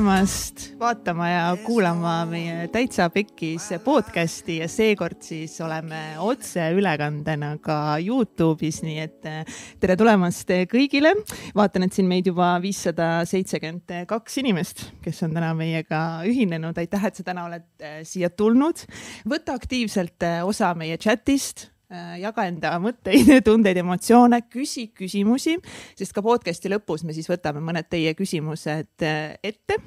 tulemast 0.00 0.62
vaatama 0.80 1.26
ja 1.28 1.56
kuulama 1.60 2.24
meie 2.24 2.68
Täitsa 2.72 3.10
Pekkis 3.12 3.66
podcasti 3.84 4.54
ja 4.62 4.68
seekord 4.68 5.18
siis 5.20 5.58
oleme 5.60 6.14
otseülekandena 6.24 7.50
ka 7.60 7.98
Youtube'is, 8.00 8.78
nii 8.80 8.94
et 9.02 9.28
eh, 9.28 9.58
tere 9.80 9.98
tulemast 10.00 10.48
kõigile. 10.72 11.12
vaatan, 11.52 11.84
et 11.84 11.92
siin 11.92 12.08
meid 12.08 12.30
juba 12.32 12.54
viissada 12.64 13.26
seitsekümmend 13.28 14.08
kaks 14.08 14.40
inimest, 14.40 14.86
kes 15.04 15.20
on 15.28 15.36
täna 15.36 15.52
meiega 15.58 16.22
ühinenud. 16.24 16.80
aitäh, 16.80 17.04
et 17.04 17.20
sa 17.20 17.26
täna 17.26 17.44
oled 17.50 17.68
eh, 17.84 18.00
siia 18.08 18.32
tulnud. 18.32 18.86
võta 19.28 19.58
aktiivselt 19.60 20.24
eh, 20.24 20.40
osa 20.48 20.72
meie 20.80 20.96
chat'ist 20.96 21.68
jaga 21.90 22.46
enda 22.46 22.76
mõtteid, 22.82 23.32
tundeid, 23.48 23.80
emotsioone, 23.82 24.42
küsi 24.52 24.88
küsimusi, 24.96 25.56
sest 25.98 26.14
ka 26.14 26.22
podcast'i 26.24 26.70
lõpus 26.70 27.04
me 27.06 27.14
siis 27.16 27.28
võtame 27.30 27.62
mõned 27.64 27.88
teie 27.90 28.14
küsimused 28.18 29.06
äh, 29.06 29.34
ette 29.42 29.80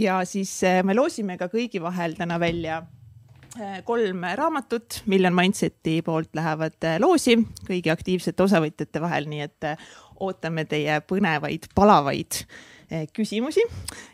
ja 0.00 0.18
siis 0.26 0.58
äh, 0.66 0.82
me 0.86 0.96
loosime 0.96 1.38
ka 1.38 1.50
kõigi 1.52 1.82
vahel 1.82 2.18
täna 2.18 2.40
välja 2.42 2.82
kolm 3.88 4.20
raamatut, 4.36 4.98
Million 5.08 5.32
Mindseti 5.32 6.02
poolt 6.04 6.34
lähevad 6.36 6.76
loosi 7.00 7.38
kõigi 7.64 7.88
aktiivsete 7.88 8.44
osavõtjate 8.44 9.00
vahel, 9.00 9.30
nii 9.30 9.46
et 9.46 9.68
ootame 10.20 10.66
teie 10.68 10.98
põnevaid, 11.08 11.70
palavaid 11.72 12.42
küsimusi 13.16 13.64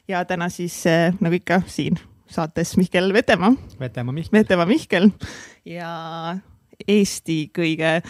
ja 0.07 0.23
täna 0.31 0.47
siis 0.47 0.79
nagu 1.19 1.41
ikka 1.41 1.59
siin 1.67 1.99
saates 2.31 2.77
Mihkel 2.79 3.11
Vetemaa. 3.13 3.51
Vetemaa 3.81 4.15
Mihkel. 4.15 4.39
Vetemaa 4.39 4.69
Mihkel 4.71 5.11
ja 5.67 5.91
Eesti 6.89 7.47
kõige 7.55 8.01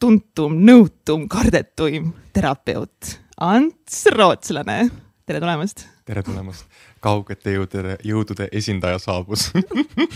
tuntum, 0.00 0.56
nõutum, 0.66 1.26
kardetuim 1.30 2.12
terapeut 2.34 3.18
Ants 3.40 4.06
Rootslane. 4.14 4.90
tere 5.26 5.40
tulemast. 5.40 5.86
tere 6.06 6.22
tulemast. 6.22 6.66
kaugete 7.00 7.52
jõudude, 7.56 7.96
jõudude 8.04 8.48
esindaja 8.52 8.98
saabus 8.98 9.50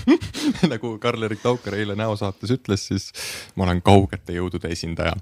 nagu 0.72 0.94
Karl-Erik 0.98 1.42
Taukar 1.42 1.74
eile 1.74 1.96
näosaates 1.98 2.54
ütles, 2.54 2.86
siis 2.88 3.10
ma 3.56 3.66
olen 3.66 3.82
kaugete 3.82 4.36
jõudude 4.36 4.70
esindaja. 4.72 5.16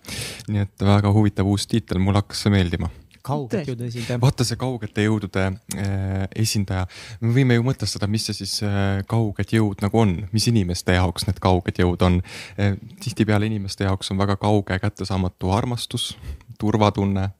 nii 0.49 0.67
et 0.67 0.87
väga 0.93 1.13
huvitav 1.13 1.49
uus 1.49 1.67
tiitel, 1.67 1.99
mulle 2.03 2.23
hakkas 2.23 2.45
see 2.45 2.55
meeldima 2.55 2.91
kaugete 3.27 3.73
jõudude 3.73 3.91
esindaja. 3.91 4.21
vaata 4.23 4.47
see 4.47 4.61
kaugete 4.61 5.07
jõudude 5.07 5.45
äh, 5.47 6.27
esindaja, 6.45 6.87
me 7.23 7.35
võime 7.37 7.59
ju 7.59 7.67
mõtestada, 7.67 8.09
mis 8.11 8.29
see 8.29 8.41
siis 8.41 8.57
äh, 8.67 9.03
kauged 9.11 9.55
jõud 9.57 9.83
nagu 9.85 10.03
on, 10.03 10.17
mis 10.33 10.49
inimeste 10.53 10.97
jaoks 10.99 11.29
need 11.29 11.41
kauged 11.43 11.83
jõud 11.83 12.07
on 12.07 12.21
äh,. 12.23 12.77
tihtipeale 13.03 13.49
inimeste 13.51 13.89
jaoks 13.89 14.13
on 14.15 14.21
väga 14.23 14.39
kauge 14.41 14.79
kättesaamatu 14.83 15.53
armastus, 15.57 16.13
turvatunne 16.61 17.31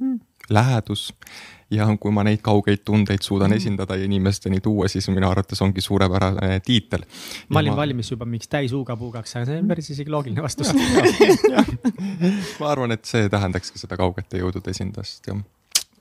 mm., 0.00 0.18
lähedus 0.50 1.10
ja 1.70 1.86
kui 2.00 2.12
ma 2.14 2.24
neid 2.24 2.40
kaugeid 2.44 2.80
tundeid 2.86 3.24
suudan 3.24 3.50
mm. 3.50 3.60
esindada 3.60 3.96
ja 3.98 4.06
inimesteni 4.08 4.60
tuua, 4.64 4.88
siis 4.88 5.08
minu 5.12 5.28
arvates 5.28 5.60
ongi 5.64 5.84
suurepärane 5.84 6.60
tiitel. 6.64 7.04
ma 7.52 7.60
olin 7.60 7.74
ma... 7.74 7.82
valmis 7.82 8.10
juba 8.12 8.28
mingiks 8.28 8.48
täis 8.52 8.72
huuga-puugaks, 8.72 9.36
aga 9.36 9.50
see 9.50 9.60
on 9.60 9.68
päris 9.68 9.92
isegi 9.92 10.12
loogiline 10.12 10.44
vastus 10.44 10.72
ma 12.60 12.72
arvan, 12.72 12.96
et 12.96 13.04
see 13.08 13.28
tähendakski 13.32 13.80
seda 13.80 14.00
kaugete 14.00 14.40
jõudude 14.40 14.72
esindajast, 14.72 15.28
jah 15.28 15.44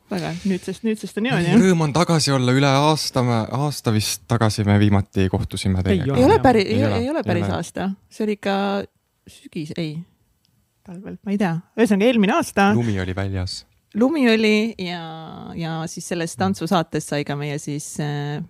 väga, 0.07 0.31
nüüdsest, 0.47 0.87
nüüdsest 0.87 1.19
on 1.19 1.27
niimoodi 1.27 1.51
jah? 1.51 1.59
Rõõm 1.59 1.87
on 1.89 1.95
tagasi 1.95 2.31
olla, 2.31 2.55
üle 2.55 2.69
aasta, 2.71 3.23
aasta 3.59 3.91
vist 3.95 4.23
tagasi 4.31 4.63
me 4.67 4.79
viimati 4.79 5.27
kohtusime 5.31 5.83
teiega. 5.83 6.15
ei 6.15 6.27
ole 6.27 6.39
päris, 6.43 6.69
ei, 6.71 6.83
ei 7.03 7.09
ole 7.11 7.23
päris 7.27 7.49
aasta, 7.51 7.91
see 8.07 8.23
oli 8.27 8.37
ikka 8.39 8.55
sügis, 9.27 9.75
ei, 9.75 9.97
talvel, 10.87 11.19
ma 11.27 11.35
ei 11.35 11.41
tea, 11.41 11.57
ühesõnaga 11.75 12.07
eelmine 12.07 12.39
aasta. 12.39 12.71
lumi 12.77 12.95
oli 13.03 13.15
väljas 13.17 13.65
lumi 13.95 14.29
oli 14.31 14.75
ja, 14.77 15.01
ja 15.55 15.79
siis 15.87 16.07
sellest 16.07 16.37
tantsusaates 16.39 17.07
sai 17.07 17.25
ka 17.25 17.35
meie 17.39 17.57
siis 17.61 17.99
äh, 18.03 18.43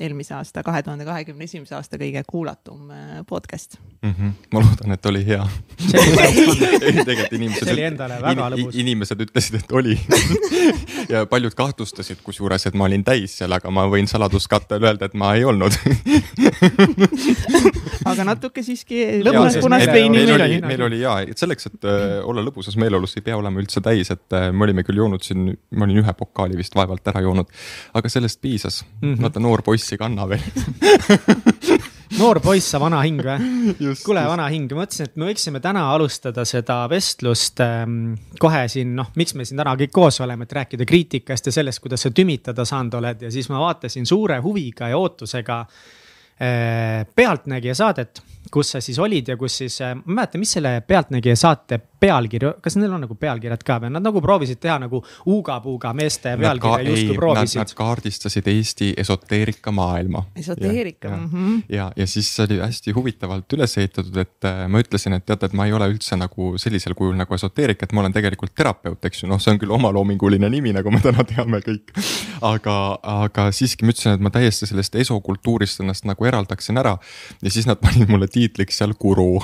eelmise 0.00 0.34
aasta, 0.34 0.62
kahe 0.66 0.82
tuhande 0.82 1.04
kahekümne 1.08 1.44
esimese 1.44 1.74
aasta 1.76 1.98
kõige 2.00 2.22
kuulatum 2.26 2.90
äh, 2.90 3.20
podcast 3.28 3.76
mm. 4.02 4.10
-hmm. 4.10 4.32
ma 4.52 4.62
loodan, 4.64 4.92
et 4.96 5.06
oli 5.06 5.26
hea. 5.26 5.46
tegelikult 5.90 7.32
inimesed. 7.32 7.64
see 7.64 7.74
oli 7.74 7.86
endale 7.88 8.20
väga 8.22 8.46
in, 8.46 8.54
lõbus. 8.54 8.78
inimesed 8.84 9.24
ütlesid, 9.26 9.58
et 9.60 9.72
oli 9.72 9.98
ja 11.12 11.26
paljud 11.26 11.54
kahtlustasid 11.56 12.22
kusjuures, 12.24 12.66
et 12.66 12.78
ma 12.78 12.88
olin 12.88 13.04
täis 13.04 13.36
seal, 13.40 13.52
aga 13.52 13.70
ma 13.74 13.86
võin 13.92 14.08
saladuskattel 14.10 14.84
öelda, 14.84 15.10
et 15.10 15.14
ma 15.18 15.34
ei 15.36 15.44
olnud 15.44 15.76
aga 18.10 18.26
natuke 18.32 18.64
siiski 18.64 19.20
lõbus 19.24 19.60
punast 19.60 19.92
veini 19.92 20.24
meil 20.24 20.34
oli. 20.36 20.60
meil 20.64 20.86
oli 20.88 21.02
ja, 21.02 21.18
et 21.26 21.38
selleks, 21.40 21.70
et 21.72 21.88
äh, 21.88 22.16
olla 22.24 22.44
lõbusas 22.46 22.78
meeleolus, 22.80 23.16
ei 23.18 23.26
pea 23.26 23.36
olema 23.36 23.60
üldse 23.60 23.84
täis, 23.84 24.12
et 24.14 24.36
äh, 24.36 24.48
me 24.52 24.64
olime 24.68 24.84
küll 24.86 25.02
joonud 25.02 25.24
siin, 25.24 25.50
ma 25.76 25.86
olin 25.88 26.02
ühe 26.02 26.16
pokaali 26.16 26.58
vist 26.58 26.74
vaevalt 26.78 27.12
ära 27.12 27.22
joonud, 27.26 27.52
aga 27.94 28.12
sellest 28.12 28.40
piisas 28.40 28.82
mm. 28.84 29.14
-hmm. 29.14 29.22
vaata 29.26 29.42
noor 29.42 29.62
poiss 29.66 29.89
ei 29.94 30.00
kanna 30.00 30.26
veel. 30.30 30.44
Noor 32.20 32.40
poiss, 32.42 32.72
sa 32.72 32.80
vana 32.82 32.98
hing 33.04 33.20
või? 33.22 33.74
kuule, 34.02 34.24
vana 34.26 34.48
hing, 34.50 34.72
mõtlesin, 34.74 35.08
et 35.08 35.20
me 35.20 35.28
võiksime 35.28 35.60
täna 35.62 35.84
alustada 35.92 36.44
seda 36.48 36.82
vestlust 36.90 37.62
ähm, 37.64 38.16
kohe 38.42 38.64
siin, 38.68 38.96
noh, 38.98 39.12
miks 39.20 39.36
me 39.38 39.46
siin 39.46 39.62
täna 39.62 39.76
kõik 39.78 39.94
koos 39.94 40.18
oleme, 40.24 40.48
et 40.48 40.56
rääkida 40.58 40.88
kriitikast 40.88 41.46
ja 41.48 41.54
sellest, 41.54 41.82
kuidas 41.84 42.04
sa 42.06 42.10
tümitada 42.14 42.66
saanud 42.66 42.98
oled. 42.98 43.22
Ja 43.28 43.30
siis 43.32 43.48
ma 43.52 43.62
vaatasin 43.62 44.08
suure 44.10 44.40
huviga 44.42 44.90
ja 44.90 44.98
ootusega 44.98 45.60
äh, 45.62 47.06
Pealtnägija 47.14 47.78
saadet 47.78 48.24
kus 48.50 48.74
sa 48.74 48.80
siis 48.82 48.98
olid 48.98 49.28
ja 49.28 49.36
kus 49.38 49.60
siis, 49.62 49.80
äh, 49.84 49.94
ma 49.94 50.02
ei 50.02 50.16
mäleta, 50.20 50.40
mis 50.40 50.52
selle 50.56 50.74
Pealtnägija 50.86 51.36
saate 51.38 51.80
pealkiri, 52.00 52.54
kas 52.64 52.76
neil 52.80 52.92
on 52.96 53.04
nagu 53.04 53.14
pealkirjad 53.18 53.62
ka 53.66 53.78
või? 53.82 53.92
Nad 53.94 54.04
nagu 54.04 54.22
proovisid 54.24 54.60
teha 54.62 54.78
nagu 54.82 55.02
Uga-Puuga 55.28 55.92
meeste 55.96 56.34
pealkirja 56.40 56.88
justkui 56.88 57.16
proovisid. 57.18 57.60
Nad 57.60 57.74
kaardistasid 57.76 58.48
Eesti 58.50 58.92
esoteerika 59.00 59.72
maailma. 59.74 60.24
esoteerika. 60.36 61.08
ja, 61.08 61.16
mm 61.16 61.28
-hmm. 61.32 61.62
ja, 61.68 61.92
ja 61.96 62.06
siis 62.06 62.40
oli 62.40 62.58
hästi 62.60 62.92
huvitavalt 62.92 63.52
üles 63.52 63.78
ehitatud, 63.78 64.16
et 64.16 64.44
äh, 64.44 64.68
ma 64.68 64.80
ütlesin, 64.80 65.12
et 65.16 65.26
teate, 65.26 65.46
et 65.46 65.52
ma 65.52 65.66
ei 65.66 65.72
ole 65.72 65.88
üldse 65.92 66.16
nagu 66.16 66.58
sellisel 66.58 66.94
kujul 66.94 67.16
nagu 67.16 67.34
esoteerik, 67.34 67.82
et 67.82 67.92
ma 67.92 68.00
olen 68.00 68.12
tegelikult 68.12 68.54
terapeut, 68.54 69.04
eks 69.04 69.22
ju, 69.22 69.28
noh, 69.28 69.40
see 69.40 69.52
on 69.52 69.58
küll 69.58 69.70
omaloominguline 69.70 70.48
nimi, 70.48 70.72
nagu 70.72 70.90
me 70.90 71.00
täna 71.00 71.24
teame 71.24 71.60
kõik. 71.60 71.92
aga, 72.40 72.98
aga 73.02 73.50
siiski 73.52 73.84
ma 73.84 73.94
ütlesin, 73.94 74.14
et 74.14 74.20
ma 74.20 74.30
täiesti 74.30 74.66
sellest 74.66 74.94
esokultuurist 74.94 75.80
ennast 75.80 76.04
nagu 76.08 76.24
eraldaksin 76.24 76.78
ära 76.80 76.96
ja 77.42 77.50
siis 77.50 77.66
nad 77.66 77.80
panid 77.82 78.08
mulle 78.08 78.28
tiitliks 78.30 78.80
seal 78.80 78.94
guru 79.00 79.40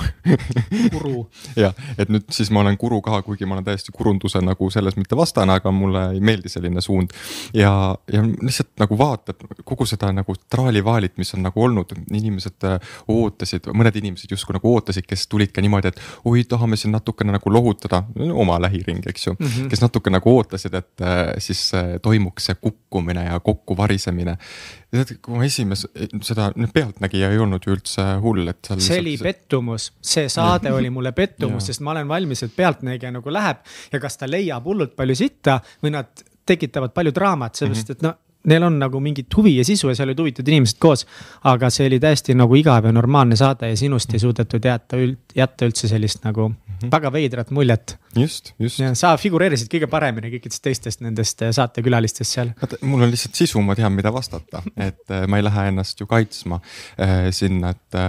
guru 0.91 1.27
jah, 1.63 1.75
et 1.97 2.11
nüüd 2.11 2.27
siis 2.33 2.46
ma 2.51 2.63
olen 2.63 2.77
guru 2.79 3.01
ka, 3.05 3.21
kuigi 3.25 3.45
ma 3.45 3.57
olen 3.57 3.65
täiesti 3.67 3.93
kurunduse 3.95 4.41
nagu 4.45 4.69
selles 4.73 4.97
mitte 4.99 5.17
vastane, 5.17 5.57
aga 5.59 5.71
mulle 5.71 6.03
ei 6.15 6.21
meeldi 6.23 6.49
selline 6.51 6.81
suund. 6.81 7.13
ja, 7.53 7.71
ja 8.13 8.23
lihtsalt 8.23 8.73
nagu 8.79 8.97
vaatad 8.97 9.43
kogu 9.63 9.85
seda 9.85 10.11
nagu 10.15 10.35
traalivaalit, 10.49 11.17
mis 11.17 11.33
on 11.37 11.45
nagu 11.47 11.63
olnud, 11.63 11.93
inimesed 12.13 12.67
äh, 12.67 12.95
ootasid, 13.13 13.69
mõned 13.73 13.99
inimesed 14.01 14.31
justkui 14.31 14.57
nagu 14.57 14.73
ootasid, 14.73 15.07
kes 15.07 15.27
tulid 15.31 15.53
ka 15.55 15.63
niimoodi, 15.63 15.93
et 15.93 16.01
oi, 16.25 16.43
tahame 16.49 16.79
siin 16.79 16.95
natukene 16.95 17.35
nagu 17.35 17.53
lohutada, 17.53 18.03
oma 18.33 18.59
lähiring, 18.61 19.05
eks 19.07 19.27
ju 19.27 19.35
mm. 19.35 19.45
-hmm. 19.45 19.69
kes 19.71 19.81
natuke 19.81 20.13
nagu 20.13 20.35
ootasid, 20.37 20.73
et 20.73 21.01
äh, 21.01 21.33
siis 21.43 21.71
äh, 21.73 21.95
toimuks 22.01 22.45
see 22.49 22.55
kukkumine 22.61 23.25
ja 23.25 23.39
kokkuvarisemine 23.39 24.37
tead, 24.93 25.17
kui 25.23 25.35
ma 25.35 25.45
esimese, 25.47 25.89
seda 26.23 26.47
Pealtnägija 26.73 27.29
ei 27.33 27.39
olnud 27.43 27.65
ju 27.65 27.73
üldse 27.75 28.05
hull, 28.23 28.47
et 28.47 28.69
seal. 28.69 28.81
see 28.83 28.99
oli 29.01 29.15
pettumus, 29.19 29.89
see 29.99 30.29
saade 30.31 30.71
oli 30.77 30.91
mulle 30.93 31.11
pettumus, 31.17 31.67
sest 31.69 31.83
ma 31.83 31.93
olen 31.95 32.07
valmis, 32.07 32.36
et 32.43 32.55
Pealtnägija 32.55 33.11
nagu 33.11 33.33
läheb 33.33 33.57
ja 33.91 33.99
kas 33.99 34.17
ta 34.17 34.29
leiab 34.29 34.65
hullult 34.65 34.95
palju 34.95 35.15
sitta 35.15 35.59
või 35.83 35.95
nad 35.97 36.25
tekitavad 36.47 36.93
palju 36.95 37.11
draamat, 37.15 37.59
sellepärast 37.59 37.95
et 37.95 38.05
no 38.05 38.13
neil 38.47 38.63
on 38.63 38.79
nagu 38.79 38.99
mingit 39.03 39.33
huvi 39.37 39.57
ja 39.57 39.65
sisu 39.67 39.91
ja 39.91 39.97
seal 39.97 40.11
olid 40.11 40.21
huvitatud 40.23 40.51
inimesed 40.53 40.79
koos. 40.79 41.05
aga 41.43 41.69
see 41.73 41.87
oli 41.89 41.99
täiesti 41.99 42.35
nagu 42.35 42.55
igav 42.55 42.85
ja 42.85 42.91
normaalne 42.95 43.35
saade 43.35 43.69
ja 43.69 43.77
sinust 43.77 44.13
ei 44.13 44.23
suudetud 44.23 44.65
jätta, 44.65 44.97
jätta 45.35 45.67
üldse 45.67 45.89
sellist 45.91 46.23
nagu 46.23 46.51
-hmm. 46.77 46.91
väga 46.91 47.11
veidrat 47.13 47.51
muljet 47.51 47.97
just, 48.15 48.53
just. 48.59 48.81
sa 48.99 49.13
figureerisid 49.17 49.69
kõige 49.71 49.89
paremini 49.91 50.31
kõikidest 50.35 50.63
teistest 50.63 51.01
nendest 51.05 51.41
äh, 51.41 51.51
saatekülalistest 51.55 52.37
seal. 52.37 52.51
vaata, 52.61 52.79
mul 52.81 53.05
on 53.05 53.11
lihtsalt 53.13 53.37
sisu, 53.39 53.61
ma 53.65 53.75
tean, 53.77 53.93
mida 53.95 54.11
vastata, 54.13 54.61
et 54.89 55.13
äh, 55.13 55.25
ma 55.29 55.39
ei 55.39 55.45
lähe 55.45 55.67
ennast 55.71 55.99
ju 56.01 56.07
kaitsma 56.09 56.59
äh, 56.59 57.29
sinna, 57.35 57.73
et, 57.75 57.99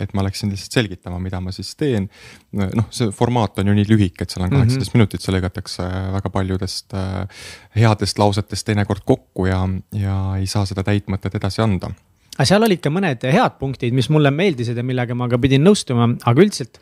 et 0.00 0.14
ma 0.14 0.26
läksin 0.26 0.52
lihtsalt 0.52 0.78
selgitama, 0.78 1.18
mida 1.22 1.40
ma 1.40 1.52
siis 1.54 1.74
teen. 1.76 2.08
noh, 2.52 2.86
see 2.90 3.10
formaat 3.16 3.58
on 3.62 3.70
ju 3.70 3.74
nii 3.76 3.88
lühike, 3.88 4.24
et 4.24 4.30
seal 4.30 4.44
on 4.44 4.50
mhm. 4.50 4.58
kaheksateist 4.60 4.92
mm 4.92 4.92
-hmm. 4.92 5.02
minutit, 5.02 5.22
see 5.24 5.34
lõigatakse 5.34 5.88
väga 6.12 6.30
paljudest 6.30 6.96
headest 7.76 8.18
lausetest 8.18 8.66
teinekord 8.66 9.04
kokku 9.04 9.46
ja, 9.46 9.62
ja 9.96 10.16
ei 10.38 10.46
saa 10.46 10.66
seda 10.68 10.84
täitmõtet 10.86 11.34
edasi 11.40 11.62
anda 11.62 11.92
aga 12.36 12.48
seal 12.48 12.64
olid 12.64 12.80
ka 12.80 12.92
mõned 12.92 13.24
head 13.28 13.56
punktid, 13.60 13.94
mis 13.96 14.08
mulle 14.12 14.30
meeldisid 14.34 14.76
ja 14.76 14.84
millega 14.86 15.14
ma 15.14 15.28
ka 15.28 15.38
pidin 15.40 15.64
nõustuma, 15.64 16.08
aga 16.24 16.44
üldiselt 16.44 16.80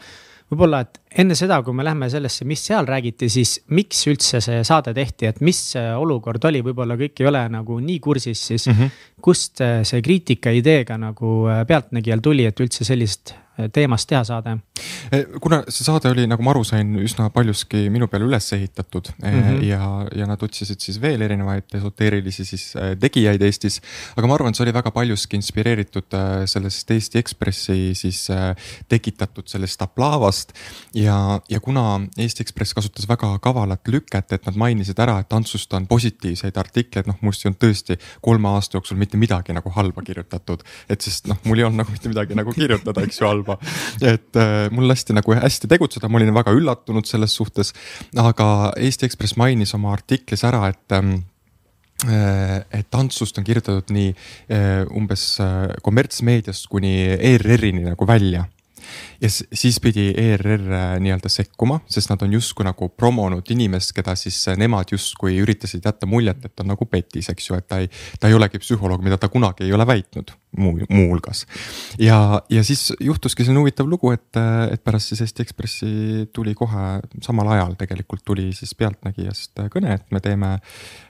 võib-olla, 0.51 0.83
et 0.85 0.99
enne 1.19 1.35
seda, 1.35 1.61
kui 1.67 1.75
me 1.75 1.85
läheme 1.85 2.11
sellesse, 2.11 2.45
mis 2.47 2.63
seal 2.69 2.87
räägiti, 2.87 3.29
siis 3.33 3.57
miks 3.75 4.05
üldse 4.11 4.41
see 4.45 4.63
saade 4.67 4.95
tehti, 4.95 5.27
et 5.27 5.41
mis 5.45 5.61
olukord 5.77 6.45
oli, 6.51 6.63
võib-olla 6.63 6.97
kõik 7.01 7.23
ei 7.23 7.27
ole 7.31 7.43
nagu 7.51 7.81
nii 7.83 7.99
kursis, 8.01 8.47
siis 8.53 8.67
mm 8.67 8.79
-hmm. 8.79 8.99
kust 9.21 9.63
see 9.83 10.03
kriitika 10.03 10.51
ideega 10.51 10.99
nagu 10.99 11.49
pealtnägijal 11.67 12.21
tuli, 12.23 12.47
et 12.47 12.61
üldse 12.61 12.85
sellist 12.85 13.35
teemast 13.69 14.09
teha 14.09 14.23
saade? 14.25 14.55
Eh, 15.13 15.27
kuna 15.43 15.61
see 15.69 15.85
saade 15.85 16.11
oli, 16.13 16.25
nagu 16.31 16.45
ma 16.45 16.53
aru 16.55 16.63
sain, 16.67 16.93
üsna 17.03 17.29
paljuski 17.35 17.89
minu 17.93 18.09
peale 18.11 18.25
üles 18.29 18.47
ehitatud 18.57 19.11
mm 19.19 19.41
-hmm. 19.41 19.65
ja, 19.67 19.89
ja 20.17 20.27
nad 20.27 20.43
otsisid 20.43 20.81
siis 20.81 21.01
veel 21.03 21.21
erinevaid 21.27 21.75
esoteerilisi 21.77 22.45
siis 22.45 22.77
eh, 22.77 22.95
tegijaid 23.01 23.43
Eestis. 23.43 23.81
aga 24.17 24.27
ma 24.27 24.35
arvan, 24.35 24.51
et 24.51 24.57
see 24.57 24.65
oli 24.65 24.75
väga 24.75 24.91
paljuski 24.91 25.37
inspireeritud 25.37 26.17
sellest 26.47 26.91
Eesti 26.91 27.19
Ekspressi 27.19 27.95
siis 27.95 28.29
tekitatud 28.89 29.47
sellest 29.47 29.83
aplavast. 29.83 30.53
Ja, 31.01 31.41
ja 31.49 31.61
kuna 31.61 32.01
Eesti 32.19 32.45
Ekspress 32.45 32.75
kasutas 32.77 33.09
väga 33.09 33.31
kavalat 33.43 33.89
lüket, 33.89 34.33
et 34.35 34.47
nad 34.47 34.59
mainisid 34.59 34.99
ära, 35.03 35.19
et 35.23 35.33
Antsust 35.33 35.73
on 35.77 35.87
positiivseid 35.91 36.57
artikleid, 36.61 37.09
noh 37.09 37.19
must 37.25 37.45
ei 37.45 37.51
olnud 37.51 37.61
tõesti 37.63 37.97
kolme 38.25 38.51
aasta 38.53 38.79
jooksul 38.79 38.99
mitte 39.01 39.21
midagi 39.21 39.55
nagu 39.57 39.73
halba 39.75 40.05
kirjutatud. 40.07 40.65
et 40.89 41.01
sest 41.01 41.31
noh, 41.31 41.39
mul 41.45 41.61
ei 41.63 41.67
olnud 41.69 41.85
nagu 41.85 41.95
mitte 41.95 42.13
midagi 42.13 42.39
nagu 42.39 42.55
kirjutada, 42.57 43.05
eks 43.07 43.21
ju, 43.21 43.29
halba 43.29 43.59
et 44.03 44.41
äh, 44.41 44.69
mul 44.75 44.89
lasti 44.91 45.17
nagu 45.17 45.35
hästi 45.37 45.71
tegutseda, 45.71 46.09
ma 46.09 46.21
olin 46.21 46.35
väga 46.35 46.55
üllatunud 46.57 47.09
selles 47.09 47.35
suhtes. 47.37 47.75
aga 48.17 48.73
Eesti 48.77 49.09
Ekspress 49.09 49.39
mainis 49.41 49.75
oma 49.79 49.95
artiklis 49.95 50.45
ära, 50.45 50.67
et 50.69 50.97
ähm, 50.97 51.17
äh, 52.07 52.61
et 52.81 52.95
Antsust 52.95 53.39
on 53.39 53.47
kirjutatud 53.47 53.93
nii 53.95 54.15
äh, 54.15 54.87
umbes 54.97 55.27
kommertsmeediast 55.83 56.69
kuni 56.71 56.97
ERR-ini 57.17 57.87
nagu 57.93 58.09
välja 58.09 58.47
ja 59.21 59.31
siis 59.31 59.81
pidi 59.83 60.11
ERR 60.17 60.67
äh, 60.73 60.93
nii-öelda 61.03 61.31
sekkuma, 61.33 61.81
sest 61.91 62.11
nad 62.13 62.23
on 62.25 62.33
justkui 62.37 62.67
nagu 62.67 62.89
promonud 62.89 63.51
inimest, 63.51 63.93
keda 63.97 64.15
siis 64.19 64.39
äh, 64.49 64.59
nemad 64.61 64.93
justkui 64.93 65.39
üritasid 65.43 65.87
jätta 65.87 66.09
muljet, 66.11 66.45
et 66.45 66.63
on 66.63 66.71
nagu 66.73 66.87
petis, 66.91 67.31
eks 67.33 67.51
ju, 67.51 67.59
et 67.59 67.69
ta 67.69 67.81
ei, 67.83 67.91
ta 68.21 68.31
ei 68.31 68.37
olegi 68.37 68.61
psühholoog, 68.63 69.03
mida 69.05 69.19
ta 69.21 69.31
kunagi 69.33 69.67
ei 69.67 69.75
ole 69.77 69.87
väitnud 69.87 70.33
muu, 70.59 70.79
muuhulgas. 70.89 71.47
ja, 71.99 72.43
ja 72.51 72.65
siis 72.65 72.93
juhtuski 73.01 73.45
selline 73.45 73.65
huvitav 73.65 73.91
lugu, 73.91 74.13
et, 74.17 74.31
äh, 74.37 74.69
et 74.75 74.85
pärast 74.85 75.13
siis 75.13 75.25
Eesti 75.27 75.47
Ekspressi 75.47 75.93
tuli 76.35 76.55
kohe 76.55 77.01
samal 77.23 77.55
ajal 77.57 77.77
tegelikult 77.81 78.25
tuli 78.25 78.51
siis 78.57 78.75
Pealtnägijast 78.79 79.67
kõne, 79.73 79.99
et 80.01 80.09
me 80.11 80.23
teeme 80.25 80.57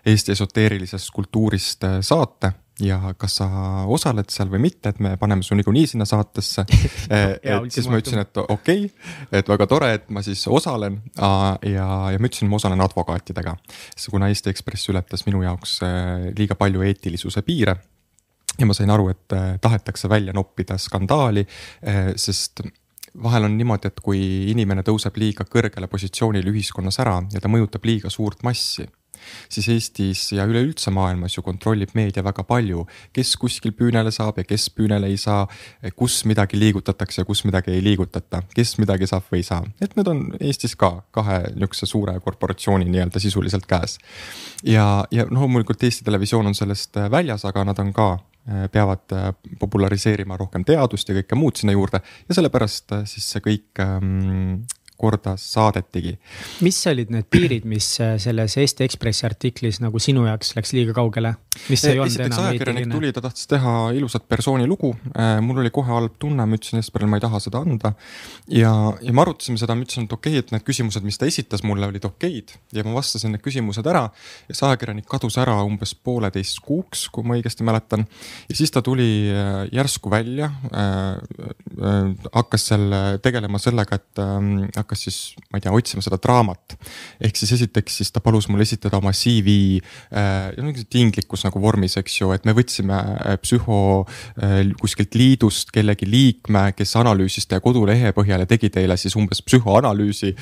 Eesti 0.07 0.35
esoteerilisest 0.37 1.13
kultuurist 1.15 1.87
saate 2.07 2.55
ja 2.81 3.15
kas 3.19 3.39
sa 3.41 3.49
osaled 3.91 4.31
seal 4.33 4.51
või 4.53 4.63
mitte, 4.67 4.93
et 4.93 5.01
me 5.03 5.15
paneme 5.21 5.45
su 5.47 5.57
niikuinii 5.59 5.87
sinna 5.93 6.07
saatesse. 6.09 6.65
Et 7.11 7.73
siis 7.73 7.89
ma 7.91 8.01
ütlesin, 8.01 8.23
et 8.23 8.41
okei 8.41 8.85
okay,, 8.87 9.13
et 9.41 9.49
väga 9.49 9.67
tore, 9.71 9.93
et 9.99 10.09
ma 10.13 10.23
siis 10.25 10.43
osalen. 10.49 11.01
Ja, 11.17 11.57
ja 11.67 12.19
ma 12.19 12.29
ütlesin, 12.29 12.51
ma 12.51 12.59
osalen 12.61 12.81
advokaatidega. 12.85 13.57
kuna 14.11 14.29
Eesti 14.29 14.51
Ekspress 14.51 14.91
ületas 14.91 15.27
minu 15.27 15.43
jaoks 15.43 15.81
äh, 15.87 16.31
liiga 16.37 16.57
palju 16.59 16.83
eetilisuse 16.83 17.43
piire 17.47 17.77
ja 18.59 18.67
ma 18.67 18.75
sain 18.77 18.91
aru, 18.91 19.09
et 19.13 19.33
äh, 19.37 19.57
tahetakse 19.61 20.09
välja 20.09 20.35
noppida 20.37 20.79
skandaali, 20.79 21.47
äh, 21.87 22.13
sest 22.17 22.63
vahel 23.23 23.47
on 23.49 23.57
niimoodi, 23.59 23.91
et 23.91 24.01
kui 24.05 24.21
inimene 24.51 24.85
tõuseb 24.87 25.17
liiga 25.19 25.47
kõrgele 25.49 25.89
positsioonile 25.91 26.51
ühiskonnas 26.51 27.01
ära 27.03 27.21
ja 27.33 27.41
ta 27.43 27.51
mõjutab 27.51 27.87
liiga 27.89 28.11
suurt 28.11 28.45
massi 28.47 28.87
siis 29.49 29.69
Eestis 29.75 30.25
ja 30.37 30.47
üleüldse 30.49 30.93
maailmas 30.95 31.37
ju 31.37 31.45
kontrollib 31.47 31.95
meedia 31.95 32.25
väga 32.25 32.45
palju, 32.49 32.87
kes 33.17 33.35
kuskil 33.41 33.75
püünele 33.77 34.13
saab 34.15 34.41
ja 34.41 34.45
kes 34.45 34.69
püünele 34.75 35.11
ei 35.11 35.19
saa. 35.21 35.47
kus 35.97 36.25
midagi 36.25 36.59
liigutatakse 36.59 37.23
ja 37.23 37.25
kus 37.25 37.45
midagi 37.45 37.73
ei 37.75 37.83
liigutata, 37.85 38.43
kes 38.55 38.77
midagi 38.79 39.07
saab 39.07 39.25
või 39.33 39.41
ei 39.41 39.47
saa, 39.47 39.63
et 39.81 39.97
need 39.97 40.09
on 40.09 40.25
Eestis 40.41 40.77
ka 40.77 41.03
kahe 41.11 41.43
nihukese 41.57 41.87
suure 41.87 42.19
korporatsiooni 42.21 42.89
nii-öelda 42.89 43.21
sisuliselt 43.21 43.67
käes. 43.67 43.99
ja, 44.65 45.05
ja 45.11 45.27
loomulikult 45.31 45.83
Eesti 45.83 46.05
Televisioon 46.05 46.47
on 46.47 46.55
sellest 46.55 46.97
väljas, 47.11 47.45
aga 47.45 47.65
nad 47.65 47.79
on 47.79 47.93
ka 47.93 48.11
peavad 48.73 49.13
populariseerima 49.61 50.37
rohkem 50.41 50.65
teadust 50.65 51.09
ja 51.09 51.15
kõike 51.19 51.37
muud 51.37 51.61
sinna 51.61 51.75
juurde 51.77 52.01
ja 52.01 52.35
sellepärast 52.35 52.95
siis 53.11 53.27
see 53.35 53.43
kõik 53.45 53.83
ähm, 53.85 54.63
korda 55.01 55.35
saadetigi. 55.41 56.17
mis 56.65 56.79
olid 56.91 57.11
need 57.15 57.29
piirid, 57.33 57.67
mis 57.69 57.89
äh, 58.03 58.17
selles 58.21 58.57
Eesti 58.61 58.85
Ekspressi 58.87 59.27
artiklis 59.29 59.81
nagu 59.81 60.01
sinu 60.03 60.27
jaoks 60.29 60.55
läks 60.59 60.75
liiga 60.77 60.95
kaugele? 60.97 61.35
mis 61.69 61.85
ei 61.89 61.99
olnud 61.99 62.25
enam 62.27 62.45
ajakirjanik 62.47 62.91
tuli, 62.93 63.13
ta 63.15 63.23
tahtis 63.25 63.49
teha 63.51 63.75
ilusat 63.97 64.27
persooni 64.31 64.69
lugu. 64.71 64.93
Äh, 65.15 65.39
mul 65.45 65.63
oli 65.63 65.73
kohe 65.75 65.91
halb 65.91 66.17
tunne, 66.23 66.47
ma 66.47 66.59
ütlesin 66.59 66.83
Esperile, 66.83 67.11
ma 67.11 67.19
ei 67.19 67.25
taha 67.25 67.41
seda 67.43 67.63
anda. 67.65 67.93
ja, 68.49 68.73
ja 69.03 69.15
me 69.17 69.25
arutasime 69.25 69.61
seda, 69.61 69.77
ma 69.77 69.87
ütlesin, 69.87 70.07
et 70.09 70.15
okei 70.17 70.37
okay,, 70.37 70.45
et 70.45 70.55
need 70.55 70.67
küsimused, 70.67 71.07
mis 71.07 71.19
ta 71.21 71.29
esitas 71.31 71.65
mulle, 71.67 71.89
olid 71.91 72.07
okeid 72.07 72.55
ja 72.77 72.85
ma 72.87 72.95
vastasin 72.99 73.35
need 73.35 73.45
küsimused 73.45 73.87
ära. 73.91 74.07
ja 74.49 74.57
see 74.57 74.69
ajakirjanik 74.69 75.09
kadus 75.11 75.39
ära 75.43 75.57
umbes 75.67 75.95
pooleteist 75.95 76.63
kuuks, 76.67 77.09
kui 77.13 77.27
ma 77.27 77.39
õigesti 77.39 77.67
mäletan. 77.67 78.07
ja 78.49 78.59
siis 78.59 78.73
ta 78.75 78.85
tuli 78.85 79.11
äh, 79.33 79.65
järsku 79.73 80.13
välja 80.13 80.53
äh,. 80.71 80.89
Äh, 81.81 82.11
hakkas 82.35 82.67
seal 82.71 82.93
tegelema 83.23 83.59
sellega, 83.63 83.97
et 83.97 84.21
äh, 84.21 84.69
hakkas 84.91 85.07
siis, 85.07 85.19
ma 85.51 85.59
ei 85.59 85.65
tea, 85.65 85.73
otsima 85.73 86.03
seda 86.03 86.19
draamat. 86.19 86.75
ehk 87.23 87.37
siis 87.39 87.53
esiteks 87.55 88.01
siis 88.01 88.11
ta 88.11 88.21
palus 88.21 88.49
mul 88.51 88.61
esitada 88.61 88.99
oma 88.99 89.13
CV 89.15 89.79
äh, 90.11 90.83
tinglikus 90.91 91.45
nagu 91.47 91.61
vormis, 91.63 91.97
eks 92.01 92.21
ju, 92.21 92.33
et 92.35 92.45
me 92.45 92.55
võtsime 92.57 92.97
äh, 92.99 93.37
psühho 93.43 94.07
äh, 94.43 94.73
kuskilt 94.81 95.15
liidust 95.15 95.71
kellegi 95.75 96.09
liikme, 96.11 96.73
kes 96.77 96.97
analüüsis 96.99 97.47
teie 97.47 97.63
kodulehe 97.63 98.13
põhjal 98.17 98.43
ja 98.43 98.49
tegi 98.51 98.71
teile 98.75 98.97
siis 99.01 99.17
umbes 99.17 99.43
psühhoanalüüsi. 99.47 100.35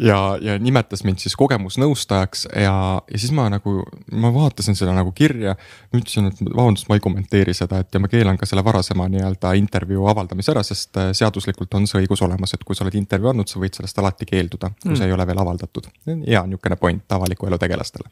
ja, 0.00 0.36
ja 0.40 0.56
nimetas 0.58 1.04
mind 1.04 1.20
siis 1.20 1.36
kogemusnõustajaks 1.36 2.46
ja, 2.54 2.74
ja 3.04 3.18
siis 3.20 3.34
ma 3.36 3.48
nagu, 3.52 3.80
ma 4.12 4.32
vaatasin 4.34 4.78
seda 4.78 4.94
nagu 4.96 5.12
kirja. 5.12 5.56
ütlesin, 5.94 6.30
et 6.30 6.40
vabandust, 6.40 6.88
ma 6.88 6.96
ei 6.96 7.04
kommenteeri 7.04 7.54
seda, 7.56 7.82
et 7.82 7.94
ja 7.94 8.00
ma 8.00 8.08
keelan 8.08 8.38
ka 8.40 8.48
selle 8.48 8.64
varasema 8.64 9.08
nii-öelda 9.10 9.52
intervjuu 9.58 10.06
avaldamise 10.10 10.54
ära, 10.54 10.64
sest 10.66 10.96
äh, 11.00 11.10
seaduslikult 11.16 11.74
on 11.76 11.88
see 11.90 12.04
õigus 12.04 12.22
olemas, 12.24 12.54
et 12.54 12.64
kui 12.64 12.78
sa 12.78 12.86
oled 12.86 12.96
intervjuu 13.00 13.32
andnud, 13.32 13.50
sa 13.50 13.60
võid 13.62 13.76
sellest 13.76 13.89
sellest 13.90 13.98
alati 14.02 14.26
keelduda, 14.28 14.70
kui 14.78 14.92
mm. 14.92 14.98
see 14.98 15.08
ei 15.08 15.14
ole 15.14 15.26
veel 15.26 15.40
avaldatud. 15.42 15.88
hea 16.06 16.42
niisugune 16.46 16.76
point 16.80 17.12
avaliku 17.16 17.48
elu 17.48 17.58
tegelastele. 17.58 18.08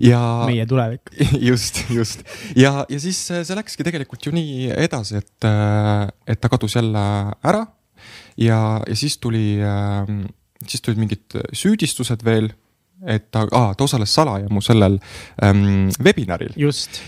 ja. 0.00 0.20
meie 0.48 0.66
tulevik. 0.66 1.12
just, 1.50 1.84
just 1.90 2.24
ja, 2.56 2.84
ja 2.88 3.00
siis 3.00 3.20
see 3.28 3.58
läkski 3.58 3.84
tegelikult 3.84 4.26
ju 4.26 4.32
nii 4.34 4.72
edasi, 4.72 5.20
et, 5.20 5.48
et 6.26 6.40
ta 6.40 6.48
kadus 6.52 6.76
jälle 6.76 7.04
ära. 7.44 7.66
ja, 8.36 8.80
ja 8.86 8.96
siis 8.96 9.18
tuli, 9.18 9.60
siis 10.66 10.82
tulid 10.82 11.00
mingid 11.02 11.40
süüdistused 11.52 12.24
veel 12.24 12.52
et 13.06 13.24
ta 13.34 13.42
ah,, 13.50 13.72
ta 13.74 13.84
osales 13.84 14.12
salaja 14.14 14.46
mu 14.50 14.60
sellel 14.62 14.98
ähm, 15.42 15.90
webinaril. 16.02 16.52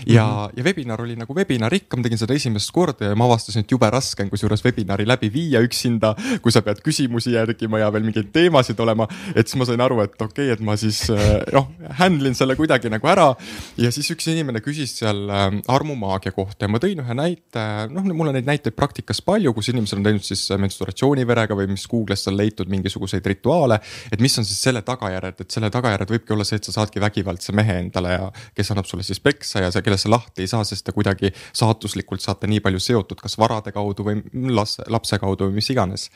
ja, 0.05 0.25
mhm. 0.25 0.57
ja 0.57 0.63
webinar 0.63 1.01
oli 1.01 1.15
nagu 1.15 1.35
webinar 1.35 1.73
ikka, 1.73 1.97
ma 1.97 2.03
tegin 2.03 2.19
seda 2.19 2.35
esimest 2.35 2.71
korda 2.75 3.11
ja 3.11 3.15
ma 3.15 3.27
avastasin, 3.29 3.63
et 3.63 3.71
jube 3.71 3.87
raske 3.91 4.25
on 4.25 4.31
kusjuures 4.31 4.63
webinari 4.65 5.07
läbi 5.07 5.31
viia 5.31 5.61
üksinda. 5.63 6.15
kui 6.41 6.51
sa 6.51 6.61
pead 6.65 6.81
küsimusi 6.83 7.35
järgima 7.35 7.79
ja 7.79 7.91
veel 7.93 8.03
mingeid 8.07 8.31
teemasid 8.35 8.79
olema, 8.83 9.07
et 9.35 9.47
siis 9.47 9.59
ma 9.59 9.67
sain 9.69 9.81
aru, 9.81 10.01
et 10.03 10.15
okei 10.19 10.49
okay,, 10.49 10.51
et 10.57 10.63
ma 10.65 10.75
siis 10.79 11.05
äh, 11.13 11.45
noh, 11.55 11.71
handle 11.99 12.31
in 12.31 12.35
selle 12.35 12.57
kuidagi 12.59 12.91
nagu 12.91 13.07
ära. 13.11 13.31
ja 13.79 13.91
siis 13.91 14.11
üks 14.11 14.27
inimene 14.31 14.59
küsis 14.65 14.97
seal 14.99 15.23
äh, 15.29 15.47
armumaagia 15.71 16.35
kohta 16.35 16.67
ja 16.67 16.71
ma 16.71 16.81
tõin 16.83 16.99
ühe 17.05 17.17
näite, 17.17 17.65
noh, 17.93 18.11
mul 18.11 18.33
on 18.33 18.39
neid 18.39 18.49
näiteid 18.49 18.75
praktikas 18.75 19.23
palju, 19.23 19.55
kus 19.55 19.71
inimesed 19.71 20.01
on 20.01 20.09
teinud 20.09 20.27
siis 20.27 20.43
menstruatsiooniverega 20.59 21.55
või 21.55 21.71
mis 21.71 21.87
Google'ist 21.87 22.27
on 22.31 22.37
leitud 22.39 22.67
mingisuguseid 22.71 23.25
rituaale. 23.31 23.79
et 24.11 24.19
mis 24.19 24.37
on 24.39 24.47
siis 24.47 24.59
selle 24.67 24.83
tagajärjed, 24.85 25.45
et 25.45 25.51
selle 25.51 25.71
tagajärjed 25.71 25.84
tagajärjed 25.85 26.13
võibki 26.15 26.33
olla 26.35 26.45
see, 26.47 26.59
et 26.59 26.67
sa 26.67 26.73
saadki 26.79 27.01
vägivaldse 27.03 27.53
mehe 27.55 27.77
endale 27.83 28.15
ja 28.15 28.27
kes 28.57 28.71
annab 28.73 28.89
sulle 28.89 29.05
siis 29.05 29.21
peksa 29.23 29.65
ja 29.65 29.71
sa, 29.73 29.83
kellest 29.85 30.07
sa 30.07 30.11
lahti 30.13 30.45
ei 30.45 30.51
saa, 30.51 30.65
sest 30.67 30.85
te 30.87 30.95
kuidagi 30.95 31.31
saatuslikult 31.55 32.23
saate 32.23 32.49
nii 32.51 32.61
palju 32.65 32.81
seotud, 32.81 33.21
kas 33.21 33.37
varade 33.41 33.73
kaudu 33.75 34.07
või 34.07 34.19
las, 34.55 34.77
lapse 34.91 35.19
kaudu 35.21 35.49
või 35.49 35.59
mis 35.59 35.71
iganes. 35.73 36.09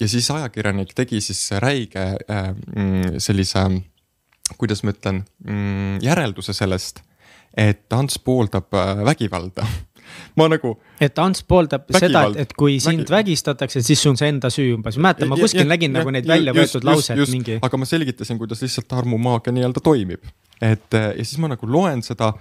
ja 0.00 0.10
siis 0.10 0.30
ajakirjanik 0.34 0.94
tegi 0.96 1.22
siis 1.24 1.46
räige 1.62 2.06
äh, 2.14 2.50
mm, 2.52 3.18
sellise, 3.22 3.64
kuidas 4.58 4.84
ma 4.84 4.94
ütlen, 4.94 5.24
mm, 5.46 5.98
järelduse 6.04 6.56
sellest, 6.56 7.02
et 7.56 7.92
Ants 7.94 8.18
pooldab 8.18 8.74
äh, 8.74 9.04
vägivalda 9.06 9.66
ma 10.40 10.48
nagu. 10.52 10.74
et 11.02 11.18
Ants 11.22 11.44
pooldab 11.48 11.86
seda, 11.94 12.26
et, 12.30 12.40
et 12.44 12.56
kui 12.58 12.78
sind 12.82 13.04
Vägi... 13.04 13.14
vägistatakse, 13.16 13.82
siis 13.84 14.02
see 14.02 14.12
on 14.12 14.20
see 14.20 14.30
enda 14.32 14.50
süü 14.52 14.74
umbes, 14.76 14.98
mäletan, 14.98 15.30
ma 15.30 15.38
kuskil 15.40 15.64
ja, 15.64 15.70
nägin 15.74 15.92
ja, 15.92 16.00
nagu 16.00 16.14
neid 16.14 16.28
välja 16.28 16.54
võetud 16.56 16.86
lauseid 16.86 17.22
mingi. 17.32 17.60
aga 17.64 17.80
ma 17.80 17.88
selgitasin, 17.88 18.40
kuidas 18.40 18.64
lihtsalt 18.64 18.92
armumaagia 18.98 19.54
nii-öelda 19.56 19.84
toimib, 19.84 20.26
et 20.62 21.00
ja 21.00 21.14
siis 21.22 21.38
ma 21.42 21.52
nagu 21.54 21.68
loen 21.70 22.04
seda 22.06 22.34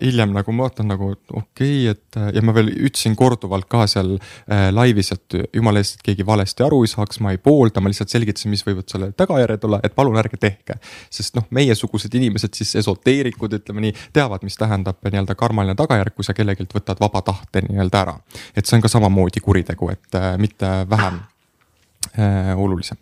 hiljem 0.00 0.32
nagu 0.32 0.52
ma 0.56 0.64
vaatan 0.64 0.88
nagu 0.88 1.10
okei 1.12 1.36
okay,, 1.36 1.90
et 1.92 2.16
äh, 2.16 2.30
ja 2.36 2.42
ma 2.44 2.54
veel 2.56 2.70
ütlesin 2.72 3.16
korduvalt 3.18 3.66
ka 3.68 3.84
seal 3.90 4.14
äh, 4.16 4.70
laivis, 4.72 5.12
et 5.12 5.36
jumala 5.52 5.82
eest, 5.82 5.98
et 5.98 6.06
keegi 6.06 6.26
valesti 6.26 6.64
aru 6.64 6.82
ei 6.86 6.92
saaks, 6.92 7.20
ma 7.20 7.34
ei 7.34 7.40
poolda, 7.42 7.82
ma 7.84 7.92
lihtsalt 7.92 8.14
selgitasin, 8.14 8.52
mis 8.52 8.64
võivad 8.64 8.88
selle 8.88 9.10
tagajärjed 9.16 9.66
olla, 9.68 9.82
et 9.84 9.96
palun 9.96 10.16
ärge 10.16 10.40
tehke. 10.40 10.78
sest 11.12 11.36
noh, 11.36 11.44
meiesugused 11.52 12.14
inimesed 12.16 12.56
siis 12.56 12.72
esoteerikud, 12.80 13.58
ütleme 13.60 13.84
nii, 13.86 13.96
teavad, 14.16 14.44
mis 14.46 14.56
tähendab 14.56 15.04
nii-öelda 15.04 15.36
karmaline 15.36 15.76
tagajärg, 15.76 16.16
kui 16.16 16.24
sa 16.24 16.36
kellelgi 16.36 16.68
võtad 16.72 17.00
vaba 17.02 17.20
tahte 17.26 17.64
nii-öelda 17.68 18.02
ära. 18.06 18.16
et 18.56 18.64
see 18.64 18.78
on 18.78 18.86
ka 18.86 18.92
samamoodi 18.92 19.44
kuritegu, 19.44 19.92
et 19.92 20.16
äh, 20.16 20.32
mitte 20.40 20.72
vähem 20.88 21.20
äh, 22.18 22.58
olulisem. 22.58 22.98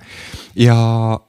ja, 0.55 0.77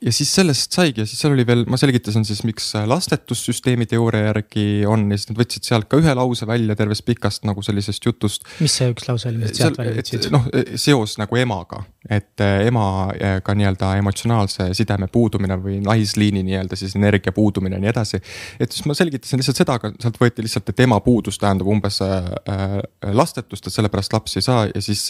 ja 0.01 0.11
siis 0.13 0.33
sellest 0.35 0.71
saigi 0.75 1.01
ja 1.01 1.05
siis 1.09 1.21
seal 1.21 1.33
oli 1.33 1.45
veel, 1.47 1.63
ma 1.69 1.79
selgitasin 1.81 2.25
siis, 2.27 2.43
miks 2.47 2.71
lastetussüsteemi 2.87 3.87
teooria 3.89 4.29
järgi 4.29 4.65
on 4.89 5.07
ja 5.11 5.19
siis 5.19 5.31
nad 5.31 5.41
võtsid 5.41 5.67
sealt 5.67 5.89
ka 5.91 5.99
ühe 6.01 6.13
lause 6.17 6.47
välja 6.49 6.75
tervest 6.77 7.05
pikast 7.07 7.45
nagu 7.49 7.63
sellisest 7.65 8.05
jutust. 8.05 8.47
mis 8.61 8.75
see 8.77 8.91
üks 8.93 9.07
lause 9.09 9.29
oli, 9.31 9.41
mis 9.43 9.55
sealt 9.57 9.79
välja 9.81 9.97
võtsid? 9.97 10.29
noh, 10.33 10.47
seos 10.75 11.17
nagu 11.21 11.41
emaga, 11.41 11.83
et 12.09 12.43
äh, 12.45 12.65
emaga 12.69 13.55
nii-öelda 13.57 13.93
emotsionaalse 14.01 14.71
sideme 14.77 15.09
puudumine 15.11 15.57
või 15.61 15.79
naisliini 15.85 16.43
nii-öelda 16.47 16.79
siis 16.79 16.95
energia 16.99 17.33
puudumine 17.35 17.79
ja 17.79 17.85
nii 17.85 17.93
edasi. 17.93 18.21
et 18.59 18.71
siis 18.71 18.85
ma 18.89 18.97
selgitasin 18.97 19.41
lihtsalt 19.41 19.63
seda, 19.63 19.79
aga 19.81 19.93
sealt 19.99 20.19
võeti 20.21 20.45
lihtsalt, 20.45 20.69
et 20.69 20.85
ema 20.85 20.99
puudus 21.01 21.41
tähendab 21.41 21.71
umbes 21.71 22.01
äh, 22.05 22.29
äh 22.51 22.81
lastetust, 23.11 23.67
et 23.67 23.73
sellepärast 23.73 24.13
lapsi 24.13 24.39
ei 24.39 24.45
saa 24.45 24.67
ja 24.69 24.81
siis 24.81 25.09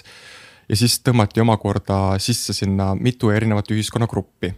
ja 0.72 0.80
siis 0.80 1.00
tõmmati 1.04 1.44
omakorda 1.44 2.18
sisse 2.24 2.56
sinna 2.56 2.94
mitu 2.96 3.32
erinevat 3.34 3.72
ühiskonnagruppi 3.74 4.54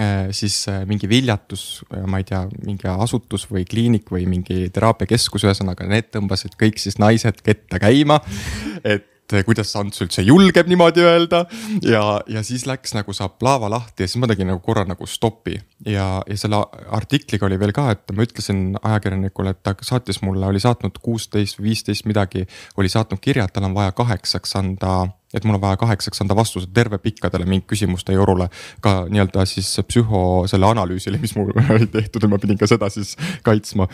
äh, 0.00 0.30
siis 0.36 0.56
äh, 0.72 0.80
mingi 0.88 1.10
viljatus, 1.10 1.84
äh, 1.92 2.06
ma 2.08 2.22
ei 2.22 2.26
tea, 2.28 2.46
mingi 2.64 2.88
asutus 2.88 3.44
või 3.50 3.66
kliinik 3.68 4.08
või 4.14 4.24
mingi 4.30 4.70
teraapiakeskus, 4.74 5.44
ühesõnaga 5.48 5.86
need 5.88 6.10
tõmbasid 6.14 6.56
kõik 6.60 6.80
siis 6.80 6.98
naised 7.02 7.42
ketta 7.44 7.80
käima. 7.82 8.20
et 8.84 9.12
kuidas 9.46 9.74
Ants 9.76 10.00
üldse 10.04 10.24
julgeb 10.24 10.68
niimoodi 10.70 11.04
öelda 11.04 11.44
ja, 11.84 12.02
ja 12.28 12.42
siis 12.46 12.64
läks 12.68 12.94
nagu 12.96 13.12
saab 13.16 13.36
laava 13.44 13.70
lahti 13.72 14.04
ja 14.04 14.08
siis 14.08 14.20
ma 14.22 14.30
tegin 14.30 14.48
nagu 14.52 14.62
korra 14.64 14.86
nagu 14.88 15.06
stopi. 15.06 15.58
ja, 15.86 16.08
ja 16.26 16.38
selle 16.40 16.62
artikliga 16.94 17.46
oli 17.46 17.58
veel 17.60 17.74
ka, 17.76 17.90
et 17.92 18.16
ma 18.16 18.24
ütlesin 18.24 18.78
ajakirjanikule, 18.80 19.52
et 19.52 19.62
ta 19.62 19.76
saatis 19.82 20.22
mulle, 20.24 20.46
oli 20.48 20.60
saatnud 20.62 20.98
kuusteist 21.02 21.62
viisteist 21.62 22.08
midagi, 22.08 22.46
oli 22.76 22.88
saatnud 22.88 23.20
kirja, 23.20 23.44
et 23.44 23.54
tal 23.54 23.68
on 23.68 23.76
vaja 23.76 23.92
kaheksaks 23.96 24.56
anda 24.58 24.96
et 25.34 25.44
mul 25.44 25.58
on 25.58 25.60
vaja 25.60 25.76
kaheksaks 25.76 26.22
anda 26.24 26.36
vastused 26.36 26.72
terve 26.74 26.98
pikkadele 26.98 27.44
mingi 27.44 27.66
küsimuste 27.68 28.16
jorule. 28.16 28.48
ka 28.80 29.04
nii-öelda 29.12 29.44
siis 29.46 29.74
psühho 29.88 30.46
selle 30.48 30.66
analüüsile, 30.66 31.20
mis 31.20 31.36
mul 31.36 31.52
oli 31.76 31.86
tehtud 31.92 32.24
ja 32.24 32.32
ma 32.32 32.40
pidin 32.40 32.58
ka 32.58 32.66
seda 32.70 32.88
siis 32.88 33.16
kaitsma. 33.44 33.88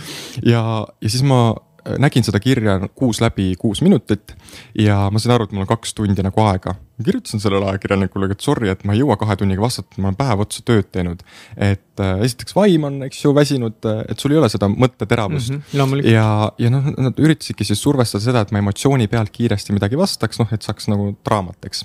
ja, 0.47 0.87
ja 1.01 1.11
siis 1.11 1.27
ma 1.27 1.55
nägin 1.99 2.25
seda 2.25 2.41
kirja 2.41 2.79
kuus 2.97 3.21
läbi 3.21 3.53
kuus 3.61 3.83
minutit 3.85 4.35
ja 4.79 5.09
ma 5.13 5.21
sain 5.21 5.35
aru, 5.35 5.47
et 5.47 5.55
mul 5.55 5.65
on 5.65 5.71
kaks 5.71 5.95
tundi 5.95 6.25
nagu 6.25 6.45
aega. 6.47 6.75
ma 6.99 7.05
kirjutasin 7.05 7.43
sellele 7.43 7.67
ajakirjanikule, 7.73 8.31
et 8.33 8.45
sorry, 8.45 8.71
et 8.73 8.85
ma 8.85 8.95
ei 8.95 9.03
jõua 9.03 9.17
kahe 9.21 9.37
tunniga 9.37 9.65
vastata, 9.65 9.97
ma 9.99 10.11
olen 10.11 10.19
päev 10.19 10.45
otsa 10.47 10.63
tööd 10.65 10.89
teinud. 10.95 11.25
et 11.57 12.01
äh, 12.01 12.15
esiteks 12.27 12.57
vaim 12.57 12.89
on, 12.89 13.01
eks 13.09 13.25
ju, 13.25 13.35
väsinud, 13.37 13.91
et 14.09 14.21
sul 14.21 14.35
ei 14.35 14.41
ole 14.41 14.49
seda 14.53 14.69
mõtteteravust 14.71 15.53
mm. 15.53 15.65
-hmm, 15.73 16.07
ja, 16.09 16.29
ja 16.59 16.71
noh, 16.73 16.93
nad 17.09 17.21
üritasidki 17.21 17.67
siis 17.69 17.83
survestada 17.83 18.25
seda, 18.25 18.45
et 18.45 18.55
ma 18.55 18.63
emotsiooni 18.65 19.09
pealt 19.09 19.35
kiiresti 19.35 19.77
midagi 19.77 19.99
vastaks, 19.99 20.41
noh, 20.41 20.49
et 20.53 20.63
saaks 20.63 20.89
nagu 20.93 21.13
draamat, 21.27 21.61
eks 21.69 21.85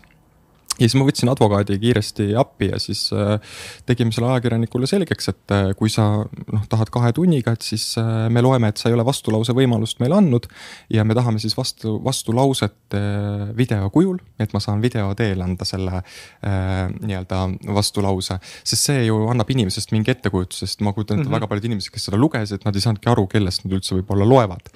ja 0.79 0.87
siis 0.87 0.95
ma 0.99 1.05
võtsin 1.07 1.29
advokaadi 1.31 1.75
kiiresti 1.81 2.29
appi 2.39 2.69
ja 2.71 2.79
siis 2.81 3.09
äh, 3.15 3.35
tegime 3.89 4.13
selle 4.15 4.31
ajakirjanikule 4.33 4.87
selgeks, 4.89 5.31
et 5.33 5.53
äh, 5.55 5.71
kui 5.77 5.91
sa 5.91 6.07
noh, 6.23 6.63
tahad 6.71 6.91
kahe 6.93 7.11
tunniga, 7.15 7.53
et 7.55 7.65
siis 7.65 7.91
äh, 7.99 8.27
me 8.31 8.43
loeme, 8.45 8.71
et 8.71 8.79
sa 8.79 8.89
ei 8.89 8.95
ole 8.95 9.05
vastulause 9.07 9.55
võimalust 9.57 9.99
meile 10.03 10.17
andnud. 10.19 10.47
ja 10.93 11.03
me 11.03 11.17
tahame 11.17 11.41
siis 11.43 11.55
vastu, 11.57 11.97
vastulauset 12.03 12.95
video 13.57 13.89
kujul, 13.93 14.17
et 14.39 14.53
ma 14.55 14.61
saan 14.63 14.81
video 14.81 15.11
teel 15.17 15.41
anda 15.43 15.65
selle 15.67 16.01
nii-öelda 16.41 17.41
vastulause. 17.75 18.39
sest 18.63 18.89
see 18.89 19.03
ju 19.05 19.19
annab 19.29 19.49
inimesest 19.51 19.91
mingi 19.93 20.13
ettekujutuse, 20.13 20.67
sest 20.67 20.81
ma 20.85 20.93
kujutan 20.93 21.19
ette 21.19 21.27
mm 21.27 21.29
-hmm. 21.29 21.35
väga 21.37 21.47
paljud 21.47 21.65
inimesed, 21.69 21.91
kes 21.93 22.07
seda 22.09 22.17
lugesid, 22.17 22.65
nad 22.65 22.75
ei 22.75 22.81
saanudki 22.81 23.09
aru, 23.09 23.27
kellest 23.27 23.65
nad 23.65 23.75
üldse 23.77 23.95
võib-olla 23.97 24.25
loevad. 24.29 24.71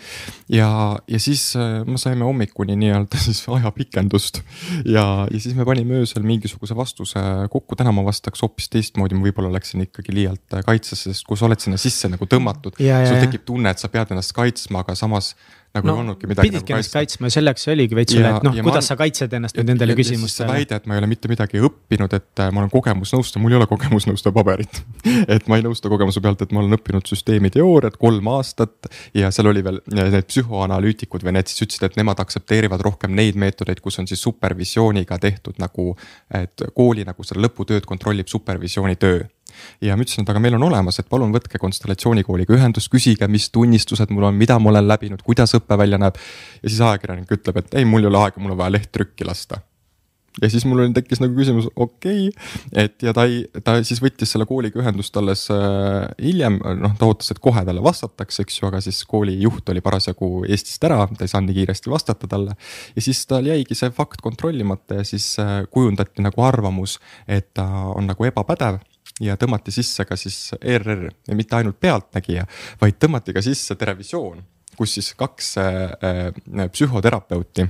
ja, 0.50 0.98
ja 1.08 1.20
siis 1.20 1.54
me 1.88 1.98
saime 1.98 2.26
hommikuni 2.26 2.76
nii-öelda 2.76 3.18
siis 3.28 3.44
ajapikendust 3.48 4.42
ja, 4.86 5.28
ja 5.32 5.40
siis 5.40 5.56
me 5.56 5.66
panime 5.66 5.93
öösel 6.00 6.26
mingisuguse 6.28 6.76
vastuse 6.78 7.22
kokku, 7.54 7.78
täna 7.80 7.94
ma 7.96 8.04
vastaks 8.06 8.44
hoopis 8.44 8.70
teistmoodi, 8.74 9.18
ma 9.18 9.28
võib-olla 9.28 9.54
läksin 9.56 9.86
ikkagi 9.86 10.16
liialt 10.16 10.58
kaitsesse, 10.66 11.14
sest 11.14 11.28
kui 11.28 11.40
sa 11.40 11.48
oled 11.50 11.62
sinna 11.64 11.80
sisse 11.82 12.12
nagu 12.12 12.28
tõmmatud, 12.30 12.80
sul 12.80 13.20
tekib 13.22 13.46
tunne, 13.48 13.74
et 13.74 13.82
sa 13.82 13.92
pead 13.94 14.14
ennast 14.16 14.36
kaitsma, 14.38 14.84
aga 14.84 14.98
samas 15.00 15.34
nagu 15.74 15.88
no, 15.88 15.94
ei 15.94 16.02
olnudki 16.04 16.28
midagi. 16.30 16.50
pididki 16.50 16.74
nagu 16.74 16.82
ennast 16.84 16.94
kaitsma 16.94 17.30
ja 17.30 17.34
selleks 17.34 17.68
oligi 17.74 17.98
veits 17.98 18.14
üle, 18.14 18.30
et 18.30 18.46
noh, 18.46 18.58
kuidas 18.62 18.84
ma, 18.84 18.90
sa 18.92 18.98
kaitsed 19.00 19.32
ennast 19.40 19.58
nüüd 19.58 19.72
nendele 19.72 19.96
küsimustele. 19.98 20.50
väide, 20.52 20.78
et 20.78 20.86
ma 20.90 20.94
ei 20.94 21.02
ole 21.02 21.10
mitte 21.10 21.32
midagi 21.32 21.62
õppinud, 21.66 22.14
et 22.14 22.44
äh, 22.46 22.52
ma 22.54 22.62
olen 22.62 22.70
kogemusnõustaja, 22.74 23.42
mul 23.42 23.56
ei 23.56 23.58
ole 23.58 23.68
kogemusnõustaja 23.72 24.36
paberit 24.36 24.82
et 25.36 25.50
ma 25.50 25.58
ei 25.58 25.66
nõusta 25.66 25.90
kogemuse 25.90 26.22
pealt, 26.22 26.46
et 26.46 26.54
ma 26.54 26.62
olen 26.62 26.78
õppinud 26.78 27.10
süsteemiteooriat 27.10 27.98
kolm 28.02 28.30
aastat 28.36 28.92
ja 29.18 29.34
seal 29.34 29.50
oli 29.50 29.66
veel 29.66 29.82
need 29.90 30.30
psühhoanalüütikud 30.30 31.26
või 31.26 31.40
need 31.40 31.50
siis 31.50 31.66
ütlesid, 31.66 31.88
et 31.90 31.98
nemad 31.98 32.22
aktsepteerivad 32.22 32.86
rohkem 32.86 33.18
neid 33.18 33.40
meetodeid, 33.42 33.82
kus 33.82 33.98
on 34.04 34.10
siis 34.10 34.22
supervisiooniga 34.22 35.18
tehtud 35.26 35.58
nagu, 35.64 35.96
et 36.30 36.70
kooli 36.78 37.08
nagu 37.08 37.26
seda 37.26 37.42
lõputööd 37.48 37.90
kontrollib 37.90 38.30
supervisiooni 38.30 39.02
töö 39.02 39.24
ja 39.82 39.98
ma 39.98 40.06
ütlesin, 40.06 40.26
et 40.26 40.32
aga 40.34 40.42
meil 40.44 40.58
on 40.60 40.68
olemas, 40.70 41.00
et 41.00 41.10
palun 41.10 41.34
võtke 41.36 41.62
Konstellatsioonikooliga 41.62 42.56
ühendust, 42.58 42.92
küsige, 42.94 43.28
mis 43.32 43.50
tunnistused 43.54 44.14
mul 44.14 44.30
on, 44.30 44.40
mida 44.40 44.60
ma 44.60 44.74
olen 44.74 44.88
läbinud, 44.88 45.26
kuidas 45.26 45.56
õpe 45.60 45.78
välja 45.80 46.00
näeb. 46.02 46.18
ja 46.62 46.70
siis 46.70 46.82
ajakirjanik 46.82 47.38
ütleb, 47.38 47.62
et 47.64 47.78
ei, 47.80 47.86
mul 47.86 48.04
ei 48.04 48.12
ole 48.12 48.26
aega, 48.26 48.42
mul 48.42 48.56
on 48.56 48.64
vaja 48.64 48.78
leht 48.78 48.92
trükki 48.94 49.28
lasta 49.28 49.62
ja 50.42 50.50
siis 50.50 50.66
mul 50.66 50.82
tekkis 50.96 51.22
nagu 51.22 51.36
küsimus, 51.38 51.68
okei 51.76 52.28
okay., 52.30 52.84
et 52.86 53.06
ja 53.06 53.14
ta 53.16 53.26
ei, 53.30 53.44
ta 53.66 53.76
siis 53.86 54.02
võttis 54.04 54.34
selle 54.34 54.48
kooliga 54.50 54.82
ühendust 54.82 55.18
alles 55.20 55.46
äh, 55.54 56.08
hiljem, 56.22 56.60
noh, 56.82 56.96
ta 57.00 57.10
ootas, 57.10 57.34
et 57.34 57.42
kohe 57.44 57.64
talle 57.68 57.84
vastatakse, 57.86 58.46
eks 58.46 58.60
ju, 58.60 58.68
aga 58.70 58.82
siis 58.84 59.04
kooli 59.10 59.36
juht 59.44 59.70
oli 59.70 59.84
parasjagu 59.86 60.32
Eestist 60.48 60.84
ära, 60.88 61.04
ta 61.12 61.26
ei 61.26 61.32
saanud 61.32 61.52
nii 61.52 61.60
kiiresti 61.62 61.94
vastata 61.94 62.30
talle. 62.30 62.58
ja 62.96 63.06
siis 63.06 63.22
tal 63.30 63.46
jäigi 63.50 63.78
see 63.78 63.94
fakt 63.94 64.24
kontrollimata 64.26 65.02
ja 65.02 65.08
siis 65.08 65.34
äh, 65.44 65.62
kujundati 65.70 66.26
nagu 66.26 66.46
arvamus, 66.46 67.00
et 67.28 67.54
ta 67.54 67.68
on 67.94 68.10
nagu 68.10 68.30
ebapädev 68.30 68.82
ja 69.22 69.38
tõmmati 69.40 69.74
sisse 69.74 70.06
ka 70.06 70.18
siis 70.20 70.54
ERR 70.62 71.06
ja 71.28 71.38
mitte 71.38 71.58
ainult 71.58 71.80
Pealtnägija, 71.80 72.46
vaid 72.82 73.00
tõmmati 73.00 73.36
ka 73.36 73.44
sisse 73.46 73.76
Terevisioon, 73.80 74.44
kus 74.78 74.98
siis 74.98 75.14
kaks 75.18 75.58
äh, 75.62 75.82
äh 76.02 76.70
psühhoterapeuti 76.72 77.68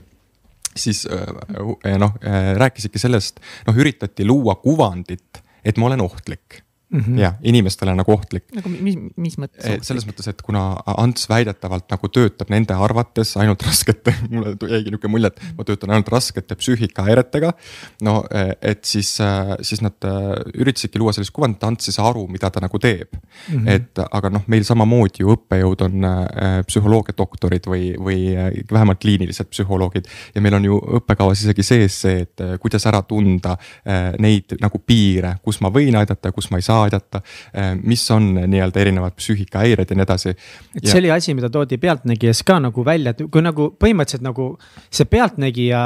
siis 0.75 1.05
äh, 1.05 1.97
noh 1.97 2.15
äh, 2.25 2.53
rääkisidki 2.57 2.99
sellest, 2.99 3.39
noh 3.67 3.77
üritati 3.77 4.25
luua 4.25 4.55
kuvandit, 4.61 5.43
et 5.63 5.77
ma 5.77 5.89
olen 5.89 6.01
ohtlik 6.01 6.63
mm 6.93 6.99
-hmm. 6.99 7.19
ja 7.19 7.33
inimestele 7.43 7.95
nagu 7.95 8.11
ohtlik. 8.11 8.43
nagu 8.55 8.69
mis, 8.69 8.97
mis 9.15 9.37
mõttes? 9.37 9.65
Eh, 9.65 9.77
selles 9.81 10.05
mõttes, 10.07 10.27
et 10.29 10.41
kuna 10.41 10.77
Ants 10.85 11.29
väidetavalt 11.29 11.89
nagu 11.89 12.09
töötab 12.09 12.49
nende 12.49 12.73
arvates 12.73 13.37
ainult 13.37 13.63
raskete, 13.67 14.13
mulle 14.29 14.55
jäigi 14.69 14.93
nihuke 14.93 15.07
mulje, 15.07 15.27
et 15.33 15.57
ma 15.57 15.63
töötan 15.63 15.89
ainult 15.89 16.09
raskete 16.13 16.55
psüühikahäiretega. 16.55 17.53
no 18.01 18.23
eh, 18.31 18.53
et 18.61 18.85
siis, 18.85 19.19
eh, 19.19 19.55
siis 19.61 19.81
nad 19.81 19.97
üritasidki 20.53 20.99
luua 20.99 21.13
sellist 21.13 21.33
kuvandit, 21.33 21.57
et 21.57 21.63
Ants 21.63 21.89
ei 21.89 21.93
saa 21.93 22.09
aru, 22.09 22.27
mida 22.27 22.49
ta 22.49 22.59
nagu 22.59 22.79
teeb 22.79 23.09
mm. 23.13 23.57
-hmm. 23.57 23.69
et 23.69 23.99
aga 24.11 24.29
noh, 24.29 24.43
meil 24.47 24.63
samamoodi 24.63 25.23
ju 25.23 25.33
õppejõud 25.33 25.81
on 25.81 26.07
psühholoogiadoktorid 26.67 27.67
või, 27.67 27.93
või 27.97 28.19
vähemalt 28.71 28.99
kliinilised 28.99 29.49
psühholoogid. 29.49 30.05
ja 30.35 30.41
meil 30.41 30.53
on 30.53 30.65
ju 30.65 30.79
õppekavas 30.99 31.41
isegi 31.41 31.63
sees 31.63 32.01
see, 32.01 32.21
et 32.21 32.41
kuidas 32.59 32.85
ära 32.85 33.01
tunda 33.01 33.57
neid 34.19 34.55
nagu 34.61 34.79
piire, 34.79 35.35
kus 35.43 35.61
ma 35.61 35.69
võin 35.69 35.95
aidata 35.95 36.29
ja 36.29 36.31
kus 36.31 36.51
ma 36.51 36.57
ei 36.57 36.61
saa 36.61 36.82
aidata. 36.85 37.23
Eh, 37.53 37.73
mis 37.83 38.03
on 38.11 38.33
nii-öelda 38.37 38.83
erinevad 38.83 39.17
psüühikahäired 39.19 39.89
ja 39.89 39.97
nii 39.97 40.07
edasi. 40.07 40.35
et 40.75 40.85
see 40.85 40.97
ja... 40.97 41.01
oli 41.01 41.11
asi, 41.15 41.35
mida 41.37 41.49
toodi 41.53 41.77
Pealtnägijas 41.81 42.43
ka 42.47 42.59
nagu 42.63 42.85
välja, 42.85 43.15
et 43.15 43.25
kui 43.31 43.43
nagu 43.45 43.71
põhimõtteliselt 43.79 44.25
nagu 44.25 44.53
see 44.89 45.09
Pealtnägija 45.09 45.85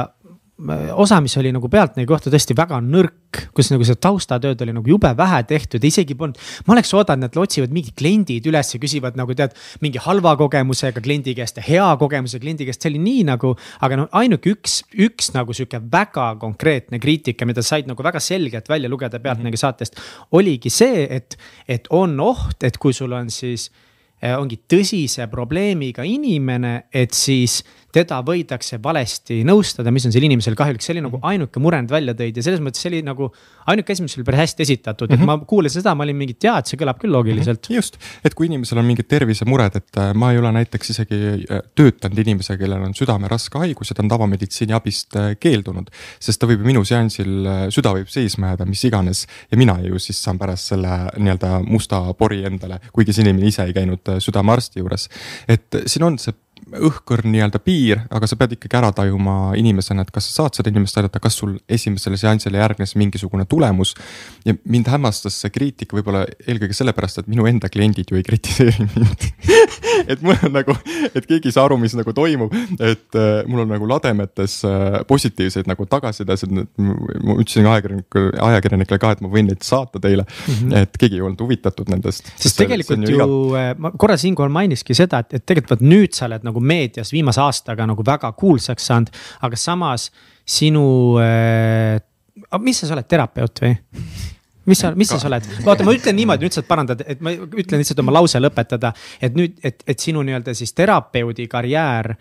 osa, 0.92 1.20
mis 1.20 1.36
oli 1.38 1.52
nagu 1.54 1.68
Pealtnägija 1.70 2.08
kohta 2.10 2.30
tõesti 2.32 2.54
väga 2.58 2.80
nõrk, 2.82 3.38
kus 3.54 3.70
nagu 3.70 3.84
seda 3.86 4.00
taustatööd 4.08 4.58
oli 4.64 4.74
nagu 4.74 4.90
jube 4.90 5.10
vähe 5.16 5.38
tehtud, 5.46 5.84
isegi 5.86 6.16
polnud. 6.18 6.38
ma 6.66 6.74
oleks 6.74 6.90
oodanud, 6.98 7.30
et 7.30 7.38
otsivad 7.38 7.74
mingid 7.74 7.94
kliendid 7.98 8.46
üles 8.50 8.74
ja 8.74 8.80
küsivad 8.82 9.16
nagu 9.18 9.36
tead, 9.38 9.54
mingi 9.84 10.02
halva 10.02 10.34
kogemusega 10.40 11.02
kliendi 11.04 11.36
käest 11.38 11.60
ja 11.60 11.66
hea 11.66 11.86
kogemusega 12.00 12.42
kliendi 12.42 12.66
käest, 12.66 12.82
see 12.82 12.90
oli 12.90 13.02
nii 13.04 13.24
nagu. 13.30 13.54
aga 13.80 14.00
noh, 14.02 14.08
ainuke 14.18 14.50
üks, 14.56 14.80
üks 14.98 15.30
nagu 15.36 15.54
sihuke 15.54 15.78
väga 15.92 16.32
konkreetne 16.42 16.98
kriitika, 16.98 17.46
mida 17.46 17.62
said 17.62 17.86
nagu 17.86 18.02
väga 18.02 18.20
selgelt 18.20 18.68
välja 18.68 18.90
lugeda 18.90 19.22
Pealtnägija 19.22 19.62
saatest. 19.68 20.00
oligi 20.32 20.70
see, 20.74 21.06
et, 21.06 21.38
et 21.68 21.86
on 21.90 22.18
oht, 22.20 22.64
et 22.66 22.78
kui 22.82 22.92
sul 22.92 23.14
on 23.14 23.30
siis 23.30 23.70
eh, 24.20 24.34
ongi 24.34 24.58
tõsise 24.66 25.30
probleemiga 25.30 26.02
inimene, 26.02 26.88
et 26.90 27.14
siis 27.14 27.62
teda 27.94 28.20
võidakse 28.26 28.78
valesti 28.82 29.40
nõustada, 29.48 29.92
mis 29.94 30.04
on 30.06 30.12
sellel 30.12 30.28
inimesel 30.28 30.56
kahjulik, 30.58 30.84
see 30.84 30.94
oli 30.96 31.04
nagu 31.06 31.16
mhm. 31.18 31.28
ainuke 31.30 31.62
mure 31.62 31.80
nad 31.80 31.92
välja 31.92 32.14
tõid 32.18 32.36
ja 32.36 32.44
selles 32.44 32.60
mõttes 32.64 32.84
see 32.84 32.90
oli 32.92 33.00
nagu 33.06 33.30
ainuke 33.68 33.94
asi, 33.94 34.04
mis 34.04 34.16
oli 34.18 34.26
päris 34.28 34.42
hästi 34.44 34.64
esitatud, 34.66 35.10
et 35.10 35.16
mm 35.18 35.24
-hmm. 35.24 35.40
ma 35.40 35.48
kuulasin 35.48 35.82
seda, 35.82 35.94
ma 35.94 36.04
olin 36.04 36.16
mingi, 36.16 36.36
et 36.36 36.48
jaa, 36.48 36.58
et 36.60 36.70
see 36.70 36.80
kõlab 36.80 37.00
küll 37.00 37.12
loogiliselt 37.12 37.60
mm. 37.60 37.72
-hmm. 37.72 37.76
just, 37.76 37.98
et 38.24 38.34
kui 38.34 38.46
inimesel 38.46 38.78
on 38.78 38.84
mingid 38.84 39.08
tervisemured, 39.08 39.76
et 39.76 40.00
äh, 40.00 40.14
ma 40.14 40.32
ei 40.32 40.38
ole 40.38 40.52
näiteks 40.52 40.90
isegi 40.90 41.20
äh, 41.48 41.62
töötanud 41.74 42.18
inimesega, 42.24 42.58
kellel 42.64 42.84
on 42.88 42.94
südame 42.94 43.28
raske 43.28 43.58
haigus 43.58 43.90
ja 43.90 43.94
ta 43.94 44.02
on 44.02 44.08
tavameditsiini 44.08 44.76
abist 44.76 45.16
äh, 45.16 45.36
keeldunud. 45.40 45.90
sest 46.20 46.40
ta 46.40 46.46
võib 46.46 46.60
ju 46.60 46.66
minu 46.66 46.84
seansil, 46.84 47.70
süda 47.70 47.92
võib 47.94 48.08
seisma 48.08 48.52
jääda, 48.52 48.66
mis 48.66 48.84
iganes 48.84 49.26
ja 49.50 49.56
mina 49.56 49.78
ju 49.80 49.98
siis 49.98 50.20
saan 50.22 50.38
pärast 50.38 50.72
selle 50.72 50.88
nii-öelda 51.16 51.62
musta 51.64 52.02
pori 52.14 52.44
endale, 52.44 52.80
kuigi 52.92 53.12
see 53.12 53.24
inimene 53.24 53.48
ise 53.48 53.64
ei 53.64 53.72
käinud 53.72 54.18
südamearsti 54.18 54.80
juures. 54.80 55.08
et 55.48 55.82
siin 55.86 56.04
on 56.04 56.18
see 56.18 56.34
õhkõrn 56.76 57.30
nii-öelda 57.32 57.60
piir, 57.62 58.02
aga 58.12 58.28
sa 58.28 58.36
pead 58.38 58.56
ikkagi 58.56 58.78
ära 58.78 58.90
tajuma 58.96 59.54
inimesena, 59.58 60.04
et 60.04 60.12
kas 60.14 60.28
sa 60.28 60.42
saad 60.42 60.58
seda 60.58 60.72
inimest 60.72 60.98
aidata, 61.00 61.20
kas 61.22 61.38
sul 61.40 61.56
esimesele 61.68 62.18
seansile 62.20 62.60
järgnes 62.60 62.94
mingisugune 63.00 63.46
tulemus. 63.48 63.94
ja 64.44 64.54
mind 64.64 64.88
hämmastas 64.92 65.40
see 65.42 65.50
kriitika 65.54 65.96
võib-olla 65.96 66.24
eelkõige 66.46 66.76
sellepärast, 66.76 67.22
et 67.22 67.30
minu 67.30 67.46
enda 67.48 67.68
kliendid 67.72 68.10
ju 68.10 68.18
ei 68.20 68.26
kritiseeri 68.26 68.88
mind 68.94 69.28
et 70.12 70.22
mul 70.22 70.36
on 70.44 70.54
nagu, 70.54 70.76
et 71.14 71.26
keegi 71.26 71.50
ei 71.50 71.54
saa 71.54 71.66
aru, 71.68 71.78
mis 71.80 71.94
nagu 71.98 72.12
toimub, 72.16 72.54
et 72.78 73.18
äh, 73.18 73.42
mul 73.48 73.64
on 73.64 73.72
nagu 73.72 73.88
lademetes 73.90 74.58
äh, 74.68 74.98
positiivseid 75.08 75.68
nagu 75.70 75.86
tagasisidesid, 75.90 76.54
ma 76.78 77.36
ütlesin 77.38 77.68
ajakirjanikule, 77.68 78.32
ajakirjanikele 78.48 79.00
ka, 79.02 79.12
et 79.16 79.24
ma 79.24 79.32
võin 79.32 79.50
neid 79.50 79.64
saata 79.66 80.00
teile 80.02 80.24
mm, 80.24 80.54
-hmm. 80.54 80.76
et 80.82 80.98
keegi 81.00 81.20
ei 81.20 81.24
olnud 81.24 81.42
huvitatud 81.44 81.90
nendest. 81.92 82.32
sest 82.36 82.60
tegelikult 82.60 83.08
ju, 83.08 83.18
ju, 83.18 83.38
äh, 83.58 83.72
ma 83.78 83.92
korra 83.96 84.16
siinkohal 84.20 84.52
mainiski 84.54 84.96
seda, 84.96 85.22
et, 85.24 85.38
et 85.40 85.46
tegelikult 85.46 85.78
vot 85.78 85.86
nüüd 85.88 86.16
sa 86.16 86.26
oled 86.28 86.46
nagu 86.46 86.60
meedias 86.60 87.12
viimase 87.12 87.42
aastaga 87.44 87.86
nagu 87.88 88.04
väga 88.06 88.32
kuulsaks 88.38 88.90
saanud, 88.90 89.12
aga 89.42 89.56
samas 89.56 90.10
sinu 90.48 91.18
äh,, 91.22 92.00
mis 92.62 92.80
sa 92.80 92.94
oled 92.94 93.08
terapeut 93.08 93.64
või? 93.64 93.76
Mis 94.68 94.82
sa, 94.84 94.92
mis 94.98 95.10
sa 95.10 95.18
oled, 95.28 95.46
vaata, 95.64 95.86
ma 95.86 95.94
ütlen 95.96 96.16
niimoodi, 96.18 96.46
nüüd 96.46 96.56
saad 96.58 96.68
parandada, 96.68 97.06
et 97.08 97.22
ma 97.24 97.32
ütlen 97.34 97.82
lihtsalt 97.82 98.02
oma 98.04 98.14
lause 98.18 98.40
lõpetada, 98.40 98.92
et 99.24 99.36
nüüd, 99.38 99.56
et, 99.64 99.82
et 99.88 100.08
sinu 100.08 100.22
nii-öelda 100.26 100.54
siis 100.56 100.74
terapeudi 100.76 101.48
karjäär 101.50 102.14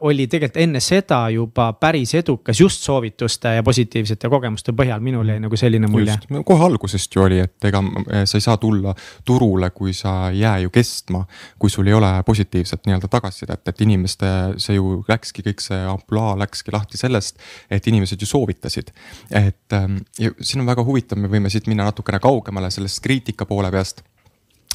oli 0.00 0.24
tegelikult 0.26 0.62
enne 0.62 0.80
seda 0.80 1.18
juba 1.34 1.66
päris 1.76 2.14
edukas 2.16 2.60
just 2.60 2.84
soovituste 2.86 3.52
ja 3.58 3.62
positiivsete 3.62 4.28
kogemuste 4.32 4.72
põhjal, 4.76 5.02
minul 5.04 5.28
jäi 5.28 5.40
nagu 5.42 5.56
selline 5.60 5.88
mulje. 5.90 6.14
kohe 6.48 6.64
algusest 6.64 7.16
ju 7.16 7.22
oli, 7.26 7.42
et 7.44 7.68
ega 7.68 7.82
äh, 7.84 8.24
sa 8.24 8.38
ei 8.38 8.44
saa 8.44 8.56
tulla 8.56 8.94
turule, 9.24 9.70
kui 9.76 9.92
sa 9.96 10.30
ei 10.30 10.40
jää 10.40 10.58
ju 10.64 10.70
kestma. 10.70 11.24
kui 11.58 11.70
sul 11.70 11.86
ei 11.86 11.94
ole 11.94 12.10
positiivset 12.26 12.86
nii-öelda 12.86 13.08
tagasisidet, 13.08 13.68
et 13.68 13.80
inimeste, 13.80 14.26
see 14.56 14.78
ju 14.78 15.02
läkski 15.08 15.44
kõik 15.50 15.60
see 15.60 15.80
ampluaa 15.92 16.38
läkski 16.40 16.72
lahti 16.72 16.96
sellest, 16.96 17.36
et 17.70 17.86
inimesed 17.86 18.20
ju 18.20 18.26
soovitasid. 18.26 18.94
et 19.30 19.76
ähm, 19.76 20.00
ja 20.18 20.32
siin 20.40 20.64
on 20.64 20.72
väga 20.72 20.84
huvitav, 20.84 21.20
me 21.20 21.28
võime 21.28 21.52
siit 21.52 21.68
minna 21.68 21.84
natukene 21.84 22.18
kaugemale 22.18 22.70
sellest 22.70 23.04
kriitika 23.04 23.44
poole 23.44 23.70
peast 23.70 24.00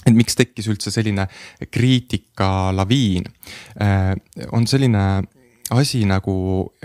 et 0.05 0.13
miks 0.15 0.37
tekkis 0.37 0.69
üldse 0.71 0.93
selline 0.93 1.27
kriitikalaviin, 1.71 3.29
äh, 3.81 4.11
on 4.53 4.67
selline 4.69 5.05
asi 5.73 6.03
nagu 6.05 6.35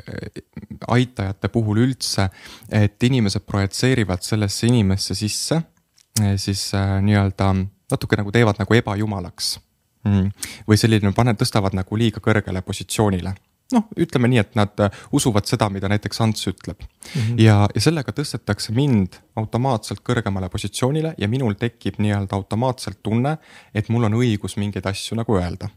äh, 0.01 0.43
aitajate 0.89 1.51
puhul 1.53 1.83
üldse, 1.85 2.31
et 2.73 3.03
inimesed 3.03 3.45
projitseerivad 3.47 4.25
sellesse 4.25 4.71
inimesse 4.71 5.15
sisse 5.19 5.61
äh, 5.61 6.37
siis 6.41 6.71
nii-öelda 6.77 7.53
natuke 7.91 8.17
nagu 8.21 8.33
teevad 8.33 8.61
nagu 8.63 8.81
ebajumalaks. 8.81 9.59
Mm.. 10.01 10.31
või 10.65 10.79
selline, 10.81 11.11
pane, 11.13 11.35
tõstavad 11.37 11.75
nagu 11.77 11.97
liiga 12.01 12.23
kõrgele 12.25 12.63
positsioonile 12.65 13.35
noh, 13.75 13.87
ütleme 14.01 14.31
nii, 14.31 14.43
et 14.43 14.57
nad 14.59 14.85
äh, 14.85 15.03
usuvad 15.17 15.49
seda, 15.51 15.71
mida 15.73 15.91
näiteks 15.91 16.21
Ants 16.25 16.49
ütleb 16.51 16.81
mm. 16.83 17.21
-hmm. 17.21 17.41
ja, 17.43 17.67
ja 17.75 17.81
sellega 17.81 18.13
tõstetakse 18.17 18.75
mind 18.77 19.21
automaatselt 19.37 20.05
kõrgemale 20.07 20.51
positsioonile 20.53 21.15
ja 21.19 21.29
minul 21.29 21.55
tekib 21.59 21.99
nii-öelda 21.99 22.37
automaatselt 22.37 23.03
tunne, 23.03 23.39
et 23.75 23.89
mul 23.89 24.09
on 24.11 24.19
õigus 24.23 24.57
mingeid 24.57 24.87
asju 24.87 25.17
nagu 25.17 25.39
öelda 25.39 25.71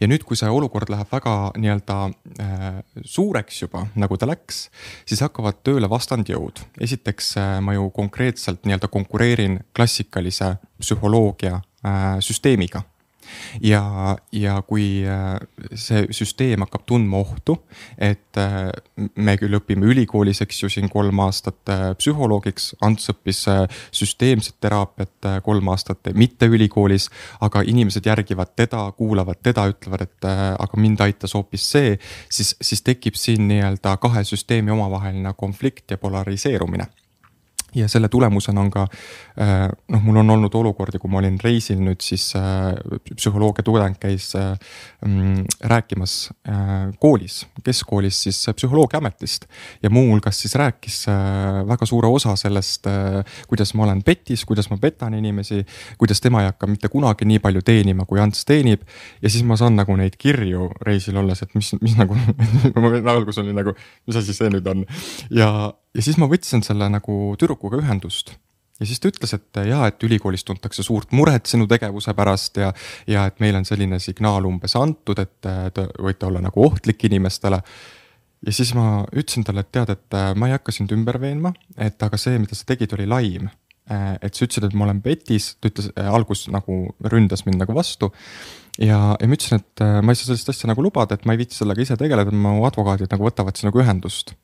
ja 0.00 0.08
nüüd, 0.08 0.24
kui 0.26 0.38
see 0.38 0.50
olukord 0.52 0.90
läheb 0.92 1.10
väga 1.12 1.34
nii-öelda 1.60 1.96
äh, 2.40 2.66
suureks 3.04 3.62
juba, 3.62 3.84
nagu 3.98 4.16
ta 4.16 4.28
läks, 4.28 4.68
siis 5.08 5.22
hakkavad 5.24 5.62
tööle 5.66 5.90
vastandjõud. 5.90 6.62
esiteks 6.80 7.36
äh, 7.40 7.56
ma 7.64 7.76
ju 7.76 7.90
konkreetselt 7.94 8.64
nii-öelda 8.64 8.90
konkureerin 8.92 9.60
klassikalise 9.76 10.54
psühholoogia 10.80 11.58
äh, 11.58 12.16
süsteemiga 12.24 12.82
ja, 13.62 14.16
ja 14.32 14.58
kui 14.66 15.04
äh, 15.06 15.36
see 15.74 16.06
süsteem 16.14 16.64
hakkab 16.64 16.84
tundma 16.88 17.22
ohtu, 17.22 17.58
et 17.98 18.38
äh, 18.40 18.68
me 19.16 19.36
küll 19.40 19.58
õpime 19.58 19.88
ülikoolis, 19.92 20.42
eks 20.44 20.62
ju, 20.62 20.70
siin 20.72 20.90
kolm 20.92 21.22
aastat 21.24 21.72
äh, 21.72 21.84
psühholoogiks, 21.98 22.70
Ants 22.84 23.10
õppis 23.12 23.44
süsteemset 23.94 24.58
teraapiat 24.60 25.28
kolm 25.44 25.68
aastat 25.72 26.10
mitte 26.18 26.46
ülikoolis, 26.50 27.08
aga 27.44 27.62
inimesed 27.66 28.06
järgivad 28.06 28.54
teda, 28.56 28.84
kuulavad 28.96 29.40
teda, 29.42 29.66
ütlevad, 29.72 30.06
et 30.06 30.28
aga 30.28 30.80
mind 30.80 31.02
aitas 31.04 31.34
hoopis 31.36 31.66
see, 31.72 31.96
siis, 32.30 32.54
siis 32.62 32.82
tekib 32.86 33.18
siin 33.18 33.48
nii-öelda 33.50 33.96
kahe 34.02 34.24
süsteemi 34.26 34.72
omavaheline 34.74 35.34
konflikt 35.36 35.90
ja 35.90 35.98
polariseerumine. 35.98 36.88
Ja 37.74 37.88
selle 37.88 38.08
tulemusena 38.08 38.60
on 38.60 38.70
ka 38.70 38.86
noh, 39.38 40.02
mul 40.02 40.16
on 40.22 40.30
olnud 40.34 40.54
olukordi, 40.58 40.98
kui 40.98 41.10
ma 41.10 41.20
olin 41.20 41.36
reisil 41.42 41.78
nüüd 41.82 42.02
siis 42.02 42.24
äh, 42.38 42.72
psühholoogia 43.12 43.62
tudeng 43.66 43.94
käis 44.00 44.32
äh, 44.38 44.50
mm, 45.06 45.44
rääkimas 45.70 46.16
koolis, 46.98 47.42
keskkoolis 47.64 48.22
siis 48.26 48.40
psühholoogiaametist. 48.56 49.46
ja 49.82 49.90
muuhulgas 49.90 50.40
siis 50.40 50.54
rääkis 50.58 51.04
väga 51.68 51.86
suure 51.86 52.08
osa 52.08 52.34
sellest, 52.36 52.86
kuidas 53.48 53.74
ma 53.74 53.84
olen 53.84 54.02
petis, 54.02 54.44
kuidas 54.48 54.70
ma 54.70 54.78
petan 54.80 55.14
inimesi. 55.14 55.64
kuidas 55.98 56.20
tema 56.20 56.42
ei 56.42 56.50
hakka 56.50 56.66
mitte 56.66 56.88
kunagi 56.88 57.28
nii 57.28 57.38
palju 57.38 57.62
teenima, 57.62 58.06
kui 58.06 58.20
Ants 58.20 58.44
teenib. 58.44 58.82
ja 59.22 59.30
siis 59.30 59.44
ma 59.44 59.56
saan 59.56 59.76
nagu 59.76 59.96
neid 59.96 60.16
kirju 60.18 60.70
reisil 60.82 61.16
olles, 61.16 61.42
et 61.42 61.54
mis, 61.54 61.72
mis 61.82 61.96
nagu 61.98 62.16
alguses 63.14 63.38
olin 63.44 63.54
nagu, 63.60 63.76
mis 64.06 64.18
asi 64.18 64.34
see 64.34 64.50
nüüd 64.50 64.66
on 64.66 64.84
ja 65.30 65.72
ja 65.94 66.04
siis 66.04 66.18
ma 66.20 66.28
võtsin 66.30 66.62
selle 66.64 66.88
nagu 66.92 67.14
tüdrukuga 67.38 67.80
ühendust 67.82 68.34
ja 68.78 68.86
siis 68.86 69.00
ta 69.02 69.10
ütles, 69.10 69.34
et 69.34 69.60
jaa, 69.68 69.86
et 69.90 70.02
ülikoolis 70.06 70.44
tuntakse 70.46 70.84
suurt 70.86 71.12
muret 71.16 71.50
sinu 71.50 71.66
tegevuse 71.70 72.14
pärast 72.18 72.60
ja, 72.62 72.72
ja 73.10 73.26
et 73.28 73.38
meil 73.42 73.58
on 73.58 73.66
selline 73.68 73.98
signaal 74.02 74.46
umbes 74.48 74.76
antud, 74.78 75.18
et 75.22 75.38
te 75.74 75.86
võite 75.98 76.28
olla 76.28 76.42
nagu 76.44 76.64
ohtlik 76.64 77.08
inimestele. 77.10 77.60
ja 78.46 78.54
siis 78.54 78.74
ma 78.78 79.04
ütlesin 79.12 79.46
talle, 79.46 79.66
et 79.66 79.72
tead, 79.74 79.94
et 79.94 80.18
ma 80.38 80.48
ei 80.48 80.56
hakka 80.56 80.74
sind 80.74 80.94
ümber 80.94 81.20
veenma, 81.20 81.52
et 81.76 82.02
aga 82.02 82.20
see, 82.20 82.38
mida 82.38 82.58
sa 82.58 82.68
tegid, 82.68 82.94
oli 82.94 83.06
laim. 83.06 83.50
et 83.88 84.34
sa 84.34 84.44
ütlesid, 84.44 84.68
et 84.68 84.74
ma 84.76 84.84
olen 84.84 85.00
petis, 85.02 85.54
ta 85.56 85.70
ütles 85.70 85.88
äh, 85.96 86.08
alguses 86.12 86.50
nagu 86.52 86.82
ründas 87.08 87.46
mind 87.46 87.62
nagu 87.64 87.74
vastu. 87.74 88.12
ja, 88.78 89.16
ja 89.18 89.26
ma 89.26 89.34
ütlesin, 89.34 89.64
et 89.64 89.82
äh, 89.82 90.00
ma 90.02 90.12
ei 90.12 90.20
saa 90.20 90.30
sellist 90.30 90.52
asja 90.52 90.70
nagu 90.70 90.84
lubada, 90.84 91.16
et 91.16 91.24
ma 91.26 91.34
ei 91.34 91.40
viitsi 91.40 91.64
sellega 91.64 91.82
ise 91.82 91.96
tegeleda, 91.96 92.30
mu 92.30 92.60
advokaadid 92.68 93.10
nagu 93.10 93.26
võtavad 93.26 93.56
sinuga 93.56 93.82
ühendust 93.82 94.36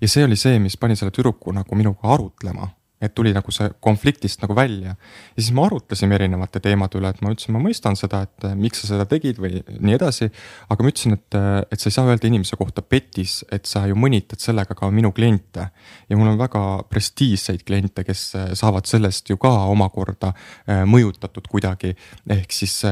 ja 0.00 0.08
see 0.12 0.26
oli 0.26 0.36
see, 0.36 0.58
mis 0.60 0.76
pani 0.76 0.94
selle 1.00 1.10
tüdruku 1.16 1.54
nagu 1.56 1.78
minuga 1.78 2.12
arutlema 2.12 2.68
et 3.00 3.14
tuli 3.16 3.32
nagu 3.32 3.52
see 3.54 3.70
konfliktist 3.80 4.42
nagu 4.44 4.54
välja. 4.56 4.94
ja 4.94 5.42
siis 5.42 5.52
me 5.56 5.64
arutlesime 5.64 6.14
erinevate 6.18 6.60
teemade 6.60 6.98
üle, 7.00 7.10
et 7.10 7.22
ma 7.24 7.32
ütlesin, 7.32 7.54
ma 7.56 7.62
mõistan 7.64 7.96
seda, 7.96 8.22
et 8.28 8.48
eh, 8.48 8.56
miks 8.58 8.82
sa 8.82 8.90
seda 8.92 9.06
tegid 9.08 9.40
või 9.40 9.62
nii 9.72 9.96
edasi. 9.96 10.28
aga 10.68 10.84
ma 10.84 10.92
ütlesin, 10.92 11.16
et, 11.16 11.38
eh, 11.38 11.50
et 11.72 11.80
sa 11.80 11.88
ei 11.88 11.96
saa 11.96 12.10
öelda 12.10 12.28
inimese 12.28 12.58
kohta 12.60 12.84
petis, 12.84 13.40
et 13.50 13.66
sa 13.66 13.86
ju 13.88 13.96
mõnitad 13.96 14.42
sellega 14.42 14.76
ka 14.76 14.90
minu 14.92 15.12
kliente. 15.16 15.70
ja 16.08 16.16
mul 16.16 16.34
on 16.34 16.40
väga 16.40 16.64
prestiižseid 16.90 17.64
kliente, 17.64 18.04
kes 18.04 18.26
eh, 18.34 18.52
saavad 18.58 18.86
sellest 18.86 19.32
ju 19.32 19.40
ka 19.40 19.52
omakorda 19.70 20.34
mõjutatud 20.68 21.48
kuidagi. 21.48 21.94
ehk 22.28 22.52
siis 22.52 22.82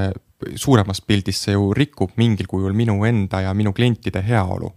suuremas 0.57 1.01
pildis 1.03 1.43
see 1.45 1.55
ju 1.57 1.73
rikub 1.75 2.15
mingil 2.17 2.47
kujul 2.47 2.73
minu 2.77 3.01
enda 3.05 3.41
ja 3.43 3.55
minu 3.55 3.73
klientide 3.73 4.23
heaolu. 4.23 4.73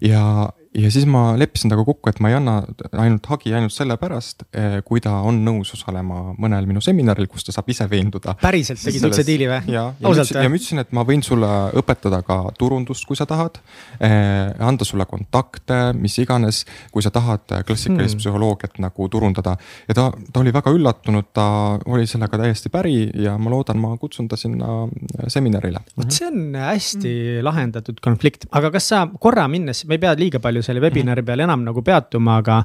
ja, 0.00 0.50
ja 0.78 0.90
siis 0.92 1.06
ma 1.10 1.32
leppisin 1.38 1.72
temaga 1.72 1.86
kokku, 1.88 2.10
et 2.10 2.20
ma 2.22 2.30
ei 2.30 2.36
anna 2.38 2.58
ainult 3.02 3.26
hagi 3.32 3.52
ainult 3.56 3.74
sellepärast, 3.74 4.44
eh, 4.52 4.78
kui 4.86 5.02
ta 5.02 5.18
on 5.26 5.40
nõus 5.44 5.72
osalema 5.74 6.34
mõnel 6.38 6.68
minu 6.70 6.82
seminaril, 6.84 7.28
kus 7.30 7.46
ta 7.46 7.54
saab 7.54 7.70
ise 7.72 7.88
veenduda. 7.90 8.36
päriselt 8.42 8.80
tegid 8.82 9.06
üldse 9.08 9.24
diili 9.26 9.48
või? 9.50 9.60
ja, 9.72 9.88
ja, 9.98 10.12
ma 10.48 10.58
ütlesin, 10.58 10.82
et 10.82 10.92
ma 10.96 11.04
võin 11.08 11.24
sulle 11.26 11.50
õpetada 11.78 12.20
ka 12.26 12.38
turundust, 12.58 13.06
kui 13.08 13.18
sa 13.18 13.26
tahad 13.26 13.58
eh,. 14.00 14.54
anda 14.58 14.86
sulle 14.86 15.06
kontakte, 15.08 15.80
mis 15.98 16.18
iganes, 16.22 16.64
kui 16.94 17.02
sa 17.02 17.12
tahad 17.14 17.46
klassikalist 17.66 18.16
hmm. 18.16 18.22
psühholoogiat 18.22 18.78
nagu 18.82 19.08
turundada. 19.10 19.56
ja 19.88 19.96
ta, 19.98 20.08
ta 20.32 20.42
oli 20.42 20.54
väga 20.54 20.72
üllatunud, 20.74 21.30
ta 21.34 21.48
oli 21.86 22.06
sellega 22.06 22.38
täiesti 22.44 22.70
päri 22.72 23.08
ja 23.18 23.36
ma 23.38 23.50
loodan, 23.54 23.80
ma 23.82 23.96
kutsun 23.98 24.28
ta 24.28 24.38
sinna 24.38 24.86
seminarile. 25.26 25.82
vot 25.98 26.14
see 26.14 26.28
on 26.30 26.54
hästi 26.54 27.10
hmm. 27.10 27.44
lahendatud 27.48 28.02
konflikt, 28.04 28.46
aga 28.52 28.70
kas 28.74 28.92
sa 28.92 29.04
korra 29.20 29.48
minnes, 29.50 29.84
me 29.88 29.98
ei 29.98 30.04
pea 30.06 30.14
liiga 30.18 30.42
palju 30.42 30.62
selle 30.68 30.84
webinari 30.84 31.24
peal 31.26 31.46
enam 31.48 31.66
nagu 31.66 31.84
peatuma, 31.84 32.40
aga, 32.42 32.62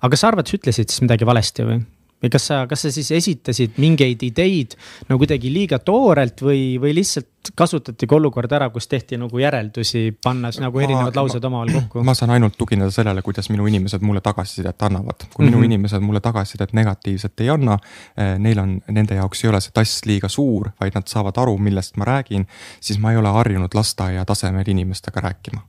aga 0.00 0.14
kas 0.14 0.24
sa 0.24 0.32
arvad, 0.32 0.48
sa 0.48 0.58
ütlesid 0.58 0.92
siis 0.92 1.04
midagi 1.04 1.28
valesti 1.28 1.68
või? 1.68 1.82
või 2.22 2.30
kas 2.30 2.46
sa, 2.46 2.60
kas 2.70 2.84
sa 2.84 2.90
siis 2.94 3.10
esitasid 3.16 3.78
mingeid 3.82 4.22
ideid 4.22 4.76
no 5.08 5.18
kuidagi 5.18 5.50
liiga 5.52 5.78
toorelt 5.82 6.42
või, 6.44 6.78
või 6.82 6.94
lihtsalt 7.00 7.50
kasutatigi 7.58 8.14
olukorda 8.14 8.60
ära, 8.60 8.68
kus 8.70 8.86
tehti 8.86 9.18
nagu 9.18 9.38
järeldusi, 9.42 10.04
pannes 10.22 10.60
nagu 10.62 10.78
erinevad 10.78 11.10
ma, 11.10 11.22
laused 11.22 11.44
omavahel 11.48 11.74
kokku? 11.80 12.04
ma 12.06 12.14
saan 12.14 12.34
ainult 12.36 12.54
tugineda 12.58 12.94
sellele, 12.94 13.24
kuidas 13.26 13.50
minu 13.50 13.66
inimesed 13.66 14.04
mulle 14.06 14.22
tagasisidet 14.22 14.82
annavad. 14.82 15.26
kui 15.26 15.26
mm 15.26 15.34
-hmm. 15.34 15.50
minu 15.50 15.56
mhm. 15.56 15.64
inimesed 15.64 16.00
mulle 16.00 16.20
tagasisidet 16.20 16.72
negatiivset 16.72 17.40
ei 17.40 17.50
anna, 17.50 17.78
eh, 18.16 18.38
neil 18.38 18.58
on, 18.58 18.80
nende 18.88 19.14
jaoks 19.14 19.44
ei 19.44 19.50
ole 19.50 19.60
see 19.60 19.74
tass 19.74 20.06
liiga 20.06 20.28
suur, 20.28 20.70
vaid 20.80 20.94
nad 20.94 21.06
saavad 21.06 21.36
aru, 21.36 21.58
millest 21.58 21.96
ma 21.96 22.04
räägin, 22.04 22.46
siis 22.80 22.98
ma 22.98 23.10
ei 23.10 23.16
ole 23.16 23.28
harjunud 23.28 23.74
lasteaia 23.74 24.24
tasemel 24.24 24.64
inimestega 24.66 25.20
rääkima 25.20 25.60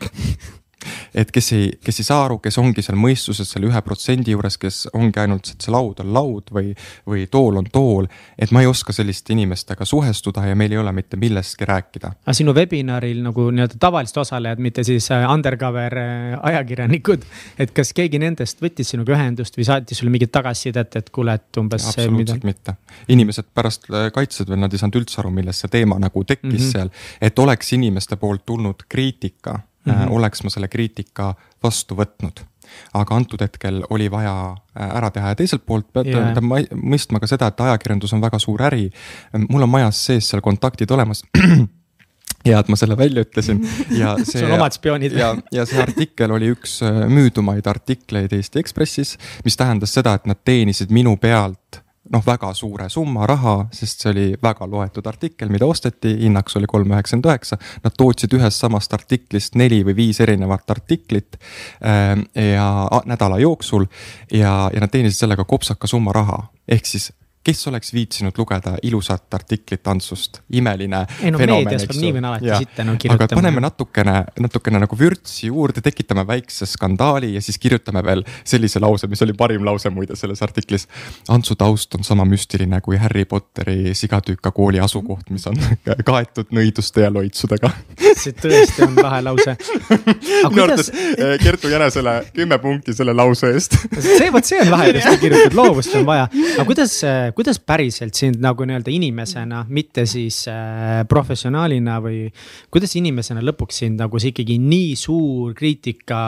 et 1.14 1.30
kes 1.30 1.52
ei, 1.56 1.70
kes 1.84 2.00
ei 2.00 2.06
saa 2.06 2.24
aru, 2.24 2.38
kes 2.42 2.58
ongi 2.62 2.82
seal 2.84 2.98
mõistuses 3.00 3.48
selle 3.50 3.68
ühe 3.70 3.82
protsendi 3.84 4.34
juures, 4.34 4.56
kes 4.60 4.80
ongi 4.94 5.20
ainult, 5.22 5.52
et 5.52 5.66
see 5.66 5.72
laud 5.74 6.00
on 6.04 6.12
laud 6.14 6.52
või, 6.54 6.72
või 7.08 7.26
tool 7.30 7.60
on 7.60 7.68
tool. 7.72 8.08
et 8.38 8.50
ma 8.54 8.62
ei 8.62 8.68
oska 8.70 8.92
selliste 8.92 9.32
inimestega 9.34 9.84
suhestuda 9.84 10.46
ja 10.46 10.56
meil 10.56 10.72
ei 10.72 10.78
ole 10.78 10.92
mitte 10.92 11.16
millestki 11.20 11.68
rääkida. 11.68 12.12
aga 12.24 12.34
sinu 12.36 12.54
webinaril 12.56 13.22
nagu 13.24 13.48
nii-öelda 13.50 13.78
tavalised 13.80 14.20
osalejad, 14.22 14.58
mitte 14.58 14.84
siis 14.84 15.10
äh, 15.10 15.26
undercover 15.30 15.98
äh, 15.98 16.38
ajakirjanikud. 16.52 17.26
et 17.58 17.74
kas 17.76 17.92
keegi 17.96 18.18
nendest 18.22 18.62
võttis 18.62 18.94
sinuga 18.94 19.16
ühendust 19.16 19.58
või 19.58 19.66
saatis 19.68 20.02
sulle 20.02 20.14
mingit 20.14 20.32
tagasisidet, 20.32 20.96
et 20.96 21.10
kuule, 21.10 21.34
et 21.34 21.62
umbes. 21.62 21.88
absoluutselt 21.92 22.44
mida... 22.44 22.74
mitte, 22.76 23.02
inimesed 23.08 23.50
pärast 23.54 23.88
kaitsesid 24.14 24.50
veel, 24.50 24.62
nad 24.62 24.72
ei 24.72 24.82
saanud 24.82 25.00
üldse 25.02 25.20
aru, 25.22 25.32
milles 25.34 25.62
see 25.62 25.72
teema 25.72 25.98
nagu 25.98 26.24
tekkis 26.24 26.50
mm 26.52 26.56
-hmm. 26.56 26.72
seal. 26.72 26.90
et 27.20 27.38
oleks 27.38 27.72
inimeste 27.72 28.16
poolt 28.16 28.46
tulnud 28.46 28.86
kriitika 28.88 29.60
mm, 29.84 29.92
-hmm. 29.92 30.12
oleks 30.16 30.42
ma 30.42 30.50
selle 30.50 30.68
kriitika 30.68 31.34
vastu 31.62 31.96
võtnud 31.98 32.44
aga 32.94 33.16
antud 33.16 33.42
hetkel 33.42 33.82
oli 33.90 34.10
vaja 34.10 34.34
äh, 34.52 34.96
ära 34.96 35.10
teha 35.10 35.32
ja 35.32 35.38
teiselt 35.38 35.66
poolt 35.66 35.88
pead 35.92 36.10
yeah. 36.10 36.38
mõistma 36.74 37.20
ka 37.22 37.28
seda, 37.30 37.50
et 37.50 37.60
ajakirjandus 37.66 38.14
on 38.16 38.22
väga 38.22 38.38
suur 38.38 38.62
äri. 38.62 38.90
mul 39.48 39.66
on 39.66 39.72
majas 39.72 40.06
sees 40.06 40.30
seal 40.30 40.42
kontaktid 40.44 40.90
olemas 40.90 41.24
ja 42.50 42.60
et 42.60 42.70
ma 42.72 42.78
selle 42.78 42.96
välja 42.98 43.24
ütlesin 43.26 43.62
ja 43.96 44.16
see. 44.22 44.40
sul 44.40 44.48
on 44.48 44.58
omad 44.60 44.76
spioonid. 44.76 45.16
ja, 45.18 45.34
ja 45.52 45.66
see 45.68 45.82
artikkel 45.82 46.32
oli 46.36 46.52
üks 46.54 46.80
äh, 46.86 47.04
müüdumaid 47.10 47.66
artikleid 47.70 48.32
Eesti 48.36 48.62
Ekspressis, 48.62 49.16
mis 49.44 49.58
tähendas 49.60 49.94
seda, 49.96 50.16
et 50.18 50.28
nad 50.30 50.40
teenisid 50.44 50.94
minu 50.94 51.16
pealt 51.20 51.79
noh, 52.10 52.22
väga 52.26 52.50
suure 52.54 52.88
summa 52.90 53.26
raha, 53.28 53.54
sest 53.74 54.04
see 54.04 54.10
oli 54.12 54.26
väga 54.42 54.66
loetud 54.70 55.06
artikkel, 55.06 55.50
mida 55.52 55.68
osteti, 55.70 56.12
hinnaks 56.24 56.58
oli 56.58 56.68
kolm 56.70 56.90
üheksakümmend 56.94 57.30
üheksa. 57.30 57.58
Nad 57.84 57.96
tootsid 57.98 58.34
ühest 58.38 58.62
samast 58.62 58.94
artiklist 58.96 59.58
neli 59.60 59.82
või 59.86 59.96
viis 59.98 60.20
erinevat 60.24 60.70
artiklit 60.74 61.38
äh, 61.38 62.16
ja 62.34 62.68
nädala 63.06 63.40
jooksul 63.42 63.86
ja, 64.32 64.54
ja 64.74 64.82
nad 64.82 64.90
teenisid 64.92 65.24
sellega 65.24 65.46
kopsaka 65.48 65.90
summa 65.90 66.14
raha, 66.16 66.42
ehk 66.68 66.86
siis 66.86 67.10
kes 67.44 67.66
oleks 67.68 67.94
viitsinud 67.94 68.36
lugeda 68.36 68.74
ilusat 68.82 69.34
artiklit 69.34 69.86
Antsust, 69.88 70.42
imeline. 70.52 71.06
ei 71.22 71.30
no 71.32 71.38
meedias 71.40 71.86
peab 71.88 72.00
nii 72.02 72.10
või 72.12 72.22
naa 72.24 72.34
alati 72.36 72.66
sitta 72.66 72.84
nagu 72.84 73.00
kirjutama. 73.00 73.24
aga 73.24 73.38
paneme 73.38 73.62
natukene, 73.64 74.16
natukene 74.44 74.82
nagu 74.82 74.98
vürtsi 75.00 75.48
juurde, 75.48 75.80
tekitame 75.80 76.26
väikse 76.28 76.68
skandaali 76.68 77.32
ja 77.34 77.40
siis 77.40 77.56
kirjutame 77.58 78.02
veel 78.04 78.24
sellise 78.44 78.82
lause, 78.84 79.08
mis 79.08 79.24
oli 79.24 79.32
parim 79.32 79.64
lause 79.64 79.88
muide 79.90 80.18
selles 80.20 80.42
artiklis. 80.44 80.84
Antsu 81.32 81.56
taust 81.56 81.96
on 81.96 82.04
sama 82.04 82.26
müstiline 82.28 82.82
kui 82.84 83.00
Harry 83.00 83.24
Potteri 83.24 83.94
sigatüüka 83.96 84.52
kooli 84.52 84.80
asukoht, 84.84 85.32
mis 85.32 85.48
on 85.48 85.56
kaetud 86.10 86.52
nõiduste 86.52 87.06
ja 87.06 87.12
loitsudega. 87.12 87.72
see 88.20 88.36
tõesti 88.36 88.84
on 88.84 89.00
lahe 89.00 89.22
lause. 89.24 89.56
minu 90.50 90.66
arvates 90.66 90.92
eh, 90.92 91.38
Kertu 91.40 91.72
Jänesele 91.72 92.18
kümme 92.36 92.60
punkti 92.60 92.92
selle 92.92 93.16
lause 93.16 93.48
eest 93.54 93.80
see, 93.96 94.28
vot 94.32 94.44
see 94.44 94.60
on 94.60 94.74
lahe, 94.74 94.92
kuidas 94.92 95.08
ta 95.08 95.16
kirjutab, 95.24 95.56
loovust 95.56 95.96
on 95.96 96.04
vaja, 96.08 96.28
aga 96.28 96.68
kuidas 96.68 97.00
kuidas 97.36 97.60
päriselt 97.62 98.18
sind 98.18 98.40
nagu 98.42 98.66
nii-öelda 98.66 98.92
inimesena, 98.92 99.64
mitte 99.68 100.06
siis 100.08 100.42
äh, 100.50 101.02
professionaalina 101.08 101.98
või 102.04 102.26
kuidas 102.72 102.96
inimesena 103.00 103.44
lõpuks 103.44 103.82
sind 103.84 104.00
nagu 104.00 104.20
see 104.20 104.34
ikkagi 104.34 104.58
nii 104.62 104.94
suur 104.98 105.54
kriitika 105.58 106.20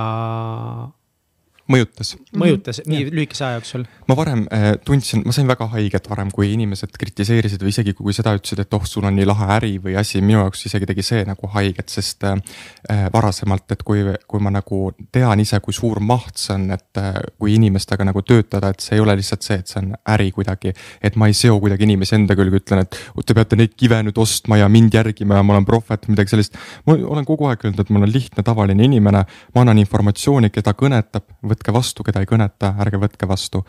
mõjutas. 1.70 2.16
mõjutas 2.37 2.81
mm 2.81 2.92
-hmm. 2.92 2.98
nii 2.98 3.11
lühikese 3.12 3.44
aja 3.44 3.55
jooksul? 3.55 3.85
ma 4.09 4.16
varem 4.16 4.46
äh, 4.53 4.72
tundsin, 4.85 5.22
ma 5.27 5.33
sain 5.33 5.48
väga 5.48 5.66
haiget 5.66 6.11
varem, 6.11 6.31
kui 6.31 6.53
inimesed 6.53 6.96
kritiseerisid 6.98 7.62
või 7.62 7.68
isegi 7.68 7.94
kui 7.94 8.12
seda 8.12 8.35
ütlesid, 8.35 8.61
et 8.61 8.75
oh, 8.75 8.85
sul 8.85 9.05
on 9.05 9.16
nii 9.16 9.27
lahe 9.27 9.46
äri 9.57 9.72
või 9.85 9.96
asi, 9.98 10.20
minu 10.20 10.38
jaoks 10.38 10.66
isegi 10.66 10.87
tegi 10.87 11.03
see 11.03 11.25
nagu 11.25 11.46
haiget, 11.55 11.88
sest 11.88 12.25
äh, 12.25 12.37
varasemalt, 13.12 13.70
et 13.72 13.83
kui, 13.83 14.05
kui 14.27 14.40
ma 14.40 14.51
nagu 14.51 14.92
tean 15.12 15.40
ise, 15.40 15.61
kui 15.61 15.75
suur 15.75 16.01
maht 16.01 16.37
see 16.37 16.55
on, 16.55 16.70
et 16.70 16.98
äh, 16.98 17.14
kui 17.38 17.55
inimestega 17.55 18.05
nagu 18.05 18.22
töötada, 18.22 18.72
et 18.72 18.81
see 18.81 18.96
ei 18.96 19.05
ole 19.05 19.16
lihtsalt 19.16 19.42
see, 19.42 19.59
et 19.62 19.66
see 19.66 19.81
on 19.83 19.94
äri 20.09 20.31
kuidagi. 20.33 20.72
et 21.03 21.16
ma 21.16 21.27
ei 21.27 21.35
seo 21.35 21.61
kuidagi 21.61 21.85
inimesi 21.85 22.14
enda 22.14 22.37
külge, 22.37 22.57
ütlen, 22.62 22.83
et 22.83 22.98
te 23.27 23.35
peate 23.35 23.57
neid 23.57 23.75
kive 23.77 24.03
nüüd 24.03 24.18
ostma 24.18 24.57
ja 24.57 24.68
mind 24.68 24.94
järgima 24.94 25.37
ja 25.37 25.42
ma 25.42 25.55
olen 25.55 25.64
prohvet, 25.64 26.09
midagi 26.09 26.35
sellist. 26.35 26.57
ma 26.87 26.94
olen 26.94 27.25
kogu 27.25 27.46
aeg 27.46 27.64
öelnud, 27.64 27.81
et 27.81 27.90
ma 27.90 27.98
olen 27.98 28.12
lihtne 28.12 28.42
tavaline 28.42 28.85
inimene, 28.85 29.25
ma 29.55 29.61
annan 29.64 29.79
informatsiooni, 29.79 30.51
keda 30.51 30.75
kõnetab, 30.79 31.29
võtke 31.53 31.75
vastu, 31.75 32.05
keda 32.07 32.23
ei 32.23 32.29
kõneta, 32.31 32.75
ärge 32.83 33.01
võtke 33.03 33.29
vastu. 33.29 33.62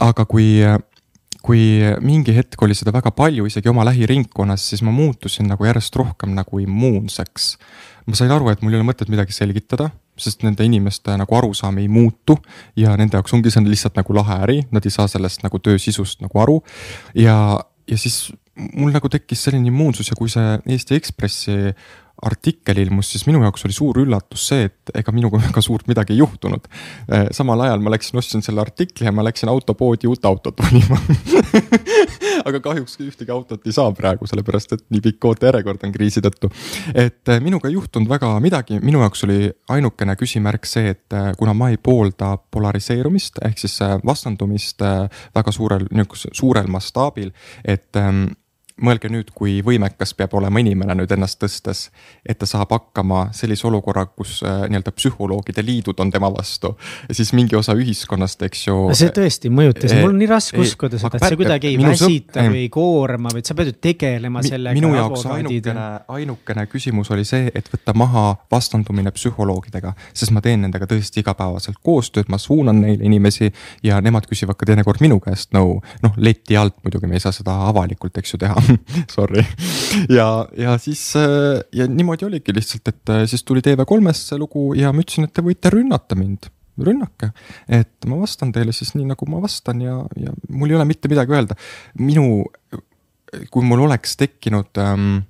aga 0.00 0.26
kui, 0.28 0.60
kui 1.42 1.62
mingi 2.04 2.34
hetk 2.36 2.62
oli 2.62 2.76
seda 2.76 2.92
väga 2.94 3.12
palju, 3.16 3.46
isegi 3.48 3.72
oma 3.72 3.86
lähiringkonnas, 3.88 4.68
siis 4.72 4.84
ma 4.86 4.94
muutusin 4.94 5.48
nagu 5.50 5.64
järjest 5.64 5.96
rohkem 5.96 6.34
nagu 6.36 6.60
immuunseks. 6.60 7.56
ma 8.06 8.18
sain 8.18 8.30
aru, 8.30 8.50
et 8.50 8.62
mul 8.62 8.74
ei 8.74 8.80
ole 8.80 8.88
mõtet 8.90 9.10
midagi 9.12 9.32
selgitada, 9.36 9.90
sest 10.20 10.44
nende 10.44 10.64
inimeste 10.66 11.14
nagu 11.16 11.36
arusaam 11.36 11.78
ei 11.80 11.88
muutu 11.88 12.36
ja 12.76 12.96
nende 12.98 13.16
jaoks 13.16 13.32
ongi 13.36 13.52
see 13.52 13.64
lihtsalt 13.64 13.96
nagu 13.96 14.14
lahe 14.16 14.42
äri, 14.44 14.60
nad 14.70 14.84
ei 14.84 14.92
saa 14.92 15.08
sellest 15.08 15.44
nagu 15.46 15.58
töö 15.58 15.78
sisust 15.78 16.20
nagu 16.20 16.42
aru. 16.42 16.60
ja, 17.14 17.60
ja 17.88 17.98
siis 17.98 18.28
mul 18.74 18.92
nagu 18.92 19.08
tekkis 19.08 19.46
selline 19.46 19.70
immuunsus 19.70 20.10
ja 20.10 20.18
kui 20.18 20.30
see 20.32 20.58
Eesti 20.66 20.98
Ekspressi 20.98 21.56
artikkel 22.22 22.78
ilmus, 22.82 23.10
siis 23.12 23.24
minu 23.28 23.42
jaoks 23.44 23.64
oli 23.66 23.74
suur 23.74 24.00
üllatus 24.02 24.46
see, 24.50 24.68
et 24.68 24.92
ega 25.00 25.12
minuga 25.14 25.40
väga 25.46 25.62
suurt 25.64 25.88
midagi 25.90 26.14
ei 26.14 26.20
juhtunud. 26.20 26.68
Eh, 27.08 27.28
samal 27.36 27.64
ajal 27.66 27.82
ma 27.84 27.92
läksin, 27.94 28.18
ostsin 28.20 28.44
selle 28.44 28.62
artikli 28.64 29.08
ja 29.08 29.12
ma 29.14 29.24
läksin 29.26 29.50
autopoodi 29.52 30.10
uut 30.10 30.24
autot 30.28 30.60
valima 30.60 30.98
aga 32.48 32.60
kahjuks 32.64 32.98
ühtegi 33.04 33.32
autot 33.34 33.66
ei 33.66 33.74
saa 33.76 33.92
praegu, 33.96 34.28
sellepärast 34.28 34.76
et 34.76 34.84
nii 34.92 35.02
pikk 35.04 35.28
ootejärjekord 35.30 35.86
on 35.86 35.94
kriisi 35.94 36.22
tõttu. 36.24 36.50
et 36.94 37.28
eh, 37.28 37.40
minuga 37.42 37.68
ei 37.68 37.76
juhtunud 37.76 38.10
väga 38.10 38.32
midagi, 38.42 38.80
minu 38.84 39.02
jaoks 39.04 39.24
oli 39.28 39.50
ainukene 39.72 40.16
küsimärk 40.20 40.68
see, 40.68 40.94
et 40.96 41.16
eh, 41.16 41.30
kuna 41.38 41.54
ma 41.56 41.70
ei 41.72 41.80
poolda 41.80 42.36
polariseerumist 42.50 43.40
ehk 43.46 43.58
siis 43.60 43.78
vastandumist 44.06 44.82
väga 45.34 45.52
suurel, 45.54 45.86
niisugusel 45.90 46.34
suurel 46.36 46.68
mastaabil, 46.70 47.30
et 47.64 47.96
ehm, 47.96 48.26
mõelge 48.84 49.10
nüüd, 49.12 49.30
kui 49.36 49.58
võimekas 49.64 50.14
peab 50.16 50.34
olema 50.38 50.60
inimene 50.62 50.96
nüüd 50.98 51.12
ennast 51.14 51.40
tõstes, 51.42 51.86
et 52.26 52.38
ta 52.40 52.48
saab 52.48 52.72
hakkama 52.74 53.28
sellise 53.36 53.66
olukorra, 53.68 54.06
kus 54.08 54.40
äh, 54.46 54.64
nii-öelda 54.70 54.92
psühholoogide 54.96 55.64
liidud 55.64 56.00
on 56.00 56.10
tema 56.10 56.30
vastu. 56.32 56.76
siis 57.12 57.32
mingi 57.36 57.56
osa 57.56 57.74
ühiskonnast, 57.78 58.42
eks 58.48 58.66
ju. 58.66 58.76
see 58.96 59.12
tõesti 59.14 59.52
mõjutas 59.52 59.94
mul 59.96 60.12
on 60.12 60.20
nii 60.20 60.30
raske 60.30 60.60
uskuda 60.60 61.00
seda, 61.00 61.18
et 61.18 61.26
see 61.28 61.38
kuidagi 61.40 61.70
ei 61.72 61.78
väsita 61.80 62.46
või 62.48 62.64
ei 62.64 62.70
koorma, 62.72 63.32
vaid 63.34 63.48
sa 63.48 63.56
pead 63.58 63.72
ju 63.72 63.76
tegelema 63.88 64.42
sellega. 64.46 64.76
minu 64.76 64.92
jaoks 64.96 65.26
ainukene, 65.30 65.86
ainukene 66.16 66.66
küsimus 66.70 67.12
oli 67.14 67.26
see, 67.28 67.50
et 67.54 67.70
võtta 67.72 67.94
maha 67.96 68.24
vastandumine 68.52 69.12
psühholoogidega, 69.16 69.94
sest 70.12 70.34
ma 70.34 70.42
teen 70.44 70.64
nendega 70.66 70.88
tõesti 70.90 71.24
igapäevaselt 71.24 71.80
koostööd, 71.84 72.30
ma 72.32 72.38
suunan 72.40 72.82
neile 72.84 73.04
inimesi 73.06 73.50
ja 73.86 74.00
nemad 74.04 74.28
küsivad 74.30 74.58
ka 74.60 74.68
teinekord 74.68 75.02
minu 75.04 75.20
käest 75.22 75.54
nõu 75.56 75.78
no,. 75.80 76.08
noh, 76.08 76.16
leti 76.16 76.56
alt 76.56 76.78
muidugi 76.84 77.08
me 77.10 77.18
ei 77.18 77.22
saa 77.22 77.34
seda 77.34 77.54
avalikult, 77.68 78.16
eks 78.20 78.34
ju, 78.34 78.40
teha 78.40 78.56
Sorry. 79.14 79.44
ja, 80.08 80.28
ja 80.58 80.76
siis 80.82 81.02
äh, 81.18 81.60
ja 81.76 81.88
niimoodi 81.90 82.28
oligi 82.28 82.54
lihtsalt, 82.54 82.92
et 82.92 83.12
äh, 83.14 83.26
siis 83.30 83.44
tuli 83.46 83.62
TV3-st 83.64 84.32
see 84.32 84.40
lugu 84.40 84.70
ja 84.78 84.92
ma 84.94 85.04
ütlesin, 85.04 85.28
et 85.28 85.34
te 85.36 85.44
võite 85.44 85.72
rünnata 85.72 86.18
mind 86.18 86.50
rünnake, 86.80 87.32
et 87.68 88.08
ma 88.08 88.20
vastan 88.22 88.52
teile 88.54 88.72
siis 88.76 88.94
nii, 88.96 89.08
nagu 89.10 89.26
ma 89.28 89.40
vastan 89.42 89.82
ja, 89.84 89.98
ja 90.16 90.32
mul 90.48 90.70
ei 90.70 90.78
ole 90.78 90.86
mitte 90.88 91.10
midagi 91.12 91.34
öelda. 91.36 91.56
minu, 92.00 92.44
kui 93.52 93.66
mul 93.66 93.84
oleks 93.86 94.16
tekkinud 94.20 94.80
ähm, 94.80 95.20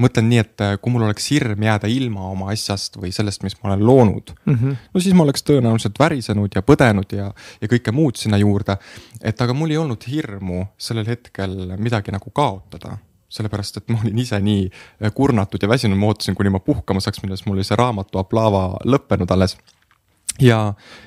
mõtlen 0.00 0.28
nii, 0.30 0.40
et 0.40 0.64
äh, 0.64 0.74
kui 0.80 0.92
mul 0.94 1.04
oleks 1.06 1.28
hirm 1.32 1.62
jääda 1.66 1.90
ilma 1.90 2.30
oma 2.30 2.50
asjast 2.52 2.96
või 3.00 3.12
sellest, 3.14 3.42
mis 3.44 3.56
ma 3.60 3.72
olen 3.72 3.84
loonud 3.86 4.32
mm. 4.34 4.54
-hmm. 4.54 4.76
no 4.94 5.00
siis 5.04 5.14
ma 5.14 5.26
oleks 5.26 5.44
tõenäoliselt 5.44 5.98
värisenud 6.00 6.56
ja 6.56 6.62
põdenud 6.64 7.12
ja, 7.12 7.30
ja 7.60 7.68
kõike 7.68 7.92
muud 7.92 8.16
sinna 8.16 8.40
juurde. 8.40 8.76
et 9.20 9.40
aga 9.40 9.54
mul 9.54 9.70
ei 9.70 9.76
olnud 9.76 10.04
hirmu 10.08 10.66
sellel 10.78 11.06
hetkel 11.06 11.76
midagi 11.78 12.12
nagu 12.12 12.30
kaotada 12.30 12.98
sellepärast, 13.32 13.76
et 13.76 13.88
ma 13.88 14.00
olin 14.02 14.18
ise 14.18 14.40
nii 14.40 14.64
äh, 14.68 15.12
kurnatud 15.14 15.62
ja 15.62 15.68
väsinud, 15.68 15.98
ma 15.98 16.12
ootasin, 16.12 16.34
kuni 16.34 16.50
ma 16.52 16.60
puhkama 16.60 17.00
saaks 17.00 17.22
minna, 17.22 17.36
siis 17.36 17.46
mul 17.46 17.56
oli 17.56 17.64
see 17.64 17.78
raamatu 17.80 18.20
Aplava 18.20 18.76
lõppenud 18.84 19.30
alles 19.32 19.56
ja, 20.40 20.58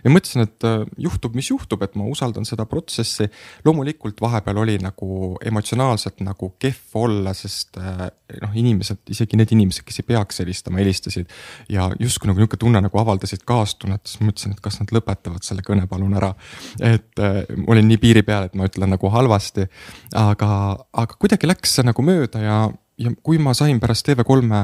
ja 0.04 0.12
mõtlesin, 0.12 0.46
et 0.46 0.66
äh, 0.68 0.84
juhtub, 1.02 1.34
mis 1.38 1.50
juhtub, 1.50 1.82
et 1.86 1.96
ma 1.98 2.06
usaldan 2.10 2.46
seda 2.46 2.68
protsessi. 2.70 3.28
loomulikult 3.66 4.22
vahepeal 4.22 4.60
oli 4.62 4.78
nagu 4.82 5.36
emotsionaalselt 5.46 6.22
nagu 6.26 6.52
kehv 6.62 7.00
olla, 7.02 7.34
sest 7.34 7.80
äh, 7.82 8.06
noh, 8.42 8.54
inimesed, 8.54 9.02
isegi 9.10 9.40
need 9.40 9.52
inimesed, 9.56 9.86
kes 9.88 10.02
ei 10.02 10.08
peaks 10.14 10.42
helistama, 10.44 10.80
helistasid. 10.84 11.32
ja 11.70 11.90
justkui 12.00 12.30
nagu 12.30 12.42
nihuke 12.42 12.58
tunne 12.62 12.82
nagu 12.82 13.02
avaldasid 13.02 13.46
kaastunnet, 13.48 14.06
siis 14.06 14.22
mõtlesin, 14.22 14.56
et 14.56 14.64
kas 14.64 14.80
nad 14.82 14.94
lõpetavad 14.94 15.46
selle 15.46 15.66
kõne 15.66 15.88
palun 15.90 16.14
ära. 16.18 16.34
et 16.80 17.20
äh, 17.20 17.44
olin 17.68 17.88
nii 17.90 18.02
piiri 18.02 18.24
peal, 18.24 18.50
et 18.50 18.56
ma 18.56 18.70
ütlen 18.70 18.94
nagu 18.94 19.10
halvasti, 19.10 19.66
aga, 20.16 20.50
aga 20.94 21.20
kuidagi 21.20 21.50
läks 21.50 21.80
see 21.80 21.88
nagu 21.88 22.06
mööda 22.06 22.46
ja 22.46 22.60
ja 22.98 23.12
kui 23.24 23.40
ma 23.42 23.54
sain 23.58 23.80
pärast 23.84 24.08
TV3 24.08 24.62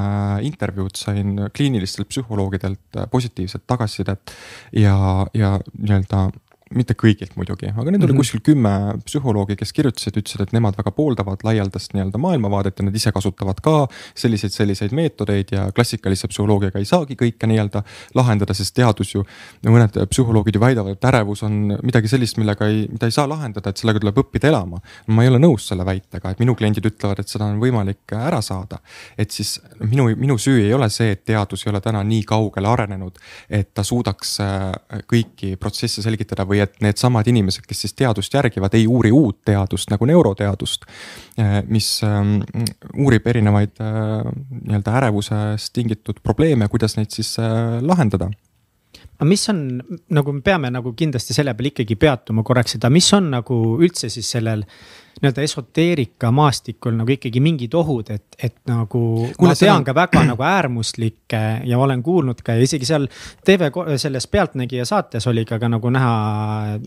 intervjuud, 0.48 0.96
sain 0.96 1.36
kliinilistelt 1.56 2.10
psühholoogidelt 2.12 3.02
positiivset 3.12 3.66
tagasisidet 3.68 4.34
ja, 4.78 4.96
ja 5.34 5.58
nii-öelda 5.78 6.30
mitte 6.76 6.96
kõigilt 6.98 7.36
muidugi, 7.36 7.70
aga 7.72 7.84
neid 7.84 7.86
mm 7.86 7.96
-hmm. 7.96 8.06
oli 8.06 8.14
mhm. 8.14 8.22
kuskil 8.22 8.42
kümme 8.46 8.74
psühholoogi, 9.06 9.56
kes 9.60 9.74
kirjutasid, 9.74 10.18
ütlesid, 10.18 10.42
et 10.46 10.54
nemad 10.56 10.78
väga 10.78 10.92
pooldavad 10.96 11.44
laialdast 11.44 11.94
nii-öelda 11.94 12.18
maailmavaadet 12.22 12.80
ja 12.80 12.86
nad 12.86 12.96
ise 12.96 13.12
kasutavad 13.12 13.62
ka 13.62 13.88
selliseid, 14.16 14.52
selliseid 14.52 14.96
meetodeid 14.96 15.52
ja 15.52 15.72
klassikalise 15.76 16.28
psühholoogiaga 16.32 16.80
ei 16.80 16.86
saagi 16.86 17.18
kõike 17.20 17.48
nii-öelda 17.48 17.84
lahendada, 18.16 18.54
sest 18.54 18.76
teadus 18.76 19.16
ju. 19.16 19.26
mõned 19.66 19.98
psühholoogid 20.10 20.56
ju 20.56 20.62
väidavad, 20.62 20.98
et 20.98 21.06
ärevus 21.12 21.44
on 21.44 21.78
midagi 21.84 22.08
sellist, 22.08 22.38
millega 22.38 22.68
ei, 22.68 22.88
mida 22.92 23.06
ei 23.06 23.12
saa 23.12 23.28
lahendada, 23.30 23.70
et 23.70 23.78
sellega 23.78 24.00
tuleb 24.00 24.18
õppida 24.24 24.48
elama. 24.48 24.82
ma 25.08 25.24
ei 25.24 25.30
ole 25.30 25.40
nõus 25.40 25.68
selle 25.68 25.86
väitega, 25.86 26.32
et 26.32 26.40
minu 26.40 26.56
kliendid 26.56 26.86
ütlevad, 26.86 27.20
et 27.20 27.28
seda 27.28 27.46
on 27.46 27.60
võimalik 27.60 28.16
ära 28.16 28.42
saada. 28.42 28.80
et 29.18 29.32
siis 29.32 29.60
minu, 29.80 30.10
minu 30.16 30.38
süü 30.38 30.66
ei 30.66 30.74
ole 30.74 30.90
see, 30.90 31.12
et 31.12 31.26
teadus 31.26 31.66
ei 31.66 31.72
ole 31.72 31.82
täna 31.82 32.04
nii 32.04 32.24
kaugele 32.24 32.68
arenenud, 32.68 33.18
et 33.50 33.74
ta 33.74 33.84
suudaks 33.84 34.40
äh, 34.40 34.72
kõiki 35.10 35.56
protsesse 35.60 36.02
selgitada 36.02 36.46
või 36.48 36.61
et 36.64 36.78
needsamad 36.84 37.28
inimesed, 37.28 37.66
kes 37.68 37.86
siis 37.86 37.96
teadust 37.98 38.34
järgivad, 38.34 38.76
ei 38.78 38.88
uuri 38.88 39.12
uut 39.16 39.42
teadust 39.46 39.92
nagu 39.94 40.08
neuroteadust. 40.10 40.88
Eh, 41.38 41.58
mis 41.72 41.90
ähm, 42.08 42.40
uurib 42.98 43.28
erinevaid 43.28 43.82
äh, 43.82 44.30
nii-öelda 44.62 44.96
ärevusest 45.02 45.74
tingitud 45.74 46.22
probleeme, 46.24 46.68
kuidas 46.72 46.98
neid 47.00 47.14
siis 47.16 47.36
äh, 47.40 47.80
lahendada 47.82 48.32
aga 49.22 49.30
mis 49.30 49.44
on 49.54 49.60
nagu 50.18 50.34
me 50.34 50.42
peame 50.42 50.72
nagu 50.74 50.96
kindlasti 50.98 51.36
selle 51.38 51.54
peal 51.54 51.70
ikkagi 51.70 51.96
peatuma 52.02 52.42
korraks, 52.44 52.76
et 52.76 52.88
aga 52.88 52.94
mis 52.96 53.12
on 53.14 53.30
nagu 53.36 53.62
üldse 53.78 54.10
siis 54.10 54.34
sellel 54.34 54.66
nii-öelda 55.22 55.42
esoteerika 55.42 56.32
maastikul 56.32 56.96
nagu 56.98 57.12
ikkagi 57.14 57.40
mingid 57.44 57.74
ohud, 57.78 58.10
et, 58.10 58.24
et 58.44 58.56
nagu. 58.66 59.02
ma 59.42 59.54
tean 59.56 59.82
on... 59.82 59.86
ka 59.86 59.94
väga 59.96 60.24
nagu 60.26 60.44
äärmuslikke 60.44 61.42
ja 61.70 61.80
olen 61.80 62.04
kuulnud 62.04 62.42
ka 62.46 62.56
ja 62.58 62.64
isegi 62.66 62.88
seal 62.90 63.06
TV 63.46 63.70
selles 64.02 64.28
Pealtnägija 64.28 64.86
saates 64.86 65.28
oli 65.28 65.44
ka, 65.46 65.60
ka 65.60 65.70
nagu 65.70 65.92
näha 65.94 66.14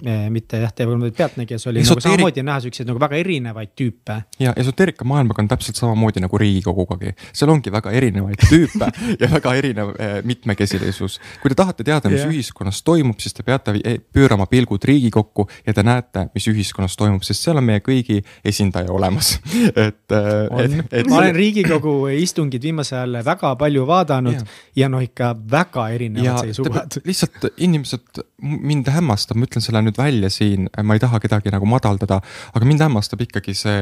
eh,, 0.03 0.27
mitte 0.35 0.62
jah, 0.64 0.73
TV 0.73 1.12
Pealtnägijas 1.16 1.66
oli 1.70 1.85
Esoteerik... 1.85 2.05
nagu 2.05 2.16
samamoodi 2.16 2.47
näha 2.49 2.64
siukseid 2.64 2.90
nagu 2.90 3.01
väga 3.01 3.20
erinevaid 3.23 3.75
tüüpe. 3.81 4.18
ja 4.38 4.55
esoteerika 4.57 5.05
maailmaga 5.05 5.42
on 5.42 5.49
täpselt 5.49 5.79
samamoodi 5.79 6.25
nagu 6.25 6.38
Riigikogugagi, 6.38 7.14
seal 7.33 7.55
ongi 7.55 7.73
väga 7.73 7.92
erinevaid 7.94 8.42
tüüpe 8.49 8.90
ja 9.23 9.31
väga 9.31 9.55
erinev 9.61 9.94
eh, 9.99 10.16
mitmekesilisus. 10.25 11.20
kui 11.42 11.55
te 11.55 11.61
tahate 11.62 11.87
teada, 11.87 12.11
mis 12.11 12.24
yeah. 12.25 12.35
ühiskonnas 12.35 12.83
toimub, 12.87 13.19
siis 13.23 13.37
te 13.37 13.45
peate 13.47 13.77
eh, 13.81 13.99
pöörama 14.13 14.47
pilgud 14.51 14.85
Riigikokku 14.85 15.47
ja 15.67 15.75
te 15.77 15.85
näete, 15.87 16.29
mis 16.35 16.49
ühiskonnas 16.51 16.97
toimub, 17.01 17.25
sest 17.27 17.47
seal 17.47 17.61
on 17.61 17.67
meie 17.69 17.83
kõigi 17.85 18.21
esindaja 18.45 18.93
olemas, 18.95 19.37
et. 19.87 20.03
Et, 20.15 20.77
et... 20.91 21.09
ma 21.11 21.21
olen 21.21 21.35
riigikogu 21.37 21.95
istungid 22.21 22.63
viimasel 22.63 22.99
ajal 22.99 23.25
väga 23.27 23.55
palju 23.61 23.87
vaadanud 23.89 24.37
ja, 24.37 24.45
ja 24.85 24.91
noh, 24.93 25.03
ikka 25.05 25.33
väga 25.51 25.89
erinevad 25.95 26.45
seisukohad. 26.49 27.01
lihtsalt 27.07 27.49
inimesed, 27.57 28.23
mind 28.43 28.91
hämmastab, 28.93 29.39
ma 29.39 29.49
ütlen 29.49 29.65
selle 29.65 29.83
nüüd 29.85 29.99
välja 29.99 30.31
siin, 30.33 30.69
ma 30.83 30.97
ei 30.97 31.03
taha 31.03 31.21
kedagi 31.23 31.53
nagu 31.55 31.69
madaldada, 31.69 32.21
aga 32.55 32.69
mind 32.69 32.87
hämmastab 32.87 33.25
ikkagi 33.27 33.57
see 33.59 33.81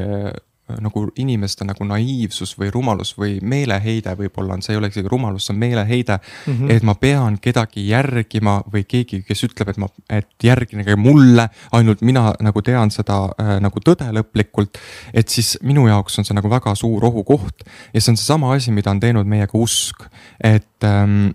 nagu 0.80 1.02
inimeste 1.18 1.66
nagu 1.66 1.84
naiivsus 1.84 2.54
või 2.58 2.70
rumalus 2.72 3.12
või 3.18 3.36
meeleheide 3.42 4.14
võib-olla 4.18 4.54
on, 4.56 4.62
see 4.62 4.76
ei 4.76 4.78
ole 4.78 4.88
isegi 4.92 5.10
rumalus, 5.10 5.46
see 5.46 5.54
on 5.54 5.60
meeleheide 5.60 6.18
mm. 6.18 6.52
-hmm. 6.52 6.70
et 6.70 6.86
ma 6.86 6.94
pean 6.94 7.38
kedagi 7.42 7.88
järgima 7.88 8.60
või 8.72 8.84
keegi, 8.88 9.22
kes 9.26 9.44
ütleb, 9.48 9.72
et 9.72 9.80
ma, 9.82 9.88
et 10.08 10.30
järgnege 10.42 10.96
mulle, 10.96 11.48
ainult 11.72 12.02
mina 12.06 12.32
nagu 12.40 12.62
tean 12.62 12.90
seda 12.94 13.18
äh, 13.40 13.56
nagu 13.60 13.82
tõde 13.84 14.08
lõplikult. 14.14 14.78
et 15.12 15.28
siis 15.28 15.58
minu 15.62 15.86
jaoks 15.88 16.18
on 16.18 16.24
see 16.24 16.34
nagu 16.34 16.50
väga 16.50 16.74
suur 16.74 17.04
ohukoht 17.04 17.66
ja 17.92 18.00
see 18.00 18.12
on 18.14 18.16
seesama 18.16 18.54
asi, 18.54 18.72
mida 18.72 18.90
on 18.90 19.00
teinud 19.00 19.26
meiega 19.26 19.58
usk, 19.58 20.06
et 20.40 20.84
ähm, 20.84 21.34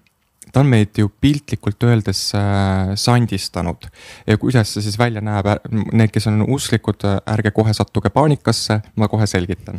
ta 0.58 0.63
on 0.63 0.70
meid 0.72 0.98
ju 0.98 1.10
piltlikult 1.22 1.84
öeldes 1.86 2.32
äh, 2.34 2.96
sandistanud. 2.98 3.86
ja 4.28 4.38
kuidas 4.41 4.72
see 4.74 4.82
siis 4.82 4.98
välja 4.98 5.22
näeb, 5.22 5.46
need, 5.93 6.10
kes 6.10 6.26
on 6.32 6.41
usklikud, 6.50 7.04
ärge 7.30 7.52
kohe 7.54 7.74
sattuge 7.78 8.10
paanikasse, 8.10 8.80
ma 8.98 9.08
kohe 9.12 9.28
selgitan. 9.30 9.78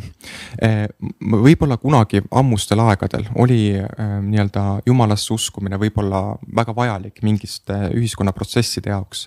Äh, 0.63 0.85
võib-olla 1.19 1.75
kunagi 1.81 2.21
ammustel 2.31 2.79
aegadel 2.85 3.27
oli 3.35 3.73
äh, 3.75 4.13
nii-öelda 4.23 4.63
jumalasse 4.87 5.33
uskumine 5.35 5.79
võib-olla 5.81 6.37
väga 6.55 6.75
vajalik 6.77 7.19
mingiste 7.27 7.81
ühiskonnaprotsesside 7.99 8.93
jaoks. 8.93 9.25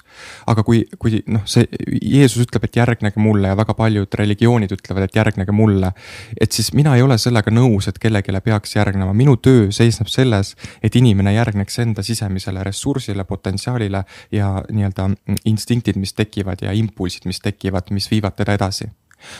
aga 0.48 0.64
kui, 0.64 0.86
kui 0.98 1.20
noh, 1.26 1.44
see 1.44 1.68
Jeesus 2.00 2.46
ütleb, 2.46 2.64
et 2.64 2.80
järgnege 2.80 3.20
mulle 3.20 3.52
ja 3.52 3.60
väga 3.60 3.76
paljud 3.76 4.18
religioonid 4.22 4.72
ütlevad, 4.72 5.10
et 5.10 5.20
järgnege 5.20 5.52
mulle. 5.52 5.92
et 6.40 6.52
siis 6.52 6.72
mina 6.72 6.96
ei 6.96 7.04
ole 7.04 7.20
sellega 7.20 7.52
nõus, 7.52 7.92
et 7.92 8.00
kellelegi 8.00 8.40
peaks 8.40 8.76
järgnema, 8.76 9.12
minu 9.12 9.36
töö 9.36 9.68
seisneb 9.70 10.08
selles, 10.08 10.56
et 10.82 10.96
inimene 10.96 11.41
järgneks 11.42 11.78
enda 11.84 12.02
sisemisele 12.06 12.64
ressursile, 12.64 13.26
potentsiaalile 13.28 14.04
ja 14.32 14.54
nii-öelda 14.70 15.10
instinktid, 15.50 15.98
mis 16.00 16.14
tekivad 16.16 16.62
ja 16.62 16.72
impulsid, 16.72 17.26
mis 17.28 17.42
tekivad, 17.42 17.90
mis 17.90 18.10
viivad 18.10 18.38
teda 18.38 18.56
edasi 18.58 18.88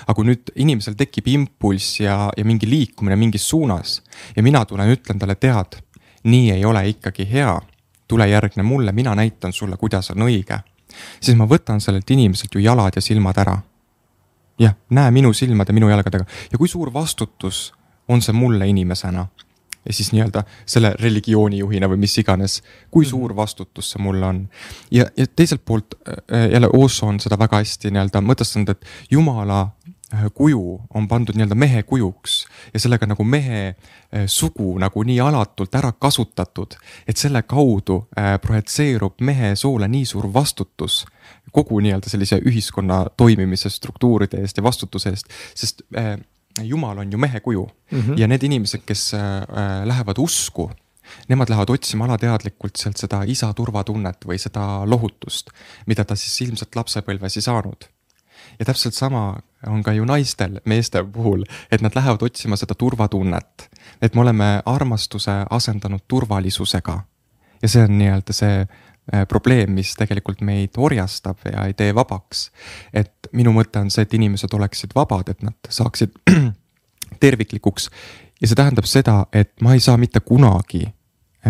aga 0.07 0.15
kui 0.17 0.29
nüüd 0.29 0.53
inimesel 0.63 0.97
tekib 0.99 1.29
impulss 1.33 2.01
ja, 2.03 2.17
ja 2.37 2.45
mingi 2.47 2.69
liikumine 2.71 3.17
mingis 3.19 3.49
suunas 3.49 4.01
ja 4.37 4.43
mina 4.43 4.65
tulen, 4.69 4.93
ütlen 4.95 5.19
talle, 5.19 5.37
tead, 5.41 5.79
nii 6.29 6.53
ei 6.57 6.65
ole 6.65 6.85
ikkagi 6.95 7.27
hea. 7.33 7.61
tule 8.09 8.27
järgne 8.29 8.63
mulle, 8.63 8.93
mina 8.93 9.15
näitan 9.15 9.53
sulle, 9.53 9.77
kuidas 9.77 10.11
on 10.11 10.27
õige. 10.29 10.59
siis 11.21 11.37
ma 11.37 11.47
võtan 11.49 11.81
sellelt 11.81 12.11
inimeselt 12.11 12.55
ju 12.55 12.61
jalad 12.61 12.93
ja 12.97 13.03
silmad 13.03 13.39
ära. 13.39 13.59
jah, 14.59 14.75
näe 14.91 15.11
minu 15.11 15.33
silmade, 15.33 15.73
minu 15.73 15.89
jalgadega 15.89 16.25
ja 16.53 16.59
kui 16.59 16.69
suur 16.69 16.93
vastutus 16.93 17.73
on 18.09 18.23
see 18.23 18.33
mulle 18.33 18.69
inimesena 18.69 19.27
ja 19.85 19.93
siis 19.93 20.13
nii-öelda 20.13 20.45
selle 20.67 20.95
religiooni 21.01 21.59
juhina 21.59 21.89
või 21.91 22.03
mis 22.05 22.19
iganes, 22.19 22.61
kui 22.91 23.07
suur 23.07 23.33
mhm. 23.33 23.37
vastutus 23.37 23.93
see 23.93 24.03
mul 24.03 24.23
on. 24.23 24.49
ja, 24.91 25.07
ja 25.17 25.27
teiselt 25.27 25.65
poolt 25.65 25.95
äh, 26.09 26.51
jälle 26.53 26.71
Osho 26.73 27.07
on 27.07 27.21
seda 27.21 27.39
väga 27.39 27.63
hästi 27.63 27.91
nii-öelda 27.91 28.23
mõtestanud, 28.25 28.71
et 28.71 28.85
jumala 29.11 29.61
äh, 30.15 30.27
kuju 30.35 30.81
on 30.95 31.09
pandud 31.09 31.37
nii-öelda 31.37 31.59
mehe 31.59 31.83
kujuks 31.83 32.45
ja 32.75 32.81
sellega 32.81 33.07
nagu 33.11 33.25
mehe 33.25 33.63
äh, 33.69 34.27
sugu 34.27 34.77
nagu 34.79 35.03
nii 35.03 35.21
alatult 35.21 35.75
ära 35.75 35.93
kasutatud, 35.93 36.79
et 37.09 37.17
selle 37.17 37.43
kaudu 37.43 38.05
projitseerub 38.43 39.21
mehe 39.21 39.57
soole 39.57 39.89
nii 39.89 40.07
suur 40.07 40.31
vastutus 40.35 41.05
kogu 41.53 41.81
nii-öelda 41.81 42.09
sellise 42.09 42.39
ühiskonna 42.47 43.07
toimimise 43.17 43.71
struktuuride 43.71 44.41
eest 44.41 44.57
ja 44.57 44.63
vastutuse 44.63 45.11
eest, 45.11 45.27
sest 45.55 45.83
jumal 46.61 46.99
on 46.99 47.13
ju 47.13 47.19
mehe 47.19 47.41
kuju 47.41 47.69
mm 47.91 48.01
-hmm. 48.01 48.19
ja 48.21 48.29
need 48.29 48.43
inimesed, 48.43 48.81
kes 48.87 49.15
äh, 49.15 49.21
äh, 49.21 49.87
lähevad 49.87 50.19
usku, 50.19 50.71
nemad 51.29 51.49
lähevad 51.49 51.71
otsima 51.71 52.05
alateadlikult 52.05 52.77
sealt 52.77 52.97
seda 52.97 53.23
isa 53.27 53.53
turvatunnet 53.55 54.25
või 54.27 54.39
seda 54.39 54.83
lohutust, 54.87 55.51
mida 55.87 56.05
ta 56.05 56.17
siis 56.17 56.41
ilmselt 56.41 56.77
lapsepõlves 56.77 57.37
ei 57.37 57.43
saanud. 57.43 57.85
ja 58.59 58.65
täpselt 58.65 58.95
sama 58.95 59.41
on 59.67 59.83
ka 59.83 59.93
ju 59.93 60.05
naistel, 60.05 60.61
meeste 60.65 61.05
puhul, 61.05 61.45
et 61.71 61.81
nad 61.81 61.95
lähevad 61.95 62.23
otsima 62.23 62.57
seda 62.57 62.75
turvatunnet. 62.75 63.71
et 64.03 64.15
me 64.15 64.21
oleme 64.21 64.63
armastuse 64.67 65.47
asendanud 65.51 66.01
turvalisusega. 66.09 67.01
ja 67.63 67.69
see 67.69 67.85
on 67.85 67.99
nii-öelda 67.99 68.33
see 68.33 68.67
probleem, 69.29 69.73
mis 69.75 69.95
tegelikult 69.99 70.41
meid 70.47 70.79
orjastab 70.79 71.41
ja 71.51 71.67
ei 71.67 71.75
tee 71.75 71.95
vabaks. 71.95 72.51
et 72.95 73.29
minu 73.33 73.53
mõte 73.53 73.81
on 73.81 73.91
see, 73.91 74.07
et 74.07 74.15
inimesed 74.15 74.55
oleksid 74.55 74.95
vabad, 74.95 75.29
et 75.29 75.43
nad 75.43 75.69
saaksid 75.69 76.15
terviklikuks 77.25 77.91
ja 78.41 78.49
see 78.49 78.59
tähendab 78.59 78.87
seda, 78.87 79.27
et 79.33 79.53
ma 79.61 79.75
ei 79.75 79.81
saa 79.81 79.97
mitte 79.97 80.21
kunagi 80.21 80.87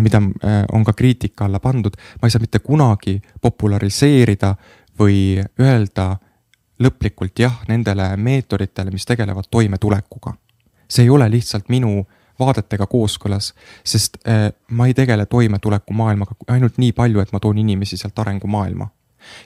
mida 0.01 0.17
äh, 0.17 0.63
on 0.73 0.83
ka 0.83 0.93
kriitika 0.93 1.45
alla 1.45 1.59
pandud, 1.59 1.93
ma 2.21 2.27
ei 2.27 2.33
saa 2.33 2.41
mitte 2.41 2.59
kunagi 2.59 3.19
populariseerida 3.41 4.55
või 4.99 5.37
öelda 5.61 6.15
lõplikult 6.81 7.37
jah 7.39 7.61
nendele 7.69 8.15
meetoditele, 8.17 8.91
mis 8.91 9.05
tegelevad 9.05 9.45
toimetulekuga. 9.51 10.33
see 10.89 11.03
ei 11.03 11.09
ole 11.09 11.29
lihtsalt 11.29 11.69
minu 11.69 11.99
äh, 11.99 12.22
vaadetega 12.39 12.87
kooskõlas, 12.87 13.53
sest 13.85 14.17
äh, 14.27 14.49
ma 14.71 14.87
ei 14.87 14.93
tegele 14.93 15.25
toimetulekumaailmaga 15.25 16.35
ainult 16.53 16.77
nii 16.81 16.91
palju, 16.97 17.21
et 17.21 17.31
ma 17.33 17.39
toon 17.39 17.57
inimesi 17.57 17.97
sealt 17.97 18.19
arengumaailma. 18.19 18.89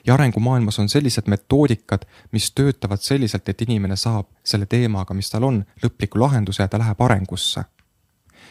ja 0.06 0.14
arengumaailmas 0.14 0.78
on 0.78 0.88
sellised 0.88 1.28
metoodikad, 1.30 2.02
mis 2.32 2.50
töötavad 2.52 3.00
selliselt, 3.00 3.48
et 3.48 3.60
inimene 3.62 3.96
saab 3.96 4.26
selle 4.44 4.66
teemaga, 4.66 5.14
mis 5.14 5.30
tal 5.30 5.44
on, 5.44 5.64
lõpliku 5.84 6.18
lahenduse 6.18 6.62
ja 6.62 6.68
ta 6.68 6.78
läheb 6.78 7.00
arengusse. 7.00 7.64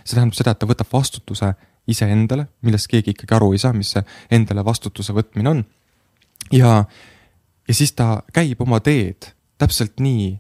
see 0.04 0.16
tähendab 0.16 0.38
seda, 0.38 0.52
et 0.52 0.60
ta 0.60 0.68
võtab 0.68 0.94
vastutuse 0.94 1.54
iseendale, 1.88 2.48
millest 2.62 2.88
keegi 2.88 3.12
ikkagi 3.12 3.36
aru 3.36 3.52
ei 3.54 3.60
saa, 3.60 3.74
mis 3.74 3.92
see 3.92 4.04
endale 4.32 4.66
vastutuse 4.66 5.14
võtmine 5.14 5.50
on. 5.50 5.66
ja, 6.52 6.86
ja 7.68 7.74
siis 7.74 7.92
ta 7.92 8.24
käib 8.34 8.62
oma 8.62 8.80
teed 8.80 9.34
täpselt 9.58 10.00
nii, 10.00 10.38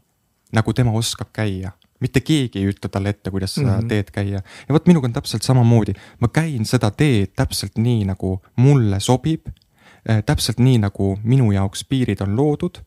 nagu 0.53 0.73
tema 0.73 0.91
oskab 0.91 1.33
käia 1.33 1.71
mitte 1.99 2.21
keegi 2.21 2.61
ei 2.61 2.71
ütle 2.71 2.89
talle 2.91 3.13
ette, 3.13 3.31
kuidas 3.31 3.55
seda 3.55 3.77
mm 3.77 3.79
-hmm. 3.79 3.87
teed 3.89 4.11
käia. 4.11 4.41
ja 4.67 4.73
vot 4.73 4.87
minuga 4.87 5.07
on 5.07 5.13
täpselt 5.13 5.43
samamoodi, 5.43 5.93
ma 6.19 6.27
käin 6.27 6.65
seda 6.65 6.91
teed 6.91 7.33
täpselt 7.35 7.77
nii, 7.77 8.05
nagu 8.05 8.41
mulle 8.55 8.99
sobib 8.99 9.47
äh,. 10.09 10.23
täpselt 10.25 10.59
nii, 10.59 10.77
nagu 10.77 11.17
minu 11.23 11.51
jaoks 11.51 11.83
piirid 11.83 12.21
on 12.21 12.35
loodud. 12.35 12.77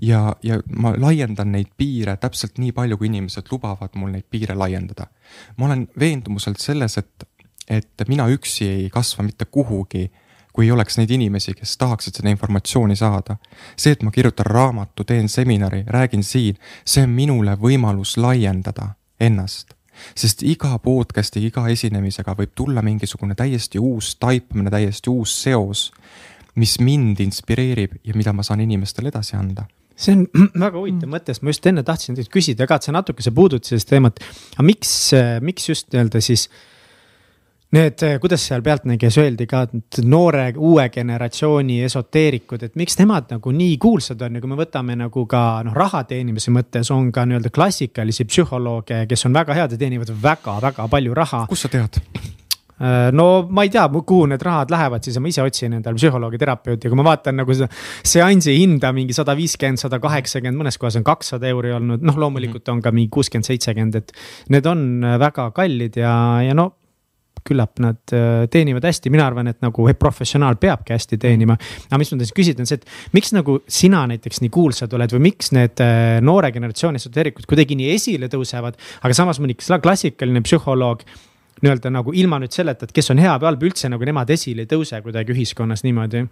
ja, 0.00 0.36
ja 0.42 0.60
ma 0.76 0.94
laiendan 0.96 1.52
neid 1.52 1.70
piire 1.76 2.16
täpselt 2.16 2.58
nii 2.58 2.72
palju, 2.72 2.96
kui 2.96 3.06
inimesed 3.06 3.46
lubavad 3.50 3.90
mul 3.94 4.10
neid 4.10 4.24
piire 4.30 4.54
laiendada. 4.54 5.06
ma 5.56 5.66
olen 5.66 5.88
veendumuselt 5.98 6.60
selles, 6.60 6.98
et, 6.98 7.28
et 7.68 8.08
mina 8.08 8.28
üksi 8.28 8.68
ei 8.68 8.90
kasva 8.90 9.24
mitte 9.24 9.44
kuhugi 9.44 10.10
kui 10.52 10.66
ei 10.66 10.72
oleks 10.72 10.98
neid 10.98 11.10
inimesi, 11.10 11.54
kes 11.56 11.76
tahaksid 11.80 12.20
seda 12.20 12.32
informatsiooni 12.32 12.96
saada. 12.96 13.36
see, 13.76 13.92
et 13.92 14.02
ma 14.02 14.10
kirjutan 14.10 14.46
raamatu, 14.46 15.04
teen 15.04 15.28
seminari, 15.28 15.84
räägin 15.86 16.24
siin, 16.24 16.58
see 16.84 17.04
on 17.04 17.10
minule 17.10 17.56
võimalus 17.56 18.16
laiendada 18.16 18.94
ennast 19.20 19.76
sest 20.16 20.42
iga 20.42 20.78
podcast'i, 20.82 21.44
iga 21.46 21.66
esinemisega 21.68 22.34
võib 22.38 22.54
tulla 22.56 22.82
mingisugune 22.82 23.36
täiesti 23.38 23.78
uus 23.78 24.16
taipamine, 24.16 24.70
täiesti 24.72 25.10
uus 25.12 25.34
seos, 25.42 25.90
mis 26.54 26.78
mind 26.80 27.20
inspireerib 27.20 27.98
ja 28.04 28.16
mida 28.16 28.32
ma 28.32 28.42
saan 28.42 28.64
inimestele 28.64 29.12
edasi 29.12 29.36
anda 29.36 29.66
see 30.02 30.14
on 30.16 30.26
väga 30.64 30.78
huvitav 30.78 31.06
mm. 31.06 31.14
mõte, 31.14 31.34
sest 31.34 31.44
ma 31.44 31.52
just 31.54 31.66
enne 31.70 31.84
tahtsin 31.86 32.18
teilt 32.18 32.32
küsida 32.32 32.66
ka, 32.68 32.78
et 32.78 32.88
sa 32.88 32.94
natuke, 32.94 33.24
sa 33.24 33.32
puudutasid 33.34 33.82
seda 33.82 33.96
teemat. 33.96 34.22
aga 34.56 34.66
miks, 34.66 34.92
miks 35.44 35.68
just 35.68 35.90
nii-öelda 35.92 36.22
siis 36.24 36.48
need, 37.72 38.04
kuidas 38.20 38.44
seal 38.48 38.62
pealtnägijas 38.64 39.16
öeldi 39.22 39.46
ka, 39.50 39.62
et 39.68 40.02
noore, 40.04 40.50
uue 40.56 40.88
generatsiooni 40.92 41.80
esoteerikud, 41.86 42.66
et 42.66 42.76
miks 42.80 42.98
nemad 43.00 43.32
nagu 43.32 43.54
nii 43.56 43.78
kuulsad 43.82 44.20
on 44.26 44.36
ja 44.36 44.42
kui 44.44 44.52
me 44.52 44.58
võtame 44.60 44.96
nagu 45.00 45.24
ka 45.30 45.44
noh, 45.66 45.76
raha 45.76 46.04
teenimise 46.08 46.52
mõttes 46.54 46.92
on 46.94 47.10
ka 47.14 47.24
nii-öelda 47.28 47.52
klassikalisi 47.54 48.28
psühholooge, 48.28 49.06
kes 49.08 49.26
on 49.28 49.40
väga 49.40 49.56
head 49.56 49.76
ja 49.76 49.80
teenivad 49.86 50.12
väga-väga 50.22 50.88
palju 50.92 51.16
raha. 51.16 51.46
kust 51.48 51.68
sa 51.68 51.72
tead? 51.72 52.00
Äh, 52.82 53.12
no 53.14 53.46
ma 53.48 53.62
ei 53.62 53.70
tea, 53.70 53.84
kuhu 53.88 54.26
need 54.26 54.42
rahad 54.42 54.72
lähevad, 54.72 55.04
siis 55.06 55.16
ma 55.22 55.30
ise 55.30 55.44
otsin 55.44 55.78
endale 55.78 55.96
psühholoogi, 55.96 56.40
terapeuti, 56.40 56.90
kui 56.90 56.98
ma 56.98 57.06
vaatan 57.12 57.38
nagu 57.40 57.54
seda 57.54 57.68
seansi 57.70 58.56
hinda 58.58 58.90
mingi 58.96 59.14
sada 59.16 59.36
viiskümmend, 59.38 59.80
sada 59.80 60.00
kaheksakümmend, 60.02 60.60
mõnes 60.64 60.80
kohas 60.82 60.98
on 60.98 61.06
kakssada 61.06 61.48
euri 61.52 61.72
olnud, 61.76 62.02
noh, 62.04 62.20
loomulikult 62.20 62.68
on 62.74 62.82
ka 62.82 62.92
mingi 62.92 63.12
kuuskümmend, 63.14 63.48
seitsekümmend, 63.48 64.00
et. 64.02 64.14
Need 64.52 64.66
on 64.66 65.04
väga 65.22 65.50
kallid 65.54 65.96
ja, 66.00 66.12
ja 66.42 66.56
no 66.58 66.72
küllap 67.46 67.80
nad 67.82 68.14
äh, 68.14 68.44
teenivad 68.52 68.86
hästi, 68.86 69.10
mina 69.12 69.26
arvan, 69.26 69.50
et 69.50 69.60
nagu 69.64 69.86
professionaal 69.98 70.58
peabki 70.62 70.94
hästi 70.94 71.18
teenima. 71.22 71.56
aga 71.88 72.00
mis 72.00 72.12
ma 72.12 72.20
tahtsin 72.20 72.38
küsida, 72.38 72.62
on 72.62 72.70
see, 72.70 72.80
et 72.80 73.16
miks 73.16 73.34
nagu 73.36 73.58
sina 73.68 74.04
näiteks 74.10 74.42
nii 74.44 74.52
kuulsad 74.52 74.94
oled 74.98 75.16
või 75.16 75.26
miks 75.30 75.52
need 75.56 75.82
äh, 75.84 76.20
noore 76.24 76.52
generatsiooni 76.54 77.02
esoteerikud 77.02 77.48
kuidagi 77.50 77.78
nii 77.78 77.90
esile 77.96 78.30
tõusevad, 78.32 78.78
aga 79.02 79.18
samas 79.18 79.42
mõni 79.42 79.58
klassikaline 79.58 80.44
psühholoog 80.46 81.04
nii-öelda 81.62 81.92
nagu 81.94 82.14
ilma 82.16 82.40
nüüd 82.42 82.54
selleta, 82.54 82.88
et 82.88 82.94
kes 82.94 83.12
on 83.14 83.20
hea 83.22 83.34
või 83.38 83.52
halb, 83.52 83.66
üldse 83.68 83.90
nagu 83.92 84.06
nemad 84.06 84.30
esile 84.34 84.64
ei 84.64 84.70
tõuse 84.70 84.98
kuidagi 85.04 85.34
ühiskonnas 85.34 85.84
niimoodi 85.86 86.24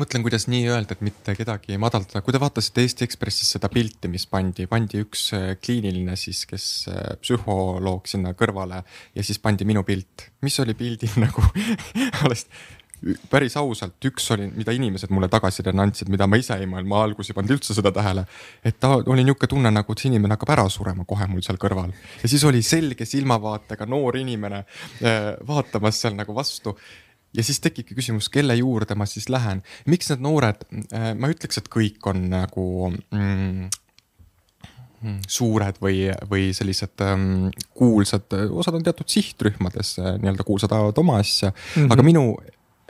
mõtlen, 0.00 0.24
kuidas 0.24 0.48
nii 0.50 0.64
öelda, 0.70 0.96
et 0.96 1.04
mitte 1.06 1.34
kedagi 1.38 1.78
madaldada, 1.80 2.22
kui 2.24 2.34
te 2.34 2.40
vaatasite 2.42 2.84
Eesti 2.84 3.06
Ekspressis 3.08 3.54
seda 3.56 3.70
pilti, 3.72 4.10
mis 4.12 4.26
pandi, 4.30 4.68
pandi 4.70 5.02
üks 5.04 5.28
äh, 5.36 5.50
kliiniline 5.62 6.16
siis, 6.20 6.44
kes 6.48 6.66
äh, 6.92 7.14
psühholoog 7.22 8.08
sinna 8.10 8.34
kõrvale 8.38 8.82
ja 9.14 9.26
siis 9.26 9.40
pandi 9.42 9.68
minu 9.68 9.84
pilt, 9.88 10.28
mis 10.44 10.58
oli 10.64 10.76
pildil 10.78 11.16
nagu 11.24 11.44
alles 12.24 12.48
päris 13.30 13.54
ausalt, 13.56 13.96
üks 14.08 14.26
oli, 14.34 14.48
mida 14.58 14.72
inimesed 14.74 15.12
mulle 15.14 15.28
tagasisidena 15.30 15.84
andsid, 15.86 16.10
mida 16.10 16.26
ma 16.26 16.38
ise 16.40 16.56
ei 16.58 16.66
mõelnud, 16.66 16.90
ma 16.90 17.02
alguses 17.04 17.30
ei 17.30 17.36
pannud 17.36 17.54
üldse 17.54 17.76
seda 17.76 17.92
tähele. 17.94 18.24
et 18.64 18.78
ta 18.80 18.96
oli 18.98 19.22
niisugune 19.22 19.50
tunne, 19.54 19.72
nagu 19.74 19.96
see 19.96 20.10
inimene 20.10 20.34
hakkab 20.34 20.54
ära 20.56 20.68
surema 20.72 21.06
kohe 21.08 21.28
mul 21.30 21.44
seal 21.46 21.60
kõrval. 21.62 21.92
Ja 22.22 22.30
siis 22.30 22.44
oli 22.48 22.62
selge 22.66 23.06
silmavaatega 23.06 23.86
noor 23.86 24.18
inimene 24.18 24.64
äh, 24.64 25.36
vaatamas 25.46 26.00
seal 26.02 26.18
nagu 26.18 26.34
vastu 26.34 26.74
ja 27.38 27.44
siis 27.46 27.60
tekibki 27.62 27.96
küsimus, 27.98 28.28
kelle 28.32 28.56
juurde 28.58 28.96
ma 28.98 29.06
siis 29.08 29.28
lähen, 29.32 29.62
miks 29.86 30.10
need 30.12 30.24
noored, 30.24 30.64
äh, 30.90 31.12
ma 31.18 31.30
ütleks, 31.32 31.60
et 31.60 31.70
kõik 31.72 32.10
on 32.10 32.26
nagu 32.32 32.66
mm, 32.90 33.68
mm 34.98 35.20
suured 35.30 35.76
või, 35.78 36.08
või 36.26 36.48
sellised 36.56 37.04
ähm, 37.06 37.52
kuulsad, 37.78 38.34
osad 38.50 38.80
on 38.80 38.82
teatud 38.82 39.06
sihtrühmades 39.12 39.92
äh, 40.02 40.16
nii-öelda 40.18 40.46
kuulsad, 40.46 40.74
ajavad 40.74 40.98
oma 40.98 41.20
asja 41.22 41.52
mm, 41.52 41.60
-hmm. 41.76 41.92
aga 41.94 42.06
minu 42.06 42.24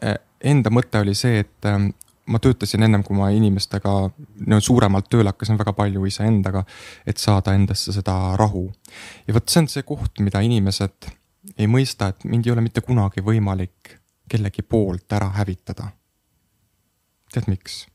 äh, 0.01 0.17
enda 0.41 0.73
mõte 0.73 1.03
oli 1.05 1.13
see, 1.19 1.43
et 1.45 1.69
ähm, 1.69 1.91
ma 2.29 2.41
töötasin 2.41 2.83
ennem, 2.85 3.05
kui 3.05 3.17
ma 3.17 3.29
inimestega 3.35 3.93
no, 4.47 4.61
suuremalt 4.61 5.09
tööle 5.13 5.33
hakkasin, 5.33 5.61
väga 5.61 5.73
palju 5.77 6.05
iseendaga, 6.09 6.65
et 7.07 7.21
saada 7.21 7.55
endasse 7.57 7.93
seda 7.93 8.37
rahu. 8.41 8.71
ja 9.27 9.37
vot 9.37 9.49
see 9.49 9.63
on 9.65 9.69
see 9.69 9.85
koht, 9.89 10.21
mida 10.25 10.41
inimesed 10.45 11.13
ei 11.57 11.69
mõista, 11.71 12.09
et 12.13 12.25
mind 12.25 12.47
ei 12.47 12.53
ole 12.53 12.65
mitte 12.65 12.81
kunagi 12.85 13.25
võimalik 13.25 13.99
kellegi 14.29 14.63
poolt 14.63 15.13
ära 15.13 15.31
hävitada. 15.39 15.93
tead 17.33 17.49
miks? 17.49 17.87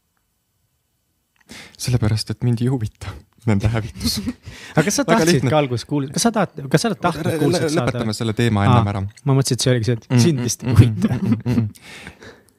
sellepärast, 1.78 2.32
et 2.32 2.44
mind 2.44 2.62
ei 2.64 2.72
huvita 2.72 3.12
nende 3.50 3.70
hävitus 3.72 4.20
aga 4.76 4.86
kas 4.88 5.00
sa 5.00 5.06
tahtsid 5.08 5.48
ka 5.50 5.58
alguses 5.60 5.86
kuulda, 5.88 6.14
kas 6.16 6.28
sa 6.28 6.32
tahad, 6.36 6.64
kas 6.72 6.86
sa 6.86 6.92
oled 6.92 7.02
tahtnud 7.04 7.40
kuulsaks 7.42 7.74
saada? 7.74 7.92
lõpetame 7.92 8.16
selle 8.18 8.36
teema 8.38 8.68
ennem 8.68 8.92
ära. 8.94 9.04
ma 9.04 9.36
mõtlesin, 9.36 9.60
et 9.60 9.66
see 9.66 9.74
oligi 9.74 9.90
see, 9.90 9.98
et 10.00 10.24
sind 10.24 10.44
vist 10.44 10.64
ei 10.64 10.72
huvita. 10.72 11.20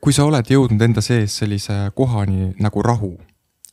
kui 0.05 0.17
sa 0.17 0.27
oled 0.29 0.51
jõudnud 0.55 0.85
enda 0.89 1.05
sees 1.05 1.39
sellise 1.41 1.79
kohani 1.97 2.53
nagu 2.63 2.85
rahu 2.85 3.15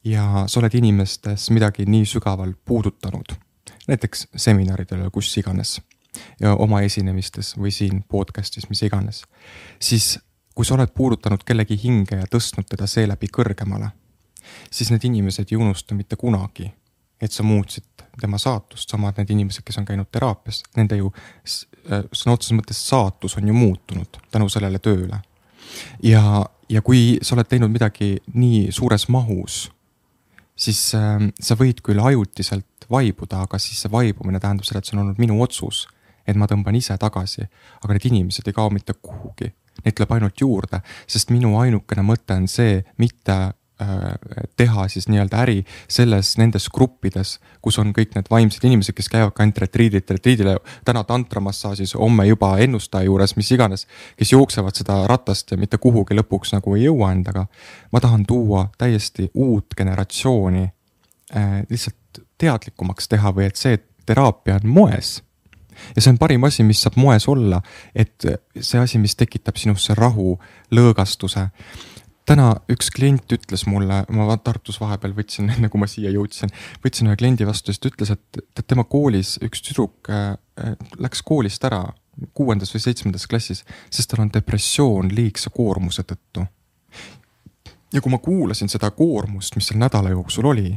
ja 0.08 0.46
sa 0.48 0.62
oled 0.62 0.76
inimestes 0.80 1.50
midagi 1.54 1.86
nii 1.90 2.08
sügavalt 2.10 2.58
puudutanud, 2.66 3.36
näiteks 3.92 4.30
seminaridel 4.48 5.06
või 5.06 5.18
kus 5.20 5.36
iganes 5.42 5.80
oma 6.58 6.82
esinemistes 6.82 7.56
või 7.58 7.72
siin 7.72 8.04
podcast'is, 8.10 8.70
mis 8.70 8.84
iganes, 8.88 9.24
siis 9.80 10.18
kui 10.56 10.66
sa 10.66 10.76
oled 10.76 10.92
puudutanud 10.94 11.44
kellegi 11.48 11.78
hinge 11.84 12.20
ja 12.20 12.28
tõstnud 12.30 12.68
teda 12.70 12.88
seeläbi 12.88 13.30
kõrgemale, 13.32 13.92
siis 14.72 14.92
need 14.92 15.06
inimesed 15.08 15.52
ei 15.52 15.58
unusta 15.58 15.96
mitte 15.96 16.18
kunagi, 16.20 16.68
et 17.22 17.32
sa 17.32 17.44
muutsid 17.44 18.06
tema 18.22 18.38
saatust, 18.42 18.90
samad 18.90 19.18
need 19.18 19.32
inimesed, 19.32 19.64
kes 19.66 19.80
on 19.80 19.88
käinud 19.88 20.10
teraapias, 20.12 20.64
nende 20.76 20.98
ju 21.00 21.12
äh, 21.14 22.04
sõna 22.12 22.36
otseses 22.36 22.58
mõttes 22.58 22.82
saatus 22.90 23.38
on 23.40 23.48
ju 23.48 23.56
muutunud 23.56 24.20
tänu 24.32 24.50
sellele 24.50 24.80
tööle. 24.80 25.22
ja, 26.04 26.46
ja 26.70 26.82
kui 26.82 27.20
sa 27.22 27.36
oled 27.36 27.48
teinud 27.48 27.72
midagi 27.72 28.18
nii 28.34 28.72
suures 28.72 29.08
mahus, 29.08 29.64
siis 30.56 30.84
äh, 30.98 31.30
sa 31.40 31.56
võid 31.56 31.80
küll 31.86 32.02
ajutiselt 32.04 32.68
vaibuda, 32.92 33.46
aga 33.46 33.60
siis 33.60 33.80
see 33.82 33.92
vaibumine 33.92 34.40
tähendab 34.40 34.68
seda, 34.68 34.82
et 34.82 34.90
see 34.90 34.98
on 34.98 35.06
olnud 35.06 35.22
minu 35.22 35.40
otsus 35.42 35.86
et 36.28 36.38
ma 36.38 36.48
tõmban 36.50 36.76
ise 36.78 36.98
tagasi, 37.00 37.48
aga 37.82 37.96
need 37.96 38.12
inimesed 38.12 38.48
ei 38.48 38.58
kao 38.58 38.70
mitte 38.74 38.96
kuhugi. 39.02 39.52
Neid 39.86 39.96
tuleb 39.98 40.14
ainult 40.14 40.42
juurde, 40.42 40.82
sest 41.10 41.32
minu 41.34 41.56
ainukene 41.58 42.04
mõte 42.06 42.36
on 42.38 42.48
see, 42.52 42.82
mitte 43.02 43.34
äh, 43.34 43.54
teha 44.60 44.88
siis 44.92 45.08
nii-öelda 45.10 45.40
äri 45.46 45.62
selles, 45.90 46.36
nendes 46.38 46.68
gruppides, 46.74 47.38
kus 47.64 47.80
on 47.82 47.94
kõik 47.96 48.14
need 48.18 48.30
vaimsed 48.30 48.68
inimesed, 48.68 48.96
kes 48.98 49.10
käivad 49.10 49.34
ka 49.34 49.46
ainult 49.46 49.62
retriidil, 49.64 50.04
retriidile 50.06 50.58
täna 50.86 51.04
tantramassaažis, 51.08 51.96
homme 51.98 52.28
juba 52.28 52.52
ennustaja 52.62 53.08
juures, 53.08 53.36
mis 53.40 53.52
iganes. 53.56 53.88
kes 54.20 54.36
jooksevad 54.36 54.78
seda 54.78 55.00
ratast 55.10 55.52
ja 55.52 55.58
mitte 55.58 55.80
kuhugi 55.82 56.20
lõpuks 56.20 56.54
nagu 56.58 56.76
ei 56.76 56.86
jõua 56.86 57.12
endaga. 57.16 57.48
ma 57.92 58.00
tahan 58.00 58.26
tuua 58.26 58.70
täiesti 58.78 59.32
uut 59.34 59.74
generatsiooni 59.78 60.68
äh, 61.36 61.64
lihtsalt 61.70 62.26
teadlikumaks 62.38 63.08
teha 63.08 63.34
või 63.34 63.50
et 63.50 63.56
see 63.56 63.80
teraapia 64.06 64.60
on 64.62 64.70
moes 64.70 65.22
ja 65.96 66.02
see 66.02 66.14
on 66.14 66.20
parim 66.22 66.44
asi, 66.48 66.66
mis 66.68 66.82
saab 66.84 66.98
moes 67.02 67.28
olla, 67.32 67.62
et 67.96 68.28
see 68.60 68.82
asi, 68.82 69.02
mis 69.02 69.16
tekitab 69.20 69.60
sinusse 69.60 69.96
rahu, 69.98 70.36
lõõgastuse. 70.76 71.48
täna 72.26 72.52
üks 72.72 72.92
klient 72.94 73.34
ütles 73.34 73.66
mulle, 73.68 74.04
ma 74.14 74.38
Tartus 74.38 74.80
vahepeal 74.80 75.16
võtsin, 75.18 75.50
enne 75.56 75.70
kui 75.70 75.82
ma 75.82 75.90
siia 75.90 76.12
jõudsin, 76.14 76.54
võtsin 76.84 77.10
ühe 77.10 77.18
kliendi 77.20 77.48
vastu, 77.48 77.72
siis 77.72 77.82
ta 77.82 77.92
ütles, 77.92 78.14
et, 78.14 78.64
tema 78.68 78.84
koolis 78.84 79.38
üks 79.42 79.66
tüdruk 79.66 80.10
äh, 80.10 80.36
läks 81.02 81.24
koolist 81.26 81.64
ära 81.68 81.86
kuuendas 82.34 82.74
või 82.76 82.84
seitsmendas 82.84 83.28
klassis, 83.28 83.64
sest 83.90 84.12
tal 84.12 84.26
on 84.26 84.32
depressioon 84.34 85.12
liigse 85.16 85.50
koormuse 85.54 86.04
tõttu. 86.04 86.46
ja 87.94 88.02
kui 88.02 88.12
ma 88.12 88.20
kuulasin 88.24 88.70
seda 88.70 88.92
koormust, 88.92 89.56
mis 89.56 89.68
seal 89.68 89.80
nädala 89.80 90.14
jooksul 90.14 90.48
oli, 90.52 90.76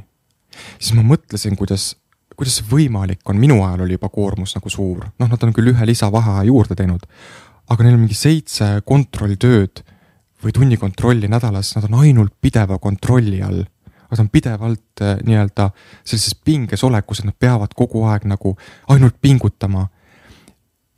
siis 0.79 0.95
ma 0.97 1.05
mõtlesin, 1.07 1.57
kuidas 1.57 1.95
kuidas 2.37 2.59
see 2.61 2.69
võimalik 2.71 3.23
on, 3.31 3.39
minu 3.41 3.61
ajal 3.65 3.85
oli 3.87 3.97
juba 3.97 4.11
koormus 4.13 4.55
nagu 4.57 4.71
suur, 4.73 5.07
noh, 5.21 5.31
nad 5.31 5.47
on 5.47 5.53
küll 5.57 5.73
ühe 5.73 5.87
lisavaheaja 5.89 6.47
juurde 6.49 6.77
teinud, 6.79 7.07
aga 7.71 7.85
neil 7.85 7.97
on 7.97 8.05
mingi 8.05 8.19
seitse 8.19 8.71
kontrolltööd 8.87 9.85
või 10.45 10.53
tunnikontrolli 10.53 11.31
nädalas, 11.33 11.73
nad 11.77 11.87
on 11.89 12.03
ainult 12.03 12.35
pideva 12.41 12.79
kontrolli 12.79 13.41
all. 13.43 13.65
Nad 14.11 14.21
on 14.21 14.29
pidevalt 14.31 15.03
äh, 15.03 15.17
nii-öelda 15.27 15.71
sellises 16.05 16.37
pinges 16.45 16.85
olekus, 16.85 17.23
et 17.23 17.31
nad 17.31 17.37
peavad 17.41 17.73
kogu 17.75 18.05
aeg 18.07 18.27
nagu 18.31 18.53
ainult 18.93 19.17
pingutama. 19.21 19.89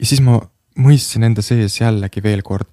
ja 0.01 0.07
siis 0.07 0.20
ma 0.20 0.40
mõistsin 0.77 1.25
enda 1.25 1.42
sees 1.42 1.79
jällegi 1.81 2.22
veel 2.22 2.42
kord, 2.44 2.66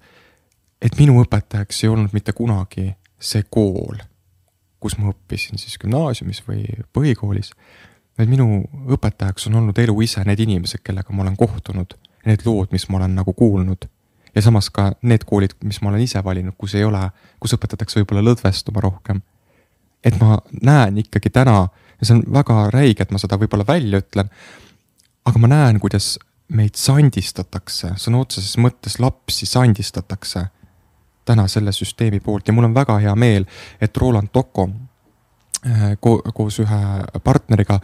et 0.82 0.98
minu 0.98 1.16
õpetajaks 1.22 1.84
ei 1.84 1.92
olnud 1.92 2.12
mitte 2.12 2.34
kunagi 2.36 2.90
see 3.20 3.46
kool, 3.48 3.96
kus 4.80 4.98
ma 4.98 5.14
õppisin 5.14 5.56
siis 5.56 5.78
gümnaasiumis 5.80 6.42
või 6.48 6.66
põhikoolis 6.92 7.54
vaid 8.18 8.30
minu 8.30 8.46
õpetajaks 8.94 9.48
on 9.48 9.60
olnud 9.60 9.78
elu 9.78 9.94
ise, 10.06 10.24
need 10.26 10.40
inimesed, 10.44 10.82
kellega 10.86 11.14
ma 11.14 11.24
olen 11.24 11.36
kohtunud, 11.36 11.96
need 12.28 12.44
lood, 12.46 12.70
mis 12.72 12.86
ma 12.88 13.00
olen 13.00 13.14
nagu 13.18 13.32
kuulnud. 13.32 13.88
ja 14.34 14.42
samas 14.42 14.66
ka 14.74 14.92
need 15.06 15.22
koolid, 15.24 15.52
mis 15.62 15.78
ma 15.82 15.92
olen 15.92 16.02
ise 16.02 16.18
valinud, 16.24 16.56
kus 16.58 16.74
ei 16.74 16.84
ole, 16.84 17.00
kus 17.40 17.54
õpetatakse 17.54 18.00
võib-olla 18.00 18.24
lõdvestuma 18.30 18.82
rohkem. 18.82 19.22
et 20.04 20.20
ma 20.20 20.38
näen 20.62 20.98
ikkagi 20.98 21.30
täna 21.30 21.68
ja 22.00 22.06
see 22.06 22.16
on 22.18 22.24
väga 22.32 22.70
räige, 22.70 23.02
et 23.02 23.10
ma 23.10 23.18
seda 23.18 23.38
võib-olla 23.38 23.66
välja 23.66 23.98
ütlen. 24.02 24.30
aga 25.24 25.38
ma 25.38 25.48
näen, 25.48 25.80
kuidas 25.80 26.18
meid 26.48 26.76
sandistatakse, 26.76 27.94
sõna 27.96 28.20
otseses 28.20 28.58
mõttes 28.60 28.98
lapsi 29.00 29.46
sandistatakse 29.46 30.46
täna 31.24 31.46
selle 31.48 31.72
süsteemi 31.72 32.20
poolt 32.20 32.48
ja 32.48 32.52
mul 32.52 32.68
on 32.68 32.74
väga 32.74 32.98
hea 33.00 33.14
meel, 33.16 33.46
et 33.80 33.96
Roland 33.96 34.28
Tocco 34.32 34.68
äh, 34.68 34.74
ko 34.74 34.83
koos 36.00 36.58
ühe 36.60 36.80
partneriga 37.24 37.78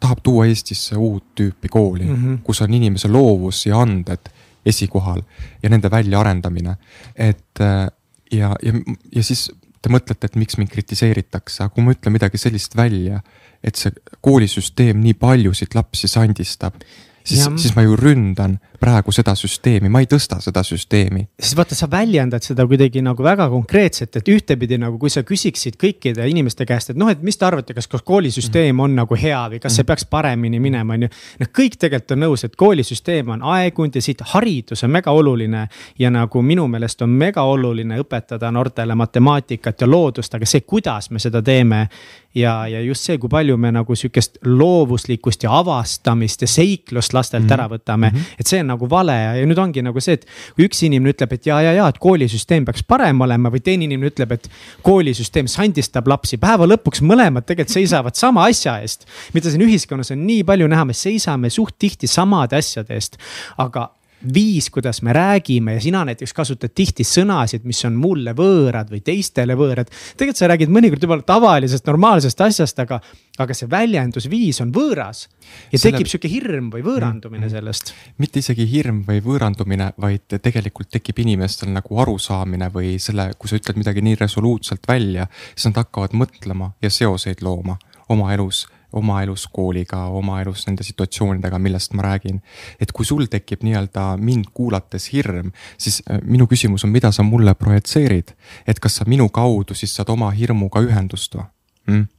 tahab 0.00 0.22
tuua 0.22 0.46
Eestisse 0.50 0.96
uut 0.96 1.24
tüüpi 1.38 1.68
kooli 1.70 2.04
mm, 2.04 2.16
-hmm. 2.16 2.38
kus 2.42 2.60
on 2.62 2.74
inimese 2.74 3.08
loovus 3.08 3.66
ja 3.66 3.80
anded 3.80 4.32
esikohal 4.66 5.22
ja 5.62 5.70
nende 5.70 5.90
väljaarendamine. 5.90 6.76
et 7.16 7.60
äh, 7.60 7.88
ja, 8.32 8.56
ja, 8.62 8.72
ja 9.14 9.22
siis 9.22 9.50
te 9.82 9.92
mõtlete, 9.92 10.30
et 10.30 10.36
miks 10.40 10.56
mind 10.56 10.70
kritiseeritakse, 10.72 11.64
aga 11.64 11.74
kui 11.74 11.84
ma 11.84 11.92
ütlen 11.92 12.14
midagi 12.14 12.40
sellist 12.40 12.76
välja, 12.76 13.20
et 13.64 13.76
see 13.76 13.92
koolisüsteem 14.24 15.00
nii 15.00 15.14
paljusid 15.20 15.76
lapsi 15.76 16.08
sandistab 16.08 16.80
siis, 17.24 17.48
siis 17.56 17.74
ma 17.76 17.82
ju 17.82 17.96
ründan 17.96 18.58
praegu 18.80 19.12
seda 19.14 19.32
süsteemi, 19.38 19.88
ma 19.88 20.02
ei 20.02 20.08
tõsta 20.10 20.40
seda 20.44 20.62
süsteemi. 20.66 21.24
siis 21.40 21.56
vaata, 21.56 21.74
sa 21.74 21.88
väljendad 21.90 22.44
seda 22.44 22.66
kuidagi 22.68 23.02
nagu 23.04 23.24
väga 23.24 23.46
konkreetselt, 23.48 24.16
et 24.16 24.28
ühtepidi 24.28 24.78
nagu, 24.80 24.98
kui 25.00 25.10
sa 25.10 25.22
küsiksid 25.24 25.78
kõikide 25.80 26.26
inimeste 26.28 26.66
käest, 26.68 26.92
et 26.92 27.00
noh, 27.00 27.08
et 27.08 27.22
mis 27.24 27.38
te 27.38 27.46
arvate, 27.48 27.74
kas 27.74 27.88
koolisüsteem 27.88 28.80
on 28.80 28.96
nagu 28.98 29.16
hea 29.16 29.40
või 29.54 29.60
kas 29.62 29.78
see 29.78 29.88
peaks 29.88 30.04
paremini 30.10 30.60
minema, 30.60 30.98
on 30.98 31.06
ju. 31.06 31.12
noh, 31.40 31.52
kõik 31.60 31.78
tegelikult 31.80 32.16
on 32.16 32.24
nõus, 32.26 32.44
et 32.44 32.56
koolisüsteem 32.60 33.32
on 33.36 33.46
aegunud 33.54 33.96
ja 33.96 34.04
siit 34.04 34.20
haridus 34.34 34.84
on 34.84 34.92
mega 34.92 35.12
oluline. 35.12 35.68
ja 35.98 36.10
nagu 36.10 36.42
minu 36.42 36.66
meelest 36.68 37.02
on 37.02 37.10
mega 37.10 37.42
oluline 37.42 37.98
õpetada 38.02 38.50
noortele 38.52 38.94
matemaatikat 38.94 39.80
ja 39.80 39.88
loodust, 39.88 40.34
aga 40.34 40.46
see, 40.46 40.60
kuidas 40.60 41.10
me 41.10 41.18
seda 41.18 41.42
teeme 41.42 41.88
ja, 42.34 42.66
ja 42.68 42.80
just 42.80 43.06
see, 43.06 43.18
kui 43.18 43.30
palju 43.30 43.56
me 43.60 43.70
nagu 43.72 43.96
sihukest 43.96 44.38
loovuslikkust 44.44 45.46
ja 45.46 45.54
avastamist 45.58 46.42
ja 46.42 46.48
seiklust 46.50 47.13
lastelt 47.14 47.44
mm 47.44 47.48
-hmm. 47.48 47.54
ära 47.54 47.68
võtame 47.70 48.10
mm. 48.10 48.16
-hmm. 48.16 48.40
et 48.40 48.50
see 48.50 48.60
on 48.60 48.70
nagu 48.74 48.90
vale 48.90 49.16
ja, 49.22 49.46
nüüd 49.46 49.58
ongi 49.58 49.82
nagu 49.82 50.00
see, 50.00 50.18
et 50.18 50.26
kui 50.56 50.68
üks 50.68 50.84
inimene 50.86 51.14
ütleb, 51.14 51.32
et 51.32 51.46
ja, 51.46 51.60
ja, 51.62 51.72
ja, 51.72 51.88
et 51.88 51.98
koolisüsteem 51.98 52.64
peaks 52.64 52.82
parem 52.82 53.20
olema 53.20 53.50
või 53.50 53.62
teine 53.64 53.84
inimene 53.88 54.12
ütleb, 54.12 54.32
et 54.32 54.48
koolisüsteem 54.82 55.48
sandistab 55.50 56.08
lapsi. 56.08 56.36
päeva 56.36 56.66
lõpuks 56.66 57.02
mõlemad 57.02 57.46
tegelikult 57.46 57.74
seisavad 57.74 58.14
sama 58.14 58.46
asja 58.50 58.78
eest. 58.80 59.06
mida 59.34 59.50
siin 59.50 59.62
ühiskonnas 59.62 60.12
on 60.12 60.26
nii 60.26 60.44
palju 60.44 60.68
näha, 60.68 60.84
me 60.84 60.92
seisame 60.92 61.50
suht 61.50 61.78
tihti 61.78 62.06
samade 62.06 62.56
asjade 62.56 62.94
eest, 62.94 63.18
aga 63.58 63.90
viis, 64.34 64.70
kuidas 64.70 65.02
me 65.02 65.12
räägime 65.12 65.74
ja 65.74 65.80
sina 65.80 66.04
näiteks 66.04 66.32
kasutad 66.32 66.72
tihti 66.74 67.04
sõnasid, 67.04 67.64
mis 67.68 67.84
on 67.84 67.96
mulle 67.98 68.34
võõrad 68.36 68.90
või 68.92 69.00
teistele 69.04 69.56
võõrad. 69.58 69.90
tegelikult 70.16 70.40
sa 70.40 70.48
räägid 70.50 70.72
mõnikord 70.72 71.02
juba 71.02 71.18
tavalisest 71.22 71.86
normaalsest 71.86 72.40
asjast, 72.40 72.78
aga, 72.78 73.00
aga 73.38 73.54
see 73.54 73.70
väljendusviis 73.70 74.60
on 74.64 74.72
võõras. 74.74 75.28
ja 75.72 75.78
Selle... 75.78 75.98
tekib 75.98 76.10
sihuke 76.10 76.30
hirm 76.32 76.70
või 76.72 76.84
võõrandumine 76.86 77.46
mm-hmm. 77.46 77.56
sellest. 77.56 77.94
mitte 78.18 78.38
isegi 78.38 78.68
hirm 78.70 79.02
või 79.08 79.20
võõrandumine, 79.24 79.92
vaid 80.00 80.38
tegelikult 80.42 80.90
tekib 80.90 81.18
inimestel 81.24 81.72
nagu 81.74 82.00
arusaamine 82.00 82.70
või 82.74 82.98
selle, 82.98 83.30
kui 83.38 83.50
sa 83.50 83.60
ütled 83.60 83.80
midagi 83.80 84.04
nii 84.04 84.20
resoluutselt 84.20 84.88
välja, 84.88 85.26
siis 85.54 85.70
nad 85.70 85.84
hakkavad 85.84 86.16
mõtlema 86.16 86.72
ja 86.82 86.90
seoseid 86.90 87.42
looma 87.42 87.78
oma 88.08 88.32
elus 88.34 88.66
oma 88.94 89.20
elus 89.22 89.46
kooliga, 89.52 90.04
oma 90.06 90.40
elus 90.42 90.66
nende 90.68 90.86
situatsioonidega, 90.86 91.58
millest 91.58 91.94
ma 91.94 92.06
räägin. 92.06 92.40
et 92.80 92.92
kui 92.92 93.04
sul 93.04 93.26
tekib 93.30 93.64
nii-öelda 93.66 94.16
mind 94.20 94.50
kuulates 94.54 95.10
hirm, 95.12 95.52
siis 95.78 96.02
äh, 96.10 96.20
minu 96.24 96.46
küsimus 96.50 96.84
on, 96.84 96.92
mida 96.94 97.12
sa 97.12 97.22
mulle 97.22 97.54
projitseerid. 97.54 98.34
et 98.66 98.80
kas 98.80 98.96
sa 99.00 99.04
minu 99.06 99.28
kaudu 99.28 99.74
siis 99.74 99.94
saad 99.96 100.08
oma 100.08 100.30
hirmuga 100.30 100.82
ühendust 100.84 101.34
või 101.34 101.46
mm?? 101.86 102.13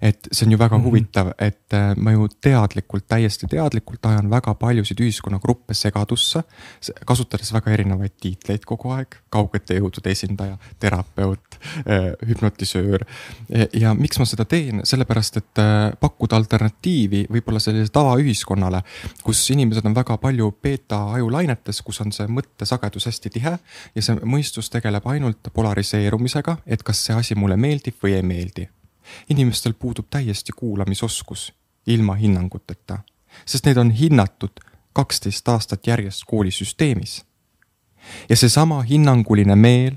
Et 0.00 0.28
see 0.32 0.46
on 0.46 0.52
ju 0.52 0.58
väga 0.58 0.76
mm 0.76 0.82
-hmm. 0.82 0.86
huvitav, 0.86 1.32
et 1.38 1.72
äh, 1.72 1.96
ma 1.96 2.12
ju 2.12 2.28
teadlikult, 2.40 3.04
täiesti 3.08 3.46
teadlikult 3.46 4.06
ajan 4.06 4.30
väga 4.30 4.54
paljusid 4.54 5.00
ühiskonnagruppe 5.00 5.74
segadusse. 5.74 6.42
kasutades 7.06 7.52
väga 7.52 7.70
erinevaid 7.70 8.12
tiitleid 8.20 8.64
kogu 8.64 8.90
aeg, 8.90 9.16
kaugete 9.28 9.74
jõudude 9.74 10.10
esindaja, 10.10 10.58
terapeut, 10.78 11.58
äh, 11.78 12.12
hüpnotisöör. 12.28 13.04
ja 13.72 13.94
miks 13.94 14.18
ma 14.18 14.24
seda 14.24 14.44
teen, 14.44 14.80
sellepärast 14.84 15.36
et 15.36 15.58
äh, 15.58 15.92
pakkuda 16.00 16.36
alternatiivi 16.36 17.26
võib-olla 17.30 17.60
sellisele 17.60 17.92
tavaühiskonnale, 17.92 18.82
kus 19.22 19.50
inimesed 19.50 19.86
on 19.86 19.94
väga 19.94 20.16
palju 20.16 20.50
beeta 20.62 21.12
ajulainetes, 21.12 21.82
kus 21.82 22.00
on 22.00 22.12
see 22.12 22.26
mõttesagedus 22.26 23.06
hästi 23.06 23.30
tihe 23.30 23.58
ja 23.94 24.02
see 24.02 24.18
mõistus 24.24 24.70
tegeleb 24.70 25.06
ainult 25.06 25.52
polariseerumisega, 25.52 26.56
et 26.66 26.82
kas 26.82 27.06
see 27.06 27.16
asi 27.16 27.34
mulle 27.34 27.56
meeldib 27.56 27.98
või 28.02 28.18
ei 28.18 28.26
meeldi 28.26 28.68
inimestel 29.30 29.72
puudub 29.72 30.06
täiesti 30.10 30.52
kuulamisoskus 30.56 31.52
ilma 31.86 32.14
hinnanguteta, 32.14 32.98
sest 33.46 33.66
neid 33.66 33.76
on 33.76 33.90
hinnatud 33.90 34.60
kaksteist 34.92 35.48
aastat 35.48 35.86
järjest 35.86 36.24
koolisüsteemis. 36.26 37.24
ja 38.28 38.36
seesama 38.36 38.82
hinnanguline 38.82 39.56
meel 39.56 39.96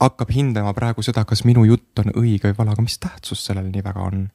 hakkab 0.00 0.30
hindama 0.34 0.74
praegu 0.74 1.02
seda, 1.02 1.24
kas 1.24 1.44
minu 1.44 1.64
jutt 1.64 1.98
on 1.98 2.12
õige 2.16 2.50
või 2.50 2.58
vale, 2.58 2.74
aga 2.74 2.82
mis 2.82 2.98
tähtsus 2.98 3.44
sellel 3.46 3.70
nii 3.72 3.84
väga 3.84 4.00
on? 4.00 4.28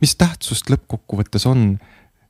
mis 0.00 0.16
tähtsust 0.16 0.70
lõppkokkuvõttes 0.70 1.46
on 1.46 1.78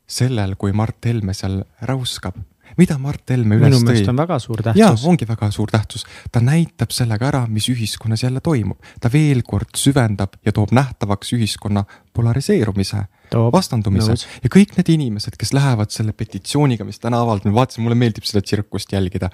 sellel, 0.06 0.54
kui 0.56 0.72
Mart 0.72 1.04
Helme 1.04 1.34
seal 1.34 1.62
räuskab 1.80 2.36
mida 2.78 2.98
Mart 3.02 3.30
Helme 3.32 3.58
üles 3.58 3.66
tõi. 3.66 3.74
minu 3.74 3.90
meelest 3.90 4.10
on 4.12 4.20
väga 4.20 4.38
suur 4.42 4.62
tähtsus. 4.62 4.80
jaa, 4.80 4.96
ongi 5.10 5.28
väga 5.28 5.50
suur 5.54 5.70
tähtsus. 5.72 6.06
ta 6.32 6.42
näitab 6.44 6.94
sellega 6.94 7.28
ära, 7.28 7.44
mis 7.46 7.68
ühiskonnas 7.72 8.22
jälle 8.24 8.40
toimub. 8.44 8.78
ta 9.00 9.10
veel 9.12 9.42
kord 9.46 9.74
süvendab 9.76 10.38
ja 10.44 10.52
toob 10.52 10.72
nähtavaks 10.72 11.32
ühiskonna 11.36 11.84
polariseerumise, 12.14 13.04
vastandumise 13.52 14.14
nõus. 14.14 14.26
ja 14.42 14.52
kõik 14.52 14.76
need 14.78 14.92
inimesed, 14.94 15.36
kes 15.38 15.52
lähevad 15.56 15.90
selle 15.94 16.12
petitsiooniga, 16.12 16.86
mis 16.88 17.02
täna 17.02 17.22
avaldati, 17.24 17.50
ma 17.52 17.62
vaatasin, 17.62 17.84
mulle 17.86 17.98
meeldib 17.98 18.26
seda 18.28 18.42
tsirkust 18.42 18.92
jälgida. 18.92 19.30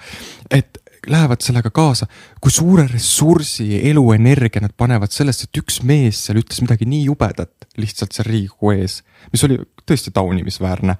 et 0.49 0.81
lähevad 1.07 1.41
sellega 1.45 1.69
kaasa, 1.69 2.07
kui 2.41 2.51
suure 2.51 2.87
ressursi, 2.89 3.67
eluenergia 3.89 4.63
nad 4.63 4.73
panevad 4.77 5.13
sellesse, 5.13 5.45
et 5.45 5.61
üks 5.61 5.81
mees 5.85 6.23
seal 6.25 6.41
ütles 6.41 6.63
midagi 6.65 6.87
nii 6.89 7.03
jubedat 7.11 7.69
lihtsalt 7.77 8.15
seal 8.15 8.29
Riigikogu 8.29 8.71
ees, 8.73 9.01
mis 9.33 9.43
oli 9.45 9.59
tõesti 9.85 10.13
taunimisväärne 10.15 10.97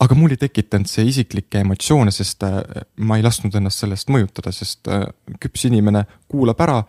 aga 0.00 0.16
mul 0.16 0.32
ei 0.34 0.40
tekitanud 0.40 0.88
see 0.88 1.06
isiklikke 1.10 1.60
emotsioone, 1.64 2.12
sest 2.14 2.44
äh, 2.46 2.60
ma 3.04 3.18
ei 3.18 3.24
lasknud 3.24 3.56
ennast 3.58 3.84
sellest 3.84 4.12
mõjutada, 4.12 4.52
sest 4.54 4.88
äh, 4.88 5.06
küps 5.42 5.66
inimene 5.68 6.06
kuulab 6.30 6.60
ära 6.64 6.80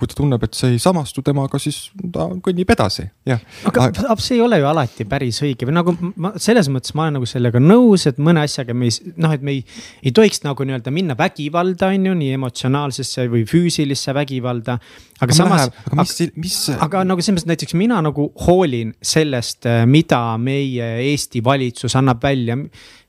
kui 0.00 0.08
ta 0.10 0.16
tunneb, 0.18 0.44
et 0.46 0.56
see 0.56 0.74
ei 0.74 0.80
samastu 0.82 1.22
temaga, 1.24 1.60
siis 1.60 1.90
ta 2.14 2.26
kõnnib 2.44 2.72
edasi, 2.72 3.04
jah. 3.28 3.42
aga 3.68 4.16
see 4.20 4.38
ei 4.38 4.44
ole 4.44 4.60
ju 4.62 4.68
alati 4.70 5.06
päris 5.08 5.40
õige 5.44 5.68
või 5.68 5.76
nagu 5.76 5.94
ma 6.20 6.32
selles 6.40 6.70
mõttes 6.72 6.94
ma 6.96 7.06
olen 7.06 7.18
nagu 7.18 7.28
sellega 7.28 7.60
nõus, 7.62 8.06
et 8.08 8.20
mõne 8.22 8.44
asjaga 8.46 8.76
me 8.76 8.88
ei, 8.88 9.12
noh, 9.20 9.34
et 9.36 9.44
me 9.44 9.58
ei, 9.58 9.64
ei 10.04 10.14
tohiks 10.16 10.42
nagu 10.46 10.66
nii-öelda 10.66 10.94
minna 10.94 11.16
vägivalda, 11.18 11.90
on 11.92 12.10
ju, 12.10 12.16
nii 12.22 12.38
emotsionaalsesse 12.38 13.26
või 13.32 13.44
füüsilisse 13.48 14.14
vägivalda. 14.16 14.78
aga, 15.20 15.28
aga 15.28 15.36
samas, 15.36 15.66
aga, 15.84 16.00
mis, 16.00 16.16
mis... 16.40 16.58
aga 16.76 17.04
nagu 17.08 17.24
selles 17.24 17.42
mõttes 17.42 17.52
näiteks 17.52 17.76
mina 17.78 18.00
nagu 18.04 18.30
hoolin 18.46 18.94
sellest, 19.04 19.68
mida 19.90 20.22
meie 20.40 20.94
Eesti 21.10 21.44
valitsus 21.44 21.96
annab 21.98 22.22
välja 22.24 22.56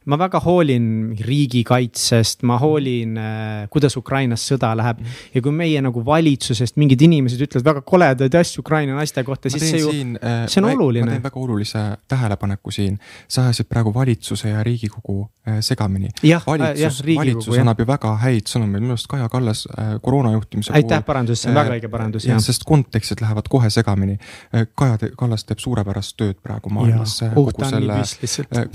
ma 0.09 0.17
väga 0.17 0.39
hoolin 0.41 0.85
riigikaitsest, 1.21 2.41
ma 2.49 2.57
hoolin, 2.57 3.17
äh, 3.21 3.67
kuidas 3.69 3.97
Ukrainas 3.97 4.41
sõda 4.49 4.71
läheb. 4.77 4.99
Mhm. 4.99 5.17
ja 5.35 5.41
kui 5.41 5.51
meie 5.51 5.81
nagu 5.81 6.01
valitsusest 6.05 6.77
mingid 6.81 7.01
inimesed 7.01 7.41
ütlevad 7.45 7.65
väga 7.65 7.81
koledaid 7.85 8.35
asju 8.35 8.63
Ukraina 8.65 8.95
naiste 8.97 9.23
kohta, 9.23 9.49
siis 9.49 9.67
see 9.69 9.81
ju, 9.81 9.91
äh, 10.17 10.47
see 10.49 10.61
on 10.61 10.69
ma, 10.69 10.73
oluline. 10.73 11.05
ma 11.05 11.11
teen 11.11 11.23
väga 11.23 11.39
olulise 11.39 11.83
tähelepaneku 12.07 12.71
siin. 12.71 12.97
sa 13.27 13.43
ajasid 13.43 13.69
praegu 13.69 13.93
valitsuse 13.93 14.49
ja 14.49 14.63
Riigikogu 14.63 15.29
äh, 15.47 15.59
segamini. 15.61 16.09
valitsus, 16.47 17.03
valitsus 17.15 17.55
jah. 17.55 17.61
annab 17.61 17.79
ju 17.79 17.87
väga 17.87 18.15
häid 18.25 18.49
sõnumeid, 18.49 18.81
minu 18.81 18.97
arust 18.97 19.07
Kaja 19.07 19.29
Kallas 19.29 19.67
koroona 20.01 20.31
juhtimise. 20.31 20.73
aitäh 20.73 21.05
parandus, 21.05 21.41
see 21.43 21.51
on 21.51 21.55
väga 21.55 21.77
õige 21.77 21.89
parandus. 21.89 22.25
sest 22.39 22.65
kontekstid 22.65 23.21
lähevad 23.21 23.47
kohe 23.49 23.69
segamini. 23.69 24.17
Kaja 24.75 24.97
Kallas 25.17 25.45
teeb 25.45 25.59
suurepärast 25.59 26.17
tööd 26.17 26.41
praegu 26.41 26.69
maailmas. 26.73 27.19
kogu 27.35 27.53
selle, 27.69 28.01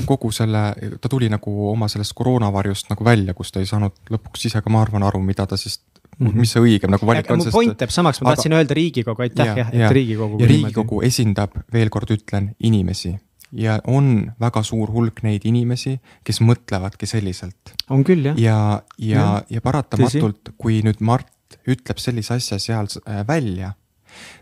kogu 0.07 0.31
selle, 0.31 0.65
ta 1.01 1.16
tuli 1.17 1.33
nagu 1.33 1.59
oma 1.73 1.89
sellest 1.93 2.15
koroonavarjust 2.17 2.93
nagu 2.93 3.05
välja, 3.05 3.35
kus 3.35 3.53
ta 3.53 3.65
ei 3.65 3.69
saanud 3.69 3.97
lõpuks 4.13 4.49
ise 4.51 4.63
ka, 4.63 4.73
ma 4.73 4.85
arvan, 4.85 5.07
aru, 5.09 5.25
mida 5.25 5.49
ta 5.49 5.59
siis 5.61 5.81
Mm 6.17 6.31
-hmm. 6.31 6.41
mis 6.41 6.53
see 6.55 6.61
õigem 6.65 6.89
nagu 6.89 7.07
valik 7.07 7.29
on. 7.31 7.39
mu 7.39 7.51
point 7.53 7.81
jääb 7.81 7.91
samaks, 7.93 8.23
ma 8.23 8.33
tahtsin 8.33 8.53
aga... 8.53 8.63
öelda 8.63 8.75
Riigikogu, 8.75 9.23
aitäh 9.23 9.47
jah, 9.47 9.69
et 9.69 9.93
Riigikogu. 9.93 10.39
ja 10.41 10.47
Riigikogu 10.49 10.95
niimoodi. 10.95 11.07
esindab, 11.07 11.59
veel 11.73 11.91
kord 11.93 12.11
ütlen, 12.15 12.55
inimesi 12.57 13.19
ja 13.53 13.79
on 13.87 14.33
väga 14.41 14.63
suur 14.63 14.91
hulk 14.93 15.23
neid 15.27 15.45
inimesi, 15.45 15.97
kes 16.25 16.41
mõtlevadki 16.41 17.07
selliselt. 17.07 17.75
on 17.91 18.05
küll 18.05 18.31
jah. 18.31 18.39
ja, 18.39 18.59
ja, 18.99 19.17
ja, 19.17 19.43
ja 19.51 19.61
paratamatult, 19.61 20.55
kui 20.59 20.81
nüüd 20.87 21.01
Mart 21.01 21.59
ütleb 21.69 22.01
sellise 22.03 22.35
asja 22.41 22.59
seal 22.59 22.89
äh, 23.07 23.23
välja, 23.29 23.75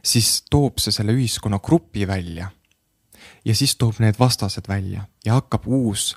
siis 0.03 0.45
toob 0.51 0.81
see 0.83 0.95
selle 0.95 1.15
ühiskonnagrupi 1.17 2.07
välja. 2.09 2.51
ja 3.45 3.55
siis 3.55 3.77
toob 3.77 4.01
need 4.01 4.19
vastased 4.19 4.69
välja 4.69 5.09
ja 5.25 5.41
hakkab 5.41 5.67
uus 5.67 6.15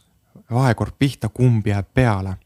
vahekord 0.52 0.95
pihta, 1.00 1.30
kumb 1.30 1.68
jääb 1.68 1.89
peale. 1.93 2.38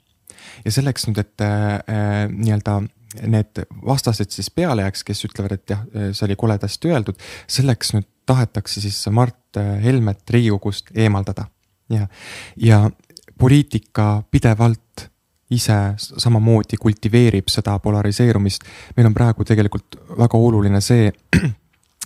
ja 0.65 0.71
selleks 0.71 1.07
nüüd, 1.07 1.21
et 1.21 1.41
äh, 1.45 2.27
nii-öelda 2.31 2.81
need 3.27 3.59
vastased 3.85 4.31
siis 4.31 4.49
peale 4.49 4.85
jääks, 4.85 5.03
kes 5.03 5.25
ütlevad, 5.27 5.57
et 5.57 5.69
jah, 5.69 5.83
see 6.15 6.25
oli 6.29 6.37
koledasti 6.39 6.89
öeldud, 6.89 7.19
selleks 7.47 7.91
nüüd 7.93 8.07
tahetakse 8.25 8.81
siis 8.81 8.97
Mart 9.11 9.59
Helmet 9.83 10.29
Riigikogust 10.29 10.93
eemaldada. 10.95 11.45
ja, 11.89 12.07
ja 12.55 12.89
poliitika 13.37 14.23
pidevalt 14.31 15.09
ise 15.51 15.77
samamoodi 15.97 16.77
kultiveerib 16.79 17.49
seda 17.51 17.77
polariseerumist. 17.79 18.63
meil 18.97 19.09
on 19.09 19.13
praegu 19.13 19.45
tegelikult 19.47 19.97
väga 20.17 20.37
oluline 20.37 20.81
see, 20.81 21.11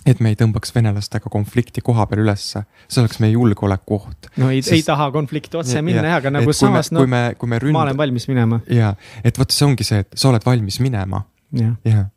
et 0.06 0.20
me 0.22 0.32
ei 0.32 0.38
tõmbaks 0.38 0.72
venelastega 0.74 1.30
konflikti 1.32 1.82
koha 1.84 2.06
peal 2.10 2.22
ülesse, 2.24 2.62
see 2.86 3.02
oleks 3.02 3.20
meie 3.22 3.34
julgeolekuoht. 3.34 4.30
no 4.42 4.50
ei 4.54 4.62
ei 4.62 4.84
taha 4.86 5.10
konflikti 5.14 5.60
otse 5.60 5.78
ja, 5.80 5.84
minna 5.86 6.06
jah, 6.06 6.20
aga 6.22 6.32
nagu 6.38 6.54
samas 6.56 6.92
no, 6.94 7.04
me, 7.10 7.22
kui 7.38 7.50
me 7.50 7.60
ründ... 7.62 7.76
ma 7.76 7.84
olen 7.86 7.98
valmis 7.98 8.28
minema. 8.30 8.60
ja, 8.72 8.94
et 9.24 9.38
vot 9.38 9.54
see 9.54 9.66
ongi 9.68 9.86
see, 9.86 10.04
et 10.06 10.18
sa 10.18 10.30
oled 10.30 10.46
valmis 10.46 10.80
minema. 10.84 11.24
jah 11.56 11.74
ja. 11.84 11.92
ja.. 11.98 12.08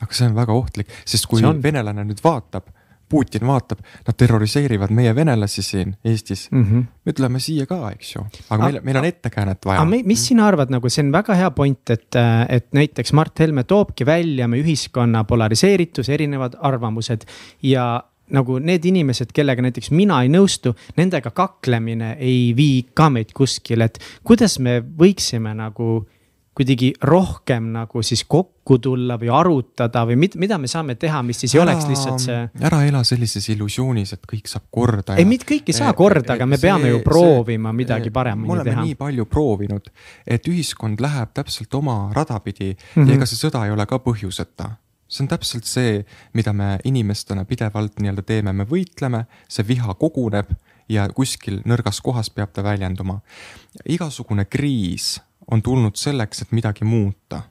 aga 0.00 0.20
see 0.20 0.30
on 0.30 0.36
väga 0.38 0.56
ohtlik, 0.56 0.92
sest 1.08 1.28
kui 1.30 1.42
venelane 1.42 2.06
nüüd 2.08 2.22
vaatab 2.24 2.70
Putin 3.08 3.46
vaatab, 3.48 3.80
nad 4.06 4.16
terroriseerivad 4.16 4.92
meie 4.94 5.14
venelasi 5.16 5.62
siin 5.62 5.94
Eestis 6.04 6.48
mm. 6.50 6.64
-hmm. 6.64 6.84
me 7.04 7.12
tuleme 7.12 7.40
siia 7.40 7.66
ka, 7.66 7.80
eks 7.90 8.14
ju, 8.14 8.24
aga 8.50 8.64
meil, 8.64 8.80
meil 8.84 9.00
on 9.00 9.08
ettekäänet 9.08 9.66
vaja. 9.66 9.80
aga 9.80 10.02
mis 10.04 10.26
sina 10.26 10.46
arvad, 10.46 10.70
nagu 10.70 10.88
see 10.88 11.04
on 11.06 11.12
väga 11.12 11.34
hea 11.34 11.50
point, 11.50 11.90
et, 11.90 12.20
et 12.48 12.68
näiteks 12.72 13.12
Mart 13.12 13.40
Helme 13.40 13.64
toobki 13.64 14.06
välja 14.06 14.48
meie 14.48 14.62
ühiskonna 14.62 15.24
polariseeritus, 15.24 16.08
erinevad 16.08 16.58
arvamused 16.60 17.24
ja 17.62 17.88
nagu 18.34 18.58
need 18.60 18.84
inimesed, 18.84 19.32
kellega 19.34 19.62
näiteks 19.64 19.90
mina 19.94 20.20
ei 20.24 20.30
nõustu, 20.32 20.74
nendega 20.98 21.30
kaklemine 21.34 22.14
ei 22.20 22.52
vii 22.56 22.88
ka 22.94 23.08
meid 23.12 23.32
kuskile, 23.36 23.88
et 23.88 23.98
kuidas 24.24 24.58
me 24.58 24.80
võiksime 24.82 25.54
nagu 25.56 26.02
kuidagi 26.58 26.90
rohkem 27.06 27.68
nagu 27.70 28.02
siis 28.02 28.24
kokku 28.26 28.78
tulla 28.82 29.14
või 29.20 29.30
arutada 29.30 30.02
või 30.08 30.16
mida, 30.24 30.40
mida 30.42 30.58
me 30.58 30.70
saame 30.70 30.96
teha, 30.98 31.20
mis 31.26 31.38
siis 31.44 31.54
ei 31.54 31.60
ära, 31.62 31.70
oleks 31.70 31.86
lihtsalt 31.86 32.24
see. 32.24 32.40
ära 32.66 32.80
ela 32.88 33.04
sellises 33.06 33.46
illusioonis, 33.54 34.16
et 34.16 34.26
kõik 34.32 34.50
saab 34.50 34.66
korda. 34.74 35.14
ei, 35.20 35.28
mitte 35.28 35.46
kõik 35.48 35.70
ei 35.70 35.78
saa 35.78 35.92
korda, 35.98 36.34
aga 36.34 36.48
me 36.50 36.58
see, 36.58 36.66
peame 36.66 36.90
ju 36.90 36.98
proovima 37.06 37.70
see, 37.70 37.78
midagi 37.84 38.12
paremini 38.14 38.48
teha. 38.48 38.56
me 38.56 38.64
oleme 38.64 38.88
nii 38.88 38.98
palju 38.98 39.28
proovinud, 39.30 39.92
et 40.26 40.50
ühiskond 40.50 41.04
läheb 41.04 41.30
täpselt 41.38 41.78
oma 41.78 42.00
rada 42.16 42.40
pidi 42.42 42.72
mm 42.72 42.78
-hmm. 43.02 43.08
ja 43.08 43.20
ega 43.20 43.30
see 43.30 43.38
sõda 43.46 43.64
ei 43.66 43.74
ole 43.76 43.86
ka 43.86 44.02
põhjuseta 44.02 44.72
see 45.08 45.24
on 45.24 45.28
täpselt 45.28 45.64
see, 45.64 46.04
mida 46.34 46.52
me 46.52 46.78
inimestena 46.84 47.44
pidevalt 47.44 48.00
nii-öelda 48.00 48.22
teeme, 48.22 48.52
me 48.52 48.66
võitleme, 48.68 49.24
see 49.48 49.64
viha 49.68 49.94
koguneb 49.94 50.50
ja 50.88 51.06
kuskil 51.14 51.62
nõrgas 51.68 52.02
kohas 52.04 52.30
peab 52.30 52.52
ta 52.52 52.62
väljenduma. 52.64 53.20
igasugune 53.88 54.44
kriis 54.44 55.20
on 55.50 55.62
tulnud 55.62 55.96
selleks, 55.96 56.42
et 56.42 56.52
midagi 56.52 56.84
muuta. 56.84 57.42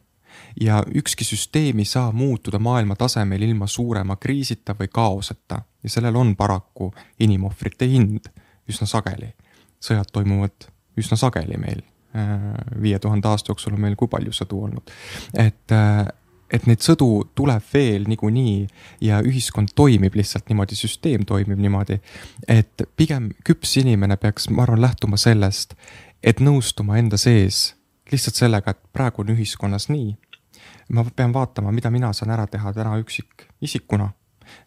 ja 0.62 0.84
ükski 0.96 1.26
süsteem 1.26 1.80
ei 1.80 1.86
saa 1.86 2.12
muutuda 2.12 2.60
maailma 2.60 2.96
tasemel 2.96 3.42
ilma 3.42 3.68
suurema 3.68 4.16
kriisita 4.16 4.74
või 4.74 4.88
kaoseta 4.94 5.62
ja 5.84 5.90
sellel 5.90 6.16
on 6.16 6.36
paraku 6.36 6.94
inimohvrite 7.20 7.88
hind 7.88 8.30
üsna 8.70 8.88
sageli. 8.88 9.34
sõjad 9.82 10.10
toimuvad 10.14 10.70
üsna 10.98 11.18
sageli 11.18 11.58
meil, 11.58 11.82
äh, 12.16 12.54
viie 12.82 13.00
tuhande 13.00 13.28
aasta 13.28 13.52
jooksul 13.52 13.74
on 13.74 13.82
meil 13.82 13.96
kui 13.96 14.08
palju 14.08 14.34
sõdu 14.34 14.64
olnud, 14.64 14.94
et 15.34 15.72
äh, 15.72 16.08
et 16.52 16.68
neid 16.68 16.80
sõdu 16.80 17.28
tuleb 17.36 17.64
veel 17.74 18.06
niikuinii 18.08 18.68
ja 19.04 19.20
ühiskond 19.20 19.74
toimib 19.76 20.16
lihtsalt 20.16 20.48
niimoodi, 20.50 20.76
süsteem 20.80 21.26
toimib 21.26 21.60
niimoodi. 21.60 22.00
et 22.48 22.84
pigem 22.96 23.32
küps 23.44 23.78
inimene 23.78 24.18
peaks, 24.18 24.50
ma 24.50 24.64
arvan, 24.64 24.82
lähtuma 24.82 25.18
sellest, 25.18 25.76
et 26.24 26.40
nõustuma 26.40 26.98
enda 26.98 27.18
sees 27.18 27.76
lihtsalt 28.12 28.36
sellega, 28.36 28.72
et 28.72 28.94
praegu 28.94 29.22
on 29.22 29.34
ühiskonnas 29.36 29.90
nii. 29.90 30.18
ma 30.94 31.04
pean 31.16 31.34
vaatama, 31.34 31.72
mida 31.72 31.90
mina 31.92 32.14
saan 32.14 32.32
ära 32.32 32.48
teha 32.48 32.74
täna 32.74 32.98
üksikisikuna. 32.98 34.10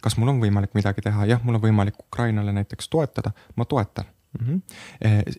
kas 0.02 0.16
mul 0.16 0.28
on 0.28 0.40
võimalik 0.40 0.74
midagi 0.74 1.02
teha, 1.02 1.26
jah, 1.26 1.42
mul 1.42 1.54
on 1.54 1.62
võimalik 1.62 1.98
Ukrainale 2.00 2.52
näiteks 2.52 2.88
toetada, 2.88 3.32
ma 3.56 3.64
toetan. 3.64 4.04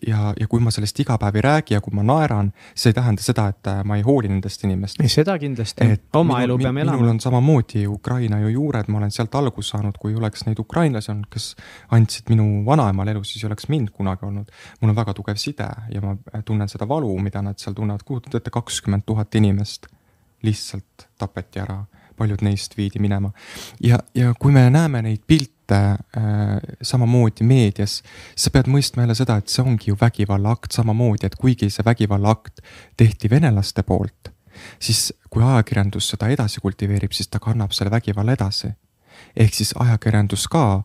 Ja, 0.06 0.32
ja 0.36 0.46
kui 0.50 0.60
ma 0.60 0.70
sellest 0.74 0.98
iga 1.00 1.16
päev 1.20 1.38
ei 1.38 1.44
räägi 1.46 1.74
ja 1.74 1.80
kui 1.80 1.94
ma 1.96 2.04
naeran, 2.04 2.50
see 2.76 2.90
ei 2.92 2.96
tähenda 2.98 3.24
seda, 3.24 3.46
et 3.52 3.70
äh, 3.70 3.80
ma 3.88 3.96
ei 3.96 4.04
hooli 4.04 4.28
nendest 4.28 4.64
inimestest. 4.66 5.14
seda 5.14 5.38
kindlasti, 5.40 5.88
oma 6.18 6.36
minu, 6.36 6.44
elu 6.44 6.58
peame 6.60 6.84
elama. 6.84 6.98
minul 6.98 7.14
on 7.14 7.20
samamoodi 7.24 7.86
Ukraina 7.88 8.42
ju 8.42 8.52
juured, 8.52 8.90
ma 8.92 9.00
olen 9.00 9.14
sealt 9.14 9.34
alguse 9.40 9.72
saanud, 9.72 9.96
kui 10.00 10.14
oleks 10.18 10.44
neid 10.48 10.60
ukrainlasi 10.60 11.12
olnud, 11.14 11.30
kes 11.32 11.54
andsid 11.96 12.28
minu 12.32 12.66
vanaemal 12.68 13.08
elu, 13.14 13.24
siis 13.24 13.44
ei 13.44 13.48
oleks 13.48 13.70
mind 13.72 13.94
kunagi 13.96 14.28
olnud. 14.28 14.52
mul 14.82 14.92
on 14.92 15.00
väga 15.00 15.16
tugev 15.16 15.40
side 15.40 15.70
ja 15.94 16.04
ma 16.04 16.16
tunnen 16.44 16.68
seda 16.68 16.88
valu, 16.88 17.14
mida 17.24 17.42
nad 17.42 17.58
seal 17.62 17.74
tunnevad, 17.78 18.04
kujutate 18.04 18.42
ette, 18.42 18.52
kakskümmend 18.52 19.08
tuhat 19.08 19.34
inimest 19.40 19.88
lihtsalt 20.42 21.08
tapeti 21.18 21.62
ära 21.62 21.80
paljud 22.22 22.44
neist 22.46 22.76
viidi 22.78 23.02
minema. 23.02 23.32
ja, 23.82 23.98
ja 24.14 24.34
kui 24.38 24.54
me 24.54 24.68
näeme 24.70 25.02
neid 25.02 25.24
pilte 25.26 25.80
äh, 25.82 26.58
samamoodi 26.82 27.46
meedias, 27.46 28.00
sa 28.36 28.52
pead 28.54 28.70
mõistma 28.70 29.06
jälle 29.06 29.16
seda, 29.18 29.38
et 29.40 29.52
see 29.52 29.64
ongi 29.64 29.90
ju 29.90 29.98
vägivallaakt 30.00 30.72
samamoodi, 30.78 31.26
et 31.26 31.38
kuigi 31.40 31.70
see 31.70 31.84
vägivallaakt 31.86 32.62
tehti 32.96 33.30
venelaste 33.30 33.82
poolt, 33.86 34.32
siis 34.82 35.10
kui 35.30 35.42
ajakirjandus 35.42 36.12
seda 36.14 36.28
edasi 36.32 36.62
kultiveerib, 36.62 37.12
siis 37.16 37.30
ta 37.32 37.40
kannab 37.42 37.72
selle 37.76 37.90
vägivalla 37.90 38.36
edasi. 38.38 38.72
ehk 39.36 39.54
siis 39.54 39.74
ajakirjandus 39.78 40.48
ka 40.48 40.82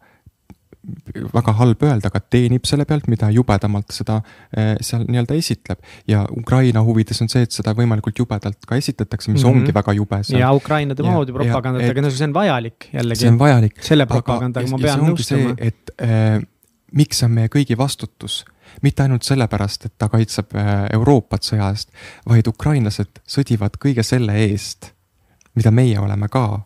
väga 1.33 1.53
halb 1.59 1.83
öelda, 1.83 2.09
aga 2.11 2.21
teenib 2.31 2.67
selle 2.69 2.85
pealt, 2.87 3.07
mida 3.11 3.29
jubedamalt 3.33 3.91
seda 3.95 4.19
eh, 4.55 4.75
seal 4.83 5.05
nii-öelda 5.07 5.37
esitleb. 5.37 5.81
ja 6.07 6.23
Ukraina 6.37 6.83
huvides 6.85 7.21
on 7.23 7.31
see, 7.31 7.43
et 7.47 7.55
seda 7.55 7.73
võimalikult 7.77 8.19
jubedalt 8.21 8.67
ka 8.67 8.77
esitatakse, 8.79 9.31
mis 9.31 9.43
mm 9.43 9.49
-hmm. 9.49 9.63
ongi 9.63 9.73
väga 9.73 9.93
jube. 9.93 10.21
ja 10.37 10.51
Ukrainade 10.53 11.03
moodi 11.03 11.33
propagandat, 11.33 11.89
aga 11.89 12.01
no 12.01 12.11
see 12.11 12.27
on 12.27 12.33
vajalik 12.33 12.89
jällegi. 12.93 13.19
see 13.19 13.31
on 13.31 13.39
vajalik. 13.39 13.81
selle 13.81 14.05
propagandaga 14.05 14.67
ma 14.67 14.77
pean 14.77 14.99
nõustuma. 14.99 15.55
et 15.57 15.91
äh, 16.01 16.41
miks 16.91 17.23
on 17.23 17.31
meie 17.31 17.47
kõigi 17.47 17.77
vastutus 17.77 18.45
mitte 18.81 19.03
ainult 19.03 19.23
sellepärast, 19.23 19.85
et 19.85 19.93
ta 19.97 20.09
kaitseb 20.09 20.55
eh, 20.55 20.87
Euroopat 20.93 21.43
sõja 21.43 21.71
eest, 21.71 21.89
vaid 22.29 22.47
ukrainlased 22.47 23.21
sõdivad 23.27 23.79
kõige 23.81 24.03
selle 24.03 24.35
eest, 24.45 24.93
mida 25.55 25.71
meie 25.71 25.99
oleme 25.99 26.27
ka 26.29 26.61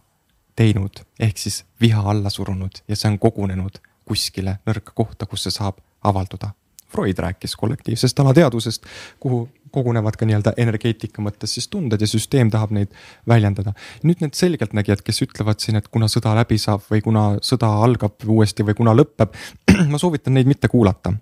teinud, 0.56 1.06
ehk 1.20 1.38
siis 1.38 1.64
viha 1.82 2.02
alla 2.12 2.30
surunud 2.30 2.84
ja 2.88 2.96
see 2.96 3.10
on 3.10 3.20
kogunenud 3.20 3.80
kuskile 4.12 4.60
nõrka 4.68 4.96
kohta, 4.96 5.30
kus 5.30 5.48
see 5.48 5.56
saab 5.56 5.80
avalduda. 6.08 6.52
Freud 6.92 7.20
rääkis 7.24 7.56
kollektiivsest 7.56 8.20
alateadvusest, 8.20 8.88
kuhu 9.24 9.46
kogunevad 9.72 10.18
ka 10.20 10.28
nii-öelda 10.28 10.52
energeetika 10.60 11.24
mõttes 11.24 11.56
siis 11.56 11.70
tunded 11.72 12.02
ja 12.04 12.08
süsteem 12.10 12.52
tahab 12.52 12.74
neid 12.76 12.92
väljendada. 13.28 13.72
nüüd 14.04 14.20
need 14.20 14.36
selgeltnägijad, 14.36 15.04
kes 15.08 15.24
ütlevad 15.24 15.64
siin, 15.64 15.80
et 15.80 15.88
kuna 15.88 16.12
sõda 16.12 16.36
läbi 16.36 16.60
saab 16.60 16.84
või 16.92 17.02
kuna 17.06 17.26
sõda 17.40 17.72
algab 17.86 18.28
uuesti 18.28 18.68
või 18.68 18.76
kuna 18.76 18.96
lõpeb, 18.98 19.38
ma 19.92 20.02
soovitan 20.02 20.36
neid 20.36 20.52
mitte 20.52 20.68
kuulata 20.68 21.16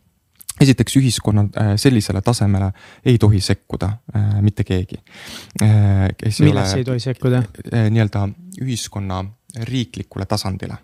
esiteks 0.59 0.97
ühiskonna 0.99 1.45
äh, 1.55 1.71
sellisele 1.79 2.21
tasemele 2.21 2.71
ei 3.05 3.17
tohi 3.17 3.39
sekkuda 3.39 3.91
äh, 4.15 4.41
mitte 4.41 4.63
keegi. 4.67 4.97
Äh, 5.63 6.09
millesse 6.39 6.81
ei 6.81 6.85
tohi 6.85 6.99
sekkuda? 6.99 7.43
nii-öelda 7.71 8.27
ühiskonna 8.61 9.23
riiklikule 9.69 10.25
tasandile 10.25 10.77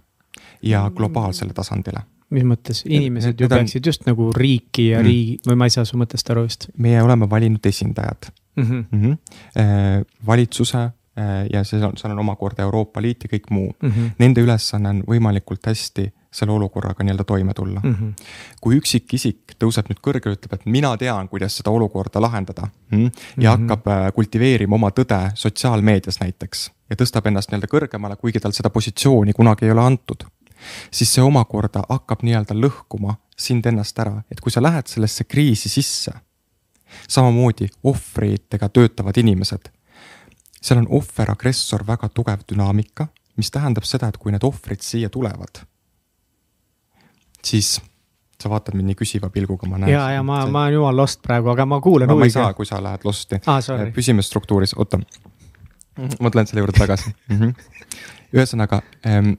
ja 0.62 0.90
globaalsele 0.96 1.54
tasandile 1.54 2.06
mis 2.34 2.46
mõttes, 2.48 2.82
inimesed 2.90 3.40
ju 3.40 3.50
peaksid 3.52 3.86
just 3.86 4.06
nagu 4.10 4.32
riiki 4.36 4.90
ja 4.90 5.00
mm. 5.00 5.08
riigi 5.08 5.38
või 5.50 5.60
ma 5.62 5.70
ei 5.70 5.76
saa 5.76 5.86
su 5.88 6.00
mõttest 6.02 6.30
aru 6.34 6.46
just. 6.48 6.70
meie 6.82 7.02
oleme 7.04 7.30
valinud 7.30 7.66
esindajad 7.66 8.30
mm. 8.56 8.64
-hmm. 8.64 8.86
Mm 8.92 9.02
-hmm. 9.02 10.06
valitsuse 10.26 10.78
äh, 10.78 11.48
ja 11.54 11.64
see 11.64 11.84
on, 11.86 11.98
seal 11.98 12.12
on 12.12 12.20
omakorda 12.20 12.64
Euroopa 12.64 13.02
Liit 13.02 13.24
ja 13.24 13.30
kõik 13.30 13.50
muu 13.50 13.76
mm. 13.82 13.90
-hmm. 13.90 14.12
Nende 14.20 14.42
ülesanne 14.42 14.90
on 14.90 15.04
võimalikult 15.08 15.66
hästi 15.66 16.12
selle 16.36 16.52
olukorraga 16.52 17.04
nii-öelda 17.04 17.24
toime 17.24 17.54
tulla 17.54 17.82
mm. 17.84 17.94
-hmm. 17.94 18.26
kui 18.62 18.78
üksikisik 18.78 19.56
tõuseb 19.64 19.88
nüüd 19.90 20.02
kõrgele, 20.04 20.36
ütleb, 20.36 20.54
et 20.54 20.66
mina 20.66 20.98
tean, 20.98 21.30
kuidas 21.30 21.58
seda 21.58 21.72
olukorda 21.72 22.22
lahendada 22.22 22.68
mm 22.92 22.98
-hmm. 22.98 23.12
ja 23.38 23.56
mm 23.56 23.64
-hmm. 23.64 23.70
hakkab 23.70 23.88
äh, 23.88 24.14
kultiveerima 24.14 24.76
oma 24.76 24.90
tõde 24.90 25.32
sotsiaalmeedias 25.34 26.20
näiteks 26.20 26.72
ja 26.90 26.96
tõstab 26.96 27.28
ennast 27.28 27.52
nii-öelda 27.52 27.68
kõrgemale, 27.68 28.16
kuigi 28.16 28.40
tal 28.40 28.52
seda 28.52 28.70
positsiooni 28.70 29.34
kunagi 29.34 29.66
ei 29.66 29.72
ole 29.72 29.82
antud 29.82 30.26
siis 30.92 31.14
see 31.14 31.24
omakorda 31.24 31.84
hakkab 31.90 32.24
nii-öelda 32.26 32.58
lõhkuma 32.58 33.18
sind 33.38 33.66
ennast 33.66 34.00
ära, 34.00 34.22
et 34.32 34.42
kui 34.42 34.54
sa 34.54 34.64
lähed 34.64 34.88
sellesse 34.88 35.26
kriisi 35.28 35.70
sisse, 35.70 36.14
samamoodi 37.10 37.68
ohvritega 37.84 38.70
töötavad 38.70 39.18
inimesed, 39.20 39.70
seal 40.62 40.82
on 40.82 40.88
ohver-agressor 41.00 41.86
väga 41.88 42.10
tugev 42.10 42.46
dünaamika, 42.52 43.08
mis 43.38 43.52
tähendab 43.52 43.88
seda, 43.88 44.10
et 44.10 44.18
kui 44.18 44.32
need 44.32 44.46
ohvrid 44.48 44.84
siia 44.86 45.12
tulevad, 45.12 45.66
siis 47.44 47.76
sa 48.42 48.50
vaatad 48.52 48.76
mind 48.76 48.92
nii 48.92 48.98
küsiva 49.00 49.30
pilguga, 49.34 49.68
ma 49.70 49.80
näen. 49.82 49.94
ja, 49.94 50.08
ja 50.16 50.24
ma, 50.24 50.42
ma 50.52 50.66
olen 50.66 50.80
jumal 50.80 50.98
lost 50.98 51.22
praegu, 51.24 51.50
aga 51.52 51.66
ma 51.70 51.80
kuulan 51.84 52.10
huviga. 52.12 52.24
ma 52.24 52.32
ei 52.32 52.36
saa, 52.36 52.54
kui 52.54 52.68
sa 52.68 52.82
lähed 52.84 53.08
lost'i 53.08 53.40
ah,. 53.48 53.62
püsime 53.96 54.24
struktuuris, 54.26 54.76
oota. 54.80 55.00
ma 56.20 56.32
tulen 56.32 56.48
selle 56.48 56.64
juurde 56.64 56.80
tagasi 56.80 57.12
mm. 57.12 57.40
-hmm 57.40 57.74
ühesõnaga 58.36 58.82
ähm, 59.08 59.34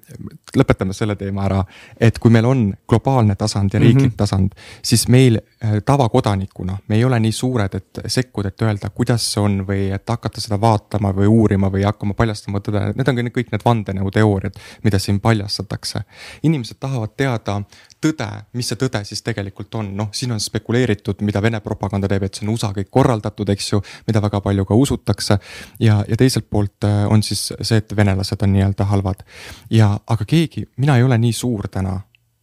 lõpetame 0.57 0.97
selle 0.97 1.17
teema 1.17 1.45
ära, 1.47 1.63
et 2.01 2.19
kui 2.23 2.33
meil 2.33 2.49
on 2.49 2.67
globaalne 2.89 3.37
tasand 3.37 3.75
ja 3.75 3.81
riiklik 3.81 4.03
mm 4.03 4.13
-hmm. 4.13 4.17
tasand, 4.17 4.55
siis 4.83 5.09
meil 5.09 5.41
tavakodanikuna, 5.85 6.79
me 6.89 6.97
ei 6.97 7.05
ole 7.05 7.19
nii 7.21 7.33
suured, 7.33 7.75
et 7.75 8.01
sekkuda, 8.07 8.49
et 8.53 8.63
öelda, 8.63 8.91
kuidas 8.95 9.25
see 9.33 9.43
on 9.43 9.61
või 9.69 9.89
et 9.95 10.09
hakata 10.09 10.41
seda 10.41 10.59
vaatama 10.61 11.13
või 11.17 11.29
uurima 11.31 11.71
või 11.73 11.85
hakkama 11.87 12.17
paljastama 12.19 12.61
tõde, 12.65 12.83
need 12.97 13.11
on 13.13 13.33
kõik 13.37 13.53
need 13.53 13.65
vandenõuteooriad, 13.65 14.59
mida 14.85 14.99
siin 15.03 15.21
paljastatakse. 15.21 16.01
inimesed 16.43 16.79
tahavad 16.81 17.17
teada 17.17 17.61
tõde, 18.01 18.29
mis 18.53 18.69
see 18.69 18.79
tõde 18.81 19.03
siis 19.09 19.23
tegelikult 19.25 19.75
on, 19.79 19.91
noh, 19.97 20.11
siin 20.13 20.33
on 20.35 20.41
spekuleeritud, 20.41 21.23
mida 21.27 21.43
Vene 21.43 21.61
propaganda 21.65 22.09
teeb, 22.11 22.27
et 22.27 22.35
see 22.35 22.47
on 22.47 22.55
USA 22.55 22.73
kõik 22.77 22.91
korraldatud, 22.93 23.49
eks 23.55 23.73
ju, 23.73 23.83
mida 24.07 24.23
väga 24.25 24.41
palju 24.45 24.65
ka 24.65 24.75
usutakse. 24.75 25.39
ja, 25.81 26.03
ja 26.09 26.17
teiselt 26.17 26.51
poolt 26.51 26.85
äh, 26.85 27.07
on 27.11 27.23
siis 27.23 27.53
see, 27.61 27.79
et 27.79 27.97
venelased 27.97 28.43
on 28.43 28.53
nii-öelda 28.53 28.85
halvad. 28.93 29.25
ja, 29.71 29.99
aga 30.07 30.25
keegi, 30.25 30.67
mina 30.77 30.97
ei 30.97 31.03
ole 31.03 31.19
nii 31.19 31.33
suur 31.33 31.69
täna, 31.69 32.01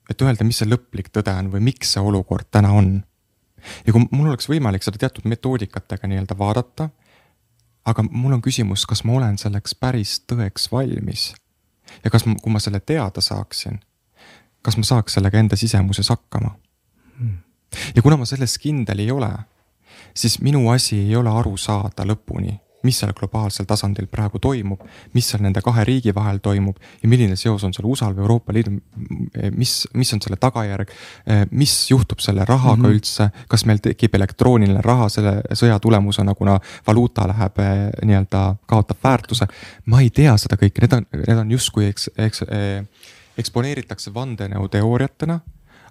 et 0.09 0.21
öelda, 0.21 0.45
mis 0.47 0.59
see 0.61 0.69
lõplik 0.69 1.11
tõde 1.13 1.33
on 1.37 1.51
või 1.53 1.63
miks 1.71 1.95
see 1.95 2.03
olukord 2.03 2.49
täna 2.51 2.73
on. 2.77 2.95
Ja 3.85 3.93
kui 3.93 4.07
mul 4.11 4.31
oleks 4.31 4.49
võimalik 4.49 4.83
seda 4.85 4.99
teatud 5.05 5.27
metoodikatega 5.29 6.09
nii-öelda 6.09 6.37
vaadata, 6.37 6.89
aga 7.85 8.05
mul 8.09 8.37
on 8.37 8.43
küsimus, 8.43 8.85
kas 8.89 9.03
ma 9.03 9.17
olen 9.19 9.37
selleks 9.37 9.75
päris 9.75 10.19
tõeks 10.27 10.69
valmis 10.71 11.31
ja 12.03 12.11
kas 12.11 12.23
kui 12.25 12.51
ma 12.51 12.61
selle 12.63 12.79
teada 12.79 13.21
saaksin 13.21 13.79
kas 14.63 14.79
ma 14.79 14.87
saaks 14.87 15.17
sellega 15.17 15.39
enda 15.39 15.59
sisemuses 15.59 16.09
hakkama 16.09 16.53
hmm.? 17.19 17.37
ja 17.95 18.01
kuna 18.01 18.17
ma 18.17 18.25
selles 18.29 18.55
kindel 18.61 19.03
ei 19.03 19.11
ole, 19.11 19.29
siis 20.15 20.39
minu 20.41 20.69
asi 20.71 20.99
ei 21.03 21.15
ole 21.19 21.31
aru 21.31 21.57
saada 21.57 22.05
lõpuni, 22.07 22.55
mis 22.83 22.99
seal 22.99 23.13
globaalsel 23.17 23.65
tasandil 23.69 24.07
praegu 24.11 24.39
toimub, 24.39 24.81
mis 25.13 25.29
seal 25.29 25.43
nende 25.43 25.61
kahe 25.61 25.85
riigi 25.87 26.13
vahel 26.15 26.39
toimub 26.43 26.77
ja 27.01 27.09
milline 27.09 27.35
seos 27.39 27.63
on 27.63 27.73
seal 27.73 27.87
USA-l 27.89 28.15
või 28.17 28.25
Euroopa 28.25 28.53
Liidul, 28.53 28.79
mis, 29.55 29.75
mis 29.93 30.13
on 30.13 30.21
selle 30.23 30.37
tagajärg, 30.41 30.91
mis 31.51 31.75
juhtub 31.89 32.19
selle 32.23 32.45
rahaga 32.45 32.75
mm 32.75 32.85
-hmm. 32.85 32.93
üldse, 32.93 33.29
kas 33.47 33.65
meil 33.65 33.79
tekib 33.83 34.15
elektrooniline 34.15 34.81
raha 34.81 35.09
selle 35.09 35.33
sõja 35.53 35.79
tulemusena, 35.79 36.35
kuna 36.35 36.59
valuuta 36.87 37.27
läheb 37.27 37.59
eh, 37.59 37.89
nii-öelda, 38.05 38.43
kaotab 38.65 38.97
väärtuse. 39.03 39.47
ma 39.85 40.01
ei 40.01 40.09
tea 40.09 40.37
seda 40.37 40.55
kõike, 40.55 40.81
need 40.81 40.93
on, 40.93 41.05
need 41.27 41.37
on 41.37 41.51
justkui 41.51 41.85
eks, 41.85 42.09
eks 42.17 42.43
eh, 42.47 42.85
eksponeeritakse 43.37 44.13
vandenõuteooriatena 44.13 45.39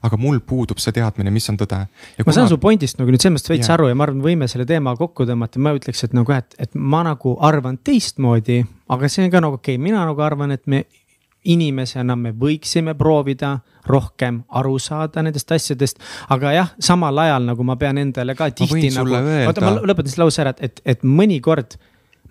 aga 0.02 0.18
mul 0.18 0.40
puudub 0.46 0.80
see 0.82 0.94
teadmine, 0.96 1.30
mis 1.34 1.48
on 1.52 1.58
tõde. 1.60 1.82
ma 1.86 2.24
kuna... 2.24 2.34
saan 2.36 2.50
su 2.50 2.58
pointist 2.62 2.98
nagu 2.98 3.12
nüüd 3.12 3.22
selles 3.22 3.38
mõttes 3.38 3.52
veits 3.52 3.68
yeah. 3.68 3.76
aru 3.76 3.90
ja 3.90 3.98
ma 3.98 4.08
arvan, 4.08 4.22
võime 4.24 4.48
selle 4.50 4.66
teema 4.68 4.94
kokku 4.98 5.26
tõmmata, 5.28 5.62
ma 5.62 5.74
ütleks, 5.78 6.06
et 6.08 6.16
nagu, 6.16 6.34
et, 6.34 6.58
et 6.62 6.74
ma 6.74 7.04
nagu 7.06 7.36
arvan 7.44 7.78
teistmoodi, 7.84 8.62
aga 8.92 9.12
see 9.12 9.26
on 9.26 9.34
ka 9.34 9.44
nagu 9.44 9.60
okei 9.60 9.78
okay,, 9.78 9.84
mina 9.90 10.02
nagu 10.08 10.24
arvan, 10.24 10.54
et 10.56 10.66
me 10.66 10.84
inimesena 11.42 12.14
me 12.18 12.30
võiksime 12.38 12.94
proovida 12.98 13.56
rohkem 13.90 14.42
aru 14.58 14.76
saada 14.78 15.24
nendest 15.26 15.50
asjadest, 15.54 15.98
aga 16.30 16.52
jah, 16.54 16.74
samal 16.78 17.18
ajal 17.18 17.48
nagu 17.50 17.66
ma 17.66 17.74
pean 17.80 17.98
endale 17.98 18.36
ka 18.38 18.50
tihti 18.54 18.92
nagu, 18.94 19.16
oota, 19.48 19.64
ma 19.64 19.74
lõpetan 19.82 20.14
selle 20.14 20.28
lause 20.28 20.44
ära, 20.44 20.54
et, 20.54 20.62
et, 20.68 20.84
et 20.94 21.02
mõnikord 21.06 21.74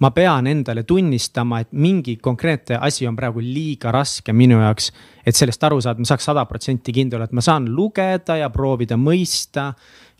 ma 0.01 0.09
pean 0.11 0.47
endale 0.49 0.83
tunnistama, 0.83 1.61
et 1.61 1.71
mingi 1.77 2.17
konkreetne 2.17 2.79
asi 2.81 3.05
on 3.07 3.15
praegu 3.15 3.41
liiga 3.43 3.91
raske 3.93 4.33
minu 4.33 4.59
jaoks. 4.61 4.91
et 5.25 5.37
sellest 5.37 5.63
aru 5.63 5.77
saada, 5.81 6.01
ma 6.01 6.09
saaks 6.09 6.25
sada 6.25 6.45
protsenti 6.49 6.91
kindel 6.91 7.19
olla, 7.19 7.27
et 7.29 7.35
ma 7.37 7.41
saan 7.45 7.67
lugeda 7.69 8.39
ja 8.39 8.49
proovida 8.49 8.97
mõista 8.97 9.73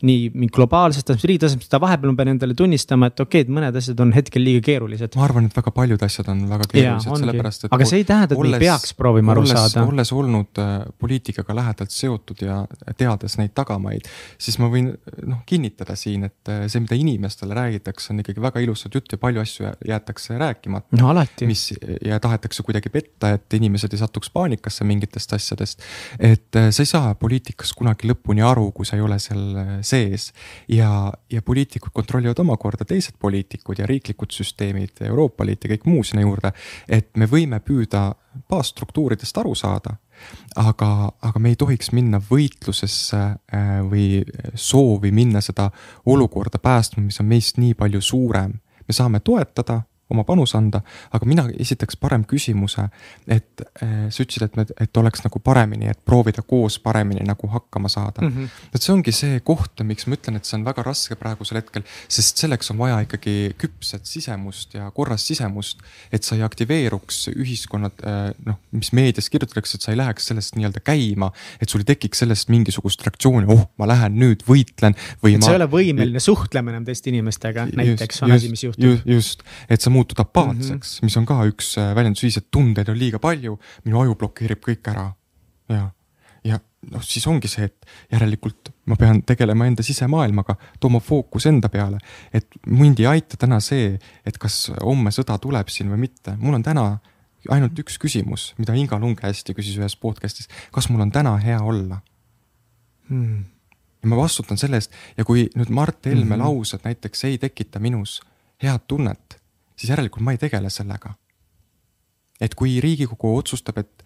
nii 0.06 0.48
globaalsest 0.52 1.06
tasemest, 1.06 1.28
riigi 1.30 1.42
tasemest, 1.44 1.68
seda 1.68 1.78
vahepeal 1.82 2.12
ma 2.12 2.18
pean 2.18 2.32
endale 2.34 2.56
tunnistama, 2.58 3.08
et 3.12 3.20
okei 3.22 3.42
okay,, 3.42 3.46
et 3.46 3.52
mõned 3.54 3.76
asjad 3.78 4.00
on 4.02 4.12
hetkel 4.16 4.42
liiga 4.44 4.64
keerulised. 4.66 5.14
ma 5.18 5.26
arvan, 5.26 5.46
et 5.46 5.56
väga 5.56 5.72
paljud 5.74 6.02
asjad 6.02 6.30
on 6.32 6.42
väga 6.50 6.66
keerulised, 6.72 7.22
sellepärast 7.22 7.66
et. 7.66 7.74
aga 7.76 7.88
see 7.88 8.02
ei 8.02 8.06
tähenda, 8.08 8.34
et 8.34 8.42
me 8.42 8.58
ei 8.58 8.64
peaks 8.64 8.94
proovima 8.98 9.34
aru 9.34 9.44
olles, 9.44 9.54
saada. 9.54 9.84
olles 9.86 10.12
olnud 10.16 10.62
äh, 10.62 10.72
poliitikaga 11.02 11.56
lähedalt 11.58 11.94
seotud 11.94 12.42
ja 12.42 12.58
teades 12.98 13.38
neid 13.38 13.54
tagamaid, 13.58 14.08
siis 14.42 14.58
ma 14.62 14.70
võin 14.72 14.90
noh 15.28 15.44
kinnitada 15.48 15.96
siin, 15.98 16.26
et 16.30 16.50
äh, 16.50 16.64
see, 16.72 16.82
mida 16.82 16.98
inimestele 16.98 17.56
räägitakse, 17.58 18.10
on 18.14 18.24
ikkagi 18.24 18.42
väga 18.42 18.64
ilusat 18.64 18.98
juttu 18.98 19.16
ja 19.16 19.22
palju 19.22 19.44
asju 19.44 19.70
jäetakse 19.88 20.38
rääkimata. 20.40 20.98
no 20.98 21.12
alati. 21.14 21.46
mis 21.46 21.68
ja 22.04 22.18
tahetakse 22.22 22.66
kuidagi 22.66 22.90
petta, 22.92 23.34
et 23.38 23.58
inimesed 23.58 23.94
ei 23.94 24.02
satuks 24.02 24.32
paanikasse 24.34 24.86
mingitest 24.88 25.38
asjadest. 25.38 25.86
et 26.18 26.58
äh, 26.58 26.70
sa 26.74 26.82
ei 26.82 26.90
saa 26.90 27.14
poliitikas 27.14 27.70
kunagi 27.78 28.10
lõpuni 28.10 28.42
aru, 28.46 28.70
kui 28.74 28.88
sa 28.88 28.98
ei 28.98 29.06
ole 29.06 29.18
seal 29.22 29.82
sees. 29.92 30.30
ja, 30.68 31.12
ja 31.30 31.42
poliitikud 31.42 31.92
kontrollivad 31.94 32.40
omakorda 32.42 32.84
teised 32.88 33.18
poliitikud 33.20 33.78
ja 33.78 33.86
riiklikud 33.86 34.32
süsteemid, 34.32 35.04
Euroopa 35.08 35.46
Liit 35.46 35.64
ja 35.64 35.74
kõik 35.74 35.86
muu 35.90 36.04
sinna 36.04 36.24
juurde. 36.26 36.52
et 36.88 37.10
me 37.16 37.28
võime 37.30 37.60
püüda 37.60 38.12
baasstruktuuridest 38.48 39.38
aru 39.38 39.54
saada 39.54 39.96
aga, 40.56 41.12
aga 41.22 41.40
me 41.40 41.52
ei 41.52 41.58
tohiks 41.58 41.92
minna 41.96 42.20
võitlusesse 42.22 43.20
äh, 43.20 43.78
või 43.88 44.22
soovi 44.54 45.12
minna 45.14 45.42
seda 45.44 45.70
olukorda 46.06 46.60
päästma, 46.62 47.04
mis 47.06 47.20
on 47.20 47.30
meist 47.30 47.58
nii 47.58 47.74
palju 47.78 48.00
suurem. 48.00 48.60
me 48.88 48.94
saame 48.94 49.20
toetada 49.20 49.82
oma 50.12 50.24
panuse 50.28 50.56
anda, 50.58 50.82
aga 51.14 51.28
mina 51.28 51.44
esitaks 51.60 51.96
parem 52.00 52.24
küsimuse, 52.28 52.84
et 53.30 53.62
äh, 53.82 54.08
sa 54.12 54.24
ütlesid, 54.24 54.44
et 54.48 54.58
me, 54.58 54.66
et 54.84 55.00
oleks 55.00 55.24
nagu 55.24 55.40
paremini, 55.44 55.88
et 55.92 56.00
proovida 56.04 56.44
koos 56.46 56.78
paremini 56.82 57.24
nagu 57.26 57.48
hakkama 57.52 57.90
saada 57.92 58.24
mm. 58.24 58.32
-hmm. 58.34 58.66
et 58.74 58.82
see 58.82 58.92
ongi 58.94 59.14
see 59.16 59.40
koht, 59.40 59.82
miks 59.86 60.06
ma 60.06 60.18
ütlen, 60.18 60.36
et 60.36 60.48
see 60.48 60.58
on 60.58 60.66
väga 60.66 60.84
raske 60.86 61.16
praegusel 61.18 61.60
hetkel, 61.60 61.86
sest 62.08 62.42
selleks 62.42 62.72
on 62.74 62.80
vaja 62.82 63.00
ikkagi 63.06 63.54
küpset 63.58 64.06
sisemust 64.08 64.74
ja 64.74 64.90
korras 64.90 65.26
sisemust, 65.26 65.80
et 66.12 66.24
sa 66.24 66.36
ei 66.36 66.42
aktiveeruks 66.42 67.28
ühiskonnad 67.32 68.04
äh,, 68.04 68.20
noh, 68.46 68.60
mis 68.72 68.92
meedias 68.92 69.30
kirjutatakse, 69.32 69.78
et 69.78 69.86
sa 69.86 69.94
ei 69.94 70.00
läheks 70.00 70.26
sellest 70.32 70.56
nii-öelda 70.58 70.82
käima, 70.84 71.32
et 71.60 71.68
sul 71.68 71.84
ei 71.84 71.88
tekiks 71.94 72.24
sellest 72.24 72.52
mingisugust 72.52 73.02
reaktsiooni, 73.06 73.48
oh, 73.52 73.64
ma 73.78 73.88
lähen 73.88 74.18
nüüd 74.20 74.44
võitlen 74.48 74.96
või. 75.22 75.36
et 75.36 75.40
ma... 75.40 75.46
sa 75.46 75.56
ei 75.56 75.60
ole 75.62 75.70
võimeline 75.72 76.20
suhtlema 76.20 76.74
enam 76.74 76.84
teiste 76.84 77.10
inimestega, 77.12 77.66
näiteks 77.72 78.22
on 78.22 78.34
just, 78.34 78.42
asi, 78.42 78.52
mis 78.52 78.64
juhtub. 78.66 79.08
just, 79.08 79.42
et 79.72 79.80
sa 79.80 79.92
muutud 80.02 80.20
apaatseks 80.22 80.70
mm, 80.72 80.98
-hmm. 80.98 81.08
mis 81.08 81.16
on 81.16 81.26
ka 81.26 81.38
üks 81.48 81.72
äh, 81.78 81.94
väljendusviis, 81.96 82.38
et 82.42 82.50
tundeid 82.50 82.90
on 82.90 82.98
liiga 82.98 83.18
palju, 83.22 83.58
minu 83.86 84.02
aju 84.02 84.18
blokeerib 84.18 84.62
kõik 84.64 84.90
ära. 84.92 85.12
ja, 85.70 85.90
ja 86.44 86.58
noh, 86.90 87.02
siis 87.06 87.26
ongi 87.30 87.48
see, 87.48 87.68
et 87.70 87.86
järelikult 88.12 88.72
ma 88.90 88.98
pean 88.98 89.22
tegelema 89.22 89.66
enda 89.70 89.84
sisemaailmaga, 89.86 90.56
tooma 90.80 91.00
fookus 91.00 91.46
enda 91.46 91.68
peale. 91.68 91.98
et 92.32 92.46
mind 92.66 93.00
ei 93.00 93.06
aita 93.14 93.38
täna 93.38 93.60
see, 93.60 93.98
et 94.26 94.38
kas 94.38 94.70
homme 94.82 95.14
sõda 95.14 95.38
tuleb 95.38 95.70
siin 95.70 95.90
või 95.92 96.08
mitte, 96.08 96.36
mul 96.38 96.58
on 96.58 96.66
täna 96.66 96.86
ainult 97.50 97.78
üks 97.78 97.98
küsimus, 97.98 98.52
mida 98.58 98.74
Inga 98.78 98.98
Lunge 98.98 99.26
hästi 99.26 99.54
küsis 99.54 99.78
ühes 99.78 99.96
podcast'is, 99.98 100.50
kas 100.74 100.88
mul 100.90 101.02
on 101.02 101.10
täna 101.10 101.36
hea 101.42 101.58
olla 101.58 102.02
hmm.? 103.08 103.44
ja 104.02 104.10
ma 104.10 104.18
vastutan 104.18 104.58
selle 104.58 104.78
eest 104.78 104.94
ja 105.16 105.24
kui 105.24 105.48
nüüd 105.54 105.70
Mart 105.70 106.06
Helme 106.06 106.24
mm 106.24 106.32
-hmm. 106.32 106.44
laused 106.44 106.80
näiteks 106.84 107.24
ei 107.24 107.38
tekita 107.38 107.78
minus 107.78 108.20
head 108.62 108.86
tunnet, 108.88 109.41
siis 109.82 109.90
järelikult 109.90 110.22
ma 110.22 110.34
ei 110.34 110.38
tegele 110.38 110.70
sellega. 110.70 111.14
et 112.40 112.54
kui 112.58 112.80
riigikogu 112.82 113.36
otsustab, 113.38 113.76
et 113.78 114.04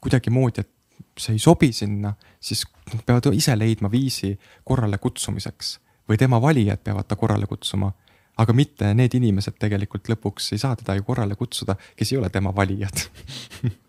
kuidagimoodi, 0.00 0.60
et 0.60 0.70
see 1.18 1.34
ei 1.34 1.40
sobi 1.42 1.72
sinna, 1.74 2.12
siis 2.40 2.62
nad 2.92 3.02
peavad 3.06 3.34
ise 3.34 3.56
leidma 3.58 3.90
viisi 3.90 4.34
korrale 4.64 4.98
kutsumiseks 4.98 5.78
või 6.08 6.18
tema 6.20 6.38
valijad 6.42 6.82
peavad 6.84 7.08
ta 7.08 7.16
korrale 7.16 7.46
kutsuma. 7.46 7.92
aga 8.36 8.52
mitte 8.52 8.94
need 8.94 9.14
inimesed 9.14 9.58
tegelikult 9.58 10.08
lõpuks 10.10 10.52
ei 10.52 10.58
saa 10.58 10.76
teda 10.76 10.94
ju 10.98 11.02
korrale 11.06 11.34
kutsuda, 11.38 11.76
kes 11.96 12.12
ei 12.12 12.18
ole 12.18 12.30
tema 12.30 12.54
valijad 12.54 13.06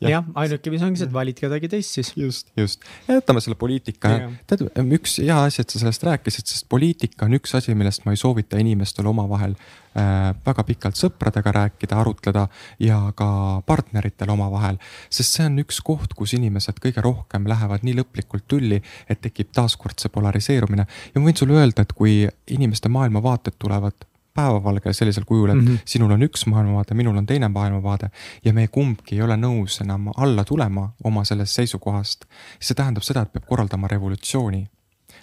jah. 0.00 0.10
Ja,, 0.10 0.20
ainuke 0.42 0.72
viis 0.72 0.84
ongi 0.84 1.00
see, 1.00 1.08
et 1.08 1.14
valid 1.14 1.38
kedagi 1.38 1.68
teist 1.70 1.98
siis. 1.98 2.12
just, 2.16 2.48
just, 2.58 2.84
jätame 3.08 3.42
selle 3.44 3.58
poliitika, 3.60 4.12
tead 4.48 4.64
üks 4.96 5.18
hea 5.20 5.36
asi, 5.46 5.62
et 5.62 5.72
sa 5.72 5.82
sellest 5.82 6.06
rääkisid, 6.08 6.48
sest 6.48 6.68
poliitika 6.72 7.28
on 7.28 7.36
üks 7.36 7.54
asi, 7.58 7.74
millest 7.78 8.06
ma 8.06 8.14
ei 8.14 8.20
soovita 8.20 8.60
inimestel 8.60 9.08
omavahel 9.10 9.54
äh, 9.58 10.30
väga 10.46 10.64
pikalt 10.68 11.00
sõpradega 11.00 11.54
rääkida, 11.56 12.00
arutleda 12.00 12.46
ja 12.82 13.00
ka 13.16 13.30
partneritel 13.68 14.32
omavahel. 14.32 14.80
sest 15.12 15.38
see 15.38 15.48
on 15.50 15.60
üks 15.64 15.82
koht, 15.84 16.16
kus 16.16 16.34
inimesed 16.38 16.80
kõige 16.82 17.04
rohkem 17.04 17.48
lähevad 17.50 17.84
nii 17.86 17.98
lõplikult 18.00 18.48
tülli, 18.48 18.80
et 19.08 19.20
tekib 19.24 19.52
taaskord 19.56 20.00
see 20.00 20.12
polariseerumine. 20.12 20.86
Ja 21.12 21.20
ma 21.20 21.28
võin 21.28 21.40
sulle 21.40 21.60
öelda, 21.60 21.84
et 21.84 21.96
kui 21.96 22.22
inimeste 22.48 22.88
maailmavaated 22.92 23.60
tulevad 23.60 24.08
päevavalge 24.34 24.92
sellisel 24.92 25.24
kujul, 25.26 25.50
et 25.50 25.56
mm 25.56 25.66
-hmm. 25.66 25.78
sinul 25.84 26.10
on 26.10 26.22
üks 26.22 26.46
maailmavaade, 26.46 26.94
minul 26.94 27.16
on 27.16 27.26
teine 27.26 27.48
maailmavaade 27.48 28.10
ja 28.44 28.52
me 28.52 28.68
kumbki 28.68 29.14
ei 29.16 29.22
ole 29.22 29.36
nõus 29.36 29.80
enam 29.84 30.10
alla 30.16 30.44
tulema 30.44 30.92
oma 31.04 31.24
sellest 31.24 31.52
seisukohast, 31.52 32.24
see 32.60 32.74
tähendab 32.74 33.02
seda, 33.02 33.22
et 33.22 33.32
peab 33.32 33.46
korraldama 33.46 33.88
revolutsiooni. 33.88 34.66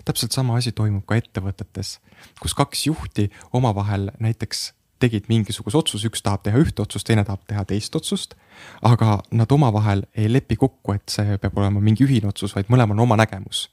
täpselt 0.05 0.31
sama 0.31 0.55
asi 0.55 0.71
toimub 0.71 1.05
ka 1.05 1.15
ettevõtetes, 1.15 1.99
kus 2.41 2.53
kaks 2.53 2.87
juhti 2.87 3.29
omavahel 3.53 4.11
näiteks 4.19 4.73
tegid 4.99 5.25
mingisuguse 5.29 5.77
otsuse, 5.77 6.07
üks 6.07 6.21
tahab 6.23 6.43
teha 6.43 6.57
ühte 6.57 6.81
otsust, 6.81 7.07
teine 7.07 7.23
tahab 7.23 7.41
teha 7.47 7.65
teist 7.65 7.95
otsust. 7.95 8.35
aga 8.81 9.19
nad 9.31 9.51
omavahel 9.51 10.03
ei 10.15 10.33
lepi 10.33 10.55
kokku, 10.55 10.93
et 10.93 11.09
see 11.09 11.37
peab 11.37 11.57
olema 11.57 11.79
mingi 11.79 12.03
ühine 12.03 12.27
otsus, 12.27 12.55
vaid 12.55 12.65
mõlemal 12.73 12.97
on 12.97 12.99
oma 12.99 13.17
nägemus 13.17 13.69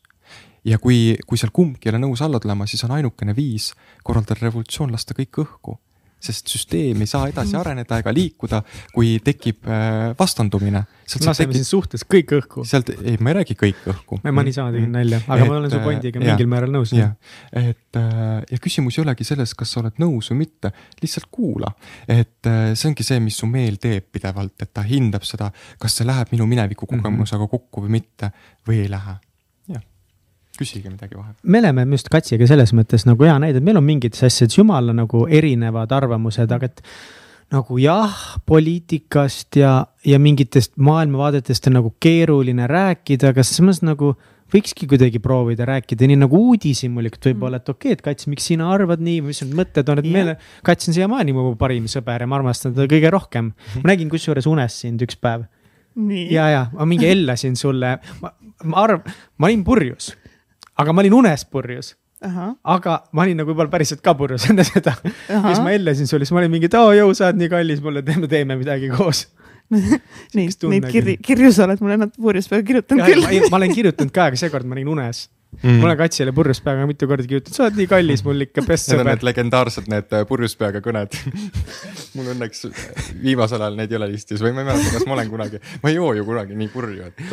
ja 0.65 0.81
kui, 0.83 1.15
kui 1.27 1.41
seal 1.41 1.53
kumbki 1.55 1.89
ei 1.89 1.95
ole 1.95 2.05
nõus 2.07 2.23
alla 2.25 2.41
tulema, 2.43 2.69
siis 2.69 2.85
on 2.87 2.95
ainukene 2.97 3.37
viis 3.37 3.73
korraldada 4.05 4.47
revolutsioon, 4.47 4.95
lasta 4.95 5.17
kõik 5.17 5.45
õhku. 5.45 5.81
sest 6.25 6.49
süsteem 6.49 7.03
ei 7.05 7.09
saa 7.11 7.27
edasi 7.29 7.53
areneda 7.53 7.99
ega 8.01 8.13
liikuda, 8.17 8.63
kui 8.95 9.19
tekib 9.21 9.67
äh, 9.69 10.15
vastandumine. 10.17 10.81
laseme 11.11 11.35
tekib... 11.37 11.53
siis 11.59 11.73
suhtes 11.75 12.05
kõik 12.09 12.33
õhku. 12.39 12.65
sealt, 12.65 12.89
ei, 12.95 13.19
ma 13.21 13.35
ei 13.35 13.37
räägi 13.43 13.57
kõik 13.61 13.83
õhku. 13.93 14.21
ma 14.25 14.45
niisama 14.47 14.73
tegin 14.73 14.89
mm. 14.89 14.95
nalja, 14.97 15.19
aga 15.27 15.43
et, 15.43 15.51
ma 15.51 15.59
olen 15.59 15.75
su 15.75 15.83
äh, 15.83 16.23
mingil 16.23 16.49
määral 16.49 16.73
nõus. 16.73 16.95
et 16.95 18.01
ja 18.01 18.63
küsimus 18.69 18.97
ei 18.97 19.05
olegi 19.05 19.29
selles, 19.29 19.53
kas 19.53 19.77
sa 19.77 19.83
oled 19.83 20.01
nõus 20.01 20.33
või 20.33 20.41
mitte, 20.47 20.73
lihtsalt 21.03 21.29
kuula. 21.31 21.75
et 22.09 22.41
see 22.73 22.89
ongi 22.89 23.05
see, 23.05 23.21
mis 23.21 23.37
su 23.45 23.51
meel 23.51 23.77
teeb 23.77 24.09
pidevalt, 24.17 24.57
et 24.65 24.73
ta 24.73 24.87
hindab 24.89 25.29
seda, 25.29 25.53
kas 25.79 26.01
see 26.01 26.09
läheb 26.09 26.33
minu 26.33 26.49
mineviku 26.49 26.89
mhm. 26.89 27.05
mm 27.05 27.23
-hmm. 27.29 27.49
kokku 27.53 27.85
või 27.85 27.99
mitte 28.01 28.33
või 28.65 28.81
ei 28.87 28.89
lähe 28.89 29.19
küsige 30.59 30.91
midagi 30.91 31.19
vahepeal. 31.19 31.41
me 31.43 31.61
oleme 31.63 31.87
just 31.97 32.11
Katsiga 32.13 32.47
selles 32.51 32.75
mõttes 32.77 33.07
nagu 33.09 33.27
hea 33.27 33.37
näide, 33.43 33.61
et 33.61 33.67
meil 33.67 33.81
on 33.81 33.87
mingites 33.87 34.23
asjades 34.27 34.59
jumala 34.59 34.95
nagu 34.97 35.27
erinevad 35.27 35.93
arvamused, 35.95 36.53
aga 36.53 36.71
et 36.71 36.83
nagu 37.55 37.79
jah, 37.79 38.15
poliitikast 38.49 39.59
ja, 39.61 39.75
ja 40.07 40.21
mingitest 40.23 40.75
maailmavaadetest 40.81 41.69
on 41.71 41.79
nagu 41.79 41.93
keeruline 42.03 42.67
rääkida, 42.71 43.35
aga 43.35 43.45
samas 43.47 43.83
nagu 43.85 44.15
võikski 44.55 44.87
kuidagi 44.91 45.21
proovida 45.23 45.67
rääkida 45.69 46.07
nii 46.09 46.21
nagu 46.21 46.39
uudishimulikult 46.51 47.29
võib-olla, 47.31 47.61
et 47.61 47.69
okei 47.69 47.93
okay,, 47.93 47.99
et 47.99 48.05
Kats, 48.05 48.29
miks 48.31 48.47
sina 48.51 48.69
arvad 48.75 49.03
nii 49.03 49.23
mis 49.27 49.43
need 49.43 49.55
mõtted 49.59 49.91
on, 49.91 50.01
et 50.01 50.09
yeah. 50.09 50.17
meile, 50.17 50.37
Kats 50.67 50.91
on 50.91 50.97
siiamaani 50.97 51.35
mu 51.37 51.53
parim 51.61 51.89
sõber 51.91 52.25
ja 52.25 52.31
ma 52.31 52.39
armastan 52.41 52.75
teda 52.77 52.89
kõige 52.91 53.13
rohkem. 53.15 53.53
ma 53.81 53.93
nägin 53.93 54.13
kusjuures 54.13 54.47
unes 54.51 54.79
sind 54.85 55.03
üks 55.05 55.19
päev. 55.21 55.47
ja, 56.31 56.49
ja 56.53 56.67
ma 56.75 56.87
mingi 56.91 57.09
hellasin 57.11 57.57
sulle, 57.59 57.97
ma, 58.23 58.35
ma 58.65 58.85
arv-, 58.87 59.11
ma 59.39 59.51
olin 59.51 59.65
purjus 59.67 60.13
aga 60.79 60.95
ma 60.95 61.05
olin 61.05 61.21
unes 61.21 61.45
purjus. 61.45 61.95
aga 62.25 62.99
ma 63.13 63.25
olin 63.27 63.43
nagu 63.43 63.53
juba 63.53 63.67
päriselt 63.73 64.01
ka 64.05 64.15
purjus 64.17 64.49
enne 64.51 64.65
seda. 64.65 64.97
ja 65.29 65.43
siis 65.47 65.63
ma 65.65 65.75
hellesin 65.75 66.11
sulle, 66.11 66.25
siis 66.25 66.35
ma 66.35 66.43
olin 66.43 66.53
mingi, 66.55 66.71
et 66.71 66.79
oo 66.81 66.93
jõu, 66.97 67.15
sa 67.17 67.29
oled 67.29 67.43
nii 67.43 67.53
kallis 67.53 67.83
mulle, 67.85 68.05
teeme, 68.07 68.31
teeme 68.31 68.59
midagi 68.61 68.91
koos 68.95 69.27
Neid, 70.37 70.61
neid 70.69 70.85
kirju, 70.93 71.15
kirju 71.25 71.51
sa 71.57 71.65
oled 71.65 71.81
mulle 71.81 71.97
natuke 72.03 72.21
purjus 72.21 72.51
peale 72.51 72.67
kirjutanud 72.69 73.07
küll. 73.09 73.49
ma 73.51 73.59
olen 73.61 73.73
kirjutanud 73.75 74.13
ka, 74.15 74.29
aga 74.31 74.41
seekord 74.41 74.69
ma 74.69 74.77
olin 74.77 74.91
unes 74.97 75.25
mm.. 75.63 75.81
ma 75.81 75.89
olen 75.89 75.99
Katsile 75.99 76.35
purjus 76.37 76.61
peaga 76.65 76.87
mitu 76.89 77.09
korda 77.11 77.27
kirjutanud, 77.27 77.57
sa 77.57 77.67
oled 77.67 77.81
nii 77.81 77.89
kallis 77.91 78.25
mul 78.27 78.47
ikka, 78.47 78.65
best 78.69 78.91
sõber. 78.91 79.05
Need 79.05 79.07
on 79.07 79.11
need 79.13 79.27
legendaarsed 79.31 79.91
need 79.93 80.17
äh, 80.17 80.25
purjus 80.29 80.57
peaga 80.61 80.83
kõned 80.85 81.19
mul 82.17 82.31
õnneks 82.35 82.67
viimasel 83.23 83.65
ajal 83.65 83.79
neid 83.81 83.95
ei 83.95 84.01
ole 84.01 84.11
listis 84.15 84.45
või 84.45 84.55
ma 84.57 84.65
ei 84.65 84.71
mäleta, 84.71 84.95
kas 84.99 85.09
ma 85.09 85.17
olen 85.19 85.33
kunagi, 85.33 85.63
ma 85.83 85.93
ei 85.93 85.99
joo 85.99 86.13
ju 86.19 86.27
kunagi 86.29 86.59
nii 86.61 86.73
purju, 86.75 87.11
et, 87.11 87.25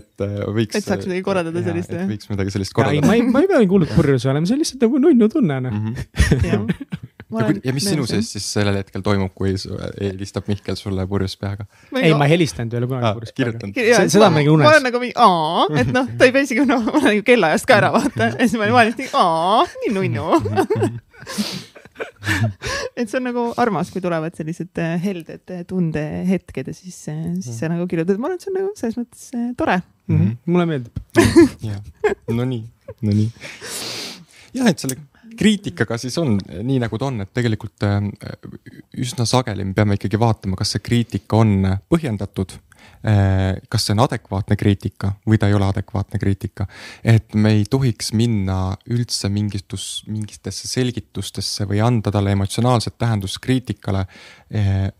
et 0.00 0.26
äh, 0.26 0.38
võiks. 0.58 0.78
et 0.78 0.86
saaks 0.86 1.10
midagi 1.10 1.26
korraldada 1.26 1.64
sellist 1.66 1.94
jah? 1.94 2.08
võiks 2.10 2.32
midagi 2.32 2.56
sellist 2.56 2.76
korraldada. 2.76 3.10
ma 3.10 3.18
ei, 3.18 3.26
ma 3.26 3.44
ei 3.44 3.50
peagi 3.50 3.70
hullult 3.72 3.94
purjus 3.96 4.28
olema, 4.30 4.48
see 4.48 4.58
on 4.58 4.64
lihtsalt 4.64 4.88
nagu 4.88 5.04
nunnu 5.06 5.30
tunne 5.32 5.60
noh 5.68 5.78
mm 5.78 5.94
-hmm. 5.94 7.06
Olen, 7.28 7.60
ja 7.64 7.72
mis 7.76 7.84
sinu 7.84 8.06
sees 8.08 8.30
siis 8.32 8.46
sellel 8.56 8.78
hetkel 8.80 9.02
toimub, 9.04 9.34
kui 9.36 9.52
helistab 10.00 10.48
Mihkel 10.48 10.78
sulle 10.80 11.04
purjus 11.10 11.36
peaga? 11.36 11.66
ei, 11.92 12.14
ma 12.16 12.24
ei 12.24 12.36
helistanud 12.36 12.72
ei 12.72 12.80
ole 12.80 12.88
kunagi 12.88 13.12
purjus 13.18 13.34
peaga. 13.36 14.08
seda 14.08 14.30
ma 14.30 14.40
nägin 14.40 14.54
unes. 14.54 14.64
ma 14.64 14.74
olen 14.74 14.86
nagu 14.88 15.02
mingi 15.02 15.16
aa, 15.20 15.66
et 15.82 15.92
noh, 15.92 16.08
ta 16.16 16.28
ei 16.28 16.32
pea 16.32 16.48
isegi 16.48 16.64
noh, 16.68 16.82
ma 16.88 16.96
olen 17.02 17.18
ju 17.18 17.26
kellaajast 17.28 17.68
ka 17.68 17.72
ära 17.82 17.90
vaata 17.92 18.22
ja 18.32 18.46
siis 18.46 18.56
ma 18.56 18.68
olin 18.68 18.78
valmis 18.78 18.98
nii 19.02 19.10
aa, 19.12 19.60
nii 19.84 19.92
nunnu 19.98 20.24
et 22.98 23.10
see 23.10 23.18
on 23.18 23.26
nagu 23.28 23.44
armas, 23.60 23.90
kui 23.92 24.02
tulevad 24.04 24.36
sellised 24.38 24.80
äh, 24.82 24.96
helded 25.02 25.52
äh, 25.54 25.64
tundehetked 25.68 26.70
ja 26.70 26.76
siis, 26.76 26.98
äh, 27.12 27.20
siis 27.44 27.60
sa 27.60 27.70
nagu 27.72 27.86
kirjutad, 27.90 28.20
ma 28.20 28.30
arvan, 28.30 28.40
et 28.40 28.46
see 28.46 28.52
on 28.52 28.58
nagu 28.60 28.72
selles 28.78 28.98
mõttes 29.00 29.28
tore 29.58 29.78
mm. 29.80 30.16
-hmm. 30.16 30.34
mulle 30.46 30.66
meeldib. 30.72 31.04
jah, 31.68 31.80
no 32.34 32.48
nii, 32.48 32.64
no 33.02 33.16
nii. 33.20 33.30
jah, 34.58 34.72
et 34.72 34.84
selle 34.84 34.98
kriitikaga 35.38 35.98
siis 36.00 36.16
on 36.20 36.36
nii, 36.38 36.78
nagu 36.82 36.98
ta 36.98 37.10
on, 37.10 37.22
et 37.24 37.34
tegelikult 37.34 37.84
äh, 37.86 38.00
üsna 38.98 39.26
sageli 39.28 39.66
me 39.66 39.76
peame 39.76 39.98
ikkagi 39.98 40.20
vaatama, 40.20 40.58
kas 40.58 40.74
see 40.74 40.84
kriitika 40.84 41.40
on 41.42 41.54
põhjendatud 41.90 42.54
äh, 43.06 43.58
kas 43.70 43.86
see 43.86 43.96
on 43.96 44.04
adekvaatne 44.06 44.58
kriitika 44.60 45.12
või 45.28 45.40
ta 45.40 45.50
ei 45.50 45.56
ole 45.58 45.68
adekvaatne 45.68 46.20
kriitika. 46.22 46.66
et 47.04 47.34
me 47.34 47.54
ei 47.58 47.66
tohiks 47.70 48.12
minna 48.12 48.76
üldse 48.90 49.30
mingitus, 49.32 50.04
mingitesse 50.08 50.70
selgitustesse 50.70 51.68
või 51.68 51.82
anda 51.84 52.12
talle 52.14 52.34
emotsionaalset 52.36 52.98
tähendust 52.98 53.40
kriitikale. 53.44 54.06
Äh, 54.54 54.90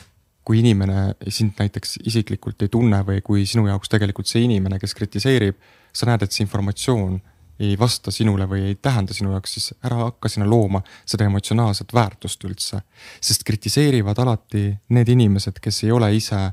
kui 0.48 0.62
inimene 0.62 1.12
sind 1.28 1.58
näiteks 1.60 1.98
isiklikult 2.08 2.62
ei 2.64 2.70
tunne 2.72 3.02
või 3.04 3.20
kui 3.20 3.42
sinu 3.44 3.66
jaoks 3.68 3.90
tegelikult 3.92 4.30
see 4.30 4.46
inimene, 4.46 4.78
kes 4.80 4.94
kritiseerib, 4.96 5.58
sa 5.92 6.08
näed, 6.08 6.24
et 6.24 6.32
see 6.32 6.46
informatsioon 6.46 7.18
ei 7.60 7.78
vasta 7.78 8.10
sinule 8.14 8.46
või 8.46 8.62
ei 8.70 8.74
tähenda 8.74 9.14
sinu 9.14 9.32
jaoks, 9.34 9.56
siis 9.56 9.74
ära 9.84 10.04
hakka 10.04 10.28
sinna 10.28 10.46
looma 10.50 10.82
seda 11.06 11.26
emotsionaalset 11.26 11.94
väärtust 11.94 12.44
üldse. 12.44 12.82
sest 13.20 13.44
kritiseerivad 13.44 14.18
alati 14.18 14.78
need 14.88 15.08
inimesed, 15.08 15.60
kes 15.60 15.84
ei 15.84 15.92
ole 15.92 16.14
ise 16.16 16.50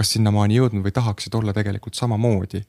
kas 0.00 0.14
sinnamaani 0.14 0.56
jõudnud 0.56 0.84
või 0.86 0.94
tahaksid 0.96 1.34
olla 1.36 1.52
tegelikult 1.52 1.98
samamoodi. 1.98 2.62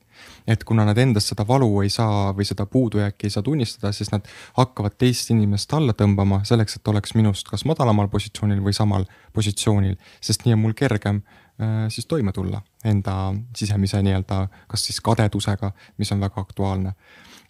et 0.48 0.64
kuna 0.64 0.84
nad 0.86 0.98
endast 0.98 1.32
seda 1.32 1.46
valu 1.48 1.82
ei 1.82 1.90
saa 1.90 2.34
või 2.38 2.46
seda 2.46 2.66
puudujääki 2.66 3.28
ei 3.28 3.30
saa 3.34 3.44
tunnistada, 3.44 3.92
siis 3.92 4.12
nad 4.12 4.28
hakkavad 4.58 4.98
teist 4.98 5.32
inimest 5.32 5.74
alla 5.74 5.94
tõmbama 5.94 6.42
selleks, 6.46 6.76
et 6.76 6.88
oleks 6.88 7.16
minust 7.16 7.48
kas 7.50 7.66
madalamal 7.66 8.08
positsioonil 8.08 8.60
või 8.62 8.74
samal 8.74 9.06
positsioonil, 9.34 9.96
sest 10.22 10.46
nii 10.46 10.58
on 10.58 10.62
mul 10.66 10.76
kergem 10.78 11.22
äh, 11.24 11.88
siis 11.90 12.06
toime 12.06 12.32
tulla 12.32 12.62
enda 12.86 13.34
sisemise 13.58 14.02
nii-öelda, 14.02 14.48
kas 14.68 14.86
siis 14.86 15.02
kadedusega, 15.02 15.72
mis 15.98 16.12
on 16.12 16.20
väga 16.20 16.42
aktuaalne 16.42 16.94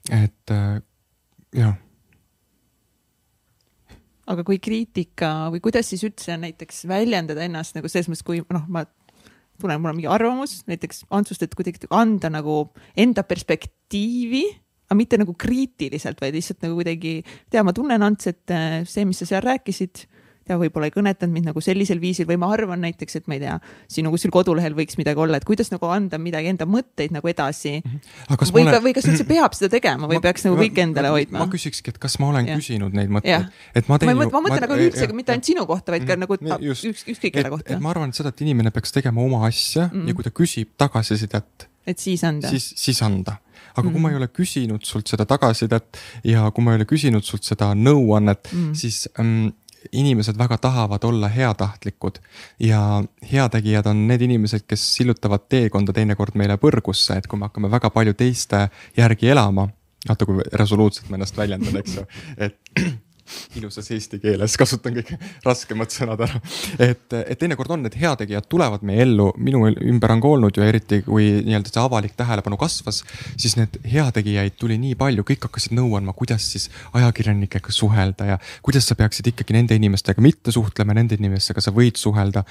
et 0.09 0.53
äh, 0.53 0.79
jah. 1.55 1.75
aga 4.31 4.45
kui 4.47 4.61
kriitika 4.63 5.51
või 5.53 5.61
kuidas 5.61 5.91
siis 5.91 6.05
üldse 6.07 6.37
näiteks 6.39 6.85
väljendada 6.89 7.43
ennast 7.45 7.75
nagu 7.77 7.91
selles 7.91 8.09
mõttes, 8.09 8.25
kui 8.25 8.41
noh, 8.41 8.65
ma 8.71 8.85
tunnen, 9.61 9.81
mul 9.81 9.91
on 9.91 9.99
mingi 9.99 10.09
arvamus 10.09 10.61
näiteks 10.69 11.05
Antsust, 11.13 11.43
et 11.45 11.53
kuidagi 11.57 11.89
anda 11.93 12.31
nagu 12.33 12.63
enda 12.97 13.25
perspektiivi 13.27 14.45
aga 14.91 14.97
mitte 14.99 15.19
nagu 15.21 15.31
kriitiliselt, 15.39 16.19
vaid 16.19 16.35
lihtsalt 16.35 16.65
nagu 16.65 16.75
kuidagi, 16.75 17.21
tea, 17.47 17.61
ma 17.63 17.71
tunnen 17.71 18.03
Ants, 18.03 18.27
et 18.27 18.51
äh, 18.51 18.81
see, 18.83 19.05
mis 19.07 19.21
sa 19.21 19.27
seal 19.29 19.45
rääkisid 19.45 20.03
ja 20.51 20.59
võib-olla 20.61 20.89
ei 20.89 20.93
kõnetanud 20.95 21.33
mind 21.33 21.49
nagu 21.51 21.63
sellisel 21.63 22.01
viisil 22.01 22.27
või 22.29 22.37
ma 22.41 22.51
arvan 22.55 22.83
näiteks, 22.85 23.19
et 23.19 23.29
ma 23.31 23.37
ei 23.37 23.43
tea, 23.43 23.57
sinu 23.91 24.11
kuskil 24.13 24.33
kodulehel 24.33 24.75
võiks 24.77 24.97
midagi 24.99 25.21
olla, 25.23 25.39
et 25.39 25.47
kuidas 25.47 25.71
nagu 25.73 25.89
anda 25.91 26.19
midagi 26.21 26.51
enda 26.51 26.67
mõtteid 26.69 27.13
nagu 27.15 27.31
edasi. 27.31 27.77
Mhm. 27.81 28.45
või 28.51 28.65
olen... 28.65 28.79
või 28.85 28.95
kas 28.97 29.09
üldse 29.11 29.27
peab 29.33 29.57
seda 29.57 29.71
tegema 29.73 30.09
või 30.09 30.19
ma, 30.19 30.25
peaks 30.27 30.47
nagu 30.47 30.59
kõik 30.59 30.81
endale 30.83 31.13
hoidma? 31.15 31.45
ma 31.45 31.49
küsikski, 31.51 31.95
et 31.95 32.01
kas 32.01 32.17
ma 32.21 32.31
olen 32.33 32.51
ja. 32.51 32.57
küsinud 32.59 32.95
neid 32.97 33.13
mõtteid, 33.13 33.51
et 33.75 33.91
ma 33.91 33.99
teen 34.01 34.13
ma, 34.13 34.27
ma 34.27 34.43
mõtlen 34.47 34.65
nagu 34.67 34.79
üldse, 34.87 35.09
mitte 35.15 35.35
ainult 35.35 35.51
sinu 35.51 35.67
kohta, 35.69 35.95
vaid 35.95 36.07
ka 36.07 36.17
mhm. 36.17 36.25
nagu 36.25 36.65
just, 36.71 36.87
üks, 36.89 37.05
ükskõik 37.15 37.37
kelle 37.37 37.53
kohta. 37.53 37.79
ma 37.81 37.93
arvan 37.93 38.15
seda, 38.15 38.33
et 38.33 38.43
inimene 38.45 38.73
peaks 38.75 38.95
tegema 38.95 39.23
oma 39.23 39.45
asja 39.47 39.87
mm. 39.89 40.09
ja 40.09 40.17
kui 40.17 40.27
ta 40.27 40.33
küsib 40.35 40.75
tagasisidet. 40.79 41.69
et 41.87 41.99
siis 41.99 42.23
anda. 42.27 42.51
siis, 42.51 42.73
siis 42.79 43.01
anda 43.05 43.39
aga 43.75 43.87
mm. 43.87 43.93
kui 43.93 44.03
ma 44.03 44.11
ei 44.11 44.19
ole 44.19 44.27
küsinud 44.31 44.85
sult 44.87 45.11
seda 45.11 45.25
tagasisidet 45.29 45.99
ja 46.27 46.47
kui 46.51 46.65
ma 46.65 46.75
ei 46.75 46.81
ole 46.81 46.87
küsinud 46.89 47.25
sult 47.25 47.47
seda 47.47 47.71
nõuannet 47.77 48.51
mm., 48.51 48.73
siis 48.77 49.05
ähm, 49.21 49.51
inimesed 49.91 50.37
väga 50.37 50.57
tahavad 50.57 51.03
olla 51.03 51.27
heatahtlikud 51.27 52.19
ja 52.59 53.03
heategijad 53.31 53.85
on 53.85 54.07
need 54.07 54.21
inimesed, 54.21 54.65
kes 54.67 54.83
sillutavad 54.95 55.47
teekonda 55.49 55.93
teinekord 55.93 56.35
meile 56.35 56.57
põrgusse, 56.61 57.17
et 57.17 57.27
kui 57.27 57.39
me 57.39 57.49
hakkame 57.49 57.71
väga 57.71 57.89
palju 57.89 58.13
teiste 58.13 58.67
järgi 58.97 59.29
elama. 59.29 59.69
kui 60.25 60.41
resoluutselt 60.53 61.09
ma 61.09 61.15
ennast 61.15 61.37
väljendan, 61.37 61.77
eks 61.77 61.95
ju, 61.95 62.05
et 62.37 62.57
ilusas 63.59 63.89
eesti 63.93 64.19
keeles, 64.21 64.55
kasutan 64.59 64.95
kõik 64.97 65.11
raskemad 65.45 65.93
sõnad 65.93 66.23
ära. 66.27 66.41
et, 66.79 67.05
et 67.21 67.39
teinekord 67.39 67.73
on 67.75 67.85
need 67.85 67.97
heategijad 68.01 68.47
tulevad 68.51 68.85
meie 68.87 69.05
ellu, 69.05 69.31
minu 69.37 69.63
ümber 69.71 70.15
on 70.15 70.23
ka 70.23 70.31
olnud 70.35 70.57
ju 70.57 70.65
eriti, 70.65 71.01
kui 71.05 71.29
nii-öelda 71.45 71.71
see 71.73 71.83
avalik 71.83 72.15
tähelepanu 72.19 72.59
kasvas, 72.61 73.01
siis 73.35 73.57
need 73.59 73.79
heategijaid 73.93 74.57
tuli 74.59 74.77
nii 74.81 74.97
palju, 74.99 75.25
kõik 75.27 75.47
hakkasid 75.49 75.75
nõu 75.77 75.95
andma, 75.99 76.15
kuidas 76.17 76.47
siis 76.53 76.69
ajakirjanikega 76.97 77.73
suhelda 77.75 78.33
ja 78.33 78.39
kuidas 78.65 78.89
sa 78.89 78.97
peaksid 78.99 79.31
ikkagi 79.33 79.57
nende 79.57 79.77
inimestega 79.79 80.23
mitte 80.23 80.53
suhtlema, 80.53 80.95
nende 80.97 81.19
inimestega 81.19 81.63
sa 81.63 81.73
võid 81.75 81.99
suhelda. 82.01 82.43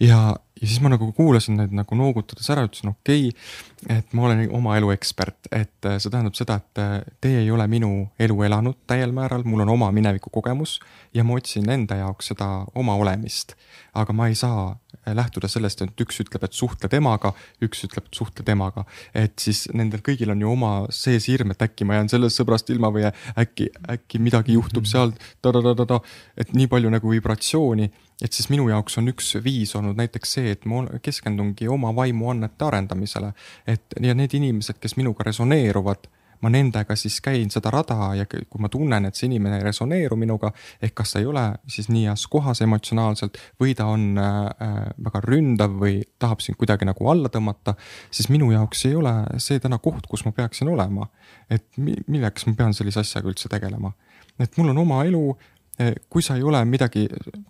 ja, 0.00 0.36
ja 0.60 0.66
siis 0.66 0.80
ma 0.80 0.90
nagu 0.92 1.08
kuulasin 1.12 1.58
neid 1.60 1.74
nagu 1.76 1.98
noogutades 1.98 2.48
ära, 2.52 2.64
ütlesin 2.68 2.92
okei 2.92 3.28
okay,, 3.28 3.98
et 3.98 4.14
ma 4.16 4.26
olen 4.28 4.46
oma 4.56 4.76
elu 4.78 4.90
ekspert, 4.94 5.50
et 5.52 5.88
äh, 5.88 5.98
see 6.00 6.12
tähendab 6.12 6.36
seda, 6.38 6.58
et 6.62 6.80
äh, 6.82 6.94
teie 7.20 7.42
ei 7.44 7.50
ole 7.52 7.66
minu 7.70 7.90
elu 8.22 8.38
elanud 8.48 8.78
täiel 8.88 9.12
määral, 9.16 9.44
mul 9.44 9.66
on 9.66 9.74
oma 9.76 9.90
minevikukogemus 9.96 10.78
ja 11.14 11.24
ma 11.24 11.36
otsin 11.36 11.68
enda 11.70 12.00
jaoks 12.00 12.32
seda 12.32 12.50
oma 12.74 12.96
olemist. 12.96 13.56
aga 13.96 14.12
ma 14.12 14.28
ei 14.28 14.34
saa 14.36 14.76
lähtuda 15.14 15.48
sellest, 15.48 15.82
et 15.82 16.00
üks 16.02 16.20
ütleb, 16.24 16.44
et 16.46 16.56
suhtle 16.56 16.90
temaga, 16.90 17.32
üks 17.62 17.84
ütleb, 17.86 18.08
et 18.08 18.18
suhtle 18.18 18.44
temaga. 18.46 18.84
et 19.14 19.38
siis 19.38 19.66
nendel 19.74 20.02
kõigil 20.06 20.30
on 20.32 20.40
ju 20.40 20.50
oma 20.50 20.72
sees 20.90 21.28
hirm, 21.30 21.52
et 21.54 21.62
äkki 21.62 21.84
ma 21.84 22.00
jään 22.00 22.10
sellest 22.12 22.40
sõbrast 22.40 22.70
ilma 22.74 22.90
või 22.94 23.06
äkki, 23.06 23.70
äkki 23.96 24.18
midagi 24.18 24.56
juhtub 24.56 24.84
mhm. 24.84 24.90
seal 24.90 25.14
ta-ta-ta-ta, 25.42 26.00
et 26.36 26.52
nii 26.56 26.66
palju 26.72 26.90
nagu 26.90 27.10
vibratsiooni 27.10 27.90
et 28.22 28.32
siis 28.32 28.48
minu 28.48 28.68
jaoks 28.70 28.96
on 29.00 29.10
üks 29.12 29.34
viis 29.44 29.74
olnud 29.76 29.98
näiteks 29.98 30.36
see, 30.38 30.52
et 30.54 30.64
ma 30.68 30.84
keskendungi 31.04 31.68
oma 31.68 31.92
vaimuannete 31.96 32.64
arendamisele. 32.64 33.32
et 33.66 33.96
ja 34.00 34.14
need 34.14 34.34
inimesed, 34.34 34.78
kes 34.80 34.96
minuga 34.96 35.26
resoneeruvad, 35.28 36.08
ma 36.42 36.50
nendega 36.52 36.96
siis 36.98 37.18
käin 37.24 37.50
seda 37.52 37.70
rada 37.74 38.12
ja 38.18 38.26
kui 38.28 38.60
ma 38.62 38.70
tunnen, 38.72 39.08
et 39.08 39.18
see 39.18 39.28
inimene 39.30 39.60
ei 39.60 39.66
resoneeru 39.66 40.18
minuga, 40.20 40.52
ehk 40.82 40.94
kas 41.00 41.14
ta 41.14 41.22
ei 41.22 41.28
ole 41.30 41.44
siis 41.70 41.90
nii 41.92 42.06
heas 42.08 42.26
kohas 42.32 42.62
emotsionaalselt 42.66 43.38
või 43.62 43.74
ta 43.78 43.88
on 43.92 44.20
äh, 44.20 44.86
väga 45.08 45.22
ründav 45.26 45.76
või 45.80 46.00
tahab 46.18 46.44
sind 46.44 46.58
kuidagi 46.60 46.88
nagu 46.88 47.10
alla 47.10 47.32
tõmmata, 47.32 47.76
siis 48.10 48.30
minu 48.32 48.50
jaoks 48.54 48.86
ei 48.90 48.96
ole 48.98 49.14
see 49.42 49.60
täna 49.62 49.80
koht, 49.82 50.08
kus 50.10 50.26
ma 50.26 50.34
peaksin 50.36 50.68
olema. 50.72 51.08
et 51.50 51.66
milleks 51.78 52.46
ma 52.46 52.54
pean 52.58 52.74
sellise 52.74 53.00
asjaga 53.00 53.28
üldse 53.30 53.48
tegelema, 53.48 53.92
et 54.40 54.56
mul 54.58 54.72
on 54.72 54.84
oma 54.84 55.04
elu 55.06 55.36
Eh, 55.76 55.92
kui 56.08 56.22
sa 56.24 56.38
ei 56.38 56.42
ole 56.42 56.62
midagi 56.64 57.02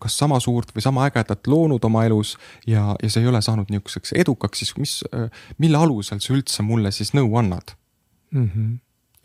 kas 0.02 0.16
sama 0.18 0.40
suurt 0.42 0.72
või 0.74 0.82
sama 0.82 1.04
ägedat 1.06 1.46
loonud 1.46 1.84
oma 1.86 2.02
elus 2.08 2.32
ja, 2.66 2.96
ja 2.98 3.10
sa 3.10 3.20
ei 3.22 3.28
ole 3.30 3.38
saanud 3.38 3.70
niisuguseks 3.70 4.16
edukaks, 4.18 4.64
siis 4.64 4.72
mis, 4.82 4.94
eh, 5.14 5.28
mille 5.62 5.78
alusel 5.78 6.18
sa 6.18 6.34
üldse 6.34 6.66
mulle 6.66 6.90
siis 6.90 7.14
nõu 7.14 7.38
annad 7.38 7.76
mm? 8.36 8.50
-hmm. 8.50 8.78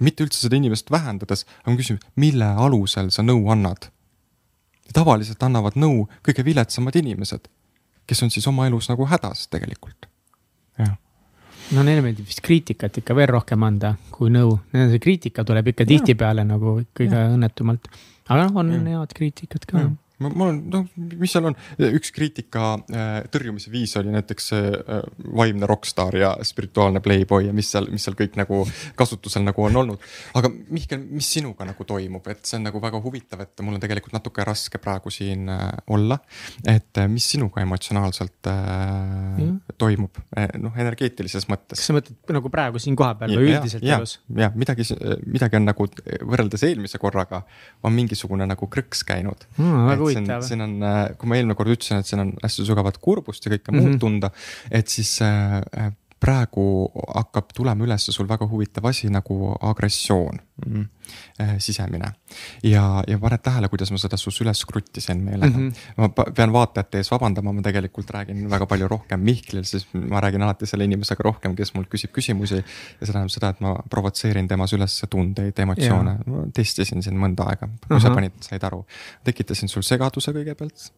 mitte 0.08 0.26
üldse 0.26 0.42
seda 0.42 0.58
inimest 0.58 0.92
vähendades, 0.92 1.46
aga 1.62 1.76
ma 1.76 1.82
küsin, 1.84 2.00
mille 2.16 2.52
alusel 2.68 3.12
sa 3.12 3.26
nõu 3.26 3.50
annad? 3.54 3.92
tavaliselt 4.92 5.44
annavad 5.44 5.78
nõu 5.80 6.10
kõige 6.20 6.44
viletsamad 6.44 6.96
inimesed, 7.00 7.48
kes 8.08 8.24
on 8.24 8.32
siis 8.34 8.48
oma 8.48 8.66
elus 8.68 8.90
nagu 8.92 9.06
hädas 9.08 9.48
tegelikult, 9.48 10.10
jah 10.78 10.98
no 11.72 11.84
neile 11.88 12.02
meeldib 12.04 12.28
vist 12.28 12.42
kriitikat 12.44 12.98
ikka 13.00 13.16
veel 13.16 13.30
rohkem 13.32 13.64
anda 13.64 13.94
kui 14.12 14.32
nõu, 14.34 14.58
see 14.74 15.00
kriitika 15.00 15.46
tuleb 15.48 15.72
ikka 15.72 15.86
tihtipeale 15.88 16.44
nagu 16.44 16.82
kõige 16.98 17.16
ja. 17.16 17.30
õnnetumalt 17.32 17.88
aga 18.28 18.48
noh, 18.48 18.60
on 18.62 18.88
head 18.92 19.16
kriitikat 19.18 19.68
ka 19.70 19.86
ma, 20.22 20.30
ma 20.30 20.48
olen, 20.48 20.60
noh, 20.72 20.88
mis 21.20 21.34
seal 21.34 21.48
on, 21.50 21.58
üks 21.92 22.14
kriitika 22.16 22.74
äh, 22.78 23.10
tõrjumise 23.32 23.72
viis 23.74 23.94
oli 24.00 24.14
näiteks 24.14 24.52
äh, 24.58 25.02
vaimne 25.38 25.70
rokkstaar 25.70 26.18
ja 26.18 26.32
spirituaalne 26.46 27.02
playboy 27.04 27.48
ja 27.48 27.56
mis 27.56 27.72
seal, 27.74 27.90
mis 27.94 28.06
seal 28.06 28.18
kõik 28.20 28.38
nagu 28.40 28.62
kasutusel 29.00 29.46
nagu 29.46 29.66
on 29.66 29.82
olnud. 29.84 30.08
aga 30.38 30.52
Mihkel, 30.72 31.02
mis 31.12 31.30
sinuga 31.38 31.66
nagu 31.68 31.86
toimub, 31.88 32.28
et 32.32 32.46
see 32.48 32.60
on 32.60 32.68
nagu 32.70 32.82
väga 32.84 33.02
huvitav, 33.04 33.44
et 33.46 33.66
mul 33.66 33.78
on 33.78 33.84
tegelikult 33.84 34.16
natuke 34.16 34.46
raske 34.48 34.82
praegu 34.82 35.14
siin 35.14 35.50
äh, 35.52 35.68
olla. 35.92 36.20
et 36.68 37.02
mis 37.12 37.26
sinuga 37.36 37.64
emotsionaalselt 37.66 38.50
äh, 38.52 39.42
toimub, 39.82 40.22
noh 40.62 40.78
energeetilises 40.78 41.48
mõttes. 41.50 41.80
kas 41.80 41.90
sa 41.90 41.96
mõtled 41.98 42.36
nagu 42.38 42.52
praegu 42.54 42.82
siin 42.82 42.98
kohapeal 43.00 43.36
või 43.38 43.56
üldiselt 43.56 43.86
ja, 43.86 43.98
elus? 44.00 44.18
jah, 44.38 44.54
midagi, 44.58 44.86
midagi 45.26 45.60
on 45.60 45.68
nagu 45.70 45.88
võrreldes 46.28 46.66
eelmise 46.68 47.00
korraga 47.02 47.44
on 47.86 47.96
mingisugune 47.96 48.46
nagu 48.50 48.68
krõks 48.72 49.04
käinud 49.08 49.46
mm, 49.58 49.88
huvitav. 50.20 50.46
siin 50.48 50.62
on, 50.62 50.76
äh, 50.84 51.00
kui 51.18 51.32
ma 51.32 51.40
eelmine 51.40 51.58
kord 51.60 51.74
ütlesin, 51.74 52.04
et 52.04 52.10
siin 52.10 52.24
on 52.24 52.36
hästi 52.44 52.68
sügavat 52.68 53.00
kurbust 53.02 53.46
ja 53.46 53.54
kõike 53.54 53.72
mm 53.72 53.80
-hmm. 53.80 53.90
muud 53.90 54.00
tunda, 54.00 54.32
et 54.72 54.88
siis 54.88 55.22
äh, 55.26 55.62
äh 55.78 55.92
praegu 56.22 56.66
hakkab 57.16 57.50
tulema 57.58 57.86
üles 57.86 58.06
sul 58.14 58.28
väga 58.30 58.46
huvitav 58.50 58.86
asi 58.92 59.10
nagu 59.10 59.56
agressioon 59.72 60.38
mm, 60.38 60.74
-hmm. 60.74 60.86
Sisemine. 61.60 62.12
ja, 62.64 63.04
ja 63.08 63.18
paned 63.20 63.42
tähele, 63.44 63.70
kuidas 63.72 63.92
ma 63.92 63.98
seda 64.02 64.18
sus 64.18 64.38
üles 64.44 64.64
kruttisin 64.66 65.24
meelega 65.24 65.58
mm. 65.58 65.70
-hmm. 65.70 66.02
ma 66.02 66.32
pean 66.36 66.54
vaatajate 66.54 67.02
ees 67.02 67.12
vabandama, 67.12 67.54
ma 67.54 67.62
tegelikult 67.66 68.10
räägin 68.14 68.50
väga 68.50 68.66
palju 68.66 68.88
rohkem 68.88 69.20
Mihklil, 69.20 69.64
sest 69.66 69.94
ma 69.94 70.22
räägin 70.22 70.42
alati 70.42 70.66
selle 70.70 70.86
inimesega 70.90 71.24
rohkem, 71.24 71.56
kes 71.56 71.74
mult 71.74 71.90
küsib 71.92 72.12
küsimusi. 72.16 72.62
ja 72.62 73.06
see 73.06 73.14
tähendab 73.14 73.34
seda, 73.34 73.50
et 73.50 73.62
ma 73.62 73.76
provotseerin 73.90 74.48
temas 74.48 74.74
üles 74.78 74.98
tundeid, 75.10 75.60
emotsioone, 75.66 76.18
testisin 76.54 77.04
sind 77.04 77.18
mõnda 77.18 77.48
aega, 77.50 77.68
kui 77.68 77.96
uh 77.96 77.98
-huh. 77.98 78.04
sa 78.04 78.16
panid, 78.16 78.38
said 78.42 78.64
aru. 78.64 78.86
tekitasin 79.24 79.70
sul 79.70 79.82
segaduse 79.82 80.32
kõigepealt 80.32 80.92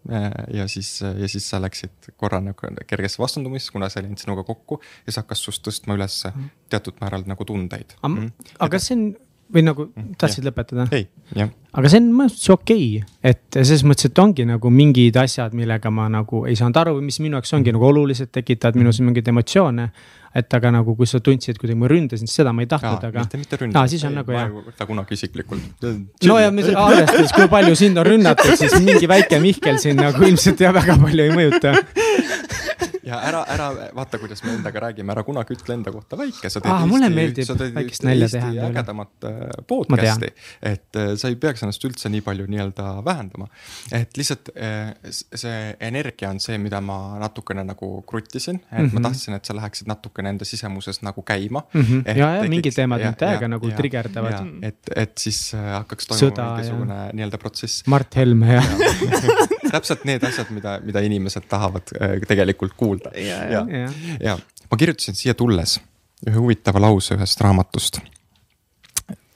ja 0.53 0.67
siis, 0.67 1.01
ja 1.01 1.27
siis 1.27 1.49
sa 1.49 1.61
läksid 1.61 2.13
korra 2.17 2.41
nagu 2.41 2.73
kergesse 2.87 3.21
vastandumisse, 3.21 3.71
kuna 3.71 3.89
see 3.89 4.01
ei 4.01 4.07
läinud 4.07 4.21
sinuga 4.21 4.43
kokku 4.43 4.79
ja 4.81 5.11
siis 5.11 5.21
hakkas 5.21 5.43
sust 5.43 5.67
tõstma 5.67 5.97
ülesse 5.97 6.29
mhm. 6.29 6.51
teatud 6.69 6.99
määral 7.01 7.23
nagu 7.27 7.45
tundeid. 7.45 7.95
Mhm. 8.03 8.27
aga 8.59 8.79
see 8.79 8.97
on 8.97 9.05
või 9.53 9.65
nagu 9.65 9.85
mhm, 9.89 10.15
tahtsid 10.19 10.47
lõpetada? 10.47 10.87
ei, 10.95 11.05
jah. 11.37 11.51
aga 11.77 11.91
see 11.91 12.01
on 12.01 12.09
mõnes 12.09 12.33
mõttes 12.33 12.49
okei 12.53 12.87
okay., 12.97 13.19
et 13.33 13.59
selles 13.59 13.85
mõttes, 13.87 14.09
et 14.09 14.23
ongi 14.23 14.47
nagu 14.49 14.71
mingid 14.73 15.17
asjad, 15.21 15.55
millega 15.57 15.91
ma 15.93 16.09
nagu 16.11 16.43
ei 16.49 16.57
saanud 16.59 16.81
aru 16.81 16.97
mis 17.03 17.19
minu 17.23 17.37
jaoks 17.37 17.55
ongi 17.57 17.73
nagu 17.75 17.87
olulised, 17.91 18.31
tekitavad 18.33 18.79
minus 18.79 19.01
mingeid 19.03 19.29
emotsioone. 19.33 19.89
et 20.33 20.53
aga 20.57 20.71
nagu, 20.73 20.95
kui 20.97 21.05
sa 21.05 21.19
tundsid, 21.21 21.59
kuidagi 21.61 21.77
ma 21.77 21.85
ründasin, 21.91 22.25
seda 22.25 22.49
ma 22.57 22.63
ei 22.63 22.67
tahtnud, 22.67 23.03
aga. 23.05 23.21
mitte, 23.21 23.37
mitte 23.37 23.57
ründada. 23.61 23.85
siis 23.87 24.01
on 24.03 24.15
ei, 24.15 24.17
nagu 24.17 24.33
jah. 24.33 24.47
ma 24.49 24.63
ei 24.63 24.71
võta 24.71 24.87
kunagi 24.89 25.13
isiklikult. 25.13 25.85
no 26.25 26.39
ja 26.41 26.49
arvestades, 26.49 27.35
kui 27.37 27.49
palju 27.51 27.77
sind 27.77 28.01
on 28.01 28.09
rünnatud, 28.09 28.55
siis 28.57 28.73
mingi 28.81 29.09
väike 29.09 29.41
Mihkel 29.43 29.77
siin 29.83 30.01
nagu 30.01 30.25
ilmselt 30.25 30.65
jah, 30.65 30.73
väga 30.73 30.97
palju 31.03 31.29
ei 31.29 31.37
mõjuta 31.37 31.77
ja 33.03 33.19
ära, 33.27 33.43
ära 33.51 33.67
vaata, 33.95 34.17
kuidas 34.21 34.43
me 34.43 34.53
endaga 34.55 34.81
räägime, 34.85 35.11
ära 35.13 35.23
kunagi 35.27 35.55
ütle 35.57 35.75
enda 35.75 35.91
kohta 35.91 36.17
väike, 36.19 36.49
sa 36.51 36.61
teed 36.63 36.87
mulle 36.89 37.09
meeldib 37.11 37.49
väikest 37.75 38.05
nalja 38.07 38.29
teha. 38.31 38.51
ägedamat 38.69 39.27
äh, 39.27 39.41
podcast'i, 39.67 40.29
et 40.61 40.99
äh, 40.99 41.13
sa 41.19 41.31
ei 41.31 41.37
peaks 41.39 41.65
ennast 41.65 41.83
üldse 41.87 42.11
nii 42.13 42.23
palju 42.25 42.47
nii-öelda 42.51 42.87
vähendama. 43.05 43.49
et 43.91 44.17
lihtsalt 44.19 44.53
äh, 44.55 44.93
see 45.11 45.75
energia 45.83 46.31
on 46.31 46.39
see, 46.43 46.57
mida 46.61 46.81
ma 46.81 46.99
natukene 47.21 47.65
nagu 47.67 47.91
kruttisin, 48.07 48.61
et 48.71 48.71
mm 48.71 48.85
-hmm. 48.85 48.93
ma 48.93 48.99
mhm. 48.99 49.07
tahtsin, 49.09 49.37
et 49.39 49.45
sa 49.45 49.55
läheksid 49.55 49.87
natukene 49.91 50.29
enda 50.35 50.45
sisemuses 50.45 51.01
nagu 51.01 51.21
käima 51.21 51.63
mm. 51.73 51.81
-hmm. 51.81 52.17
ja, 52.17 52.35
ja 52.35 52.49
mingid 52.49 52.75
teemad 52.75 53.01
nüüd 53.03 53.19
täiega 53.19 53.47
nagu 53.47 53.69
ja, 53.69 53.75
trigerdavad. 53.75 54.47
et, 54.61 54.79
et 54.95 55.17
siis 55.17 55.51
hakkaks 55.53 56.07
toimuma 56.07 56.55
mingisugune 56.55 56.99
nii-öelda 57.13 57.37
protsess. 57.37 57.87
Mart 57.87 58.15
Helme 58.15 58.53
ja, 58.53 58.63
ja. 58.63 59.47
täpselt 59.73 60.05
need 60.05 60.23
asjad, 60.27 60.51
mida, 60.53 60.77
mida 60.85 61.01
inimesed 61.01 61.49
tahavad 61.49 61.89
tegelikult 62.29 62.77
kuulda 62.77 62.93
kuulda. 63.09 63.19
ja, 63.19 63.43
ja, 63.51 63.65
ja. 63.79 63.89
ja 64.19 64.37
ma 64.71 64.77
kirjutasin 64.77 65.15
siia 65.15 65.33
tulles 65.33 65.79
ühe 66.27 66.35
huvitava 66.39 66.81
lause 66.81 67.15
ühest 67.15 67.41
raamatust. 67.41 67.99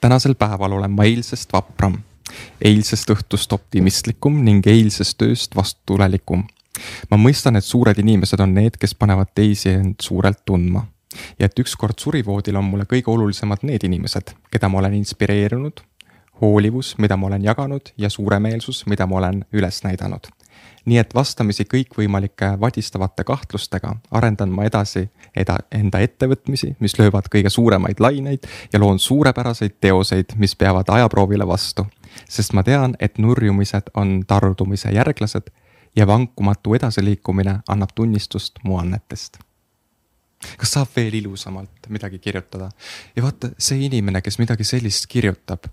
tänasel 0.01 0.35
päeval 0.35 0.71
olen 0.71 0.91
ma 0.91 1.03
eilsest 1.03 1.53
vapram, 1.53 1.97
eilsest 2.61 3.09
õhtust 3.13 3.53
optimistlikum 3.53 4.43
ning 4.43 4.67
eilsest 4.67 5.21
ööst 5.21 5.55
vastutulelikum. 5.55 6.45
ma 7.11 7.17
mõistan, 7.17 7.57
et 7.57 7.65
suured 7.65 7.97
inimesed 7.99 8.39
on 8.39 8.53
need, 8.53 8.77
kes 8.77 8.95
panevad 8.95 9.33
teisi 9.35 9.69
end 9.69 10.01
suurelt 10.01 10.45
tundma 10.45 10.85
ja 11.39 11.45
et 11.45 11.59
ükskord 11.59 11.99
surivoodil 11.99 12.55
on 12.55 12.65
mulle 12.65 12.85
kõige 12.85 13.09
olulisemad 13.09 13.63
need 13.65 13.83
inimesed, 13.83 14.35
keda 14.51 14.69
ma 14.69 14.79
olen 14.83 14.93
inspireerinud, 14.99 15.81
hoolivus, 16.41 16.95
mida 16.97 17.17
ma 17.17 17.27
olen 17.27 17.43
jaganud 17.43 17.93
ja 17.97 18.09
suuremeelsus, 18.09 18.85
mida 18.85 19.07
ma 19.07 19.17
olen 19.17 19.45
üles 19.53 19.83
näidanud 19.83 20.27
nii 20.87 20.97
et 21.01 21.13
vastamisi 21.15 21.65
kõikvõimalike 21.67 22.53
vadistavate 22.61 23.25
kahtlustega 23.27 23.91
arendan 24.15 24.53
ma 24.55 24.65
edasi 24.67 25.07
eda-, 25.35 25.59
enda 25.71 25.99
ettevõtmisi, 26.03 26.73
mis 26.79 26.95
löövad 26.99 27.27
kõige 27.33 27.51
suuremaid 27.51 27.99
laineid 27.99 28.47
ja 28.73 28.79
loon 28.79 28.99
suurepäraseid 28.99 29.77
teoseid, 29.81 30.37
mis 30.37 30.55
peavad 30.55 30.89
ajaproovile 30.89 31.47
vastu. 31.47 31.87
sest 32.29 32.53
ma 32.53 32.63
tean, 32.63 32.95
et 32.99 33.17
nurjumised 33.17 33.91
on 33.93 34.23
tardumise 34.27 34.89
järglased 34.91 35.51
ja 35.95 36.07
vankumatu 36.07 36.73
edasiliikumine 36.73 37.59
annab 37.67 37.89
tunnistust 37.95 38.63
mu 38.63 38.79
annetest 38.79 39.37
kas 40.57 40.71
saab 40.71 40.89
veel 40.95 41.13
ilusamalt 41.13 41.89
midagi 41.89 42.19
kirjutada? 42.19 42.69
ja 43.15 43.23
vaata, 43.23 43.49
see 43.57 43.85
inimene, 43.85 44.21
kes 44.21 44.39
midagi 44.39 44.63
sellist 44.63 45.07
kirjutab, 45.09 45.67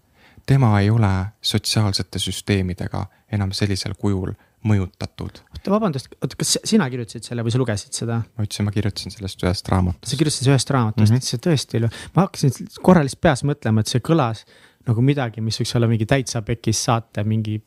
tema 0.46 0.80
ei 0.80 0.90
ole 0.90 1.12
sotsiaalsete 1.42 2.18
süsteemidega 2.18 3.06
enam 3.32 3.52
sellisel 3.52 3.94
kujul 3.98 4.34
mõjutatud. 4.64 5.40
oota, 5.52 5.70
vabandust, 5.70 6.08
oota, 6.22 6.36
kas 6.40 6.56
sina 6.64 6.86
kirjutasid 6.90 7.26
selle 7.26 7.44
või 7.44 7.52
sa 7.52 7.60
lugesid 7.60 7.96
seda? 7.96 8.20
ma 8.24 8.46
ütlesin, 8.46 8.66
ma 8.66 8.72
kirjutasin 8.74 9.12
sellest 9.12 9.44
ühest 9.44 9.68
raamatust. 9.68 10.10
sa 10.10 10.20
kirjutasid 10.20 10.50
ühest 10.52 10.70
raamatust 10.72 11.12
mm, 11.12 11.20
-hmm. 11.20 11.28
see 11.28 11.42
tõesti 11.48 11.80
oli, 11.80 11.90
ma 12.16 12.26
hakkasin 12.26 12.70
korra 12.82 13.04
lihtsalt 13.04 13.24
peas 13.28 13.44
mõtlema, 13.44 13.84
et 13.84 13.92
see 13.92 14.04
kõlas 14.04 14.44
nagu 14.88 15.04
midagi, 15.04 15.44
mis 15.44 15.60
võiks 15.60 15.76
olla 15.76 15.88
mingi 15.88 16.06
täitsa 16.06 16.42
pekis 16.42 16.84
saate 16.84 17.24
mingi. 17.24 17.62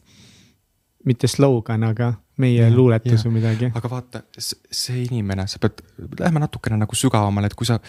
mitte 1.07 1.28
slogan, 1.28 1.84
aga 1.88 2.13
meie 2.38 2.65
ja, 2.65 2.71
luuletus 2.73 3.23
või 3.25 3.38
midagi. 3.38 3.71
aga 3.75 3.89
vaata, 3.89 4.21
see 4.38 5.03
inimene, 5.03 5.47
sa 5.47 5.59
pead, 5.59 5.80
lähme 6.19 6.39
natukene 6.39 6.78
nagu 6.78 6.95
sügavamale, 6.95 7.47
et 7.47 7.55
kui 7.55 7.65
sa 7.65 7.80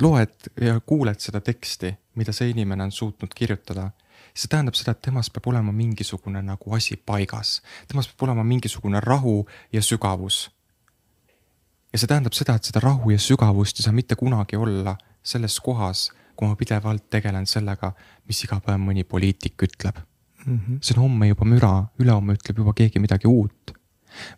loed 0.00 0.52
ja 0.60 0.80
kuuled 0.80 1.18
seda 1.20 1.40
teksti, 1.40 1.90
mida 2.14 2.32
see 2.32 2.52
inimene 2.52 2.84
on 2.84 2.92
suutnud 2.92 3.34
kirjutada 3.34 3.90
see 4.34 4.48
tähendab 4.48 4.76
seda, 4.76 4.94
et 4.94 5.02
temas 5.04 5.28
peab 5.30 5.46
olema 5.52 5.72
mingisugune 5.76 6.42
nagu 6.44 6.74
asi 6.76 6.96
paigas, 6.96 7.60
temas 7.88 8.08
peab 8.08 8.28
olema 8.28 8.44
mingisugune 8.44 9.00
rahu 9.00 9.46
ja 9.72 9.82
sügavus. 9.82 10.50
ja 11.92 11.98
see 11.98 12.08
tähendab 12.08 12.32
seda, 12.32 12.56
et 12.56 12.64
seda 12.64 12.80
rahu 12.80 13.10
ja 13.12 13.18
sügavust 13.18 13.80
ei 13.80 13.84
saa 13.84 13.92
mitte 13.92 14.16
kunagi 14.16 14.56
olla 14.56 14.96
selles 15.22 15.58
kohas, 15.60 16.10
kui 16.36 16.48
ma 16.48 16.56
pidevalt 16.56 17.10
tegelen 17.10 17.46
sellega, 17.46 17.92
mis 18.26 18.40
iga 18.44 18.60
päev 18.64 18.80
mõni 18.80 19.04
poliitik 19.04 19.62
ütleb 19.62 20.00
mm. 20.46 20.58
-hmm. 20.58 20.78
see 20.80 20.96
on 20.96 21.02
homme 21.02 21.28
juba 21.28 21.44
müra, 21.44 21.74
ülehomme 21.98 22.34
ütleb 22.38 22.58
juba 22.58 22.72
keegi 22.72 22.98
midagi 22.98 23.28
uut. 23.28 23.76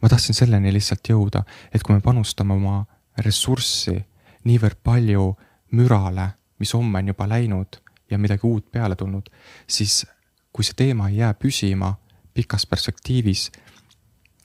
ma 0.02 0.08
tahtsin 0.08 0.34
selleni 0.34 0.72
lihtsalt 0.72 1.08
jõuda, 1.08 1.44
et 1.72 1.82
kui 1.82 1.94
me 1.94 2.00
panustame 2.00 2.54
oma 2.54 2.84
ressurssi 3.18 4.04
niivõrd 4.44 4.76
palju 4.82 5.36
mürale, 5.70 6.28
mis 6.58 6.74
homme 6.74 6.98
on 6.98 7.08
juba 7.08 7.28
läinud 7.28 7.83
ja 8.10 8.18
midagi 8.18 8.46
uut 8.46 8.70
peale 8.70 8.96
tulnud, 8.96 9.30
siis 9.66 10.06
kui 10.52 10.64
see 10.64 10.76
teema 10.76 11.08
ei 11.08 11.16
jää 11.16 11.34
püsima 11.34 11.94
pikas 12.34 12.66
perspektiivis, 12.66 13.50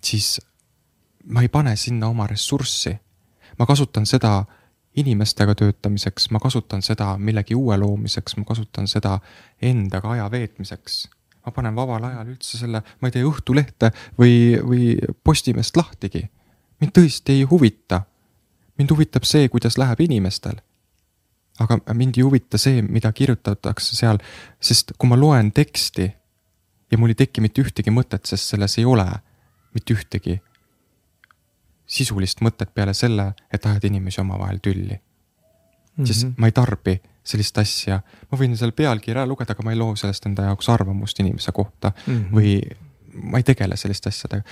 siis 0.03 0.39
ma 1.25 1.41
ei 1.41 1.49
pane 1.49 1.75
sinna 1.75 2.07
oma 2.07 2.27
ressurssi. 2.27 2.97
ma 3.59 3.65
kasutan 3.65 4.05
seda 4.05 4.45
inimestega 4.95 5.55
töötamiseks, 5.55 6.29
ma 6.31 6.39
kasutan 6.39 6.81
seda 6.81 7.17
millegi 7.17 7.55
uue 7.55 7.77
loomiseks, 7.77 8.37
ma 8.37 8.45
kasutan 8.45 8.87
seda 8.87 9.19
endaga 9.61 10.11
aja 10.11 10.31
veetmiseks. 10.31 11.09
ma 11.45 11.51
panen 11.51 11.75
vabal 11.75 12.03
ajal 12.03 12.27
üldse 12.27 12.57
selle, 12.57 12.81
ma 13.01 13.07
ei 13.07 13.11
tea, 13.11 13.25
Õhtulehte 13.25 13.91
või, 14.19 14.57
või 14.63 14.95
Postimeest 15.23 15.77
lahtigi. 15.77 16.29
mind 16.81 16.91
tõesti 16.97 17.37
ei 17.37 17.43
huvita. 17.43 18.01
mind 18.77 18.91
huvitab 18.91 19.23
see, 19.23 19.49
kuidas 19.49 19.77
läheb 19.77 19.99
inimestel 19.99 20.61
aga 21.59 21.79
mind 21.93 22.17
ei 22.17 22.23
huvita 22.23 22.57
see, 22.57 22.81
mida 22.81 23.11
kirjutatakse 23.15 23.95
seal, 23.95 24.19
sest 24.61 24.93
kui 24.97 25.09
ma 25.09 25.17
loen 25.19 25.51
teksti 25.55 26.07
ja 26.91 26.97
mul 26.97 27.13
ei 27.13 27.19
teki 27.19 27.41
mitte 27.41 27.63
ühtegi 27.63 27.93
mõtet, 27.93 28.25
sest 28.29 28.53
selles 28.53 28.77
ei 28.79 28.85
ole 28.85 29.07
mitte 29.75 29.93
ühtegi 29.93 30.39
sisulist 31.89 32.41
mõtet 32.45 32.73
peale 32.73 32.93
selle, 32.93 33.31
et 33.53 33.65
ajada 33.65 33.89
inimesi 33.89 34.21
omavahel 34.21 34.59
tülli 34.61 34.95
mm. 34.95 35.01
-hmm. 35.97 36.05
sest 36.05 36.37
ma 36.37 36.49
ei 36.49 36.55
tarbi 36.55 36.99
sellist 37.29 37.57
asja, 37.61 37.99
ma 38.31 38.37
võin 38.37 38.55
selle 38.57 38.73
pealkirja 38.73 39.25
lugeda, 39.29 39.53
aga 39.53 39.65
ma 39.65 39.73
ei 39.73 39.77
loo 39.77 39.95
sellest 39.99 40.25
enda 40.25 40.47
jaoks 40.49 40.69
arvamust 40.69 41.19
inimese 41.19 41.51
kohta 41.51 41.91
mm 41.91 42.13
-hmm. 42.13 42.31
või 42.35 42.53
ma 43.13 43.37
ei 43.37 43.43
tegele 43.43 43.77
selliste 43.77 44.09
asjadega. 44.09 44.43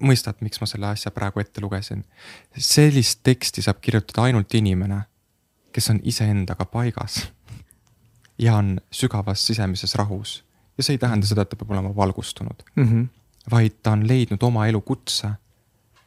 mõistad, 0.00 0.38
miks 0.40 0.60
ma 0.60 0.66
selle 0.66 0.86
asja 0.86 1.10
praegu 1.10 1.40
ette 1.40 1.60
lugesin? 1.60 2.04
sellist 2.56 3.20
teksti 3.22 3.62
saab 3.62 3.80
kirjutada 3.80 4.22
ainult 4.22 4.54
inimene, 4.54 5.02
kes 5.72 5.90
on 5.90 6.00
iseendaga 6.02 6.64
paigas 6.64 7.32
ja 8.38 8.56
on 8.56 8.80
sügavas 8.90 9.46
sisemises 9.46 9.94
rahus. 9.94 10.44
ja 10.78 10.82
see 10.82 10.94
ei 10.94 10.98
tähenda 10.98 11.26
seda, 11.26 11.42
et 11.42 11.48
ta 11.48 11.56
peab 11.56 11.70
olema 11.70 11.96
valgustunud 11.96 12.62
mm, 12.76 12.84
-hmm. 12.84 13.06
vaid 13.50 13.80
ta 13.82 13.92
on 13.92 14.08
leidnud 14.08 14.42
oma 14.42 14.66
elukutse 14.66 15.28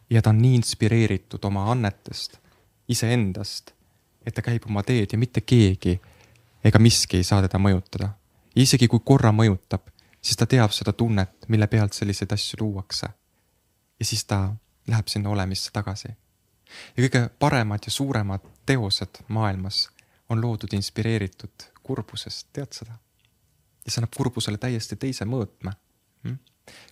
ja 0.10 0.22
ta 0.22 0.30
on 0.30 0.42
nii 0.42 0.56
inspireeritud 0.56 1.44
oma 1.44 1.72
annetest, 1.72 2.38
iseendast, 2.88 3.72
et 4.26 4.34
ta 4.34 4.42
käib 4.42 4.64
oma 4.68 4.84
teed 4.84 5.08
ja 5.12 5.18
mitte 5.18 5.42
keegi 5.42 6.00
ega 6.64 6.80
miski 6.80 7.18
ei 7.18 7.24
saa 7.24 7.42
teda 7.42 7.60
mõjutada. 7.60 8.10
isegi 8.56 8.88
kui 8.88 9.00
korra 9.06 9.32
mõjutab, 9.32 9.88
siis 10.22 10.38
ta 10.38 10.46
teab 10.46 10.72
seda 10.76 10.94
tunnet, 10.94 11.48
mille 11.48 11.68
pealt 11.68 11.94
selliseid 11.94 12.32
asju 12.32 12.58
luuakse. 12.62 13.08
ja 14.00 14.06
siis 14.06 14.26
ta 14.26 14.56
läheb 14.88 15.08
sinna 15.08 15.30
olemisse 15.30 15.72
tagasi. 15.74 16.08
Ja 16.98 17.04
kõige 17.04 17.30
paremad 17.40 17.86
ja 17.86 17.92
suuremad 17.92 18.46
teosed 18.66 19.24
maailmas 19.28 19.90
on 20.30 20.42
loodud 20.42 20.74
inspireeritud 20.74 21.70
kurbusest, 21.84 22.48
tead 22.54 22.74
seda? 22.74 22.98
ja 23.86 23.92
see 23.92 24.02
annab 24.02 24.14
kurbusele 24.18 24.58
täiesti 24.62 24.96
teise 24.96 25.26
mõõtme 25.26 25.74
hm?. 26.24 26.38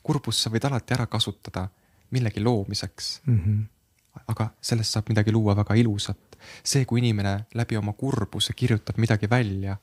kurbust 0.03 0.43
sa 0.43 0.51
võid 0.53 0.65
alati 0.65 0.95
ära 0.97 1.05
kasutada 1.07 1.67
millegi 2.11 2.43
loomiseks 2.43 3.21
mm. 3.25 3.39
-hmm. 3.39 4.23
aga 4.27 4.49
sellest 4.61 4.97
saab 4.97 5.09
midagi 5.09 5.31
luua 5.31 5.55
väga 5.55 5.75
ilusat. 5.75 6.37
see, 6.63 6.85
kui 6.85 6.99
inimene 6.99 7.45
läbi 7.53 7.77
oma 7.77 7.93
kurbuse 7.93 8.53
kirjutab 8.53 8.97
midagi 8.97 9.29
välja, 9.29 9.77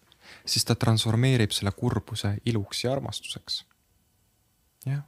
siis 0.47 0.65
ta 0.65 0.75
transformeerib 0.75 1.51
selle 1.51 1.73
kurbuse 1.73 2.39
iluks 2.45 2.85
ja 2.85 2.93
armastuseks. 2.93 3.65
jah 4.87 5.03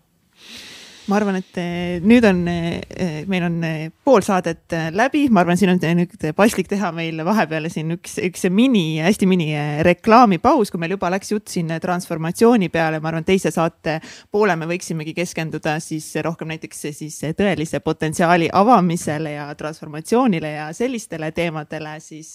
ma 1.08 1.16
arvan, 1.16 1.38
et 1.40 1.56
eh, 1.60 1.98
nüüd 2.04 2.24
on, 2.28 2.42
eh, 2.52 3.22
meil 3.30 3.46
on 3.46 3.56
eh, 3.64 3.88
pool 4.04 4.20
saadet 4.24 4.74
läbi, 4.92 5.24
ma 5.32 5.40
arvan, 5.40 5.56
siin 5.56 5.72
on 5.72 5.80
nüüd 5.80 6.26
paslik 6.36 6.68
teha 6.68 6.90
meil 6.94 7.22
vahepeal 7.24 7.68
siin 7.72 7.94
üks, 7.96 8.18
üks 8.24 8.44
mini, 8.52 9.00
hästi 9.00 9.28
mini 9.28 9.48
reklaamipaus, 9.86 10.72
kui 10.72 10.80
meil 10.82 10.96
juba 10.96 11.10
läks 11.14 11.32
jutt 11.32 11.52
siin 11.52 11.72
transformatsiooni 11.80 12.68
peale, 12.72 13.00
ma 13.00 13.12
arvan, 13.12 13.26
teise 13.28 13.52
saate 13.54 13.98
poole 14.32 14.56
me 14.60 14.68
võiksimegi 14.68 15.14
keskenduda 15.16 15.78
siis 15.84 16.10
rohkem 16.24 16.52
näiteks 16.52 16.84
siis 16.98 17.16
tõelise 17.38 17.80
potentsiaali 17.84 18.50
avamisele 18.52 19.32
ja 19.38 19.48
transformatsioonile 19.58 20.52
ja 20.58 20.68
sellistele 20.76 21.32
teemadele, 21.36 21.96
siis 22.04 22.34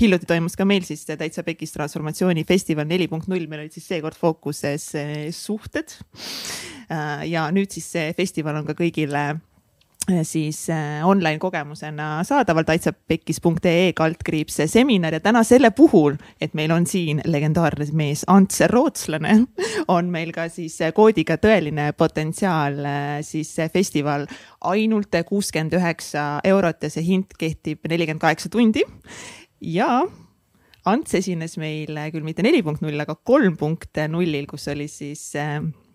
hiljuti 0.00 0.26
toimus 0.26 0.58
ka 0.58 0.66
meil 0.66 0.82
siis 0.88 1.06
täitsa 1.06 1.46
pekis 1.46 1.76
transformatsioonifestival 1.76 2.88
neli 2.88 3.06
punkt 3.10 3.30
null, 3.30 3.46
meil 3.46 3.66
olid 3.66 3.78
siis 3.78 3.86
seekord 3.94 4.18
fookuses 4.18 4.90
suhted. 5.38 5.94
Ja 7.28 7.48
nüüd 7.52 7.72
siis 7.74 7.86
see 7.92 8.12
festival 8.16 8.58
on 8.60 8.66
ka 8.68 8.74
kõigile 8.76 9.22
eh, 10.08 10.22
siis 10.26 10.62
äh, 10.72 11.00
online 11.06 11.38
kogemusena 11.42 12.22
saadaval. 12.24 12.64
taitsapekis.ee 12.68 13.92
kaldkriips 13.96 14.60
seminar 14.72 15.12
ja 15.12 15.20
täna 15.20 15.42
selle 15.44 15.70
puhul, 15.76 16.16
et 16.40 16.54
meil 16.56 16.72
on 16.72 16.86
siin 16.88 17.20
legendaarne 17.24 17.88
mees 17.92 18.24
Ants 18.26 18.62
Rootslane, 18.72 19.34
on 19.96 20.08
meil 20.12 20.32
ka 20.32 20.48
siis 20.52 20.78
koodiga 20.96 21.36
tõeline 21.40 21.90
potentsiaal 21.96 22.78
äh, 22.84 23.10
siis 23.26 23.52
festival 23.72 24.24
ainult 24.60 25.18
kuuskümmend 25.28 25.76
üheksa 25.76 26.28
eurot 26.44 26.82
ja 26.82 26.92
see 26.92 27.04
hind 27.04 27.36
kehtib 27.38 27.84
nelikümmend 27.88 28.24
kaheksa 28.24 28.48
tundi. 28.52 28.86
ja 29.60 30.06
Ants 30.88 31.12
esines 31.18 31.58
meil 31.60 31.98
küll 32.14 32.24
mitte 32.24 32.40
neli 32.40 32.62
punkt 32.64 32.80
null, 32.80 32.96
aga 32.96 33.12
kolm 33.12 33.58
punkt 33.60 33.98
nullil, 34.08 34.46
kus 34.48 34.70
oli 34.72 34.86
siis 34.88 35.34
äh, 35.36 35.58
Äh, 35.58 35.87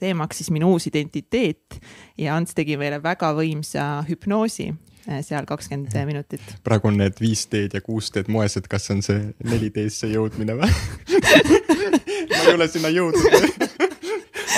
teemaks 0.00 0.40
siis 0.40 0.50
minu 0.52 0.74
uus 0.74 0.86
identiteet 0.90 1.80
ja 2.20 2.36
Ants 2.36 2.54
tegi 2.56 2.76
meile 2.80 3.00
väga 3.02 3.32
võimsa 3.36 3.86
hüpnoosi 4.08 4.68
äh, 4.68 5.22
seal 5.24 5.48
kakskümmend 5.48 5.94
minutit. 6.08 6.42
praegu 6.64 6.90
on 6.90 7.00
need 7.00 7.20
viis 7.20 7.46
D-d 7.48 7.80
ja 7.80 7.84
kuus 7.84 8.12
D-d 8.12 8.32
moes, 8.32 8.58
et 8.60 8.68
kas 8.68 8.90
on 8.92 9.02
see 9.04 9.30
neli 9.44 9.72
D-sse 9.74 10.10
jõudmine 10.12 10.58
või? 10.60 10.70
Ma 12.30 12.44
ei 12.44 12.54
ole 12.54 12.68
sinna 12.68 12.92
jõudnud 12.92 13.59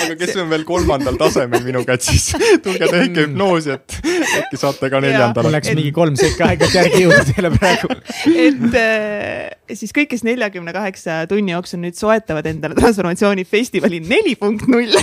aga 0.03 0.17
kes 0.19 0.35
on 0.41 0.49
veel 0.51 0.65
kolmandal 0.67 1.17
tasemel 1.19 1.63
minu 1.65 1.83
kätt, 1.87 2.05
siis 2.05 2.29
tulge 2.63 2.89
tehke 2.89 3.25
hüpnoosi, 3.25 3.77
et 3.77 3.97
äkki 4.43 4.59
saate 4.59 4.89
ka 4.91 5.01
neljandale. 5.03 5.47
mul 5.47 5.57
läks 5.57 5.71
et... 5.71 5.79
mingi 5.79 5.93
kolm 5.95 6.17
sekka 6.19 6.49
aega, 6.51 6.69
et 6.69 6.77
järgi 6.79 7.03
jõuda 7.05 7.21
teile 7.29 7.53
praegu. 7.55 7.99
et 8.47 8.79
äh, 8.79 9.77
siis 9.79 9.95
kõik, 9.95 10.11
kes 10.13 10.25
neljakümne 10.27 10.75
kaheksa 10.75 11.23
tunni 11.31 11.55
jooksul 11.55 11.83
nüüd 11.83 11.97
soetavad 11.99 12.47
endale 12.51 12.77
transformatsioonifestivali 12.79 14.03
neli 14.05 14.35
punkt 14.39 14.67
null 14.71 14.99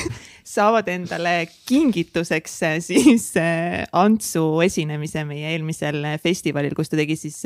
saavad 0.47 0.88
endale 0.93 1.49
kingituseks 1.68 2.57
äh, 2.66 2.76
siis 2.84 3.30
äh, 3.41 3.84
Antsu 3.93 4.61
esinemise 4.64 5.24
meie 5.28 5.53
eelmisel 5.55 6.05
festivalil, 6.22 6.74
kus 6.76 6.91
ta 6.91 6.99
tegi 7.01 7.16
siis 7.18 7.41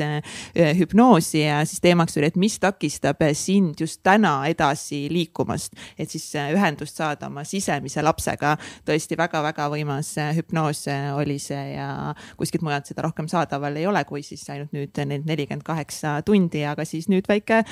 hüpnoosi 0.79 1.41
ja 1.43 1.59
siis 1.67 1.81
teemaks 1.83 2.17
oli, 2.19 2.29
et 2.31 2.39
mis 2.39 2.57
takistab 2.61 3.21
sind 3.37 3.81
just 3.81 4.01
täna 4.05 4.37
edasi 4.49 5.05
liikumast, 5.11 5.75
et 5.97 6.11
siis 6.11 6.27
ühendust 6.35 6.97
saada 6.97 7.29
oma 7.29 7.45
sisemise 7.47 8.03
lapsega. 8.05 8.55
tõesti 8.85 9.17
väga-väga 9.17 9.67
võimas 9.71 10.13
hüpnoos 10.37 10.85
oli 11.17 11.37
see 11.41 11.75
ja 11.75 12.13
kuskilt 12.37 12.65
mujalt 12.65 12.89
seda 12.89 13.05
rohkem 13.05 13.29
saadaval 13.31 13.77
ei 13.79 13.87
ole, 13.87 14.03
kui 14.05 14.23
siis 14.23 14.47
ainult 14.53 14.73
nüüd 14.75 15.05
need 15.05 15.27
nelikümmend 15.27 15.65
kaheksa 15.65 16.19
tundi, 16.25 16.65
aga 16.65 16.85
siis 16.85 17.09
nüüd 17.11 17.27
väike 17.29 17.63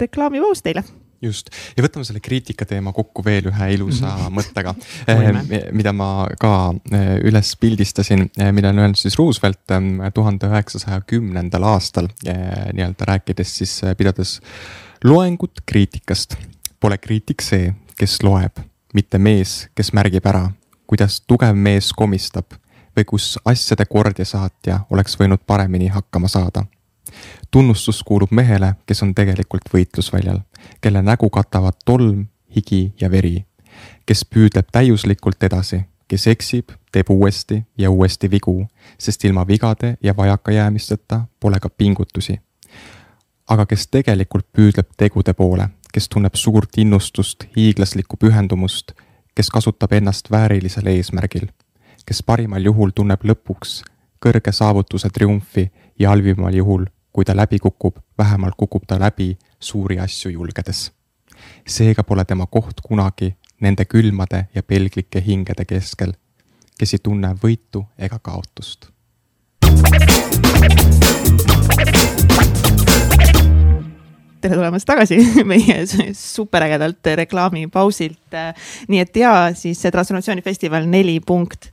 reklaamipaus 0.00 0.64
teile 0.64 0.84
just, 1.24 1.50
ja 1.76 1.84
võtame 1.84 2.06
selle 2.06 2.22
kriitika 2.24 2.66
teema 2.68 2.92
kokku 2.94 3.24
veel 3.24 3.48
ühe 3.50 3.68
ilusa 3.76 4.08
mm 4.08 4.22
-hmm. 4.22 4.34
mõttega 4.38 4.74
eh, 5.10 5.70
mida 5.72 5.92
ma 5.92 6.26
ka 6.40 6.74
eh, 6.92 7.16
üles 7.24 7.54
pildistasin, 7.60 8.28
eh, 8.38 8.52
mille 8.52 8.68
on 8.68 8.78
öelnud 8.78 9.00
siis 9.00 9.18
Roosevelt 9.18 9.60
tuhande 10.14 10.46
üheksasaja 10.46 11.00
kümnendal 11.00 11.62
aastal 11.62 12.08
nii-öelda 12.24 13.04
rääkides 13.04 13.56
siis, 13.58 13.80
pidades 13.96 14.40
loengut 15.04 15.60
kriitikast. 15.66 16.36
Pole 16.80 16.98
kriitik 16.98 17.42
see, 17.42 17.72
kes 17.96 18.22
loeb, 18.22 18.60
mitte 18.94 19.18
mees, 19.18 19.68
kes 19.74 19.92
märgib 19.92 20.26
ära, 20.26 20.50
kuidas 20.86 21.20
tugev 21.20 21.56
mees 21.56 21.92
komistab 21.92 22.58
või 22.96 23.04
kus 23.08 23.38
asjade 23.44 23.86
kordja 23.86 24.24
saatja 24.24 24.80
oleks 24.90 25.16
võinud 25.20 25.40
paremini 25.46 25.88
hakkama 25.88 26.28
saada 26.28 26.64
tunnustus 27.50 28.02
kuulub 28.02 28.32
mehele, 28.34 28.74
kes 28.86 29.02
on 29.02 29.12
tegelikult 29.14 29.68
võitlusväljal, 29.72 30.40
kelle 30.80 31.02
nägu 31.02 31.30
katavad 31.30 31.74
tolm, 31.84 32.26
higi 32.56 32.94
ja 33.00 33.10
veri, 33.10 33.44
kes 34.06 34.24
püüdleb 34.24 34.70
täiuslikult 34.72 35.42
edasi, 35.42 35.84
kes 36.08 36.26
eksib, 36.26 36.72
teeb 36.92 37.10
uuesti 37.10 37.62
ja 37.78 37.90
uuesti 37.90 38.30
vigu, 38.30 38.66
sest 38.98 39.24
ilma 39.24 39.46
vigade 39.46 39.96
ja 40.02 40.16
vajakajäämisteta 40.16 41.20
pole 41.40 41.60
ka 41.60 41.68
pingutusi. 41.68 42.40
aga 43.48 43.66
kes 43.66 43.88
tegelikult 43.88 44.46
püüdleb 44.56 44.94
tegude 44.96 45.34
poole, 45.34 45.68
kes 45.92 46.08
tunneb 46.08 46.34
suurt 46.34 46.78
innustust, 46.78 47.44
hiiglaslikku 47.56 48.16
pühendumust, 48.16 48.92
kes 49.34 49.50
kasutab 49.50 49.92
ennast 49.92 50.30
väärilisel 50.30 50.86
eesmärgil, 50.86 51.48
kes 52.06 52.22
parimal 52.22 52.64
juhul 52.64 52.90
tunneb 52.94 53.24
lõpuks 53.24 53.82
kõrge 54.24 54.52
saavutuse 54.52 55.10
triumfi 55.10 55.70
ja 55.98 56.08
halvimal 56.08 56.54
juhul 56.54 56.86
kui 57.14 57.24
ta 57.24 57.36
läbi 57.36 57.58
kukub, 57.58 57.96
vähemalt 58.18 58.54
kukub 58.56 58.82
ta 58.86 58.98
läbi 59.00 59.36
suuri 59.64 59.98
asju 59.98 60.30
julgedes. 60.30 60.92
seega 61.66 62.02
pole 62.04 62.24
tema 62.24 62.46
koht 62.46 62.80
kunagi 62.84 63.34
nende 63.60 63.84
külmade 63.84 64.46
ja 64.54 64.62
pelglike 64.62 65.22
hingede 65.24 65.64
keskel, 65.64 66.12
kes 66.78 66.94
ei 66.94 67.02
tunne 67.02 67.32
võitu 67.42 67.86
ega 67.98 68.18
kaotust. 68.18 68.90
tere 74.44 74.58
tulemast 74.58 74.84
tagasi 74.84 75.16
meie 75.50 75.78
superägedalt 76.12 77.14
reklaamipausilt. 77.22 78.36
nii 78.88 79.00
et 79.00 79.16
ja 79.16 79.32
siis 79.56 79.80
Transformatsioonifestival 79.80 80.84
neli 80.90 81.20
punkt 81.24 81.70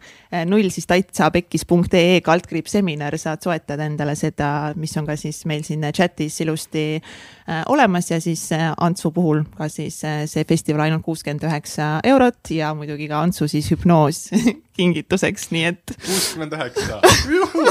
null 0.48 0.72
siis 0.72 0.88
taitsapekkis.ee 0.88 2.22
kaldkriips 2.24 2.78
seminar, 2.78 3.18
saad 3.20 3.44
soetada 3.44 3.86
endale 3.90 4.16
seda, 4.20 4.72
mis 4.80 4.96
on 5.00 5.10
ka 5.10 5.18
siis 5.20 5.44
meil 5.50 5.66
siin 5.68 5.84
chat'is 5.92 6.40
ilusti 6.46 6.86
äh, 6.98 7.62
olemas 7.72 8.12
ja 8.12 8.22
siis 8.24 8.48
äh, 8.56 8.72
Antsu 8.80 9.12
puhul 9.12 9.44
ka 9.58 9.68
siis 9.72 10.02
see 10.02 10.48
festival 10.48 10.88
ainult 10.88 11.06
kuuskümmend 11.06 11.44
üheksa 11.50 11.94
eurot 12.08 12.54
ja 12.56 12.74
muidugi 12.78 13.10
ka 13.12 13.22
Antsu 13.26 13.50
siis 13.52 13.72
hüpnoos 13.74 14.30
kingituseks, 14.82 15.50
nii 15.52 15.64
et. 15.72 15.94
kuuskümmend 16.08 16.56
üheksa. 16.56 17.00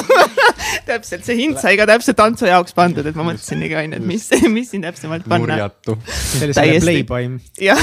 täpselt, 0.91 1.25
see 1.27 1.39
hind 1.41 1.61
sai 1.63 1.77
ka 1.81 1.87
täpselt 1.89 2.21
Antsu 2.23 2.49
jaoks 2.49 2.77
pandud, 2.77 3.07
et 3.07 3.19
ma 3.19 3.27
mõtlesin 3.31 3.65
ikka 3.67 3.85
onju, 3.85 4.01
et 4.01 4.09
mis, 4.13 4.27
mis 4.53 4.73
siin 4.75 4.85
täpsemalt 4.85 5.27
panna. 5.29 5.57
nurjatu. 5.57 5.97
selline 6.05 6.81
playboy. 6.85 7.31
jah. 7.61 7.81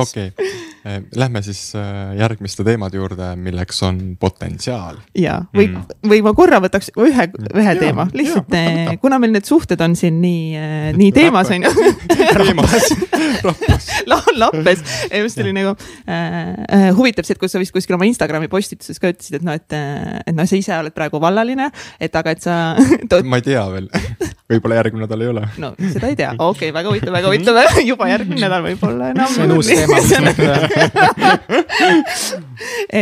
okei, 0.00 0.30
eh, 0.84 1.00
lähme 1.16 1.42
siis 1.46 1.62
eh, 1.78 2.16
järgmiste 2.20 2.66
teemade 2.66 3.00
juurde, 3.00 3.32
milleks 3.40 3.79
on 3.86 4.00
potentsiaal. 4.20 5.00
ja, 5.18 5.40
või 5.56 5.68
mm., 5.70 6.08
või 6.10 6.20
ma 6.24 6.32
korra 6.36 6.60
võtaks 6.62 6.92
ühe, 6.96 7.26
ühe 7.30 7.66
ja, 7.66 7.76
teema, 7.78 8.06
lihtsalt 8.12 8.50
ja, 8.50 8.62
võta, 8.64 8.84
võta. 8.84 8.96
kuna 9.02 9.20
meil 9.22 9.34
need 9.34 9.48
suhted 9.48 9.80
on 9.84 9.96
siin 9.98 10.20
nii, 10.22 10.64
nii 10.98 11.10
teemas 11.16 11.52
onju. 11.54 11.72
teemas, 12.36 12.90
rappas. 13.46 13.90
lappes, 14.40 14.84
just 15.22 15.40
oli 15.42 15.54
nagu 15.56 15.74
äh, 16.10 16.90
huvitav 16.96 17.26
see, 17.26 17.36
et 17.36 17.42
kui 17.42 17.50
sa 17.52 17.62
vist 17.62 17.74
kuskil 17.74 17.98
oma 17.98 18.08
Instagrami 18.08 18.50
postituses 18.52 19.00
ka 19.02 19.12
ütlesid, 19.12 19.40
et 19.40 19.46
noh, 19.46 19.56
et, 19.56 19.78
et 20.26 20.36
noh, 20.36 20.48
sa 20.48 20.58
ise 20.58 20.76
oled 20.76 20.96
praegu 20.96 21.20
vallaline, 21.22 21.70
et 22.00 22.20
aga, 22.20 22.36
et 22.36 22.44
sa 22.44 22.60
ma 23.24 23.40
ei 23.40 23.46
tea 23.46 23.64
veel 23.72 23.90
võib-olla 24.50 24.80
järgmine 24.80 25.06
nädal 25.06 25.24
ei 25.24 25.30
ole. 25.30 25.44
no 25.62 25.72
seda 25.78 26.10
ei 26.10 26.16
tea, 26.18 26.32
okei 26.50 26.70
okay,, 26.70 26.74
väga 26.74 26.92
huvitav, 26.92 27.14
väga 27.14 27.30
huvitav 27.30 27.60
juba 27.90 28.08
järgmine 28.10 28.42
nädal 28.46 28.64
võib-olla 28.66 29.10
enam. 29.14 29.30
see 29.34 29.46
on 29.46 29.54
uus 29.56 29.70
teema, 29.70 29.96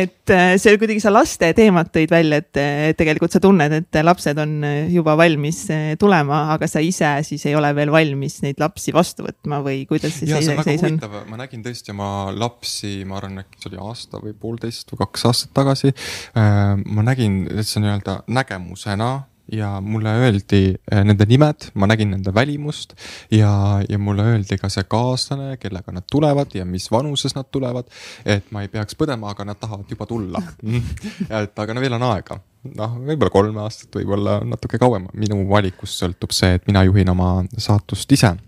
et 0.01 0.34
äh, 0.34 0.55
see 0.61 0.78
kuidagi 0.80 1.03
sa 1.03 1.12
laste 1.14 1.51
teemat 1.57 1.92
tõid 1.94 2.12
välja, 2.12 2.42
et 2.42 2.96
tegelikult 2.99 3.34
sa 3.34 3.42
tunned, 3.42 3.74
et 3.80 4.01
lapsed 4.05 4.38
on 4.42 4.59
juba 4.92 5.16
valmis 5.18 5.64
äh, 5.74 5.92
tulema, 6.01 6.44
aga 6.55 6.68
sa 6.70 6.82
ise 6.84 7.11
siis 7.26 7.46
ei 7.49 7.57
ole 7.59 7.72
veel 7.76 7.92
valmis 7.94 8.40
neid 8.44 8.61
lapsi 8.62 8.94
vastu 8.96 9.26
võtma 9.26 9.62
või 9.64 9.82
kuidas 9.88 10.18
siis 10.20 10.32
ja, 10.32 10.42
see 10.42 10.55
on 10.55 10.62
väga 10.62 10.76
huvitav, 10.76 11.16
ma 11.30 11.40
nägin 11.40 11.64
tõesti 11.64 11.94
oma 11.94 12.11
lapsi, 12.34 12.92
ma 13.09 13.18
arvan, 13.20 13.42
äkki 13.44 13.62
see 13.62 13.72
oli 13.72 13.82
aasta 13.88 14.22
või 14.22 14.36
poolteist 14.38 14.92
või 14.92 15.03
kaks 15.05 15.26
aastat 15.28 15.55
tagasi. 15.57 15.94
Äh, 16.38 16.76
ma 16.84 17.05
nägin, 17.07 17.42
et 17.53 17.66
see 17.68 17.82
nii-öelda 17.84 18.22
nägemusena 18.34 19.11
ja 19.53 19.80
mulle 19.80 20.12
öeldi 20.24 20.62
äh, 20.92 21.05
nende 21.05 21.26
nimed, 21.28 21.70
ma 21.74 21.88
nägin 21.90 22.12
nende 22.14 22.34
välimust 22.34 22.94
ja, 23.30 23.80
ja 23.88 23.99
mulle 23.99 24.26
öeldi 24.32 24.59
ka 24.61 24.70
see 24.72 24.84
kaaslane, 24.88 25.57
kellega 25.62 25.94
nad 25.94 26.07
tulevad 26.11 26.55
ja 26.55 26.66
mis 26.68 26.90
vanuses 26.92 27.34
nad 27.36 27.49
tulevad. 27.53 27.88
et 28.24 28.51
ma 28.53 28.62
ei 28.62 28.68
peaks 28.72 28.96
põdema, 28.99 29.32
aga 29.32 29.49
nad 29.49 29.61
tahavad 29.61 29.90
juba 29.90 30.07
tulla 30.07 30.42
et 31.42 31.59
aga 31.59 31.74
no 31.74 31.84
veel 31.84 31.96
on 31.99 32.09
aega, 32.11 32.40
noh, 32.74 32.99
võib-olla 32.99 33.32
kolm 33.32 33.62
aastat, 33.64 33.94
võib-olla 34.01 34.40
natuke 34.44 34.80
kauem, 34.80 35.09
minu 35.14 35.40
valikust 35.49 36.03
sõltub 36.03 36.34
see, 36.36 36.59
et 36.59 36.68
mina 36.70 36.84
juhin 36.88 37.14
oma 37.14 37.32
saatust 37.57 38.12
ise 38.18 38.34
eh,. 38.34 38.47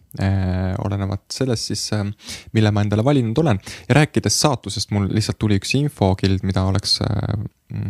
Olenevalt 0.83 1.29
sellest 1.31 1.71
siis, 1.71 1.85
äh, 1.95 2.05
mille 2.53 2.73
ma 2.75 2.83
endale 2.83 3.05
valinud 3.07 3.39
olen 3.39 3.61
ja 3.89 3.95
rääkides 4.01 4.41
saatusest, 4.43 4.91
mul 4.91 5.07
lihtsalt 5.15 5.39
tuli 5.39 5.61
üks 5.61 5.75
infokild, 5.79 6.43
mida 6.47 6.65
oleks 6.67 6.99
eh, 7.05 7.45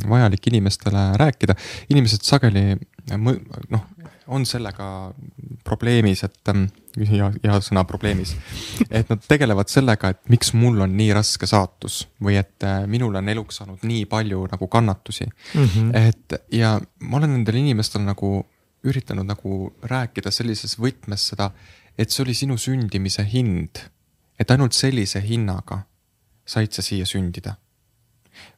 vajalik 0.08 0.50
inimestele 0.52 1.06
rääkida. 1.16 1.56
inimesed 1.88 2.26
sageli 2.26 2.76
noh, 3.16 3.86
on 4.30 4.44
sellega 4.46 4.86
probleemis, 5.64 6.22
et 6.26 6.52
hea, 7.08 7.30
hea 7.42 7.56
sõna 7.64 7.86
probleemis. 7.88 8.34
et 8.90 9.08
nad 9.10 9.24
tegelevad 9.28 9.72
sellega, 9.72 10.12
et 10.12 10.20
miks 10.28 10.52
mul 10.52 10.80
on 10.84 10.94
nii 10.96 11.10
raske 11.16 11.48
saatus 11.48 12.02
või 12.22 12.36
et 12.40 12.68
äh, 12.68 12.84
minul 12.90 13.16
on 13.16 13.28
eluks 13.32 13.62
saanud 13.62 13.82
nii 13.86 14.04
palju 14.10 14.46
nagu 14.52 14.68
kannatusi 14.68 15.26
mm. 15.26 15.64
-hmm. 15.64 15.90
et 16.08 16.42
ja 16.52 16.78
ma 17.00 17.16
olen 17.16 17.38
nendele 17.38 17.64
inimestele 17.64 18.04
nagu 18.04 18.44
üritanud 18.84 19.28
nagu 19.28 19.72
rääkida 19.82 20.30
sellises 20.32 20.78
võtmes 20.80 21.30
seda, 21.32 21.50
et 22.00 22.08
see 22.12 22.24
oli 22.24 22.34
sinu 22.34 22.56
sündimise 22.56 23.24
hind. 23.28 23.82
et 24.40 24.50
ainult 24.50 24.72
sellise 24.72 25.20
hinnaga 25.20 25.82
said 26.48 26.72
sa 26.72 26.82
siia 26.82 27.04
sündida 27.04 27.58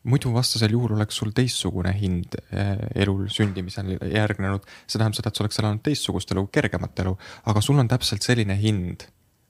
muidu 0.07 0.33
vastasel 0.35 0.75
juhul 0.77 0.95
oleks 0.97 1.17
sul 1.19 1.33
teistsugune 1.35 1.93
hind 1.99 2.37
eh, 2.51 2.77
elul 3.03 3.27
sündimisel 3.31 3.97
järgnenud. 4.13 4.67
see 4.87 4.99
tähendab 4.99 5.19
seda, 5.19 5.31
et 5.31 5.39
sa 5.39 5.45
oleks 5.45 5.59
elanud 5.63 5.83
teistsugust 5.83 6.35
elu, 6.35 6.47
kergemat 6.55 7.03
elu, 7.05 7.17
aga 7.51 7.65
sul 7.65 7.83
on 7.83 7.91
täpselt 7.91 8.23
selline 8.23 8.57
hind, 8.61 9.07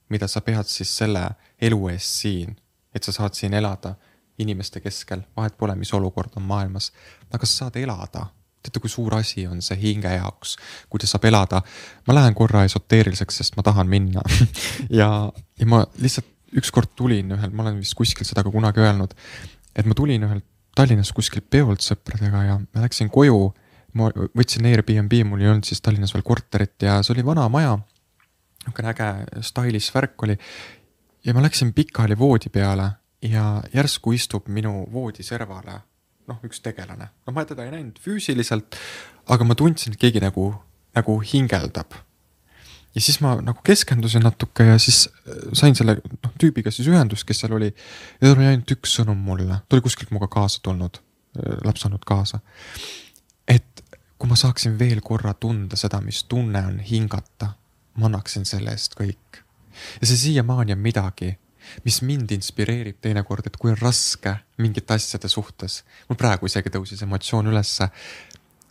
mida 0.09 0.27
sa 0.27 0.41
pead 0.41 0.69
siis 0.69 0.91
selle 0.97 1.27
elu 1.61 1.81
eest 1.93 2.21
siin, 2.23 2.55
et 2.93 3.03
sa 3.03 3.13
saad 3.15 3.37
siin 3.37 3.53
elada 3.53 3.95
inimeste 4.41 4.81
keskel, 4.81 5.21
vahet 5.37 5.57
pole, 5.57 5.75
mis 5.77 5.93
olukord 5.93 6.33
on 6.39 6.47
maailmas, 6.49 6.91
aga 7.33 7.45
sa 7.45 7.65
saad 7.65 7.77
elada 7.81 8.27
teate, 8.63 8.81
kui 8.83 8.91
suur 8.91 9.15
asi 9.17 9.45
on 9.47 9.61
see 9.61 9.77
hinge 9.81 10.11
jaoks, 10.13 10.55
kui 10.89 11.01
ta 11.01 11.09
saab 11.09 11.25
elada. 11.29 11.61
ma 12.07 12.15
lähen 12.15 12.35
korra 12.37 12.63
esoteeriliseks, 12.67 13.41
sest 13.41 13.57
ma 13.59 13.63
tahan 13.63 13.89
minna 13.89 14.23
ja, 14.99 15.09
ja 15.59 15.65
ma 15.69 15.83
lihtsalt 15.99 16.29
ükskord 16.59 16.93
tulin 16.95 17.33
ühel, 17.33 17.51
ma 17.51 17.65
olen 17.65 17.79
vist 17.81 17.95
kuskil 17.97 18.27
seda 18.27 18.43
ka 18.45 18.51
kunagi 18.53 18.83
öelnud, 18.83 19.13
et 19.75 19.87
ma 19.89 19.97
tulin 19.97 20.27
ühelt 20.29 20.45
Tallinnas 20.73 21.11
kuskilt 21.13 21.45
peolt 21.53 21.83
sõpradega 21.85 22.39
ja 22.47 22.55
ma 22.57 22.81
läksin 22.81 23.11
koju. 23.13 23.51
ma 23.93 24.07
võtsin 24.09 24.65
Airbnb, 24.65 25.11
mul 25.29 25.43
ei 25.43 25.51
olnud 25.51 25.67
siis 25.69 25.81
Tallinnas 25.85 26.15
veel 26.15 26.23
korterit 26.25 26.81
ja 26.81 26.95
see 27.05 27.13
oli 27.13 27.25
vana 27.25 27.45
maja. 27.49 27.77
niisugune 28.63 28.89
äge 28.89 29.41
stylish 29.41 29.93
värk 29.93 30.23
oli. 30.23 30.37
ja 31.25 31.33
ma 31.33 31.41
läksin 31.45 31.73
pikali 31.73 32.17
voodi 32.17 32.49
peale 32.49 32.89
ja 33.21 33.61
järsku 33.73 34.13
istub 34.13 34.47
minu 34.47 34.87
voodiservale 34.91 35.81
noh, 36.29 36.39
üks 36.47 36.63
tegelane. 36.63 37.09
noh, 37.27 37.35
ma 37.35 37.45
teda 37.49 37.65
ei 37.67 37.73
näinud 37.75 37.99
füüsiliselt, 38.03 38.79
aga 39.31 39.47
ma 39.47 39.57
tundsin, 39.59 39.95
et 39.95 40.01
keegi 40.01 40.23
nagu, 40.23 40.49
nagu 40.97 41.19
hingeldab 41.33 41.95
ja 42.95 43.01
siis 43.01 43.19
ma 43.23 43.33
nagu 43.41 43.61
keskendusin 43.65 44.23
natuke 44.25 44.65
ja 44.67 44.77
siis 44.81 45.07
äh, 45.07 45.49
sain 45.57 45.75
selle 45.75 45.97
noh 46.13 46.33
tüübiga 46.41 46.71
siis 46.71 46.87
ühendust, 46.91 47.25
kes 47.27 47.43
seal 47.43 47.55
oli. 47.57 47.71
ja 47.73 48.27
tal 48.27 48.37
oli 48.37 48.49
ainult 48.51 48.75
üks 48.75 48.97
sõnum 48.99 49.19
mulle, 49.19 49.61
ta 49.67 49.77
oli 49.77 49.85
kuskilt 49.85 50.13
minuga 50.13 50.29
kaasa 50.31 50.61
tulnud, 50.63 50.99
äh, 51.39 51.57
lapsanud 51.65 52.05
kaasa. 52.05 52.39
et 53.47 53.85
kui 54.17 54.29
ma 54.29 54.37
saaksin 54.39 54.77
veel 54.79 55.01
korra 55.03 55.33
tunda 55.33 55.75
seda, 55.79 55.99
mis 56.01 56.23
tunne 56.31 56.61
on 56.63 56.77
hingata, 56.79 57.53
ma 57.99 58.07
annaksin 58.07 58.45
selle 58.47 58.71
eest 58.71 58.95
kõik. 58.99 59.41
ja 59.99 60.07
see 60.07 60.17
siiamaani 60.27 60.77
on 60.77 60.83
midagi, 60.83 61.33
mis 61.85 62.01
mind 62.01 62.31
inspireerib 62.31 62.99
teinekord, 63.01 63.47
et 63.47 63.57
kui 63.57 63.71
on 63.71 63.79
raske 63.81 64.35
mingite 64.57 64.93
asjade 64.93 65.27
suhtes. 65.27 65.83
mul 66.09 66.17
praegu 66.17 66.45
isegi 66.45 66.69
tõusis 66.69 67.03
emotsioon 67.03 67.47
ülesse 67.47 67.89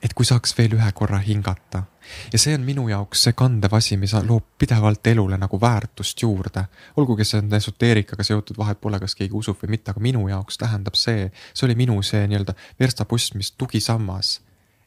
et 0.03 0.15
kui 0.19 0.27
saaks 0.27 0.55
veel 0.59 0.75
ühe 0.77 0.93
korra 0.99 1.21
hingata. 1.23 1.85
ja 2.33 2.39
see 2.39 2.55
on 2.55 2.65
minu 2.67 2.89
jaoks 2.91 3.23
see 3.27 3.35
kandev 3.39 3.75
asi, 3.79 3.97
mis 3.97 4.15
loob 4.27 4.45
pidevalt 4.59 5.07
elule 5.07 5.39
nagu 5.39 5.61
väärtust 5.61 6.23
juurde. 6.23 6.65
olgugi 6.97 7.25
see 7.25 7.39
on 7.39 7.55
esoteerikaga 7.55 8.25
seotud, 8.27 8.59
vahet 8.59 8.81
pole, 8.81 8.99
kas 9.01 9.15
keegi 9.15 9.35
usub 9.35 9.61
või 9.63 9.77
mitte, 9.77 9.91
aga 9.91 10.01
minu 10.01 10.27
jaoks 10.29 10.59
tähendab 10.59 10.99
see, 10.99 11.31
see 11.55 11.67
oli 11.67 11.79
minu 11.79 12.01
see 12.03 12.27
nii-öelda 12.27 12.55
verstapost, 12.81 13.35
mis 13.35 13.53
tugisammas. 13.53 14.41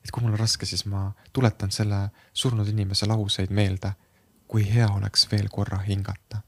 et 0.03 0.11
kui 0.11 0.23
mul 0.23 0.35
on 0.35 0.39
raske, 0.39 0.65
siis 0.65 0.85
ma 0.85 1.11
tuletan 1.33 1.71
selle 1.71 2.09
surnud 2.33 2.67
inimese 2.67 3.07
lauseid 3.07 3.49
meelde. 3.49 3.93
kui 4.47 4.67
hea 4.73 4.87
oleks 4.87 5.31
veel 5.31 5.47
korra 5.49 5.79
hingata. 5.87 6.43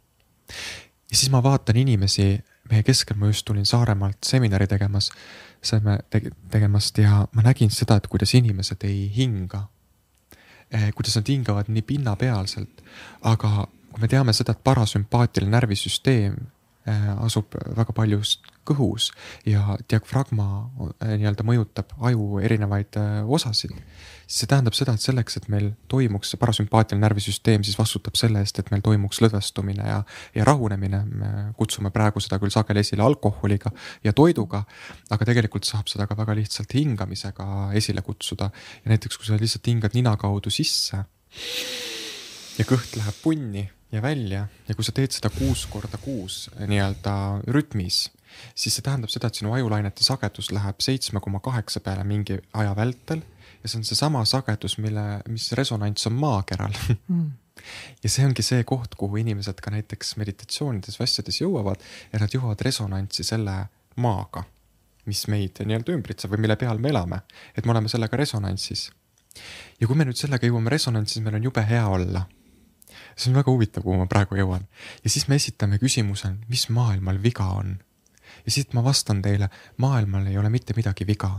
Ja 1.12 1.18
siis 1.18 1.32
ma 1.32 1.44
vaatan 1.44 1.78
inimesi 1.78 2.44
meie 2.70 2.84
keskel, 2.84 3.18
ma 3.18 3.30
just 3.32 3.46
tulin 3.48 3.66
Saaremaalt 3.66 4.18
seminari 4.26 4.68
tegemas 4.68 5.12
saime 5.62 6.00
tege, 6.10 6.32
tegemast 6.52 6.98
ja 6.98 7.26
ma 7.32 7.46
nägin 7.46 7.72
seda, 7.74 7.98
et 7.98 8.08
kuidas 8.08 8.34
inimesed 8.38 8.84
ei 8.88 9.08
hinga. 9.16 9.68
Eh, 10.72 10.92
kuidas 10.96 11.16
nad 11.16 11.30
hingavad 11.32 11.70
nii 11.72 11.82
pinnapealselt, 11.88 12.82
aga 13.24 13.68
kui 13.92 14.04
me 14.04 14.10
teame 14.12 14.34
seda, 14.36 14.52
et 14.52 14.64
parasümpaatiline 14.64 15.54
närvisüsteem 15.56 16.36
asub 17.24 17.58
väga 17.78 17.96
paljust 17.96 18.46
kõhus 18.68 19.12
ja 19.46 19.78
diafragma 19.90 20.48
eh, 21.02 21.18
nii-öelda 21.18 21.46
mõjutab 21.48 21.96
aju 22.10 22.40
erinevaid 22.44 23.00
osasid 23.28 23.76
siis 24.28 24.44
see 24.44 24.50
tähendab 24.52 24.76
seda, 24.76 24.94
et 24.94 25.04
selleks, 25.04 25.38
et 25.40 25.48
meil 25.52 25.70
toimuks 25.92 26.34
see 26.34 26.40
parasümpaatiline 26.42 27.04
närvisüsteem, 27.06 27.64
siis 27.64 27.78
vastutab 27.80 28.18
selle 28.20 28.42
eest, 28.44 28.60
et 28.60 28.72
meil 28.74 28.84
toimuks 28.84 29.22
lõdvestumine 29.24 29.88
ja, 29.88 30.02
ja 30.36 30.48
rahunemine. 30.48 31.00
me 31.08 31.30
kutsume 31.58 31.92
praegu 31.96 32.20
seda 32.24 32.40
küll 32.42 32.52
sageli 32.54 32.84
esile 32.84 33.06
alkoholiga 33.06 33.72
ja 34.04 34.14
toiduga, 34.14 34.64
aga 35.10 35.30
tegelikult 35.32 35.68
saab 35.68 35.88
seda 35.92 36.08
ka 36.08 36.18
väga 36.20 36.36
lihtsalt 36.42 36.76
hingamisega 36.76 37.72
esile 37.80 38.04
kutsuda. 38.04 38.52
ja 38.84 38.92
näiteks, 38.92 39.18
kui 39.18 39.26
sa 39.26 39.40
lihtsalt 39.40 39.72
hingad 39.72 39.96
nina 39.96 40.18
kaudu 40.20 40.52
sisse 40.52 41.00
ja 42.58 42.68
kõht 42.68 43.00
läheb 43.00 43.24
punni 43.24 43.68
ja 43.92 44.02
välja 44.02 44.48
ja 44.68 44.76
kui 44.76 44.86
sa 44.86 44.94
teed 44.96 45.16
seda 45.16 45.32
kuus 45.34 45.66
korda 45.72 46.00
kuus 46.02 46.48
nii-öelda 46.60 47.16
rütmis, 47.48 48.08
siis 48.56 48.76
see 48.76 48.86
tähendab 48.86 49.12
seda, 49.14 49.30
et 49.30 49.40
sinu 49.40 49.54
ajulainete 49.56 50.04
sagedus 50.04 50.52
läheb 50.52 50.84
seitsme 50.84 51.22
koma 51.24 51.40
kaheksa 51.44 51.80
peale 51.84 52.04
mingi 52.08 52.40
aja 52.54 52.76
vältel 52.76 53.24
ja 53.64 53.70
see 53.70 53.80
on 53.80 53.88
seesama 53.88 54.24
sagedus, 54.26 54.78
mille, 54.84 55.06
mis 55.32 55.52
resonants 55.58 56.08
on 56.10 56.18
maakeral 56.20 56.76
mm. 57.08 57.32
ja 58.04 58.12
see 58.12 58.26
ongi 58.28 58.46
see 58.46 58.64
koht, 58.68 58.96
kuhu 59.00 59.22
inimesed 59.24 59.62
ka 59.64 59.74
näiteks 59.74 60.16
meditatsioonides 60.22 61.00
või 61.00 61.08
asjades 61.08 61.42
jõuavad 61.42 61.84
ja 62.12 62.22
nad 62.22 62.34
jõuavad 62.34 62.62
resonantsi 62.68 63.26
selle 63.28 63.58
maaga, 64.04 64.44
mis 65.10 65.26
meid 65.32 65.64
nii-öelda 65.64 65.96
ümbritseb 65.96 66.34
või 66.34 66.46
mille 66.46 66.58
peal 66.60 66.82
me 66.82 66.92
elame, 66.94 67.22
et 67.56 67.66
me 67.66 67.74
oleme 67.74 67.90
sellega 67.92 68.20
resonantsis. 68.20 68.90
ja 69.80 69.88
kui 69.88 69.96
me 69.96 70.06
nüüd 70.06 70.20
sellega 70.20 70.48
jõuame 70.48 70.74
resonantsi, 70.74 71.18
siis 71.18 71.26
meil 71.26 71.40
on 71.40 71.50
jube 71.50 71.64
hea 71.66 71.86
olla. 71.88 72.28
See 73.18 73.32
on 73.32 73.40
väga 73.40 73.52
huvitav, 73.52 73.84
kuhu 73.84 73.98
ma 74.00 74.08
praegu 74.10 74.38
jõuan. 74.38 74.64
Ja 75.04 75.12
siis 75.12 75.28
me 75.28 75.38
esitame 75.40 75.80
küsimuse, 75.82 76.36
mis 76.52 76.68
maailmal 76.74 77.22
viga 77.24 77.50
on. 77.58 77.78
ja 78.46 78.52
siit 78.52 78.74
ma 78.78 78.84
vastan 78.84 79.22
teile, 79.22 79.50
maailmal 79.78 80.28
ei 80.28 80.38
ole 80.38 80.50
mitte 80.50 80.74
midagi 80.78 81.08
viga. 81.08 81.32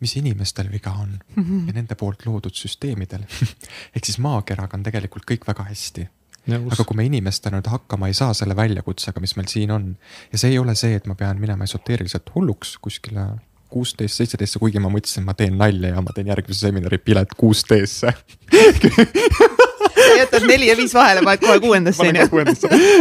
Mis 0.00 0.16
inimestel 0.16 0.68
viga 0.72 0.90
on 0.90 1.18
mm 1.36 1.44
-hmm. 1.44 1.66
ja 1.66 1.72
nende 1.72 1.94
poolt 1.94 2.26
loodud 2.26 2.54
süsteemidel. 2.54 3.22
Ehk 3.94 4.04
siis 4.04 4.18
maakeraga 4.18 4.76
on 4.76 4.82
tegelikult 4.82 5.24
kõik 5.30 5.46
väga 5.46 5.64
hästi. 5.64 6.08
Aga 6.46 6.84
kui 6.84 6.96
me 6.96 7.04
inimestena 7.04 7.58
nüüd 7.58 7.70
hakkama 7.70 8.06
ei 8.06 8.14
saa 8.14 8.34
selle 8.34 8.56
väljakutsega, 8.56 9.20
mis 9.20 9.36
meil 9.36 9.48
siin 9.48 9.70
on 9.70 9.96
ja 10.32 10.38
see 10.38 10.50
ei 10.50 10.58
ole 10.58 10.74
see, 10.74 10.94
et 10.94 11.06
ma 11.06 11.14
pean 11.14 11.40
minema 11.40 11.64
esoteeriliselt 11.64 12.30
hulluks 12.34 12.78
kuskile 12.78 13.26
kuusteist, 13.68 14.14
seitseteist, 14.14 14.58
kuigi 14.62 14.78
ma 14.78 14.88
mõtlesin, 14.88 15.24
ma 15.26 15.34
teen 15.34 15.58
nalja 15.58 15.88
ja 15.88 16.00
ma 16.00 16.14
teen 16.14 16.30
järgmise 16.30 16.68
seminari 16.68 16.98
pilet 16.98 17.34
kuusteesse 17.34 18.14
jätad 20.18 20.46
neli 20.48 20.70
ja 20.70 20.76
viis 20.78 20.94
vahele, 20.96 21.22
paned 21.26 21.42
kohe 21.44 21.60
kuuendasse 21.62 22.06
onju. 22.06 22.26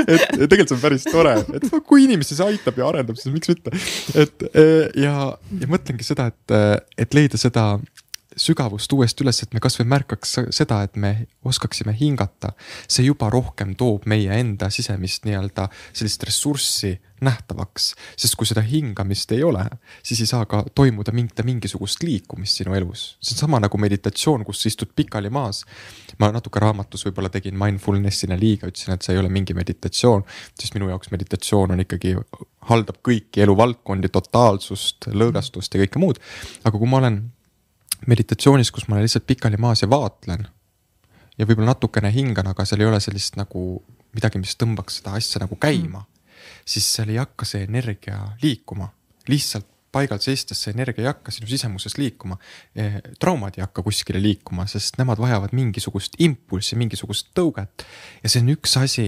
et 0.08 0.26
tegelikult 0.40 0.72
see 0.72 0.78
on 0.78 0.84
päris 0.84 1.08
tore, 1.08 1.36
et 1.58 1.68
kui 1.88 2.06
inimesi 2.06 2.38
see 2.38 2.48
aitab 2.54 2.80
ja 2.82 2.90
arendab, 2.90 3.20
siis 3.20 3.34
miks 3.36 3.52
mitte. 3.52 3.74
et 4.24 4.48
ja, 5.02 5.16
ja 5.34 5.72
mõtlengi 5.72 6.08
seda, 6.08 6.30
et, 6.34 6.82
et 7.06 7.18
leida 7.18 7.40
seda 7.42 7.68
sügavust 8.36 8.92
uuesti 8.94 9.24
üles, 9.24 9.42
et 9.44 9.54
me 9.56 9.62
kasvõi 9.64 9.88
märkaks 9.88 10.38
seda, 10.56 10.82
et 10.86 10.96
me 11.00 11.28
oskaksime 11.46 11.96
hingata. 12.00 12.54
see 12.88 13.06
juba 13.06 13.30
rohkem 13.30 13.76
toob 13.76 14.06
meie 14.06 14.40
enda 14.40 14.70
sisemist 14.70 15.26
nii-öelda 15.26 15.70
sellist 15.94 16.24
ressurssi 16.24 16.96
nähtavaks, 17.24 17.94
sest 18.20 18.36
kui 18.36 18.48
seda 18.48 18.62
hingamist 18.66 19.32
ei 19.32 19.44
ole, 19.44 19.64
siis 20.04 20.20
ei 20.22 20.30
saa 20.30 20.46
ka 20.50 20.64
toimuda 20.76 21.14
mingit 21.16 21.40
mingisugust 21.48 22.04
liikumist 22.04 22.60
sinu 22.60 22.76
elus. 22.76 23.18
see 23.22 23.36
on 23.36 23.40
sama 23.46 23.60
nagu 23.64 23.78
meditatsioon, 23.78 24.44
kus 24.46 24.66
istud 24.66 24.92
pikali 24.96 25.30
maas. 25.30 25.64
ma 26.20 26.32
natuke 26.32 26.60
raamatus 26.60 27.06
võib-olla 27.08 27.30
tegin 27.30 27.58
mindfulness'ina 27.60 28.38
liiga, 28.40 28.68
ütlesin, 28.68 28.94
et 28.94 29.02
see 29.02 29.16
ei 29.16 29.20
ole 29.20 29.30
mingi 29.30 29.54
meditatsioon, 29.54 30.24
sest 30.60 30.76
minu 30.76 30.90
jaoks 30.90 31.12
meditatsioon 31.12 31.72
on 31.72 31.84
ikkagi, 31.84 32.16
haldab 32.70 33.00
kõiki 33.06 33.44
eluvaldkondi, 33.46 34.10
totaalsust, 34.10 35.10
lõõgastust 35.12 35.76
ja 35.76 35.84
kõike 35.86 36.00
muud. 36.00 36.20
aga 36.64 36.78
kui 36.78 36.90
ma 36.90 36.98
olen 37.04 37.20
meditatsioonis, 38.08 38.72
kus 38.72 38.88
ma 38.88 38.96
olen 38.96 39.06
lihtsalt 39.08 39.28
pikali 39.28 39.58
maas 39.58 39.82
ja 39.82 39.90
vaatlen. 39.90 40.48
ja 41.38 41.46
võib-olla 41.46 41.74
natukene 41.74 42.12
hingan, 42.16 42.48
aga 42.48 42.66
seal 42.66 42.82
ei 42.82 42.88
ole 42.88 43.00
sellist 43.04 43.36
nagu 43.36 43.84
midagi, 44.16 44.40
mis 44.40 44.56
tõmbaks 44.56 45.02
seda 45.02 45.16
asja 45.20 45.42
nagu 45.44 45.58
käima 45.60 46.00
mm.. 46.00 46.12
siis 46.66 46.88
seal 46.94 47.12
ei 47.12 47.20
hakka 47.20 47.48
see 47.48 47.66
energia 47.68 48.20
liikuma, 48.44 48.88
lihtsalt 49.28 49.68
paigal 49.96 50.20
seistes 50.24 50.60
see 50.64 50.74
energia 50.76 51.06
ei 51.06 51.10
hakka 51.10 51.32
sinu 51.32 51.48
sisemuses 51.48 51.96
liikuma. 51.96 52.36
Eh, 52.76 52.98
traumad 53.20 53.56
ei 53.56 53.64
hakka 53.64 53.84
kuskile 53.86 54.20
liikuma, 54.20 54.68
sest 54.68 55.00
nemad 55.00 55.22
vajavad 55.24 55.56
mingisugust 55.56 56.18
impulssi, 56.20 56.76
mingisugust 56.80 57.32
tõuget. 57.38 57.86
ja 58.24 58.32
see 58.32 58.44
on 58.44 58.52
üks 58.58 58.76
asi, 58.82 59.08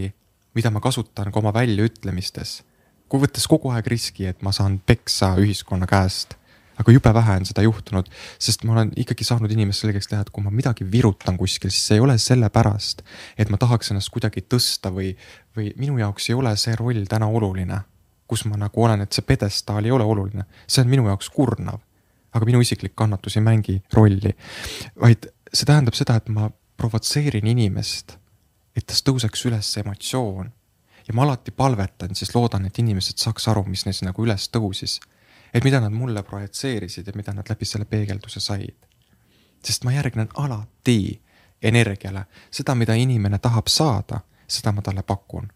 mida 0.56 0.72
ma 0.72 0.80
kasutan 0.84 1.32
ka 1.32 1.44
oma 1.44 1.54
väljaütlemistes. 1.56 2.62
kui 3.08 3.24
võttes 3.24 3.48
kogu 3.48 3.72
aeg 3.72 3.88
riski, 3.88 4.26
et 4.28 4.42
ma 4.44 4.52
saan 4.52 4.80
peksa 4.80 5.36
ühiskonna 5.40 5.88
käest 5.88 6.36
aga 6.78 6.94
jube 6.94 7.14
vähe 7.14 7.36
on 7.42 7.46
seda 7.50 7.64
juhtunud, 7.66 8.10
sest 8.40 8.64
ma 8.68 8.76
olen 8.76 8.92
ikkagi 9.02 9.26
saanud 9.28 9.52
inimestele 9.54 9.92
selgeks 9.92 10.10
teha, 10.12 10.22
et 10.26 10.32
kui 10.34 10.44
ma 10.46 10.54
midagi 10.54 10.86
virutan 10.92 11.38
kuskil, 11.40 11.72
siis 11.74 11.90
see 11.90 11.98
ei 11.98 12.04
ole 12.04 12.18
sellepärast, 12.22 13.04
et 13.38 13.52
ma 13.54 13.60
tahaks 13.62 13.92
ennast 13.94 14.12
kuidagi 14.14 14.44
tõsta 14.50 14.92
või, 14.94 15.14
või 15.58 15.72
minu 15.80 15.98
jaoks 16.02 16.30
ei 16.30 16.38
ole 16.38 16.54
see 16.60 16.76
roll 16.80 17.06
täna 17.10 17.30
oluline. 17.30 17.84
kus 18.28 18.44
ma 18.44 18.58
nagu 18.60 18.82
olen, 18.84 19.02
et 19.02 19.16
see 19.16 19.24
pjedestaal 19.24 19.86
ei 19.86 19.92
ole 19.92 20.04
oluline, 20.04 20.44
see 20.68 20.82
on 20.84 20.90
minu 20.92 21.06
jaoks 21.08 21.30
kurnav. 21.32 21.80
aga 22.34 22.46
minu 22.46 22.62
isiklik 22.62 22.94
kannatus 22.96 23.38
ei 23.38 23.42
mängi 23.42 23.82
rolli, 23.94 24.36
vaid 25.02 25.30
see 25.54 25.66
tähendab 25.66 25.96
seda, 25.96 26.16
et 26.16 26.30
ma 26.30 26.52
provotseerin 26.78 27.48
inimest, 27.48 28.18
et 28.76 28.86
tast 28.86 29.08
tõuseks 29.08 29.46
üles 29.48 29.78
emotsioon 29.78 30.52
ja 31.08 31.14
ma 31.14 31.24
alati 31.24 31.52
palvetan, 31.52 32.14
siis 32.16 32.36
loodan, 32.36 32.66
et 32.68 32.80
inimesed 32.80 33.18
saaks 33.18 33.48
aru, 33.48 33.64
mis 33.64 33.86
neis 33.88 34.04
nagu 34.04 34.26
üles 34.26 34.50
tõusis 34.52 35.00
et 35.54 35.64
mida 35.64 35.80
nad 35.80 35.94
mulle 35.94 36.24
projitseerisid 36.24 37.08
ja 37.08 37.14
mida 37.16 37.34
nad 37.34 37.50
läbi 37.50 37.66
selle 37.66 37.86
peegelduse 37.86 38.40
said. 38.40 38.76
sest 39.64 39.84
ma 39.84 39.92
järgnen 39.92 40.30
alati 40.34 41.22
energiale, 41.62 42.26
seda, 42.52 42.76
mida 42.76 42.94
inimene 42.94 43.40
tahab 43.40 43.68
saada, 43.68 44.20
seda 44.48 44.72
ma 44.72 44.82
talle 44.82 45.04
pakun. 45.04 45.48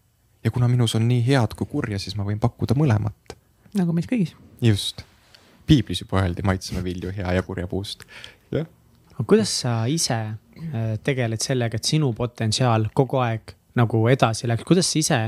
ja 0.44 0.50
kuna 0.50 0.68
minus 0.68 0.94
on 0.94 1.08
nii 1.08 1.26
head 1.26 1.54
kui 1.56 1.66
kurja, 1.66 1.98
siis 1.98 2.16
ma 2.16 2.24
võin 2.24 2.40
pakkuda 2.40 2.74
mõlemat. 2.74 3.36
nagu 3.74 3.92
meis 3.92 4.06
kõigis. 4.10 4.34
just, 4.60 5.02
piiblis 5.66 6.00
juba 6.00 6.22
öeldi, 6.22 6.42
maitseme 6.42 6.84
vilju 6.84 7.12
hea 7.16 7.32
ja 7.32 7.42
kurja 7.42 7.66
puust, 7.66 8.04
jah. 8.50 8.66
aga 9.12 9.24
kuidas 9.24 9.60
sa 9.60 9.84
ise 9.86 10.18
äh, 10.18 10.98
tegeled 11.04 11.40
sellega, 11.40 11.76
et 11.76 11.84
sinu 11.84 12.12
potentsiaal 12.12 12.90
kogu 12.94 13.22
aeg 13.22 13.54
nagu 13.78 14.02
edasi 14.12 14.48
läks, 14.50 14.64
kuidas 14.68 14.88
sa 14.92 14.98
ise 14.98 15.18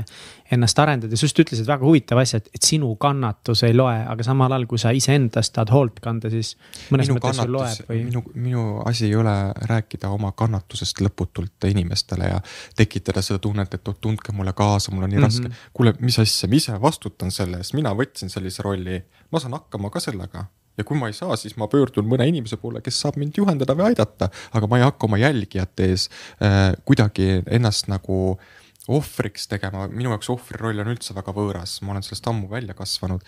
ennast 0.53 0.79
arendad 0.79 1.11
ja 1.11 1.17
sa 1.17 1.25
just 1.25 1.39
ütlesid 1.41 1.67
väga 1.67 1.85
huvitava 1.85 2.21
asja, 2.25 2.39
et, 2.41 2.49
et 2.53 2.67
sinu 2.67 2.91
kannatus 3.01 3.63
ei 3.65 3.73
loe, 3.73 3.95
aga 4.05 4.25
samal 4.25 4.53
ajal, 4.53 4.67
kui 4.69 4.81
sa 4.81 4.93
iseendast 4.95 5.55
tahad 5.55 5.73
hoolt 5.73 6.01
kanda, 6.03 6.29
siis 6.33 6.53
minu 6.93 7.17
loeb 7.17 7.89
või? 7.89 8.01
minu, 8.09 8.23
minu 8.33 8.65
asi 8.85 9.07
ei 9.09 9.15
ole 9.17 9.35
rääkida 9.71 10.11
oma 10.13 10.33
kannatusest 10.37 11.01
lõputult 11.05 11.69
inimestele 11.69 12.29
ja 12.29 12.41
tekitada 12.77 13.23
seda 13.25 13.41
tunnet, 13.41 13.73
et 13.73 13.89
oh, 13.91 13.97
tundke 14.01 14.35
mulle 14.35 14.53
kaasa, 14.57 14.93
mul 14.93 15.07
on 15.07 15.15
nii 15.15 15.21
mm 15.21 15.29
-hmm. 15.29 15.49
raske. 15.49 15.71
kuule, 15.73 15.95
mis 15.99 16.19
asja, 16.19 16.49
ma 16.49 16.61
ise 16.61 16.81
vastutan 16.81 17.31
selle 17.31 17.57
eest, 17.63 17.73
mina 17.73 17.93
võtsin 17.97 18.29
sellise 18.29 18.63
rolli, 18.63 19.01
ma 19.31 19.39
saan 19.41 19.57
hakkama 19.57 19.89
ka 19.89 19.99
sellega 19.99 20.45
ja 20.77 20.83
kui 20.87 20.99
ma 20.99 21.09
ei 21.11 21.15
saa, 21.17 21.37
siis 21.39 21.55
ma 21.59 21.69
pöördun 21.71 22.07
mõne 22.09 22.27
inimese 22.29 22.59
poole, 22.61 22.81
kes 22.85 22.99
saab 23.05 23.19
mind 23.21 23.37
juhendada 23.39 23.75
või 23.77 23.91
aidata, 23.91 24.29
aga 24.55 24.69
ma 24.69 24.79
ei 24.79 24.85
hakka 24.87 25.09
oma 25.09 25.21
jälgijate 25.21 25.89
ees 25.93 26.09
äh, 26.43 26.73
kuidagi 26.85 27.41
ennast 27.45 27.89
nagu 27.91 28.37
ohvriks 28.85 29.47
tegema, 29.49 29.87
minu 29.89 30.11
jaoks 30.13 30.29
ohvri 30.29 30.59
roll 30.61 30.81
on 30.83 30.91
üldse 30.91 31.15
väga 31.17 31.33
võõras, 31.33 31.79
ma 31.81 31.95
olen 31.95 32.05
sellest 32.05 32.27
ammu 32.29 32.49
välja 32.51 32.75
kasvanud. 32.77 33.23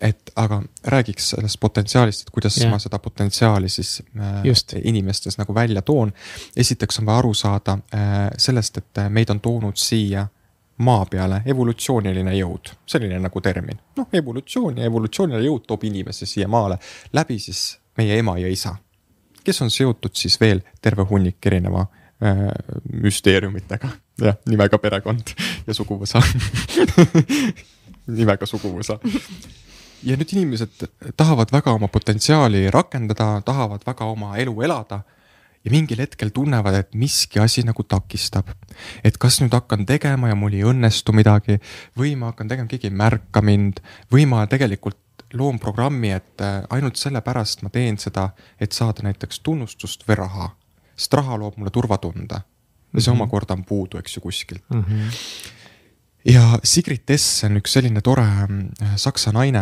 et 0.00 0.32
aga 0.40 0.62
räägiks 0.94 1.32
sellest 1.34 1.60
potentsiaalist, 1.60 2.26
et 2.26 2.32
kuidas 2.32 2.56
yeah. 2.60 2.70
ma 2.72 2.78
seda 2.80 2.98
potentsiaali 2.98 3.68
siis 3.68 4.00
äh, 4.16 4.40
Just. 4.48 4.72
inimestes 4.82 5.38
nagu 5.38 5.54
välja 5.54 5.82
toon. 5.82 6.12
esiteks 6.56 7.02
on 7.02 7.06
vaja 7.06 7.24
aru 7.24 7.34
saada 7.34 7.78
äh, 7.94 8.30
sellest, 8.38 8.78
et 8.78 9.04
meid 9.08 9.30
on 9.30 9.40
toonud 9.40 9.76
siia 9.76 10.26
maa 10.78 11.04
peale 11.06 11.42
evolutsiooniline 11.46 12.34
jõud, 12.36 12.72
selline 12.86 13.18
nagu 13.20 13.40
termin. 13.40 13.78
noh, 13.96 14.08
evolutsioon 14.12 14.78
ja 14.78 14.88
evolutsiooniline 14.88 15.44
jõud 15.46 15.66
toob 15.66 15.84
inimese 15.84 16.26
siia 16.26 16.48
maale 16.48 16.78
läbi 17.12 17.38
siis 17.38 17.78
meie 17.98 18.18
ema 18.18 18.38
ja 18.38 18.48
isa, 18.48 18.76
kes 19.44 19.62
on 19.62 19.70
seotud 19.70 20.14
siis 20.16 20.40
veel 20.40 20.62
terve 20.80 21.04
hunnik 21.10 21.46
erineva 21.46 21.84
äh, 21.84 22.48
müsteeriumitega, 22.92 23.88
jah, 24.22 24.40
nimega 24.46 24.78
perekond 24.78 25.34
ja 25.66 25.74
suguvõsa 25.74 26.22
nimega 28.06 28.46
suguvõsa. 28.46 28.98
ja 30.02 30.16
nüüd 30.18 30.32
inimesed 30.34 30.86
tahavad 31.16 31.52
väga 31.52 31.74
oma 31.76 31.88
potentsiaali 31.88 32.70
rakendada, 32.70 33.40
tahavad 33.44 33.84
väga 33.86 34.08
oma 34.10 34.36
elu 34.42 34.62
elada 34.62 35.02
ja 35.64 35.70
mingil 35.70 36.00
hetkel 36.02 36.32
tunnevad, 36.34 36.74
et 36.74 36.94
miski 36.94 37.40
asi 37.40 37.62
nagu 37.62 37.82
takistab. 37.82 38.48
et 39.04 39.18
kas 39.18 39.40
nüüd 39.40 39.54
hakkan 39.54 39.86
tegema 39.86 40.28
ja 40.28 40.34
mul 40.34 40.54
ei 40.54 40.64
õnnestu 40.66 41.14
midagi 41.14 41.58
või 41.98 42.16
ma 42.16 42.32
hakkan 42.32 42.48
tegema, 42.48 42.68
keegi 42.68 42.90
ei 42.90 42.96
märka 42.96 43.42
mind 43.42 43.80
või 44.12 44.26
ma 44.26 44.46
tegelikult 44.46 44.98
loon 45.32 45.58
programmi, 45.58 46.10
et 46.12 46.40
äh, 46.44 46.62
ainult 46.70 46.96
sellepärast 47.00 47.62
ma 47.62 47.70
teen 47.72 47.98
seda, 47.98 48.30
et 48.60 48.72
saada 48.72 49.04
näiteks 49.06 49.40
tunnustust 49.40 50.04
või 50.08 50.18
raha. 50.20 50.50
sest 50.96 51.14
raha 51.14 51.38
loob 51.40 51.56
mulle 51.56 51.70
turvatunde 51.70 52.34
ja 52.92 53.00
see 53.00 53.12
mm 53.12 53.16
-hmm. 53.16 53.22
omakorda 53.22 53.54
on 53.54 53.64
puudu, 53.64 53.98
eks 53.98 54.16
ju, 54.16 54.20
kuskilt 54.20 54.64
mm. 54.70 54.82
-hmm. 54.82 55.12
ja 56.32 56.58
Sigrid 56.64 57.02
Tess 57.06 57.44
on 57.44 57.56
üks 57.56 57.72
selline 57.72 58.00
tore 58.00 58.22
äh, 58.22 58.96
saksa 58.96 59.32
naine 59.32 59.58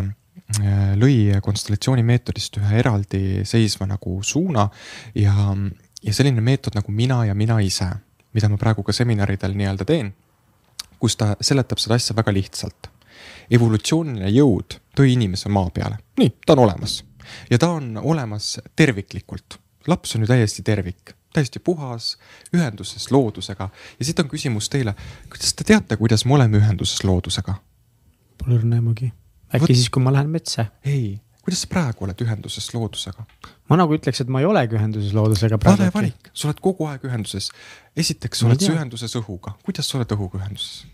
äh, 0.60 0.97
lõi 0.97 1.40
konstellatsioonimeetodist 1.43 2.56
ühe 2.56 2.78
eraldiseisva 2.78 3.86
nagu 3.86 4.22
suuna 4.22 4.68
ja 5.14 5.56
ja 6.02 6.14
selline 6.14 6.40
meetod 6.40 6.74
nagu 6.74 6.93
mina 6.93 7.24
ja 7.24 7.35
mina 7.35 7.59
ise, 7.60 7.89
mida 8.32 8.48
ma 8.48 8.59
praegu 8.60 8.82
ka 8.86 8.93
seminaridel 8.93 9.55
nii-öelda 9.56 9.86
teen, 9.89 10.12
kus 11.01 11.16
ta 11.16 11.35
seletab 11.40 11.81
seda 11.82 11.98
asja 12.01 12.16
väga 12.16 12.32
lihtsalt. 12.32 12.90
evolutsiooniline 13.51 14.31
jõud 14.31 14.78
tõi 14.97 15.12
inimese 15.12 15.51
maa 15.52 15.70
peale, 15.74 15.98
nii, 16.18 16.31
ta 16.47 16.55
on 16.55 16.64
olemas 16.64 17.01
ja 17.51 17.59
ta 17.59 17.70
on 17.70 17.97
olemas 17.97 18.60
terviklikult. 18.77 19.59
laps 19.86 20.14
on 20.14 20.22
ju 20.22 20.27
täiesti 20.27 20.62
tervik, 20.62 21.14
täiesti 21.32 21.59
puhas, 21.59 22.18
ühenduses 22.56 23.10
loodusega 23.10 23.70
ja 23.98 24.05
siit 24.05 24.20
on 24.20 24.28
küsimus 24.28 24.68
teile, 24.68 24.94
kuidas 25.28 25.55
te 25.55 25.64
teate, 25.64 25.97
kuidas 25.97 26.24
me 26.24 26.35
oleme 26.35 26.59
ühenduses 26.59 27.05
loodusega? 27.05 27.55
Pole 28.39 28.59
õrna 28.59 28.81
aimugi, 28.81 29.12
äkki 29.55 29.66
Võt... 29.66 29.74
siis, 29.74 29.90
kui 29.90 30.02
ma 30.02 30.12
lähen 30.12 30.31
metsa? 30.31 30.66
ei 30.85 31.20
kuidas 31.51 31.64
sa 31.64 31.70
praegu 31.70 32.06
oled 32.06 32.20
ühenduses 32.22 32.68
loodusega? 32.70 33.24
ma 33.70 33.78
nagu 33.78 33.94
ütleks, 33.97 34.22
et 34.22 34.28
ma 34.31 34.43
ei 34.43 34.47
olegi 34.47 34.77
ühenduses 34.78 35.14
loodusega 35.16 35.59
vale 35.64 35.89
valik, 35.94 36.31
sa 36.31 36.47
oled 36.47 36.60
kogu 36.62 36.86
aeg 36.86 37.06
ühenduses. 37.09 37.51
esiteks 37.98 38.43
sa 38.43 38.47
oled 38.47 38.62
sa 38.62 38.70
ühenduses 38.77 39.16
õhuga, 39.18 39.56
kuidas 39.66 39.90
sa 39.90 39.98
oled 39.98 40.14
õhuga 40.14 40.39
ühenduses? 40.39 40.86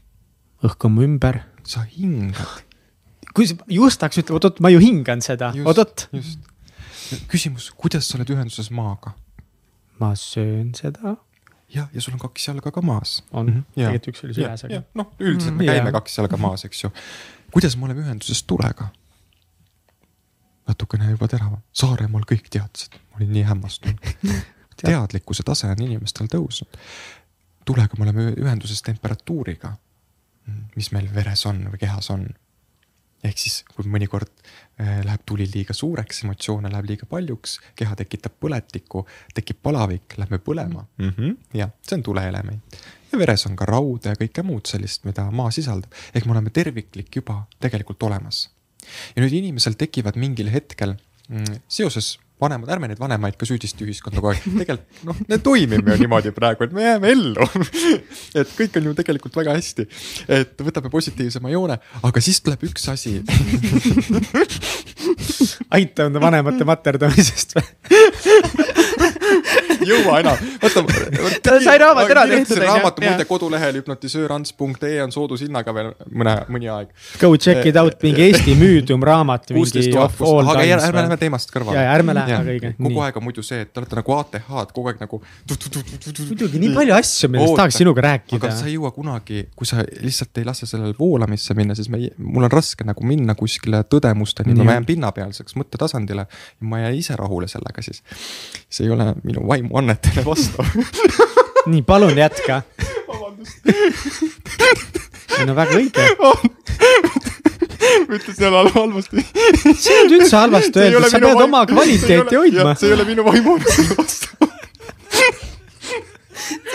õhk 0.64 0.88
on 0.88 0.96
mu 0.96 1.04
ümber. 1.04 1.42
sa 1.64 1.84
hingad. 1.92 2.64
kui 3.36 3.44
just 3.68 4.00
tahaks 4.00 4.22
ütelda, 4.22 4.38
oot-oot, 4.38 4.64
ma 4.64 4.72
ju 4.72 4.80
hingan 4.80 5.20
seda, 5.20 5.52
oot-oot. 5.60 6.08
just, 6.16 6.48
küsimus, 7.28 7.68
kuidas 7.76 8.08
sa 8.08 8.16
oled 8.16 8.32
ühenduses 8.32 8.72
maaga? 8.72 9.12
ma 10.00 10.14
söön 10.16 10.72
seda. 10.78 11.18
jah, 11.68 11.90
ja 11.92 12.00
sul 12.00 12.16
on 12.16 12.22
kaks 12.24 12.48
jalga 12.48 12.72
ka 12.72 12.80
maas. 12.80 13.18
on 13.30 13.46
mm, 13.46 13.56
-hmm. 13.60 13.72
tegelikult 13.76 14.14
üks 14.14 14.24
oli 14.24 14.40
süles, 14.40 14.68
aga. 14.70 14.84
noh, 14.94 15.12
üldiselt 15.20 15.58
me 15.58 15.68
käime 15.68 15.90
yeah. 15.90 15.98
kaks 16.00 16.16
jalga 16.16 16.40
maas, 16.40 16.64
eks 16.64 16.86
ju. 16.86 16.96
kuidas 17.52 17.76
me 17.76 17.90
oleme 17.90 18.08
ühenduses 18.08 18.40
tulega? 18.48 18.88
Natukene 20.66 21.10
juba 21.10 21.28
teravam, 21.28 21.62
Saaremaal 21.72 22.26
kõik 22.28 22.48
teadsid, 22.50 22.98
ma 23.10 23.20
olin 23.20 23.32
nii 23.32 23.44
hämmastunud 23.50 24.12
teadlikkuse 24.82 25.42
tase 25.46 25.70
on 25.72 25.82
inimestel 25.82 26.28
tõusnud. 26.32 26.78
tulega 27.64 27.98
me 27.98 28.04
oleme 28.04 28.26
ühenduses 28.36 28.82
temperatuuriga, 28.82 29.76
mis 30.76 30.92
meil 30.92 31.08
veres 31.14 31.46
on 31.46 31.64
või 31.72 31.80
kehas 31.82 32.10
on 32.14 32.28
ehk 33.26 33.40
siis, 33.40 33.62
kui 33.74 33.88
mõnikord 33.90 34.30
äh, 34.30 35.00
läheb 35.04 35.24
tuli 35.26 35.46
liiga 35.50 35.74
suureks, 35.74 36.22
emotsioone 36.24 36.70
läheb 36.72 36.90
liiga 36.92 37.08
paljuks, 37.10 37.58
keha 37.78 37.96
tekitab 37.98 38.36
põletikku, 38.42 39.02
tekib 39.34 39.62
palavik, 39.62 40.18
lähme 40.20 40.38
põlema 40.38 40.84
mm. 40.84 41.12
-hmm. 41.16 41.36
jah, 41.58 41.72
see 41.82 41.98
on 41.98 42.04
tuleelement. 42.06 42.78
ja 43.12 43.18
veres 43.18 43.46
on 43.46 43.56
ka 43.56 43.66
raud 43.66 44.04
ja 44.04 44.14
kõike 44.20 44.42
muud 44.42 44.66
sellist, 44.66 45.04
mida 45.04 45.30
maa 45.30 45.50
sisaldab. 45.50 45.92
ehk 46.14 46.26
me 46.26 46.36
oleme 46.36 46.50
terviklik 46.50 47.16
juba 47.16 47.44
tegelikult 47.60 48.02
olemas. 48.02 48.50
Ja 49.14 49.24
nüüd 49.24 49.34
inimesel 49.40 49.78
tekivad 49.78 50.18
mingil 50.20 50.50
hetkel 50.52 50.96
mm, 51.28 51.60
seoses 51.68 52.16
vanemad, 52.40 52.68
ärme 52.68 52.88
neid 52.90 53.00
vanemaid 53.00 53.36
ka 53.40 53.46
süüdista 53.48 53.80
ühiskonda 53.84 54.20
kogu 54.20 54.34
aeg, 54.34 54.42
tegelikult 54.44 55.04
noh, 55.08 55.20
me 55.30 55.38
toimime 55.40 55.94
ju 55.94 56.02
niimoodi 56.02 56.32
praegu, 56.36 56.66
et 56.66 56.74
me 56.76 56.84
jääme 56.84 57.12
ellu. 57.14 57.46
Et 58.40 58.50
kõik 58.58 58.76
on 58.76 58.90
ju 58.90 58.92
tegelikult 58.98 59.38
väga 59.40 59.54
hästi. 59.56 59.86
et 60.36 60.60
võtame 60.60 60.90
positiivsema 60.92 61.52
joone, 61.54 61.78
aga 62.04 62.22
siis 62.24 62.42
tuleb 62.44 62.66
üks 62.68 62.84
asi. 62.92 63.14
Aita 65.76 66.10
enda 66.10 66.20
vanemate 66.20 66.68
materdamisest 66.68 67.56
või 67.56 67.64
jõua 69.84 70.20
enam, 70.22 70.40
ta 71.42 71.56
sai 71.66 71.78
raamatu 71.82 72.14
ära 72.14 72.24
tehtud. 72.30 72.60
raamatu 72.62 73.04
muide 73.04 73.26
kodulehel 73.28 73.80
hüpnotisöörants.ee 73.80 75.02
on 75.04 75.14
soodushinnaga 75.14 75.74
veel 75.76 75.92
mõne, 76.10 76.36
mõni 76.52 76.70
aeg. 76.72 76.92
Go 77.20 77.32
check 77.36 77.66
it 77.68 77.78
out, 77.80 77.98
mingi 78.04 78.26
Eesti 78.28 78.56
müüdum 78.58 79.04
raamat. 79.06 79.50
aga 79.52 80.66
ärme 80.76 81.02
lähme 81.02 81.18
teemast 81.20 81.52
kõrvale. 81.54 81.84
ärme 81.96 82.16
lähe 82.16 82.32
väga 82.32 82.54
õige. 82.56 82.72
kogu 82.78 83.04
aeg 83.04 83.20
on 83.20 83.26
muidu 83.26 83.44
see, 83.46 83.60
et 83.66 83.72
te 83.72 83.82
olete 83.82 83.98
nagu 83.98 84.16
ATH-d 84.16 84.74
kogu 84.76 84.92
aeg 84.92 85.02
nagu. 85.02 85.20
muidugi 86.28 86.62
nii 86.62 86.72
palju 86.76 86.96
asju, 86.96 87.30
millest 87.32 87.56
tahaks 87.60 87.80
sinuga 87.82 88.06
rääkida. 88.08 88.40
aga 88.40 88.52
sa 88.56 88.68
ei 88.70 88.76
jõua 88.76 88.92
kunagi, 88.94 89.46
kui 89.56 89.68
sa 89.68 89.84
lihtsalt 89.84 90.42
ei 90.42 90.48
lase 90.48 90.68
sellele 90.68 90.96
voolamisse 90.98 91.56
minna, 91.58 91.76
siis 91.78 91.90
me, 91.92 92.02
mul 92.18 92.48
on 92.48 92.52
raske 92.52 92.86
nagu 92.86 93.06
minna 93.06 93.36
kuskile 93.38 93.82
tõdemusteni, 93.92 94.56
ma 94.62 94.76
jään 94.76 94.88
pinnapealseks 94.88 95.56
mõttetasandile 95.60 96.26
ja 96.26 96.70
ma 96.70 96.80
ei 96.80 96.88
jää 96.88 96.96
ise 97.02 97.16
rahule 97.18 97.48
sellega 97.50 97.82
siis. 97.84 98.02
see 98.68 98.86
ei 98.86 98.92
ole 98.92 99.12
minu 99.24 99.46
vaimu 99.66 99.78
annetele 99.78 100.24
vastav 100.24 100.66
nii, 101.70 101.82
palun 101.82 102.18
jätka. 102.18 102.62
vabandust. 103.08 103.58
ei 105.38 105.46
no 105.46 105.54
väga 105.56 105.72
õige 105.76 106.00
ma 108.06 108.14
ütlesin 108.14 108.44
jälle 108.44 108.70
halvasti. 108.74 109.26
see 109.74 109.94
ei 109.94 110.00
olnud 110.00 110.20
üldse 110.20 110.36
halvasti 110.36 110.78
öeldud, 110.80 111.08
sa 111.10 111.20
pead 111.20 111.42
oma 111.42 111.66
kvaliteeti 111.66 112.36
hoidma. 112.36 112.74
see 112.74 112.88
ei 112.88 112.94
ole 112.94 113.04
minu 113.04 113.24
vaimuannetele 113.24 113.96
vastav. 113.98 114.48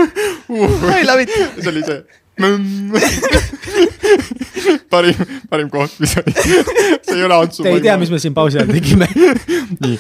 I 0.99 1.06
love 1.06 1.22
it. 1.23 1.30
see 1.60 1.69
oli 1.72 1.84
see 1.84 2.19
parim, 4.94 5.16
parim 5.49 5.70
koht, 5.72 5.95
mis 5.99 6.14
oli. 6.22 6.34
see 6.34 7.18
ei 7.18 7.24
ole 7.26 7.36
Antsu. 7.36 7.64
Te 7.66 7.74
ei 7.76 7.82
tea, 7.84 7.95
mis 8.02 8.11
me 8.14 8.20
siin 8.22 8.36
pausi 8.38 8.60
ajal 8.60 8.72
tegime 8.74 9.07
nii, 9.84 9.98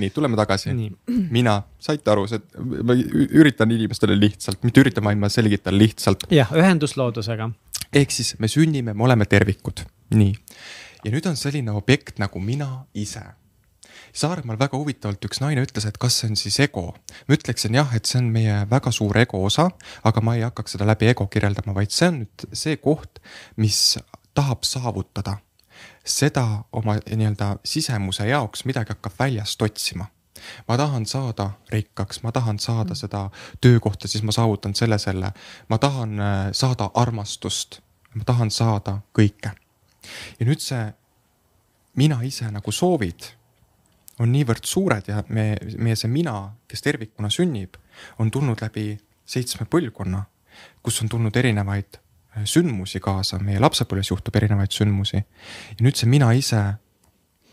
nii 0.00 0.10
tuleme 0.14 0.38
tagasi. 0.38 0.74
mina, 1.34 1.54
saite 1.82 2.14
aru, 2.14 2.24
see, 2.30 2.40
ma 2.82 2.96
üritan 2.96 3.74
inimestele 3.74 4.16
lihtsalt, 4.18 4.60
mitte 4.66 4.84
üritan, 4.84 5.04
vaid 5.08 5.20
ma 5.20 5.28
selgitan 5.32 5.76
lihtsalt. 5.78 6.20
jah, 6.32 6.50
ühendus 6.56 6.96
loodusega. 7.00 7.50
ehk 7.92 8.10
siis 8.14 8.34
me 8.40 8.50
sünnime, 8.50 8.96
me 8.96 9.02
oleme 9.08 9.28
tervikud, 9.28 9.84
nii. 10.16 10.34
ja 11.04 11.14
nüüd 11.14 11.26
on 11.28 11.38
selline 11.38 11.70
objekt 11.76 12.22
nagu 12.22 12.42
mina 12.42 12.70
ise 12.94 13.24
Saaremaal 14.12 14.58
väga 14.60 14.76
huvitavalt 14.76 15.24
üks 15.24 15.40
naine 15.40 15.62
ütles, 15.64 15.86
et 15.88 15.96
kas 16.00 16.18
see 16.20 16.28
on 16.28 16.36
siis 16.36 16.58
ego. 16.60 16.94
ma 17.28 17.36
ütleksin 17.36 17.74
jah, 17.74 17.94
et 17.96 18.06
see 18.06 18.18
on 18.20 18.28
meie 18.32 18.58
väga 18.70 18.92
suur 18.92 19.16
ego 19.18 19.40
osa, 19.44 19.70
aga 20.04 20.20
ma 20.20 20.36
ei 20.36 20.44
hakkaks 20.44 20.76
seda 20.76 20.86
läbi 20.86 21.08
ego 21.08 21.26
kirjeldama, 21.26 21.74
vaid 21.74 21.90
see 21.90 22.10
on 22.10 22.18
nüüd 22.24 22.46
see 22.52 22.76
koht, 22.76 23.22
mis 23.56 23.98
tahab 24.34 24.64
saavutada 24.68 25.38
seda 26.04 26.64
oma 26.72 26.98
nii-öelda 27.00 27.56
sisemuse 27.64 28.26
jaoks 28.28 28.66
midagi 28.68 28.92
hakkab 28.94 29.16
väljast 29.18 29.62
otsima 29.62 30.06
ma 30.68 30.76
tahan 30.76 31.06
saada 31.06 31.50
rikkaks, 31.70 32.22
ma 32.22 32.32
tahan 32.32 32.58
saada 32.58 32.94
seda 32.94 33.30
töökohta, 33.60 34.08
siis 34.08 34.22
ma 34.22 34.32
saavutan 34.32 34.74
selle, 34.74 34.98
selle. 34.98 35.32
ma 35.68 35.78
tahan 35.78 36.20
äh, 36.20 36.48
saada 36.52 36.90
armastust, 36.94 37.80
ma 38.14 38.24
tahan 38.24 38.50
saada 38.50 38.98
kõike. 39.18 39.54
ja 40.40 40.46
nüüd 40.46 40.60
see 40.60 40.92
mina 41.96 42.22
ise 42.26 42.50
nagu 42.50 42.72
soovid 42.72 43.28
on 44.22 44.32
niivõrd 44.32 44.66
suured 44.68 45.08
ja 45.10 45.22
me, 45.28 45.52
meie 45.78 45.96
see 45.98 46.10
mina, 46.10 46.36
kes 46.70 46.84
tervikuna 46.84 47.30
sünnib, 47.32 47.76
on 48.22 48.30
tulnud 48.30 48.62
läbi 48.62 48.92
seitsme 49.26 49.66
põlvkonna, 49.70 50.22
kus 50.82 51.00
on 51.02 51.10
tulnud 51.12 51.36
erinevaid 51.36 51.98
äh, 51.98 52.44
sündmusi 52.48 53.00
kaasa, 53.02 53.40
meie 53.42 53.60
lapsepõlves 53.62 54.12
juhtub 54.12 54.36
erinevaid 54.40 54.74
sündmusi. 54.74 55.22
ja 55.22 55.80
nüüd 55.80 55.98
see 55.98 56.10
mina 56.10 56.32
ise 56.36 56.62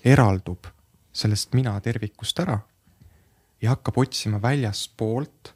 eraldub 0.05 0.69
sellest 1.13 1.55
mina 1.57 1.73
tervikust 1.83 2.39
ära 2.39 2.59
ja 3.61 3.73
hakkab 3.73 3.97
otsima 3.97 4.39
väljastpoolt 4.41 5.53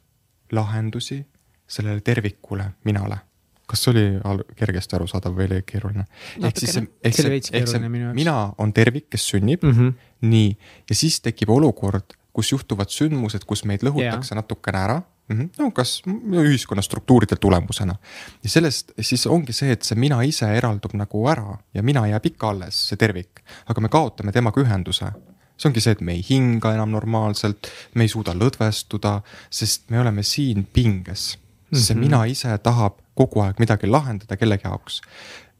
lahendusi 0.52 1.22
sellele 1.66 2.00
tervikule 2.04 2.72
minale 2.84 3.18
kas 3.66 3.84
see 3.84 3.92
oli 3.92 4.44
kergesti 4.58 4.96
arusaadav 4.98 5.36
või 5.36 5.48
oli 5.48 5.62
keeruline? 5.66 6.04
ehk 6.42 6.60
siis, 6.60 6.76
ehk 6.78 7.16
see, 7.16 7.40
ehk 7.60 7.70
see 7.70 7.88
mina 7.88 8.36
on 8.58 8.72
tervik, 8.76 9.08
kes 9.12 9.30
sünnib 9.32 9.64
mm, 9.64 9.78
-hmm. 9.78 10.12
nii, 10.28 10.52
ja 10.90 10.98
siis 10.98 11.20
tekib 11.24 11.50
olukord, 11.54 12.16
kus 12.34 12.52
juhtuvad 12.52 12.92
sündmused, 12.92 13.46
kus 13.46 13.64
meid 13.64 13.84
lõhutakse 13.86 14.34
yeah. 14.34 14.42
natukene 14.42 14.78
ära 14.78 15.02
mm. 15.28 15.36
-hmm. 15.38 15.50
no 15.58 15.70
kas 15.70 16.02
ühiskonna 16.06 16.82
struktuuride 16.82 17.36
tulemusena. 17.36 17.96
ja 18.44 18.50
sellest 18.50 18.92
siis 19.00 19.26
ongi 19.26 19.52
see, 19.52 19.72
et 19.72 19.82
see 19.82 19.98
mina 19.98 20.22
ise 20.22 20.48
eraldub 20.56 20.94
nagu 20.94 21.28
ära 21.28 21.58
ja 21.74 21.82
mina 21.82 22.06
jääb 22.06 22.26
ikka 22.26 22.48
alles, 22.48 22.88
see 22.88 22.96
tervik, 22.96 23.40
aga 23.66 23.80
me 23.80 23.88
kaotame 23.88 24.32
temaga 24.32 24.60
ühenduse 24.60 25.12
see 25.56 25.70
ongi 25.70 25.80
see, 25.80 25.94
et 25.94 26.00
me 26.00 26.16
ei 26.16 26.24
hinga 26.28 26.74
enam 26.74 26.90
normaalselt, 26.90 27.70
me 27.94 28.04
ei 28.04 28.10
suuda 28.10 28.34
lõdvestuda, 28.34 29.20
sest 29.50 29.90
me 29.90 30.00
oleme 30.00 30.22
siin 30.22 30.66
pinges 30.72 31.36
mm. 31.36 31.76
-hmm. 31.76 31.86
see 31.86 31.96
mina 31.96 32.24
ise 32.24 32.58
tahab 32.58 32.98
kogu 33.14 33.42
aeg 33.44 33.60
midagi 33.62 33.90
lahendada 33.90 34.36
kellegi 34.36 34.68
jaoks. 34.68 35.00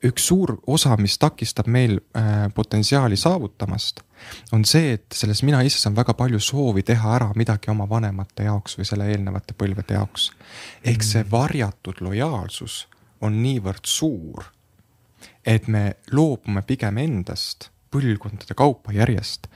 üks 0.04 0.26
suur 0.28 0.58
osa, 0.66 0.96
mis 1.00 1.16
takistab 1.18 1.68
meil 1.70 1.96
äh, 2.16 2.48
potentsiaali 2.54 3.16
saavutamast, 3.16 4.02
on 4.52 4.64
see, 4.68 4.92
et 4.98 5.16
selles 5.16 5.40
mina 5.42 5.62
ises 5.64 5.86
on 5.88 5.96
väga 5.96 6.12
palju 6.18 6.40
soovi 6.40 6.82
teha 6.84 7.14
ära 7.16 7.30
midagi 7.36 7.70
oma 7.72 7.86
vanemate 7.88 8.44
jaoks 8.44 8.76
või 8.78 8.88
selle 8.88 9.08
eelnevate 9.08 9.56
põlvede 9.56 9.96
jaoks. 9.96 10.30
ehk 10.84 11.02
see 11.02 11.22
mm. 11.22 11.30
varjatud 11.30 12.04
lojaalsus 12.04 12.84
on 13.24 13.40
niivõrd 13.42 13.88
suur, 13.88 14.50
et 15.46 15.68
me 15.68 15.94
loobume 16.12 16.62
pigem 16.62 16.98
endast 16.98 17.70
põlvkondade 17.94 18.54
kaupa 18.58 18.92
järjest, 18.92 19.46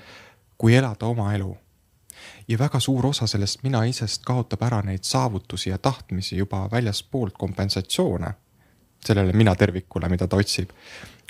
kui 0.56 0.74
elada 0.74 1.06
oma 1.06 1.34
elu 1.34 1.52
ja 2.48 2.58
väga 2.58 2.80
suur 2.80 3.06
osa 3.06 3.26
sellest 3.26 3.62
mina 3.62 3.84
isest 3.84 4.24
kaotab 4.26 4.62
ära 4.62 4.82
neid 4.82 5.04
saavutusi 5.04 5.70
ja 5.70 5.78
tahtmisi 5.78 6.36
juba 6.36 6.68
väljaspoolt 6.70 7.34
kompensatsioone 7.38 8.34
sellele 9.04 9.32
mina 9.32 9.54
tervikule, 9.54 10.08
mida 10.08 10.26
ta 10.26 10.36
otsib. 10.36 10.70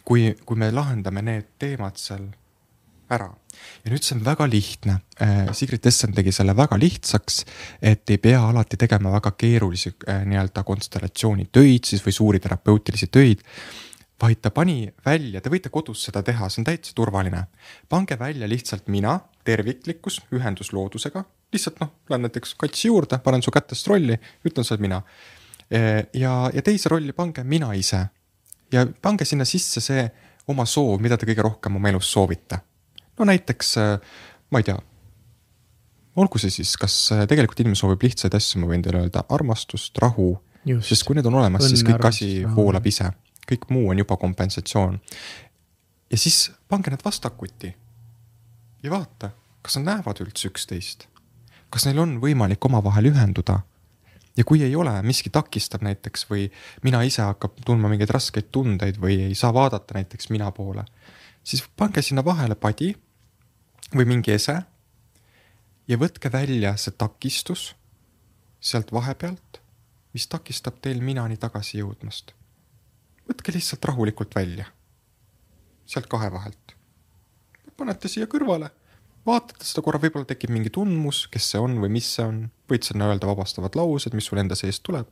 kui, 0.05 0.37
kui 0.47 0.57
me 0.57 0.71
lahendame 0.73 1.23
need 1.23 1.51
teemad 1.59 1.97
seal 2.01 2.31
ära 3.13 3.29
ja 3.85 3.91
nüüd 3.93 4.05
see 4.05 4.17
on 4.17 4.23
väga 4.25 4.47
lihtne. 4.49 4.95
Äh, 5.21 5.51
Sigrid 5.57 5.85
Essen 5.87 6.15
tegi 6.17 6.33
selle 6.33 6.55
väga 6.57 6.79
lihtsaks, 6.81 7.43
et 7.83 8.11
ei 8.11 8.19
pea 8.23 8.41
alati 8.49 8.79
tegema 8.81 9.13
väga 9.13 9.35
keerulisi 9.37 9.95
äh, 10.09 10.23
nii-öelda 10.29 10.65
konstellatsioonitöid 10.65 11.89
siis 11.89 12.05
või 12.07 12.17
suuri 12.17 12.41
terapeutilisi 12.45 13.11
töid 13.13 13.45
vaid 14.23 14.41
ta 14.43 14.51
pani 14.51 14.89
välja, 15.07 15.41
te 15.41 15.51
võite 15.53 15.71
kodus 15.71 16.03
seda 16.09 16.23
teha, 16.27 16.49
see 16.51 16.63
on 16.63 16.67
täitsa 16.67 16.95
turvaline. 16.97 17.45
pange 17.89 18.19
välja 18.19 18.49
lihtsalt 18.49 18.89
mina, 18.89 19.19
terviklikkus, 19.47 20.21
ühendus 20.35 20.73
loodusega, 20.73 21.23
lihtsalt 21.55 21.81
noh, 21.81 21.93
lähen 22.11 22.27
näiteks 22.27 22.55
katsi 22.59 22.89
juurde, 22.89 23.21
panen 23.23 23.43
su 23.43 23.55
kätest 23.55 23.87
rolli, 23.87 24.19
ütlen, 24.45 24.67
sa 24.67 24.75
oled 24.75 24.83
mina. 24.83 25.03
ja, 26.15 26.33
ja 26.55 26.63
teise 26.65 26.89
rolli 26.89 27.13
pange 27.13 27.45
mina 27.45 27.75
ise 27.77 28.07
ja 28.73 28.87
pange 29.03 29.25
sinna 29.29 29.45
sisse 29.45 29.81
see 29.85 30.07
oma 30.49 30.65
soov, 30.67 31.01
mida 31.05 31.19
te 31.21 31.29
kõige 31.29 31.45
rohkem 31.45 31.77
oma 31.77 31.91
elus 31.93 32.11
soovite. 32.13 32.59
no 33.19 33.25
näiteks, 33.29 33.77
ma 34.51 34.59
ei 34.59 34.67
tea, 34.67 34.79
olgu 36.19 36.43
see 36.43 36.51
siis, 36.51 36.75
kas 36.77 36.97
tegelikult 37.31 37.61
inimene 37.61 37.79
soovib 37.79 38.03
lihtsaid 38.03 38.35
asju, 38.35 38.65
ma 38.65 38.73
võin 38.73 38.83
teile 38.83 39.05
öelda, 39.05 39.23
armastust, 39.31 39.95
rahu, 40.03 40.33
sest 40.83 41.07
kui 41.07 41.15
need 41.15 41.27
on 41.31 41.39
olemas, 41.39 41.69
siis 41.71 41.87
kõik 41.87 42.11
asi 42.11 42.43
voolab 42.43 42.87
ise 42.91 43.13
kõik 43.49 43.69
muu 43.71 43.89
on 43.91 43.99
juba 43.99 44.17
kompensatsioon. 44.17 45.01
ja 46.11 46.19
siis 46.19 46.53
pange 46.69 46.91
need 46.91 47.05
vastakuti 47.05 47.75
ja 48.83 48.91
vaata, 48.91 49.31
kas 49.63 49.77
nad 49.77 49.85
näevad 49.95 50.21
üldse 50.25 50.49
üksteist. 50.49 51.09
kas 51.71 51.87
neil 51.87 51.99
on 51.99 52.21
võimalik 52.21 52.65
omavahel 52.65 53.11
ühenduda 53.13 53.61
ja 54.37 54.45
kui 54.45 54.63
ei 54.63 54.77
ole, 54.77 54.95
miski 55.03 55.31
takistab 55.31 55.83
näiteks 55.83 56.27
või 56.31 56.47
mina 56.83 57.03
ise 57.03 57.23
hakkab 57.23 57.59
tundma 57.67 57.91
mingeid 57.91 58.11
raskeid 58.15 58.53
tundeid 58.55 59.01
või 59.03 59.21
ei 59.29 59.35
saa 59.35 59.53
vaadata 59.55 59.99
näiteks 59.99 60.31
mina 60.31 60.51
poole, 60.55 60.85
siis 61.45 61.65
pange 61.77 62.03
sinna 62.03 62.25
vahele 62.25 62.55
padi 62.55 62.95
või 63.95 64.07
mingi 64.07 64.33
ese 64.33 64.61
ja 65.89 65.99
võtke 65.99 66.33
välja 66.33 66.77
see 66.77 66.95
takistus 66.99 67.73
sealt 68.61 68.93
vahepealt, 68.93 69.61
mis 70.13 70.27
takistab 70.27 70.81
teil 70.83 71.03
minani 71.03 71.37
tagasi 71.37 71.79
jõudmast. 71.79 72.35
Võtke 73.29 73.55
lihtsalt 73.55 73.85
rahulikult 73.85 74.35
välja, 74.35 74.67
sealt 75.87 76.09
kahe 76.11 76.31
vahelt. 76.33 76.77
panete 77.79 78.09
siia 78.09 78.27
kõrvale, 78.27 78.71
vaatate 79.27 79.65
seda 79.65 79.85
korra, 79.87 80.01
võib-olla 80.03 80.27
tekib 80.27 80.51
mingi 80.51 80.71
tundmus, 80.75 81.27
kes 81.31 81.53
see 81.53 81.61
on 81.63 81.77
või 81.79 81.93
mis 81.95 82.09
see 82.17 82.25
on, 82.27 82.41
võid 82.71 82.83
sinna 82.83 83.07
öelda 83.13 83.29
vabastavad 83.29 83.77
laused, 83.79 84.15
mis 84.15 84.27
sul 84.27 84.41
enda 84.43 84.57
seest 84.59 84.83
tuleb 84.83 85.07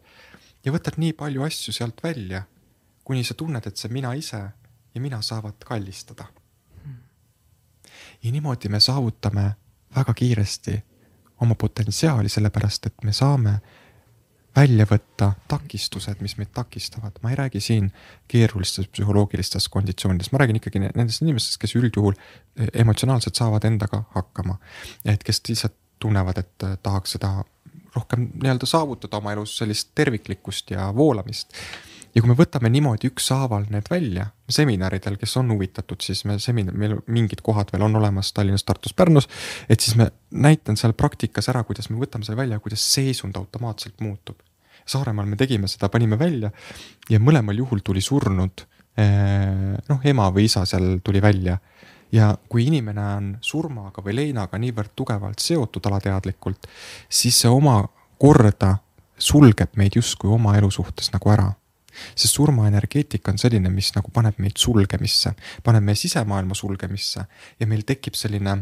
ja 0.66 0.72
võtad 0.74 0.98
nii 0.98 1.14
palju 1.16 1.44
asju 1.46 1.74
sealt 1.74 2.02
välja, 2.02 2.42
kuni 3.06 3.22
sa 3.24 3.36
tunned, 3.38 3.66
et 3.66 3.78
see 3.78 3.92
mina 3.94 4.12
ise 4.18 4.40
ja 4.40 5.02
mina 5.02 5.22
saavad 5.22 5.62
kallistada. 5.64 6.26
ja 8.22 8.32
niimoodi 8.32 8.68
me 8.68 8.80
saavutame 8.80 9.50
väga 9.96 10.14
kiiresti 10.14 10.82
oma 11.40 11.54
potentsiaali, 11.54 12.28
sellepärast 12.28 12.86
et 12.86 13.04
me 13.04 13.12
saame 13.12 13.60
välja 14.56 14.86
võtta 14.88 15.32
takistused, 15.48 16.20
mis 16.24 16.36
meid 16.40 16.52
takistavad, 16.56 17.18
ma 17.22 17.32
ei 17.32 17.38
räägi 17.38 17.60
siin 17.60 17.90
keerulistest 18.28 18.92
psühholoogilistest 18.92 19.68
konditsioonidest, 19.72 20.32
ma 20.32 20.42
räägin 20.42 20.60
ikkagi 20.60 20.82
nendest 20.86 21.24
inimestest, 21.24 21.60
kes 21.62 21.76
üldjuhul 21.76 22.16
eh, 22.16 22.70
emotsionaalselt 22.84 23.36
saavad 23.36 23.64
endaga 23.68 24.04
hakkama. 24.14 24.58
et 25.04 25.24
kes 25.24 25.42
lihtsalt 25.48 25.76
tunnevad, 25.98 26.38
et 26.38 26.68
eh, 26.68 26.78
tahaks 26.82 27.16
seda 27.18 27.34
rohkem 27.96 28.30
nii-öelda 28.42 28.68
saavutada 28.68 29.20
oma 29.20 29.32
elus 29.32 29.56
sellist 29.58 29.92
terviklikkust 29.94 30.70
ja 30.70 30.90
voolamist 30.94 31.56
ja 32.16 32.22
kui 32.22 32.32
me 32.32 32.36
võtame 32.38 32.70
niimoodi 32.72 33.10
ükshaaval 33.10 33.66
need 33.72 33.90
välja 33.92 34.30
seminaridel, 34.52 35.18
kes 35.20 35.36
on 35.36 35.52
huvitatud, 35.52 36.00
siis 36.04 36.24
me 36.28 36.38
seminar, 36.40 36.76
meil 36.78 36.96
mingid 37.12 37.42
kohad 37.44 37.72
veel 37.74 37.84
on 37.84 37.98
olemas 38.00 38.32
Tallinnas, 38.32 38.64
Tartus, 38.64 38.94
Pärnus. 38.96 39.28
et 39.68 39.80
siis 39.84 39.98
me 40.00 40.08
näitan 40.30 40.80
seal 40.80 40.96
praktikas 40.96 41.50
ära, 41.52 41.64
kuidas 41.68 41.90
me 41.90 42.00
võtame 42.00 42.24
selle 42.24 42.40
välja, 42.40 42.60
kuidas 42.62 42.84
seisund 42.94 43.36
automaatselt 43.36 44.00
muutub. 44.00 44.40
Saaremaal 44.86 45.26
me 45.26 45.36
tegime 45.36 45.68
seda, 45.70 45.90
panime 45.92 46.18
välja. 46.18 46.50
Ja 47.10 47.20
mõlemal 47.22 47.58
juhul 47.58 47.82
tuli 47.84 48.02
surnud 48.04 48.62
eh, 48.96 49.74
noh, 49.88 50.00
ema 50.04 50.28
või 50.34 50.46
isa 50.46 50.64
seal 50.68 51.00
tuli 51.04 51.22
välja. 51.22 51.58
Ja 52.14 52.30
kui 52.48 52.68
inimene 52.68 53.04
on 53.16 53.30
surmaga 53.42 54.02
või 54.02 54.14
leinaga 54.20 54.58
niivõrd 54.62 54.94
tugevalt 54.94 55.42
seotud 55.42 55.86
alateadlikult, 55.90 56.68
siis 57.08 57.42
see 57.42 57.50
omakorda 57.50 58.76
sulgeb 59.18 59.74
meid 59.76 59.96
justkui 59.98 60.30
oma 60.30 60.54
elu 60.58 60.70
suhtes 60.70 61.10
nagu 61.12 61.32
ära. 61.34 61.50
Sest 62.14 62.36
surmaenergeetika 62.36 63.32
on 63.32 63.40
selline, 63.40 63.70
mis 63.72 63.88
nagu 63.96 64.12
paneb 64.12 64.38
meid 64.42 64.60
sulgemisse, 64.60 65.32
paneb 65.64 65.84
meie 65.86 65.98
sisemaailma 65.98 66.54
sulgemisse 66.54 67.24
ja 67.58 67.68
meil 67.68 67.86
tekib 67.88 68.14
selline 68.18 68.58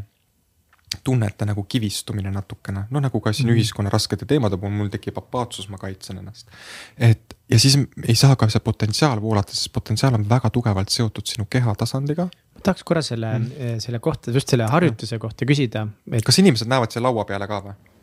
tunnete 1.04 1.46
nagu 1.48 1.64
kivistumine 1.68 2.30
natukene, 2.34 2.86
noh 2.90 3.04
nagu 3.04 3.20
ka 3.20 3.32
siin 3.32 3.48
mm 3.48 3.54
ühiskonna 3.54 3.90
raskete 3.92 4.26
teemade 4.26 4.58
puhul 4.60 4.74
mul 4.74 4.90
tekib 4.92 5.18
apaatsus, 5.20 5.68
ma 5.70 5.78
kaitsen 5.78 6.18
ennast. 6.18 6.48
et 6.98 7.36
ja 7.50 7.58
siis 7.58 7.76
ei 8.08 8.14
saa 8.18 8.36
ka 8.36 8.48
see 8.50 8.62
potentsiaal 8.64 9.22
voolata, 9.22 9.54
sest 9.54 9.72
potentsiaal 9.72 10.18
on 10.18 10.28
väga 10.28 10.50
tugevalt 10.50 10.88
seotud 10.88 11.26
sinu 11.26 11.46
keha 11.50 11.74
tasandiga. 11.78 12.28
tahaks 12.62 12.84
korra 12.84 13.02
selle 13.02 13.38
mm, 13.38 13.80
selle 13.84 13.98
kohta, 13.98 14.30
just 14.30 14.48
selle 14.48 14.68
harjutuse 14.70 15.18
kohta 15.18 15.46
küsida 15.48 15.86
et.... 16.12 16.24
kas 16.24 16.38
inimesed 16.42 16.70
näevad 16.70 16.94
selle 16.94 17.08
laua 17.08 17.26
peale 17.28 17.48
ka 17.50 17.60
või? 17.68 17.93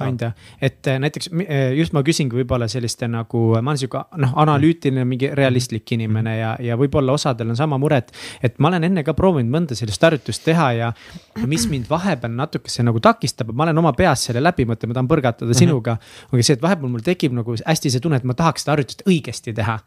Kandja, 0.00 0.30
et 0.60 0.88
äh, 0.90 0.98
näiteks 1.02 1.30
äh, 1.44 1.72
just 1.78 1.94
ma 1.96 2.02
küsingi 2.06 2.38
võib-olla 2.40 2.68
selliste 2.70 3.08
nagu, 3.10 3.42
ma 3.58 3.74
olen 3.74 3.80
sihuke 3.82 4.02
noh, 4.22 4.34
analüütiline, 4.44 5.04
mingi 5.08 5.30
realistlik 5.36 5.94
inimene 5.96 6.36
ja, 6.38 6.54
ja 6.64 6.78
võib-olla 6.80 7.14
osadel 7.16 7.52
on 7.52 7.58
sama 7.58 7.78
mure, 7.80 8.00
et. 8.02 8.12
et 8.42 8.58
ma 8.58 8.72
olen 8.72 8.88
enne 8.90 9.04
ka 9.06 9.14
proovinud 9.18 9.52
mõnda 9.52 9.78
sellist 9.78 10.02
harjutust 10.06 10.44
teha 10.46 10.70
ja 10.78 10.90
mis 11.46 11.66
mind 11.70 11.88
vahepeal 11.90 12.34
natukese 12.36 12.84
nagu 12.86 13.02
takistab, 13.04 13.52
ma 13.54 13.68
olen 13.68 13.84
oma 13.84 13.94
peas 13.96 14.26
selle 14.28 14.42
läbi 14.42 14.66
mõtlenud, 14.68 14.92
ma 14.94 15.00
tahan 15.00 15.10
põrgatada 15.10 15.56
sinuga. 15.56 15.98
ongi 16.32 16.46
see, 16.46 16.58
et 16.58 16.64
vahepeal 16.64 16.92
mul 16.92 17.06
tekib 17.06 17.36
nagu 17.36 17.56
hästi 17.60 17.92
see 17.94 18.02
tunne, 18.02 18.20
et 18.20 18.28
ma 18.28 18.36
tahaks 18.38 18.64
seda 18.64 18.76
harjutust 18.76 19.06
õigesti 19.08 19.54
teha 19.56 19.80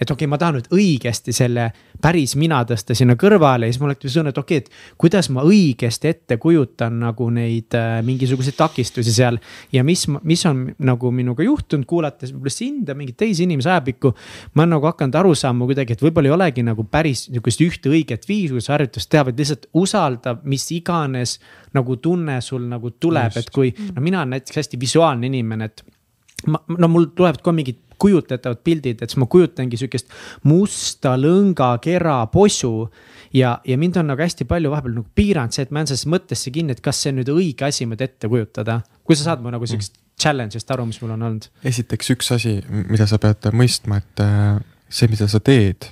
et 0.00 0.10
okei 0.10 0.24
okay,, 0.24 0.30
ma 0.30 0.38
tahan 0.40 0.58
nüüd 0.58 0.70
õigesti 0.74 1.34
selle 1.34 1.68
päris 2.02 2.34
mina 2.40 2.60
tõsta 2.68 2.96
sinna 2.96 3.16
kõrvale 3.20 3.68
ja 3.68 3.74
siis 3.74 3.80
mul 3.82 3.94
tekkis 3.94 4.16
tunne, 4.18 4.32
et 4.34 4.40
okei 4.40 4.60
okay,, 4.60 4.66
et 4.66 4.98
kuidas 5.00 5.30
ma 5.34 5.44
õigesti 5.46 6.10
ette 6.10 6.38
kujutan 6.42 6.98
nagu 7.02 7.28
neid 7.34 7.76
äh, 7.78 7.98
mingisuguseid 8.06 8.58
takistusi 8.58 9.14
seal. 9.14 9.38
ja 9.72 9.84
mis, 9.86 10.06
mis 10.22 10.44
on 10.50 10.66
nagu 10.78 11.10
minuga 11.14 11.46
juhtunud, 11.46 11.86
kuulates 11.88 12.34
võib-olla 12.34 12.54
sind 12.54 12.88
ja 12.88 12.98
mingeid 12.98 13.18
teisi 13.20 13.46
inimesi 13.46 13.70
ajapikku. 13.70 14.14
ma 14.54 14.64
olen 14.64 14.76
nagu 14.76 14.90
hakanud 14.90 15.20
aru 15.22 15.34
saama 15.38 15.68
kuidagi, 15.70 15.96
et 15.96 16.04
võib-olla 16.04 16.32
ei 16.32 16.36
olegi 16.38 16.66
nagu 16.66 16.84
päris 16.84 17.26
sihukest 17.28 17.64
ühte 17.64 17.92
õiget 17.92 18.28
viisi, 18.28 18.52
kuidas 18.54 18.70
harjutust 18.72 19.10
teha, 19.10 19.24
vaid 19.28 19.40
lihtsalt 19.40 19.68
usalda, 19.74 20.38
mis 20.44 20.66
iganes 20.74 21.38
nagu 21.74 21.96
tunne 22.02 22.40
sul 22.44 22.66
nagu 22.70 22.94
tuleb, 23.00 23.36
et 23.40 23.50
kui 23.54 23.72
no 23.94 24.02
mina 24.04 24.22
olen 24.22 24.36
näiteks 24.36 24.62
hästi 24.62 24.80
visuaalne 24.80 25.30
inimene, 25.30 25.70
et 25.70 25.84
ma, 26.50 26.60
no 26.78 26.90
mul 26.90 27.10
tulevad 27.16 27.42
ka 27.44 27.54
mingid 27.54 27.80
kujutatavad 27.98 28.62
pildid, 28.64 29.02
et 29.02 29.10
siis 29.10 29.20
ma 29.22 29.28
kujutangi 29.30 29.80
sihukest 29.80 30.12
musta 30.50 31.16
lõngakera 31.20 32.20
posu. 32.32 32.90
ja, 33.34 33.58
ja 33.64 33.78
mind 33.78 33.96
on 33.96 34.12
nagu 34.12 34.22
hästi 34.22 34.46
palju 34.48 34.70
vahepeal 34.70 34.94
nagu 35.00 35.08
piiranud 35.14 35.52
see, 35.52 35.66
et 35.66 35.70
ma 35.70 35.82
jään 35.82 35.92
sellesse 35.92 36.12
mõttesse 36.12 36.54
kinni, 36.54 36.76
et 36.76 36.84
kas 36.84 37.02
see 37.02 37.12
on 37.12 37.20
nüüd 37.22 37.32
õige 37.34 37.66
asi 37.68 37.86
nüüd 37.86 38.04
ette 38.04 38.28
kujutada. 38.28 38.80
kui 39.04 39.16
sa 39.16 39.30
saad 39.30 39.42
mu 39.42 39.50
nagu 39.54 39.66
sihukest 39.66 39.98
challenge'ist 40.20 40.70
aru, 40.70 40.86
mis 40.86 41.00
mul 41.02 41.16
on 41.16 41.26
olnud? 41.28 41.50
esiteks 41.64 42.14
üks 42.14 42.32
asi, 42.36 42.56
mida 42.70 43.06
sa 43.10 43.18
pead 43.22 43.50
mõistma, 43.52 44.00
et 44.02 44.24
äh, 44.24 44.62
see, 44.88 45.10
mida 45.10 45.28
sa 45.30 45.40
teed 45.42 45.90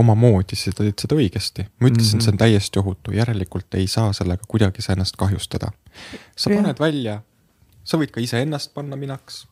omamoodi, 0.00 0.56
sa 0.56 0.72
teed 0.76 0.98
seda 1.02 1.18
õigesti. 1.18 1.66
ma 1.80 1.90
ütlesin 1.90 2.16
mm, 2.16 2.18
-hmm. 2.18 2.24
see 2.24 2.32
on 2.32 2.38
täiesti 2.38 2.78
ohutu, 2.78 3.12
järelikult 3.12 3.74
ei 3.74 3.86
saa 3.86 4.12
sellega 4.12 4.44
kuidagi 4.48 4.82
sa 4.82 4.92
ennast 4.92 5.16
kahjustada. 5.16 5.72
sa 6.36 6.50
paned 6.50 6.80
välja, 6.80 7.22
sa 7.84 7.98
võid 7.98 8.10
ka 8.14 8.20
iseennast 8.20 8.74
panna 8.74 8.96
minaks 8.96 9.46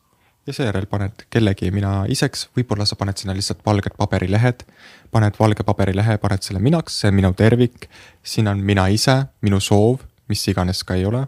ja 0.49 0.53
seejärel 0.53 0.87
paned 0.89 1.25
kellegi 1.29 1.69
mina 1.73 1.91
iseks, 2.09 2.47
võib-olla 2.57 2.85
sa 2.89 2.97
paned 2.97 3.17
sinna 3.21 3.35
lihtsalt 3.37 3.61
valged 3.65 3.93
paberilehed. 3.97 4.65
paned 5.11 5.37
valge 5.39 5.63
paberilehe, 5.65 6.17
paned 6.17 6.45
selle 6.45 6.61
minaks, 6.61 6.99
see 7.01 7.09
on 7.11 7.15
minu 7.15 7.33
tervik. 7.33 7.89
siin 8.23 8.47
on 8.47 8.63
mina 8.65 8.87
ise, 8.87 9.23
minu 9.41 9.59
soov, 9.59 10.01
mis 10.27 10.47
iganes 10.47 10.83
ka 10.83 10.95
ei 10.95 11.05
ole. 11.05 11.27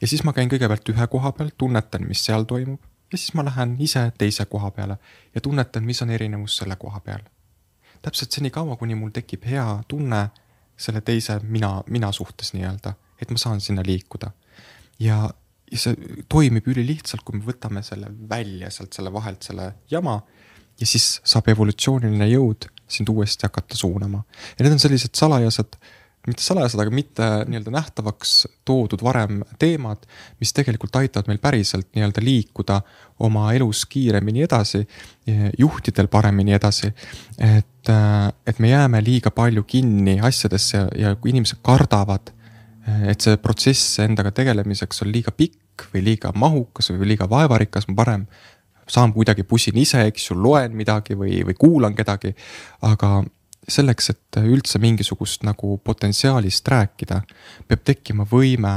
ja 0.00 0.08
siis 0.08 0.24
ma 0.24 0.32
käin 0.32 0.48
kõigepealt 0.48 0.88
ühe 0.88 1.06
koha 1.06 1.32
peal, 1.32 1.50
tunnetan, 1.58 2.08
mis 2.08 2.24
seal 2.24 2.44
toimub 2.44 2.80
ja 3.12 3.18
siis 3.18 3.34
ma 3.34 3.44
lähen 3.44 3.76
ise 3.78 4.12
teise 4.18 4.46
koha 4.46 4.70
peale 4.70 4.96
ja 5.34 5.40
tunnetan, 5.40 5.84
mis 5.84 6.02
on 6.02 6.10
erinevus 6.10 6.56
selle 6.56 6.76
koha 6.76 7.00
peal. 7.00 7.20
täpselt 8.02 8.32
senikaua, 8.32 8.76
kuni 8.76 8.94
mul 8.94 9.10
tekib 9.10 9.44
hea 9.44 9.82
tunne 9.88 10.28
selle 10.76 11.00
teise 11.00 11.38
mina, 11.42 11.82
mina 11.86 12.12
suhtes 12.12 12.52
nii-öelda, 12.52 12.94
et 13.22 13.30
ma 13.30 13.38
saan 13.38 13.60
sinna 13.60 13.82
liikuda. 13.86 14.30
ja 14.98 15.30
ja 15.74 15.80
see 15.80 16.22
toimib 16.30 16.68
ülilihtsalt, 16.70 17.24
kui 17.26 17.40
me 17.40 17.48
võtame 17.48 17.82
selle 17.86 18.10
välja 18.30 18.70
sealt 18.74 18.94
selle 18.94 19.12
vahelt, 19.14 19.42
selle 19.46 19.72
jama. 19.90 20.20
ja 20.80 20.86
siis 20.90 21.20
saab 21.22 21.48
evolutsiooniline 21.52 22.26
jõud 22.32 22.68
sind 22.90 23.10
uuesti 23.10 23.46
hakata 23.48 23.76
suunama. 23.78 24.22
ja 24.58 24.64
need 24.64 24.76
on 24.76 24.82
sellised 24.82 25.14
salajased, 25.18 25.78
mitte 26.28 26.42
salajased, 26.42 26.80
aga 26.80 26.94
mitte 26.94 27.26
nii-öelda 27.50 27.72
nähtavaks 27.74 28.34
toodud 28.64 29.02
varem 29.04 29.42
teemad, 29.60 30.06
mis 30.40 30.54
tegelikult 30.56 30.96
aitavad 31.00 31.28
meil 31.28 31.40
päriselt 31.42 31.90
nii-öelda 31.96 32.24
liikuda 32.24 32.80
oma 33.26 33.50
elus 33.56 33.84
kiiremini 33.90 34.46
edasi, 34.46 34.84
juhtidel 35.58 36.08
paremini 36.12 36.56
edasi. 36.56 36.92
et, 37.38 37.92
et 38.46 38.62
me 38.62 38.70
jääme 38.70 39.02
liiga 39.04 39.34
palju 39.34 39.66
kinni 39.66 40.20
asjadesse 40.22 40.86
ja, 40.98 41.14
kui 41.16 41.34
inimesed 41.34 41.60
kardavad 41.62 42.33
et 42.84 43.20
see 43.24 43.36
protsess 43.40 43.98
endaga 44.04 44.32
tegelemiseks 44.34 45.02
on 45.04 45.12
liiga 45.12 45.32
pikk 45.32 45.86
või 45.92 46.02
liiga 46.04 46.32
mahukas 46.36 46.90
või 46.92 47.14
liiga 47.14 47.28
vaevarikas, 47.30 47.88
ma 47.88 47.96
parem 48.02 48.26
saan 48.88 49.12
kuidagi 49.12 49.42
pusin 49.42 49.78
ise, 49.80 50.02
eks 50.08 50.30
ju, 50.30 50.36
loen 50.36 50.74
midagi 50.76 51.16
või, 51.16 51.40
või 51.46 51.56
kuulan 51.58 51.94
kedagi. 51.96 52.34
aga 52.82 53.22
selleks, 53.68 54.10
et 54.10 54.40
üldse 54.44 54.78
mingisugust 54.78 55.44
nagu 55.46 55.78
potentsiaalist 55.84 56.68
rääkida, 56.68 57.22
peab 57.68 57.84
tekkima 57.84 58.26
võime 58.28 58.74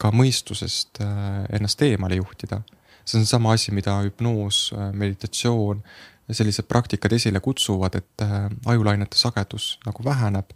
ka 0.00 0.10
mõistusest 0.14 1.02
äh, 1.04 1.44
ennast 1.56 1.82
eemale 1.82 2.18
juhtida. 2.18 2.62
see 3.04 3.18
on 3.18 3.26
sama 3.26 3.52
asi, 3.52 3.72
mida 3.72 4.00
hüpnoos, 4.02 4.72
äh, 4.74 4.92
meditatsioon, 4.92 5.82
sellised 6.30 6.66
praktikad 6.68 7.12
esile 7.12 7.40
kutsuvad, 7.40 7.94
et 7.94 8.22
äh, 8.22 8.48
ajulainete 8.66 9.16
sagedus 9.16 9.78
nagu 9.86 10.04
väheneb 10.04 10.52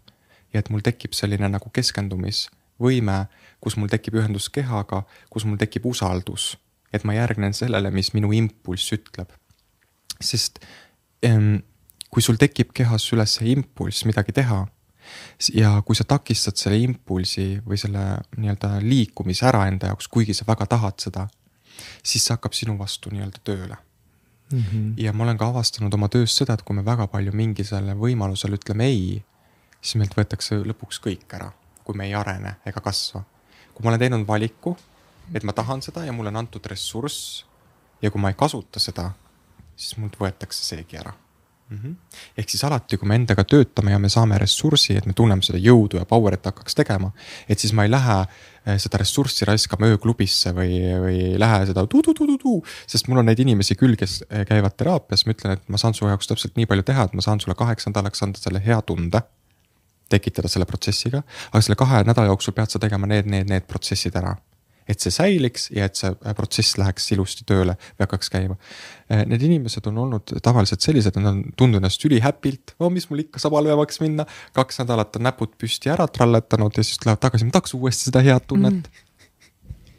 ja 0.53 0.61
et 0.61 0.71
mul 0.71 0.81
tekib 0.81 1.13
selline 1.13 1.49
nagu 1.49 1.71
keskendumis 1.71 2.49
võime, 2.81 3.25
kus 3.61 3.77
mul 3.77 3.89
tekib 3.93 4.19
ühendus 4.21 4.51
kehaga, 4.53 5.05
kus 5.31 5.47
mul 5.49 5.59
tekib 5.61 5.87
usaldus, 5.87 6.55
et 6.93 7.05
ma 7.05 7.17
järgnen 7.17 7.55
sellele, 7.57 7.91
mis 7.91 8.13
minu 8.15 8.33
impulss 8.33 8.93
ütleb. 8.97 9.31
sest 10.21 10.61
kui 12.15 12.23
sul 12.23 12.37
tekib 12.39 12.71
kehas 12.77 13.07
üles 13.13 13.41
impulss 13.43 14.05
midagi 14.05 14.33
teha 14.33 14.61
ja 15.55 15.71
kui 15.87 15.97
sa 15.99 16.05
takistad 16.09 16.59
selle 16.61 16.79
impulsi 16.85 17.59
või 17.65 17.79
selle 17.81 18.05
nii-öelda 18.37 18.77
liikumise 18.85 19.49
ära 19.49 19.65
enda 19.69 19.91
jaoks, 19.91 20.09
kuigi 20.09 20.37
sa 20.37 20.47
väga 20.49 20.69
tahad 20.71 21.01
seda, 21.03 21.27
siis 22.03 22.25
see 22.25 22.35
hakkab 22.37 22.55
sinu 22.57 22.79
vastu 22.79 23.11
nii-öelda 23.13 23.43
tööle 23.45 23.77
mm. 24.53 24.63
-hmm. 24.63 24.95
ja 24.97 25.13
ma 25.13 25.25
olen 25.25 25.39
ka 25.39 25.49
avastanud 25.51 25.95
oma 25.95 26.09
töös 26.09 26.37
seda, 26.37 26.55
et 26.55 26.63
kui 26.63 26.77
me 26.77 26.85
väga 26.85 27.07
palju 27.07 27.33
mingisugusele 27.33 27.97
võimalusele 27.99 28.61
ütleme 28.61 28.87
ei, 28.87 29.23
siis 29.81 29.99
meilt 30.01 30.17
võetakse 30.17 30.63
lõpuks 30.63 31.01
kõik 31.05 31.37
ära, 31.37 31.53
kui 31.85 31.97
me 31.97 32.09
ei 32.09 32.15
arene 32.15 32.57
ega 32.67 32.81
kasva. 32.81 33.23
kui 33.75 33.85
ma 33.85 33.91
olen 33.91 34.01
teinud 34.01 34.27
valiku, 34.27 34.77
et 35.35 35.43
ma 35.43 35.53
tahan 35.53 35.83
seda 35.83 36.05
ja 36.05 36.13
mulle 36.13 36.31
on 36.33 36.43
antud 36.45 36.67
ressurss 36.67 37.45
ja 38.03 38.11
kui 38.11 38.21
ma 38.21 38.31
ei 38.31 38.39
kasuta 38.39 38.81
seda, 38.81 39.11
siis 39.77 39.97
mult 39.99 40.17
võetakse 40.21 40.65
seegi 40.65 40.99
ära 41.01 41.15
mm. 41.71 41.79
-hmm. 41.79 41.95
ehk 42.39 42.49
siis 42.49 42.65
alati, 42.65 42.97
kui 42.97 43.09
me 43.09 43.15
endaga 43.15 43.45
töötame 43.45 43.91
ja 43.91 43.99
me 43.99 44.09
saame 44.09 44.39
ressurssi, 44.39 44.97
et 44.97 45.07
me 45.07 45.13
tunneme 45.13 45.43
seda 45.43 45.59
jõudu 45.59 45.99
ja 46.01 46.05
power'it 46.05 46.45
hakkaks 46.45 46.75
tegema. 46.75 47.11
et 47.49 47.59
siis 47.59 47.73
ma 47.73 47.85
ei 47.85 47.91
lähe 47.91 48.19
eh, 48.21 48.79
seda 48.79 48.99
ressurssi 48.99 49.45
raiskama 49.45 49.87
ööklubisse 49.87 50.53
või, 50.57 50.81
või 51.05 51.21
ei 51.33 51.39
lähe 51.39 51.67
seda 51.67 51.87
tu-tu-tu-tu-tu. 51.87 52.63
sest 52.87 53.09
mul 53.09 53.19
on 53.19 53.27
neid 53.27 53.41
inimesi 53.41 53.75
küll, 53.75 53.97
kes 53.97 54.25
eh, 54.31 54.45
käivad 54.47 54.77
teraapias, 54.77 55.27
ma 55.27 55.33
ütlen, 55.33 55.57
et 55.59 55.69
ma 55.69 55.79
saan 55.79 55.95
su 55.95 56.07
jaoks 56.07 56.31
täpselt 56.31 56.57
nii 56.57 56.67
palju 56.67 56.83
teha, 56.83 57.09
et 57.09 57.15
ma 57.15 57.25
saan 57.25 57.41
sulle 57.41 57.55
kaheks 57.59 57.91
nädalaks 57.91 58.23
anda 58.23 58.39
selle 58.39 58.63
hea 58.65 58.81
tunde 58.83 59.23
tekitada 60.15 60.51
selle 60.51 60.67
protsessiga, 60.69 61.23
aga 61.51 61.63
selle 61.65 61.79
kahe 61.79 62.03
nädala 62.07 62.33
jooksul 62.33 62.57
pead 62.57 62.73
sa 62.73 62.83
tegema 62.83 63.11
need, 63.11 63.31
need, 63.31 63.51
need 63.51 63.71
protsessid 63.71 64.17
ära. 64.21 64.35
Et 64.85 65.01
see 65.01 65.13
säiliks 65.15 65.71
ja 65.73 65.87
et 65.89 65.97
see 65.97 66.11
äh, 66.13 66.35
protsess 66.37 66.77
läheks 66.77 67.07
ilusti 67.15 67.47
tööle 67.49 67.77
või 67.79 68.05
hakkaks 68.05 68.29
käima. 68.33 68.59
Äh, 69.09 69.23
need 69.31 69.47
inimesed 69.47 69.87
on 69.89 70.03
olnud 70.03 70.35
tavaliselt 70.45 70.85
sellised, 70.85 71.17
nad 71.17 71.31
on 71.31 71.41
tundnud 71.57 71.81
ennast 71.81 72.05
ülihäpilt, 72.05 72.75
oh 72.79 72.93
mis 72.93 73.09
mul 73.09 73.25
ikka 73.25 73.41
saab 73.41 73.57
halvemaks 73.57 74.03
minna. 74.05 74.29
kaks 74.53 74.83
nädalat 74.83 75.17
on 75.17 75.25
näpud 75.25 75.57
püsti 75.61 75.93
ära 75.95 76.07
tralletanud 76.13 76.77
ja 76.77 76.85
siis 76.85 77.01
lähevad 77.07 77.25
tagasi, 77.25 77.49
ma 77.49 77.57
tahaks 77.57 77.75
uuesti 77.79 78.11
seda 78.11 78.21
head 78.27 78.45
tunnet. 78.51 78.93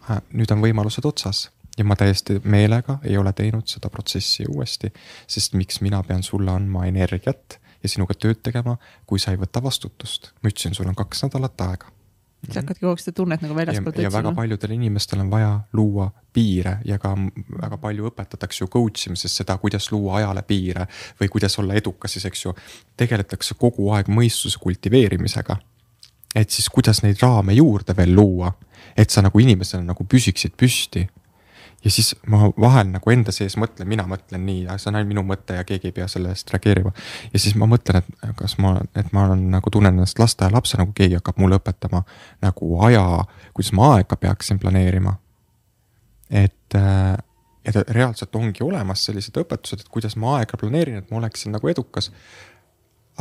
Mm.. 0.05 0.21
nüüd 0.37 0.53
on 0.53 0.61
võimalused 0.61 1.09
otsas. 1.09 1.47
Ja 1.75 1.83
ma 1.83 1.97
täiesti 1.99 2.37
meelega 2.45 2.99
ei 3.03 3.17
ole 3.17 3.33
teinud 3.35 3.67
seda 3.67 3.89
protsessi 3.91 4.45
uuesti, 4.47 4.93
sest 5.27 5.57
miks 5.57 5.81
mina 5.83 6.03
pean 6.07 6.21
sulle 6.23 6.53
andma 6.53 6.85
energiat 6.87 7.57
ja 7.85 7.91
sinuga 7.91 8.17
tööd 8.17 8.41
tegema, 8.43 8.77
kui 9.05 9.21
sa 9.21 9.33
ei 9.33 9.41
võta 9.41 9.63
vastutust. 9.63 10.33
ma 10.41 10.51
ütlesin, 10.51 10.75
sul 10.77 10.89
on 10.89 10.97
kaks 10.97 11.27
nädalat 11.27 11.61
aega 11.69 11.93
sa 12.53 12.61
hakkadki 12.61 12.83
kogu 12.83 12.93
aeg 12.93 13.01
seda 13.01 13.15
tunnet 13.17 13.43
nagu 13.43 13.55
väljaspoolt 13.57 13.95
otsima. 13.95 14.05
ja 14.05 14.13
väga 14.13 14.31
paljudel 14.37 14.73
inimestel 14.75 15.21
on 15.23 15.29
vaja 15.31 15.51
luua 15.73 16.09
piire 16.33 16.77
ja 16.85 16.97
ka 17.01 17.13
väga 17.61 17.79
palju 17.81 18.09
õpetatakse 18.11 18.63
ju 18.63 18.69
coach 18.71 19.09
imises 19.09 19.35
seda, 19.39 19.57
kuidas 19.61 19.89
luua 19.91 20.19
ajale 20.19 20.43
piire 20.47 20.87
või 21.21 21.29
kuidas 21.31 21.57
olla 21.61 21.77
edukas, 21.79 22.15
siis 22.15 22.25
eks 22.29 22.45
ju. 22.45 22.53
tegeletakse 22.97 23.57
kogu 23.59 23.89
aeg 23.95 24.11
mõistuse 24.11 24.59
kultiveerimisega. 24.61 25.57
et 26.35 26.49
siis 26.49 26.69
kuidas 26.69 27.01
neid 27.03 27.21
raame 27.21 27.53
juurde 27.53 27.95
veel 27.97 28.15
luua, 28.15 28.51
et 28.97 29.09
sa 29.09 29.21
nagu 29.21 29.39
inimesena 29.39 29.83
nagu 29.83 30.03
püsiksid 30.03 30.55
püsti 30.57 31.07
ja 31.85 31.91
siis 31.91 32.15
ma 32.27 32.49
vahel 32.61 32.89
nagu 32.89 33.11
enda 33.13 33.33
sees 33.35 33.55
mõtlen, 33.61 33.87
mina 33.89 34.07
mõtlen 34.09 34.41
nii, 34.45 34.63
see 34.81 34.89
on 34.89 34.97
ainult 34.97 35.11
minu 35.11 35.23
mõte 35.27 35.57
ja 35.59 35.65
keegi 35.67 35.91
ei 35.91 35.95
pea 35.95 36.07
selle 36.09 36.31
eest 36.33 36.49
reageerima. 36.53 36.91
ja 37.33 37.41
siis 37.41 37.53
ma 37.61 37.67
mõtlen, 37.69 38.01
et 38.01 38.33
kas 38.39 38.57
ma, 38.63 38.73
et 38.97 39.11
ma 39.13 39.27
olen 39.27 39.43
nagu 39.53 39.73
tunnen 39.73 39.93
ennast 39.93 40.19
lasteaialapsena, 40.19 40.87
kui 40.89 40.97
keegi 41.03 41.19
hakkab 41.19 41.37
mulle 41.43 41.59
õpetama 41.61 42.01
nagu 42.45 42.71
aja, 42.87 43.05
kuidas 43.53 43.71
ma 43.77 43.93
aega 43.97 44.17
peaksin 44.17 44.59
planeerima. 44.59 45.15
et, 46.29 46.79
et 47.65 47.79
reaalselt 47.93 48.35
ongi 48.35 48.65
olemas 48.65 49.05
sellised 49.05 49.37
õpetused, 49.37 49.85
et 49.85 49.93
kuidas 49.93 50.17
ma 50.17 50.39
aega 50.39 50.57
planeerin, 50.57 51.03
et 51.03 51.11
ma 51.11 51.21
oleksin 51.21 51.53
nagu 51.53 51.69
edukas 51.69 52.11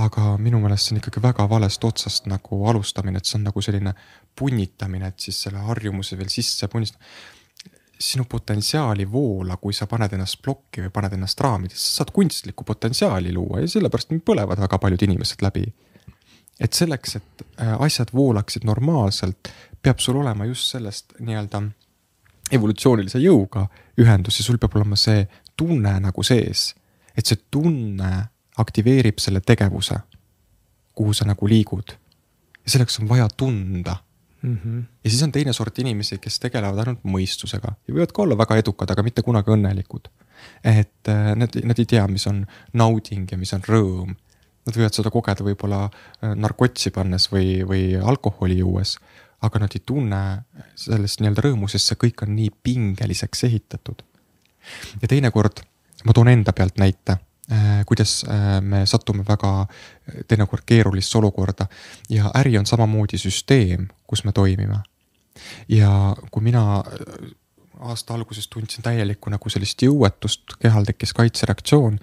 aga 0.01 0.33
minu 0.43 0.59
meelest 0.59 0.89
see 0.89 0.97
on 0.97 0.99
ikkagi 0.99 1.21
väga 1.23 1.45
valest 1.51 1.85
otsast 1.87 2.25
nagu 2.27 2.65
alustamine, 2.67 3.21
et 3.21 3.29
see 3.29 3.37
on 3.39 3.45
nagu 3.47 3.63
selline 3.63 3.93
punnitamine, 4.35 5.13
et 5.13 5.29
siis 5.29 5.45
selle 5.45 5.61
harjumuse 5.69 6.19
veel 6.19 6.33
sisse 6.33 6.67
punnistada 6.73 7.05
sinu 8.01 8.25
potentsiaali 8.29 9.13
voola, 9.13 9.57
kui 9.57 9.73
sa 9.73 9.87
paned 9.87 10.13
ennast 10.13 10.41
plokki 10.43 10.83
või 10.85 10.93
paned 10.93 11.15
ennast 11.17 11.41
raamidesse, 11.41 11.85
sa 11.85 12.03
saad 12.03 12.13
kunstlikku 12.15 12.65
potentsiaali 12.65 13.33
luua 13.33 13.63
ja 13.63 13.71
sellepärast 13.71 14.13
põlevad 14.27 14.61
väga 14.61 14.79
paljud 14.79 15.03
inimesed 15.07 15.43
läbi. 15.43 15.65
et 16.61 16.73
selleks, 16.73 17.17
et 17.17 17.43
äh, 17.61 17.81
asjad 17.83 18.13
voolaksid 18.15 18.65
normaalselt, 18.65 19.49
peab 19.83 19.99
sul 19.99 20.17
olema 20.17 20.45
just 20.45 20.71
sellest 20.71 21.17
nii-öelda 21.19 21.63
evolutsioonilise 22.53 23.19
jõuga 23.19 23.67
ühendus 23.99 24.39
ja 24.39 24.45
sul 24.45 24.59
peab 24.59 24.77
olema 24.77 24.97
see 24.97 25.27
tunne 25.57 25.99
nagu 26.01 26.23
sees. 26.23 26.75
et 27.17 27.27
see 27.27 27.39
tunne 27.51 28.29
aktiveerib 28.59 29.19
selle 29.19 29.41
tegevuse, 29.41 29.99
kuhu 30.95 31.13
sa 31.15 31.25
nagu 31.25 31.47
liigud. 31.47 31.95
ja 32.65 32.71
selleks 32.71 33.01
on 33.01 33.09
vaja 33.09 33.29
tunda 33.37 33.97
mm. 34.45 34.59
-hmm. 34.65 34.83
ja 35.05 35.11
siis 35.11 35.23
on 35.23 35.33
teine 35.33 35.53
sort 35.53 35.79
inimesi, 35.79 36.19
kes 36.19 36.39
tegelevad 36.41 36.83
ainult 36.83 37.05
mõistusega 37.05 37.75
ja 37.89 37.95
võivad 37.95 38.13
ka 38.13 38.23
olla 38.23 38.39
väga 38.39 38.59
edukad, 38.63 38.91
aga 38.91 39.03
mitte 39.03 39.23
kunagi 39.23 39.51
õnnelikud. 39.57 40.09
et 40.65 41.09
äh, 41.09 41.33
nad, 41.37 41.57
nad 41.65 41.79
ei 41.79 41.87
tea, 41.87 42.07
mis 42.09 42.27
on 42.27 42.47
nauding 42.73 43.31
ja 43.33 43.39
mis 43.39 43.53
on 43.57 43.63
rõõm. 43.69 44.15
Nad 44.67 44.77
võivad 44.77 44.97
seda 44.97 45.11
kogeda 45.13 45.45
võib-olla 45.45 45.85
äh, 45.85 46.35
narkotsi 46.37 46.91
pannes 46.91 47.29
või, 47.33 47.65
või 47.69 47.85
alkoholi 48.01 48.59
juues, 48.59 48.97
aga 49.45 49.61
nad 49.61 49.77
ei 49.77 49.83
tunne 49.87 50.21
sellest 50.75 51.21
nii-öelda 51.21 51.45
rõõmu, 51.49 51.69
sest 51.69 51.93
see 51.93 52.01
kõik 52.07 52.25
on 52.27 52.35
nii 52.37 52.51
pingeliseks 52.63 53.45
ehitatud. 53.45 54.03
ja 55.03 55.09
teinekord 55.09 55.65
ma 56.05 56.13
toon 56.13 56.29
enda 56.29 56.53
pealt 56.53 56.79
näite 56.81 57.19
kuidas 57.87 58.25
äh, 58.25 58.61
me 58.61 58.87
satume 58.87 59.25
väga 59.29 59.61
äh, 59.61 60.25
teinekord 60.29 60.63
keerulisse 60.67 61.19
olukorda 61.19 61.67
ja 62.09 62.31
äri 62.35 62.59
on 62.59 62.67
samamoodi 62.67 63.19
süsteem, 63.19 63.89
kus 64.07 64.25
me 64.25 64.33
toimime. 64.33 64.79
ja 65.69 66.17
kui 66.31 66.43
mina 66.43 66.85
aasta 67.81 68.15
alguses 68.15 68.49
tundsin 68.49 68.83
täielikku 68.83 69.31
nagu 69.31 69.51
sellist 69.51 69.83
jõuetust, 69.83 70.57
kehal 70.63 70.87
tekkis 70.89 71.13
kaitsereaktsioon 71.13 71.99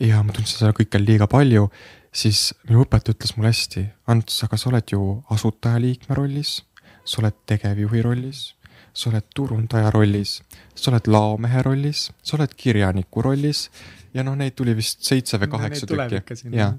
ja 0.00 0.22
ma 0.22 0.32
tundsin 0.32 0.62
seda 0.62 0.72
kõike 0.72 1.02
liiga 1.02 1.26
palju, 1.26 1.68
siis 2.12 2.54
minu 2.68 2.86
õpetaja 2.86 3.18
ütles 3.18 3.36
mulle 3.36 3.50
hästi, 3.52 3.84
Ants, 4.06 4.38
aga 4.46 4.56
sa 4.56 4.70
oled 4.70 4.94
ju 4.94 5.02
asutajaliikme 5.30 6.16
rollis, 6.16 6.62
sa 7.04 7.20
oled 7.20 7.36
tegevjuhi 7.46 8.06
rollis 8.06 8.54
sa 8.92 9.10
oled 9.10 9.26
turundaja 9.34 9.90
rollis, 9.94 10.40
sa 10.74 10.90
oled 10.90 11.06
laomehe 11.06 11.62
rollis, 11.62 12.08
sa 12.22 12.36
oled 12.36 12.54
kirjaniku 12.58 13.22
rollis 13.22 13.68
ja 14.14 14.24
noh, 14.26 14.36
neid 14.38 14.56
tuli 14.58 14.74
vist 14.76 15.04
seitse 15.06 15.38
või 15.40 15.50
kaheksa 15.52 15.86
tükki. 15.86 16.50
ja, 16.56 16.72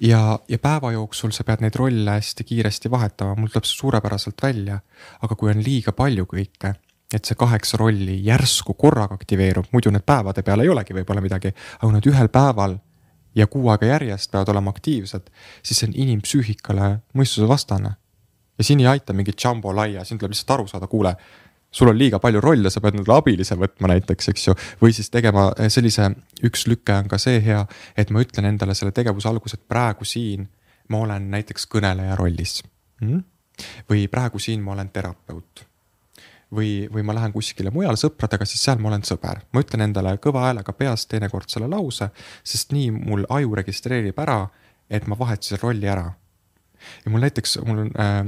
ja, 0.00 0.22
ja 0.48 0.58
päeva 0.62 0.92
jooksul 0.92 1.34
sa 1.34 1.44
pead 1.44 1.64
neid 1.64 1.76
rolle 1.78 2.16
hästi 2.18 2.44
kiiresti 2.48 2.90
vahetama, 2.90 3.36
mul 3.38 3.52
tuleb 3.52 3.68
see 3.68 3.78
suurepäraselt 3.80 4.42
välja. 4.42 4.80
aga 5.22 5.36
kui 5.36 5.50
on 5.52 5.62
liiga 5.64 5.92
palju 5.92 6.26
kõike, 6.30 6.74
et 7.12 7.24
see 7.24 7.38
kaheksa 7.38 7.80
rolli 7.80 8.20
järsku 8.26 8.74
korraga 8.74 9.18
aktiveerub, 9.18 9.68
muidu 9.72 9.92
need 9.92 10.06
päevade 10.06 10.42
peal 10.42 10.64
ei 10.64 10.72
olegi 10.72 10.96
võib-olla 10.96 11.24
midagi, 11.24 11.52
aga 11.80 11.92
nad 11.92 12.08
ühel 12.08 12.32
päeval 12.32 12.78
ja 13.34 13.46
kuu 13.46 13.68
aega 13.72 13.88
järjest 13.94 14.30
peavad 14.32 14.52
olema 14.52 14.72
aktiivsed, 14.72 15.28
siis 15.62 15.80
see 15.80 15.90
on 15.90 15.96
inimpsüühikale 16.06 16.92
mõistusevastane. 17.16 17.96
ja 18.58 18.64
siin 18.64 18.80
ei 18.80 18.86
aita 18.86 19.12
mingit 19.12 19.40
jambo-laia, 19.44 20.04
siin 20.04 20.18
tuleb 20.18 20.34
lihtsalt 20.34 20.50
aru 20.56 20.66
saada, 20.68 20.86
kuule 20.86 21.16
sul 21.72 21.88
on 21.88 21.98
liiga 21.98 22.20
palju 22.20 22.40
rolle, 22.40 22.70
sa 22.70 22.80
pead 22.84 22.98
endale 22.98 23.18
abilise 23.18 23.56
võtma 23.58 23.90
näiteks, 23.94 24.28
eks 24.32 24.46
ju. 24.48 24.54
või 24.82 24.92
siis 24.96 25.10
tegema 25.10 25.48
eh, 25.56 25.70
sellise, 25.72 26.10
üks 26.44 26.66
lüke 26.68 26.94
on 27.00 27.10
ka 27.10 27.18
see 27.22 27.40
hea, 27.44 27.64
et 27.96 28.12
ma 28.12 28.22
ütlen 28.24 28.50
endale 28.52 28.76
selle 28.78 28.92
tegevuse 28.92 29.30
alguses, 29.30 29.58
et 29.58 29.68
praegu 29.68 30.06
siin 30.08 30.46
ma 30.92 31.02
olen 31.06 31.30
näiteks 31.32 31.66
kõneleja 31.72 32.16
rollis 32.18 32.60
mm.. 33.00 33.20
või 33.90 34.06
praegu 34.12 34.40
siin 34.42 34.62
ma 34.62 34.76
olen 34.76 34.90
terapeut. 34.92 35.66
või, 36.52 36.88
või 36.92 37.02
ma 37.02 37.14
lähen 37.16 37.32
kuskile 37.32 37.70
mujale 37.72 37.96
sõpradega, 37.96 38.44
siis 38.44 38.64
seal 38.64 38.78
ma 38.78 38.92
olen 38.92 39.06
sõber. 39.08 39.40
ma 39.52 39.64
ütlen 39.64 39.88
endale 39.88 40.16
kõva 40.20 40.48
häälega 40.48 40.72
peas 40.72 41.06
teinekord 41.06 41.48
selle 41.48 41.68
lause, 41.72 42.10
sest 42.44 42.72
nii 42.72 42.90
mul 42.90 43.24
aju 43.28 43.54
registreerib 43.54 44.18
ära, 44.18 44.44
et 44.90 45.06
ma 45.08 45.16
vahetasin 45.18 45.62
rolli 45.62 45.88
ära 45.88 46.10
ja 47.04 47.12
mul 47.12 47.24
näiteks, 47.26 47.58
mul 47.66 47.84
on 47.84 47.90
äh, 48.00 48.20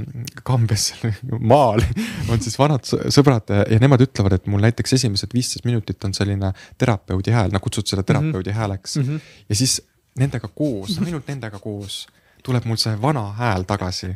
kambes 0.43 0.91
maal 1.53 1.83
on 2.29 2.41
siis 2.41 2.57
vanad 2.59 2.85
sõbrad 2.85 3.53
ja 3.71 3.81
nemad 3.81 4.03
ütlevad, 4.05 4.39
et 4.39 4.49
mul 4.51 4.63
näiteks 4.65 4.97
esimesed 4.99 5.33
viisteist 5.33 5.67
minutit 5.67 6.03
on 6.07 6.13
selline 6.17 6.53
terapeudi 6.77 7.33
hääl, 7.35 7.53
nad 7.53 7.63
kutsuvad 7.63 7.93
seda 7.93 8.03
terapeudi 8.03 8.49
mm 8.49 8.53
-hmm. 8.53 8.59
hääleks 8.59 8.97
mm. 8.97 9.03
-hmm. 9.03 9.19
ja 9.49 9.55
siis 9.55 9.81
nendega 10.19 10.47
koos, 10.47 10.99
ainult 10.99 11.27
nendega 11.27 11.59
koos 11.59 12.05
tuleb 12.45 12.65
mul 12.69 12.77
see 12.79 12.93
vana 13.01 13.33
hääl 13.37 13.63
tagasi. 13.67 14.07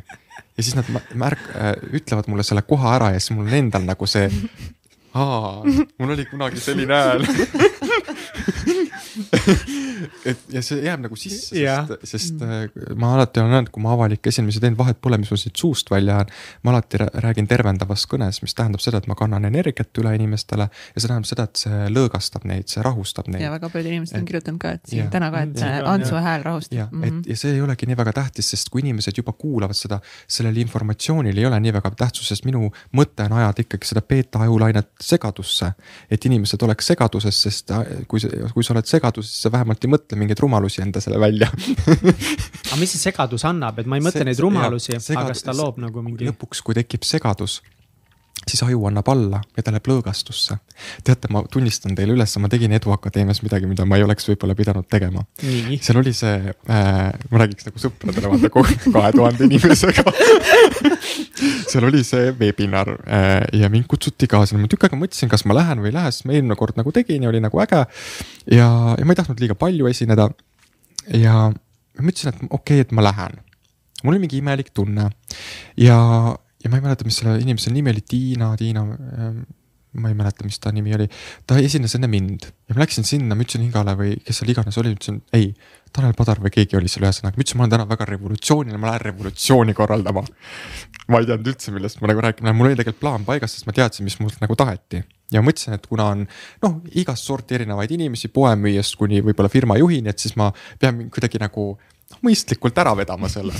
ja 0.56 0.62
siis 0.62 0.74
nad 0.74 0.84
märk- 1.14 1.56
äh,, 1.56 1.74
ütlevad 1.92 2.24
mulle 2.30 2.42
selle 2.46 2.62
koha 2.62 2.94
ära 2.96 3.10
ja 3.14 3.20
siis 3.20 3.30
mul 3.36 3.46
on 3.46 3.54
endal 3.54 3.82
nagu 3.84 4.06
see. 4.06 4.30
aa, 5.14 5.64
mul 5.98 6.10
oli 6.14 6.24
kunagi 6.30 6.60
selline 6.60 6.94
hääl 6.94 7.26
et 10.28 10.52
ja 10.52 10.60
see 10.64 10.82
jääb 10.84 11.02
nagu 11.04 11.16
sisse, 11.18 11.54
sest, 11.54 12.04
sest 12.08 12.42
mm. 12.42 12.96
ma 13.00 13.14
alati 13.16 13.40
olen 13.40 13.56
öelnud, 13.56 13.70
kui 13.72 13.82
ma 13.84 13.94
avalikke 13.94 14.30
esinemisi 14.32 14.60
teen, 14.62 14.76
vahet 14.78 15.00
pole, 15.02 15.18
mis 15.20 15.30
mul 15.32 15.40
siit 15.40 15.56
suust 15.60 15.90
välja 15.92 16.18
jääb. 16.18 16.32
ma 16.66 16.74
alati 16.74 17.00
räägin 17.00 17.48
tervendavas 17.50 18.04
kõnes, 18.10 18.40
mis 18.44 18.54
tähendab 18.56 18.82
seda, 18.84 19.00
et 19.00 19.08
ma 19.10 19.16
kannan 19.18 19.48
energiat 19.48 20.02
üle 20.02 20.12
inimestele 20.18 20.66
ja 20.68 20.96
see 20.96 21.08
tähendab 21.08 21.28
seda, 21.28 21.46
et 21.48 21.62
see 21.62 21.90
lõõgastab 21.94 22.46
neid, 22.50 22.68
see 22.72 22.84
rahustab 22.84 23.30
neid. 23.32 23.44
ja 23.44 23.52
väga 23.54 23.70
paljud 23.72 23.90
inimesed 23.92 24.18
on 24.20 24.28
kirjutanud 24.28 24.62
ka, 24.62 24.74
et 24.78 24.92
siin 24.92 25.04
ja. 25.04 25.10
täna 25.12 25.30
ka, 25.34 25.44
et 25.48 25.62
see 25.62 25.80
Antsu 25.94 26.20
hääl 26.20 26.44
rahustab. 26.46 26.76
ja 26.76 26.88
mm, 26.90 27.02
-hmm. 27.02 27.22
et 27.24 27.32
ja 27.32 27.40
see 27.44 27.54
ei 27.56 27.64
olegi 27.64 27.88
nii 27.90 27.98
väga 28.02 28.14
tähtis, 28.20 28.50
sest 28.54 28.68
kui 28.68 28.84
inimesed 28.84 29.16
juba 29.16 29.32
kuulavad 29.32 29.78
seda, 29.78 30.00
sellel 30.28 30.56
informatsioonil 30.64 31.38
ei 31.38 31.46
ole 31.46 31.60
nii 31.60 31.72
väga 31.78 31.94
tähtsus, 32.04 32.28
sest 32.28 32.44
minu 32.48 32.70
mõte 32.96 33.24
on 33.24 33.38
ajada 33.40 33.64
ikkagi 33.64 33.88
seda 33.92 34.02
beeta 34.02 34.44
ajulainet 34.44 34.90
segadusse. 35.00 35.72
et 36.10 36.24
inimesed 36.24 36.62
oleks 36.62 36.86
segaduses, 36.92 37.42
sest 37.42 37.70
äh, 37.70 38.04
kui, 38.08 38.20
kui 38.54 38.64
sa 38.64 38.74
oled 38.74 38.86
segaduses, 38.86 39.30
siis 39.30 39.42
sa 39.46 39.52
vähemalt 39.52 39.84
ei 39.84 39.90
mõtle 39.90 40.09
mingeid 40.18 40.40
rumalusi 40.42 40.82
enda 40.84 41.02
selle 41.02 41.20
välja 41.20 41.50
aga 42.70 42.80
mis 42.80 42.94
see 42.94 43.02
segadus 43.02 43.44
annab, 43.48 43.78
et 43.82 43.90
ma 43.90 43.98
ei 43.98 44.04
mõtle 44.04 44.22
see, 44.22 44.30
neid 44.30 44.42
rumalusi, 44.42 44.96
aga 44.96 45.28
kas 45.30 45.44
ta 45.46 45.54
loob 45.56 45.80
nagu 45.82 46.02
mingi. 46.06 46.28
lõpuks, 46.30 46.64
kui 46.66 46.78
tekib 46.78 47.06
segadus 47.06 47.60
siis 48.48 48.62
aju 48.64 48.86
annab 48.88 49.08
alla 49.12 49.40
ja 49.56 49.62
ta 49.62 49.72
läheb 49.74 49.88
lõõgastusse. 49.90 50.56
teate, 51.04 51.28
ma 51.32 51.42
tunnistan 51.52 51.94
teile 51.96 52.14
üles, 52.16 52.32
ma 52.40 52.48
tegin 52.52 52.72
Eduakadeemias 52.72 53.42
midagi, 53.44 53.68
mida 53.68 53.84
ma 53.88 53.98
ei 54.00 54.04
oleks 54.06 54.28
võib-olla 54.30 54.56
pidanud 54.56 54.88
tegema. 54.88 55.24
seal 55.40 56.00
oli 56.00 56.12
see 56.16 56.36
äh,, 56.48 57.12
ma 57.30 57.42
räägiks 57.42 57.68
nagu 57.68 57.82
sõpradele, 57.82 58.32
vaata 58.32 58.52
kahe 58.96 59.12
tuhande 59.16 59.48
inimesega 59.48 60.04
seal 61.70 61.88
oli 61.88 62.02
see 62.06 62.32
webinar 62.40 62.94
äh, 63.04 63.44
ja 63.60 63.70
mind 63.72 63.88
kutsuti 63.90 64.28
ka 64.30 64.42
sinna, 64.46 64.64
ma 64.64 64.72
tükk 64.72 64.88
aega 64.88 64.98
mõtlesin, 65.00 65.30
kas 65.32 65.44
ma 65.48 65.56
lähen 65.56 65.84
või 65.84 65.92
ei 65.92 65.98
lähe, 65.98 66.12
sest 66.14 66.28
ma 66.28 66.36
eelmine 66.36 66.56
kord 66.58 66.80
nagu 66.80 66.92
tegin 66.96 67.26
ja 67.26 67.32
oli 67.32 67.42
nagu 67.44 67.62
äge. 67.62 67.84
ja, 68.50 68.68
ja 68.96 69.04
ma 69.04 69.14
ei 69.14 69.20
tahtnud 69.20 69.40
liiga 69.42 69.56
palju 69.58 69.90
esineda. 69.90 70.30
ja 71.12 71.50
ma 71.50 72.12
ütlesin, 72.12 72.32
et 72.32 72.44
okei 72.48 72.80
okay,, 72.80 72.86
et 72.86 72.94
ma 72.96 73.04
lähen. 73.04 73.40
mul 74.02 74.14
oli 74.14 74.24
mingi 74.24 74.40
imelik 74.40 74.72
tunne 74.72 75.10
ja 75.76 75.98
ja 76.64 76.70
ma 76.70 76.78
ei 76.78 76.84
mäleta, 76.84 77.06
mis 77.08 77.20
selle 77.20 77.38
inimese 77.40 77.72
nimi 77.72 77.92
oli, 77.94 78.04
Tiina, 78.06 78.52
Tiina 78.60 78.84
ähm, 78.84 79.42
ma 79.92 80.08
ei 80.08 80.14
mäleta, 80.14 80.44
mis 80.46 80.58
ta 80.62 80.70
nimi 80.72 80.94
oli, 80.94 81.08
ta 81.46 81.58
esines 81.58 81.94
enne 81.98 82.06
mind 82.10 82.46
ja 82.46 82.76
ma 82.76 82.84
läksin 82.84 83.06
sinna, 83.06 83.34
ma 83.34 83.42
ütlesin 83.42 83.64
Ingale 83.66 83.96
või 83.98 84.14
kes 84.22 84.40
seal 84.40 84.52
iganes 84.52 84.78
oli, 84.78 84.94
ütlesin 84.94 85.20
ei. 85.36 85.52
Tanel 85.90 86.12
Padar 86.14 86.38
või 86.38 86.52
keegi 86.54 86.76
oli 86.78 86.86
seal 86.86 87.02
ühesõnaga, 87.02 87.34
ma 87.34 87.42
ütlesin, 87.42 87.58
ma 87.58 87.64
olen 87.64 87.72
täna 87.72 87.86
väga 87.90 88.06
revolutsiooniline, 88.12 88.78
ma 88.78 88.92
lähen 88.92 89.02
revolutsiooni 89.08 89.74
korraldama. 89.74 90.22
ma 91.10 91.18
ei 91.18 91.26
teadnud 91.26 91.50
üldse, 91.50 91.72
millest 91.74 91.98
ma 91.98 92.12
nagu 92.12 92.22
lähen, 92.22 92.52
mul 92.54 92.68
oli 92.68 92.78
tegelikult 92.78 93.00
plaan 93.00 93.24
paigas, 93.26 93.56
sest 93.56 93.66
ma 93.66 93.74
teadsin, 93.74 94.06
mis 94.06 94.20
mult 94.22 94.38
nagu 94.38 94.54
taheti. 94.54 95.02
ja 95.34 95.42
mõtlesin, 95.42 95.74
et 95.74 95.86
kuna 95.90 96.06
on 96.12 96.22
noh, 96.62 96.76
igast 96.94 97.26
sorti 97.26 97.58
erinevaid 97.58 97.90
inimesi, 97.90 98.30
poemüüjast 98.30 98.94
kuni 98.98 99.18
võib-olla 99.26 99.50
firma 99.50 99.78
juhini, 99.82 100.10
et 100.10 100.22
siis 100.22 100.36
ma 100.38 100.52
pean 100.78 101.08
kuidagi 101.10 101.42
nagu 101.42 101.72
mõistlikult 102.24 102.78
ära 102.82 102.92
vedama 102.98 103.28
selle, 103.30 103.54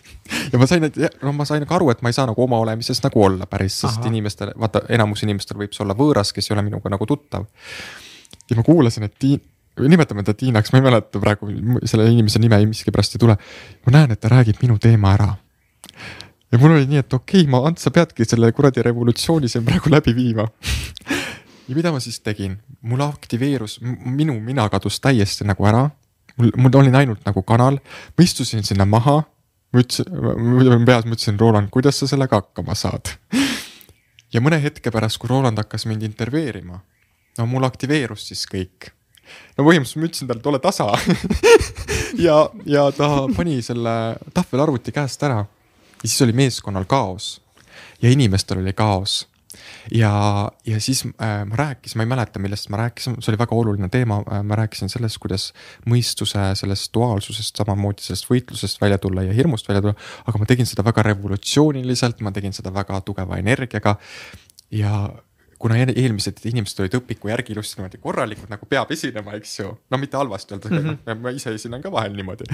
ja 0.52 0.60
ma 0.60 0.68
sain, 0.70 0.86
no 1.22 1.32
ma 1.36 1.46
sain 1.48 1.64
nagu 1.64 1.76
aru, 1.76 1.90
et 1.92 2.02
ma 2.04 2.12
ei 2.12 2.16
saa 2.16 2.28
nagu 2.28 2.44
oma 2.44 2.60
olemises 2.62 3.00
nagu 3.04 3.22
olla 3.24 3.48
päris, 3.50 3.80
sest 3.82 4.02
Aha. 4.02 4.10
inimestel, 4.12 4.52
vaata 4.60 4.84
enamus 4.94 5.24
inimestel 5.26 5.58
võib 5.60 5.74
see 5.74 5.84
olla 5.86 5.96
võõras, 5.98 6.34
kes 6.34 6.50
ei 6.50 6.56
ole 6.56 6.66
minuga 6.66 6.92
nagu 6.92 7.08
tuttav. 7.08 7.46
ja 8.50 8.58
ma 8.58 8.66
kuulasin, 8.66 9.08
et 9.08 9.16
Tiin, 9.18 9.40
nimetame 9.88 10.22
ta 10.22 10.34
Tiinaks, 10.34 10.72
ma 10.72 10.80
ei 10.80 10.86
mäleta 10.86 11.22
praegu 11.22 11.48
selle 11.88 12.06
inimese 12.12 12.38
nime 12.42 12.60
miskipärast 12.70 13.16
ei 13.16 13.24
tule. 13.24 13.38
ma 13.86 13.96
näen, 13.98 14.12
et 14.12 14.20
ta 14.20 14.30
räägib 14.32 14.62
minu 14.62 14.78
teema 14.78 15.14
ära. 15.16 15.32
ja 16.52 16.60
mul 16.60 16.76
oli 16.76 16.86
nii, 16.86 17.02
et 17.02 17.12
okei 17.12 17.42
okay,, 17.42 17.50
ma, 17.50 17.64
Ants, 17.66 17.82
sa 17.82 17.90
peadki 17.90 18.28
selle 18.28 18.52
kuradi 18.52 18.84
revolutsiooni 18.84 19.48
siin 19.48 19.64
praegu 19.64 19.90
läbi 19.90 20.14
viima 20.14 20.46
ja 21.68 21.74
mida 21.74 21.92
ma 21.92 22.00
siis 22.04 22.20
tegin, 22.20 22.60
mul 22.82 23.00
aktiveerus, 23.00 23.80
minu 23.82 24.36
mina 24.40 24.68
kadus 24.68 25.00
täiesti 25.00 25.48
nagu 25.48 25.66
ära 25.66 25.88
mul, 26.36 26.50
mul 26.56 26.80
oli 26.80 26.94
ainult 26.94 27.24
nagu 27.26 27.42
kanal, 27.46 27.78
ma 28.18 28.24
istusin 28.24 28.64
sinna 28.66 28.86
maha. 28.88 29.22
ma 29.74 29.82
ütlesin, 29.82 30.84
peas 30.86 31.06
mõtlesin, 31.06 31.38
Roland, 31.38 31.70
kuidas 31.74 31.98
sa 31.98 32.06
sellega 32.06 32.38
hakkama 32.38 32.76
saad? 32.78 33.10
ja 34.34 34.42
mõne 34.42 34.60
hetke 34.62 34.92
pärast, 34.94 35.18
kui 35.18 35.30
Roland 35.30 35.58
hakkas 35.58 35.86
mind 35.90 36.04
intervjueerima, 36.06 36.78
no 37.38 37.46
mul 37.50 37.66
aktiveerus 37.66 38.28
siis 38.30 38.44
kõik. 38.50 38.92
no 39.56 39.64
põhimõtteliselt 39.64 40.02
ma 40.02 40.08
ütlesin 40.10 40.30
talle, 40.30 40.40
et 40.40 40.50
ole 40.52 40.60
tasa 40.62 40.86
ja, 42.26 42.38
ja 42.68 42.88
ta 42.94 43.26
pani 43.36 43.62
selle 43.64 43.94
tahvelarvuti 44.34 44.92
käest 44.94 45.22
ära. 45.26 45.44
ja 46.02 46.08
siis 46.08 46.22
oli 46.22 46.36
meeskonnal 46.36 46.84
kaos 46.84 47.40
ja 48.02 48.10
inimestel 48.10 48.60
oli 48.60 48.72
kaos 48.76 49.24
ja, 49.94 50.12
ja 50.66 50.80
siis 50.80 51.04
äh, 51.06 51.42
ma 51.48 51.58
rääkisin, 51.60 51.98
ma 51.98 52.06
ei 52.06 52.12
mäleta, 52.14 52.42
millest 52.42 52.70
ma 52.72 52.80
rääkisin, 52.84 53.18
see 53.20 53.32
oli 53.32 53.40
väga 53.40 53.56
oluline 53.56 53.88
teema 53.92 54.20
äh,, 54.22 54.42
ma 54.46 54.58
rääkisin 54.60 54.92
sellest, 54.92 55.18
kuidas 55.22 55.50
mõistuse 55.90 56.50
sellest 56.58 56.92
duaalsusest, 56.94 57.56
samamoodi 57.60 58.06
sellest 58.06 58.30
võitlusest 58.30 58.80
välja 58.82 58.98
tulla 59.02 59.26
ja 59.26 59.36
hirmust 59.36 59.68
välja 59.68 59.84
tulla. 59.84 59.94
aga 60.26 60.40
ma 60.40 60.48
tegin 60.50 60.68
seda 60.70 60.84
väga 60.86 61.06
revolutsiooniliselt, 61.10 62.20
ma 62.24 62.32
tegin 62.34 62.56
seda 62.56 62.74
väga 62.74 63.00
tugeva 63.06 63.38
energiaga 63.40 63.96
ja 64.74 65.08
kuna 65.64 65.78
eelmised 65.80 66.42
inimesed 66.44 66.82
olid 66.82 66.96
õpiku 66.98 67.30
järgi 67.30 67.54
ilusti 67.54 67.78
niimoodi 67.78 68.00
korralikult 68.02 68.50
nagu 68.52 68.66
peab 68.68 68.90
esinema, 68.92 69.36
eks 69.38 69.58
ju. 69.62 69.70
no 69.90 70.00
mitte 70.00 70.18
halvasti 70.20 70.56
öelda 70.56 70.70
mm, 70.70 70.98
-hmm. 71.06 71.20
ma 71.22 71.32
ise 71.32 71.54
esinen 71.54 71.82
ka 71.82 71.92
vahel 71.92 72.16
niimoodi. 72.16 72.48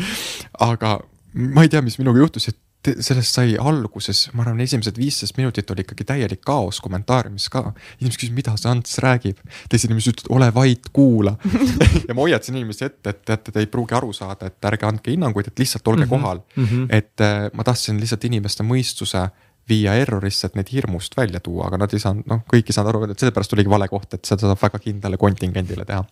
aga 0.59 1.01
ma 1.33 1.63
ei 1.63 1.69
tea, 1.73 1.83
mis 1.83 1.99
minuga 1.99 2.23
juhtus, 2.23 2.49
et 2.49 2.59
sellest 2.89 3.37
sai 3.37 3.57
alguses, 3.61 4.23
ma 4.33 4.45
arvan, 4.45 4.61
esimesed 4.65 4.97
viisteist 4.97 5.37
minutit 5.37 5.71
oli 5.71 5.85
ikkagi 5.85 6.07
täielik 6.09 6.41
kaos 6.47 6.81
kommentaariumis 6.81 7.49
ka. 7.53 7.73
inimesed 8.01 8.21
küsisid, 8.21 8.37
mida 8.37 8.55
see 8.57 8.71
Ants 8.71 8.97
räägib, 9.05 9.43
teised 9.69 9.91
inimesed 9.91 10.15
ütlesid, 10.15 10.31
ole 10.33 10.49
vait, 10.57 10.89
kuula 10.97 11.37
ja 12.09 12.17
ma 12.17 12.25
hoiatasin 12.25 12.57
inimesi 12.57 12.87
ette, 12.89 13.13
et 13.13 13.23
teate, 13.29 13.53
te 13.53 13.61
ei 13.61 13.69
pruugi 13.71 13.97
aru 13.99 14.15
saada, 14.17 14.49
et 14.49 14.71
ärge 14.73 14.89
andke 14.89 15.13
hinnanguid, 15.13 15.53
et 15.53 15.63
lihtsalt 15.65 15.93
olge 15.93 16.07
mm 16.07 16.11
-hmm. 16.11 16.17
kohal 16.17 16.43
mm. 16.57 16.65
-hmm. 16.65 16.89
et 16.97 17.21
äh, 17.21 17.51
ma 17.53 17.65
tahtsin 17.65 18.01
lihtsalt 18.01 18.25
inimeste 18.25 18.65
mõistuse 18.65 19.29
viia 19.69 19.95
errorisse, 19.95 20.47
et 20.47 20.57
neid 20.57 20.73
hirmust 20.73 21.17
välja 21.17 21.41
tuua, 21.41 21.67
aga 21.67 21.79
nad 21.85 21.93
ei 21.95 22.01
saanud, 22.03 22.27
noh, 22.27 22.43
kõik 22.53 22.71
ei 22.71 22.75
saanud 22.75 22.89
aru, 22.89 23.11
et 23.11 23.19
sellepärast 23.19 23.53
oligi 23.53 23.71
vale 23.71 23.89
koht, 23.89 24.15
et 24.15 24.25
seda 24.25 24.49
saab 24.49 24.63
väga 24.63 24.79
kindlale 24.79 25.17
kontingendile 25.17 25.85
teha 25.85 26.05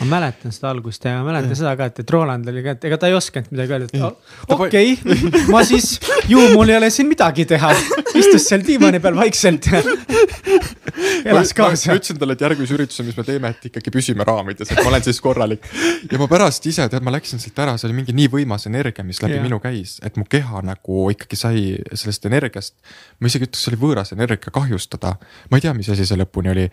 ma 0.00 0.08
mäletan 0.12 0.52
seda 0.54 0.72
algust 0.74 1.04
ja 1.04 1.16
ma 1.18 1.30
mäletan 1.30 1.56
seda 1.56 1.74
ka, 1.78 1.88
et, 1.88 2.02
et 2.02 2.10
Roland 2.12 2.48
oli 2.52 2.62
ka, 2.64 2.76
et 2.76 2.88
ega 2.90 2.98
ta 3.00 3.08
ei 3.10 3.16
osanud 3.16 3.52
midagi 3.54 3.76
öelda, 3.76 3.88
et 3.88 4.52
okei 4.56 4.92
okay, 5.00 5.46
ma 5.52 5.62
siis, 5.66 5.94
ju 6.28 6.42
mul 6.52 6.74
ei 6.74 6.78
ole 6.80 6.90
siin 6.94 7.08
midagi 7.10 7.48
teha. 7.48 7.72
istus 8.18 8.48
seal 8.48 8.64
diivani 8.66 9.00
peal 9.00 9.16
vaikselt 9.16 9.68
ja 9.70 9.82
elas 11.30 11.52
kaasa. 11.54 11.90
ma 11.90 11.98
ütlesin 11.98 12.18
talle, 12.20 12.36
et 12.36 12.42
järgmise 12.42 12.74
ürituse, 12.76 13.04
mis 13.06 13.16
me 13.18 13.24
teeme, 13.26 13.52
et 13.54 13.68
ikkagi 13.70 13.92
püsime 13.94 14.26
raamides, 14.26 14.72
et 14.72 14.80
ma 14.82 14.90
olen 14.90 15.04
siis 15.04 15.20
korralik. 15.24 15.64
ja 16.10 16.20
ma 16.20 16.28
pärast 16.30 16.66
ise, 16.70 16.88
tead, 16.90 17.04
ma 17.06 17.14
läksin 17.14 17.42
sealt 17.42 17.62
ära, 17.64 17.76
see 17.78 17.88
oli 17.88 17.98
mingi 18.00 18.14
nii 18.16 18.30
võimas 18.32 18.68
energia, 18.70 19.06
mis 19.06 19.22
läbi 19.24 19.38
ja. 19.38 19.44
minu 19.44 19.60
käis, 19.62 19.98
et 20.06 20.18
mu 20.20 20.26
keha 20.28 20.62
nagu 20.66 21.08
ikkagi 21.14 21.38
sai 21.38 21.64
sellest 21.92 22.28
energiast. 22.30 22.76
ma 23.20 23.30
isegi 23.30 23.48
ütleks, 23.48 23.64
see 23.64 23.74
oli 23.74 23.82
võõras 23.86 24.14
energia 24.16 24.54
kahjustada. 24.54 25.16
ma 25.50 25.60
ei 25.60 25.66
tea, 25.66 25.74
mis 25.76 25.90
asi 25.94 26.06
see 26.08 26.20
lõpuni 26.20 26.52
oli. 26.54 26.68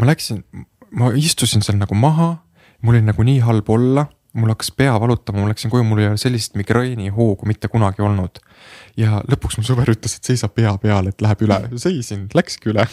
ma 0.00 0.10
läksin, 0.10 0.44
ma 0.96 1.12
istusin 1.16 1.64
seal 1.66 1.78
nagu 1.80 1.98
maha 1.98 2.32
mul 2.82 2.98
oli 2.98 3.04
nagu 3.06 3.26
nii 3.26 3.38
halb 3.44 3.70
olla, 3.70 4.06
mul 4.32 4.52
hakkas 4.52 4.70
pea 4.76 4.94
valutama, 5.00 5.42
ma 5.42 5.50
läksin 5.50 5.70
koju, 5.72 5.84
mul 5.84 6.02
ei 6.02 6.10
ole 6.12 6.20
sellist 6.20 6.54
migreenihoogu 6.58 7.48
mitte 7.48 7.68
kunagi 7.68 8.02
olnud. 8.02 8.40
ja 8.96 9.22
lõpuks 9.30 9.58
mu 9.58 9.64
sõber 9.64 9.90
ütles, 9.92 10.16
et 10.16 10.26
seisa 10.32 10.48
pea 10.52 10.72
peal, 10.82 11.08
et 11.10 11.22
läheb 11.22 11.44
üle, 11.46 11.58
seisin, 11.80 12.28
läkski 12.34 12.72
üle 12.72 12.86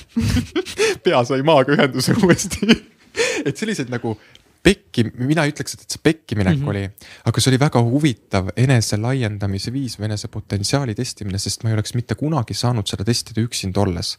pea 1.05 1.23
sai 1.27 1.43
maaga 1.45 1.75
ühenduse 1.75 2.15
uuesti 2.21 2.69
et 3.47 3.57
selliseid 3.57 3.91
nagu 3.93 4.15
pekki, 4.63 5.05
mina 5.15 5.45
ei 5.45 5.53
ütleks, 5.53 5.77
et 5.77 5.85
see 5.85 6.01
pekkiminek 6.03 6.57
mm 6.57 6.63
-hmm. 6.63 6.69
oli, 6.69 7.11
aga 7.29 7.41
see 7.41 7.51
oli 7.51 7.59
väga 7.59 7.81
huvitav 7.83 8.49
enese 8.55 8.97
laiendamise 8.97 9.73
viis 9.73 9.97
või 9.99 10.09
enese 10.09 10.27
potentsiaali 10.27 10.95
testimine, 10.95 11.39
sest 11.39 11.63
ma 11.63 11.69
ei 11.69 11.77
oleks 11.77 11.93
mitte 11.95 12.15
kunagi 12.15 12.53
saanud 12.53 12.87
seda 12.87 13.05
testida 13.07 13.41
üksinda 13.41 13.81
olles. 13.81 14.17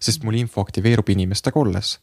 sest 0.00 0.22
mul 0.22 0.34
info 0.34 0.60
aktiveerub 0.60 1.08
inimestega 1.08 1.60
olles 1.60 1.98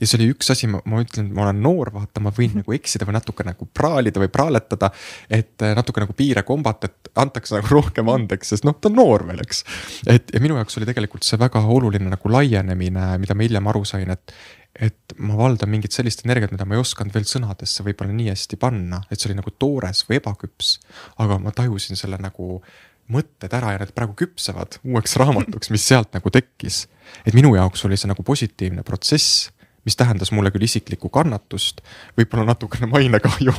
ja 0.00 0.08
see 0.08 0.18
oli 0.20 0.30
üks 0.34 0.50
asi, 0.54 0.68
ma, 0.70 0.80
ma 0.90 1.02
ütlen, 1.04 1.30
ma 1.34 1.46
olen 1.46 1.62
noor, 1.64 1.92
vaata, 1.94 2.22
ma 2.24 2.32
võin 2.34 2.58
nagu 2.60 2.76
eksida 2.76 3.08
või 3.08 3.16
natuke 3.18 3.46
nagu 3.46 3.68
praalida 3.72 4.22
või 4.22 4.32
praaletada. 4.32 4.90
et 5.28 5.62
äh, 5.62 5.74
natuke 5.76 6.04
nagu 6.04 6.16
piire 6.16 6.44
kombata, 6.46 6.90
et 6.90 7.14
antakse 7.20 7.58
nagu 7.58 7.70
rohkem 7.70 8.10
andeks, 8.12 8.54
sest 8.54 8.66
noh, 8.66 8.76
ta 8.80 8.90
on 8.90 8.98
noor 8.98 9.26
veel, 9.28 9.44
eks. 9.44 9.64
et 10.10 10.34
ja 10.34 10.42
minu 10.42 10.58
jaoks 10.60 10.78
oli 10.80 10.90
tegelikult 10.90 11.26
see 11.26 11.40
väga 11.40 11.62
oluline 11.64 12.10
nagu 12.10 12.34
laienemine, 12.36 13.14
mida 13.22 13.36
ma 13.36 13.48
hiljem 13.48 13.72
aru 13.72 13.84
sain, 13.88 14.14
et 14.14 14.36
et 14.74 15.14
ma 15.22 15.36
valdan 15.38 15.70
mingit 15.70 15.94
sellist 15.94 16.24
energiat, 16.24 16.50
mida 16.50 16.66
ma 16.66 16.74
ei 16.74 16.82
osanud 16.82 17.14
veel 17.14 17.26
sõnadesse 17.30 17.84
võib-olla 17.86 18.10
nii 18.10 18.32
hästi 18.32 18.58
panna, 18.58 19.04
et 19.06 19.20
see 19.20 19.30
oli 19.30 19.38
nagu 19.38 19.52
toores 19.54 20.02
või 20.08 20.18
ebaküps. 20.18 20.72
aga 21.22 21.38
ma 21.38 21.52
tajusin 21.54 21.98
selle 21.98 22.18
nagu 22.18 22.58
mõtted 23.12 23.52
ära 23.54 23.74
ja 23.74 23.82
need 23.82 23.92
praegu 23.96 24.16
küpsevad 24.18 24.78
uueks 24.82 25.16
raamatuks, 25.20 25.70
mis 25.70 25.84
sealt 25.86 26.14
nagu 26.16 26.30
tekkis. 26.32 26.86
et 27.26 27.34
minu 27.36 27.54
jaoks 27.54 27.84
oli 27.84 27.96
see 28.00 28.08
nagu 28.10 28.22
positiivne 28.24 28.82
protsess 28.82 29.50
mis 29.84 29.96
tähendas 29.96 30.32
mulle 30.32 30.52
küll 30.54 30.66
isiklikku 30.66 31.10
kannatust, 31.12 31.80
võib-olla 32.18 32.48
natukene 32.52 32.88
mainekahju, 32.90 33.54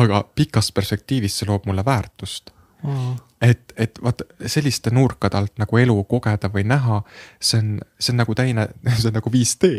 aga 0.00 0.22
pikas 0.34 0.72
perspektiivis 0.74 1.40
see 1.40 1.50
loob 1.50 1.68
mulle 1.68 1.84
väärtust. 1.86 2.54
Mm.. 2.78 3.16
et, 3.42 3.72
et 3.74 3.96
vaata 3.98 4.22
selliste 4.46 4.92
nurkade 4.94 5.34
alt 5.34 5.56
nagu 5.58 5.80
elu 5.80 5.96
kogeda 6.06 6.46
või 6.54 6.62
näha, 6.70 7.00
see 7.42 7.58
on, 7.58 7.72
see 7.98 8.12
on 8.14 8.20
nagu 8.22 8.36
teine, 8.38 8.68
see 9.00 9.08
on 9.10 9.16
nagu 9.18 9.32
5D 9.34 9.70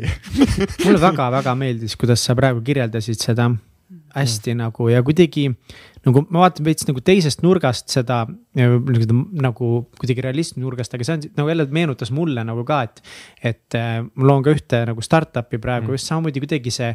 mulle 0.83 0.99
väga-väga 1.05 1.53
meeldis, 1.55 1.95
kuidas 1.95 2.25
sa 2.27 2.35
praegu 2.35 2.59
kirjeldasid 2.67 3.23
seda 3.23 3.47
hästi 4.15 4.53
mm. 4.53 4.59
nagu 4.63 4.89
ja 4.91 5.01
kuidagi 5.05 5.47
nagu 6.07 6.23
ma 6.29 6.45
vaatan 6.45 6.67
veits 6.67 6.87
nagu 6.87 7.01
teisest 7.05 7.43
nurgast 7.43 7.89
seda 7.91 8.21
nagu 8.55 9.71
kuidagi 9.99 10.23
realismi 10.25 10.63
nurgast, 10.63 10.93
aga 10.95 11.07
see 11.07 11.17
on 11.17 11.25
nagu 11.41 11.51
jälle 11.51 11.67
meenutas 11.75 12.13
mulle 12.15 12.45
nagu 12.47 12.63
ka, 12.67 12.83
et. 12.87 13.03
et 13.43 13.79
äh, 13.79 13.99
ma 14.03 14.29
loon 14.31 14.45
ka 14.45 14.55
ühte 14.55 14.85
nagu 14.89 15.03
startup'i 15.05 15.59
praegu 15.61 15.89
mm. 15.89 15.99
just 15.99 16.11
samamoodi 16.11 16.45
kuidagi 16.45 16.73
see 16.73 16.93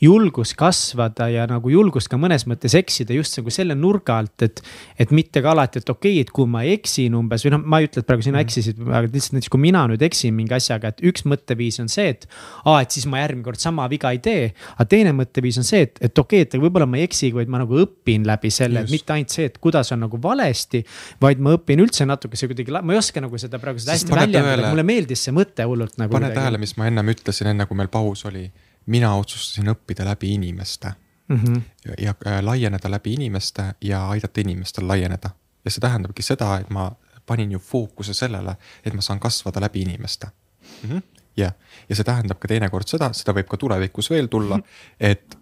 julgus 0.00 0.54
kasvada 0.56 1.28
ja 1.30 1.44
nagu 1.48 1.70
julgus 1.72 2.08
ka 2.08 2.18
mõnes 2.20 2.46
mõttes 2.48 2.74
eksida 2.78 3.14
just 3.16 3.36
nagu 3.38 3.52
selle 3.52 3.76
nurga 3.76 4.16
alt, 4.20 4.44
et. 4.46 4.62
et 5.00 5.12
mitte 5.14 5.42
ka 5.44 5.52
alati, 5.52 5.82
et 5.82 5.92
okei 5.92 6.14
okay,, 6.16 6.24
et 6.24 6.32
kui 6.34 6.48
ma 6.48 6.62
eksin 6.68 7.16
umbes 7.18 7.44
või 7.44 7.54
noh, 7.54 7.64
ma 7.64 7.80
ei 7.80 7.88
ütle, 7.88 8.02
et 8.02 8.08
praegu 8.08 8.24
sina 8.24 8.38
mm. 8.38 8.46
eksisid, 8.46 8.80
aga 8.86 9.02
lihtsalt 9.06 9.36
näiteks 9.36 9.52
kui 9.52 9.62
mina 9.62 9.84
nüüd 9.90 10.04
eksin 10.06 10.36
mingi 10.36 10.56
asjaga, 10.56 10.92
et 10.92 11.02
üks 11.10 11.26
mõtteviis 11.28 11.80
on 11.82 11.90
see, 11.92 12.14
et. 12.14 12.26
aa, 12.64 12.80
et 12.84 12.96
siis 12.96 13.06
ma 13.10 13.20
järgmine 13.20 13.44
kord 13.46 13.60
sama 13.60 13.88
viga 13.92 14.12
ei 14.14 14.22
tee, 14.24 14.48
aga 14.76 14.88
teine 14.94 15.12
mõtteviis 15.16 15.60
on 15.60 15.68
see, 15.68 15.84
et, 15.88 16.00
et 16.00 16.24
okei 16.24 16.44
okay,, 16.44 16.48
et 16.48 16.56
võib-olla 16.64 16.88
ma 16.88 17.00
ei 17.00 17.08
eksi, 17.08 17.32
vaid 17.36 17.52
ma 17.52 17.60
nagu 17.64 17.82
õpin 17.84 18.24
läbi 18.28 18.52
selle, 18.54 18.86
et 18.86 18.94
mitte 18.94 19.16
ainult 19.16 19.36
see, 19.36 19.50
et 19.50 19.60
kuidas 19.60 19.92
on 19.96 20.04
nagu 20.06 20.20
valesti. 20.22 20.84
vaid 21.20 21.44
ma 21.44 21.54
õpin 21.58 21.84
üldse 21.84 22.08
natukese 22.08 22.48
kuidagi, 22.50 22.72
ma 22.80 22.96
ei 22.96 23.02
oska 23.02 23.20
nagu 23.20 23.38
seda 23.40 23.60
praegu 23.60 23.82
seda 23.82 23.98
hästi 23.98 24.16
väljendada, 24.16 24.72
mulle 24.72 24.86
meeldis 24.86 25.28
see 25.28 25.36
mõte 25.36 25.68
hullult 25.68 26.00
nagu. 26.00 26.12
pane 26.16 26.32
tähele, 26.34 26.60
mis 26.62 26.76
ma 26.80 26.88
ennem 26.88 27.12
ütlesin, 27.12 27.52
enne 27.52 27.68
kui 27.68 27.76
meil 27.76 27.92
paus 27.92 28.24
oli 28.30 28.48
mina 28.90 29.14
otsustasin 29.14 29.70
õppida 29.72 30.04
läbi 30.04 30.34
inimeste 30.34 30.92
mm. 31.28 31.36
-hmm. 31.36 31.62
ja, 31.86 31.94
ja 31.98 32.14
äh, 32.26 32.42
laieneda 32.42 32.90
läbi 32.90 33.14
inimeste 33.14 33.74
ja 33.80 34.08
aidata 34.08 34.40
inimestel 34.40 34.88
laieneda. 34.88 35.30
ja 35.64 35.70
see 35.70 35.80
tähendabki 35.80 36.22
seda, 36.22 36.58
et 36.58 36.70
ma 36.70 36.90
panin 37.26 37.52
ju 37.52 37.58
fookuse 37.58 38.14
sellele, 38.14 38.56
et 38.84 38.94
ma 38.94 39.00
saan 39.00 39.20
kasvada 39.20 39.60
läbi 39.60 39.82
inimeste 39.82 40.26
mm. 40.26 40.90
-hmm. 40.90 41.02
jah, 41.36 41.52
ja 41.88 41.96
see 41.96 42.04
tähendab 42.04 42.38
ka 42.38 42.48
teinekord 42.48 42.88
seda, 42.88 43.12
seda 43.12 43.34
võib 43.36 43.48
ka 43.50 43.56
tulevikus 43.56 44.10
veel 44.10 44.26
tulla, 44.26 44.60
et 45.00 45.36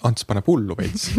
Ants 0.00 0.24
paneb 0.24 0.46
hullu 0.48 0.72
veits 0.78 1.10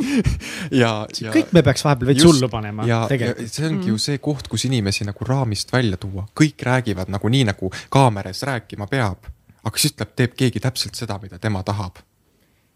ja, 0.82 1.06
ja. 1.20 1.30
kõik 1.32 1.54
me 1.56 1.62
peaks 1.64 1.84
vahepeal 1.84 2.10
veits 2.10 2.24
hullu 2.24 2.48
panema. 2.52 2.84
ja, 2.84 3.06
ja 3.08 3.30
see 3.46 3.64
ongi 3.64 3.86
mm. 3.86 3.88
ju 3.88 3.98
see 3.98 4.18
koht, 4.18 4.48
kus 4.48 4.66
inimesi 4.68 5.06
nagu 5.08 5.24
raamist 5.24 5.72
välja 5.72 5.96
tuua, 5.96 6.26
kõik 6.36 6.60
räägivad 6.68 7.08
nagu 7.08 7.28
nii, 7.32 7.46
nagu 7.48 7.70
kaameras 7.88 8.42
rääkima 8.42 8.90
peab 8.92 9.30
aga 9.64 9.80
siis 9.80 9.94
ütleb, 9.94 10.14
teeb 10.16 10.36
keegi 10.38 10.62
täpselt 10.62 10.98
seda, 10.98 11.18
mida 11.22 11.38
tema 11.38 11.62
tahab. 11.66 12.00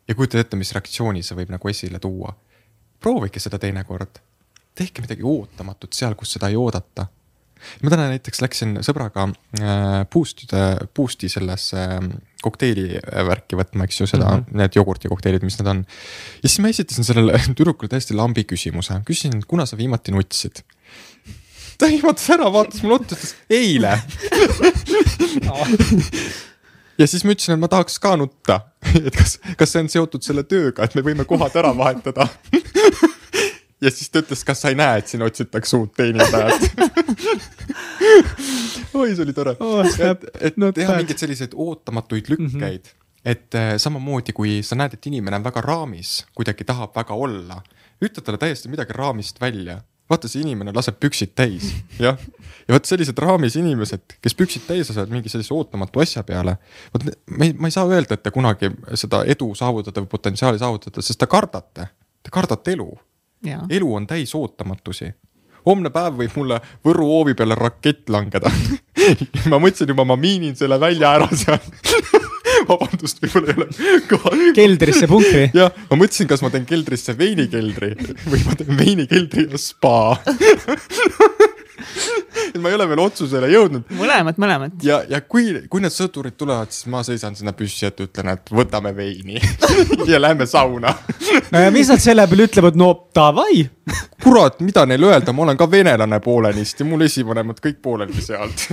ja 0.09 0.15
kujutad 0.15 0.43
ette, 0.43 0.57
mis 0.61 0.73
reaktsiooni 0.77 1.23
see 1.25 1.37
võib 1.39 1.53
nagu 1.55 1.69
esile 1.69 1.99
tuua. 1.99 2.35
proovige 3.01 3.41
seda 3.41 3.59
teinekord. 3.59 4.21
tehke 4.75 5.03
midagi 5.03 5.23
ootamatut 5.23 5.93
seal, 5.93 6.15
kus 6.15 6.33
seda 6.37 6.49
ei 6.49 6.57
oodata. 6.57 7.07
ma 7.83 7.91
täna 7.91 8.09
näiteks 8.13 8.43
läksin 8.43 8.77
sõbraga 8.85 9.29
äh, 9.61 10.05
boost'ide, 10.13 10.89
boost'i 10.97 11.29
sellesse 11.29 11.79
äh, 11.79 12.09
kokteili 12.45 13.01
värki 13.01 13.57
võtma, 13.57 13.85
eks 13.89 14.01
ju, 14.01 14.07
seda 14.07 14.29
mm, 14.29 14.43
-hmm. 14.43 14.57
need 14.61 14.77
jogurtikokteilid, 14.77 15.43
mis 15.47 15.59
need 15.59 15.71
on. 15.71 15.87
ja 16.43 16.49
siis 16.49 16.61
ma 16.61 16.69
esitasin 16.69 17.05
sellele 17.05 17.41
tüdrukule 17.57 17.89
täiesti 17.89 18.15
lambi 18.15 18.45
küsimuse, 18.45 19.01
küsisin, 19.09 19.43
kuna 19.49 19.67
sa 19.67 19.81
viimati 19.81 20.13
nutsid 20.13 20.65
ta 21.79 21.87
ihmatas 21.91 22.31
ära, 22.31 22.53
vaatas 22.53 22.83
mulle 22.85 23.01
otsa, 23.01 23.17
ütles 23.17 23.35
eile 23.51 23.99
ja 26.99 27.07
siis 27.11 27.25
ma 27.25 27.35
ütlesin, 27.35 27.57
et 27.57 27.63
ma 27.63 27.71
tahaks 27.73 27.99
ka 28.03 28.15
nutta, 28.21 28.61
et 29.07 29.15
kas, 29.15 29.39
kas 29.59 29.75
see 29.75 29.85
on 29.85 29.91
seotud 29.93 30.27
selle 30.27 30.47
tööga, 30.49 30.87
et 30.87 30.97
me 30.99 31.05
võime 31.07 31.27
kohad 31.29 31.57
ära 31.63 31.75
vahetada? 31.77 32.29
Ja 33.85 33.91
siis 33.93 34.09
ta 34.09 34.23
ütles, 34.23 34.41
kas 34.49 34.63
sa 34.63 34.71
ei 34.73 34.77
näe, 34.79 35.03
et 35.03 35.11
siin 35.11 35.21
otsitakse 35.27 35.77
uut 35.77 35.91
teenindajat? 35.99 36.63
Oi, 38.97 39.11
see 39.11 39.25
oli 39.27 39.35
tore. 39.37 39.53
Oh,. 39.61 39.83
et, 39.85 40.25
et 40.41 40.57
no, 40.57 40.71
teha 40.73 40.95
mingeid 40.97 41.21
selliseid 41.21 41.53
ootamatuid 41.53 42.31
lükkeid. 42.33 42.87
Mm. 42.87 42.93
-hmm 42.95 43.01
et 43.25 43.55
äh, 43.55 43.77
samamoodi, 43.81 44.33
kui 44.37 44.59
sa 44.63 44.77
näed, 44.77 44.95
et 44.95 45.07
inimene 45.09 45.39
on 45.41 45.45
väga 45.45 45.63
raamis, 45.65 46.27
kuidagi 46.37 46.65
tahab 46.69 46.93
väga 46.97 47.15
olla, 47.17 47.63
ütle 48.05 48.21
talle 48.21 48.39
täiesti 48.39 48.69
midagi 48.69 48.93
raamist 48.93 49.41
välja 49.41 49.79
vaata, 50.11 50.29
see 50.29 50.43
inimene 50.45 50.75
laseb 50.77 50.99
püksid 51.01 51.33
täis, 51.37 51.71
jah. 52.01 52.21
ja 52.69 52.77
vot 52.77 52.89
sellised 52.89 53.19
raamis 53.25 53.57
inimesed, 53.61 54.19
kes 54.23 54.37
püksid 54.39 54.67
täis 54.69 54.91
lasevad 54.91 55.13
mingi 55.15 55.33
sellise 55.33 55.55
ootamatu 55.57 56.03
asja 56.05 56.25
peale. 56.27 56.57
vot 56.95 57.09
me 57.31 57.49
ei, 57.49 57.57
ma 57.59 57.71
ei 57.71 57.77
saa 57.77 57.89
öelda, 57.89 58.19
et 58.19 58.25
te 58.25 58.33
kunagi 58.35 58.71
seda 59.01 59.25
edu 59.25 59.53
saavutada 59.59 60.05
või 60.05 60.13
potentsiaali 60.17 60.61
saavutada, 60.61 61.05
sest 61.05 61.21
te 61.21 61.31
kardate, 61.31 61.89
te 62.23 62.35
kardate 62.35 62.77
elu. 62.77 62.91
elu 63.71 63.95
on 63.95 64.07
täis 64.09 64.35
ootamatusi 64.35 65.13
homne 65.67 65.91
päev 65.93 66.19
võib 66.21 66.37
mulle 66.37 66.61
Võru 66.85 67.07
hoovi 67.09 67.35
peale 67.37 67.57
rakett 67.59 68.09
langeda 68.13 68.53
ma 69.51 69.59
mõtlesin 69.59 69.91
juba, 69.93 70.05
ma 70.05 70.17
miinin 70.21 70.57
selle 70.57 70.81
välja 70.81 71.15
ära 71.19 71.29
seal 71.33 71.61
vabandust, 72.71 73.23
võib-olla 73.23 73.53
ei 73.53 73.59
ole 73.61 74.01
ka.... 74.11 74.21
keldrisse 74.57 75.11
punkri. 75.11 75.49
jah, 75.61 75.73
ma 75.91 76.01
mõtlesin, 76.01 76.31
kas 76.31 76.45
ma 76.45 76.53
teen 76.55 76.69
keldrisse 76.69 77.17
veinikeldri 77.19 77.95
või 78.33 78.45
ma 78.47 78.59
teen 78.61 78.81
veinikeldri 78.81 79.49
ja 79.51 79.61
spa 79.61 79.99
et 82.55 82.61
ma 82.61 82.71
ei 82.71 82.77
ole 82.77 82.87
veel 82.89 83.03
otsusele 83.03 83.49
jõudnud. 83.51 83.89
mõlemad, 83.99 84.39
mõlemad. 84.41 84.77
ja, 84.87 85.01
ja 85.11 85.21
kui, 85.21 85.53
kui 85.71 85.83
need 85.83 85.95
sõdurid 85.95 86.37
tulevad, 86.39 86.71
siis 86.75 86.89
ma 86.93 87.03
seisan 87.07 87.37
sinna 87.39 87.55
püssi 87.57 87.89
ette, 87.89 88.07
ütlen, 88.09 88.31
et 88.35 88.53
võtame 88.55 88.95
veini 88.97 89.41
ja 90.11 90.21
lähme 90.23 90.47
sauna. 90.51 90.95
no 91.51 91.65
ja 91.65 91.73
mis 91.75 91.91
nad 91.91 92.03
selle 92.03 92.27
peale 92.31 92.49
ütlevad, 92.49 92.79
no 92.79 92.91
davai. 93.15 93.65
kurat, 94.23 94.61
mida 94.65 94.87
neil 94.89 95.11
öelda, 95.11 95.35
ma 95.35 95.47
olen 95.49 95.61
ka 95.61 95.69
venelane 95.71 96.21
poolenisti, 96.25 96.87
mul 96.89 97.07
esivanemad 97.09 97.61
kõik 97.65 97.83
pooleldi 97.83 98.23
sealt 98.25 98.69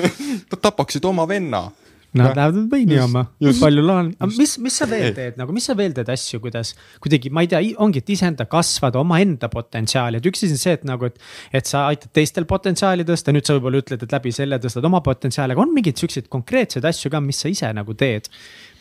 Nad 0.52 0.60
tapaksid 0.62 1.06
oma 1.06 1.26
venna 1.28 1.66
Nad 2.12 2.36
lähevad 2.36 2.66
veini 2.68 2.98
jooma, 2.98 3.22
palju 3.62 3.84
laen, 3.86 4.10
mis, 4.36 4.58
mis 4.60 4.76
sa 4.82 4.88
veel 4.90 5.14
teed 5.16 5.38
nagu, 5.40 5.54
mis 5.56 5.64
sa 5.70 5.76
veel 5.80 5.94
teed 5.96 6.10
asju, 6.12 6.42
kuidas 6.44 6.74
kuidagi, 7.04 7.32
ma 7.32 7.46
ei 7.46 7.50
tea, 7.54 7.62
ongi, 7.84 8.02
et 8.04 8.12
iseenda 8.12 8.44
kasvada, 8.52 9.00
omaenda 9.00 9.48
potentsiaali, 9.52 10.20
et 10.20 10.28
üks 10.28 10.44
asi 10.44 10.58
on 10.58 10.60
see, 10.60 10.76
et 10.76 10.84
nagu, 10.88 11.08
et. 11.08 11.22
et 11.56 11.72
sa 11.72 11.86
aitad 11.88 12.12
teistel 12.16 12.48
potentsiaali 12.50 13.08
tõsta, 13.08 13.32
nüüd 13.32 13.48
sa 13.48 13.56
võib-olla 13.56 13.80
ütled, 13.80 14.04
et 14.04 14.16
läbi 14.18 14.36
selle 14.36 14.60
tõstad 14.60 14.88
oma 14.92 15.00
potentsiaali, 15.06 15.56
aga 15.56 15.64
on 15.64 15.72
mingeid 15.78 16.04
siukseid 16.04 16.28
konkreetseid 16.32 16.88
asju 16.92 17.14
ka, 17.14 17.24
mis 17.24 17.40
sa 17.46 17.52
ise 17.52 17.72
nagu 17.78 17.96
teed. 17.96 18.28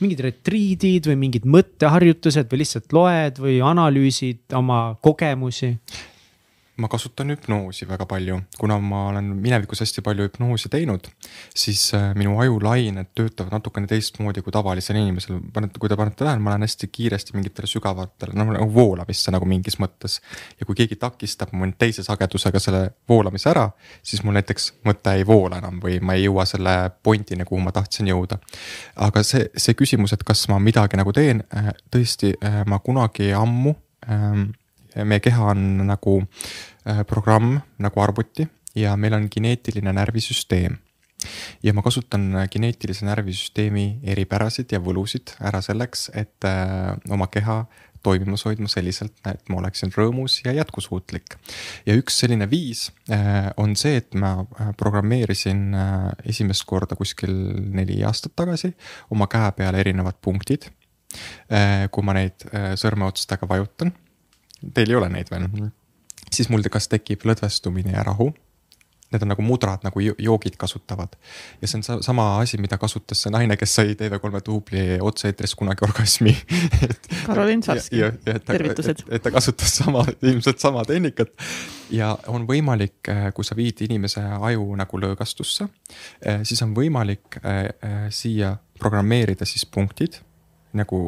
mingid 0.00 0.22
retriidid 0.24 1.06
või 1.10 1.18
mingid 1.20 1.44
mõtteharjutused 1.44 2.48
või 2.50 2.62
lihtsalt 2.62 2.94
loed 2.96 3.38
või 3.38 3.58
analüüsid 3.62 4.56
oma 4.56 4.96
kogemusi 5.04 5.76
ma 6.80 6.88
kasutan 6.88 7.30
hüpnoosi 7.34 7.86
väga 7.88 8.06
palju, 8.08 8.40
kuna 8.58 8.78
ma 8.82 9.06
olen 9.10 9.30
minevikus 9.42 9.82
hästi 9.84 10.02
palju 10.04 10.26
hüpnoosi 10.28 10.70
teinud, 10.72 11.08
siis 11.56 11.82
äh, 11.94 12.10
minu 12.18 12.38
ajulained 12.40 13.10
töötavad 13.14 13.54
natukene 13.58 13.88
teistmoodi 13.90 14.42
kui 14.44 14.52
tavalisel 14.54 14.98
inimesel. 15.00 15.40
panete, 15.52 15.80
kui 15.80 15.88
te 15.88 15.96
panete 15.96 16.24
tähele, 16.24 16.42
ma 16.42 16.54
lähen 16.54 16.64
hästi 16.66 16.88
kiiresti 16.92 17.36
mingitele 17.36 17.68
sügavatele, 17.70 18.36
noh 18.38 18.52
nagu 18.54 18.68
voolamisse 18.74 19.32
nagu 19.34 19.48
mingis 19.48 19.78
mõttes. 19.82 20.20
ja 20.60 20.66
kui 20.66 20.78
keegi 20.78 20.96
takistab 21.00 21.52
mul 21.52 21.74
teise 21.78 22.04
sagedusega 22.06 22.62
selle 22.62 22.82
voolamise 23.08 23.50
ära, 23.50 23.68
siis 24.02 24.24
mul 24.24 24.38
näiteks 24.38 24.72
mõte 24.88 25.14
ei 25.18 25.26
voola 25.26 25.60
enam 25.60 25.80
või 25.82 26.00
ma 26.00 26.16
ei 26.16 26.24
jõua 26.24 26.46
selle 26.48 26.76
pointini, 27.02 27.44
kuhu 27.44 27.60
ma 27.60 27.72
tahtsin 27.72 28.08
jõuda. 28.08 28.40
aga 28.96 29.22
see, 29.26 29.50
see 29.56 29.76
küsimus, 29.76 30.14
et 30.16 30.24
kas 30.24 30.46
ma 30.48 30.58
midagi 30.58 31.00
nagu 31.00 31.12
teen, 31.12 31.44
äh, 31.56 31.72
tõesti, 31.92 32.34
äh, 32.44 32.62
ma 32.66 32.78
kunagi 32.78 33.32
ammu 33.36 33.74
ähm, 34.08 34.50
meie 35.04 35.22
keha 35.22 35.50
on 35.52 35.86
nagu 35.88 36.20
äh, 36.20 37.02
programm 37.06 37.58
nagu 37.78 38.02
arvuti 38.02 38.46
ja 38.74 38.96
meil 38.96 39.14
on 39.14 39.28
geneetiline 39.34 39.92
närvisüsteem. 39.92 40.78
ja 41.62 41.74
ma 41.74 41.82
kasutan 41.82 42.32
geneetilise 42.50 43.04
närvisüsteemi 43.04 44.00
eripärasid 44.08 44.72
ja 44.72 44.80
võlusid 44.80 45.34
ära 45.40 45.60
selleks, 45.60 46.10
et 46.14 46.44
äh, 46.48 46.96
oma 47.10 47.26
keha 47.26 47.64
toimimas 48.02 48.46
hoidma 48.48 48.68
selliselt, 48.72 49.18
et 49.28 49.50
ma 49.52 49.58
oleksin 49.60 49.92
rõõmus 49.92 50.38
ja 50.46 50.54
jätkusuutlik. 50.56 51.36
ja 51.86 51.94
üks 51.94 52.18
selline 52.22 52.48
viis 52.50 52.88
äh, 53.12 53.50
on 53.56 53.76
see, 53.76 54.00
et 54.00 54.14
ma 54.14 54.46
programmeerisin 54.78 55.74
esimest 56.24 56.64
korda 56.64 56.96
kuskil 56.96 57.34
neli 57.76 58.00
aastat 58.04 58.32
tagasi 58.36 58.72
oma 59.10 59.28
käe 59.28 59.52
peale 59.52 59.80
erinevad 59.80 60.16
punktid. 60.22 60.70
kui 61.90 62.04
ma 62.06 62.12
neid 62.14 62.44
sõrmeotstega 62.78 63.48
vajutan 63.50 63.90
teil 64.74 64.92
ei 64.92 65.00
ole 65.00 65.08
neid 65.12 65.32
veel, 65.32 65.48
siis 66.30 66.50
mul 66.52 66.64
kas 66.70 66.88
tekib 66.90 67.26
lõdvestumine 67.28 67.96
ja 67.96 68.06
rahu. 68.06 68.30
Need 69.10 69.24
on 69.26 69.32
nagu 69.32 69.42
mudrad, 69.42 69.82
nagu 69.82 69.98
joogid 69.98 70.54
kasutavad. 70.54 71.16
ja 71.58 71.68
see 71.68 71.80
on 71.80 72.02
sama 72.02 72.26
asi, 72.38 72.60
mida 72.62 72.76
kasutas 72.78 73.24
see 73.24 73.32
naine, 73.34 73.56
kes 73.58 73.72
sai 73.74 73.96
TV3 73.98 74.42
duubli 74.46 74.84
otse-eetris 75.02 75.56
kunagi 75.58 75.82
orgasmi 75.82 76.36
Karolin 77.26 77.62
Sarski, 77.66 78.04
tervitused. 78.46 79.02
et 79.10 79.22
ta 79.22 79.32
kasutas 79.34 79.74
sama, 79.82 80.04
ilmselt 80.22 80.62
sama 80.62 80.84
tehnikat. 80.86 81.34
ja 81.90 82.12
on 82.30 82.46
võimalik, 82.46 83.02
eh, 83.10 83.32
kui 83.34 83.44
sa 83.44 83.58
viid 83.58 83.82
inimese 83.88 84.22
aju 84.22 84.78
nagu 84.78 85.02
lõõgastusse, 85.02 85.66
eh, 86.22 86.44
siis 86.46 86.62
on 86.62 86.78
võimalik 86.78 87.42
eh, 87.42 87.66
siia 88.14 88.54
programmeerida 88.78 89.42
siis 89.42 89.66
punktid 89.66 90.22
nagu 90.78 91.02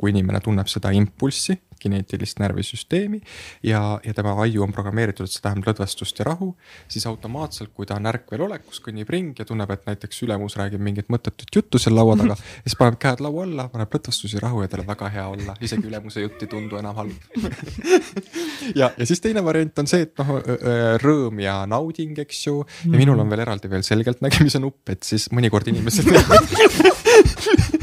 kui 0.00 0.12
inimene 0.12 0.40
tunneb 0.44 0.70
seda 0.70 0.92
impulssi, 0.96 1.58
kineetilist 1.82 2.38
närvisüsteemi 2.38 3.20
ja, 3.66 4.00
ja 4.04 4.14
tema 4.14 4.34
aju 4.42 4.62
on 4.66 4.72
programmeeritud, 4.74 5.26
et 5.26 5.34
see 5.34 5.42
tähendab 5.42 5.72
lõdvestust 5.72 6.20
ja 6.20 6.26
rahu, 6.28 6.52
siis 6.90 7.06
automaatselt, 7.10 7.72
kui 7.74 7.88
ta 7.88 7.98
on 7.98 8.06
ärkvel 8.10 8.44
olekus, 8.46 8.80
kõnnib 8.84 9.10
ring 9.12 9.38
ja 9.38 9.46
tunneb, 9.48 9.70
et 9.74 9.88
näiteks 9.90 10.22
ülemus 10.26 10.56
räägib 10.60 10.82
mingit 10.84 11.10
mõttetut 11.12 11.58
juttu 11.58 11.80
seal 11.82 11.96
laua 11.98 12.16
taga, 12.20 12.36
siis 12.62 12.78
paneb 12.78 13.00
käed 13.02 13.22
laua 13.24 13.46
alla, 13.48 13.66
paneb 13.72 13.96
lõdvestus 13.96 14.36
ja 14.36 14.44
rahu 14.44 14.62
ja 14.62 14.70
tal 14.70 14.84
on 14.84 14.90
väga 14.92 15.10
hea 15.16 15.26
olla, 15.34 15.56
isegi 15.60 15.90
ülemuse 15.90 16.24
jutt 16.24 16.46
ei 16.46 16.52
tundu 16.54 16.80
enam 16.80 16.98
halb. 17.02 17.18
Ja, 18.78 18.88
ja 18.96 19.04
siis 19.06 19.20
teine 19.20 19.42
variant 19.44 19.78
on 19.82 19.88
see, 19.90 20.04
et 20.06 20.20
noh, 20.20 20.28
rõõm 21.02 21.40
ja 21.42 21.56
nauding, 21.68 22.14
eks 22.22 22.44
ju, 22.46 22.60
ja 22.86 22.94
minul 22.94 23.20
on 23.20 23.30
veel 23.30 23.42
eraldi 23.44 23.70
veel 23.70 23.82
selgeltnägemise 23.86 24.60
nupp, 24.62 24.86
et 24.94 25.02
siis 25.06 25.26
mõnikord 25.34 25.68
inimesed 25.72 26.08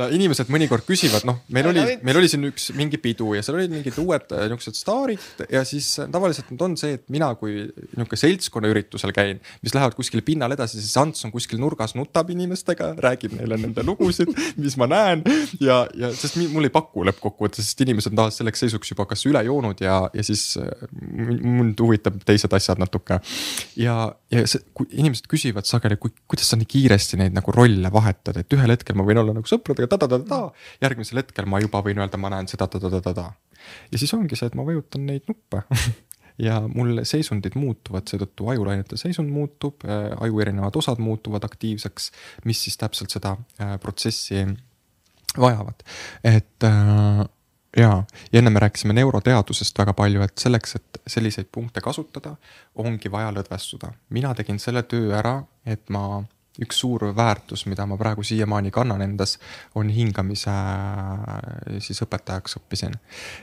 no 0.00 0.08
inimesed 0.14 0.50
mõnikord 0.52 0.86
küsivad, 0.88 1.24
noh, 1.28 1.40
meil 1.54 1.68
oli, 1.70 1.82
meil 2.06 2.20
oli 2.20 2.30
siin 2.30 2.46
üks 2.48 2.70
mingi 2.76 3.00
pidu 3.02 3.34
ja 3.36 3.42
seal 3.44 3.58
olid 3.58 3.72
mingid 3.72 3.98
uued 4.00 4.34
äh, 4.36 4.46
niuksed 4.50 4.78
staarid 4.78 5.44
ja 5.52 5.62
siis 5.68 5.92
äh, 6.00 6.08
tavaliselt 6.12 6.50
nüüd 6.52 6.64
on 6.64 6.76
see, 6.80 6.96
et 6.98 7.04
mina, 7.12 7.30
kui 7.38 7.66
nihuke 7.96 8.18
seltskonnaüritusel 8.20 9.12
käin, 9.16 9.40
mis 9.64 9.74
lähevad 9.76 9.96
kuskile 9.98 10.24
pinnale 10.26 10.56
edasi, 10.58 10.80
siis 10.80 10.96
Ants 11.00 11.26
on 11.26 11.34
kuskil 11.34 11.60
nurgas, 11.62 11.94
nutab 11.98 12.30
inimestega, 12.32 12.92
räägib 13.00 13.36
neile 13.38 13.58
nende 13.60 13.84
lugusid, 13.86 14.32
mis 14.62 14.76
ma 14.80 14.88
näen. 14.90 15.24
ja, 15.62 15.82
ja 15.98 16.12
sest 16.16 16.38
mul 16.40 16.68
ei 16.68 16.74
paku 16.74 17.04
lõppkokkuvõttes, 17.08 17.66
sest 17.66 17.84
inimesed 17.84 18.14
on 18.14 18.22
tavaliselt 18.22 18.44
selleks 18.44 18.64
seisuks 18.64 18.94
juba 18.94 19.06
kas 19.10 19.24
üle 19.28 19.42
joonud 19.46 19.80
ja, 19.84 20.02
ja 20.16 20.26
siis 20.26 20.54
äh, 20.60 20.86
mind 21.00 21.80
huvitab 21.82 22.20
teised 22.28 22.52
asjad 22.56 22.80
natuke. 22.80 23.20
ja, 23.80 23.96
ja 24.32 24.46
see, 24.48 24.64
kui 24.76 24.88
inimesed 24.90 25.28
küsivad 25.30 25.68
sageli, 25.68 25.98
kuidas 26.00 26.50
sa 26.50 26.58
nii 26.60 26.68
kiiresti 26.70 27.20
neid 27.20 27.36
nagu 27.36 27.52
rolle 27.54 27.92
vahetad, 27.92 28.40
et 28.40 28.56
ühel 28.56 28.74
hetkel 28.74 28.98
ma 28.98 29.06
võin 29.06 29.20
olla 29.22 29.34
nagu 29.36 29.48
sõpradega 29.48 29.89
ta-ta-ta-ta, 29.90 30.42
järgmisel 30.82 31.22
hetkel 31.22 31.48
ma 31.50 31.60
juba 31.62 31.82
võin 31.86 32.00
öelda, 32.02 32.20
ma 32.20 32.32
näen 32.32 32.48
seda 32.50 32.68
ta-ta-ta-ta-ta. 32.70 33.26
ja 33.92 34.00
siis 34.00 34.14
ongi 34.16 34.38
see, 34.38 34.50
et 34.50 34.58
ma 34.58 34.66
vajutan 34.66 35.04
neid 35.06 35.28
nuppe 35.30 35.64
ja 36.46 36.60
mul 36.68 37.02
seisundid 37.08 37.56
muutuvad, 37.58 38.06
seetõttu 38.10 38.48
ajulainete 38.52 38.98
seisund 39.00 39.32
muutub, 39.32 39.84
äh, 39.84 40.10
aju 40.24 40.40
erinevad 40.44 40.76
osad 40.80 41.02
muutuvad 41.02 41.44
aktiivseks, 41.46 42.10
mis 42.48 42.62
siis 42.64 42.78
täpselt 42.80 43.12
seda 43.12 43.36
äh, 43.60 43.76
protsessi 43.82 44.46
vajavad, 45.38 45.84
et 46.26 46.66
äh, 46.66 47.22
ja, 47.76 47.90
ja 48.32 48.38
enne 48.38 48.50
me 48.50 48.62
rääkisime 48.64 48.96
neuroteadusest 48.96 49.78
väga 49.78 49.94
palju, 49.96 50.24
et 50.26 50.38
selleks, 50.38 50.76
et 50.80 51.00
selliseid 51.06 51.50
punkte 51.52 51.82
kasutada, 51.84 52.34
ongi 52.74 53.12
vaja 53.12 53.30
lõdvestuda. 53.34 53.92
mina 54.10 54.34
tegin 54.34 54.58
selle 54.58 54.82
töö 54.82 55.12
ära, 55.16 55.40
et 55.64 55.88
ma 55.90 56.22
üks 56.58 56.80
suur 56.82 57.04
väärtus, 57.16 57.64
mida 57.70 57.86
ma 57.86 57.96
praegu 57.98 58.24
siiamaani 58.26 58.72
kannan 58.74 59.02
endas, 59.04 59.36
on 59.78 59.88
hingamise 59.94 60.54
siis 61.78 62.02
õpetajaks 62.02 62.58
õppisin. 62.58 62.96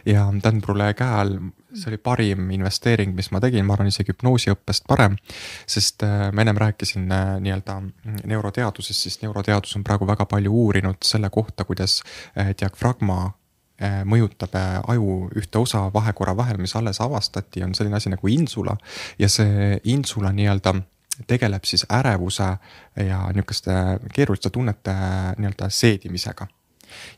ja 0.06 0.26
Dan 0.44 0.60
Brule 0.62 0.92
käe 0.98 1.16
all, 1.22 1.38
see 1.74 1.92
oli 1.92 2.02
parim 2.04 2.52
investeering, 2.52 3.16
mis 3.16 3.32
ma 3.32 3.40
tegin, 3.44 3.66
ma 3.66 3.78
arvan 3.78 3.88
isegi 3.88 4.12
hüpnoosiõppest 4.12 4.88
parem. 4.88 5.18
sest 5.66 6.04
äh, 6.04 6.28
ma 6.34 6.44
ennem 6.44 6.60
rääkisin 6.60 7.08
äh, 7.12 7.34
nii-öelda 7.44 7.80
neuroteadusest, 8.26 9.08
siis 9.08 9.22
neuroteadus 9.22 9.76
on 9.80 9.88
praegu 9.88 10.08
väga 10.08 10.26
palju 10.26 10.52
uurinud 10.52 11.00
selle 11.04 11.30
kohta, 11.30 11.64
kuidas 11.64 12.02
äh, 12.38 12.54
diafragma 12.60 13.34
mõjutab 14.10 14.56
aju 14.90 15.28
ühte 15.38 15.60
osa 15.62 15.84
vahekorra 15.94 16.34
vahel, 16.34 16.58
mis 16.58 16.72
alles 16.76 16.98
avastati, 16.98 17.62
on 17.62 17.76
selline 17.78 18.00
asi 18.00 18.10
nagu 18.10 18.28
insula 18.34 18.74
ja 19.22 19.30
see 19.30 19.76
insula 19.94 20.32
nii-öelda 20.34 20.74
tegeleb 21.28 21.64
siis 21.64 21.86
ärevuse 21.94 22.50
ja 23.08 23.22
nihukeste 23.34 23.72
keeruliste 24.14 24.50
tunnete 24.50 24.94
nii-öelda 25.38 25.70
seedimisega. 25.70 26.48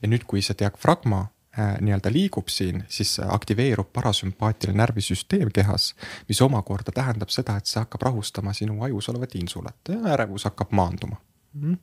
ja 0.01 0.07
nüüd, 0.09 0.23
kui 0.27 0.41
see 0.41 0.55
diafragma 0.59 1.19
äh, 1.21 1.75
nii-öelda 1.81 2.11
liigub 2.13 2.47
siin, 2.49 2.83
siis 2.87 3.19
aktiveerub 3.19 3.91
parasümpaatiline 3.93 4.77
närvisüsteem 4.81 5.51
kehas, 5.53 5.93
mis 6.27 6.41
omakorda 6.41 6.91
tähendab 6.91 7.29
seda, 7.29 7.57
et 7.57 7.69
see 7.69 7.79
hakkab 7.79 8.07
rahustama 8.09 8.53
sinu 8.53 8.81
ajus 8.83 9.09
olevat 9.13 9.35
insulat 9.35 9.93
ja 9.93 10.01
ärevus 10.15 10.47
hakkab 10.49 10.71
maanduma. 10.71 11.21
Mhm. 11.53 11.73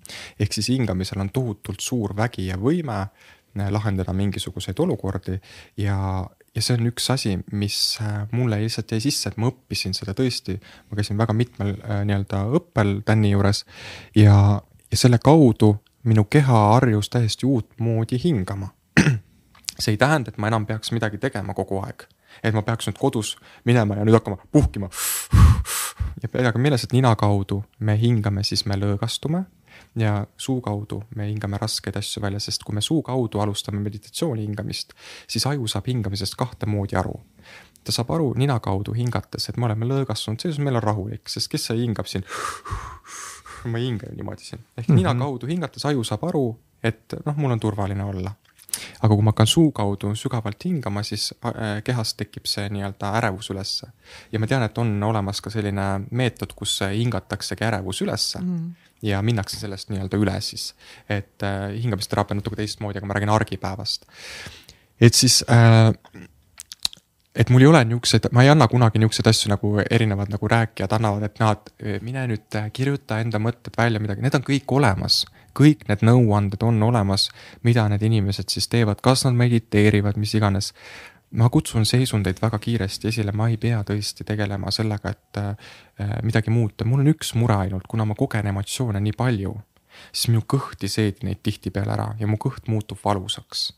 ehk 0.40 0.52
siis 0.52 0.68
hingamisel 0.68 1.20
on 1.20 1.30
tohutult 1.30 1.80
suur 1.82 2.12
vägi 2.16 2.44
ja 2.46 2.56
võime 2.56 3.00
äh, 3.00 3.70
lahendada 3.70 4.12
mingisuguseid 4.12 4.78
olukordi 4.78 5.40
ja, 5.76 6.26
ja 6.56 6.62
see 6.64 6.76
on 6.78 6.88
üks 6.88 7.10
asi, 7.12 7.34
mis 7.52 7.78
äh, 8.00 8.24
mulle 8.32 8.58
lihtsalt 8.62 8.92
jäi 8.94 9.02
sisse, 9.04 9.30
et 9.30 9.36
ma 9.40 9.50
õppisin 9.50 9.94
seda 9.96 10.14
tõesti, 10.16 10.56
ma 10.88 10.98
käisin 10.98 11.18
väga 11.20 11.36
mitmel 11.36 11.74
äh, 11.76 12.00
nii-öelda 12.08 12.46
õppel 12.58 13.00
Tänni 13.06 13.34
juures 13.34 13.64
ja, 14.16 14.36
ja 14.90 14.98
selle 14.98 15.20
kaudu 15.22 15.74
minu 16.08 16.24
keha 16.30 16.62
harjus 16.72 17.10
täiesti 17.12 17.46
uutmoodi 17.46 18.18
hingama. 18.22 18.70
see 19.82 19.92
ei 19.92 20.00
tähenda, 20.00 20.32
et 20.32 20.38
ma 20.40 20.48
enam 20.48 20.66
peaks 20.66 20.94
midagi 20.96 21.20
tegema 21.20 21.54
kogu 21.54 21.82
aeg, 21.84 22.06
et 22.42 22.56
ma 22.56 22.62
peaks 22.64 22.88
nüüd 22.88 23.00
kodus 23.00 23.34
minema 23.68 23.98
ja 23.98 24.06
nüüd 24.06 24.16
hakkama 24.16 24.40
puhkima. 24.52 24.88
ja 26.22 26.30
pidage 26.30 26.62
meeles, 26.62 26.86
et 26.86 26.96
nina 26.96 27.12
kaudu 27.20 27.64
me 27.78 27.98
hingame, 28.00 28.46
siis 28.46 28.64
me 28.64 28.78
lõõgastume 28.80 29.44
ja 29.96 30.26
suu 30.36 30.60
kaudu 30.60 31.02
me 31.16 31.28
hingame 31.28 31.58
raskeid 31.60 31.96
asju 31.96 32.22
välja, 32.22 32.40
sest 32.40 32.64
kui 32.64 32.74
me 32.74 32.82
suu 32.84 33.02
kaudu 33.02 33.40
alustame 33.40 33.80
meditatsiooni 33.80 34.44
hingamist, 34.46 34.92
siis 35.28 35.46
aju 35.46 35.68
saab 35.68 35.88
hingamisest 35.88 36.36
kahte 36.36 36.66
moodi 36.66 36.96
aru. 36.96 37.20
ta 37.84 37.92
saab 37.94 38.10
aru 38.10 38.32
nina 38.34 38.58
kaudu 38.60 38.92
hingates, 38.92 39.48
et 39.48 39.56
me 39.56 39.68
oleme 39.68 39.86
lõõgastunud, 39.86 40.42
selles 40.42 40.58
meil 40.58 40.76
on 40.76 40.82
rahulik, 40.82 41.28
sest 41.30 41.50
kes 41.50 41.68
see 41.70 41.84
hingab 41.84 42.10
siin. 42.10 42.24
ma 43.70 43.78
ei 43.78 43.86
hinga 43.86 44.10
ju 44.10 44.16
niimoodi 44.16 44.44
siin, 44.44 44.60
ehk 44.76 44.88
mm 44.88 44.92
-hmm. 44.92 44.96
nina 44.96 45.14
kaudu 45.14 45.46
hingates 45.46 45.86
aju 45.86 46.04
saab 46.04 46.24
aru, 46.24 46.46
et 46.82 47.14
noh, 47.26 47.36
mul 47.36 47.50
on 47.50 47.60
turvaline 47.60 48.04
olla 48.04 48.34
aga 49.00 49.14
kui 49.14 49.24
ma 49.24 49.32
hakkan 49.34 49.50
suu 49.50 49.70
kaudu 49.76 50.12
sügavalt 50.18 50.66
hingama, 50.68 51.02
siis 51.06 51.30
äh, 51.46 51.80
kehas 51.86 52.14
tekib 52.18 52.48
see 52.50 52.68
nii-öelda 52.74 53.12
ärevus 53.20 53.50
ülesse. 53.54 53.90
ja 54.32 54.40
ma 54.42 54.50
tean, 54.50 54.64
et 54.66 54.78
on 54.78 54.92
olemas 55.02 55.40
ka 55.40 55.52
selline 55.52 55.88
meetod, 56.10 56.54
kus 56.58 56.78
hingataksegi 56.92 57.66
ärevus 57.66 58.02
ülesse 58.06 58.40
mm. 58.42 58.70
ja 59.06 59.22
minnakse 59.22 59.60
sellest 59.60 59.92
nii-öelda 59.92 60.20
üle 60.22 60.38
siis. 60.40 60.72
et 61.08 61.42
äh, 61.42 61.72
hingamisteraapia 61.82 62.36
on 62.36 62.42
natuke 62.42 62.62
teistmoodi, 62.62 63.00
aga 63.00 63.10
ma 63.10 63.18
räägin 63.18 63.34
argipäevast. 63.34 64.08
et 65.00 65.14
siis 65.14 65.42
äh, 65.50 65.92
et 67.36 67.50
mul 67.52 67.62
ei 67.62 67.68
ole 67.68 67.82
niukseid, 67.84 68.30
ma 68.32 68.44
ei 68.44 68.50
anna 68.50 68.68
kunagi 68.70 69.00
niukseid 69.02 69.28
asju 69.30 69.50
nagu 69.52 69.72
erinevad 69.84 70.32
nagu 70.32 70.48
rääkijad 70.48 70.92
annavad, 70.96 71.26
et 71.28 71.40
nad, 71.42 71.72
mine 72.04 72.26
nüüd 72.32 72.58
äh, 72.58 72.70
kirjuta 72.72 73.20
enda 73.22 73.40
mõtted 73.42 73.76
välja 73.76 74.00
midagi, 74.02 74.24
need 74.24 74.38
on 74.38 74.46
kõik 74.46 74.76
olemas. 74.78 75.24
Kõik 75.56 75.86
need 75.88 76.04
nõuanded 76.04 76.62
on 76.66 76.82
olemas, 76.82 77.30
mida 77.66 77.86
need 77.88 78.04
inimesed 78.06 78.52
siis 78.52 78.68
teevad, 78.72 79.00
kas 79.04 79.24
nad 79.26 79.36
mediteerivad, 79.38 80.18
mis 80.20 80.34
iganes 80.36 80.72
ma 81.36 81.48
kutsun 81.52 81.86
seisundeid 81.88 82.38
väga 82.42 82.58
kiiresti 82.62 83.10
esile, 83.10 83.32
ma 83.36 83.48
ei 83.50 83.56
pea 83.60 83.80
tõesti 83.86 84.24
tegelema 84.26 84.70
sellega, 84.74 85.12
et 85.12 85.40
äh, 85.40 85.72
midagi 86.26 86.52
muuta, 86.54 86.86
mul 86.86 87.02
on 87.02 87.10
üks 87.12 87.34
mure 87.38 87.58
ainult, 87.64 87.88
kuna 87.90 88.06
ma 88.06 88.14
kogen 88.18 88.46
emotsioone 88.52 89.02
nii 89.02 89.16
palju, 89.16 89.56
siis 90.12 90.30
minu 90.30 90.44
kõht 90.46 90.86
ei 90.86 90.92
seedi 90.92 91.26
neid 91.26 91.42
tihtipeale 91.44 91.96
ära 91.96 92.08
ja 92.20 92.30
mu 92.30 92.38
kõht 92.40 92.70
muutub 92.70 93.00
valusaks. 93.04 93.72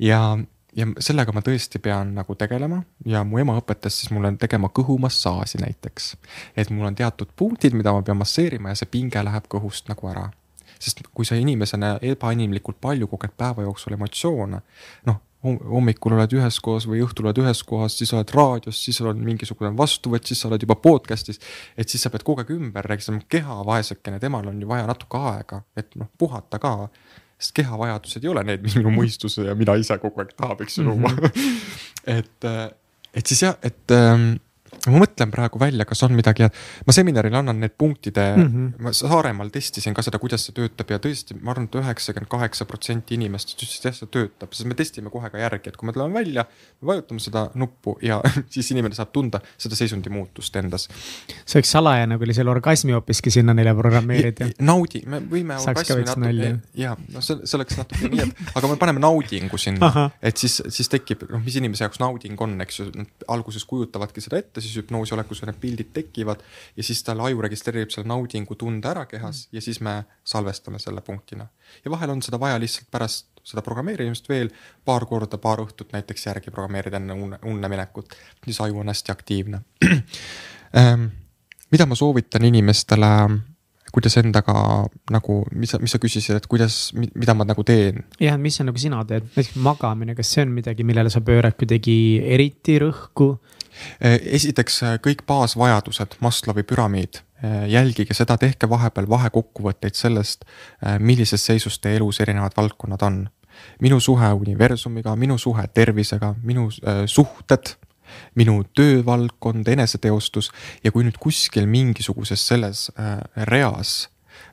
ja, 0.00 0.38
ja 0.72 0.86
sellega 0.98 1.34
ma 1.36 1.42
tõesti 1.44 1.82
pean 1.82 2.14
nagu 2.16 2.34
tegelema 2.34 2.82
ja 3.04 3.24
mu 3.24 3.38
ema 3.42 3.58
õpetas 3.60 4.00
siis 4.00 4.10
mulle 4.14 4.32
tegema 4.40 4.70
kõhumassaaži 4.72 5.60
näiteks. 5.60 6.14
et 6.56 6.70
mul 6.70 6.86
on 6.86 6.94
teatud 6.94 7.34
punktid, 7.36 7.74
mida 7.74 7.92
ma 7.92 8.02
pean 8.02 8.16
masseerima 8.16 8.72
ja 8.72 8.78
see 8.78 8.88
pinge 8.88 9.24
läheb 9.24 9.50
kõhust 9.52 9.90
nagu 9.92 10.08
ära 10.08 10.30
sest 10.82 11.04
kui 11.14 11.26
sa 11.28 11.38
inimesena 11.38 11.96
ebainimlikult 12.02 12.80
palju 12.82 13.06
koged 13.10 13.36
päeva 13.38 13.66
jooksul 13.66 13.94
emotsioone, 13.96 14.62
noh, 15.08 15.20
hommikul 15.42 16.14
oled 16.14 16.34
ühes 16.38 16.58
kohas 16.62 16.84
või 16.86 17.00
õhtul 17.02 17.26
oled 17.26 17.40
ühes 17.42 17.62
kohas, 17.66 17.96
siis 17.98 18.12
oled 18.14 18.30
raadios, 18.34 18.78
siis 18.84 19.00
on 19.02 19.18
mingisugune 19.26 19.72
vastuvõtt, 19.78 20.28
siis 20.28 20.42
sa 20.42 20.48
oled 20.48 20.62
juba 20.62 20.76
podcast'is. 20.78 21.40
et 21.76 21.88
siis 21.88 22.02
sa 22.02 22.10
pead 22.10 22.22
kogu 22.26 22.44
aeg 22.44 22.52
ümber 22.54 22.86
rääkima, 22.86 23.24
keha 23.28 23.58
vaesekene, 23.66 24.20
temal 24.22 24.46
on 24.46 24.60
ju 24.62 24.68
vaja 24.70 24.86
natuke 24.86 25.18
aega, 25.32 25.62
et 25.76 25.96
noh 25.98 26.10
puhata 26.18 26.58
ka. 26.62 26.88
sest 27.42 27.56
keha 27.58 27.78
vajadused 27.78 28.22
ei 28.22 28.30
ole 28.30 28.44
need, 28.46 28.62
mis 28.62 28.76
minu 28.78 28.92
mõistuse 28.94 29.48
ja 29.48 29.54
mina 29.58 29.74
ise 29.74 29.98
kogu 29.98 30.22
aeg 30.22 30.30
tahab, 30.36 30.60
eks 30.62 30.78
ju 30.78 30.84
luua 30.86 31.10
-hmm. 31.10 31.58
et, 32.18 32.44
et 33.14 33.26
siis 33.26 33.42
jah, 33.42 33.58
et 33.62 33.90
ähm, 33.90 34.36
ma 34.86 34.98
mõtlen 35.02 35.30
praegu 35.30 35.60
välja, 35.62 35.84
kas 35.86 36.02
on 36.06 36.14
midagi 36.16 36.48
ma 36.86 36.94
seminaril 36.94 37.34
annan 37.38 37.60
need 37.62 37.74
punktide 37.78 38.24
mm, 38.36 38.46
-hmm. 38.48 38.82
ma 38.82 38.92
Saaremaal 38.92 39.50
testisin 39.54 39.94
ka 39.94 40.02
seda, 40.02 40.18
kuidas 40.18 40.46
see 40.46 40.54
töötab 40.56 40.90
ja 40.90 40.98
tõesti, 41.02 41.36
ma 41.38 41.52
arvan 41.52 41.68
et, 41.68 41.76
et 41.76 41.80
üheksakümmend 41.82 42.30
kaheksa 42.30 42.66
protsenti 42.66 43.14
inimestest 43.14 43.62
ütlesid, 43.62 43.78
et 43.78 43.90
jah, 43.90 43.96
see 44.00 44.10
töötab, 44.16 44.52
sest 44.52 44.68
me 44.68 44.74
testime 44.78 45.10
kohe 45.10 45.30
ka 45.30 45.38
järgi, 45.38 45.70
et 45.70 45.78
kui 45.78 45.86
me 45.86 45.94
tuleme 45.94 46.14
välja, 46.14 46.44
vajutame 46.84 47.22
seda 47.22 47.44
nuppu 47.54 47.96
ja 48.02 48.20
siis 48.54 48.70
inimene 48.74 48.98
saab 48.98 49.12
tunda 49.14 49.42
seda 49.56 49.78
seisundi 49.78 50.10
muutust 50.10 50.56
endas. 50.56 50.88
see 51.46 51.60
oleks 51.60 51.70
salajane, 51.76 52.18
kui 52.18 52.34
selle 52.34 52.50
orgasmi 52.50 52.96
hoopiski 52.96 53.30
sinna 53.30 53.54
neile 53.54 53.74
programmeerida. 53.78 54.50
naudi, 54.60 55.04
me 55.06 55.22
võime 55.22 55.60
orgasmi 55.62 56.02
natuke, 56.08 56.52
ja 56.74 56.96
noh, 56.96 57.22
see, 57.22 57.38
see 57.44 57.58
oleks 57.60 57.78
natuke 57.78 58.10
nii, 58.10 58.26
et 58.26 58.58
aga 58.58 58.72
me 58.72 58.80
paneme 58.80 59.04
naudingu 59.04 59.58
sinna, 59.58 60.10
et 60.22 60.36
siis, 60.36 60.58
siis 60.68 60.90
tekib, 60.90 61.28
noh, 61.30 61.42
mis 61.44 61.60
inimese 61.60 61.86
jaoks 61.86 62.02
nauding 62.02 62.40
on, 62.40 62.58
eks 62.66 62.82
ju, 62.82 62.90
alguses 63.30 63.64
kujutavadki 63.68 64.24
seda 64.24 64.42
ette 64.42 64.61
siis 64.62 64.76
hüpnoosi 64.80 65.14
olekus 65.16 65.42
need 65.44 65.58
pildid 65.60 65.92
tekivad 65.94 66.42
ja 66.76 66.86
siis 66.86 67.02
tal 67.06 67.20
aju 67.26 67.42
registreerib 67.46 67.92
selle 67.94 68.08
naudingu 68.08 68.56
tunde 68.58 68.88
ära 68.88 69.04
kehas 69.10 69.46
ja 69.52 69.60
siis 69.64 69.80
me 69.80 70.02
salvestame 70.24 70.78
selle 70.82 71.00
punktina. 71.00 71.46
ja 71.84 71.90
vahel 71.90 72.14
on 72.14 72.22
seda 72.22 72.40
vaja 72.40 72.60
lihtsalt 72.60 72.90
pärast 72.90 73.28
seda 73.42 73.62
programmeerimist 73.62 74.28
veel 74.30 74.52
paar 74.84 75.06
korda, 75.10 75.38
paar 75.38 75.64
õhtut 75.64 75.90
näiteks 75.92 76.26
järgi 76.26 76.50
programmeerida 76.54 77.00
enne 77.02 77.16
unne, 77.18 77.38
unne 77.42 77.68
minekut, 77.68 78.14
siis 78.44 78.60
aju 78.62 78.84
on 78.84 78.92
hästi 78.92 79.12
aktiivne 79.12 79.62
ähm, 80.78 81.10
mida 81.72 81.88
ma 81.88 81.96
soovitan 81.96 82.44
inimestele, 82.44 83.08
kuidas 83.92 84.16
endaga 84.20 84.54
nagu, 85.12 85.38
mis 85.56 85.72
sa, 85.72 85.80
mis 85.82 85.92
sa 85.94 86.00
küsisid, 86.00 86.36
et 86.38 86.48
kuidas, 86.50 86.92
mida 86.96 87.34
ma 87.36 87.46
nagu 87.48 87.64
teen? 87.66 88.04
jah, 88.20 88.38
mis 88.40 88.60
sa 88.60 88.66
nagu 88.68 88.80
sina 88.80 89.02
teed, 89.08 89.30
näiteks 89.32 89.56
magamine, 89.64 90.16
kas 90.18 90.34
see 90.34 90.44
on 90.46 90.54
midagi, 90.56 90.86
millele 90.88 91.12
sa 91.12 91.24
pöörad 91.24 91.56
kuidagi 91.60 91.96
eriti 92.36 92.78
rõhku? 92.82 93.34
Äh, 94.00 94.18
esiteks 94.36 94.82
äh, 94.82 94.96
kõik 95.02 95.24
baasvajadused, 95.28 96.18
Maslowi 96.20 96.64
püramiid, 96.68 97.22
äh, 97.42 97.68
jälgige 97.72 98.14
seda, 98.14 98.36
tehke 98.40 98.68
vahepeal 98.70 99.08
vahekokkuvõtteid 99.10 99.96
sellest, 99.98 100.44
millises 101.00 101.44
seisus 101.46 101.78
teie 101.80 102.00
elus 102.00 102.20
erinevad 102.20 102.56
valdkonnad 102.56 103.06
on. 103.08 103.22
minu 103.80 104.00
suhe 104.00 104.32
universumiga, 104.32 105.12
minu 105.16 105.36
suhe 105.38 105.66
tervisega, 105.74 106.34
minu 106.42 106.70
suhted 107.06 107.74
minu 108.34 108.64
töövaldkond, 108.74 109.68
eneseteostus 109.68 110.50
ja 110.84 110.90
kui 110.92 111.04
nüüd 111.04 111.18
kuskil 111.20 111.68
mingisuguses 111.68 112.46
selles 112.48 112.90
reas 113.36 114.08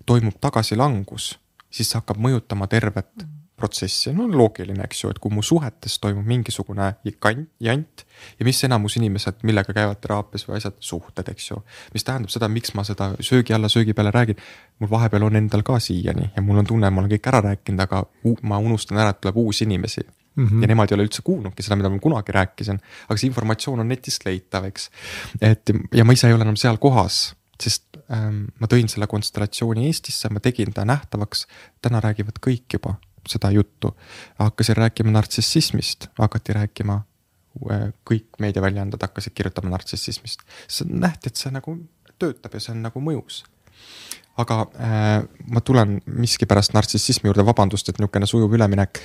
toimub 0.05 0.35
tagasilangus, 0.41 1.39
siis 1.71 1.89
see 1.89 1.97
hakkab 1.97 2.19
mõjutama 2.19 2.67
tervet 2.67 3.23
mm. 3.23 3.31
protsessi, 3.55 4.13
no 4.13 4.27
loogiline, 4.27 4.83
eks 4.83 5.03
ju, 5.03 5.13
et 5.15 5.19
kui 5.19 5.33
mu 5.33 5.41
suhetes 5.41 5.97
toimub 5.99 6.27
mingisugune 6.27 6.91
jant 7.59 8.05
ja 8.39 8.45
mis 8.45 8.63
enamus 8.63 8.97
inimesed, 8.99 9.41
millega 9.43 9.73
käivad 9.73 10.01
teraapias 10.01 10.47
või 10.47 10.57
asjad, 10.59 10.77
suhted, 10.79 11.27
eks 11.31 11.51
ju. 11.51 11.61
mis 11.93 12.03
tähendab 12.07 12.33
seda, 12.33 12.49
miks 12.51 12.73
ma 12.77 12.83
seda 12.87 13.11
söögi 13.19 13.53
alla 13.55 13.69
söögi 13.69 13.93
peale 13.93 14.11
räägin. 14.11 14.35
mul 14.79 14.89
vahepeal 14.89 15.23
on 15.23 15.35
endal 15.35 15.63
ka 15.63 15.79
siiani 15.79 16.31
ja 16.35 16.41
mul 16.41 16.57
on 16.57 16.65
tunne, 16.65 16.89
ma 16.89 17.01
olen 17.01 17.11
kõik 17.11 17.27
ära 17.31 17.41
rääkinud, 17.49 17.79
aga 17.83 18.03
ma 18.41 18.57
unustan 18.57 18.97
ära, 18.97 19.09
et 19.09 19.21
tuleb 19.21 19.37
uusi 19.37 19.63
inimesi 19.63 20.01
mm. 20.35 20.47
-hmm. 20.47 20.61
ja 20.61 20.67
nemad 20.67 20.91
ei 20.91 20.95
ole 20.95 21.07
üldse 21.07 21.21
kuulnudki 21.21 21.63
seda, 21.63 21.75
mida 21.75 21.89
ma 21.89 21.99
kunagi 21.99 22.31
rääkisin, 22.35 22.79
aga 23.07 23.17
see 23.17 23.27
informatsioon 23.27 23.83
on 23.83 23.87
netist 23.87 24.25
leitav, 24.25 24.65
eks. 24.69 24.89
et 25.41 25.71
ja 25.93 26.05
ma 26.05 26.15
ise 26.15 26.27
ei 26.27 26.33
ole 26.33 26.47
enam 26.47 26.57
seal 26.59 26.77
kohas, 26.77 27.19
sest 27.59 27.99
ähm, 28.13 28.45
ma 28.59 28.67
tõin 28.71 28.87
selle 28.91 29.07
konstellatsiooni 29.07 29.85
Eestisse, 29.89 30.29
ma 30.29 30.39
tegin 30.39 30.73
ta 30.73 30.85
nähtavaks. 30.85 31.47
täna 31.81 31.99
räägivad 31.99 32.39
kõik 32.45 32.79
juba 32.79 32.95
seda 33.27 33.51
juttu. 33.51 33.95
hakkasin 34.39 34.77
rääkima 34.77 35.11
nartsissismist, 35.11 36.07
hakati 36.17 36.53
rääkima 36.53 37.01
kõik 38.07 38.39
meediaväljaanded 38.39 39.01
hakkasid 39.01 39.33
kirjutama 39.35 39.73
nartsissismist. 39.73 40.45
nähti, 40.85 41.31
et 41.31 41.35
see 41.35 41.51
nagu 41.51 41.77
töötab 42.19 42.53
ja 42.53 42.61
see 42.63 42.75
on 42.75 42.83
nagu 42.87 43.01
mõjus. 43.03 43.43
Aga 44.39 44.61
äh, 44.79 45.23
ma 45.51 45.61
tulen 45.65 45.97
miskipärast 46.05 46.73
nartsissismi 46.75 47.27
juurde, 47.27 47.43
vabandust, 47.47 47.89
et 47.89 47.99
niisugune 47.99 48.27
sujuv 48.29 48.55
üleminek 48.55 49.01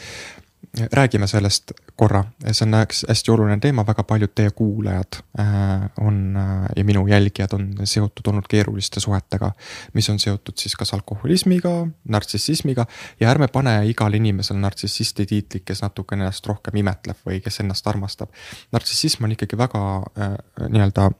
räägime 0.92 1.26
sellest 1.26 1.72
korra, 1.96 2.22
see 2.50 2.64
on 2.66 2.76
üks 2.80 3.04
hästi 3.08 3.32
oluline 3.34 3.58
teema, 3.62 3.84
väga 3.86 4.04
paljud 4.08 4.32
teie 4.34 4.50
kuulajad 4.56 5.18
äh, 5.40 5.84
on 6.02 6.36
äh, 6.36 6.66
ja 6.76 6.84
minu 6.84 7.06
jälgijad 7.08 7.54
on 7.56 7.68
seotud 7.84 8.26
olnud 8.32 8.48
keeruliste 8.50 9.00
suhetega. 9.00 9.52
mis 9.92 10.10
on 10.10 10.18
seotud 10.18 10.58
siis 10.58 10.76
kas 10.76 10.94
alkoholismiga, 10.94 11.74
nartsissismiga 12.08 12.86
ja 13.20 13.30
ärme 13.30 13.48
pane 13.48 13.76
igale 13.88 14.16
inimesele 14.16 14.58
nartsissisti 14.58 15.26
tiitlit, 15.26 15.64
kes 15.64 15.82
natukene 15.82 16.24
ennast 16.24 16.46
rohkem 16.46 16.76
imetleb 16.82 17.16
või 17.26 17.40
kes 17.44 17.60
ennast 17.60 17.86
armastab. 17.86 18.30
nartsissism 18.72 19.24
on 19.24 19.36
ikkagi 19.36 19.58
väga 19.58 19.84
äh, 20.18 20.36
nii-öelda 20.68 21.10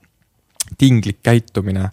tinglik 0.77 1.21
käitumine 1.23 1.91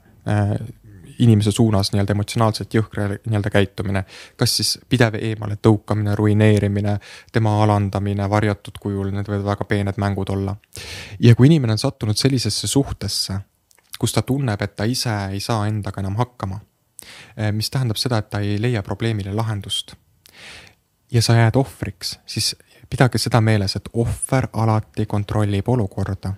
inimese 1.18 1.52
suunas 1.52 1.92
nii-öelda 1.92 2.14
emotsionaalselt 2.16 2.74
jõhkra 2.74 3.08
nii-öelda 3.12 3.50
käitumine. 3.50 4.04
kas 4.36 4.56
siis 4.56 4.78
pidev 4.88 5.14
eemale 5.20 5.56
tõukamine, 5.56 6.14
ruineerimine, 6.16 6.98
tema 7.32 7.62
alandamine 7.62 8.30
varjatud 8.30 8.78
kujul, 8.80 9.10
need 9.12 9.28
võivad 9.28 9.44
väga 9.52 9.64
peened 9.64 9.98
mängud 9.98 10.30
olla. 10.30 10.56
ja 11.20 11.34
kui 11.34 11.46
inimene 11.46 11.72
on 11.72 11.78
sattunud 11.78 12.16
sellisesse 12.16 12.66
suhtesse, 12.66 13.38
kus 13.98 14.12
ta 14.12 14.22
tunneb, 14.22 14.62
et 14.62 14.76
ta 14.76 14.84
ise 14.84 15.14
ei 15.32 15.40
saa 15.40 15.66
endaga 15.66 16.00
enam 16.00 16.16
hakkama. 16.16 16.60
Eh, 17.36 17.52
mis 17.52 17.70
tähendab 17.70 17.96
seda, 17.96 18.18
et 18.18 18.30
ta 18.30 18.40
ei 18.40 18.60
leia 18.62 18.82
probleemile 18.82 19.34
lahendust. 19.34 19.94
ja 21.12 21.22
sa 21.22 21.34
jääd 21.34 21.56
ohvriks, 21.56 22.18
siis 22.26 22.56
pidage 22.90 23.18
seda 23.18 23.40
meeles, 23.40 23.76
et 23.76 23.88
ohver 23.92 24.48
alati 24.52 25.06
kontrollib 25.06 25.68
olukorda 25.68 26.32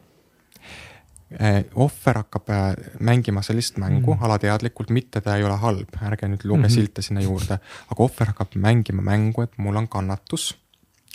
ohver 1.74 2.20
hakkab 2.20 2.48
eh, 2.48 2.90
mängima 3.00 3.42
sellist 3.42 3.76
mängu 3.76 4.14
mm 4.14 4.18
-hmm. 4.18 4.24
alateadlikult, 4.24 4.90
mitte 4.90 5.20
ta 5.20 5.36
ei 5.36 5.44
ole 5.44 5.56
halb, 5.56 5.88
ärge 6.02 6.28
nüüd 6.28 6.44
lugege 6.44 6.68
mm 6.68 6.72
-hmm. 6.72 6.74
silte 6.74 7.02
sinna 7.02 7.20
juurde, 7.20 7.58
aga 7.90 8.02
ohver 8.02 8.26
hakkab 8.26 8.54
mängima 8.54 9.02
mängu, 9.02 9.42
et 9.42 9.58
mul 9.58 9.76
on 9.76 9.88
kannatus. 9.88 10.58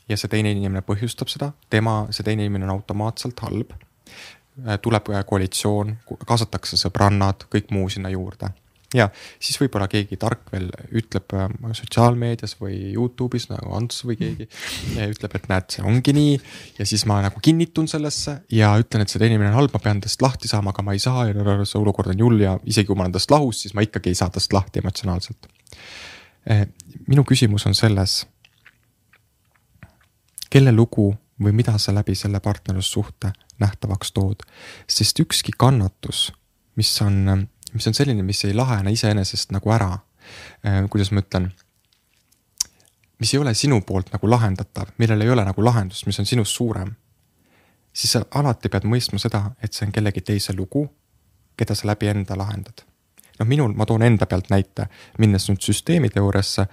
ja 0.10 0.18
see 0.18 0.30
teine 0.30 0.52
inimene 0.52 0.82
põhjustab 0.82 1.28
seda, 1.30 1.52
tema, 1.70 2.08
see 2.10 2.24
teine 2.24 2.42
inimene 2.46 2.66
on 2.66 2.70
automaatselt 2.70 3.40
halb. 3.40 3.72
Eh, 4.68 4.80
tuleb 4.82 5.04
koalitsioon, 5.26 5.98
kaasatakse 6.26 6.78
sõbrannad, 6.78 7.46
kõik 7.54 7.72
muu 7.72 7.90
sinna 7.90 8.10
juurde 8.10 8.50
ja 8.96 9.08
siis 9.38 9.58
võib-olla 9.62 9.86
keegi 9.92 10.18
tark 10.20 10.50
veel 10.54 10.70
ütleb 10.98 11.36
äh, 11.38 11.48
sotsiaalmeedias 11.78 12.56
või 12.62 12.78
Youtube'is 12.96 13.50
nagu 13.52 13.74
Ants 13.78 14.02
või 14.08 14.18
keegi. 14.20 14.50
ütleb, 15.06 15.36
et 15.38 15.48
näed, 15.52 15.68
see 15.76 15.86
ongi 15.86 16.14
nii 16.16 16.34
ja 16.80 16.88
siis 16.90 17.06
ma 17.10 17.20
nagu 17.26 17.42
kinnitun 17.44 17.90
sellesse 17.92 18.40
ja 18.56 18.72
ütlen, 18.82 19.06
et 19.06 19.14
see 19.14 19.22
inimene 19.26 19.52
on 19.52 19.60
halb, 19.60 19.76
ma 19.76 19.84
pean 19.84 20.02
tast 20.02 20.22
lahti 20.26 20.50
saama, 20.52 20.74
aga 20.74 20.86
ma 20.86 20.98
ei 20.98 21.04
saa 21.04 21.28
ja 21.30 21.60
see 21.64 21.80
olukord 21.80 22.12
on 22.14 22.26
hull 22.26 22.42
ja 22.42 22.58
isegi 22.66 22.90
kui 22.90 22.98
ma 22.98 23.06
olen 23.06 23.18
tast 23.18 23.32
lahus, 23.34 23.64
siis 23.64 23.78
ma 23.78 23.86
ikkagi 23.86 24.14
ei 24.14 24.18
saa 24.18 24.34
tast 24.34 24.54
lahti 24.56 24.82
emotsionaalselt. 24.82 25.50
Äh, 26.50 26.66
minu 27.08 27.26
küsimus 27.28 27.68
on 27.70 27.78
selles. 27.78 28.26
kelle 30.50 30.72
lugu 30.74 31.12
või 31.38 31.54
mida 31.54 31.78
sa 31.78 31.94
läbi 31.94 32.16
selle 32.18 32.40
partnerlussuhte 32.42 33.30
nähtavaks 33.62 34.12
tood, 34.16 34.42
sest 34.90 35.20
ükski 35.22 35.54
kannatus, 35.58 36.32
mis 36.76 36.90
on 37.06 37.48
mis 37.74 37.88
on 37.88 37.98
selline, 37.98 38.24
mis 38.26 38.44
ei 38.48 38.54
lahene 38.58 38.92
iseenesest 38.92 39.54
nagu 39.56 39.74
ära. 39.76 39.92
Äh, 40.66 40.84
kuidas 40.90 41.12
ma 41.12 41.26
ütlen? 41.26 41.52
mis 43.20 43.34
ei 43.34 43.40
ole 43.42 43.52
sinu 43.54 43.82
poolt 43.84 44.14
nagu 44.14 44.30
lahendatav, 44.32 44.94
millel 44.98 45.22
ei 45.26 45.30
ole 45.30 45.44
nagu 45.44 45.64
lahendust, 45.64 46.06
mis 46.08 46.20
on 46.22 46.26
sinust 46.26 46.56
suurem. 46.56 46.94
siis 47.94 48.14
sa 48.16 48.22
alati 48.32 48.70
pead 48.70 48.86
mõistma 48.88 49.20
seda, 49.20 49.52
et 49.64 49.74
see 49.74 49.88
on 49.88 49.92
kellegi 49.92 50.22
teise 50.22 50.54
lugu, 50.56 50.86
keda 51.58 51.76
sa 51.76 51.90
läbi 51.90 52.08
enda 52.08 52.38
lahendad 52.38 52.86
noh, 53.40 53.48
minul, 53.48 53.74
ma 53.76 53.88
toon 53.88 54.04
enda 54.04 54.28
pealt 54.30 54.50
näite, 54.52 54.88
minnes 55.20 55.48
nüüd 55.50 55.64
süsteemide 55.64 56.20
juuresse. 56.20 56.68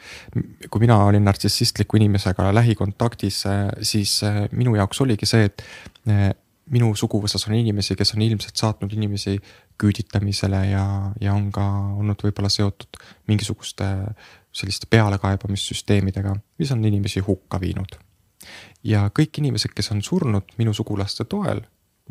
kui 0.71 0.83
mina 0.83 0.99
olin 1.05 1.25
nartsissistliku 1.25 1.97
inimesega 1.97 2.55
lähikontaktis, 2.55 3.45
siis 3.83 4.23
äh, 4.27 4.45
minu 4.53 4.75
jaoks 4.77 5.01
oligi 5.01 5.27
see, 5.27 5.45
et 5.45 5.63
äh, 6.11 6.31
minu 6.73 6.91
suguvõsas 6.99 7.47
on 7.49 7.55
inimesi, 7.55 7.97
kes 7.99 8.15
on 8.17 8.25
ilmselt 8.27 8.59
saatnud 8.59 8.93
inimesi 8.93 9.37
küüditamisele 9.79 10.63
ja, 10.71 10.85
ja 11.21 11.35
on 11.37 11.51
ka 11.55 11.65
olnud 12.01 12.23
võib-olla 12.27 12.51
seotud 12.53 12.99
mingisuguste 13.31 13.87
selliste 14.57 14.89
pealekaebamissüsteemidega, 14.91 16.35
mis 16.59 16.73
on 16.73 16.85
inimesi 16.85 17.23
hukka 17.27 17.61
viinud. 17.61 17.99
ja 18.85 19.09
kõik 19.11 19.39
inimesed, 19.39 19.75
kes 19.75 19.91
on 19.95 20.03
surnud 20.03 20.57
minu 20.59 20.75
sugulaste 20.75 21.25
toel 21.25 21.63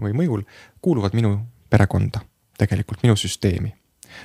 või 0.02 0.14
mõjul, 0.14 0.44
kuuluvad 0.82 1.16
minu 1.16 1.38
perekonda, 1.70 2.22
tegelikult 2.58 3.04
minu 3.04 3.16
süsteemi 3.16 3.74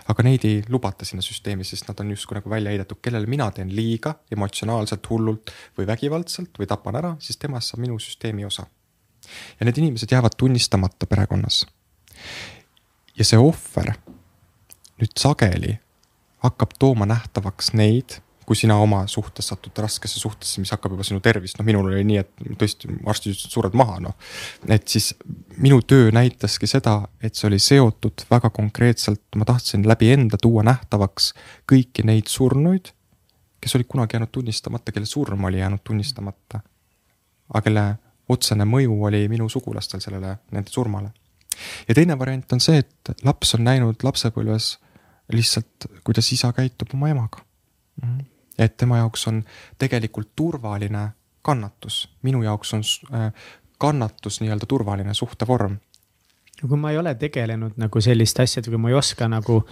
aga 0.09 0.23
neid 0.23 0.45
ei 0.47 0.59
lubata 0.69 1.05
sinna 1.05 1.23
süsteemi, 1.25 1.65
sest 1.67 1.89
nad 1.89 1.99
on 2.01 2.13
justkui 2.15 2.37
nagu 2.39 2.51
välja 2.51 2.71
heidetud, 2.71 3.01
kellele 3.03 3.27
mina 3.27 3.49
teen 3.51 3.73
liiga 3.75 4.15
emotsionaalselt, 4.31 5.09
hullult 5.11 5.51
või 5.79 5.89
vägivaldselt 5.89 6.61
või 6.61 6.69
tapan 6.71 7.01
ära, 7.01 7.17
siis 7.19 7.41
temast 7.41 7.73
saab 7.73 7.83
minu 7.83 7.99
süsteemi 7.99 8.47
osa 8.47 8.69
ja 9.61 9.67
need 9.67 9.79
inimesed 9.79 10.13
jäävad 10.13 10.37
tunnistamata 10.37 11.07
perekonnas. 11.07 11.67
ja 13.19 13.25
see 13.25 13.39
ohver 13.39 13.95
nüüd 15.01 15.17
sageli 15.19 15.79
hakkab 16.45 16.77
tooma 16.81 17.07
nähtavaks 17.09 17.73
neid, 17.77 18.21
kui 18.49 18.59
sina 18.59 18.75
oma 18.83 19.05
suhtes 19.07 19.47
satud 19.53 19.77
raskesse 19.79 20.19
suhtesse, 20.19 20.59
mis 20.61 20.73
hakkab 20.75 20.97
juba 20.97 21.05
sinu 21.07 21.21
tervist, 21.23 21.59
noh, 21.59 21.67
minul 21.69 21.87
oli 21.93 22.03
nii, 22.09 22.23
et 22.23 22.31
tõesti 22.59 22.89
arstid 23.07 23.35
ütlesid, 23.35 23.53
sured 23.53 23.77
maha, 23.79 24.01
noh. 24.09 24.17
et 24.67 24.89
siis 24.91 25.13
minu 25.61 25.79
töö 25.87 26.09
näitaski 26.15 26.67
seda, 26.71 26.97
et 27.23 27.39
see 27.39 27.47
oli 27.51 27.61
seotud 27.63 28.25
väga 28.33 28.51
konkreetselt, 28.57 29.23
ma 29.39 29.47
tahtsin 29.47 29.87
läbi 29.87 30.11
enda 30.17 30.41
tuua 30.41 30.65
nähtavaks 30.67 31.31
kõiki 31.71 32.07
neid 32.09 32.33
surnuid, 32.33 32.91
kes 33.61 33.77
olid 33.77 33.91
kunagi 33.93 34.17
jäänud 34.17 34.33
tunnistamata, 34.35 34.97
kelle 34.97 35.07
surm 35.07 35.45
oli 35.47 35.61
jäänud 35.61 35.85
tunnistamata. 35.85 36.65
aga 37.55 37.63
kelle 37.67 37.85
otsene 38.31 38.67
mõju 38.69 38.97
oli 39.09 39.25
minu 39.29 39.49
sugulastel 39.49 40.03
sellele, 40.03 40.37
nende 40.55 40.71
surmale. 40.73 41.13
ja 41.89 41.95
teine 41.95 42.19
variant 42.19 42.53
on 42.53 42.61
see, 42.61 42.79
et 42.79 43.25
laps 43.27 43.55
on 43.55 43.65
näinud 43.67 44.05
lapsepõlves 44.07 44.79
lihtsalt, 45.33 45.87
kuidas 46.05 46.33
isa 46.33 46.53
käitub 46.53 46.95
oma 46.95 47.11
emaga. 47.11 47.45
Et 48.59 48.77
tema 48.77 48.99
jaoks 49.01 49.27
on 49.29 49.43
tegelikult 49.79 50.31
turvaline 50.37 51.11
kannatus, 51.43 52.09
minu 52.23 52.43
jaoks 52.43 52.75
on 52.75 52.83
äh, 53.15 53.33
kannatus 53.79 54.41
nii-öelda 54.41 54.67
turvaline 54.69 55.15
suhtevorm. 55.15 55.79
kui 56.61 56.77
ma 56.77 56.91
ei 56.91 56.99
ole 56.99 57.15
tegelenud 57.15 57.79
nagu 57.81 58.01
selliste 58.01 58.43
asjadega, 58.43 58.79
ma 58.79 58.91
ei 58.91 58.95
oska 58.95 59.29
nagu 59.29 59.63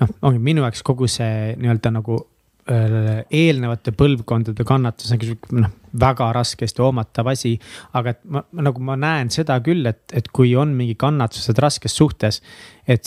noh, 0.00 0.14
ongi 0.22 0.38
minu 0.38 0.64
jaoks 0.64 0.82
kogu 0.82 1.08
see 1.08 1.56
nii-öelda 1.60 1.90
nagu 1.98 2.20
eelnevate 2.64 3.92
põlvkondade 3.92 4.64
kannatus 4.64 5.12
on 5.12 5.24
noh, 5.60 5.72
väga 6.00 6.30
raskesti 6.32 6.80
hoomatav 6.80 7.28
asi. 7.28 7.58
aga 7.92 8.14
et 8.14 8.22
ma 8.24 8.40
nagu 8.64 8.80
ma 8.80 8.96
näen 8.96 9.30
seda 9.30 9.58
küll, 9.64 9.84
et, 9.86 10.00
et 10.16 10.30
kui 10.32 10.54
on 10.56 10.72
mingi 10.72 10.94
kannatused 10.96 11.60
raskes 11.60 11.96
suhtes. 11.96 12.40
et, 12.88 13.04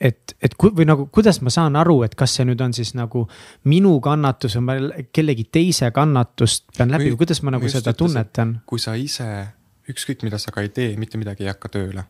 et, 0.00 0.36
et 0.40 0.56
ku, 0.56 0.72
või 0.72 0.88
nagu, 0.88 1.06
kuidas 1.12 1.42
ma 1.44 1.52
saan 1.52 1.76
aru, 1.76 2.02
et 2.06 2.14
kas 2.14 2.38
see 2.38 2.48
nüüd 2.48 2.64
on 2.64 2.72
siis 2.72 2.94
nagu 2.96 3.26
minu 3.68 3.98
kannatus 4.00 4.56
või 4.56 4.64
ma 4.64 5.04
kellegi 5.12 5.50
teise 5.52 5.90
kannatust 5.92 6.70
pean 6.76 6.96
läbi 6.96 7.12
või 7.12 7.20
kuidas 7.26 7.42
ma 7.44 7.52
nagu 7.58 7.68
seda 7.68 7.92
tunnetan? 7.92 8.62
kui 8.66 8.80
sa 8.80 8.96
ise, 8.96 9.28
ükskõik 9.90 10.24
mida 10.24 10.40
sa 10.40 10.54
ka 10.54 10.64
ei 10.64 10.72
tee, 10.72 10.94
mitte 10.96 11.20
midagi 11.20 11.44
ei 11.44 11.52
hakka 11.52 11.68
tööle. 11.76 12.08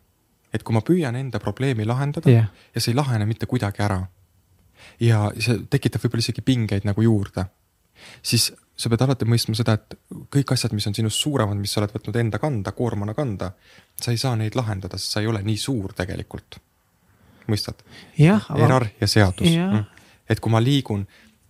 et 0.53 0.63
kui 0.63 0.73
ma 0.73 0.79
püüan 0.79 1.15
enda 1.19 1.43
probleemi 1.43 1.83
lahendada 1.83 2.31
yeah. 2.31 2.47
ja 2.71 2.79
see 2.79 2.95
ei 2.95 3.03
lahene 3.03 3.27
mitte 3.27 3.51
kuidagi 3.51 3.83
ära 3.83 4.05
ja 4.99 5.25
see 5.39 5.65
tekitab 5.69 6.05
võib-olla 6.05 6.25
isegi 6.25 6.43
pingeid 6.45 6.87
nagu 6.87 7.01
juurde. 7.01 7.45
siis 8.21 8.51
sa 8.75 8.91
pead 8.91 9.05
alati 9.05 9.27
mõistma 9.27 9.55
seda, 9.55 9.77
et 9.79 9.95
kõik 10.33 10.51
asjad, 10.51 10.73
mis 10.75 10.87
on 10.89 10.95
sinust 10.97 11.21
suuremad, 11.23 11.57
mis 11.57 11.71
sa 11.71 11.81
oled 11.81 11.93
võtnud 11.95 12.17
enda 12.19 12.39
kanda, 12.43 12.73
koormana 12.75 13.15
kanda, 13.15 13.53
sa 14.01 14.11
ei 14.11 14.19
saa 14.19 14.35
neid 14.39 14.55
lahendada, 14.59 14.99
sest 14.99 15.15
sa 15.15 15.23
ei 15.23 15.29
ole 15.31 15.41
nii 15.45 15.57
suur 15.59 15.93
tegelikult. 15.95 16.59
mõistad? 17.47 17.85
hierarhia 18.17 19.07
seadus. 19.07 19.47
Mm. 19.47 19.85
et 20.29 20.39
kui 20.41 20.51
ma 20.51 20.59
liigun 20.59 21.05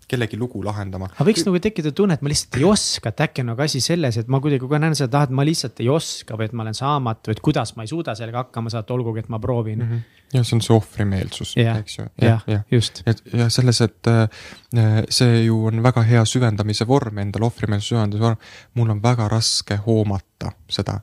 kellegi 0.07 0.37
lugu 0.37 0.61
lahendama. 0.65 1.09
aga 1.13 1.25
võiks 1.27 1.45
nagu 1.47 1.59
tekkida 1.61 1.91
tunne, 1.95 2.17
et 2.17 2.23
ma 2.25 2.31
lihtsalt 2.31 2.57
ei 2.59 2.65
oska, 2.69 3.11
et 3.11 3.23
äkki 3.25 3.43
on 3.43 3.51
nagu 3.51 3.63
asi 3.65 3.81
selles, 3.83 4.19
et 4.21 4.29
ma 4.31 4.39
kuidagi 4.43 4.67
aeg 4.67 4.83
näen 4.83 4.97
seda, 4.97 5.23
et 5.25 5.33
ma 5.35 5.45
lihtsalt 5.47 5.81
ei 5.83 5.89
oska 5.91 6.37
või 6.37 6.49
et 6.49 6.55
ma 6.57 6.65
olen 6.65 6.77
saamatu, 6.77 7.33
et 7.33 7.41
kuidas 7.45 7.73
ma 7.77 7.85
ei 7.85 7.91
suuda 7.91 8.15
sellega 8.17 8.45
hakkama 8.45 8.73
saada, 8.73 8.93
olgugi 8.95 9.23
et 9.23 9.31
ma 9.33 9.39
proovin 9.41 9.79
mm. 9.79 9.91
-hmm. 9.91 10.27
ja 10.37 10.43
see 10.43 10.57
on 10.57 10.61
see 10.65 10.75
ohvrimeelsus 10.75 11.55
yeah., 11.57 11.79
eks 11.79 11.97
ju. 11.99 12.05
jah 12.21 12.43
ja, 12.47 12.53
ja., 12.53 12.59
just. 12.71 13.01
et 13.05 13.23
ja 13.33 13.49
selles, 13.49 13.81
et 13.81 14.11
äh, 14.11 15.03
see 15.09 15.45
ju 15.45 15.65
on 15.71 15.83
väga 15.83 16.03
hea 16.03 16.25
süvendamise 16.25 16.87
vorm, 16.87 17.17
endal 17.17 17.49
ohvrimeelsuse 17.49 17.95
süvendamise 17.95 18.23
vorm. 18.23 18.37
mul 18.73 18.89
on 18.89 19.01
väga 19.03 19.27
raske 19.27 19.79
hoomata 19.85 20.51
seda. 20.69 20.99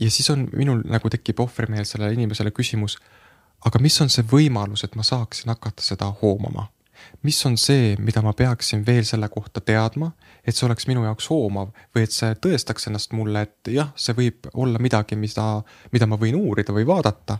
ja 0.00 0.10
siis 0.10 0.30
on 0.30 0.48
minul 0.56 0.82
nagu 0.84 1.10
tekib 1.10 1.40
ohvrimeelsele 1.40 2.12
inimesele 2.12 2.50
küsimus 2.50 2.98
aga 3.64 3.80
mis 3.80 4.00
on 4.00 4.10
see 4.12 4.24
võimalus, 4.28 4.84
et 4.84 4.96
ma 4.96 5.02
saaksin 5.02 5.48
hakata 5.52 5.82
seda 5.82 6.10
hoomama 6.22 6.68
mis 7.22 7.40
on 7.46 7.56
see, 7.60 7.94
mida 7.98 8.22
ma 8.22 8.32
peaksin 8.36 8.84
veel 8.86 9.04
selle 9.08 9.28
kohta 9.32 9.60
teadma, 9.60 10.12
et 10.44 10.56
see 10.56 10.66
oleks 10.68 10.88
minu 10.90 11.04
jaoks 11.06 11.30
hoomav 11.32 11.72
või 11.94 12.04
et 12.06 12.12
see 12.12 12.34
tõestaks 12.34 12.90
ennast 12.90 13.16
mulle, 13.16 13.46
et 13.48 13.72
jah, 13.72 13.92
see 13.96 14.16
võib 14.16 14.50
olla 14.54 14.82
midagi, 14.82 15.16
mida, 15.16 15.48
mida 15.92 16.08
ma 16.10 16.20
võin 16.20 16.38
uurida 16.38 16.76
või 16.76 16.86
vaadata 16.88 17.38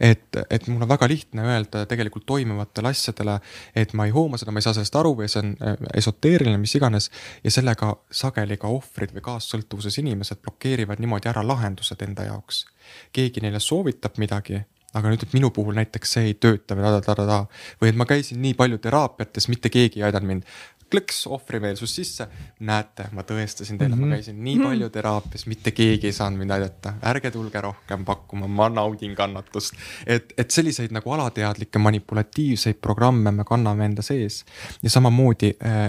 et, 0.00 0.36
et 0.50 0.66
mul 0.68 0.82
on 0.82 0.88
väga 0.88 1.08
lihtne 1.08 1.44
öelda 1.46 1.84
tegelikult 1.90 2.26
toimuvatele 2.26 2.92
asjadele, 2.92 3.38
et 3.76 3.92
ma 3.98 4.06
ei 4.06 4.14
hooma 4.14 4.38
seda, 4.40 4.54
ma 4.54 4.62
ei 4.62 4.66
saa 4.66 4.76
sellest 4.76 4.96
aru 4.98 5.14
või 5.18 5.30
see 5.30 5.42
on 5.42 5.54
äh, 5.58 5.76
esoteeriline, 5.98 6.58
mis 6.60 6.74
iganes. 6.78 7.10
ja 7.44 7.50
sellega 7.50 7.94
sageli 8.10 8.58
ka 8.60 8.70
ohvrid 8.72 9.14
või 9.16 9.24
kaassõltuvuses 9.30 9.98
inimesed 10.02 10.42
blokeerivad 10.44 11.02
niimoodi 11.02 11.30
ära 11.32 11.44
lahendused 11.46 12.02
enda 12.06 12.28
jaoks. 12.30 12.64
keegi 13.12 13.44
neile 13.44 13.60
soovitab 13.60 14.18
midagi 14.22 14.62
aga 14.98 15.12
nüüd, 15.12 15.24
et 15.24 15.34
minu 15.36 15.50
puhul 15.54 15.76
näiteks 15.78 16.16
see 16.16 16.30
ei 16.30 16.36
tööta 16.40 16.76
või 16.76 16.84
ta-ta-ta-ta 16.84 17.40
või 17.80 17.92
et 17.92 17.98
ma 17.98 18.06
käisin 18.08 18.42
nii 18.42 18.54
palju 18.58 18.78
teraapiates, 18.82 19.48
mitte 19.52 19.72
keegi 19.72 20.00
ei 20.00 20.08
aidanud 20.08 20.28
mind. 20.28 20.54
klõks 20.92 21.22
ohvrimeelsus 21.32 21.94
sisse, 21.96 22.26
näete, 22.68 23.06
ma 23.16 23.22
tõestasin 23.24 23.78
teile 23.80 23.94
mm, 23.94 24.00
-hmm. 24.00 24.00
ma 24.00 24.06
mhm. 24.06 24.14
käisin 24.14 24.42
nii 24.44 24.58
palju 24.60 24.88
teraapias, 24.92 25.46
mitte 25.48 25.72
keegi 25.72 26.10
ei 26.10 26.12
saanud 26.12 26.38
mind 26.38 26.50
aidata, 26.58 26.92
ärge 27.08 27.30
tulge 27.30 27.60
rohkem 27.60 28.04
pakkuma, 28.04 28.48
ma 28.48 28.68
naudin 28.68 29.14
kannatust. 29.16 29.74
et, 30.06 30.34
et 30.36 30.50
selliseid 30.50 30.92
nagu 30.92 31.12
alateadlikke 31.12 31.78
manipulatiivseid 31.78 32.76
programme 32.80 33.30
me 33.30 33.44
kanname 33.44 33.84
enda 33.84 34.02
sees 34.02 34.44
ja 34.82 34.90
samamoodi 34.90 35.54
äh, 35.64 35.88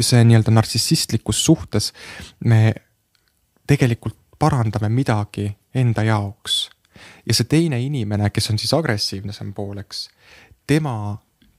see 0.00 0.24
nii-öelda 0.24 0.50
narcissistlikus 0.50 1.44
suhtes 1.44 1.92
me 2.44 2.74
tegelikult 3.66 4.16
parandame 4.38 4.88
midagi 4.88 5.48
enda 5.74 6.02
jaoks 6.02 6.73
ja 7.26 7.34
see 7.34 7.48
teine 7.48 7.80
inimene, 7.82 8.30
kes 8.30 8.50
on 8.52 8.58
siis 8.60 8.74
agressiivsem 8.76 9.52
pool, 9.56 9.78
eks, 9.82 10.08
tema 10.66 10.96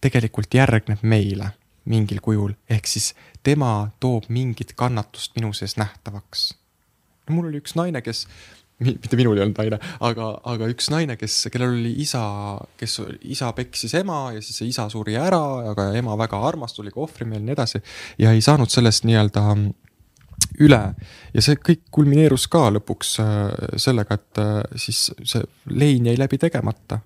tegelikult 0.03 0.53
järgneb 0.53 1.01
meile 1.03 1.53
mingil 1.89 2.21
kujul, 2.21 2.55
ehk 2.69 2.89
siis 2.89 3.13
tema 3.45 3.89
toob 4.01 4.29
mingit 4.33 4.73
kannatust 4.77 5.35
minu 5.37 5.53
sees 5.53 5.77
nähtavaks. 5.77 6.53
mul 7.29 7.49
oli 7.49 7.61
üks 7.61 7.73
naine, 7.77 8.01
kes, 8.05 8.25
mitte 8.85 9.17
minul 9.17 9.37
ei 9.37 9.45
olnud 9.45 9.57
naine, 9.61 9.79
aga, 10.05 10.29
aga 10.45 10.69
üks 10.69 10.89
naine, 10.93 11.17
kes, 11.17 11.47
kellel 11.53 11.77
oli 11.77 11.93
isa, 12.01 12.23
kes, 12.77 12.99
isa 13.21 13.51
peksis 13.57 13.93
ema 14.01 14.35
ja 14.35 14.41
siis 14.41 14.61
see 14.61 14.69
isa 14.73 14.87
suri 14.93 15.17
ära, 15.17 15.41
aga 15.71 15.91
ema 15.97 16.17
väga 16.21 16.41
armastas, 16.49 16.83
oli 16.83 16.93
ka 16.93 17.01
ohvrimeelne 17.05 17.45
ja 17.45 17.49
nii 17.51 17.57
edasi. 17.57 17.81
ja 18.21 18.33
ei 18.33 18.45
saanud 18.45 18.73
sellest 18.73 19.05
nii-öelda 19.09 19.45
üle 20.59 20.81
ja 21.33 21.43
see 21.43 21.57
kõik 21.59 21.85
kulmineerus 21.93 22.47
ka 22.51 22.67
lõpuks 22.77 23.17
äh, 23.23 23.75
sellega, 23.81 24.17
et 24.17 24.41
äh, 24.41 24.61
siis 24.79 25.09
see 25.23 25.43
lein 25.71 26.07
jäi 26.09 26.17
läbi 26.19 26.39
tegemata. 26.41 26.99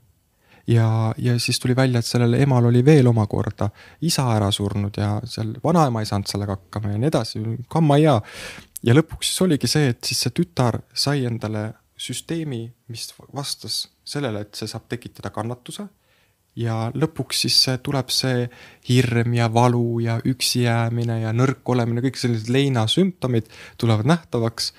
ja, 0.68 1.14
ja 1.18 1.40
siis 1.40 1.60
tuli 1.60 1.76
välja, 1.76 1.99
et 1.99 2.06
sellel 2.06 2.34
emal 2.34 2.70
oli 2.70 2.86
veel 2.86 3.07
omakorda 3.07 3.70
isa 4.02 4.28
ära 4.36 4.52
surnud 4.52 4.98
ja 4.98 5.20
seal 5.26 5.56
vanaema 5.64 6.02
ei 6.02 6.10
saanud 6.10 6.30
sellega 6.30 6.57
hakkama 6.57 6.94
ja 6.94 6.98
nii 6.98 7.07
edasi, 7.07 7.44
kamma 7.68 7.98
jaa. 7.98 8.22
ja 8.84 8.95
lõpuks 8.95 9.32
siis 9.32 9.41
oligi 9.41 9.68
see, 9.68 9.94
et 9.95 10.03
siis 10.03 10.26
see 10.26 10.36
tütar 10.41 10.82
sai 10.94 11.26
endale 11.26 11.72
süsteemi, 11.99 12.70
mis 12.88 13.10
vastas 13.36 13.90
sellele, 14.07 14.45
et 14.45 14.56
see 14.56 14.70
saab 14.72 14.88
tekitada 14.90 15.34
kannatuse 15.36 15.90
ja 16.60 16.76
lõpuks 16.95 17.45
siis 17.45 17.57
tuleb 17.84 18.11
see 18.14 18.48
hirm 18.90 19.36
ja 19.38 19.48
valu 19.53 19.99
ja 20.03 20.18
üksi 20.27 20.65
jäämine 20.65 21.22
ja 21.23 21.31
nõrk 21.36 21.68
olemine, 21.72 22.03
kõik 22.03 22.19
sellised 22.19 22.52
leinasümptomid 22.53 23.48
tulevad 23.80 24.10
nähtavaks. 24.10 24.73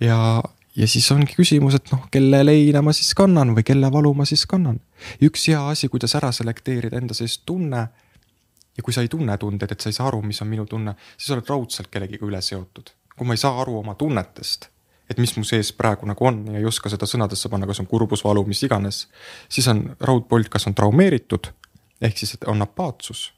ja, 0.00 0.42
ja 0.76 0.88
siis 0.88 1.10
ongi 1.14 1.36
küsimus, 1.38 1.76
et 1.78 1.92
noh, 1.94 2.08
kelle 2.10 2.42
leina 2.44 2.82
ma 2.82 2.94
siis 2.96 3.14
kannan 3.14 3.54
või 3.56 3.66
kelle 3.66 3.92
valu 3.92 4.14
ma 4.18 4.26
siis 4.28 4.46
kannan. 4.50 4.80
üks 5.22 5.48
hea 5.48 5.62
asi, 5.68 5.88
kuidas 5.88 6.16
ära 6.18 6.32
selekteerida 6.32 6.98
enda 6.98 7.14
sellist 7.14 7.46
tunne. 7.46 7.86
ja 8.76 8.82
kui 8.82 8.92
sa 8.92 9.04
ei 9.04 9.08
tunne 9.12 9.38
tundeid, 9.38 9.72
et 9.72 9.80
sa 9.80 9.90
ei 9.90 9.98
saa 9.98 10.08
aru, 10.08 10.22
mis 10.22 10.42
on 10.42 10.48
minu 10.48 10.66
tunne, 10.66 10.96
siis 11.16 11.30
oled 11.36 11.48
raudselt 11.48 11.90
kellegiga 11.90 12.26
üle 12.26 12.42
seotud. 12.42 12.94
kui 13.16 13.26
ma 13.26 13.38
ei 13.38 13.44
saa 13.46 13.60
aru 13.62 13.78
oma 13.84 13.94
tunnetest 13.94 14.71
et 15.12 15.20
mis 15.20 15.36
mu 15.36 15.44
sees 15.44 15.72
praegu 15.76 16.08
nagu 16.08 16.26
on 16.26 16.40
ja 16.54 16.60
ei 16.60 16.68
oska 16.68 16.90
seda 16.92 17.06
sõnadesse 17.08 17.50
panna, 17.52 17.68
kas 17.68 17.82
on 17.84 17.88
kurbus, 17.90 18.24
valu, 18.24 18.46
mis 18.48 18.62
iganes. 18.64 19.06
siis 19.52 19.68
on 19.68 19.84
raudpolt, 20.00 20.48
kas 20.52 20.66
on 20.66 20.74
traumeeritud 20.74 21.52
ehk 22.02 22.18
siis 22.18 22.36
on 22.46 22.62
apaatsus, 22.62 23.32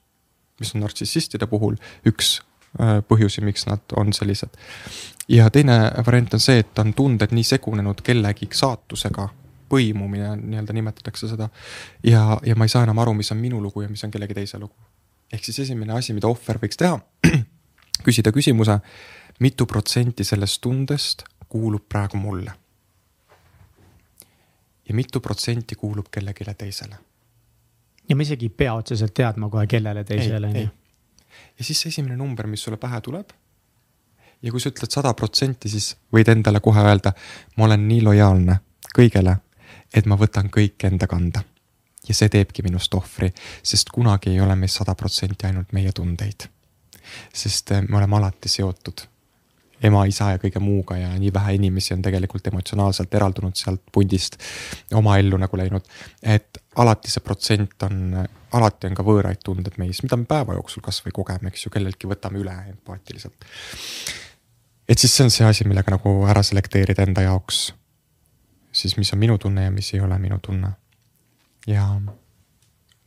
mis 0.60 0.74
on 0.74 0.84
nartsissistide 0.84 1.46
puhul 1.50 1.76
üks 2.08 2.38
äh, 2.80 2.98
põhjusi, 3.08 3.44
miks 3.44 3.66
nad 3.68 3.96
on 3.96 4.12
sellised. 4.16 4.56
ja 5.28 5.50
teine 5.50 5.78
variant 6.06 6.34
on 6.34 6.40
see, 6.42 6.62
et 6.64 6.78
on 6.78 6.94
tunded 6.94 7.34
nii 7.34 7.44
segunenud 7.44 8.02
kellegi 8.04 8.48
saatusega, 8.52 9.28
põimumine 9.68 10.34
nii-öelda 10.40 10.76
nimetatakse 10.76 11.28
seda. 11.28 11.48
ja, 12.04 12.38
ja 12.46 12.56
ma 12.56 12.64
ei 12.68 12.72
saa 12.72 12.84
enam 12.88 13.02
aru, 13.04 13.14
mis 13.20 13.32
on 13.32 13.40
minu 13.40 13.62
lugu 13.62 13.84
ja 13.84 13.88
mis 13.88 14.04
on 14.04 14.14
kellegi 14.14 14.34
teise 14.40 14.58
lugu. 14.58 14.74
ehk 15.32 15.44
siis 15.44 15.64
esimene 15.66 15.98
asi, 15.98 16.16
mida 16.16 16.30
ohver 16.30 16.60
võiks 16.62 16.80
teha, 16.80 16.98
küsida 18.06 18.32
küsimuse, 18.32 18.78
mitu 19.40 19.66
protsenti 19.66 20.24
sellest 20.24 20.60
tundest 20.62 21.24
kuulub 21.54 21.84
praegu 21.88 22.16
mulle. 22.16 22.52
ja 24.88 24.94
mitu 24.94 25.20
protsenti 25.20 25.74
kuulub 25.74 26.06
kellelegi 26.10 26.44
teisele. 26.58 26.96
ja 28.08 28.16
ma 28.16 28.22
isegi 28.22 28.48
ei 28.48 28.56
pea 28.62 28.74
otseselt 28.74 29.14
teadma 29.14 29.48
kohe, 29.48 29.66
kellele 29.66 30.04
teisele. 30.04 30.50
ja 31.58 31.64
siis 31.64 31.80
see 31.80 31.94
esimene 31.94 32.16
number, 32.16 32.46
mis 32.46 32.62
sulle 32.62 32.76
pähe 32.76 33.00
tuleb. 33.00 33.30
ja 34.42 34.50
kui 34.50 34.60
sa 34.60 34.74
ütled 34.74 34.90
sada 34.90 35.14
protsenti, 35.14 35.70
siis 35.70 35.94
võid 36.16 36.32
endale 36.34 36.60
kohe 36.60 36.82
öelda, 36.82 37.14
ma 37.56 37.70
olen 37.70 37.88
nii 37.88 38.02
lojaalne 38.02 38.58
kõigele, 38.98 39.36
et 39.94 40.10
ma 40.10 40.18
võtan 40.18 40.50
kõik 40.58 40.90
enda 40.90 41.06
kanda. 41.06 41.46
ja 42.08 42.18
see 42.18 42.34
teebki 42.34 42.66
minust 42.66 42.98
ohvri, 42.98 43.30
sest 43.62 43.94
kunagi 43.94 44.34
ei 44.34 44.42
ole 44.42 44.58
meist 44.58 44.82
sada 44.82 44.98
protsenti 44.98 45.46
ainult 45.46 45.72
meie 45.72 45.92
tundeid. 45.92 46.50
sest 47.32 47.70
eh, 47.70 47.86
me 47.88 48.02
oleme 48.02 48.16
alati 48.22 48.48
seotud 48.58 49.06
ema, 49.82 50.04
isa 50.06 50.30
ja 50.34 50.40
kõige 50.42 50.60
muuga 50.62 50.96
ja 50.98 51.10
nii 51.18 51.32
vähe 51.34 51.54
inimesi 51.58 51.94
on 51.94 52.02
tegelikult 52.04 52.46
emotsionaalselt 52.50 53.14
eraldunud 53.14 53.56
sealt 53.58 53.82
pundist 53.92 54.38
oma 54.94 55.18
ellu 55.18 55.38
nagu 55.40 55.58
läinud. 55.58 55.84
et 56.22 56.58
alati 56.76 57.10
see 57.10 57.24
protsent 57.24 57.86
on, 57.86 58.26
alati 58.52 58.90
on 58.90 58.98
ka 58.98 59.06
võõraid 59.06 59.42
tundeid 59.44 59.78
meis, 59.78 60.02
mida 60.02 60.16
me 60.16 60.26
päeva 60.30 60.58
jooksul 60.58 60.82
kasvõi 60.84 61.14
kogeme, 61.14 61.50
eks 61.50 61.66
ju, 61.66 61.72
kelleltki 61.74 62.10
võtame 62.10 62.40
üle 62.42 62.56
empaatiliselt. 62.70 63.46
et 64.88 64.98
siis 64.98 65.16
see 65.16 65.24
on 65.24 65.34
see 65.34 65.46
asi, 65.46 65.68
millega 65.68 65.96
nagu 65.96 66.16
ära 66.30 66.42
selekteerida 66.42 67.06
enda 67.08 67.26
jaoks. 67.28 67.72
siis, 68.72 68.96
mis 68.96 69.12
on 69.12 69.18
minu 69.18 69.38
tunne 69.38 69.64
ja 69.64 69.70
mis 69.70 69.94
ei 69.94 70.00
ole 70.00 70.18
minu 70.18 70.38
tunne. 70.42 70.74
ja 71.66 71.88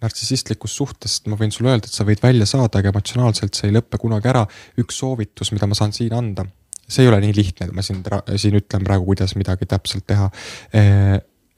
nartsissistlikust 0.03 0.77
suhtest 0.77 1.25
ma 1.31 1.37
võin 1.39 1.51
sulle 1.53 1.71
öelda, 1.73 1.89
et 1.89 1.95
sa 1.95 2.05
võid 2.05 2.21
välja 2.21 2.45
saada, 2.49 2.79
aga 2.79 2.91
emotsionaalselt 2.93 3.57
see 3.57 3.71
ei 3.71 3.75
lõpe 3.77 3.97
kunagi 4.01 4.29
ära. 4.29 4.45
üks 4.77 4.99
soovitus, 5.01 5.51
mida 5.55 5.69
ma 5.69 5.77
saan 5.77 5.95
siin 5.95 6.13
anda 6.13 6.45
see 6.87 7.03
ei 7.03 7.09
ole 7.11 7.19
nii 7.21 7.35
lihtne, 7.35 7.67
et 7.67 7.75
ma 7.75 7.83
siin, 7.83 8.03
siin 8.39 8.57
ütlen 8.59 8.85
praegu, 8.87 9.05
kuidas 9.09 9.35
midagi 9.35 9.67
täpselt 9.69 10.07
teha. 10.07 10.29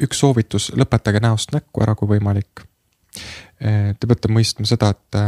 üks 0.01 0.21
soovitus, 0.23 0.71
lõpetage 0.77 1.21
näost 1.23 1.53
näkku 1.53 1.83
ära, 1.85 1.95
kui 1.95 2.09
võimalik. 2.15 2.63
Te 3.59 4.07
peate 4.07 4.31
mõistma 4.31 4.65
seda, 4.69 4.91
et 4.95 5.19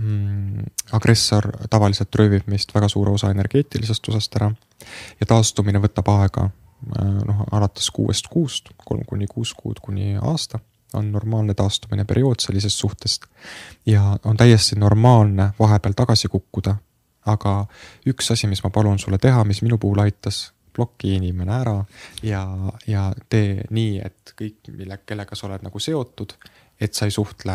mm, 0.00 0.66
agressor 0.96 1.50
tavaliselt 1.70 2.18
röövib 2.18 2.48
meist 2.50 2.74
väga 2.74 2.88
suure 2.90 3.14
osa 3.14 3.30
energeetilisest 3.34 4.08
osast 4.10 4.38
ära 4.40 4.50
ja 5.20 5.28
taastumine 5.28 5.82
võtab 5.82 6.08
aega 6.14 6.48
noh, 7.28 7.44
alates 7.52 7.90
kuuest 7.94 8.30
kuust, 8.32 8.72
kolm 8.84 9.04
kuni 9.06 9.28
kuus 9.30 9.52
kuud 9.54 9.82
kuni 9.82 10.16
aasta 10.16 10.58
on 10.94 11.12
normaalne 11.12 11.54
taastumine 11.54 12.04
periood 12.04 12.40
sellisest 12.40 12.78
suhtest. 12.78 13.24
ja 13.86 14.16
on 14.24 14.36
täiesti 14.36 14.76
normaalne 14.76 15.50
vahepeal 15.58 15.92
tagasi 15.96 16.28
kukkuda. 16.28 16.76
aga 17.26 17.66
üks 18.06 18.32
asi, 18.32 18.46
mis 18.46 18.64
ma 18.64 18.70
palun 18.70 18.98
sulle 18.98 19.18
teha, 19.18 19.44
mis 19.44 19.62
minu 19.62 19.78
puhul 19.78 19.98
aitas, 20.02 20.52
ploki 20.72 21.14
inimene 21.14 21.52
ära 21.54 21.84
ja, 22.22 22.42
ja 22.86 23.12
tee 23.28 23.62
nii, 23.70 24.00
et 24.04 24.34
kõik, 24.38 24.72
mille, 24.72 24.98
kellega 25.06 25.36
sa 25.36 25.46
oled 25.46 25.62
nagu 25.62 25.78
seotud, 25.78 26.34
et 26.80 26.94
sa 26.94 27.06
ei 27.06 27.14
suhtle, 27.14 27.54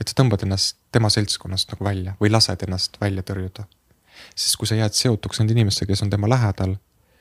et 0.00 0.08
sa 0.08 0.16
tõmbad 0.16 0.42
ennast 0.46 0.78
tema 0.92 1.10
seltskonnast 1.12 1.74
nagu 1.74 1.84
välja 1.84 2.16
või 2.20 2.32
lased 2.32 2.66
ennast 2.66 3.00
välja 3.00 3.22
tõrjuda. 3.22 3.66
sest 4.34 4.56
kui 4.56 4.66
sa 4.66 4.78
jääd 4.78 4.96
seotuks 4.96 5.40
nende 5.40 5.52
inimestega, 5.52 5.92
kes 5.92 6.02
on 6.02 6.10
tema 6.10 6.28
lähedal 6.28 6.76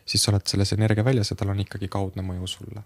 siis 0.05 0.23
sa 0.23 0.31
oled 0.31 0.45
selles 0.47 0.73
energia 0.75 1.05
väljas 1.05 1.31
ja 1.31 1.37
tal 1.39 1.51
on 1.53 1.63
ikkagi 1.63 1.89
kaudne 1.91 2.23
mõju 2.25 2.47
sulle. 2.47 2.83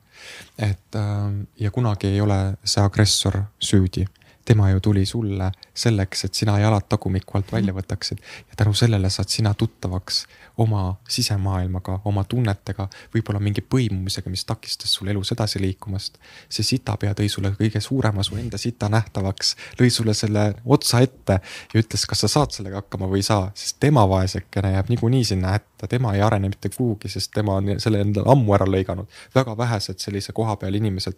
et 0.58 0.96
ähm, 0.96 1.42
ja 1.60 1.72
kunagi 1.72 2.08
ei 2.08 2.22
ole 2.22 2.40
see 2.64 2.84
agressor 2.84 3.42
süüdi 3.60 4.06
tema 4.50 4.70
ju 4.72 4.80
tuli 4.80 5.06
sulle 5.06 5.52
selleks, 5.78 6.24
et 6.26 6.34
sina 6.34 6.56
jalad 6.60 6.88
tagumikku 6.90 7.38
alt 7.38 7.52
välja 7.54 7.74
võtaksid 7.74 8.18
ja 8.50 8.58
tänu 8.58 8.74
sellele 8.74 9.10
saad 9.14 9.30
sina 9.30 9.52
tuttavaks 9.54 10.24
oma 10.58 10.96
sisemaailmaga, 11.08 12.00
oma 12.10 12.24
tunnetega, 12.28 12.88
võib-olla 13.14 13.40
mingi 13.40 13.62
põimumisega, 13.62 14.32
mis 14.34 14.48
takistas 14.50 14.96
sul 14.98 15.12
elus 15.14 15.32
edasi 15.36 15.62
liikumast. 15.62 16.18
see 16.50 16.66
sitapea 16.66 17.14
tõi 17.14 17.30
sulle 17.30 17.52
kõige 17.60 17.80
suurema 17.82 18.26
su 18.26 18.40
enda 18.42 18.58
sita 18.58 18.90
nähtavaks, 18.90 19.54
lõi 19.80 19.92
sulle 19.94 20.14
selle 20.18 20.48
otsa 20.66 21.04
ette 21.06 21.38
ja 21.74 21.84
ütles, 21.84 22.08
kas 22.10 22.26
sa 22.26 22.32
saad 22.34 22.58
sellega 22.58 22.82
hakkama 22.82 23.08
või 23.12 23.22
ei 23.22 23.28
saa, 23.30 23.52
sest 23.54 23.78
tema 23.80 24.08
vaesekene 24.10 24.74
jääb 24.74 24.90
niikuinii 24.90 25.30
sinna 25.30 25.54
hätta, 25.60 25.88
tema 25.88 26.16
ei 26.18 26.26
arene 26.26 26.50
mitte 26.50 26.74
kuhugi, 26.74 27.14
sest 27.14 27.32
tema 27.38 27.60
on 27.62 27.76
selle 27.78 28.02
endale 28.02 28.34
ammu 28.34 28.58
ära 28.58 28.66
lõiganud. 28.66 29.22
väga 29.36 29.58
vähesed 29.58 30.02
sellise 30.02 30.34
koha 30.34 30.58
peal 30.58 30.82
inimesed, 30.82 31.16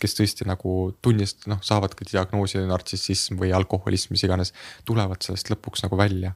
kes 0.00 0.16
tõesti 0.20 0.46
nagu 0.46 0.78
tunnist-, 1.02 1.50
noh, 1.50 1.58
saavadki 1.60 2.06
diagnoosi 2.12 2.67
nartsissism 2.70 3.40
või 3.40 3.52
alkoholism, 3.56 4.14
mis 4.14 4.24
iganes, 4.26 4.54
tulevad 4.88 5.24
sellest 5.24 5.50
lõpuks 5.52 5.84
nagu 5.86 5.98
välja 5.98 6.34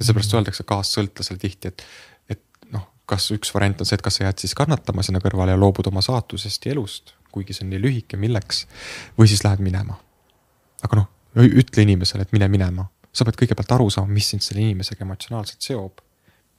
ja 0.00 0.06
seepärast 0.08 0.34
öeldakse 0.34 0.64
kaassõltlasele 0.68 1.40
tihti, 1.40 1.70
et, 1.70 1.84
et 2.32 2.70
noh, 2.72 2.86
kas 3.08 3.28
üks 3.36 3.52
variant 3.54 3.82
on 3.82 3.88
see, 3.88 3.98
et 3.98 4.04
kas 4.04 4.18
sa 4.18 4.26
jääd 4.26 4.42
siis 4.42 4.56
kannatama 4.58 5.04
sinna 5.06 5.20
kõrvale 5.22 5.54
ja 5.54 5.60
loobud 5.60 5.90
oma 5.92 6.02
saatusest 6.04 6.66
ja 6.66 6.74
elust, 6.74 7.14
kuigi 7.30 7.56
see 7.56 7.66
on 7.66 7.74
nii 7.74 7.82
lühike, 7.84 8.20
milleks, 8.20 8.64
või 9.18 9.28
siis 9.30 9.44
lähed 9.46 9.62
minema. 9.64 9.98
aga 10.80 11.02
noh, 11.02 11.10
ütle 11.36 11.84
inimesele, 11.84 12.24
et 12.24 12.32
mine 12.32 12.48
minema, 12.48 12.86
sa 13.12 13.26
pead 13.26 13.36
kõigepealt 13.42 13.74
aru 13.76 13.90
saama, 13.92 14.12
mis 14.14 14.30
sind 14.32 14.44
selle 14.46 14.64
inimesega 14.64 15.04
emotsionaalselt 15.04 15.60
seob. 15.62 16.00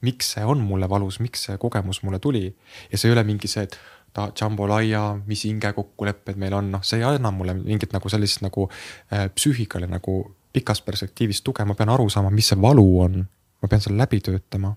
miks 0.02 0.32
see 0.34 0.42
on 0.42 0.58
mulle 0.66 0.88
valus, 0.90 1.20
miks 1.22 1.44
see 1.46 1.58
kogemus 1.62 2.00
mulle 2.02 2.18
tuli 2.18 2.48
ja 2.90 2.98
see 2.98 3.08
ei 3.08 3.12
ole 3.14 3.22
mingi 3.22 3.46
see, 3.48 3.62
et 3.62 3.76
ta 4.12 4.28
jambolaya, 4.40 5.18
mis 5.26 5.44
hingekokkulepped 5.48 6.36
meil 6.40 6.54
on, 6.58 6.70
noh, 6.74 6.82
see 6.84 7.00
ei 7.00 7.06
anna 7.08 7.30
mulle 7.32 7.54
mingit 7.56 7.94
nagu 7.94 8.12
sellist 8.12 8.42
nagu 8.44 8.68
äh, 8.68 9.28
psüühikale 9.34 9.88
nagu 9.88 10.18
pikas 10.52 10.82
perspektiivis 10.84 11.40
tuge, 11.42 11.64
ma 11.64 11.74
pean 11.74 11.92
aru 11.92 12.10
saama, 12.12 12.30
mis 12.30 12.52
see 12.52 12.60
valu 12.60 12.86
on. 13.06 13.22
ma 13.62 13.68
pean 13.70 13.80
selle 13.80 13.96
läbi 13.96 14.20
töötama. 14.20 14.74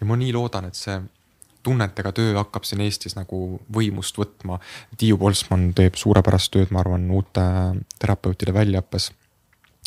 ja 0.00 0.06
ma 0.06 0.16
nii 0.20 0.32
loodan, 0.32 0.68
et 0.68 0.78
see 0.78 0.98
tunnetega 1.64 2.12
töö 2.12 2.34
hakkab 2.36 2.66
siin 2.68 2.82
Eestis 2.84 3.16
nagu 3.16 3.58
võimust 3.72 4.18
võtma. 4.20 4.58
Tiiu 5.00 5.16
Polsman 5.18 5.70
teeb 5.76 5.96
suurepärast 5.96 6.52
tööd, 6.52 6.72
ma 6.74 6.82
arvan, 6.84 7.08
uute 7.10 7.44
terapeutide 7.98 8.52
väljaõppes. 8.54 9.10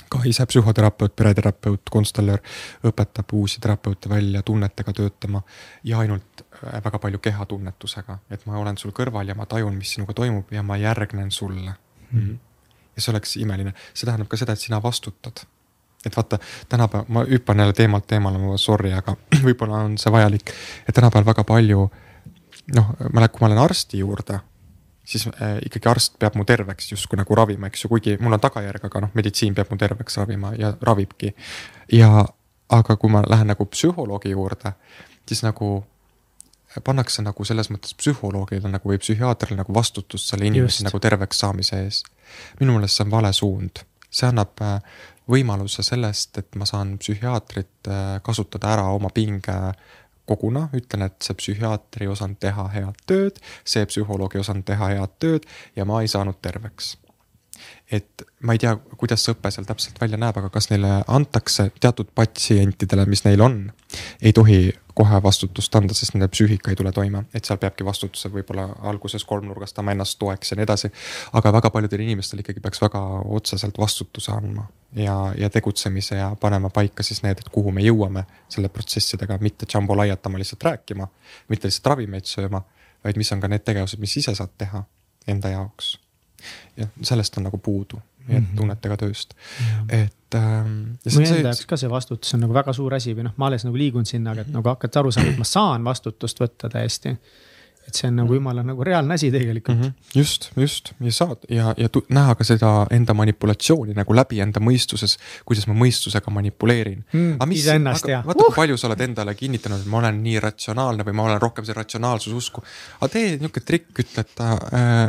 Ka 0.09 0.21
ise 0.25 0.45
psühhoterapeut, 0.45 1.15
pereterapeut, 1.15 1.89
konstellar 1.91 2.39
õpetab 2.87 3.33
uusi 3.33 3.61
terapeute 3.63 4.09
välja 4.09 4.41
tunnetega 4.41 4.93
töötama 4.93 5.41
ja 5.83 5.99
ainult 5.99 6.43
äh, 6.43 6.81
väga 6.83 6.99
palju 6.99 7.19
kehatunnetusega, 7.19 8.19
et 8.31 8.45
ma 8.45 8.57
olen 8.57 8.77
sul 8.77 8.95
kõrval 8.95 9.27
ja 9.27 9.35
ma 9.35 9.45
tajun, 9.45 9.75
mis 9.77 9.93
sinuga 9.97 10.15
toimub 10.17 10.51
ja 10.51 10.63
ma 10.63 10.77
järgnen 10.77 11.31
sulle 11.31 11.73
mm. 12.11 12.19
-hmm 12.19 12.35
ja 12.97 13.01
see 13.01 13.11
oleks 13.13 13.35
imeline, 13.37 13.73
see 13.93 14.07
tähendab 14.09 14.29
ka 14.31 14.39
seda, 14.41 14.55
et 14.57 14.63
sina 14.63 14.81
vastutad. 14.83 15.45
et 16.05 16.15
vaata, 16.15 16.39
tänapäeval, 16.69 17.05
ma 17.09 17.23
hüppan 17.29 17.59
jälle 17.59 17.73
teemalt 17.73 18.07
teemale, 18.07 18.37
ma 18.37 18.57
sorry, 18.57 18.91
aga 18.93 19.15
võib-olla 19.45 19.83
on 19.85 19.97
see 20.01 20.11
vajalik, 20.11 20.53
et 20.87 20.95
tänapäeval 20.95 21.25
väga 21.25 21.43
palju 21.43 21.89
noh, 22.75 22.91
ma 23.13 23.21
lähen, 23.21 23.33
kui 23.33 23.43
ma 23.43 23.49
lähen 23.51 23.63
arsti 23.63 24.01
juurde, 24.01 24.39
siis 25.07 25.27
äh, 25.27 25.57
ikkagi 25.65 25.89
arst 25.89 26.17
peab 26.19 26.35
mu 26.35 26.43
terveks 26.47 26.91
justkui 26.91 27.19
nagu 27.19 27.35
ravima, 27.35 27.69
eks 27.71 27.85
ju, 27.85 27.91
kuigi 27.91 28.17
mul 28.19 28.35
on 28.35 28.43
tagajärg, 28.43 28.87
aga 28.89 29.05
noh, 29.05 29.13
meditsiin 29.15 29.55
peab 29.55 29.71
mu 29.71 29.79
terveks 29.79 30.19
ravima 30.19 30.51
ja 30.59 30.73
ravibki. 30.81 31.33
ja, 31.95 32.25
aga 32.69 32.97
kui 32.99 33.11
ma 33.11 33.23
lähen 33.23 33.47
nagu 33.47 33.65
psühholoogi 33.71 34.33
juurde, 34.35 34.73
siis 35.27 35.43
nagu 35.47 35.77
pannakse 36.83 37.23
nagu 37.23 37.45
selles 37.47 37.71
mõttes 37.71 37.95
psühholoogile 37.97 38.69
nagu 38.69 38.91
või 38.91 38.99
psühhiaatrile 39.01 39.57
nagu 39.61 39.73
vastutust 39.73 40.29
selle 40.29 40.49
inimese 40.49 40.83
nagu 40.85 40.99
terveks 40.99 41.39
saamise 41.39 41.83
ees. 41.85 42.03
minu 42.59 42.75
meelest 42.75 42.99
see 42.99 43.05
on 43.07 43.13
vale 43.13 43.31
suund, 43.33 43.83
see 44.09 44.27
annab 44.27 44.59
äh, 44.61 44.81
võimaluse 45.31 45.83
sellest, 45.83 46.37
et 46.37 46.55
ma 46.59 46.67
saan 46.67 46.97
psühhiaatrit 46.99 47.89
äh, 47.91 48.03
kasutada 48.23 48.75
ära 48.75 48.89
oma 48.91 49.09
pinge 49.15 49.55
koguna, 50.27 50.67
ütlen, 50.77 51.07
et 51.07 51.17
see 51.23 51.37
psühhiaater 51.39 52.05
ei 52.05 52.11
osanud 52.11 52.39
teha 52.43 52.67
head 52.73 53.03
tööd, 53.09 53.41
see 53.67 53.85
psühholoog 53.89 54.35
ei 54.35 54.43
osanud 54.43 54.67
teha 54.67 54.93
head 54.93 55.17
tööd 55.23 55.47
ja 55.75 55.85
ma 55.87 56.01
ei 56.03 56.11
saanud 56.11 56.39
terveks. 56.43 56.95
Et 57.91 58.23
ma 58.45 58.53
ei 58.53 58.61
tea, 58.61 58.75
kuidas 58.99 59.23
see 59.23 59.33
õpe 59.33 59.49
seal 59.53 59.65
täpselt 59.65 59.97
välja 60.01 60.19
näeb, 60.21 60.37
aga 60.37 60.51
kas 60.53 60.69
neile 60.69 60.99
antakse 61.07 61.71
teatud 61.79 62.11
patsientidele, 62.15 63.07
mis 63.09 63.23
neil 63.25 63.41
on, 63.41 63.61
ei 64.21 64.35
tohi 64.35 64.59
kohe 64.97 65.19
vastutust 65.23 65.75
anda, 65.77 65.93
sest 65.97 66.15
nende 66.15 66.29
psüühika 66.33 66.71
ei 66.71 66.77
tule 66.79 66.91
toime, 66.95 67.23
et 67.35 67.45
seal 67.45 67.59
peabki 67.61 67.85
vastutuse 67.85 68.31
võib-olla 68.33 68.65
alguses 68.89 69.25
kolmnurgastama 69.29 69.93
ennast 69.93 70.17
toeks 70.21 70.51
ja 70.51 70.57
nii 70.57 70.65
edasi. 70.65 70.91
aga 71.37 71.53
väga 71.53 71.71
paljudel 71.73 72.03
inimestel 72.07 72.41
ikkagi 72.41 72.63
peaks 72.63 72.81
väga 72.81 73.01
otseselt 73.37 73.77
vastutuse 73.77 74.31
andma 74.33 74.65
ja, 74.95 75.17
ja 75.37 75.49
tegutsemise 75.53 76.17
ja 76.17 76.31
panema 76.41 76.69
paika 76.73 77.05
siis 77.05 77.21
need, 77.25 77.43
et 77.43 77.53
kuhu 77.53 77.71
me 77.71 77.85
jõuame 77.85 78.25
selle 78.49 78.73
protsessidega, 78.73 79.37
mitte 79.41 79.69
jambolaiatama 79.73 80.41
lihtsalt 80.41 80.65
rääkima, 80.71 81.07
mitte 81.53 81.69
lihtsalt 81.69 81.93
ravimeid 81.93 82.29
sööma, 82.29 82.63
vaid 83.05 83.21
mis 83.21 83.31
on 83.35 83.43
ka 83.43 83.51
need 83.53 83.65
tegevused, 83.67 84.01
mis 84.01 84.17
ise 84.23 84.35
saad 84.35 84.57
teha 84.57 84.83
enda 85.27 85.53
jaoks. 85.53 85.97
Jah, 86.77 86.89
sellest 87.01 87.37
on 87.37 87.47
nagu 87.49 87.57
puudu 87.57 88.01
mm 88.27 88.35
-hmm. 88.35 88.55
tunnetega 88.59 88.97
tööst, 88.97 89.33
et 89.89 90.35
ähm,. 90.35 90.97
mu 91.05 91.21
enda 91.21 91.49
jaoks 91.49 91.65
ka 91.65 91.77
see 91.77 91.89
vastutus 91.89 92.33
on 92.33 92.45
nagu 92.45 92.53
väga 92.53 92.73
suur 92.73 92.93
asi 92.93 93.15
või 93.15 93.27
noh, 93.29 93.33
ma 93.37 93.47
alles 93.47 93.65
nagu 93.65 93.77
liigun 93.77 94.05
sinna, 94.05 94.31
aga 94.31 94.41
et 94.41 94.53
nagu 94.53 94.69
hakata 94.69 94.99
aru 94.99 95.11
saama, 95.11 95.29
et 95.29 95.37
ma 95.37 95.47
saan 95.47 95.83
vastutust 95.83 96.39
võtta 96.39 96.69
täiesti 96.69 97.17
et 97.87 97.95
see 97.95 98.09
on 98.09 98.17
nagu 98.19 98.35
jumala 98.35 98.63
nagu 98.67 98.83
reaalne 98.83 99.15
asi 99.15 99.29
tegelikult 99.31 99.77
mm. 99.77 99.83
-hmm. 99.83 100.19
just, 100.19 100.49
just 100.57 100.91
ja 100.99 101.11
saad 101.11 101.45
ja, 101.49 101.73
ja 101.77 101.89
näha 102.09 102.35
ka 102.35 102.43
seda 102.43 102.71
enda 102.91 103.13
manipulatsiooni 103.13 103.95
nagu 103.95 104.15
läbi 104.15 104.41
enda 104.43 104.59
mõistuses, 104.59 105.17
kuidas 105.45 105.67
ma 105.67 105.75
mõistusega 105.77 106.33
manipuleerin 106.33 107.05
mm,. 107.13 107.51
iseennast 107.51 108.07
ja. 108.11 108.21
vaata 108.25 108.43
uh., 108.43 108.51
kui 108.51 108.61
palju 108.61 108.77
sa 108.77 108.89
oled 108.89 109.03
endale 109.07 109.35
kinnitanud, 109.35 109.85
et 109.85 109.91
ma 109.91 110.01
olen 110.01 110.21
nii 110.23 110.39
ratsionaalne 110.43 111.07
või 111.07 111.15
ma 111.19 111.29
olen 111.29 111.41
rohkem 111.41 111.65
see 111.65 111.77
ratsionaalsususku. 111.77 112.63
aga 112.99 113.11
tee 113.13 113.37
nihuke 113.37 113.63
trikk, 113.63 113.93
ütle, 114.03 114.25
et 114.25 114.43
äh, 114.43 115.07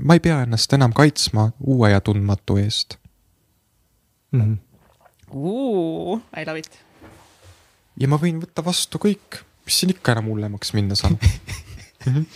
ma 0.00 0.18
ei 0.18 0.24
pea 0.24 0.42
ennast 0.42 0.72
enam 0.72 0.92
kaitsma 0.92 1.50
uue 1.60 1.92
ja 1.94 2.00
tundmatu 2.00 2.58
eest 2.64 2.98
mm. 4.32 4.40
-hmm. 4.40 4.56
Uh, 5.30 6.20
I 6.40 6.44
love 6.46 6.58
it. 6.58 6.70
ja 8.00 8.08
ma 8.08 8.16
võin 8.16 8.40
võtta 8.40 8.64
vastu 8.64 8.98
kõik, 8.98 9.42
mis 9.66 9.80
siin 9.80 9.92
ikka 9.92 10.14
enam 10.16 10.30
hullemaks 10.32 10.72
minna 10.72 10.96
saab 10.96 11.20
mm. 12.06 12.14
-hmm. 12.14 12.26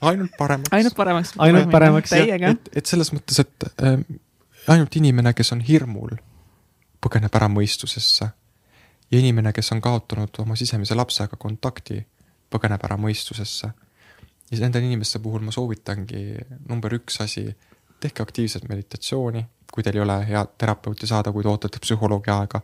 ainult 0.00 0.36
paremaks. 0.38 0.72
ainult 0.72 0.94
paremaks. 0.96 1.32
ainult 1.38 1.70
paremaks 1.70 2.12
jah, 2.12 2.50
et, 2.50 2.70
et 2.72 2.86
selles 2.86 3.12
mõttes, 3.12 3.40
et 3.40 3.68
äh, 3.82 3.98
ainult 4.68 4.96
inimene, 4.96 5.34
kes 5.34 5.52
on 5.52 5.60
hirmul, 5.60 6.16
põgeneb 7.04 7.36
ära 7.36 7.48
mõistusesse. 7.48 8.28
ja 9.10 9.18
inimene, 9.18 9.52
kes 9.52 9.72
on 9.72 9.80
kaotanud 9.80 10.38
oma 10.38 10.56
sisemise 10.56 10.94
lapsega 10.94 11.36
kontakti, 11.36 12.04
põgeneb 12.50 12.84
ära 12.84 12.96
mõistusesse. 12.96 13.70
ja 14.50 14.60
nende 14.60 14.80
inimeste 14.80 15.18
puhul 15.18 15.40
ma 15.40 15.52
soovitangi 15.52 16.24
number 16.68 16.94
üks 16.94 17.20
asi, 17.20 17.48
tehke 18.00 18.22
aktiivset 18.22 18.68
meditatsiooni, 18.68 19.46
kui 19.72 19.82
teil 19.82 19.96
ei 19.96 20.02
ole 20.02 20.18
head 20.28 20.56
terapeuti 20.58 21.06
saada, 21.06 21.32
kui 21.32 21.42
te 21.42 21.48
ootate 21.48 21.80
psühholoogi 21.80 22.30
aega. 22.30 22.60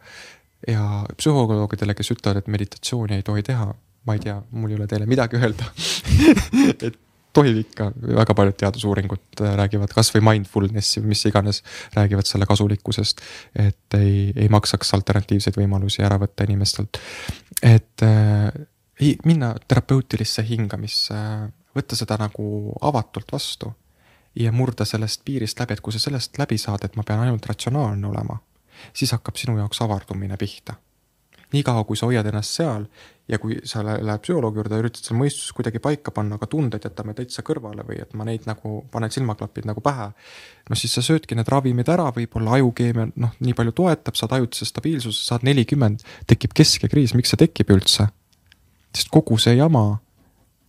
ja 0.68 1.05
psühholoogidele, 1.16 1.94
kes 1.94 2.10
ütlevad, 2.10 2.43
et 2.43 2.47
meditatsiooni 2.47 3.14
ei 3.14 3.22
tohi 3.22 3.43
teha 3.43 3.74
ma 4.06 4.16
ei 4.16 4.24
tea, 4.24 4.40
mul 4.51 4.72
ei 4.72 4.81
ole 4.81 4.89
teile 4.90 5.06
midagi 5.10 5.40
öelda 5.40 5.70
et 6.86 6.98
tohib 7.36 7.60
ikka, 7.62 7.90
väga 8.16 8.35
paljud 8.35 8.56
teadusuuringud 8.59 9.43
äh, 9.44 9.55
räägivad 9.60 9.93
kasvõi 9.94 10.22
mindfulness'i 10.31 11.02
või 11.02 11.14
mis 11.14 11.24
iganes, 11.31 11.62
räägivad 11.94 12.28
selle 12.28 12.48
kasulikkusest. 12.51 13.22
et 13.55 13.98
ei, 13.98 14.32
ei 14.36 14.48
maksaks 14.52 14.94
alternatiivseid 14.98 15.59
võimalusi 15.60 16.05
ära 16.06 16.18
võtta 16.20 16.47
inimestelt. 16.48 17.01
et 17.62 18.06
äh, 18.06 18.51
minna 19.24 19.55
terapeutilisse 19.68 20.44
hingamisse 20.48 21.16
võtta 21.77 21.97
seda 21.97 22.18
nagu 22.20 22.74
avatult 22.82 23.32
vastu 23.32 23.72
ja 24.35 24.52
murda 24.52 24.85
sellest 24.85 25.22
piirist 25.24 25.60
läbi, 25.60 25.74
et 25.74 25.81
kui 25.81 25.94
sa 25.94 26.02
sellest 26.02 26.39
läbi 26.39 26.59
saad, 26.59 26.85
et 26.85 26.97
ma 26.97 27.06
pean 27.06 27.22
ainult 27.24 27.47
ratsionaalne 27.47 28.06
olema, 28.06 28.39
siis 28.93 29.12
hakkab 29.14 29.39
sinu 29.39 29.56
jaoks 29.59 29.82
avardumine 29.82 30.36
pihta. 30.40 30.74
Niikaua, 31.55 31.85
kui 31.89 31.98
sa 31.98 32.09
hoiad 32.09 32.27
ennast 32.31 32.56
seal 32.59 32.86
ja 33.31 33.39
kui 33.39 33.59
sa 33.68 33.82
lähed 33.85 34.22
psühholoogi 34.24 34.59
juurde 34.59 34.74
ja 34.74 34.82
üritad 34.82 35.06
seal 35.06 35.18
mõistust 35.18 35.52
kuidagi 35.55 35.82
paika 35.82 36.12
panna, 36.14 36.39
aga 36.39 36.48
tunded 36.51 36.85
jätame 36.86 37.14
täitsa 37.14 37.44
kõrvale 37.47 37.85
või 37.86 38.01
et 38.02 38.14
ma 38.18 38.27
neid 38.27 38.47
nagu 38.48 38.81
panen 38.90 39.12
silmaklapid 39.14 39.68
nagu 39.70 39.82
pähe. 39.85 40.10
no 40.70 40.78
siis 40.78 40.94
sa 40.94 41.02
söödki 41.05 41.39
need 41.39 41.48
ravimid 41.48 41.89
ära, 41.89 42.09
võib-olla 42.16 42.59
ajukeemia 42.59 43.10
noh, 43.14 43.36
nii 43.39 43.55
palju 43.59 43.74
toetab, 43.82 44.18
saad 44.18 44.35
ajutise 44.39 44.66
stabiilsuse, 44.66 45.22
saad 45.27 45.47
nelikümmend, 45.47 46.02
tekib 46.31 46.55
keskekriis, 46.56 47.14
miks 47.14 47.35
see 47.35 47.44
tekib 47.47 47.70
üldse? 47.77 48.10
sest 48.90 49.10
kogu 49.14 49.39
see 49.39 49.55
jama 49.55 50.01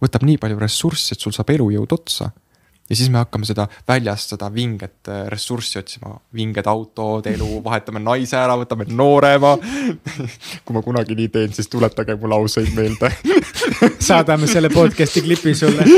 võtab 0.02 0.26
nii 0.26 0.38
palju 0.42 0.60
ressurssi, 0.62 1.16
et 1.16 1.22
sul 1.22 1.34
saab 1.34 1.50
elujõud 1.50 1.94
otsa 1.98 2.30
ja 2.92 2.96
siis 3.00 3.10
me 3.12 3.22
hakkame 3.22 3.48
seda 3.48 3.68
väljast 3.88 4.34
seda 4.34 4.50
vinget 4.52 5.08
äh, 5.08 5.24
ressurssi 5.32 5.80
otsima, 5.80 6.18
vinged 6.36 6.68
autod, 6.68 7.28
elu, 7.32 7.48
vahetame 7.64 8.02
naise 8.04 8.36
ära, 8.40 8.58
võtame 8.60 8.88
noorema. 8.92 9.56
kui 10.66 10.76
ma 10.76 10.84
kunagi 10.84 11.16
nii 11.16 11.30
teen, 11.32 11.56
siis 11.56 11.72
tuletage 11.72 12.18
mulle 12.20 12.36
ausaid 12.42 12.74
meelde 12.76 13.12
saadame 14.10 14.50
selle 14.52 14.70
podcast'i 14.74 15.24
klipi 15.24 15.56
sulle 15.56 15.86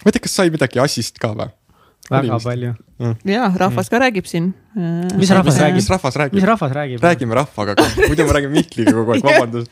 ma 0.00 0.08
ei 0.08 0.12
tea, 0.16 0.22
kas 0.24 0.34
sai 0.34 0.50
midagi 0.50 0.82
assist 0.82 1.20
ka 1.22 1.30
või? 1.36 1.50
väga 2.10 2.38
palju. 2.42 2.74
ja 3.30 3.52
rahvas 3.62 3.90
ka 3.92 4.00
räägib 4.02 4.26
siin. 4.26 4.50
mis 5.14 5.30
rahvas 5.30 5.60
räägib? 5.62 5.78
mis 5.78 5.90
rahvas 5.94 6.16
räägib? 6.18 6.40
mis 6.40 6.48
rahvas 6.50 6.72
räägib? 6.74 7.02
räägime 7.06 7.38
rahvaga, 7.38 7.78
muidu 8.02 8.26
me 8.26 8.32
räägime 8.38 8.58
Mihkliga 8.58 8.96
kogu 8.98 9.14
aeg, 9.14 9.22
vabandust 9.30 9.70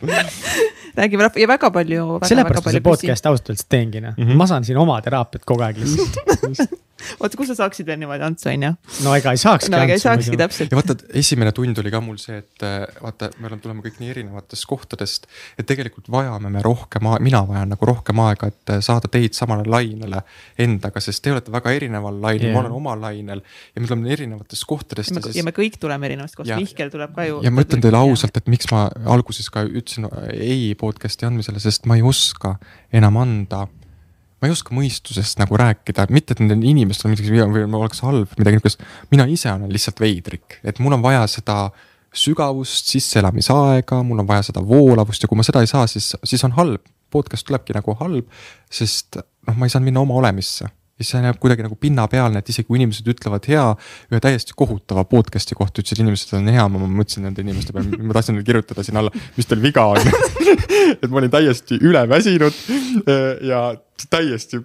räägime 0.98 1.28
rahva 1.28 1.44
ja 1.44 1.50
väga 1.50 1.70
palju. 1.78 2.08
sellepärast 2.32 2.66
ma 2.66 2.74
seda 2.74 2.84
podcast'i 2.90 3.30
ausalt 3.30 3.54
öeldes 3.54 3.70
teengi, 3.70 4.02
noh 4.04 4.14
mm 4.16 4.24
-hmm., 4.24 4.42
ma 4.42 4.46
saan 4.50 4.66
siin 4.68 4.78
oma 4.82 5.00
teraapiat 5.04 5.46
kogu 5.48 5.66
aeg 5.66 5.80
lihtsalt 5.84 6.78
oota, 7.18 7.38
kus 7.38 7.50
sa 7.52 7.56
saaksid 7.62 7.86
veel 7.88 8.00
niimoodi 8.02 8.24
Antsu, 8.26 8.48
on 8.50 8.64
ju? 8.66 8.70
no 9.06 9.14
ega 9.16 9.32
ei 9.34 9.40
saakski. 9.40 9.70
no 9.72 9.80
ega 9.84 9.96
ei 9.96 10.02
saakski 10.02 10.38
täpselt. 10.40 10.72
ja 10.72 10.78
vaata, 10.78 10.96
esimene 11.20 11.52
tund 11.56 11.78
oli 11.82 11.92
ka 11.94 12.00
mul 12.04 12.18
see, 12.20 12.40
et 12.42 12.64
äh, 12.66 12.84
vaata, 13.02 13.30
me 13.38 13.48
oleme, 13.50 13.62
tuleme 13.64 13.84
kõik 13.84 14.00
nii 14.02 14.12
erinevatest 14.14 14.66
kohtadest. 14.70 15.28
et 15.58 15.68
tegelikult 15.68 16.10
vajame 16.12 16.50
me 16.54 16.62
rohkem, 16.64 17.08
mina 17.24 17.42
vajan 17.48 17.72
nagu 17.74 17.90
rohkem 17.90 18.22
aega, 18.26 18.50
et 18.52 18.74
äh, 18.74 18.82
saada 18.84 19.10
teid 19.12 19.36
samale 19.38 19.66
lainele 19.68 20.22
endaga, 20.58 21.02
sest 21.04 21.22
te 21.24 21.34
olete 21.34 21.54
väga 21.54 21.74
erineval 21.78 22.20
lainel 22.24 22.50
yeah., 22.50 22.56
ma 22.56 22.64
olen 22.64 22.76
omal 22.80 23.02
lainel. 23.08 23.44
ja 23.74 23.82
me 23.82 23.90
tuleme 23.90 24.12
erinevatest 24.16 24.68
kohtadest. 24.68 25.14
ja, 25.14 25.24
siis... 25.28 25.40
ja 25.40 25.46
me 25.46 25.54
kõik 25.56 25.78
tuleme 25.80 26.10
erinevatest 26.10 26.40
kohtadest, 26.40 26.66
Mihkel 26.66 26.92
tuleb 26.94 27.14
ka 27.16 27.28
ju. 27.28 27.40
ja 27.46 27.54
ma 27.54 27.66
ütlen 27.66 27.84
teile 27.84 28.02
ausalt, 28.02 28.36
et 28.40 28.50
miks 28.50 28.70
ma 28.74 28.88
alguses 29.06 29.50
ka 29.54 29.64
ütlesin 29.68 30.10
ei 30.34 30.72
podcast'i 30.78 31.28
andmisele, 31.28 31.62
sest 31.62 31.86
ma 31.88 31.98
ei 31.98 32.06
oska 32.06 32.56
enam 32.94 33.18
anda 33.20 33.66
ma 34.38 34.48
ei 34.48 34.54
oska 34.54 34.74
mõistusest 34.76 35.40
nagu 35.40 35.58
rääkida, 35.58 36.06
mitte 36.14 36.36
et 36.36 36.42
nendel 36.42 36.62
inimestel 36.70 37.12
midagi 37.12 37.32
või 37.34 37.66
ma 37.70 37.82
oleks 37.82 38.02
halb 38.06 38.32
midagi 38.38 38.58
niisugust. 38.58 38.84
mina 39.10 39.26
ise 39.26 39.50
olen 39.52 39.72
lihtsalt 39.72 40.00
veidrik, 40.00 40.60
et 40.64 40.78
mul 40.78 40.98
on 40.98 41.04
vaja 41.04 41.26
seda 41.30 41.58
sügavust, 42.14 42.88
sisseelamisaega, 42.88 44.02
mul 44.06 44.22
on 44.22 44.28
vaja 44.28 44.46
seda 44.48 44.62
voolavust 44.64 45.22
ja 45.22 45.28
kui 45.28 45.38
ma 45.38 45.46
seda 45.46 45.62
ei 45.62 45.70
saa, 45.70 45.86
siis, 45.90 46.14
siis 46.24 46.44
on 46.48 46.56
halb. 46.58 46.84
podcast 47.08 47.46
tulebki 47.48 47.72
nagu 47.72 47.94
halb, 47.96 48.26
sest 48.68 49.16
noh, 49.16 49.54
ma 49.56 49.64
ei 49.64 49.72
saanud 49.72 49.88
minna 49.88 50.02
oma 50.04 50.18
olemisse 50.20 50.66
siis 50.98 51.12
see 51.14 51.22
näeb 51.22 51.38
kuidagi 51.42 51.64
nagu 51.64 51.78
pinnapealne, 51.80 52.42
et 52.42 52.52
isegi 52.52 52.66
kui 52.68 52.80
inimesed 52.80 53.06
ütlevad 53.14 53.46
hea, 53.50 53.66
ühe 54.12 54.22
täiesti 54.22 54.56
kohutava 54.58 55.04
podcast'i 55.08 55.58
kohta 55.58 55.82
ütlesid 55.82 56.02
inimesed, 56.02 56.32
et 56.32 56.40
on 56.40 56.50
hea, 56.52 56.64
ma 56.74 56.86
mõtlesin 56.86 57.28
nende 57.28 57.44
inimeste 57.44 57.74
peale, 57.76 58.00
ma 58.02 58.16
tahtsin 58.16 58.40
kirjutada 58.46 58.86
sinna 58.86 59.04
alla, 59.04 59.26
mis 59.36 59.46
teil 59.48 59.62
viga 59.62 59.86
on 59.92 60.02
et 61.02 61.06
ma 61.06 61.22
olin 61.22 61.30
täiesti 61.32 61.78
üleväsinud 61.78 62.66
ja 63.46 63.62
täiesti 64.10 64.60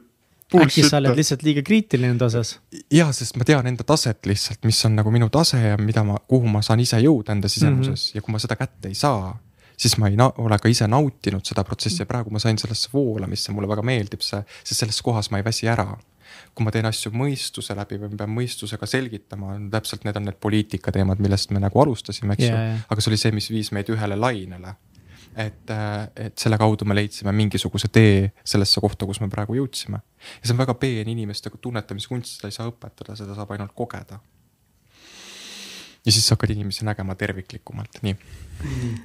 äkki 0.61 0.83
sa 0.85 0.99
oled 0.99 1.17
lihtsalt 1.17 1.45
liiga 1.45 1.63
kriitiline 1.65 2.13
enda 2.13 2.27
osas? 2.29 2.57
ja, 2.93 3.07
sest 3.15 3.37
ma 3.39 3.47
tean 3.47 3.67
enda 3.69 3.85
taset 3.87 4.25
lihtsalt, 4.29 4.61
mis 4.67 4.81
on 4.87 4.97
nagu 4.99 5.13
minu 5.13 5.29
tase 5.33 5.61
ja 5.61 5.79
mida 5.81 6.03
ma, 6.07 6.19
kuhu 6.29 6.49
ma 6.51 6.61
saan 6.65 6.83
ise 6.83 6.99
jõuda 7.03 7.33
enda 7.37 7.49
sisemuses 7.49 7.89
mm 7.89 8.11
-hmm. 8.11 8.17
ja 8.17 8.21
kui 8.21 8.35
ma 8.35 8.41
seda 8.41 8.57
kätte 8.59 8.91
ei 8.91 8.97
saa, 8.97 9.35
siis 9.77 9.97
ma 9.97 10.09
ei 10.09 10.17
ole 10.19 10.59
ka 10.59 10.69
ise 10.69 10.87
nautinud 10.87 11.45
seda 11.45 11.63
protsessi 11.63 12.01
ja 12.01 12.09
praegu 12.09 12.29
ma 12.29 12.39
sain 12.39 12.57
sellesse 12.57 12.89
voolamisse, 12.93 13.51
mulle 13.51 13.67
väga 13.67 13.81
meeldib 13.81 14.21
see, 14.21 14.43
sest 14.63 14.79
selles 14.85 15.01
kohas 15.01 15.31
ma 15.31 15.37
ei 15.37 15.45
väsi 15.45 15.67
ära 15.67 15.87
kui 16.53 16.65
ma 16.65 16.71
teen 16.73 16.85
asju 16.85 17.09
mõistuse 17.17 17.75
läbi 17.77 17.97
või 18.01 18.11
ma 18.13 18.23
pean 18.23 18.33
mõistusega 18.33 18.87
selgitama, 18.89 19.55
täpselt 19.73 20.03
need 20.05 20.17
on 20.19 20.27
need 20.29 20.39
poliitika 20.43 20.93
teemad, 20.93 21.21
millest 21.23 21.53
me 21.53 21.61
nagu 21.63 21.81
alustasime, 21.81 22.35
eks 22.37 22.45
ju 22.45 22.49
yeah,. 22.51 22.65
Yeah. 22.73 22.87
aga 22.89 23.01
see 23.03 23.13
oli 23.13 23.21
see, 23.21 23.35
mis 23.35 23.49
viis 23.49 23.71
meid 23.75 23.89
ühele 23.93 24.17
lainele 24.19 24.75
et, 25.35 25.69
äh, 25.69 26.27
et 26.27 26.37
selle 26.39 26.57
kaudu 26.61 26.85
me 26.85 26.95
leidsime 26.97 27.33
mingisuguse 27.35 27.89
tee 27.93 28.29
sellesse 28.45 28.81
kohta, 28.83 29.07
kus 29.09 29.19
me 29.23 29.29
praegu 29.31 29.57
jõudsime. 29.57 29.99
ja 30.21 30.45
see 30.45 30.53
on 30.53 30.61
väga 30.61 30.75
peen 30.79 31.09
inimeste 31.09 31.51
tunnetamiskunst, 31.61 32.37
seda 32.37 32.51
ei 32.51 32.57
saa 32.57 32.69
õpetada, 32.69 33.17
seda 33.19 33.35
saab 33.37 33.53
ainult 33.55 33.73
kogeda. 33.75 34.19
ja 36.05 36.11
siis 36.11 36.25
sa 36.27 36.37
hakkad 36.37 36.53
inimesi 36.55 36.85
nägema 36.85 37.15
terviklikumalt, 37.15 38.01
nii. 38.05 38.17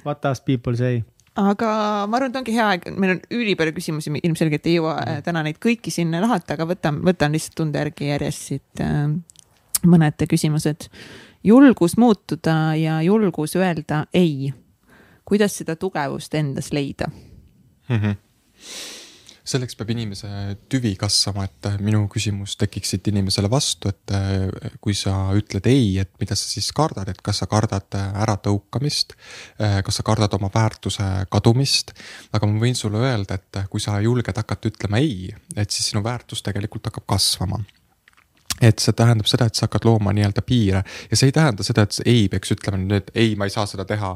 What 0.05 0.21
does 0.23 0.41
people 0.41 0.77
say? 0.77 1.01
Aga 1.39 1.71
ma 2.09 2.19
arvan, 2.19 2.31
et 2.31 2.39
ongi 2.41 2.55
hea 2.55 2.67
aeg, 2.73 2.87
meil 2.99 3.15
on 3.15 3.23
ülipalju 3.39 3.75
küsimusi, 3.77 4.13
ilmselgelt 4.23 4.67
ei 4.67 4.77
jõua 4.77 4.95
mm. 4.99 5.25
täna 5.27 5.43
neid 5.45 5.59
kõiki 5.63 5.93
siin 5.93 6.11
lahata, 6.15 6.57
aga 6.57 6.67
võtan, 6.69 7.01
võtan 7.05 7.35
lihtsalt 7.35 7.57
tunde 7.61 7.83
järgi 7.83 8.11
järjest 8.11 8.47
siit 8.51 8.83
äh, 8.83 9.05
mõned 9.87 10.25
küsimused. 10.29 10.89
julgus 11.43 11.95
muutuda 11.97 12.75
ja 12.75 13.01
julgus 13.01 13.55
öelda 13.55 14.05
ei 14.13 14.51
kuidas 15.29 15.59
seda 15.61 15.75
tugevust 15.79 16.33
endas 16.35 16.71
leida 16.73 17.07
mm? 17.89 17.95
-hmm. 17.95 18.15
Selleks 19.49 19.77
peab 19.79 19.93
inimese 19.93 20.29
tüvi 20.71 20.93
kasvama, 20.99 21.45
et 21.47 21.69
minu 21.83 22.03
küsimus 22.11 22.55
tekiks 22.59 22.93
siit 22.93 23.09
inimesele 23.11 23.49
vastu, 23.51 23.91
et 23.91 24.13
eh, 24.15 24.69
kui 24.83 24.95
sa 24.97 25.15
ütled 25.37 25.69
ei, 25.71 25.95
et 26.03 26.11
mida 26.21 26.37
sa 26.37 26.45
siis 26.49 26.69
kardad, 26.75 27.09
et 27.11 27.21
kas 27.25 27.41
sa 27.43 27.49
kardad 27.49 27.97
äratõukamist, 27.97 29.17
eh, 29.59 29.79
kas 29.85 30.01
sa 30.01 30.05
kardad 30.07 30.37
oma 30.37 30.51
väärtuse 30.53 31.09
kadumist. 31.31 31.93
aga 32.33 32.47
ma 32.47 32.61
võin 32.61 32.77
sulle 32.77 33.01
öelda, 33.01 33.39
et 33.39 33.63
kui 33.69 33.81
sa 33.81 33.99
julged 34.03 34.37
hakata 34.37 34.69
ütlema 34.69 35.01
ei, 35.01 35.33
et 35.55 35.69
siis 35.71 35.91
sinu 35.91 36.03
väärtus 36.05 36.43
tegelikult 36.45 36.91
hakkab 36.91 37.07
kasvama 37.17 37.63
et 38.61 38.79
see 38.83 38.95
tähendab 38.95 39.29
seda, 39.29 39.47
et 39.47 39.55
sa 39.55 39.67
hakkad 39.67 39.85
looma 39.87 40.13
nii-öelda 40.15 40.43
piire 40.45 40.83
ja 40.83 41.17
see 41.19 41.29
ei 41.29 41.35
tähenda 41.35 41.63
seda, 41.65 41.85
et 41.85 41.99
ei 42.05 42.27
peaks 42.31 42.53
ütlema 42.55 42.79
nüüd 42.81 43.11
ei, 43.15 43.35
ma 43.39 43.47
ei 43.47 43.53
saa 43.53 43.65
seda 43.69 43.85
teha. 43.87 44.11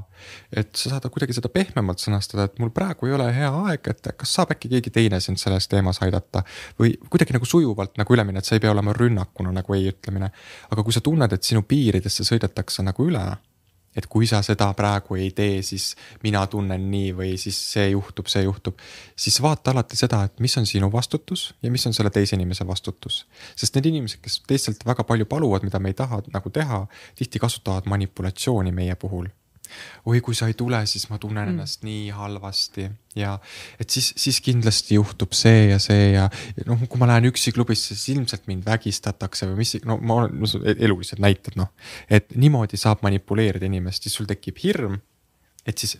et 0.51 0.75
sa 0.75 0.93
saad 0.93 1.07
kuidagi 1.13 1.35
seda 1.35 1.51
pehmemalt 1.53 2.03
sõnastada, 2.03 2.47
et 2.49 2.59
mul 2.59 2.73
praegu 2.75 3.07
ei 3.07 3.15
ole 3.17 3.29
hea 3.35 3.51
aeg, 3.67 3.87
et 3.91 4.11
kas 4.17 4.35
saab 4.39 4.53
äkki 4.55 4.71
keegi 4.75 4.93
teine 4.93 5.19
sind 5.23 5.41
selles 5.41 5.67
teemas 5.71 6.01
aidata. 6.05 6.43
või 6.79 6.95
kuidagi 7.09 7.37
nagu 7.37 7.47
sujuvalt 7.47 7.97
nagu 7.97 8.15
üle 8.15 8.27
minna, 8.27 8.43
et 8.43 8.49
see 8.49 8.59
ei 8.59 8.65
pea 8.65 8.71
olema 8.71 8.93
rünnakuna 8.93 9.53
nagu 9.55 9.73
ei 9.77 9.89
ütlemine. 9.91 10.31
aga 10.71 10.83
kui 10.83 10.93
sa 10.93 11.01
tunned, 11.01 11.33
et 11.33 11.43
sinu 11.43 11.63
piiridesse 11.67 12.27
sõidetakse 12.27 12.83
nagu 12.83 13.07
üle 13.07 13.25
et 13.95 14.07
kui 14.07 14.27
sa 14.29 14.41
seda 14.45 14.69
praegu 14.77 15.17
ei 15.19 15.31
tee, 15.35 15.61
siis 15.61 15.93
mina 16.23 16.45
tunnen 16.47 16.89
nii 16.91 17.11
või 17.17 17.35
siis 17.41 17.59
see 17.73 17.89
juhtub, 17.91 18.29
see 18.31 18.43
juhtub. 18.43 18.79
siis 19.15 19.41
vaata 19.41 19.71
alati 19.71 19.99
seda, 19.99 20.23
et 20.23 20.39
mis 20.43 20.57
on 20.57 20.65
sinu 20.69 20.91
vastutus 20.91 21.53
ja 21.61 21.71
mis 21.71 21.85
on 21.87 21.93
selle 21.93 22.09
teise 22.09 22.35
inimese 22.35 22.67
vastutus. 22.67 23.25
sest 23.55 23.75
need 23.75 23.91
inimesed, 23.93 24.21
kes 24.21 24.41
teistelt 24.47 24.85
väga 24.85 25.03
palju 25.03 25.25
paluvad, 25.25 25.63
mida 25.63 25.79
me 25.79 25.93
ei 25.93 25.97
taha 25.97 26.21
nagu 26.33 26.49
teha, 26.49 26.85
tihti 27.15 27.39
kasutavad 27.39 27.89
manipulatsiooni 27.89 28.71
meie 28.71 28.95
puhul 28.95 29.29
oi, 30.05 30.19
kui 30.23 30.35
sa 30.35 30.49
ei 30.49 30.55
tule, 30.57 30.81
siis 30.89 31.07
ma 31.11 31.19
tunnen 31.21 31.45
mm. 31.45 31.53
ennast 31.53 31.85
nii 31.87 32.09
halvasti 32.15 32.87
ja 33.15 33.35
et 33.81 33.89
siis, 33.93 34.11
siis 34.19 34.39
kindlasti 34.43 34.97
juhtub 34.97 35.35
see 35.37 35.69
ja 35.71 35.79
see 35.81 36.13
ja 36.13 36.27
noh, 36.67 36.81
kui 36.89 37.01
ma 37.01 37.09
lähen 37.11 37.29
üksi 37.29 37.53
klubisse, 37.55 37.93
siis 37.93 38.15
ilmselt 38.15 38.47
mind 38.49 38.65
vägistatakse 38.67 39.47
või 39.51 39.61
mis, 39.61 39.75
no 39.87 39.99
ma 40.01 40.21
olen 40.21 40.39
no, 40.41 40.49
elulised 40.73 41.21
näited 41.23 41.57
noh. 41.59 41.71
et 42.09 42.33
niimoodi 42.35 42.79
saab 42.79 43.03
manipuleerida 43.05 43.69
inimest, 43.69 44.05
siis 44.05 44.17
sul 44.19 44.29
tekib 44.29 44.59
hirm. 44.63 44.99
et 45.65 45.77
siis 45.77 45.97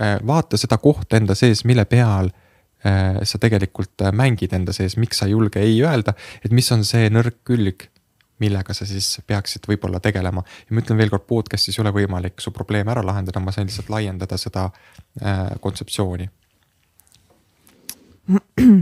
äh, 0.00 0.18
vaata 0.26 0.60
seda 0.60 0.78
kohta 0.82 1.18
enda 1.20 1.36
sees, 1.38 1.64
mille 1.68 1.84
peal 1.90 2.30
äh, 2.30 3.20
sa 3.22 3.40
tegelikult 3.42 4.06
äh, 4.06 4.14
mängid 4.14 4.54
enda 4.56 4.72
sees, 4.76 4.96
miks 4.96 5.20
sa 5.20 5.28
ei 5.28 5.36
julge 5.36 5.62
ei 5.62 5.80
öelda, 5.82 6.16
et 6.44 6.54
mis 6.54 6.70
on 6.72 6.86
see 6.86 7.10
nõrk 7.12 7.42
külg 7.44 7.88
millega 8.42 8.74
sa 8.74 8.86
siis 8.86 9.20
peaksid 9.26 9.66
võib-olla 9.68 10.00
tegelema. 10.02 10.42
ja 10.68 10.74
ma 10.74 10.82
ütlen 10.82 10.98
veelkord, 10.98 11.26
podcast'is 11.28 11.78
ei 11.78 11.84
ole 11.84 11.92
võimalik 11.94 12.40
su 12.42 12.50
probleeme 12.54 12.90
ära 12.94 13.04
lahendada, 13.06 13.40
ma 13.40 13.52
sain 13.54 13.68
lihtsalt 13.68 13.92
laiendada 13.92 14.38
seda 14.40 14.64
äh, 15.22 15.54
kontseptsiooni. 15.60 16.28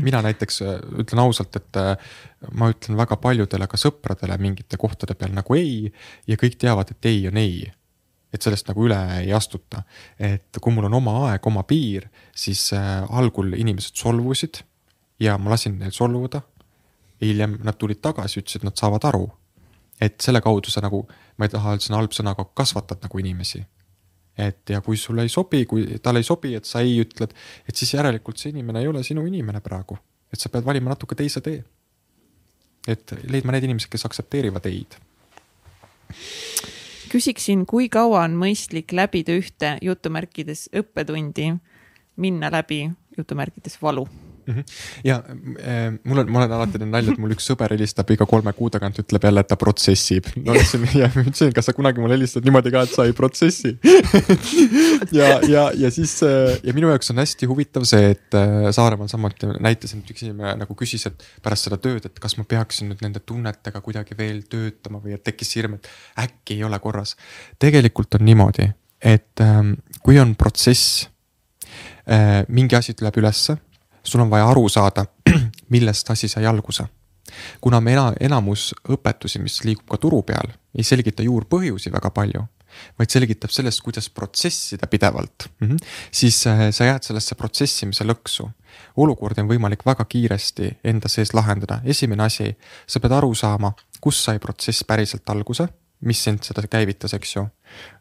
mina 0.06 0.22
näiteks 0.22 0.62
äh, 0.62 0.80
ütlen 1.04 1.22
ausalt, 1.24 1.56
et 1.56 1.76
äh, 1.76 2.16
ma 2.52 2.70
ütlen 2.72 2.96
väga 2.96 3.16
paljudele 3.20 3.68
ka 3.68 3.80
sõpradele 3.80 4.38
mingite 4.38 4.80
kohtade 4.80 5.14
peal 5.18 5.34
nagu 5.36 5.58
ei 5.58 5.92
ja 6.26 6.40
kõik 6.40 6.56
teavad, 6.58 6.94
et 6.94 7.12
ei 7.12 7.26
on 7.28 7.36
ei 7.36 7.70
et 8.32 8.40
sellest 8.40 8.70
nagu 8.70 8.86
üle 8.86 8.98
ei 9.18 9.32
astuta. 9.36 9.82
et 10.18 10.56
kui 10.60 10.72
mul 10.72 10.88
on 10.88 10.94
oma 10.94 11.18
aeg, 11.28 11.46
oma 11.46 11.62
piir, 11.68 12.08
siis 12.34 12.70
äh, 12.72 13.04
algul 13.10 13.52
inimesed 13.52 14.00
solvusid 14.00 14.62
ja 15.20 15.36
ma 15.38 15.52
lasin 15.52 15.78
neil 15.78 15.92
solvuda. 15.92 16.40
hiljem 17.20 17.58
nad 17.62 17.76
tulid 17.78 18.00
tagasi, 18.02 18.40
ütlesid, 18.40 18.64
nad 18.64 18.74
saavad 18.74 19.04
aru 19.04 19.28
et 20.02 20.18
selle 20.20 20.40
kaudu 20.42 20.72
sa 20.72 20.82
nagu, 20.82 21.04
ma 21.38 21.46
ei 21.46 21.52
taha 21.52 21.74
öelda 21.74 21.86
sõna 21.86 22.00
halb 22.00 22.16
sõna, 22.16 22.34
aga 22.34 22.48
kasvatad 22.58 23.04
nagu 23.04 23.22
inimesi. 23.22 23.62
et 24.38 24.70
ja 24.72 24.80
kui 24.80 24.96
sulle 24.96 25.26
ei 25.26 25.28
sobi, 25.28 25.66
kui 25.68 25.98
talle 26.00 26.22
ei 26.22 26.24
sobi, 26.24 26.54
et 26.56 26.64
sa 26.64 26.80
ei 26.80 26.94
ütled, 27.02 27.34
et 27.68 27.76
siis 27.76 27.92
järelikult 27.92 28.40
see 28.40 28.48
inimene 28.54 28.80
ei 28.80 28.88
ole 28.88 29.02
sinu 29.04 29.26
inimene 29.28 29.60
praegu. 29.60 29.98
et 30.32 30.40
sa 30.40 30.48
pead 30.48 30.64
valima 30.64 30.90
natuke 30.90 31.14
teise 31.14 31.40
tee. 31.40 31.62
et 32.88 33.14
leidma 33.28 33.52
need 33.52 33.68
inimesed, 33.68 33.90
kes 33.92 34.06
aktsepteerivad 34.08 34.66
ei-d 34.66 35.00
küsiksin, 37.12 37.66
kui 37.68 37.90
kaua 37.92 38.22
on 38.24 38.36
mõistlik 38.40 38.92
läbida 38.96 39.36
ühte 39.36 39.76
jutumärkides 39.84 40.70
õppetundi, 40.80 41.50
minna 42.16 42.48
läbi 42.52 42.86
jutumärkides 43.18 43.76
valu 43.82 44.06
Mhm. 44.46 44.64
ja 45.06 45.20
äh, 45.22 45.92
mul 46.04 46.18
on, 46.18 46.30
ma 46.32 46.40
olen 46.40 46.52
alati 46.56 46.74
teinud 46.74 46.90
nalja, 46.90 47.12
et 47.14 47.20
mul 47.22 47.34
üks 47.36 47.46
sõber 47.46 47.70
helistab 47.76 48.08
iga 48.10 48.26
kolme 48.26 48.50
kuu 48.56 48.70
tagant, 48.74 48.98
ütleb 48.98 49.22
jälle, 49.28 49.44
et 49.44 49.50
ta 49.50 49.58
protsessib. 49.60 50.32
no 50.34 50.56
ütlesin 50.56 50.86
ja 50.98 51.06
ütlesin, 51.12 51.52
kas 51.54 51.70
sa 51.70 51.74
kunagi 51.76 52.02
mulle 52.02 52.16
helistad 52.18 52.46
niimoodi 52.46 52.72
ka, 52.74 52.82
et 52.86 52.96
sa 52.96 53.06
ei 53.06 53.14
protsessi 53.16 53.76
ja, 55.18 55.28
ja, 55.46 55.68
ja 55.78 55.92
siis 55.94 56.16
äh, 56.26 56.56
ja 56.66 56.74
minu 56.74 56.90
jaoks 56.90 57.14
on 57.14 57.22
hästi 57.22 57.50
huvitav 57.50 57.86
see, 57.88 58.12
et 58.16 58.38
äh, 58.38 58.68
Saaremaal 58.74 59.10
samuti 59.12 59.50
näitasin, 59.62 60.02
et 60.02 60.12
üks 60.14 60.26
inimene 60.26 60.56
nagu 60.64 60.76
küsis, 60.78 61.06
et 61.10 61.26
pärast 61.44 61.68
seda 61.68 61.78
tööd, 61.82 62.10
et 62.10 62.22
kas 62.22 62.34
ma 62.40 62.46
peaksin 62.48 62.90
nüüd 62.90 63.06
nende 63.06 63.22
tunnetega 63.22 63.82
kuidagi 63.84 64.18
veel 64.18 64.42
töötama 64.50 65.02
või 65.04 65.14
et 65.18 65.24
tekkis 65.26 65.54
hirm, 65.58 65.78
et 65.78 65.90
äkki 66.26 66.58
ei 66.58 66.66
ole 66.66 66.82
korras. 66.82 67.14
tegelikult 67.62 68.18
on 68.18 68.26
niimoodi, 68.26 68.72
et 68.98 69.44
ähm, 69.44 69.76
kui 70.02 70.18
on 70.18 70.34
protsess, 70.38 71.06
mingi 72.50 72.74
asi 72.74 72.96
tuleb 72.98 73.14
ülesse 73.20 73.54
sul 74.04 74.20
on 74.20 74.30
vaja 74.30 74.48
aru 74.50 74.68
saada, 74.68 75.06
millest 75.74 76.10
asi 76.10 76.28
sai 76.28 76.46
alguse. 76.46 76.84
kuna 77.60 77.80
me 77.80 77.92
ena-, 77.92 78.12
enamus 78.20 78.74
õpetusi, 78.88 79.38
mis 79.40 79.62
liigub 79.64 79.86
ka 79.88 79.96
turu 79.96 80.22
peal, 80.22 80.52
ei 80.76 80.84
selgita 80.84 81.22
juurpõhjusi 81.22 81.92
väga 81.92 82.10
palju, 82.10 82.42
vaid 82.98 83.12
selgitab 83.12 83.52
sellest, 83.52 83.80
kuidas 83.84 84.10
protsessida 84.10 84.86
pidevalt 84.86 85.46
mm, 85.60 85.68
-hmm. 85.68 85.76
siis 86.10 86.46
äh, 86.46 86.70
sa 86.70 86.84
jääd 86.84 87.02
sellesse 87.02 87.34
protsessimise 87.34 88.04
lõksu. 88.04 88.48
olukordi 88.96 89.40
on 89.40 89.48
võimalik 89.48 89.86
väga 89.86 90.04
kiiresti 90.04 90.78
enda 90.84 91.08
sees 91.08 91.34
lahendada, 91.34 91.80
esimene 91.84 92.22
asi, 92.22 92.56
sa 92.86 93.00
pead 93.00 93.12
aru 93.12 93.34
saama, 93.34 93.72
kus 94.00 94.24
sai 94.24 94.38
protsess 94.38 94.84
päriselt 94.84 95.30
alguse 95.30 95.68
mis 96.02 96.22
sind 96.24 96.42
seda 96.42 96.64
käivitas, 96.70 97.14
eks 97.14 97.36
ju. 97.36 97.44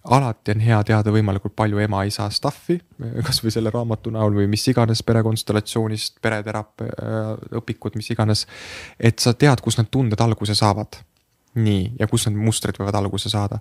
alati 0.03 0.56
on 0.56 0.64
hea 0.64 0.80
teada 0.84 1.14
võimalikult 1.14 1.53
palju 1.56 1.80
ema-isa 1.84 2.28
stuff'i, 2.34 2.80
kasvõi 3.28 3.53
selle 3.53 3.72
raamatu 3.73 4.11
näol 4.11 4.34
või 4.41 4.48
mis 4.52 4.65
iganes 4.68 5.03
perekonstellatsioonist, 5.07 6.18
pereteraapia 6.22 6.90
äh, 6.90 7.30
õpikud, 7.61 7.95
mis 7.99 8.10
iganes. 8.11 8.48
et 8.99 9.19
sa 9.19 9.34
tead, 9.34 9.61
kust 9.61 9.80
need 9.80 9.91
tunded 9.94 10.22
alguse 10.22 10.56
saavad. 10.57 10.99
nii, 11.56 11.95
ja 11.99 12.07
kus 12.07 12.28
need 12.28 12.40
mustrid 12.40 12.78
võivad 12.80 12.95
alguse 12.95 13.30
saada. 13.30 13.60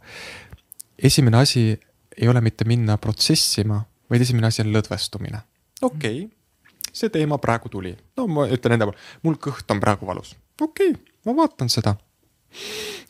esimene 0.98 1.36
asi 1.36 1.78
ei 2.16 2.28
ole 2.28 2.40
mitte 2.40 2.64
minna 2.64 2.96
protsessima, 2.98 3.84
vaid 4.10 4.22
esimene 4.22 4.46
asi 4.46 4.62
on 4.62 4.72
lõdvestumine. 4.72 5.42
okei 5.82 6.24
okay,, 6.24 6.88
see 6.92 7.08
teema 7.08 7.38
praegu 7.38 7.68
tuli, 7.68 7.96
no 8.16 8.26
ma 8.26 8.48
ütlen 8.48 8.78
enda 8.78 8.88
poolt, 8.88 9.08
mul 9.22 9.36
kõht 9.36 9.70
on 9.70 9.80
praegu 9.80 10.06
valus, 10.06 10.36
okei 10.60 10.94
okay,, 10.94 11.02
ma 11.26 11.36
vaatan 11.36 11.68
seda 11.68 11.96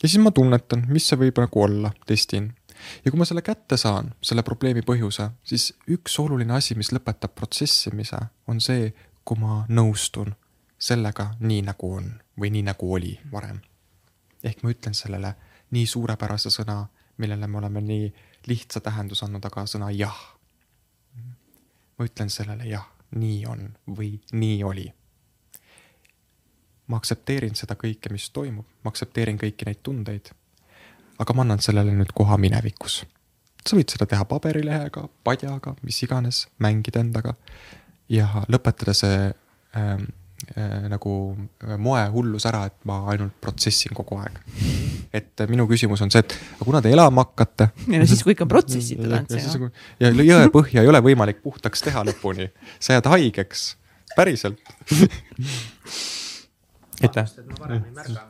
ja 0.03 0.09
siis 0.09 0.21
ma 0.23 0.31
tunnetan, 0.31 0.85
mis 0.89 1.07
see 1.09 1.19
võib 1.19 1.39
nagu 1.41 1.63
olla, 1.63 1.91
testin. 2.05 2.51
ja 3.05 3.11
kui 3.11 3.19
ma 3.19 3.25
selle 3.25 3.43
kätte 3.45 3.77
saan, 3.77 4.13
selle 4.21 4.43
probleemi 4.43 4.83
põhjuse, 4.85 5.29
siis 5.43 5.71
üks 5.91 6.19
oluline 6.19 6.55
asi, 6.57 6.75
mis 6.75 6.91
lõpetab 6.93 7.35
protsessimise, 7.35 8.19
on 8.47 8.61
see, 8.61 8.91
kui 9.25 9.39
ma 9.41 9.63
nõustun 9.69 10.33
sellega 10.81 11.31
nii 11.39 11.61
nagu 11.67 11.93
on 11.97 12.09
või 12.39 12.49
nii 12.55 12.65
nagu 12.71 12.93
oli 12.93 13.13
varem. 13.31 13.61
ehk 14.43 14.63
ma 14.63 14.71
ütlen 14.73 14.97
sellele 14.97 15.35
nii 15.71 15.85
suurepärase 15.85 16.49
sõna, 16.49 16.85
millele 17.17 17.47
me 17.47 17.57
oleme 17.57 17.81
nii 17.81 18.13
lihtsa 18.47 18.81
tähenduse 18.81 19.25
andnud, 19.25 19.45
aga 19.45 19.65
sõna 19.65 19.91
jah. 19.93 20.17
ma 21.97 22.05
ütlen 22.05 22.29
sellele 22.29 22.65
jah, 22.65 22.87
nii 23.15 23.45
on 23.45 23.69
või 23.87 24.17
nii 24.33 24.63
oli 24.63 24.89
ma 26.87 26.99
aktsepteerin 26.99 27.55
seda 27.57 27.77
kõike, 27.79 28.11
mis 28.13 28.29
toimub, 28.33 28.67
ma 28.83 28.93
aktsepteerin 28.93 29.39
kõiki 29.41 29.67
neid 29.67 29.81
tundeid. 29.83 30.31
aga 31.21 31.33
ma 31.37 31.43
annan 31.45 31.59
sellele 31.61 31.93
nüüd 31.93 32.13
koha 32.17 32.37
minevikus. 32.37 33.03
sa 33.65 33.77
võid 33.77 33.93
seda 33.93 34.07
teha 34.09 34.25
paberilehega, 34.25 35.05
padjaga, 35.23 35.75
mis 35.83 36.01
iganes, 36.03 36.47
mängida 36.59 36.99
endaga 36.99 37.35
ja 38.11 38.27
lõpetada 38.51 38.93
see 38.97 39.29
ähm, 39.77 40.07
äh, 40.55 40.87
nagu 40.91 41.13
äh, 41.63 41.77
moehullus 41.77 42.47
ära, 42.49 42.65
et 42.71 42.77
ma 42.89 43.03
ainult 43.13 43.37
protsessin 43.43 43.93
kogu 43.95 44.17
aeg. 44.19 44.39
et 45.13 45.43
minu 45.51 45.67
küsimus 45.69 46.01
on 46.01 46.11
see, 46.11 46.23
et 46.23 46.35
aga 46.57 46.67
kuna 46.67 46.81
te 46.81 46.91
elama 46.91 47.25
hakkate. 47.27 47.69
ja 47.93 48.07
siis, 48.07 48.23
kui 48.25 48.35
ikka 48.35 48.49
protsessitud 48.49 49.13
on 49.19 49.29
see 49.29 49.59
ju. 49.61 49.69
ja 50.01 50.11
jõepõhja 50.11 50.83
ei 50.83 50.91
ole 50.91 51.03
võimalik 51.11 51.43
puhtaks 51.45 51.85
teha 51.85 52.03
lõpuni, 52.09 52.49
sa 52.79 52.97
jääd 52.97 53.11
haigeks, 53.13 53.75
päriselt 54.17 54.59
aitäh. 57.01 57.29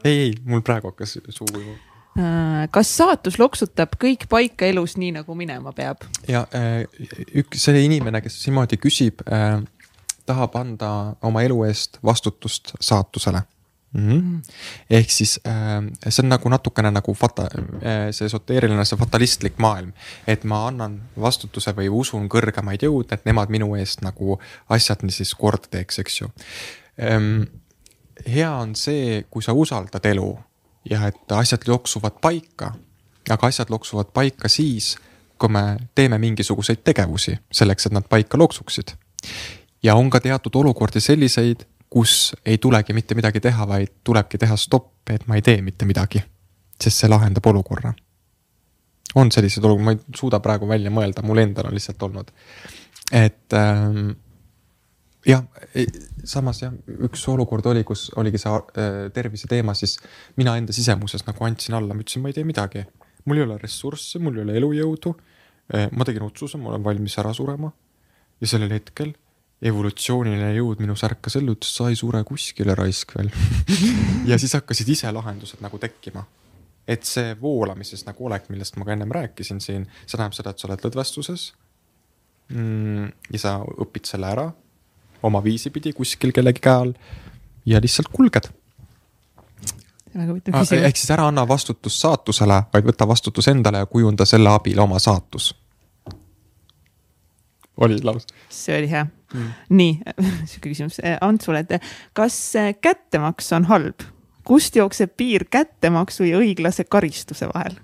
ei, 0.04 0.20
ei, 0.20 0.34
mul 0.46 0.62
praegu 0.66 0.92
hakkas 0.92 1.18
suu 1.30 1.48
ujuma 1.54 1.76
äh, 2.20 2.66
kas 2.74 2.92
saatus 2.98 3.40
loksutab 3.40 3.96
kõik 4.02 4.28
paika 4.32 4.68
elus 4.70 4.98
nii, 4.98 5.14
nagu 5.20 5.36
minema 5.38 5.74
peab? 5.76 6.06
ja 6.30 6.46
äh, 6.56 6.84
üks, 7.44 7.66
see 7.66 7.86
inimene, 7.86 8.24
kes 8.24 8.42
niimoodi 8.48 8.80
küsib, 8.82 9.24
äh, 9.28 9.62
tahab 10.30 10.60
anda 10.60 10.92
oma 11.26 11.44
elu 11.48 11.64
eest 11.68 12.00
vastutust 12.06 12.76
saatusele 12.80 13.44
mm. 13.94 14.10
-hmm. 14.10 14.52
ehk 14.90 15.12
siis 15.12 15.40
see 16.08 16.24
on 16.24 16.30
nagu 16.30 16.50
natukene 16.50 16.92
nagu 16.92 17.16
fata-, 17.18 17.50
see 18.12 18.26
esoteeriline, 18.26 18.86
see 18.86 19.00
fatalistlik 19.00 19.58
maailm. 19.58 19.94
et 20.28 20.44
ma 20.44 20.68
annan 20.68 21.02
vastutuse 21.20 21.74
või 21.76 21.90
usun 21.90 22.30
kõrgemaid 22.30 22.86
jõude, 22.88 23.14
et 23.14 23.26
nemad 23.26 23.50
minu 23.50 23.76
eest 23.76 24.06
nagu 24.06 24.40
asjad 24.70 25.04
siis 25.10 25.36
korda 25.36 25.68
teeks, 25.72 26.00
eks 26.00 26.22
ju 26.22 26.30
ehm, 26.98 27.44
hea 28.28 28.52
on 28.52 28.76
see, 28.76 29.24
kui 29.30 29.44
sa 29.44 29.54
usaldad 29.54 30.06
elu 30.06 30.30
ja 30.90 31.08
et 31.08 31.32
asjad 31.32 31.68
loksuvad 31.68 32.22
paika. 32.22 32.74
aga 33.30 33.48
asjad 33.48 33.70
loksuvad 33.70 34.10
paika 34.14 34.48
siis, 34.50 34.98
kui 35.38 35.50
me 35.50 35.78
teeme 35.96 36.18
mingisuguseid 36.18 36.82
tegevusi 36.84 37.38
selleks, 37.52 37.86
et 37.86 37.94
nad 37.94 38.08
paika 38.10 38.38
loksuksid. 38.38 38.96
ja 39.84 39.96
on 39.96 40.10
ka 40.10 40.20
teatud 40.20 40.56
olukordi 40.56 41.00
selliseid, 41.00 41.66
kus 41.90 42.36
ei 42.46 42.58
tulegi 42.58 42.94
mitte 42.94 43.16
midagi 43.16 43.40
teha, 43.40 43.68
vaid 43.68 43.88
tulebki 44.04 44.38
teha 44.38 44.56
stopp, 44.56 45.10
et 45.10 45.28
ma 45.28 45.36
ei 45.36 45.42
tee 45.42 45.62
mitte 45.62 45.86
midagi. 45.86 46.24
sest 46.82 46.98
see 46.98 47.10
lahendab 47.10 47.46
olukorra. 47.46 47.94
on 49.16 49.32
selliseid 49.32 49.66
olukordi, 49.66 49.86
ma 49.86 49.92
ei 49.92 50.16
suuda 50.16 50.40
praegu 50.40 50.68
välja 50.68 50.92
mõelda, 50.92 51.22
mul 51.22 51.38
endal 51.38 51.68
on 51.68 51.74
lihtsalt 51.74 52.04
olnud. 52.04 52.32
et 53.12 53.54
ähm, 53.54 54.12
jah, 55.28 55.44
samas 56.28 56.62
jah, 56.64 56.74
üks 57.06 57.24
olukord 57.30 57.66
oli, 57.72 57.84
kus 57.88 58.10
oligi 58.20 58.42
see 58.42 58.52
äh, 58.52 59.00
tervise 59.14 59.50
teema, 59.52 59.76
siis 59.78 59.98
mina 60.40 60.56
enda 60.60 60.74
sisemuses 60.76 61.26
nagu 61.28 61.46
andsin 61.46 61.78
alla, 61.78 61.96
ma 61.96 62.04
ütlesin, 62.04 62.24
ma 62.24 62.32
ei 62.32 62.38
tee 62.38 62.48
midagi. 62.48 62.86
mul 63.26 63.38
ei 63.38 63.46
ole 63.46 63.58
ressursse, 63.62 64.20
mul 64.20 64.40
ei 64.40 64.46
ole 64.48 64.58
elujõudu. 64.58 65.14
Äh, 65.76 65.90
ma 65.94 66.08
tegin 66.08 66.26
otsuse, 66.26 66.58
ma 66.58 66.72
olen 66.72 66.84
valmis 66.84 67.18
ära 67.22 67.34
surema. 67.38 67.72
ja 68.42 68.48
sellel 68.50 68.72
hetkel 68.74 69.14
evolutsiooniline 69.62 70.56
jõud 70.56 70.80
minus 70.82 71.04
ärkas 71.06 71.36
ellu, 71.38 71.54
ütles, 71.54 71.70
sa 71.76 71.92
ei 71.92 71.98
sure 72.00 72.24
kuskile 72.26 72.74
raisk 72.74 73.14
veel 73.14 73.30
ja 74.30 74.40
siis 74.42 74.56
hakkasid 74.58 74.90
ise 74.90 75.12
lahendused 75.14 75.62
nagu 75.62 75.78
tekkima. 75.78 76.24
et 76.90 77.06
see 77.06 77.36
voolamises 77.38 78.02
nagu 78.08 78.26
olek, 78.26 78.50
millest 78.50 78.80
ma 78.82 78.88
ka 78.88 78.96
ennem 78.96 79.14
rääkisin 79.14 79.62
siin, 79.62 79.86
see 80.08 80.18
tähendab 80.18 80.34
seda, 80.34 80.50
et 80.50 80.64
sa 80.64 80.68
oled 80.68 80.88
lõdvestuses 80.88 81.52
mm,. 82.50 83.14
ja 83.36 83.44
sa 83.46 83.54
õpid 83.86 84.10
selle 84.10 84.34
ära 84.34 84.50
oma 85.24 85.44
viisi 85.44 85.70
pidi 85.70 85.94
kuskil 85.94 86.32
kellegi 86.32 86.60
käe 86.64 86.74
all 86.74 86.94
ja 87.66 87.82
lihtsalt 87.82 88.08
kulged. 88.12 88.50
väga 90.18 90.32
huvitav 90.32 90.54
küsimus. 90.54 90.86
ehk 90.86 90.98
siis 90.98 91.12
ära 91.12 91.28
anna 91.28 91.48
vastutust 91.48 92.02
saatusele, 92.02 92.64
vaid 92.74 92.86
võta 92.86 93.08
vastutus 93.08 93.48
endale 93.48 93.84
ja 93.84 93.86
kujunda 93.86 94.26
selle 94.26 94.50
abil 94.50 94.80
oma 94.80 95.00
saatus. 95.00 95.56
oli 97.78 98.02
laus? 98.04 98.28
see 98.50 98.78
oli 98.78 98.90
hea 98.90 99.06
mm.. 99.34 99.52
nii, 99.70 100.00
sihuke 100.50 100.70
küsimus 100.70 101.00
eh, 101.04 101.18
Antsule, 101.22 101.60
et 101.60 101.82
kas 102.14 102.54
kättemaks 102.82 103.54
on 103.54 103.66
halb? 103.66 104.08
kust 104.44 104.76
jookseb 104.76 105.14
piir 105.18 105.46
kättemaksu 105.50 106.24
ja 106.24 106.42
õiglase 106.42 106.84
karistuse 106.84 107.48
vahel 107.54 107.78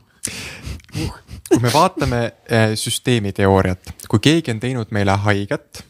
uh,? 1.02 1.16
kui 1.48 1.60
me 1.64 1.72
vaatame 1.74 2.24
eh, 2.26 2.74
süsteemiteooriat, 2.76 3.94
kui 4.10 4.20
keegi 4.20 4.52
on 4.52 4.60
teinud 4.60 4.92
meile 4.92 5.16
haiget 5.24 5.86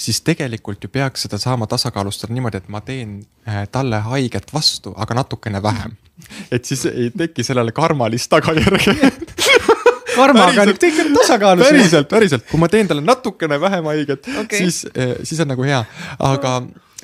siis 0.00 0.20
tegelikult 0.24 0.84
ju 0.84 0.88
peaks 0.92 1.26
seda 1.26 1.38
saama 1.38 1.68
tasakaalustada 1.70 2.32
niimoodi, 2.34 2.62
et 2.62 2.68
ma 2.72 2.80
teen 2.84 3.20
äh, 3.48 3.66
talle 3.72 4.00
haiget 4.06 4.54
vastu, 4.54 4.94
aga 4.96 5.20
natukene 5.20 5.62
vähem. 5.62 5.96
et 6.54 6.64
siis 6.64 6.86
ei 6.90 7.10
teki 7.16 7.44
sellele 7.44 7.72
karmalist 7.72 8.30
tagajärge 8.32 8.94
karmaga 10.16 10.66
on 10.66 10.72
kõik 10.76 11.00
on 11.04 11.12
tasakaalus. 11.16 11.66
päriselt, 11.68 12.08
päriselt, 12.10 12.46
kui 12.50 12.60
ma 12.60 12.68
teen 12.72 12.88
talle 12.90 13.04
natukene 13.04 13.60
vähem 13.60 13.90
haiget 13.92 14.30
okay., 14.42 14.64
siis, 14.64 14.82
äh, 14.92 15.14
siis 15.24 15.40
on 15.44 15.52
nagu 15.52 15.64
hea, 15.66 15.82
aga, 16.30 16.56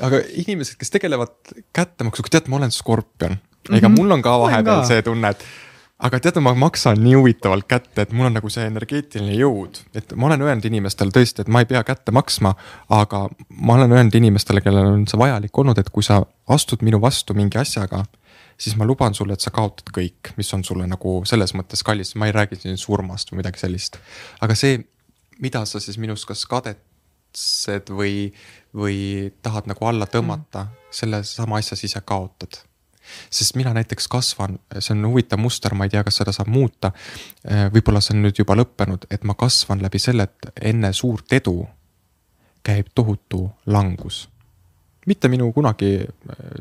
aga 0.08 0.22
inimesed, 0.44 0.78
kes 0.80 0.92
tegelevad 0.96 1.54
kättemaksuga, 1.76 2.32
tead, 2.32 2.50
ma 2.52 2.60
olen 2.60 2.74
skorpion. 2.74 3.38
ega 3.70 3.88
mm 3.88 3.94
-hmm. 3.94 3.96
mul 3.96 4.10
on 4.18 4.22
ka 4.22 4.38
vahepeal 4.40 4.84
see 4.86 5.02
tunne, 5.02 5.30
et 5.30 5.44
aga 5.96 6.18
teate, 6.20 6.42
ma 6.44 6.52
maksan 6.58 6.98
nii 7.00 7.14
huvitavalt 7.16 7.66
kätte, 7.68 8.04
et 8.04 8.12
mul 8.12 8.28
on 8.28 8.36
nagu 8.36 8.50
see 8.52 8.66
energeetiline 8.68 9.36
jõud, 9.38 9.80
et 9.96 10.12
ma 10.18 10.28
olen 10.28 10.44
öelnud 10.44 10.68
inimestele 10.68 11.14
tõesti, 11.14 11.44
et 11.44 11.52
ma 11.52 11.62
ei 11.64 11.68
pea 11.70 11.80
kätte 11.88 12.12
maksma. 12.12 12.52
aga 12.92 13.26
ma 13.48 13.78
olen 13.78 13.92
öelnud 13.96 14.18
inimestele, 14.18 14.60
kellel 14.60 14.92
on 14.92 15.06
see 15.08 15.20
vajalik 15.20 15.58
olnud, 15.58 15.78
et 15.80 15.90
kui 15.90 16.04
sa 16.04 16.20
astud 16.52 16.84
minu 16.84 17.00
vastu 17.00 17.34
mingi 17.34 17.58
asjaga, 17.58 18.04
siis 18.60 18.76
ma 18.76 18.84
luban 18.84 19.14
sulle, 19.14 19.32
et 19.32 19.40
sa 19.40 19.50
kaotad 19.50 19.88
kõik, 19.94 20.34
mis 20.36 20.52
on 20.54 20.64
sulle 20.64 20.86
nagu 20.86 21.22
selles 21.24 21.56
mõttes 21.56 21.84
kallis, 21.84 22.14
ma 22.16 22.28
ei 22.28 22.36
räägi 22.36 22.60
siin 22.60 22.76
surmast 22.80 23.32
või 23.32 23.40
midagi 23.40 23.64
sellist. 23.64 23.96
aga 24.40 24.54
see, 24.54 24.84
mida 25.40 25.64
sa 25.64 25.80
siis 25.80 25.96
minust 25.98 26.28
kas 26.28 26.44
kadetsed 26.50 27.88
või, 27.88 28.32
või 28.76 29.32
tahad 29.42 29.72
nagu 29.72 29.88
alla 29.88 30.06
tõmmata 30.06 30.68
mm., 30.68 30.82
selle 30.96 31.24
sama 31.24 31.58
asja 31.60 31.76
sa 31.88 32.00
kaotad 32.00 32.60
sest 33.30 33.56
mina 33.58 33.72
näiteks 33.76 34.08
kasvan, 34.08 34.58
see 34.78 34.94
on 34.96 35.08
huvitav 35.10 35.40
muster, 35.42 35.74
ma 35.74 35.86
ei 35.86 35.92
tea, 35.94 36.04
kas 36.06 36.20
seda 36.22 36.34
saab 36.34 36.50
muuta. 36.52 36.92
Eh, 37.44 37.66
võib-olla 37.74 38.02
see 38.04 38.16
on 38.16 38.24
nüüd 38.26 38.38
juba 38.42 38.56
lõppenud, 38.58 39.08
et 39.10 39.24
ma 39.24 39.36
kasvan 39.38 39.82
läbi 39.84 40.00
selle, 40.02 40.28
et 40.28 40.64
enne 40.72 40.92
suurt 40.96 41.32
edu 41.32 41.60
käib 42.66 42.90
tohutu 42.94 43.46
langus. 43.66 44.28
mitte 45.06 45.28
minu 45.30 45.52
kunagi 45.54 45.92
eh, 46.02 46.08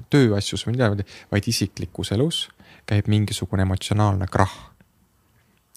tööasjus 0.09 0.67
või 0.67 0.75
midagi, 0.77 1.05
vaid 1.31 1.47
isiklikus 1.49 2.11
elus 2.11 2.49
käib 2.85 3.07
mingisugune 3.09 3.65
emotsionaalne 3.65 4.27
krahh 4.29 4.75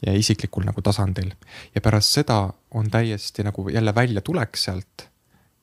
ja 0.07 0.13
isiklikul 0.15 0.67
nagu 0.69 0.83
tasandil 0.85 1.33
ja 1.75 1.81
pärast 1.81 2.19
seda 2.21 2.43
on 2.71 2.91
täiesti 2.91 3.43
nagu 3.43 3.69
jälle 3.73 3.95
väljatulek 3.95 4.57
sealt 4.57 5.09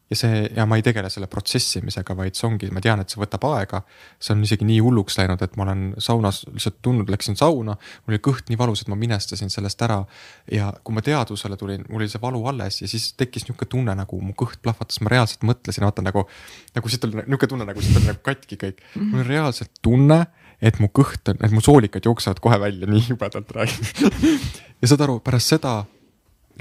ja 0.09 0.15
see 0.17 0.41
ja 0.55 0.65
ma 0.69 0.77
ei 0.77 0.83
tegele 0.85 1.09
selle 1.09 1.27
protsessimisega, 1.31 2.15
vaid 2.17 2.37
see 2.37 2.45
ongi, 2.47 2.69
ma 2.73 2.81
tean, 2.83 3.01
et 3.01 3.09
see 3.09 3.19
võtab 3.21 3.47
aega. 3.49 3.81
see 4.21 4.35
on 4.35 4.43
isegi 4.45 4.67
nii 4.67 4.77
hulluks 4.85 5.17
läinud, 5.17 5.41
et 5.41 5.55
ma 5.57 5.65
olen 5.65 5.83
saunas 5.97 6.43
lihtsalt 6.51 6.77
tundnud, 6.85 7.09
läksin 7.09 7.37
sauna, 7.39 7.73
mul 8.05 8.13
oli 8.13 8.21
kõht 8.27 8.51
nii 8.51 8.59
valus, 8.59 8.83
et 8.83 8.91
ma 8.91 8.97
minestasin 8.99 9.49
sellest 9.53 9.81
ära. 9.81 10.03
ja 10.51 10.71
kui 10.83 10.93
ma 10.95 11.01
teadvusele 11.05 11.57
tulin, 11.57 11.85
mul 11.89 12.03
oli 12.03 12.11
see 12.11 12.21
valu 12.21 12.43
alles 12.51 12.81
ja 12.83 12.89
siis 12.89 13.13
tekkis 13.17 13.47
nihuke 13.49 13.65
tunne 13.69 13.95
nagu 13.97 14.21
mu 14.21 14.35
kõht 14.37 14.61
plahvatas, 14.61 15.01
ma 15.01 15.13
reaalselt 15.13 15.45
mõtlesin, 15.47 15.85
vaata 15.87 16.05
nagu. 16.05 16.27
nagu 16.75 16.91
siit 16.91 17.07
oli 17.09 17.25
nihuke 17.25 17.49
tunne 17.49 17.65
nagu 17.65 17.81
siit 17.81 17.97
oli 17.97 18.11
nagu 18.11 18.21
katki 18.25 18.59
kõik, 18.61 18.83
mul 18.99 19.23
oli 19.23 19.29
reaalselt 19.33 19.73
tunne 19.81 20.25
et 20.61 20.77
mu 20.79 20.87
kõht 20.93 21.33
on, 21.33 21.41
et 21.43 21.51
mu 21.51 21.63
soolikad 21.65 22.05
jooksevad 22.05 22.39
kohe 22.43 22.59
välja, 22.61 22.87
nii 22.87 23.09
jubedalt 23.09 23.49
räägin 23.57 23.89
ja 24.81 24.87
saad 24.87 25.01
aru, 25.07 25.17
pärast 25.25 25.55
seda 25.55 25.79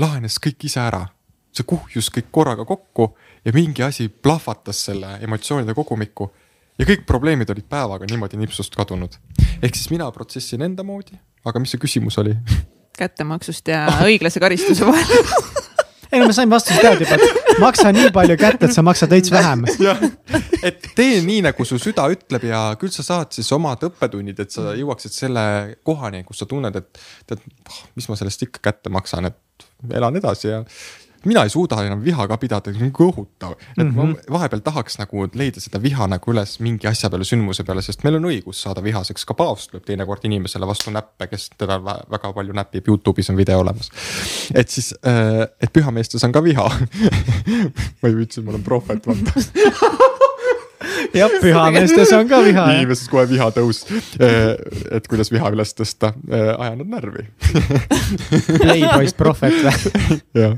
lahenes 0.00 0.40
kõik 0.42 0.66
ise 0.66 0.80
ära 0.82 1.04
see 1.54 1.68
kuhjus 1.68 2.10
kõik 2.14 2.30
korraga 2.34 2.66
kokku 2.68 3.12
ja 3.44 3.52
mingi 3.54 3.84
asi 3.86 4.08
plahvatas 4.08 4.84
selle 4.88 5.18
emotsioonide 5.26 5.74
kogumikku. 5.74 6.30
ja 6.78 6.86
kõik 6.86 7.04
probleemid 7.06 7.50
olid 7.50 7.66
päevaga 7.70 8.06
niimoodi 8.10 8.36
nipsust 8.40 8.76
kadunud. 8.76 9.18
ehk 9.62 9.74
siis 9.74 9.90
mina 9.90 10.10
protsessin 10.12 10.62
enda 10.62 10.82
moodi, 10.82 11.18
aga 11.44 11.60
mis 11.60 11.74
see 11.74 11.82
küsimus 11.82 12.18
oli? 12.18 12.36
kättemaksust 13.00 13.68
ja 13.68 13.86
õiglase 14.06 14.40
karistuse 14.40 14.86
vahel 14.86 15.28
ei 16.14 16.20
no 16.20 16.26
me 16.30 16.34
saime 16.36 16.54
vastuse 16.54 16.78
teada 16.80 17.02
juba, 17.02 17.16
et 17.16 17.60
maksa 17.62 17.90
nii 17.94 18.10
palju 18.14 18.36
kätte, 18.38 18.68
et 18.68 18.76
sa 18.76 18.84
maksad 18.86 19.10
veits 19.10 19.32
vähem. 19.34 19.64
et 20.68 20.88
tee 20.96 21.20
nii, 21.26 21.40
nagu 21.48 21.66
su 21.66 21.78
süda 21.82 22.06
ütleb 22.12 22.46
ja 22.48 22.62
küll 22.80 22.92
sa 22.94 23.04
saad 23.06 23.34
siis 23.34 23.50
omad 23.56 23.82
õppetunnid, 23.88 24.38
et 24.44 24.54
sa 24.54 24.74
jõuaksid 24.78 25.14
selle 25.14 25.44
kohani, 25.86 26.22
kus 26.28 26.42
sa 26.42 26.48
tunned, 26.50 26.76
et 26.78 27.02
tead, 27.30 27.42
ah, 27.68 27.80
mis 27.98 28.08
ma 28.10 28.18
sellest 28.20 28.46
ikka 28.46 28.62
kätte 28.70 28.92
maksan, 28.94 29.30
et 29.32 29.66
elan 29.94 30.20
edasi 30.20 30.52
ja 30.52 30.62
mina 31.24 31.44
ei 31.44 31.52
suuda 31.52 31.80
enam 31.86 32.02
viha 32.04 32.26
ka 32.28 32.38
pidada, 32.40 32.72
see 32.72 32.86
on 32.86 32.92
kohutav. 32.92 33.52
et 33.52 33.84
mm 33.84 33.90
-hmm. 33.90 33.96
ma 33.96 34.04
mhm. 34.04 34.32
vahepeal 34.32 34.60
tahaks 34.60 34.98
nagu 34.98 35.28
leida 35.34 35.60
seda 35.60 35.82
viha 35.82 36.06
nagu 36.06 36.32
üles 36.32 36.60
mingi 36.60 36.86
asja 36.88 37.10
peale, 37.10 37.24
sündmuse 37.24 37.64
peale, 37.64 37.82
sest 37.82 38.04
meil 38.04 38.16
on 38.16 38.24
õigus 38.30 38.62
saada 38.62 38.82
vihaseks, 38.82 39.24
ka 39.24 39.34
paavst 39.34 39.74
lööb 39.74 39.84
teinekord 39.84 40.24
inimesele 40.24 40.66
vastu 40.66 40.90
näppe, 40.90 41.26
kes 41.26 41.50
teda 41.58 41.80
väga 41.84 42.32
palju 42.32 42.52
näpib, 42.52 42.88
Youtube'is 42.88 43.30
on 43.30 43.36
video 43.36 43.60
olemas. 43.60 43.90
et 44.54 44.68
siis, 44.68 44.94
äh, 45.06 45.48
et 45.60 45.72
pühameestes 45.72 46.24
on 46.24 46.32
ka 46.32 46.42
viha 46.42 46.68
ma 48.02 48.08
ei 48.08 48.16
viitsi, 48.16 48.40
ma 48.40 48.50
olen 48.50 48.62
prohvet, 48.62 49.06
vaata 49.06 49.32
jah, 51.20 51.30
pühameestes 51.42 52.12
on 52.16 52.28
ka 52.30 52.40
viha. 52.44 52.66
inimestes 52.74 53.10
kohe 53.12 53.24
viha 53.30 53.48
tõus. 53.54 53.84
Äh, 54.18 54.54
et 54.98 55.08
kuidas 55.10 55.30
viha 55.32 55.50
üles 55.54 55.74
tõsta, 55.76 56.12
äh, 56.28 56.50
aja 56.52 56.74
nad 56.78 56.90
närvi 56.96 57.26
Playboy's 58.62 59.14
prohvet 59.18 59.56
või? 59.62 60.18
jah, 60.42 60.54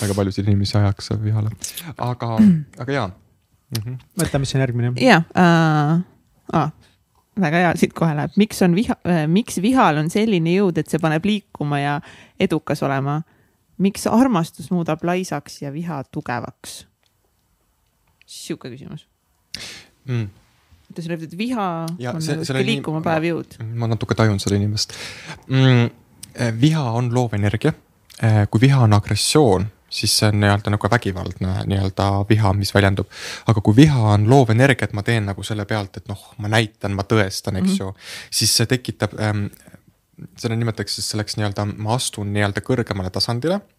väga 0.00 0.16
paljusid 0.16 0.48
inimesi 0.48 0.78
ajaks 0.80 1.12
vihale, 1.22 1.52
aga, 1.94 2.34
aga 2.78 2.92
jaa 2.94 3.08
mm 3.08 3.80
-hmm.. 3.82 3.96
mõtle, 4.22 4.42
mis 4.44 4.54
on 4.54 4.64
järgmine. 4.64 4.92
jaa 5.02 5.22
uh,, 5.22 6.04
ah, 6.52 6.70
väga 7.40 7.64
hea, 7.64 7.72
siit 7.80 7.96
kohe 7.96 8.14
läheb, 8.16 8.36
miks 8.40 8.62
on 8.62 8.76
viha 8.78 8.96
äh,, 9.06 9.26
miks 9.28 9.60
vihal 9.62 10.00
on 10.00 10.10
selline 10.10 10.56
jõud, 10.56 10.78
et 10.78 10.88
see 10.88 11.02
paneb 11.02 11.24
liikuma 11.24 11.82
ja 11.82 11.98
edukas 12.40 12.82
olema? 12.82 13.22
miks 13.78 14.08
armastus 14.10 14.72
muudab 14.74 15.04
laisaks 15.04 15.62
ja 15.62 15.72
viha 15.72 16.02
tugevaks? 16.12 16.86
sihuke 18.26 18.70
küsimus 18.70 19.06
mm.. 20.08 20.28
ta 20.94 21.04
ütleb, 21.04 21.24
et 21.28 21.38
viha 21.38 21.70
ja, 22.00 22.14
on 22.16 22.24
see, 22.24 22.38
nagu 22.42 22.66
liikuma 22.72 23.02
päev 23.04 23.30
jõud. 23.30 23.58
ma 23.78 23.90
natuke 23.90 24.18
tajun 24.18 24.40
seda 24.42 24.58
inimest 24.60 24.96
mm,. 25.46 25.88
Eh, 26.38 26.52
viha 26.54 26.82
on 26.94 27.08
loov 27.10 27.32
energia. 27.34 27.72
Eh, 28.22 28.44
kui 28.50 28.60
viha 28.62 28.84
on 28.84 28.92
agressioon, 28.94 29.64
siis 29.90 30.12
see 30.20 30.28
on 30.28 30.36
nii-öelda 30.38 30.70
nagu 30.70 30.90
vägivaldne 30.92 31.64
nii-öelda 31.66 32.04
viha, 32.28 32.52
mis 32.54 32.70
väljendub. 32.74 33.08
aga 33.50 33.62
kui 33.64 33.74
viha 33.74 34.12
on 34.12 34.28
loov 34.30 34.52
energia, 34.54 34.86
et 34.86 34.94
ma 34.94 35.02
teen 35.02 35.26
nagu 35.26 35.42
selle 35.42 35.64
pealt, 35.66 35.96
et 35.96 36.06
noh, 36.06 36.20
ma 36.38 36.50
näitan, 36.52 36.94
ma 36.94 37.02
tõestan, 37.02 37.58
eks 37.58 37.72
mm 37.72 37.74
-hmm. 37.74 37.80
ju, 37.80 37.94
siis 38.30 38.54
see 38.56 38.66
tekitab 38.70 39.18
ähm,. 39.18 39.46
seda 40.36 40.54
nimetatakse 40.54 40.94
siis 40.94 41.10
selleks 41.10 41.36
nii-öelda, 41.38 41.64
ma 41.78 41.94
astun 41.94 42.32
nii-öelda 42.32 42.62
kõrgemale 42.62 43.10
tasandile 43.10 43.60
see 43.60 43.66
äh, 43.66 43.77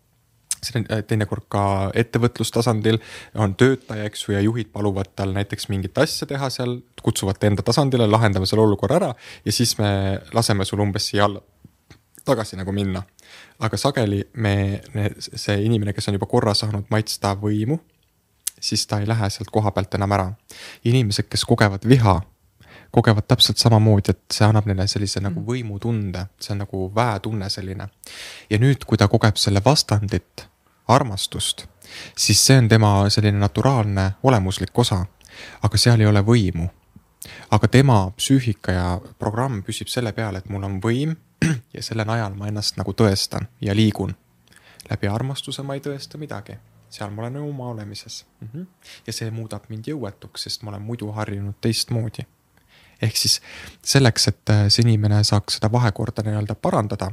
teinekord 1.07 1.45
ka 1.51 1.63
ettevõtlustasandil 1.97 2.99
on 3.39 3.55
töötaja, 3.59 4.07
eks 4.09 4.27
ju, 4.27 4.35
ja 4.35 4.41
juhid 4.43 4.71
paluvad 4.73 5.13
tal 5.15 5.31
näiteks 5.35 5.69
mingit 5.71 5.97
asja 5.97 6.27
teha 6.29 6.49
seal, 6.53 6.79
kutsuvad 7.03 7.39
ta 7.39 7.47
enda 7.47 7.65
tasandile, 7.65 8.09
lahendame 8.09 8.49
selle 8.49 8.65
olukorra 8.65 8.99
ära 8.99 9.13
ja 9.45 9.55
siis 9.55 9.77
me 9.79 10.19
laseme 10.35 10.67
sul 10.67 10.83
umbes 10.83 11.09
siia 11.11 11.25
alla 11.29 11.41
tagasi 12.29 12.59
nagu 12.59 12.71
minna. 12.71 13.03
aga 13.59 13.77
sageli 13.77 14.23
me, 14.33 14.53
see 15.19 15.57
inimene, 15.65 15.93
kes 15.93 16.07
on 16.07 16.15
juba 16.15 16.29
korra 16.31 16.53
saanud 16.55 16.87
maitsta 16.93 17.33
võimu, 17.41 17.79
siis 18.61 18.85
ta 18.87 19.01
ei 19.01 19.07
lähe 19.09 19.27
sealt 19.33 19.51
koha 19.51 19.71
pealt 19.75 19.95
enam 19.97 20.15
ära. 20.15 20.27
inimesed, 20.83 21.27
kes 21.29 21.45
kogevad 21.45 21.87
viha, 21.87 22.19
kogevad 22.91 23.27
täpselt 23.27 23.57
samamoodi, 23.57 24.13
et 24.13 24.21
see 24.33 24.47
annab 24.47 24.65
neile 24.69 24.87
sellise 24.87 25.21
nagu 25.21 25.39
mm. 25.39 25.47
võimutunde, 25.47 26.25
see 26.41 26.53
on 26.55 26.63
nagu 26.63 26.85
väetunne 26.95 27.49
selline. 27.49 27.89
ja 28.49 28.59
nüüd, 28.59 28.85
kui 28.85 28.97
ta 28.97 29.07
kogeb 29.07 29.37
selle 29.37 29.61
vastandit, 29.65 30.47
armastust, 30.87 31.67
siis 32.17 32.41
see 32.45 32.57
on 32.57 32.69
tema 32.69 32.93
selline 33.09 33.37
naturaalne 33.39 34.11
olemuslik 34.23 34.79
osa. 34.79 35.05
aga 35.61 35.77
seal 35.77 36.01
ei 36.01 36.07
ole 36.07 36.21
võimu. 36.21 36.69
aga 37.51 37.67
tema 37.67 38.11
psüühika 38.17 38.71
ja 38.71 38.87
programm 39.19 39.63
püsib 39.63 39.87
selle 39.87 40.11
peale, 40.11 40.37
et 40.37 40.49
mul 40.49 40.63
on 40.63 40.81
võim 40.81 41.15
ja 41.75 41.83
selle 41.83 42.05
najal 42.05 42.33
ma 42.33 42.47
ennast 42.47 42.77
nagu 42.77 42.93
tõestan 42.93 43.47
ja 43.61 43.75
liigun. 43.75 44.15
läbi 44.89 45.07
armastuse 45.07 45.63
ma 45.63 45.75
ei 45.75 45.81
tõesta 45.81 46.17
midagi 46.17 46.57
seal 46.89 47.09
ma 47.13 47.21
olen 47.21 47.37
oma 47.37 47.67
olemises 47.67 48.25
mm. 48.41 48.47
-hmm. 48.53 48.67
ja 49.07 49.13
see 49.13 49.31
muudab 49.31 49.63
mind 49.69 49.87
jõuetuks, 49.87 50.43
sest 50.43 50.63
ma 50.63 50.69
olen 50.73 50.81
muidu 50.81 51.11
harjunud 51.11 51.55
teistmoodi. 51.61 52.25
Ehk 53.01 53.17
siis 53.17 53.39
selleks, 53.85 54.27
et 54.27 54.49
äh, 54.49 54.67
see 54.67 54.85
inimene 54.87 55.23
saaks 55.23 55.59
seda 55.59 55.71
vahekorda 55.71 56.23
nii-öelda 56.25 56.55
parandada 56.55 57.11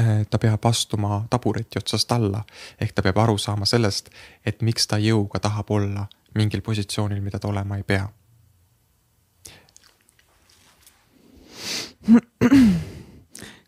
Äh, 0.00 0.26
ta 0.30 0.38
peab 0.38 0.64
astuma 0.64 1.26
tabureti 1.30 1.78
otsast 1.78 2.12
alla. 2.12 2.44
ehk 2.80 2.92
ta 2.92 3.02
peab 3.02 3.16
aru 3.18 3.38
saama 3.38 3.64
sellest, 3.66 4.10
et 4.46 4.62
miks 4.62 4.86
ta 4.86 4.96
jõuga 4.96 5.40
tahab 5.42 5.70
olla 5.70 6.06
mingil 6.34 6.60
positsioonil, 6.60 7.20
mida 7.20 7.38
ta 7.38 7.48
olema 7.48 7.76
ei 7.76 7.82
pea. 7.82 8.08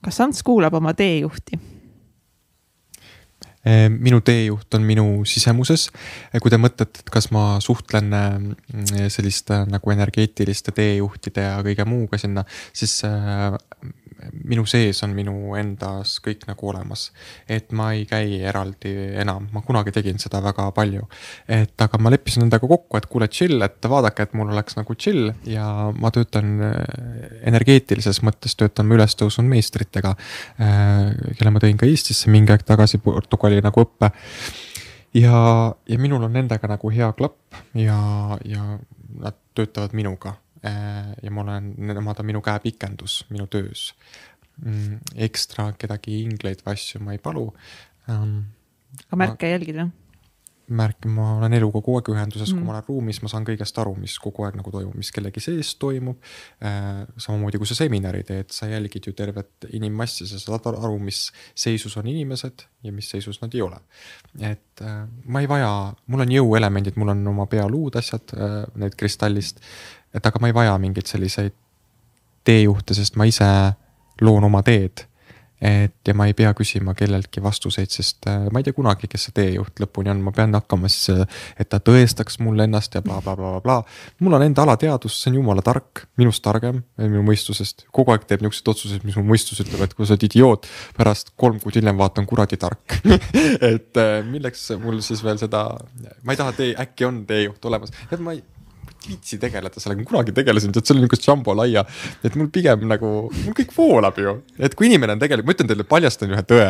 kas 0.05 0.21
Ants 0.21 0.43
kuulab 0.43 0.75
oma 0.75 0.95
teejuhti? 0.95 1.74
Äh, 3.65 3.89
minu 3.89 4.21
teejuht 4.21 4.75
on 4.77 4.85
minu 4.85 5.07
sisemuses. 5.29 5.89
Äh, 6.31 6.41
kui 6.43 6.53
te 6.53 6.61
mõtlete, 6.61 7.01
et 7.01 7.13
kas 7.13 7.31
ma 7.33 7.61
suhtlen 7.65 8.13
selliste 9.13 9.63
nagu 9.71 9.95
energeetiliste 9.95 10.75
teejuhtide 10.77 11.47
ja 11.49 11.59
kõige 11.65 11.87
muuga 11.89 12.21
sinna, 12.21 12.45
siis 12.77 13.01
minu 14.45 14.65
sees 14.69 15.03
on 15.07 15.15
minu 15.17 15.55
endas 15.59 16.17
kõik 16.25 16.47
nagu 16.49 16.69
olemas. 16.71 17.11
et 17.49 17.73
ma 17.73 17.93
ei 17.93 18.05
käi 18.09 18.41
eraldi 18.43 18.93
enam, 19.21 19.49
ma 19.53 19.63
kunagi 19.63 19.93
tegin 19.93 20.19
seda 20.19 20.41
väga 20.45 20.71
palju. 20.77 21.09
et 21.49 21.87
aga 21.87 21.99
ma 21.99 22.13
leppisin 22.15 22.47
endaga 22.47 22.69
kokku, 22.69 22.97
et 22.97 23.07
kuule 23.07 23.29
chill, 23.29 23.63
et 23.63 23.91
vaadake, 23.91 24.23
et 24.23 24.35
mul 24.35 24.53
oleks 24.53 24.77
nagu 24.77 24.95
chill 24.95 25.33
ja 25.49 25.67
ma 25.93 26.11
töötan 26.15 26.61
äh, 26.61 26.77
energeetilises 27.51 28.23
mõttes 28.23 28.57
töötan 28.57 28.87
ma 28.87 28.99
ülestõusnud 28.99 29.49
meistritega. 29.49 30.15
Äh, 30.61 31.35
kelle 31.39 31.55
ma 31.55 31.63
tõin 31.63 31.81
ka 31.81 31.87
Eestisse 31.89 32.31
mingi 32.33 32.53
aeg 32.55 32.65
tagasi 32.67 32.99
Portugali 33.03 33.61
nagu 33.65 33.85
õppe 33.85 34.11
ja, 35.15 35.37
ja 35.89 35.99
minul 35.99 36.23
on 36.27 36.33
nendega 36.35 36.69
nagu 36.71 36.91
hea 36.91 37.11
klapp 37.19 37.59
ja, 37.79 37.99
ja 38.45 38.79
nad 39.21 39.39
töötavad 39.55 39.95
minuga 39.95 40.35
ja 40.65 41.31
ma 41.31 41.43
olen, 41.43 41.75
nemad 41.77 42.23
on 42.23 42.27
minu 42.27 42.41
käepikendus 42.45 43.25
minu 43.31 43.47
töös. 43.53 43.93
mm, 44.63 45.01
ekstra 45.27 45.73
kedagi 45.79 46.23
ingleid 46.23 46.63
või 46.65 46.79
asju 46.79 47.03
ma 47.05 47.13
ei 47.13 47.21
palu 47.21 47.51
aga 48.09 49.21
märke 49.21 49.47
ma... 49.47 49.53
jälgid 49.57 49.83
või? 49.83 49.93
märk, 50.73 51.05
ma 51.13 51.35
olen 51.39 51.53
eluga 51.59 51.81
kogu 51.83 51.99
aeg 51.99 52.09
ühenduses 52.15 52.49
mm., 52.49 52.57
kui 52.57 52.67
ma 52.67 52.73
olen 52.73 52.87
ruumis, 52.87 53.19
ma 53.21 53.29
saan 53.29 53.45
kõigest 53.45 53.77
aru, 53.81 53.93
mis 54.01 54.15
kogu 54.23 54.47
aeg 54.47 54.57
nagu 54.57 54.73
toimub, 54.73 54.95
mis 54.97 55.11
kellegi 55.13 55.43
sees 55.45 55.75
toimub 55.81 56.23
äh,. 56.65 57.03
samamoodi 57.21 57.61
kui 57.61 57.69
sa 57.69 57.77
seminari 57.77 58.23
teed, 58.25 58.49
sa 58.55 58.69
jälgid 58.71 59.11
ju 59.11 59.13
tervet 59.17 59.69
inimmassi, 59.77 60.27
sa 60.31 60.41
saad 60.41 60.71
aru, 60.73 60.97
mis 61.05 61.27
seisus 61.53 61.99
on 62.01 62.09
inimesed 62.09 62.65
ja 62.85 62.95
mis 62.97 63.11
seisus 63.13 63.43
nad 63.43 63.55
ei 63.55 63.65
ole. 63.65 63.83
et 64.41 64.85
äh, 64.85 65.03
ma 65.27 65.45
ei 65.45 65.51
vaja, 65.51 65.69
mul 66.09 66.25
on 66.25 66.33
jõuelemendid, 66.39 66.97
mul 67.01 67.13
on 67.13 67.27
oma 67.35 67.49
pealuud 67.51 68.01
asjad 68.01 68.33
äh,, 68.37 68.63
need 68.81 68.97
kristallist. 68.97 69.61
Et 70.15 70.27
aga 70.27 70.41
ma 70.41 70.51
ei 70.51 70.57
vaja 70.57 70.77
mingeid 70.79 71.11
selliseid 71.11 71.57
teejuhte, 72.45 72.95
sest 72.97 73.17
ma 73.17 73.27
ise 73.29 73.49
loon 74.23 74.45
oma 74.51 74.63
teed. 74.67 75.09
Et 75.65 75.95
ja 76.05 76.13
ma 76.19 76.27
ei 76.29 76.35
pea 76.37 76.51
küsima 76.53 76.93
kelleltki 76.99 77.41
vastuseid, 77.41 77.89
sest 77.89 78.27
äh, 78.29 78.49
ma 78.53 78.61
ei 78.61 78.67
tea 78.67 78.75
kunagi, 78.77 79.09
kes 79.09 79.29
see 79.29 79.35
teejuht 79.39 79.81
lõpuni 79.81 80.11
on, 80.13 80.19
ma 80.21 80.33
pean 80.35 80.53
hakkama 80.53 80.91
siis, 80.93 81.07
äh, 81.15 81.45
et 81.63 81.71
ta 81.73 81.79
tõestaks 81.81 82.37
mulle 82.45 82.67
ennast 82.67 82.99
ja 82.99 83.01
blablabla 83.07 83.55
bla, 83.55 83.63
bla, 83.63 83.81
bla. 83.87 84.19
mul 84.21 84.37
on 84.37 84.45
enda 84.45 84.67
alateadvus, 84.67 85.17
see 85.23 85.31
on 85.31 85.39
jumala 85.39 85.65
tark, 85.65 86.03
minust 86.21 86.43
targem, 86.45 86.83
minu 87.01 87.23
mõistusest, 87.25 87.87
kogu 87.95 88.13
aeg 88.13 88.27
teeb 88.29 88.45
niisuguseid 88.45 88.73
otsuseid, 88.75 89.07
mis 89.09 89.17
mu 89.17 89.25
mõistus 89.31 89.63
ütleb, 89.65 89.87
et 89.87 89.95
kui 89.97 90.05
sa 90.05 90.19
oled 90.19 90.27
idioot, 90.29 90.69
pärast 90.99 91.33
kolm 91.41 91.63
kuud 91.63 91.79
hiljem 91.79 92.03
vaatan, 92.03 92.29
kuradi 92.29 92.61
tark. 92.61 92.99
Et 93.73 94.03
äh, 94.03 94.19
milleks 94.27 94.67
mul 94.83 95.01
siis 95.07 95.23
veel 95.25 95.41
seda, 95.41 95.69
ma 96.27 96.35
ei 96.35 96.43
taha 96.43 96.53
tee, 96.59 96.75
äkki 96.83 97.09
on 97.09 97.25
teejuht 97.31 97.71
olemas, 97.71 97.95
et 98.11 98.21
ma 98.21 98.35
ei 98.35 98.43
viitsi 99.09 99.39
tegeleda 99.41 99.81
sellega, 99.83 100.05
kunagi 100.09 100.35
tegelesin, 100.37 100.73
tead 100.75 100.87
see 100.87 100.95
oli 100.95 101.05
niisugust 101.05 101.27
džambolaia. 101.27 101.85
et 102.25 102.37
mul 102.39 102.49
pigem 102.53 102.87
nagu, 102.89 103.13
mul 103.45 103.57
kõik 103.57 103.73
voolab 103.77 104.19
ju, 104.21 104.37
et 104.59 104.75
kui 104.75 104.89
inimene 104.91 105.17
on 105.17 105.23
tegelikult, 105.23 105.49
ma 105.49 105.57
ütlen 105.57 105.71
teile, 105.71 105.87
paljastan 105.89 106.35
ühe 106.35 106.43
tõe. 106.49 106.69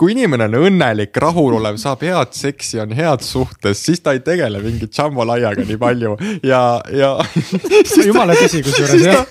kui 0.00 0.14
inimene 0.14 0.48
on 0.48 0.58
õnnelik, 0.68 1.16
rahulolev, 1.24 1.78
saab 1.80 2.04
head 2.06 2.34
seksi, 2.36 2.80
on 2.84 2.94
head 2.96 3.24
suhtes, 3.26 3.82
siis 3.84 4.02
ta 4.04 4.14
ei 4.16 4.22
tegele 4.24 4.62
mingi 4.64 4.88
džambolaiaga 4.88 5.66
nii 5.68 5.78
palju 5.80 6.16
ja, 6.46 6.62
ja 6.94 7.14
jumala 8.08 8.36
tõsi 8.38 8.62
kusjuures 8.66 9.06
jah. 9.06 9.24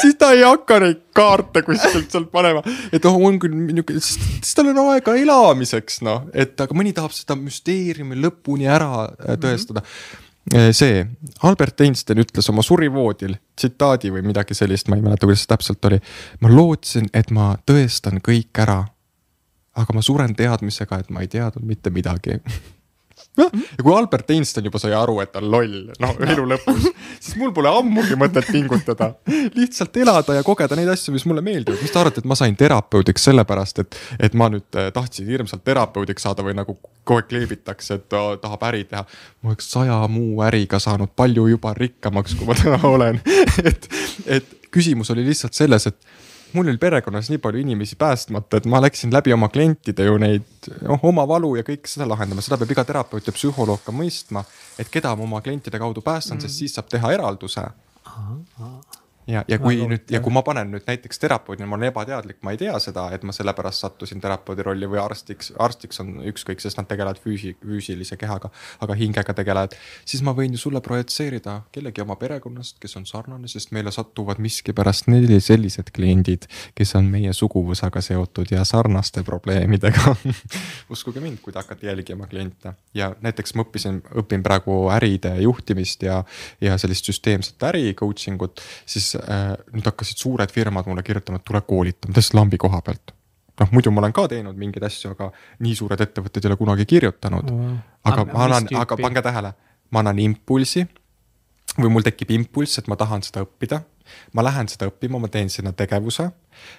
siis 0.00 0.18
ta 0.20 0.32
ei 0.36 0.44
hakka 0.46 0.80
neid 0.82 1.00
kaarte 1.12 1.62
kuskilt 1.66 2.12
sealt 2.12 2.30
panema, 2.32 2.62
et 2.92 3.04
oh, 3.08 3.18
on 3.20 3.38
küll 3.40 3.52
niisugune, 3.52 4.00
siis 4.00 4.56
tal 4.56 4.70
on 4.72 4.82
aega 4.86 5.14
elamiseks 5.18 6.00
noh, 6.06 6.26
et 6.32 6.58
aga 6.60 6.76
mõni 6.76 6.94
tahab 6.96 7.12
seda 7.16 7.36
müsteeriumi 7.38 8.18
lõpuni 8.22 8.68
ära 8.70 9.08
äh, 9.10 9.36
tõestada 9.40 9.82
mm. 9.84 9.88
-hmm 9.88 10.21
see, 10.50 11.04
Albert 11.42 11.80
Einstein 11.80 12.22
ütles 12.22 12.48
oma 12.50 12.64
surivoodil 12.66 13.36
tsitaadi 13.56 14.10
või 14.14 14.24
midagi 14.26 14.56
sellist, 14.58 14.88
ma 14.90 14.98
ei 14.98 15.04
mäleta, 15.04 15.26
kuidas 15.26 15.44
see 15.44 15.52
täpselt 15.52 15.90
oli. 15.90 16.00
ma 16.42 16.50
lootsin, 16.52 17.08
et 17.14 17.30
ma 17.30 17.52
tõestan 17.66 18.22
kõik 18.24 18.62
ära. 18.64 18.84
aga 19.72 19.94
ma 19.96 20.02
suren 20.04 20.34
teadmisega, 20.36 20.98
et 21.00 21.10
ma 21.10 21.22
ei 21.24 21.28
teadnud 21.32 21.64
mitte 21.64 21.90
midagi 21.90 22.40
ja 23.36 23.48
kui 23.82 23.94
Albert 23.96 24.30
Einstein 24.30 24.66
juba 24.68 24.78
sai 24.80 24.92
aru, 24.96 25.18
et 25.22 25.32
ta 25.32 25.40
on 25.40 25.48
loll, 25.52 25.76
noh 26.02 26.22
elu 26.26 26.44
lõpus, 26.50 26.88
siis 27.18 27.36
mul 27.40 27.52
pole 27.56 27.70
ammugi 27.72 28.16
mõtet 28.20 28.48
pingutada. 28.52 29.12
lihtsalt 29.56 29.96
elada 30.02 30.36
ja 30.36 30.44
kogeda 30.46 30.76
neid 30.76 30.90
asju, 30.92 31.14
mis 31.14 31.24
mulle 31.28 31.44
meeldivad, 31.44 31.80
mis 31.80 31.94
te 31.94 32.00
arvate, 32.00 32.22
et 32.22 32.28
ma 32.28 32.36
sain 32.38 32.56
terapeudiks 32.58 33.28
sellepärast, 33.30 33.82
et, 33.84 34.00
et 34.28 34.36
ma 34.38 34.50
nüüd 34.52 34.80
äh, 34.80 34.90
tahtsin 34.94 35.30
hirmsalt 35.32 35.64
terapeudiks 35.64 36.28
saada 36.28 36.44
või 36.44 36.56
nagu 36.58 36.76
kogu 37.02 37.18
aeg 37.18 37.30
kleebitakse, 37.30 37.98
et 37.98 38.08
ta 38.12 38.24
tahab 38.42 38.66
äri 38.68 38.84
teha. 38.90 39.04
ma 39.42 39.54
oleks 39.54 39.70
saja 39.72 39.96
muu 40.12 40.42
äriga 40.44 40.80
saanud 40.82 41.14
palju 41.16 41.48
juba 41.54 41.72
rikkamaks, 41.78 42.36
kui 42.38 42.50
ma 42.50 42.58
täna 42.58 42.80
olen. 42.88 43.20
Et, 43.62 43.88
et 44.26 44.46
küsimus 44.72 45.10
oli 45.12 45.24
lihtsalt 45.26 45.54
selles, 45.54 45.86
et 45.86 45.96
mul 46.54 46.68
oli 46.68 46.78
perekonnas 46.78 47.30
nii 47.30 47.40
palju 47.42 47.60
inimesi 47.60 47.96
päästmata, 47.96 48.56
et 48.56 48.66
ma 48.70 48.80
läksin 48.82 49.12
läbi 49.12 49.32
oma 49.32 49.48
klientide 49.52 50.06
ju 50.06 50.18
neid, 50.20 50.48
noh, 50.82 51.04
oma 51.08 51.26
valu 51.28 51.54
ja 51.58 51.66
kõike 51.66 51.90
seda 51.90 52.08
lahendama, 52.08 52.44
seda 52.44 52.58
peab 52.60 52.74
iga 52.74 52.84
terapeut 52.88 53.26
ja 53.26 53.34
psühholoog 53.36 53.84
ka 53.86 53.94
mõistma. 53.94 54.44
et 54.78 54.88
keda 54.90 55.14
ma 55.16 55.24
oma 55.28 55.40
klientide 55.40 55.78
kaudu 55.78 56.00
päästan 56.00 56.36
mm., 56.38 56.42
sest 56.46 56.58
siis 56.58 56.74
saab 56.74 56.88
teha 56.92 57.12
eralduse 57.12 57.64
ja, 59.26 59.44
ja 59.48 59.58
kui 59.62 59.76
Väga 59.78 59.88
nüüd 59.92 60.12
ja 60.12 60.20
kui 60.22 60.34
ma 60.34 60.42
panen 60.46 60.70
nüüd 60.72 60.86
näiteks 60.88 61.20
terapeudina, 61.22 61.66
ma 61.70 61.76
olen 61.76 61.90
ebateadlik, 61.90 62.40
ma 62.42 62.54
ei 62.54 62.58
tea 62.60 62.74
seda, 62.82 63.06
et 63.14 63.22
ma 63.26 63.34
sellepärast 63.34 63.84
sattusin 63.84 64.20
terapeudi 64.22 64.64
rolli 64.66 64.88
või 64.90 65.00
arstiks, 65.02 65.52
arstiks 65.62 66.02
on 66.02 66.14
ükskõik, 66.32 66.62
sest 66.62 66.80
nad 66.80 66.88
tegelevad 66.90 67.20
füüsi-, 67.22 67.54
füüsilise 67.60 68.18
kehaga, 68.20 68.50
aga 68.82 68.96
hingega 68.98 69.34
tegelevad. 69.38 69.76
siis 70.04 70.24
ma 70.26 70.34
võin 70.36 70.56
ju 70.56 70.62
sulle 70.62 70.82
projitseerida 70.84 71.60
kellegi 71.72 72.02
oma 72.02 72.16
perekonnast, 72.20 72.78
kes 72.82 72.96
on 72.98 73.06
sarnane, 73.06 73.48
sest 73.48 73.72
meile 73.72 73.92
satuvad 73.94 74.42
miskipärast 74.42 75.08
neli 75.12 75.40
sellised 75.40 75.92
kliendid, 75.94 76.48
kes 76.74 76.94
on 76.98 77.10
meie 77.12 77.32
suguvõsaga 77.36 78.02
seotud 78.02 78.50
ja 78.52 78.64
sarnaste 78.68 79.22
probleemidega 79.26 80.16
uskuge 80.94 81.22
mind, 81.22 81.40
kui 81.42 81.54
te 81.54 81.62
hakkate 81.62 81.86
jälgima 81.86 82.26
kliente 82.26 82.74
ja 82.94 83.12
näiteks 83.22 83.54
ma 83.54 83.66
õppisin, 83.66 84.02
õpin 84.22 84.42
praegu 84.42 84.88
äride 84.92 85.36
juhtimist 85.42 86.02
ja, 86.02 86.22
ja 86.60 86.76
sellist 86.80 87.06
süsteemset 87.08 87.62
äri 87.70 87.94
coaching 87.98 88.42
ut, 88.42 88.60
siis 88.86 89.11
siis 89.12 89.24
äh, 89.28 89.52
nüüd 89.72 89.86
hakkasid 89.88 90.20
suured 90.20 90.52
firmad 90.52 90.88
mulle 90.90 91.02
kirjutama, 91.06 91.40
et 91.40 91.46
tule 91.48 91.60
koolita, 91.66 92.08
ma 92.08 92.16
tõstsin 92.16 92.38
lambi 92.40 92.58
koha 92.60 92.80
pealt. 92.84 93.14
noh, 93.60 93.68
muidu 93.72 93.92
ma 93.92 94.00
olen 94.02 94.14
ka 94.16 94.26
teinud 94.32 94.58
mingeid 94.58 94.84
asju, 94.88 95.12
aga 95.12 95.30
nii 95.62 95.74
suured 95.76 96.00
ettevõtted 96.00 96.44
ei 96.44 96.50
ole 96.50 96.58
kunagi 96.60 96.86
kirjutanud 96.88 97.50
mm.. 97.52 97.78
aga 98.10 98.26
ma 98.32 98.44
annan, 98.48 98.68
aga 98.80 98.98
pange 99.00 99.22
tähele, 99.22 99.54
ma 99.90 100.02
annan 100.02 100.20
impulsi 100.24 100.86
või 101.78 101.92
mul 101.94 102.06
tekib 102.06 102.32
impulss, 102.36 102.80
et 102.80 102.88
ma 102.88 102.96
tahan 103.00 103.24
seda 103.24 103.44
õppida. 103.46 103.82
ma 104.32 104.44
lähen 104.44 104.68
seda 104.68 104.88
õppima, 104.90 105.20
ma 105.20 105.28
teen 105.28 105.50
sinna 105.50 105.72
tegevuse, 105.72 106.30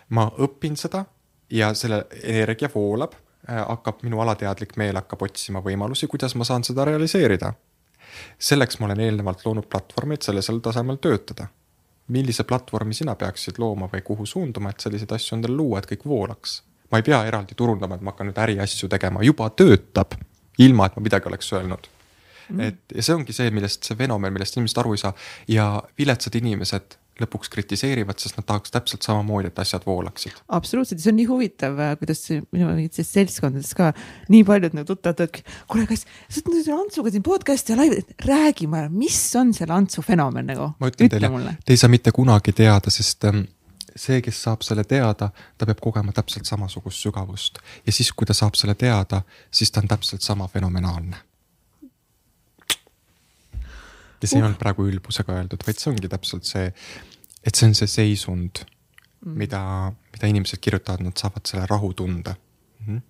ma 0.09 0.27
õpin 0.37 0.75
seda 0.77 1.05
ja 1.49 1.73
selle 1.73 2.03
energia 2.23 2.69
voolab 2.73 3.13
äh,, 3.15 3.61
hakkab 3.61 4.03
minu 4.03 4.21
alateadlik 4.21 4.77
meel 4.77 4.97
hakkab 4.99 5.21
otsima 5.29 5.61
võimalusi, 5.61 6.07
kuidas 6.07 6.35
ma 6.35 6.43
saan 6.43 6.63
seda 6.63 6.85
realiseerida. 6.85 7.53
selleks 8.37 8.79
ma 8.79 8.85
olen 8.85 8.99
eelnevalt 8.99 9.45
loonud 9.45 9.65
platvormi, 9.65 10.13
et 10.13 10.21
sellisel 10.21 10.59
tasemel 10.61 10.97
töötada 11.01 11.47
millise 12.07 12.43
platvormi 12.43 12.93
sina 12.93 13.15
peaksid 13.15 13.59
looma 13.61 13.87
või 13.91 14.03
kuhu 14.03 14.25
suunduma, 14.25 14.73
et 14.73 14.83
selliseid 14.83 15.11
asju 15.15 15.37
endale 15.37 15.55
luua, 15.55 15.79
et 15.79 15.89
kõik 15.91 16.05
voolaks. 16.05 16.61
ma 16.91 16.99
ei 17.01 17.03
pea 17.03 17.23
eraldi 17.25 17.55
turundama, 17.57 17.95
et 17.95 18.01
ma 18.05 18.11
hakkan 18.11 18.27
nüüd 18.29 18.37
äriasju 18.37 18.89
tegema, 18.89 19.23
juba 19.25 19.49
töötab, 19.49 20.13
ilma 20.61 20.85
et 20.85 20.95
ma 20.95 21.01
midagi 21.01 21.29
oleks 21.29 21.53
öelnud. 21.53 21.87
Mm.. 22.49 22.59
et 22.59 22.95
ja 22.95 23.03
see 23.03 23.15
ongi 23.15 23.33
see, 23.33 23.49
millest 23.55 23.87
see 23.87 23.95
fenomen, 23.97 24.33
millest 24.33 24.57
inimesed 24.57 24.77
aru 24.77 24.93
ei 24.93 25.01
saa. 25.01 25.13
Ja 25.47 25.67
viletsad 25.97 26.35
inimesed 26.35 26.97
lõpuks 27.21 27.51
kritiseerivad, 27.53 28.17
sest 28.21 28.39
nad 28.39 28.47
tahaks 28.49 28.73
täpselt 28.73 29.05
samamoodi, 29.05 29.51
et 29.51 29.59
asjad 29.61 29.85
voolaksid. 29.85 30.37
absoluutselt, 30.57 31.01
see 31.03 31.11
on 31.11 31.19
nii 31.19 31.27
huvitav, 31.29 31.77
äh, 31.77 31.95
kuidas 31.99 32.23
minu 32.55 32.69
mingites 32.71 33.11
seltskondades 33.13 33.73
ka 33.77 33.91
nii 34.33 34.43
paljud 34.47 34.77
nagu 34.77 34.87
tuttavad 34.89 35.21
ütlevad, 35.27 35.57
kuule, 35.69 35.87
kas 35.89 36.05
sa 36.05 36.41
oled 36.41 36.57
nüüd 36.57 36.71
Antsuga 36.73 37.13
siin 37.13 37.25
podcast'i 37.25 37.73
ja 37.73 37.79
laivi, 37.79 38.01
räägi 38.25 38.69
mulle, 38.69 38.89
mis 38.93 39.19
on 39.39 39.53
selle 39.53 39.75
Antsu 39.77 40.01
fenomen 40.05 40.49
nagu? 40.49 40.71
ma 40.79 40.89
ütlen 40.89 41.09
Ütle 41.09 41.19
teile, 41.21 41.57
te 41.65 41.75
ei 41.75 41.81
saa 41.81 41.91
mitte 41.93 42.13
kunagi 42.15 42.55
teada, 42.57 42.93
sest 42.93 43.29
ähm, 43.29 43.45
see, 43.95 44.21
kes 44.25 44.39
saab 44.47 44.65
selle 44.65 44.85
teada, 44.89 45.29
ta 45.57 45.69
peab 45.69 45.83
kogema 45.83 46.15
täpselt 46.15 46.49
samasugust 46.49 47.05
sügavust 47.05 47.61
ja 47.85 47.93
siis, 47.93 48.09
kui 48.11 48.25
ta 48.25 48.33
saab 48.37 48.57
selle 48.57 48.73
teada, 48.79 49.21
siis 49.53 49.71
ta 49.71 49.83
on 49.83 49.91
täpselt 49.91 50.25
sama 50.25 50.49
fenomenaalne 50.49 51.21
ja 54.23 54.29
see 54.29 54.39
uh. 54.39 54.43
ei 54.43 54.47
olnud 54.47 54.59
praegu 54.61 54.87
ülbusega 54.89 55.37
öeldud, 55.39 55.65
vaid 55.67 55.79
see 55.79 55.91
ongi 55.91 56.09
täpselt 56.11 56.47
see, 56.49 56.69
et 57.43 57.59
see 57.59 57.69
on 57.69 57.75
see 57.77 57.91
seisund 57.91 58.63
mm., 58.63 59.35
mida, 59.39 59.61
mida 60.15 60.31
inimesed 60.31 60.61
kirjutavad, 60.63 61.03
nad 61.05 61.19
saavad 61.19 61.47
selle 61.49 61.67
rahutunde 61.69 62.35
mm. 62.35 62.85
-hmm. 62.87 63.01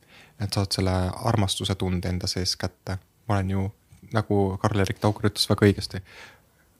Nad 0.42 0.54
saavad 0.54 0.74
selle 0.74 0.94
armastuse 1.30 1.76
tunde 1.76 2.10
enda 2.10 2.28
sees 2.28 2.56
kätte. 2.58 2.98
ma 3.28 3.36
olen 3.36 3.50
ju, 3.50 3.74
nagu 4.14 4.58
Karl-Erik 4.62 5.00
Taukar 5.00 5.30
ütles 5.30 5.46
väga 5.50 5.66
õigesti, 5.66 6.02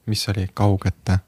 mis 0.06 0.28
oli 0.30 0.48
kaugete 0.54 1.20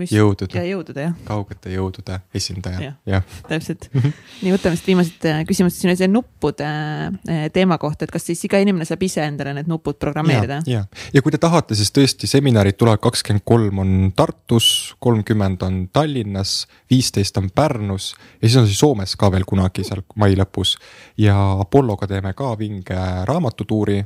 mis 0.00 0.12
jõudude. 0.14 0.56
ja 0.56 0.64
jõudude 0.64 1.04
jah. 1.04 1.14
kaugete 1.26 1.72
jõudude 1.74 2.18
esindaja 2.34 2.80
ja,, 2.80 2.92
jah. 3.08 3.24
täpselt 3.48 3.88
nii, 3.92 4.52
võtame 4.54 4.78
siit 4.78 4.88
viimased 4.88 5.26
äh, 5.28 5.42
küsimused, 5.48 5.76
siin 5.78 5.92
oli 5.92 6.00
see 6.00 6.08
nuppude 6.10 6.68
äh, 6.68 7.42
teema 7.52 7.76
kohta, 7.82 8.06
et 8.06 8.14
kas 8.14 8.24
siis 8.28 8.40
iga 8.48 8.60
inimene 8.62 8.86
saab 8.88 9.04
ise 9.04 9.24
endale 9.26 9.54
need 9.58 9.68
nupud 9.70 9.98
programmeerida? 10.02 10.62
ja, 10.70 10.84
ja., 10.84 11.04
ja 11.12 11.24
kui 11.24 11.34
te 11.34 11.40
tahate, 11.42 11.76
siis 11.78 11.92
tõesti 11.94 12.30
seminarid 12.30 12.78
tulevad 12.80 13.02
kakskümmend 13.04 13.44
kolm 13.48 13.82
on 13.84 13.92
Tartus, 14.16 14.70
kolmkümmend 15.02 15.66
on 15.66 15.82
Tallinnas, 15.92 16.62
viisteist 16.90 17.36
on 17.40 17.50
Pärnus 17.54 18.12
ja 18.40 18.48
siis 18.48 18.58
on 18.62 18.70
siis 18.70 18.80
Soomes 18.82 19.16
ka 19.20 19.30
veel 19.34 19.44
kunagi 19.48 19.84
seal 19.86 20.04
mai 20.16 20.36
lõpus. 20.38 20.78
ja 21.20 21.36
Apolloga 21.60 22.08
teeme 22.08 22.32
ka 22.38 22.54
vinge 22.58 22.98
raamatutuuri 23.28 24.00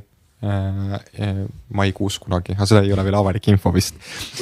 maikuus 1.73 2.19
kunagi, 2.21 2.53
aga 2.53 2.65
seda 2.69 2.83
ei 2.85 2.91
ole 2.93 3.03
veel 3.07 3.17
avalik 3.17 3.47
info 3.49 3.71
vist. 3.73 3.95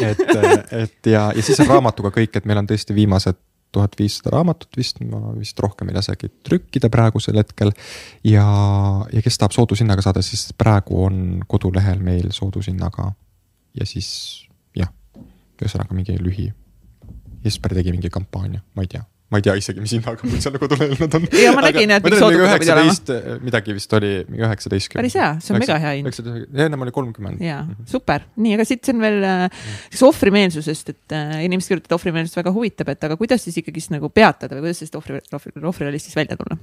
et, 0.03 0.19
äh, 0.35 0.55
et 0.83 1.11
ja, 1.11 1.29
ja 1.35 1.43
siis 1.43 1.61
on 1.63 1.71
raamatuga 1.71 2.11
kõik, 2.15 2.35
et 2.35 2.45
meil 2.45 2.59
on 2.59 2.67
tõesti 2.67 2.95
viimased 2.95 3.39
tuhat 3.75 3.95
viissada 3.99 4.33
raamatut 4.35 4.77
vist, 4.77 4.99
ma 5.03 5.33
vist 5.35 5.59
rohkem 5.59 5.89
ei 5.91 5.95
lasegi 5.95 6.29
trükkida 6.47 6.91
praegusel 6.91 7.39
hetkel. 7.39 7.71
ja, 8.27 8.45
ja 9.11 9.23
kes 9.23 9.39
tahab 9.39 9.55
soodushinnaga 9.55 10.03
saada, 10.03 10.23
siis 10.23 10.49
praegu 10.57 11.05
on 11.07 11.23
kodulehel 11.47 12.03
meil 12.03 12.31
soodushinnaga. 12.35 13.11
ja 13.79 13.87
siis 13.87 14.09
jah, 14.75 14.91
ühesõnaga 15.61 15.95
mingi 15.95 16.19
lühi. 16.19 16.51
Jesper 17.45 17.75
tegi 17.77 17.91
mingi 17.93 18.09
kampaania, 18.09 18.63
ma 18.75 18.83
ei 18.83 18.89
tea 18.91 19.05
ma 19.33 19.39
ei 19.39 19.45
tea 19.45 19.55
isegi, 19.57 19.81
mis 19.81 19.93
hinnaga 19.95 20.27
mul 20.27 20.41
seal 20.43 20.57
kodulehel 20.61 20.99
nad 21.01 21.15
on. 21.17 21.25
ja 21.45 21.53
ma 21.55 21.63
nägin, 21.65 21.93
et 21.95 22.05
mingi 22.05 22.19
soodukusega 22.21 22.59
pidi 22.61 22.73
olema. 22.75 23.37
midagi 23.47 23.75
vist 23.77 23.95
oli, 23.97 24.11
mingi 24.29 24.45
üheksateistkümne. 24.45 25.01
päris 25.01 25.17
hea, 25.17 25.29
see 25.41 25.55
on 25.55 25.61
mega 25.63 25.77
hea 25.81 25.93
hind. 25.97 26.37
ennem 26.67 26.85
oli 26.85 26.93
kolmkümmend. 26.95 27.41
jaa, 27.41 27.63
mhm. 27.65 27.89
super, 27.89 28.27
nii, 28.37 28.53
aga 28.59 28.67
siit 28.69 28.85
see 28.85 28.93
on 28.93 29.01
veel 29.05 29.27
siis 29.89 30.05
ohvrimeelsusest, 30.05 30.93
et 30.93 31.17
äh, 31.17 31.37
inimesed 31.47 31.73
kirjutavad, 31.73 31.89
et 31.89 31.97
ohvrimeelsus 31.99 32.41
väga 32.41 32.53
huvitab, 32.53 32.93
et 32.93 33.09
aga 33.09 33.17
kuidas 33.17 33.47
siis 33.47 33.57
ikkagist 33.63 33.93
nagu 33.95 34.11
peatada 34.13 34.59
või 34.59 34.67
kuidas 34.67 34.83
sellest 34.83 34.99
ohvri, 35.01 35.23
ohvri, 35.33 35.55
ohvrirollist 35.73 36.11
siis 36.11 36.21
välja 36.21 36.37
tulla? 36.37 36.59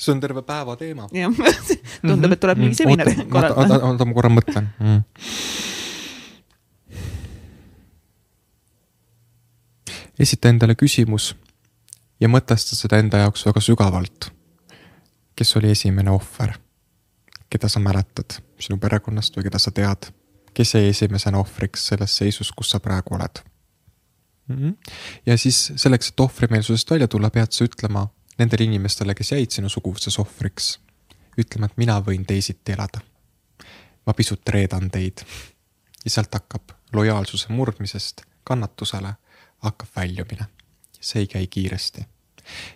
see 0.00 0.12
on 0.12 0.20
terve 0.20 0.44
päeva 0.44 0.76
teema. 0.80 1.08
jah, 1.12 1.32
tundub, 2.08 2.36
et 2.36 2.40
tuleb 2.40 2.60
mingi 2.66 2.76
mhm. 2.76 2.80
seminar 2.84 3.12
korraldada. 3.32 3.82
oota, 3.88 4.08
ma 4.08 4.16
korra 4.16 4.36
mõtlen 4.36 4.72
mm.. 4.76 5.02
Esita 10.20 10.50
endale 10.52 10.74
küsimus 10.76 11.32
ja 12.20 12.28
mõtesta 12.28 12.76
seda 12.76 12.98
enda 13.00 13.22
jaoks 13.24 13.46
väga 13.46 13.60
sügavalt. 13.64 14.30
kes 15.36 15.56
oli 15.56 15.70
esimene 15.70 16.10
ohver? 16.10 16.58
keda 17.50 17.68
sa 17.68 17.80
mäletad 17.80 18.38
sinu 18.60 18.78
perekonnast 18.78 19.36
või 19.36 19.48
keda 19.48 19.58
sa 19.58 19.70
tead? 19.70 20.10
kes 20.54 20.74
jäi 20.74 20.88
esimesena 20.88 21.38
ohvriks 21.38 21.86
selles 21.86 22.16
seisus, 22.16 22.52
kus 22.52 22.70
sa 22.70 22.80
praegu 22.80 23.14
oled? 23.14 23.42
-hmm. 24.48 24.76
ja 25.26 25.38
siis 25.38 25.72
selleks, 25.76 26.08
et 26.08 26.20
ohvrimeelsusest 26.20 26.90
välja 26.90 27.08
tulla, 27.08 27.30
pead 27.30 27.52
sa 27.52 27.64
ütlema 27.64 28.06
nendele 28.38 28.64
inimestele, 28.64 29.14
kes 29.14 29.32
jäid 29.32 29.50
sinu 29.50 29.68
suguvõsas 29.68 30.18
ohvriks, 30.20 30.78
ütlema, 31.38 31.66
et 31.66 31.76
mina 31.76 32.00
võin 32.00 32.26
teisiti 32.26 32.72
elada. 32.72 33.00
ma 34.06 34.12
pisut 34.12 34.48
reedan 34.48 34.90
teid. 34.90 35.24
ja 36.04 36.10
sealt 36.10 36.34
hakkab 36.34 36.72
lojaalsuse 36.92 37.52
murdmisest 37.52 38.22
kannatusele, 38.44 39.14
hakkab 39.66 39.88
väljumine. 39.96 40.46
see 41.00 41.20
ei 41.20 41.26
käi 41.26 41.46
kiiresti. 41.46 42.04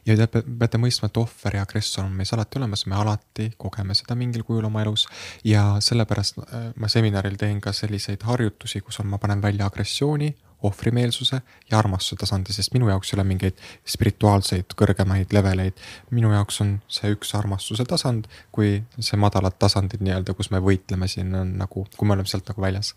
ja 0.07 0.17
te 0.17 0.43
peate 0.43 0.79
mõistma, 0.79 1.11
et 1.11 1.17
ohver 1.17 1.57
ja 1.57 1.63
agressor 1.63 2.05
on 2.05 2.13
meis 2.13 2.33
alati 2.33 2.59
olemas, 2.59 2.87
me 2.87 2.97
alati 2.97 3.51
kogeme 3.59 3.95
seda 3.95 4.15
mingil 4.15 4.45
kujul 4.45 4.65
oma 4.65 4.83
elus 4.83 5.07
ja 5.45 5.77
sellepärast 5.81 6.39
äh, 6.39 6.71
ma 6.77 6.89
seminaril 6.89 7.37
teen 7.37 7.61
ka 7.61 7.73
selliseid 7.73 8.23
harjutusi, 8.23 8.81
kus 8.81 9.01
on, 9.01 9.11
ma 9.13 9.19
panen 9.19 9.43
välja 9.43 9.67
agressiooni, 9.67 10.35
ohvrimeelsuse 10.65 11.41
ja 11.71 11.79
armastuse 11.79 12.17
tasandi, 12.21 12.53
sest 12.57 12.73
minu 12.75 12.89
jaoks 12.89 13.13
ei 13.13 13.19
ole 13.19 13.27
mingeid 13.29 13.61
spirituaalseid 13.95 14.77
kõrgemaid 14.81 15.35
leveleid. 15.37 15.77
minu 16.11 16.33
jaoks 16.33 16.61
on 16.65 16.79
see 16.89 17.13
üks 17.15 17.35
armastuse 17.37 17.85
tasand, 17.89 18.29
kui 18.53 18.79
see 18.99 19.21
madalad 19.21 19.59
tasandid 19.59 20.05
nii-öelda, 20.05 20.35
kus 20.35 20.51
me 20.55 20.63
võitleme 20.65 21.09
siin 21.11 21.35
on 21.41 21.57
nagu, 21.61 21.87
kui 21.97 22.09
me 22.09 22.17
oleme 22.17 22.31
sealt 22.31 22.49
nagu 22.49 22.65
väljas. 22.65 22.95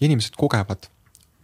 inimesed 0.00 0.36
kogevad 0.36 0.90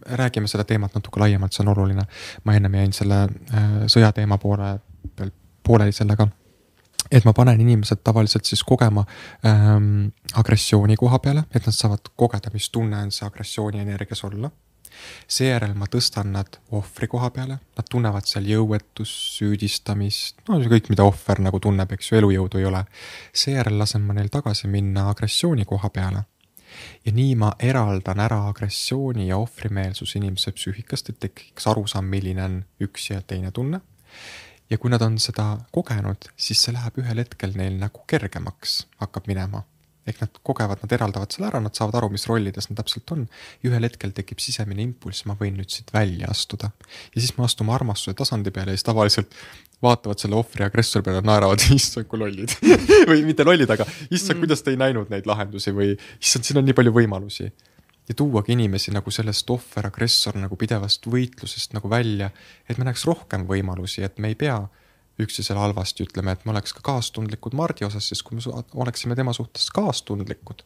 räägime 0.05 0.47
seda 0.47 0.63
teemat 0.63 0.95
natuke 0.95 1.19
laiemalt, 1.19 1.53
see 1.53 1.63
on 1.65 1.73
oluline. 1.73 2.07
ma 2.43 2.53
ennem 2.53 2.73
jäin 2.73 2.93
selle 2.93 3.21
äh, 3.25 3.69
sõjateema 3.91 4.37
poole 4.37 4.79
peal 5.15 5.31
pooleli 5.63 5.91
sellega. 5.91 6.27
et 7.11 7.25
ma 7.25 7.33
panen 7.33 7.61
inimesed 7.61 8.01
tavaliselt 8.03 8.45
siis 8.45 8.63
kogema 8.63 9.05
ähm, 9.45 10.07
agressiooni 10.33 10.95
koha 10.95 11.19
peale, 11.19 11.43
et 11.53 11.65
nad 11.65 11.73
saavad 11.73 12.13
kogeda, 12.15 12.49
mis 12.53 12.69
tunne 12.69 12.97
on 12.97 13.11
see 13.11 13.27
agressiooni 13.27 13.79
energias 13.79 14.23
olla 14.23 14.51
seejärel 15.27 15.73
ma 15.77 15.87
tõstan 15.91 16.31
nad 16.35 16.59
ohvri 16.75 17.07
koha 17.11 17.29
peale, 17.35 17.57
nad 17.77 17.89
tunnevad 17.91 18.27
seal 18.29 18.47
jõuetust, 18.49 19.17
süüdistamist, 19.39 20.39
no 20.49 20.59
see 20.61 20.71
kõik, 20.71 20.89
mida 20.93 21.07
ohver 21.07 21.41
nagu 21.43 21.59
tunneb, 21.63 21.91
eks 21.95 22.11
ju, 22.11 22.19
elujõudu 22.21 22.61
ei 22.61 22.69
ole. 22.69 22.85
seejärel 23.33 23.77
lasen 23.79 24.05
ma 24.05 24.15
neil 24.17 24.31
tagasi 24.33 24.71
minna 24.71 25.09
agressiooni 25.11 25.65
koha 25.67 25.89
peale. 25.89 26.25
Ja 27.05 27.13
nii 27.15 27.35
ma 27.39 27.51
eraldan 27.59 28.19
ära 28.23 28.41
agressiooni 28.49 29.27
ja 29.29 29.37
ohvrimeelsuse 29.41 30.19
inimese 30.19 30.53
psüühikast, 30.55 31.09
et 31.09 31.19
tekiks 31.27 31.67
arusaam, 31.71 32.09
milline 32.11 32.43
on 32.43 32.57
üks 32.81 33.09
ja 33.11 33.21
teine 33.21 33.51
tunne. 33.51 33.81
Ja 34.69 34.79
kui 34.81 34.89
nad 34.89 35.03
on 35.05 35.19
seda 35.21 35.51
kogenud, 35.75 36.31
siis 36.35 36.63
see 36.65 36.73
läheb 36.73 36.97
ühel 36.97 37.21
hetkel 37.21 37.53
neil 37.57 37.77
nagu 37.77 38.01
kergemaks, 38.09 38.85
hakkab 38.97 39.27
minema 39.29 39.61
ehk 40.05 40.21
nad 40.21 40.39
kogevad, 40.45 40.81
nad 40.83 40.91
eraldavad 40.93 41.33
selle 41.33 41.47
ära, 41.49 41.59
nad 41.63 41.73
saavad 41.77 41.97
aru, 41.99 42.11
mis 42.13 42.27
rollides 42.29 42.69
nad 42.69 42.77
täpselt 42.81 43.11
on. 43.15 43.25
ja 43.63 43.71
ühel 43.71 43.87
hetkel 43.87 44.13
tekib 44.15 44.41
sisemine 44.43 44.83
impulss, 44.85 45.25
ma 45.25 45.37
võin 45.39 45.57
nüüd 45.57 45.71
siit 45.73 45.89
välja 45.93 46.29
astuda. 46.29 46.71
ja 47.15 47.21
siis 47.21 47.33
me 47.37 47.45
astume 47.47 47.73
armastuse 47.73 48.13
tasandi 48.17 48.53
peale 48.53 48.75
ja 48.75 48.79
siis 48.79 48.85
tavaliselt 48.85 49.33
vaatavad 49.83 50.21
selle 50.21 50.37
ohvri 50.39 50.65
agressori 50.65 51.05
peale, 51.05 51.23
naeravad, 51.25 51.65
issand 51.75 52.09
kui 52.09 52.21
lollid 52.21 52.53
või 53.09 53.25
mitte 53.27 53.47
lollid, 53.47 53.71
aga 53.71 53.87
issand 54.09 54.37
mm., 54.37 54.43
kuidas 54.45 54.65
te 54.65 54.75
ei 54.75 54.81
näinud 54.81 55.09
neid 55.13 55.29
lahendusi 55.29 55.73
või 55.75 55.95
issand, 55.95 56.45
siin 56.45 56.61
on 56.61 56.69
nii 56.69 56.77
palju 56.77 56.93
võimalusi. 56.95 57.49
ja 58.05 58.13
tuuagi 58.13 58.53
inimesi 58.53 58.93
nagu 58.93 59.11
sellest 59.11 59.49
ohver-agressor 59.49 60.37
nagu 60.37 60.55
pidevast 60.55 61.09
võitlusest 61.09 61.73
nagu 61.73 61.89
välja, 61.89 62.29
et 62.69 62.77
me 62.77 62.85
näeks 62.85 63.07
rohkem 63.09 63.47
võimalusi, 63.49 64.05
et 64.05 64.21
me 64.21 64.33
ei 64.33 64.37
pea 64.37 64.61
üksteisele 65.21 65.59
halvasti, 65.59 66.05
ütleme, 66.07 66.35
et 66.35 66.45
me 66.45 66.51
oleks 66.55 66.73
ka 66.75 66.83
kaastundlikud 66.85 67.55
Mardi 67.55 67.87
osas, 67.87 68.09
sest 68.11 68.25
kui 68.27 68.39
me 68.39 68.63
oleksime 68.73 69.15
tema 69.15 69.33
suhtes 69.33 69.69
kaastundlikud, 69.75 70.65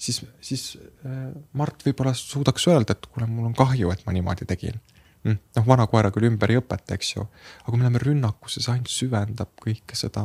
siis, 0.00 0.22
siis 0.40 0.64
äh, 1.06 1.28
Mart 1.58 1.84
võib-olla 1.86 2.14
suudaks 2.16 2.66
öelda, 2.72 2.96
et 2.96 3.06
kuule, 3.10 3.28
mul 3.28 3.50
on 3.50 3.58
kahju, 3.58 3.92
et 3.92 4.06
ma 4.06 4.16
niimoodi 4.16 4.48
tegin. 4.48 4.80
Mm, 5.22 5.38
noh, 5.54 5.66
vana 5.68 5.84
koera 5.86 6.10
küll 6.10 6.26
ümber 6.26 6.50
ei 6.50 6.58
õpeta, 6.58 6.96
eks 6.96 7.12
ju, 7.12 7.22
aga 7.60 7.68
kui 7.68 7.78
me 7.78 7.84
läheme 7.84 8.00
rünnakusse, 8.02 8.58
see 8.58 8.72
ainult 8.72 8.90
süvendab 8.90 9.52
kõike 9.62 9.94
seda 9.94 10.24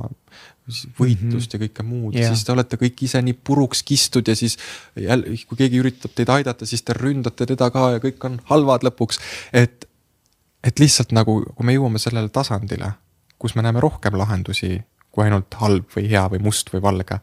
võitlust 0.97 1.19
mm 1.21 1.37
-hmm. 1.37 1.51
ja 1.53 1.59
kõike 1.61 1.83
muud 1.85 2.15
yeah., 2.17 2.33
siis 2.33 2.47
te 2.47 2.55
olete 2.55 2.79
kõik 2.81 3.03
ise 3.05 3.21
nii 3.21 3.35
puruks 3.37 3.83
kistud 3.85 4.27
ja 4.27 4.35
siis 4.35 4.57
jälle, 4.97 5.37
kui 5.45 5.59
keegi 5.59 5.83
üritab 5.83 6.15
teid 6.17 6.31
aidata, 6.33 6.65
siis 6.65 6.81
te 6.81 6.97
ründate 6.97 7.45
teda 7.45 7.69
ka 7.69 7.91
ja 7.93 7.99
kõik 8.01 8.25
on 8.25 8.39
halvad 8.49 8.87
lõpuks. 8.89 9.21
et, 9.53 9.85
et 10.63 10.79
lihtsalt 10.79 11.13
nagu, 11.13 11.43
kui 11.45 11.65
me 11.65 11.77
jõuame 11.77 12.01
sellele 12.01 12.33
tasandile 12.33 12.95
kus 13.39 13.55
me 13.55 13.65
näeme 13.65 13.81
rohkem 13.83 14.17
lahendusi 14.17 14.77
kui 15.11 15.25
ainult 15.25 15.53
halb 15.61 15.89
või 15.95 16.09
hea 16.11 16.27
või 16.29 16.43
must 16.43 16.69
või 16.73 16.81
valge, 16.81 17.19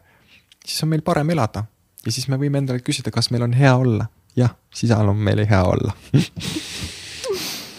siis 0.65 0.83
on 0.83 0.91
meil 0.91 1.03
parem 1.05 1.29
elada. 1.29 1.65
ja 2.05 2.11
siis 2.11 2.27
me 2.27 2.37
võime 2.37 2.59
endale 2.61 2.79
küsida, 2.79 3.11
kas 3.11 3.31
meil 3.31 3.43
on 3.43 3.53
hea 3.53 3.75
olla. 3.75 4.07
jah, 4.35 4.55
siis 4.73 4.91
on 4.91 5.15
meil 5.17 5.45
hea 5.45 5.63
olla 5.63 5.95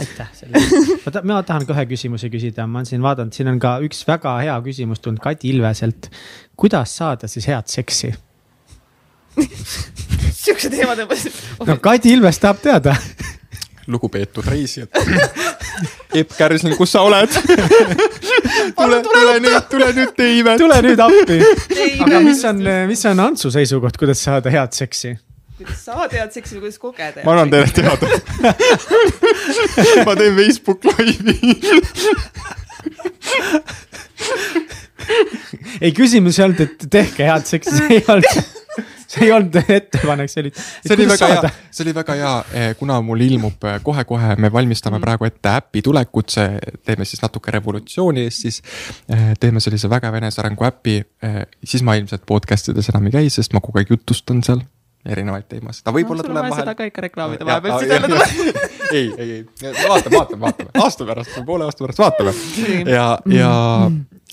aitäh 0.00 0.28
selle 0.32 0.60
eest. 0.60 1.23
ma 1.24 1.42
tahan 1.42 1.66
ka 1.66 1.74
ühe 1.74 1.86
küsimuse 1.92 2.31
küsida, 2.32 2.66
ma 2.66 2.81
olen 2.81 2.89
siin 2.89 3.02
vaadanud, 3.05 3.32
siin 3.32 3.48
on 3.52 3.60
ka 3.62 3.78
üks 3.86 4.05
väga 4.08 4.39
hea 4.42 4.56
küsimus 4.65 5.00
tulnud 5.05 5.23
Kadi 5.23 5.52
Ilveselt. 5.55 6.10
kuidas 6.56 6.97
saada 6.97 7.28
siis 7.28 7.48
head 7.48 7.68
seksi? 7.73 8.12
Siukse 10.47 10.70
teema 10.73 10.97
tõmbasid. 10.98 11.40
no 11.66 11.78
Kadi 11.82 12.12
Ilves 12.16 12.40
tahab 12.42 12.62
teada 12.65 12.97
lugupeetud 13.86 14.47
reisijad. 14.47 14.89
Epp 16.16 16.32
Kärsling, 16.38 16.76
kus 16.78 16.92
sa 16.94 17.02
oled? 17.06 17.30
tule, 18.78 19.00
tule 19.05 19.36
nüüd, 19.44 19.68
tule 19.70 19.92
nüüd 19.96 20.12
teime. 20.16 20.56
tule 20.60 20.80
nüüd 20.86 21.02
appi. 21.05 21.38
aga 22.06 22.20
mis 22.24 22.42
on, 22.48 22.62
mis 22.90 23.05
on 23.10 23.24
Antsu 23.26 23.52
seisukoht, 23.55 23.96
kuidas 24.00 24.22
saada 24.24 24.52
head 24.52 24.76
seksi? 24.76 25.16
kuidas 25.56 25.84
saada 25.84 26.12
head 26.16 26.32
seksi 26.36 26.56
või 26.56 26.66
kuidas 26.66 26.78
kogeda? 26.80 27.24
ma 27.24 27.36
annan 27.36 27.50
teile 27.52 27.70
teada 27.76 28.06
ma 30.06 30.16
teen 30.18 30.36
Facebook 30.36 30.84
Live'i 30.90 31.56
ei, 35.80 35.92
küsimus 35.96 36.38
ei 36.40 36.44
olnud, 36.48 36.60
et 36.66 36.86
tehke 36.92 37.28
head 37.28 37.44
seksi, 37.48 37.76
see 37.78 37.98
ei 38.00 38.05
olnud 38.16 38.56
see 39.07 39.26
ei 39.26 39.33
olnud 39.33 39.57
ettepanek, 39.62 40.31
see 40.31 40.44
oli. 40.44 40.52
see 40.57 40.94
oli 40.97 41.09
väga 41.09 41.18
saada? 41.23 41.51
hea, 41.51 41.67
see 41.70 41.86
oli 41.86 41.94
väga 41.97 42.17
hea, 42.20 42.35
eh, 42.52 42.68
kuna 42.78 42.99
mul 43.05 43.25
ilmub 43.26 43.67
eh, 43.70 43.78
kohe-kohe, 43.86 44.36
me 44.43 44.52
valmistame 44.52 44.99
mm. 44.99 45.07
praegu 45.07 45.28
ette 45.28 45.52
äpi 45.60 45.83
tulekut, 45.86 46.33
see 46.36 46.76
teeme 46.86 47.09
siis 47.09 47.23
natuke 47.25 47.55
revolutsiooni 47.55 48.26
eest, 48.26 48.47
siis 48.47 48.62
eh, 49.09 49.33
teeme 49.41 49.62
sellise 49.65 49.91
vägeva 49.91 50.23
enesearengu 50.23 50.68
äpi. 50.68 50.97
siis 51.65 51.83
ma 51.83 51.97
ilmselt 51.99 52.23
podcast 52.26 52.68
ides 52.70 52.91
enam 52.93 53.07
ei 53.09 53.18
käi, 53.18 53.31
sest 53.33 53.55
ma 53.57 53.62
kogu 53.65 53.81
aeg 53.81 53.91
jutustan 53.91 54.43
seal 54.47 54.62
erinevaid 55.12 55.47
teemasid, 55.51 55.86
aga 55.86 55.94
võib-olla 55.97 56.25
no, 56.25 56.28
tuleb 56.31 56.47
vahel. 56.47 56.60
seda 56.62 56.75
ka 56.78 56.86
ikka 56.91 57.05
reklaamida 57.07 57.47
vahepeal, 57.49 57.78
siis 57.81 57.93
jälle 57.94 58.10
tuleb. 58.12 58.62
ei, 58.99 59.09
ei, 59.17 59.31
ei, 59.31 59.43
vaatame, 59.89 60.17
vaatame, 60.17 60.41
vaatame, 60.44 60.70
aasta 60.83 61.09
pärast 61.09 61.35
või 61.39 61.49
poole 61.51 61.67
aasta 61.68 61.86
pärast 61.86 62.02
vaatame. 62.02 62.35
ja, 62.91 63.09
ja 63.33 63.51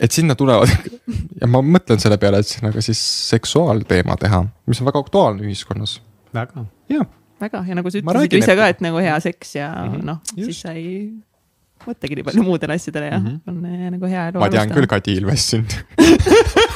et 0.01 0.15
sinna 0.15 0.37
tulevad 0.39 0.71
ja 1.41 1.49
ma 1.49 1.63
mõtlen 1.65 2.01
selle 2.03 2.19
peale, 2.21 2.43
et 2.43 2.49
sinna 2.49 2.73
ka 2.75 2.83
siis 2.85 3.01
seksuaalteema 3.33 4.17
teha, 4.21 4.43
mis 4.69 4.81
on 4.81 4.89
väga 4.89 5.03
aktuaalne 5.05 5.45
ühiskonnas. 5.47 5.99
väga. 6.33 6.65
väga 7.43 7.65
ja 7.67 7.77
nagu 7.77 7.91
sa 7.91 8.01
ütlesid 8.01 8.39
ise 8.39 8.57
ka, 8.57 8.71
et 8.73 8.81
nagu 8.85 9.03
hea 9.03 9.19
seks 9.23 9.55
ja 9.59 9.69
mm 9.73 9.93
-hmm. 9.93 10.09
noh, 10.11 10.21
siis 10.35 10.61
sa 10.65 10.73
ei 10.73 11.13
mõtlegi 11.83 12.17
nii 12.17 12.27
palju 12.27 12.45
muudele 12.45 12.77
asjadele 12.77 13.09
ja 13.11 13.19
mm 13.19 13.25
-hmm. 13.27 13.39
on 13.47 13.65
eh, 13.65 13.89
nagu 13.91 14.11
hea 14.11 14.27
elu. 14.31 14.39
ma 14.39 14.49
tean 14.49 14.71
küll 14.71 14.87
Kadi 14.87 15.17
Ilvest 15.19 15.55
sind 15.55 15.75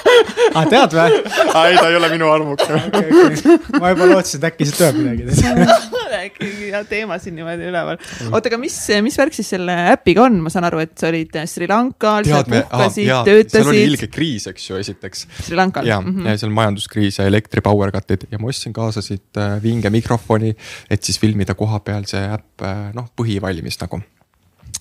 ah, 0.53 0.67
tead 0.69 0.95
või? 0.98 1.22
ei, 1.67 1.77
ta 1.77 1.88
ei 1.90 2.00
ole 2.00 2.11
minu 2.14 2.32
armuke 2.32 2.67
okay,. 2.67 3.08
Okay. 3.27 3.80
ma 3.82 3.93
juba 3.93 4.09
lootsin, 4.14 4.42
et 4.42 4.50
äkki 4.51 4.67
siit 4.69 4.80
tuleb 4.82 5.01
midagi 5.01 5.95
äkki 6.27 6.50
hea 6.72 6.82
teema 6.88 7.17
siin 7.22 7.35
niimoodi 7.38 7.67
üleval. 7.69 8.00
oota, 8.32 8.50
aga 8.50 8.59
mis, 8.61 8.76
mis 9.06 9.17
värk 9.19 9.35
siis 9.38 9.51
selle 9.56 9.76
äpiga 9.93 10.26
on, 10.27 10.40
ma 10.43 10.51
saan 10.53 10.67
aru, 10.69 10.82
et 10.84 10.95
sa 11.00 11.11
olid 11.11 11.35
Sri 11.50 11.69
Lankal, 11.69 12.27
sa 12.27 12.43
puhkasid, 12.48 13.11
töötasid. 13.27 13.53
seal 13.53 13.72
oli 13.74 13.85
ilge 13.92 14.09
kriis, 14.11 14.48
eks 14.51 14.69
ju, 14.69 14.82
esiteks. 14.82 15.26
Sri 15.43 15.59
Lankal. 15.59 15.88
ja 15.88 16.00
mm, 16.01 16.14
-hmm. 16.14 16.32
ja 16.32 16.43
seal 16.43 16.53
majanduskriis 16.56 17.22
ja 17.22 17.27
elektri 17.30 17.64
power 17.66 17.93
cut'id 17.95 18.27
ja 18.32 18.40
ma 18.42 18.51
ostsin 18.51 18.76
kaasa 18.76 19.03
siit 19.06 19.38
äh, 19.38 19.58
vinge 19.64 19.90
mikrofoni, 19.93 20.56
et 20.90 21.03
siis 21.03 21.19
filmida 21.19 21.56
koha 21.56 21.80
peal 21.80 22.08
see 22.09 22.24
äpp, 22.24 22.61
äh, 22.64 22.88
noh, 22.98 23.09
põhivalmis 23.17 23.82
nagu 23.84 24.01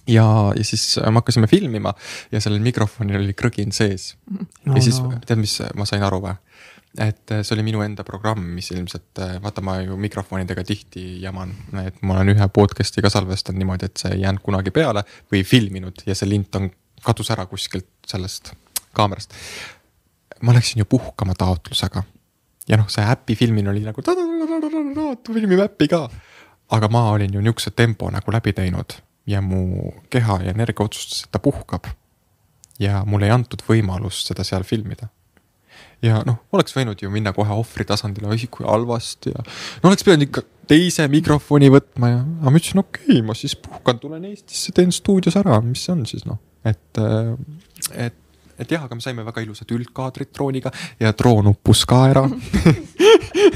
ja, 0.07 0.27
ja 0.57 0.65
siis 0.65 0.99
me 1.03 1.21
hakkasime 1.21 1.49
filmima 1.51 1.95
ja 2.33 2.41
sellel 2.41 2.63
mikrofonil 2.65 3.21
oli 3.21 3.35
krõgin 3.37 3.75
sees 3.75 4.15
no,. 4.31 4.47
ja 4.75 4.83
siis 4.83 5.01
no. 5.03 5.13
tead, 5.27 5.41
mis 5.43 5.59
ma 5.77 5.87
sain 5.89 6.05
aru 6.07 6.21
või? 6.25 6.37
et 7.03 7.35
see 7.43 7.55
oli 7.57 7.65
minu 7.67 7.83
enda 7.85 8.05
programm, 8.09 8.41
mis 8.57 8.71
ilmselt, 8.73 9.21
vaata, 9.43 9.61
ma 9.65 9.77
ju 9.83 9.99
mikrofonidega 10.01 10.65
tihti 10.65 11.21
jaman, 11.21 11.53
et 11.83 11.99
ma 12.07 12.17
olen 12.17 12.33
ühe 12.33 12.49
podcast'i 12.49 13.05
ka 13.05 13.11
salvestanud 13.13 13.61
niimoodi, 13.61 13.91
et 13.91 14.01
see 14.01 14.15
ei 14.17 14.23
jäänud 14.25 14.41
kunagi 14.45 14.73
peale 14.73 15.05
või 15.33 15.43
filminud 15.45 16.07
ja 16.09 16.17
see 16.17 16.31
lint 16.31 16.57
on, 16.57 16.71
kadus 17.05 17.31
ära 17.35 17.45
kuskilt 17.51 17.91
sellest 18.09 18.55
kaamerast. 18.97 19.35
ma 20.43 20.55
läksin 20.57 20.81
ju 20.81 20.89
puhkama 20.89 21.37
taotlusega 21.39 22.03
ja 22.69 22.81
noh, 22.81 22.89
see 22.93 23.05
äpi 23.05 23.37
filmimine 23.37 23.71
oli 23.71 23.85
nagu 23.85 24.03
filmime 25.33 25.69
äppi 25.69 25.89
ka. 25.93 26.07
aga 26.71 26.89
ma 26.89 27.11
olin 27.11 27.35
ju 27.35 27.41
niisuguse 27.41 27.71
tempo 27.77 28.11
nagu 28.11 28.33
läbi 28.33 28.53
teinud 28.53 28.97
ja 29.27 29.43
mu 29.43 29.93
keha 30.11 30.41
ja 30.45 30.55
energia 30.55 30.87
otsustas, 30.87 31.25
et 31.25 31.33
ta 31.35 31.43
puhkab. 31.43 31.91
ja 32.79 33.05
mulle 33.09 33.27
ei 33.27 33.33
antud 33.33 33.63
võimalust 33.65 34.29
seda 34.29 34.45
seal 34.45 34.65
filmida. 34.65 35.09
ja 36.03 36.21
noh, 36.27 36.43
oleks 36.53 36.77
võinud 36.77 37.01
ju 37.03 37.11
minna 37.11 37.33
kohe 37.37 37.53
ohvri 37.53 37.85
tasandile, 37.89 38.29
oi 38.29 38.51
kui 38.51 38.67
halvasti 38.69 39.33
ja 39.33 39.43
no 39.83 39.91
oleks 39.91 40.05
pidanud 40.05 40.29
ikka 40.29 40.45
teise 40.69 41.09
mikrofoni 41.09 41.71
võtma 41.73 42.11
ja, 42.11 42.21
aga 42.21 42.53
ma 42.53 42.61
ütlesin, 42.61 42.83
okei 42.83 43.09
okay,, 43.09 43.25
ma 43.27 43.35
siis 43.39 43.57
puhkan, 43.57 43.99
tulen 44.03 44.25
Eestisse, 44.29 44.75
teen 44.77 44.93
stuudios 44.93 45.39
ära, 45.39 45.61
mis 45.65 45.87
see 45.87 45.95
on 45.95 46.07
siis 46.11 46.27
noh, 46.29 46.41
et, 46.67 47.03
et 47.95 48.23
et 48.57 48.73
jah, 48.73 48.87
aga 48.87 48.97
me 48.97 49.05
saime 49.05 49.25
väga 49.27 49.43
ilusat 49.45 49.73
üldkaadrit 49.77 50.33
drooniga 50.35 50.73
ja 51.01 51.13
droon 51.17 51.51
uppus 51.53 51.85
ka 51.89 52.03
ära 52.11 52.25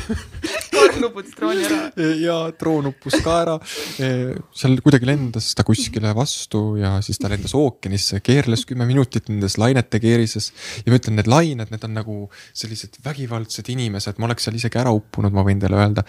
drooni 1.41 1.67
ära. 1.67 1.81
ja 2.27 2.39
droon 2.61 2.91
uppus 2.93 3.19
ka 3.25 3.37
ära. 3.43 3.57
E, 4.01 4.11
seal 4.57 4.79
kuidagi 4.85 5.09
lendas 5.11 5.51
ta 5.59 5.67
kuskile 5.67 6.15
vastu 6.17 6.63
ja 6.81 6.97
siis 7.05 7.21
ta 7.21 7.31
lendas 7.33 7.57
ookeanisse, 7.59 8.23
keerles 8.25 8.67
kümme 8.69 8.89
minutit 8.89 9.31
nendes 9.33 9.59
lainete 9.61 10.03
keerises. 10.03 10.53
ja 10.85 10.93
ma 10.93 11.01
ütlen, 11.01 11.19
need 11.21 11.31
lained, 11.31 11.73
need 11.73 11.87
on 11.89 11.97
nagu 11.97 12.19
sellised 12.53 13.01
vägivaldsed 13.05 13.73
inimesed, 13.73 14.21
ma 14.21 14.31
oleks 14.31 14.49
seal 14.49 14.59
isegi 14.61 14.81
ära 14.81 14.95
uppunud, 14.95 15.35
ma 15.35 15.47
võin 15.47 15.63
teile 15.63 15.81
öelda 15.81 16.07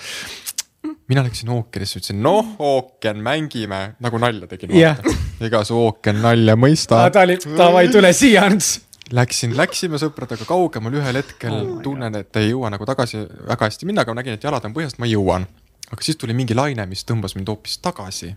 mina 1.12 1.24
läksin 1.26 1.50
ookeanisse, 1.52 2.00
ütlesin 2.00 2.22
noh, 2.24 2.54
ookean, 2.64 3.20
mängime 3.24 3.82
nagu 4.04 4.22
nalja 4.22 4.48
tegin 4.50 4.74
yeah.. 4.76 5.00
ega 5.44 5.64
see 5.68 5.76
ookean 5.78 6.22
nalja 6.24 6.56
mõista. 6.60 7.04
ta 7.12 7.26
oli, 7.28 7.38
davai, 7.58 7.88
tule 7.92 8.14
siia, 8.16 8.46
Ants. 8.48 8.78
Läksin, 9.12 9.58
läksime 9.58 10.00
sõpradega 10.00 10.46
kaugemale, 10.48 11.02
ühel 11.02 11.20
hetkel 11.20 11.58
oh 11.58 11.82
tunnen, 11.84 12.16
et 12.16 12.38
ei 12.40 12.54
jõua 12.54 12.70
nagu 12.72 12.86
tagasi 12.88 13.26
väga 13.50 13.68
hästi 13.68 13.90
minna, 13.90 14.06
aga 14.06 14.16
nägin, 14.16 14.38
et 14.38 14.46
jalad 14.48 14.64
on 14.68 14.76
põhjast, 14.76 15.02
ma 15.04 15.10
jõuan. 15.10 15.48
aga 15.92 16.06
siis 16.06 16.16
tuli 16.18 16.36
mingi 16.38 16.56
laine, 16.56 16.86
mis 16.88 17.04
tõmbas 17.04 17.36
mind 17.36 17.52
hoopis 17.52 17.82
tagasi 17.84 18.32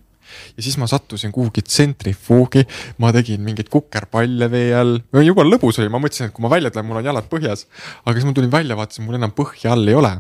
ja 0.56 0.62
siis 0.62 0.76
ma 0.80 0.86
sattusin 0.90 1.32
kuhugi 1.32 1.62
tsentrifuugi, 1.62 2.64
ma 2.98 3.12
tegin 3.12 3.42
mingeid 3.44 3.68
kukerpalle 3.70 4.50
vee 4.50 4.72
all, 4.74 4.98
jumala 5.22 5.54
lõbus 5.54 5.78
oli, 5.78 5.92
ma 5.92 6.00
mõtlesin, 6.02 6.30
et 6.30 6.34
kui 6.34 6.42
ma 6.42 6.50
välja 6.50 6.72
tulen, 6.72 6.88
mul 6.88 7.00
on 7.02 7.10
jalad 7.10 7.28
põhjas. 7.30 7.66
aga 8.04 8.14
siis 8.16 8.26
ma 8.26 8.32
tulin 8.34 8.50
välja, 8.50 8.76
vaatasin, 8.76 9.04
mul 9.06 9.20
enam 9.20 9.34
põhja 9.36 9.74
all 9.76 9.88
ei 9.88 9.94
ole 9.94 10.14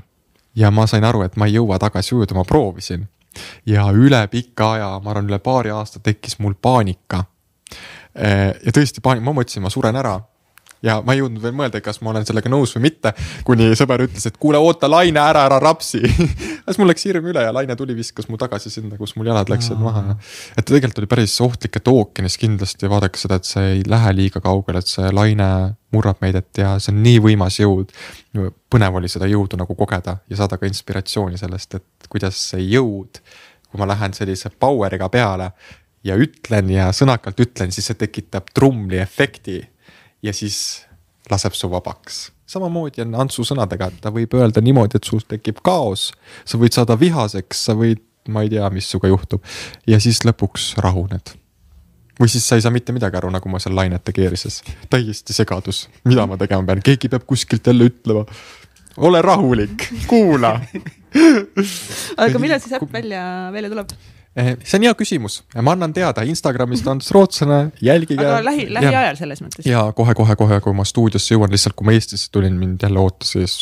ja 0.54 0.70
ma 0.70 0.86
sain 0.86 1.04
aru, 1.04 1.24
et 1.26 1.36
ma 1.40 1.48
ei 1.48 1.56
jõua 1.56 1.80
tagasi 1.82 2.14
ujuda, 2.14 2.36
ma 2.36 2.44
proovisin. 2.44 3.08
ja 3.66 3.88
üle 3.90 4.26
pika 4.30 4.72
aja, 4.76 4.90
ma 5.02 5.10
arvan, 5.10 5.26
üle 5.32 5.40
paari 5.42 5.72
aasta 5.74 5.98
tekkis 5.98 6.38
mul 6.38 6.54
paanika. 6.54 7.24
ja 8.14 8.70
tõesti 8.70 9.02
paanika, 9.02 9.24
ma 9.24 9.34
mõtlesin, 9.40 9.64
ma 9.64 9.72
suren 9.72 9.96
ära 9.96 10.20
ja 10.84 10.98
ma 11.04 11.14
ei 11.14 11.22
jõudnud 11.22 11.42
veel 11.42 11.54
mõelda, 11.56 11.80
kas 11.84 12.00
ma 12.04 12.12
olen 12.12 12.26
sellega 12.28 12.50
nõus 12.52 12.74
või 12.76 12.86
mitte, 12.88 13.14
kuni 13.46 13.70
sõber 13.78 14.04
ütles, 14.06 14.26
et 14.28 14.36
kuule, 14.40 14.60
oota 14.60 14.88
laine 14.90 15.20
ära, 15.22 15.46
ära 15.48 15.60
rapsi 15.62 16.02
siis 16.66 16.80
mul 16.80 16.90
läks 16.90 17.06
hirm 17.08 17.30
üle 17.32 17.44
ja 17.46 17.54
laine 17.54 17.76
tuli, 17.78 17.96
viskas 17.96 18.28
mu 18.28 18.38
tagasi 18.40 18.72
sinna, 18.72 18.98
kus 19.00 19.14
mul 19.18 19.30
jalad 19.30 19.50
läksid 19.52 19.80
maha. 19.80 20.18
et 20.56 20.64
tegelikult 20.68 21.02
oli 21.02 21.10
päris 21.14 21.36
ohtlik, 21.44 21.78
et 21.80 21.92
ookeanis 21.92 22.36
kindlasti 22.40 22.90
vaadake 22.90 23.20
seda, 23.20 23.40
et 23.40 23.48
see 23.48 23.70
ei 23.78 23.86
lähe 23.88 24.12
liiga 24.16 24.42
kaugele, 24.44 24.82
et 24.84 24.92
see 24.92 25.12
laine 25.14 25.48
murrab 25.94 26.20
meid, 26.24 26.38
et 26.40 26.62
ja 26.62 26.74
see 26.82 26.92
on 26.94 27.00
nii 27.04 27.22
võimas 27.22 27.60
jõud. 27.62 27.94
põnev 28.70 29.00
oli 29.00 29.08
seda 29.10 29.28
jõudu 29.30 29.58
nagu 29.60 29.76
kogeda 29.78 30.18
ja 30.28 30.40
saada 30.40 30.58
ka 30.58 30.68
inspiratsiooni 30.68 31.40
sellest, 31.40 31.80
et 31.80 32.10
kuidas 32.10 32.40
see 32.50 32.66
jõud, 32.74 33.22
kui 33.70 33.80
ma 33.80 33.88
lähen 33.88 34.14
sellise 34.16 34.50
power'iga 34.50 35.08
peale 35.08 35.52
ja 36.04 36.16
ütlen 36.20 36.68
ja 36.70 36.90
sõnakalt 36.92 37.40
ütlen, 37.40 37.72
siis 37.72 37.88
see 37.88 37.98
tekitab 37.98 38.50
trumli 38.54 38.98
efekti 39.00 39.62
ja 40.24 40.32
siis 40.32 40.58
laseb 41.30 41.54
su 41.56 41.70
vabaks. 41.70 42.32
samamoodi 42.46 43.04
on 43.04 43.14
Antsu 43.24 43.44
sõnadega, 43.44 43.88
et 43.88 44.02
ta 44.04 44.12
võib 44.12 44.34
öelda 44.36 44.60
niimoodi, 44.64 44.98
et 44.98 45.08
sul 45.08 45.22
tekib 45.28 45.62
kaos. 45.64 46.12
sa 46.44 46.58
võid 46.58 46.76
saada 46.76 46.98
vihaseks, 47.00 47.64
sa 47.68 47.76
võid, 47.78 48.02
ma 48.28 48.42
ei 48.44 48.52
tea, 48.52 48.68
mis 48.72 48.88
sinuga 48.90 49.08
juhtub 49.12 49.44
ja 49.86 50.00
siis 50.00 50.24
lõpuks 50.24 50.74
rahuned 50.80 51.36
või 52.20 52.30
siis 52.30 52.46
sa 52.46 52.56
ei 52.56 52.62
saa 52.62 52.72
mitte 52.72 52.94
midagi 52.94 53.18
aru, 53.18 53.30
nagu 53.34 53.50
ma 53.50 53.58
seal 53.58 53.74
lainete 53.74 54.12
keerises, 54.14 54.60
täiesti 54.90 55.34
segadus, 55.34 55.88
mida 56.06 56.26
ma 56.30 56.38
tegema 56.38 56.62
pean, 56.68 56.82
keegi 56.84 57.10
peab 57.10 57.26
kuskilt 57.26 57.66
jälle 57.66 57.88
ütlema. 57.90 58.24
ole 58.96 59.22
rahulik, 59.22 59.88
kuula 60.06 60.60
aga 62.22 62.38
millal 62.38 62.62
siis 62.62 62.76
äpp 62.78 62.92
välja, 62.92 63.24
välja 63.52 63.72
tuleb? 63.72 63.96
Eh, 64.34 64.56
see 64.66 64.80
on 64.80 64.88
hea 64.88 64.94
küsimus, 64.98 65.42
ma 65.62 65.76
annan 65.76 65.92
teada 65.94 66.24
Instagramist 66.26 66.88
Ants 66.90 67.12
Rootslane, 67.14 67.70
jälgige. 67.82 68.24
aga 68.24 68.40
lähi, 68.42 68.66
lähiajal 68.72 69.20
selles 69.20 69.44
mõttes? 69.44 69.62
ja 69.68 69.84
kohe-kohe-kohe, 69.94 70.58
kui 70.64 70.74
ma 70.74 70.86
stuudiosse 70.88 71.36
jõuan, 71.36 71.54
lihtsalt 71.54 71.76
kui 71.78 71.86
ma 71.86 71.94
Eestisse 71.94 72.32
tulin, 72.34 72.58
mind 72.58 72.82
jälle 72.82 72.98
ootas 72.98 73.30
ees 73.38 73.56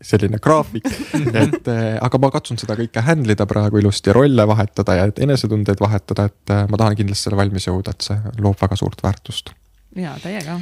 selline 0.00 0.40
graafik 0.40 0.88
et 1.44 1.68
äh, 1.68 1.98
aga 2.00 2.20
ma 2.22 2.30
katsun 2.32 2.56
seda 2.60 2.78
kõike 2.78 3.04
handle 3.04 3.36
ida 3.36 3.44
praegu 3.48 3.82
ilusti, 3.82 4.12
rolle 4.16 4.46
vahetada 4.48 4.96
ja 5.02 5.08
enesetundeid 5.20 5.84
vahetada, 5.84 6.30
et 6.32 6.54
äh, 6.56 6.64
ma 6.70 6.80
tahan 6.80 6.96
kindlasti 6.96 7.28
selle 7.28 7.40
valmis 7.42 7.68
jõuda, 7.68 7.92
et 7.92 8.08
see 8.08 8.38
loob 8.40 8.56
väga 8.62 8.80
suurt 8.80 9.04
väärtust 9.04 9.52
ja 9.96 10.12
täiega 10.22 10.54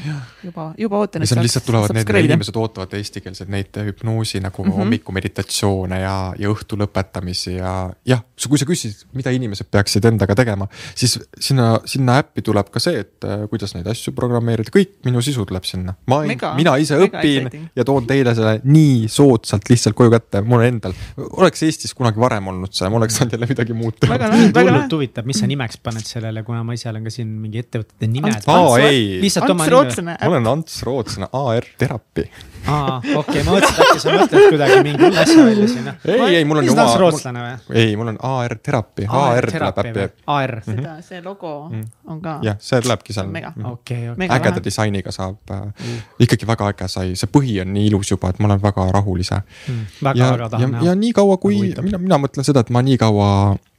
juba, 0.44 0.70
juba 0.78 0.98
ootan. 1.02 1.22
ja 1.22 1.28
seal 1.28 1.42
lihtsalt 1.44 1.66
tulevad 1.68 1.92
need 1.92 2.10
inimesed 2.24 2.56
ootavad 2.56 2.94
eestikeelseid 2.96 3.50
neid 3.52 3.76
hüpnoosi 3.84 4.40
nagu 4.40 4.62
mm 4.64 4.70
-hmm. 4.70 4.76
hommikumeditatsioone 4.80 5.98
ja, 6.00 6.14
ja 6.38 6.48
õhtu 6.48 6.78
lõpetamisi 6.80 7.58
ja 7.58 7.72
jah, 8.08 8.22
kui 8.48 8.58
sa 8.58 8.64
küsid, 8.64 9.04
mida 9.12 9.30
inimesed 9.30 9.68
peaksid 9.70 10.04
endaga 10.08 10.34
tegema, 10.34 10.68
siis 10.94 11.18
sinna, 11.40 11.78
sinna 11.84 12.16
äppi 12.22 12.42
tuleb 12.42 12.70
ka 12.72 12.80
see, 12.80 13.02
et 13.04 13.24
äh, 13.28 13.44
kuidas 13.50 13.74
neid 13.76 13.86
asju 13.86 14.14
programmeerida, 14.16 14.72
kõik 14.72 14.96
minu 15.04 15.20
sisu 15.22 15.44
tuleb 15.44 15.64
sinna. 15.64 15.94
ma, 16.06 16.22
mina 16.56 16.76
ise 16.80 16.96
õpin 16.96 17.50
exciting. 17.52 17.68
ja 17.76 17.84
toon 17.84 18.06
teile 18.06 18.34
selle 18.34 18.60
nii 18.64 19.08
soodsalt 19.12 19.68
lihtsalt 19.68 19.96
koju 19.98 20.10
kätte, 20.10 20.40
mul 20.40 20.64
endal. 20.64 20.96
oleks 21.30 21.62
Eestis 21.62 21.94
kunagi 21.94 22.20
varem 22.20 22.48
olnud 22.48 22.72
see, 22.72 22.88
ma 22.88 22.96
oleks 22.96 23.20
saanud 23.20 23.36
jälle 23.36 23.46
midagi 23.52 23.76
muud 23.76 24.00
teha. 24.00 24.32
hullult 24.56 24.92
huvitab, 24.92 25.28
mis 25.28 25.44
sa 25.44 25.46
nimeks 25.46 25.76
paned 25.82 26.08
sellele, 26.08 26.42
kuna 26.42 26.64
ma 26.64 26.72
ise 26.72 26.88
olen 26.88 27.04
ka 27.04 27.10
siin 27.10 27.28
mingi 27.28 27.60
ettevõtete 27.60 28.08
nimed. 28.08 28.48
aa 28.48 28.78
ei 28.88 29.17
lihtsalt 29.22 29.50
oma 29.52 29.66
nime. 29.66 30.14
ma 30.20 30.28
olen 30.30 30.46
Ants 30.52 30.82
Rootslane, 30.86 31.28
AR 31.32 31.66
Terapi. 31.78 32.24
aa, 32.68 32.98
okei 32.98 33.16
okay,, 33.16 33.42
ma 33.46 33.54
mõtlesin, 33.54 33.74
et 33.74 33.82
äkki 33.84 34.02
sa 34.02 34.14
mõtled 34.14 34.46
kuidagi 34.52 34.78
mingi 34.86 35.04
hull 35.04 35.20
asja 35.22 35.44
välja 35.46 35.68
sinna. 35.72 35.94
ei, 36.04 36.36
ei, 36.40 36.46
mul 36.48 36.60
on 36.62 36.68
ju. 36.68 36.74
Ants 36.76 36.96
Rootslane 37.02 37.44
või? 37.44 37.76
ei, 37.82 37.94
mul 38.00 38.12
on 38.12 38.20
AR 38.30 38.56
Terapi, 38.62 39.06
AR 39.20 39.48
tuleb 39.54 39.80
äppi. 39.84 40.08
AR. 40.36 40.54
seda, 40.66 40.96
see 41.06 41.22
logo 41.24 41.52
mm. 41.68 41.84
on 42.14 42.20
ka. 42.24 42.38
jah, 42.46 42.58
see 42.62 42.82
tulebki 42.84 43.16
seal. 43.16 43.30
Mhm. 43.32 43.70
okei, 43.72 44.08
okei. 44.14 44.30
ägeda 44.38 44.64
disainiga 44.64 45.14
saab 45.14 45.54
mm., 45.54 46.02
ikkagi 46.26 46.48
väga 46.48 46.72
äge 46.74 46.90
sai, 46.92 47.14
see 47.18 47.30
põhi 47.32 47.60
on 47.64 47.72
nii 47.76 47.88
ilus 47.92 48.12
juba, 48.14 48.32
et 48.34 48.42
ma 48.42 48.50
olen 48.50 48.62
väga 48.62 48.90
rahul 48.94 49.24
ise 49.24 49.40
mm.. 49.40 49.86
väga, 50.10 50.34
väga 50.34 50.50
tahan 50.56 50.76
näha. 50.76 50.90
ja 50.90 50.98
nii 50.98 51.14
kaua, 51.16 51.38
kui 51.42 51.62
mina, 51.78 52.02
mina 52.02 52.20
mõtlen 52.20 52.46
seda, 52.46 52.66
et 52.66 52.74
ma 52.74 52.84
nii 52.84 53.00
kaua 53.00 53.30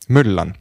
möllan 0.10 0.56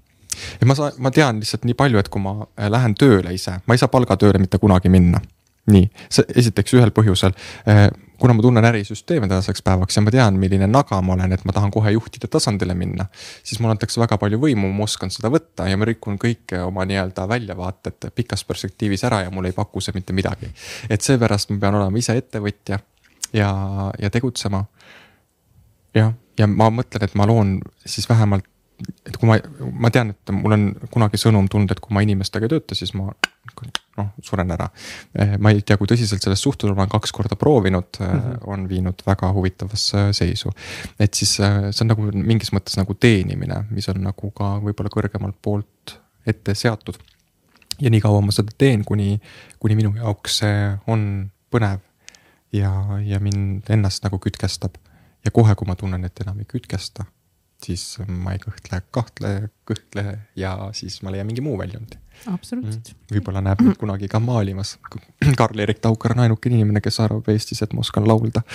ma 0.64 0.76
saan, 0.78 0.98
ma 0.98 1.10
tean 1.14 1.40
lihtsalt 1.42 1.64
nii 1.68 1.76
palju, 1.78 2.00
et 2.02 2.08
kui 2.12 2.22
ma 2.22 2.36
äh, 2.44 2.68
lähen 2.70 2.94
tööle 2.98 3.32
ise, 3.34 3.58
ma 3.66 3.76
ei 3.76 3.80
saa 3.80 3.92
palgatööle 3.92 4.40
mitte 4.42 4.58
kunagi 4.58 4.92
minna. 4.92 5.20
nii, 5.68 5.84
see 6.08 6.24
esiteks 6.40 6.72
ühel 6.78 6.94
põhjusel 6.96 7.34
äh, 7.68 7.88
kuna 8.18 8.34
ma 8.34 8.42
tunnen 8.42 8.64
ärisüsteeme 8.64 9.28
tänaseks 9.28 9.62
päevaks 9.62 9.96
ja 9.96 10.02
ma 10.02 10.10
tean, 10.10 10.38
milline 10.40 10.66
naga 10.66 10.98
ma 11.02 11.14
olen, 11.14 11.32
et 11.32 11.44
ma 11.46 11.54
tahan 11.54 11.70
kohe 11.70 11.92
juhtide 11.94 12.26
tasandile 12.30 12.74
minna. 12.74 13.06
siis 13.44 13.60
mulle 13.60 13.76
antakse 13.76 14.00
väga 14.00 14.18
palju 14.18 14.40
võimu, 14.42 14.72
ma 14.74 14.84
oskan 14.84 15.10
seda 15.14 15.30
võtta 15.30 15.68
ja 15.70 15.76
ma 15.78 15.86
rikun 15.86 16.18
kõike 16.18 16.62
oma 16.66 16.86
nii-öelda 16.88 17.28
väljavaated 17.28 18.10
pikas 18.14 18.44
perspektiivis 18.44 19.04
ära 19.04 19.22
ja 19.26 19.30
mulle 19.30 19.52
ei 19.52 19.56
paku 19.56 19.80
see 19.80 19.94
mitte 19.94 20.12
midagi. 20.12 20.50
et 20.90 21.00
seepärast 21.00 21.50
ma 21.50 21.60
pean 21.60 21.78
olema 21.78 21.98
ise 21.98 22.16
ettevõtja 22.18 22.78
ja, 23.32 23.50
ja 23.98 24.10
tegutsema. 24.10 24.64
jah, 25.94 26.12
ja 26.38 26.46
ma 26.46 26.70
mõtlen, 26.70 27.04
et 27.04 27.14
ma 27.14 27.26
loon 27.26 27.60
siis 27.86 28.08
vähemalt 28.08 28.44
et 28.78 29.16
kui 29.16 29.28
ma, 29.28 29.38
ma 29.86 29.90
tean, 29.90 30.12
et 30.14 30.32
mul 30.34 30.54
on 30.54 30.68
kunagi 30.92 31.18
sõnum 31.20 31.48
tulnud, 31.50 31.72
et 31.72 31.80
kui 31.82 31.94
ma 31.96 32.02
inimestega 32.04 32.46
ei 32.46 32.52
tööta, 32.52 32.76
siis 32.78 32.94
ma 32.94 33.10
noh, 33.98 34.10
suren 34.22 34.54
ära. 34.54 34.68
Eh, 35.18 35.34
ma 35.42 35.50
ei 35.52 35.64
tea, 35.66 35.78
kui 35.80 35.90
tõsiselt 35.90 36.22
sellest 36.22 36.46
suhtuda, 36.46 36.74
ma 36.76 36.84
olen 36.84 36.92
kaks 36.92 37.12
korda 37.14 37.38
proovinud 37.38 37.98
mm, 37.98 38.06
-hmm. 38.06 38.38
on 38.54 38.68
viinud 38.70 39.02
väga 39.06 39.32
huvitavasse 39.34 40.08
seisu. 40.12 40.52
et 40.98 41.14
siis 41.14 41.40
eh, 41.40 41.70
see 41.70 41.84
on 41.84 41.92
nagu 41.94 42.10
mingis 42.12 42.52
mõttes 42.54 42.78
nagu 42.78 42.94
teenimine, 42.94 43.64
mis 43.70 43.88
on 43.88 44.02
nagu 44.02 44.30
ka 44.30 44.56
võib-olla 44.62 44.92
kõrgemalt 44.94 45.38
poolt 45.42 45.98
ette 46.26 46.54
seatud. 46.54 46.98
ja 47.80 47.90
nii 47.90 48.00
kaua 48.00 48.20
ma 48.20 48.32
seda 48.32 48.52
teen, 48.58 48.84
kuni, 48.84 49.20
kuni 49.58 49.74
minu 49.74 49.94
jaoks 49.96 50.38
see 50.38 50.78
on 50.86 51.30
põnev 51.50 51.80
ja, 52.52 52.72
ja 53.04 53.20
mind 53.20 53.70
ennast 53.70 54.04
nagu 54.04 54.18
kütkestab. 54.18 54.74
ja 55.24 55.30
kohe, 55.30 55.54
kui 55.54 55.66
ma 55.66 55.74
tunnen, 55.74 56.04
et 56.04 56.20
enam 56.20 56.38
ei 56.38 56.44
kütkesta 56.44 57.04
siis 57.64 57.84
ma 58.06 58.34
ei 58.36 58.42
kõhtle, 58.42 58.82
kahtle, 58.94 59.32
kõhtle 59.68 60.04
ja 60.38 60.52
siis 60.76 61.00
ma 61.02 61.12
leian 61.14 61.28
mingi 61.28 61.44
muu 61.44 61.58
väljundi. 61.60 62.00
Absoluutselt 62.26 62.92
mm.. 62.92 63.14
võib-olla 63.14 63.40
näeb 63.44 63.62
mind 63.64 63.78
kunagi 63.80 64.08
ka 64.10 64.20
maalimas. 64.22 64.76
Karl-Erik 65.40 65.80
Taukar 65.84 66.16
on 66.16 66.24
ainukene 66.26 66.58
inimene, 66.58 66.80
kes 66.84 67.00
arvab 67.04 67.28
Eestis, 67.32 67.62
et 67.64 67.72
ma 67.76 67.84
oskan 67.84 68.08
laulda 68.08 68.42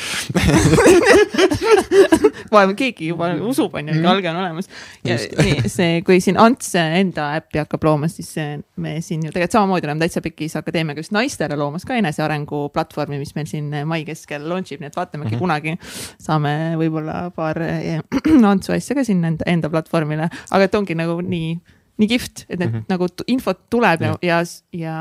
vahepeal 2.53 2.75
keegi 2.77 3.09
juba 3.09 3.30
usub, 3.48 3.74
on 3.77 3.90
ju, 3.90 3.95
et 3.98 4.08
Alge 4.09 4.30
on 4.30 4.40
olemas. 4.40 4.69
ja 5.06 5.17
Just. 5.17 5.35
nii 5.40 5.72
see, 5.72 6.01
kui 6.06 6.19
siin 6.24 6.40
Ants 6.42 6.74
enda 6.80 7.30
äppi 7.40 7.61
hakkab 7.61 7.85
looma, 7.88 8.09
siis 8.11 8.33
me 8.75 8.95
siin 9.01 9.25
ju 9.25 9.33
tegelikult 9.33 9.58
samamoodi 9.58 9.90
oleme 9.90 10.06
täitsa 10.06 10.24
pikis 10.25 10.58
akadeemiaga 10.59 11.03
just 11.03 11.14
naistele 11.16 11.58
loomas 11.59 11.85
ka 11.90 11.98
enesearengu 12.00 12.67
platvormi, 12.74 13.19
mis 13.22 13.35
meil 13.38 13.50
siin 13.50 13.69
mai 13.90 14.03
keskel 14.08 14.48
launch 14.50 14.74
ib, 14.74 14.83
nii 14.83 14.92
et 14.92 15.00
vaatame 15.00 15.27
äkki 15.27 15.35
mm 15.35 15.40
-hmm. 15.40 15.43
kunagi 15.43 15.77
saame 16.22 16.56
võib-olla 16.82 17.30
paar 17.35 17.59
Antsu 18.53 18.74
asja 18.75 18.95
ka 18.95 19.03
sinna 19.03 19.32
enda, 19.33 19.48
enda 19.48 19.69
platvormile, 19.69 20.30
aga 20.51 20.69
et 20.69 20.75
ongi 20.75 20.95
nagu 20.95 21.22
nii 21.22 21.56
nii 22.01 22.07
kihvt, 22.09 22.45
et 22.49 22.57
need 22.59 22.72
mm 22.72 22.80
-hmm. 22.80 22.85
nagu 22.89 23.07
infot 23.27 23.59
tuleb 23.69 24.01
ja, 24.01 24.15
ja, 24.22 24.38
ja 24.73 24.95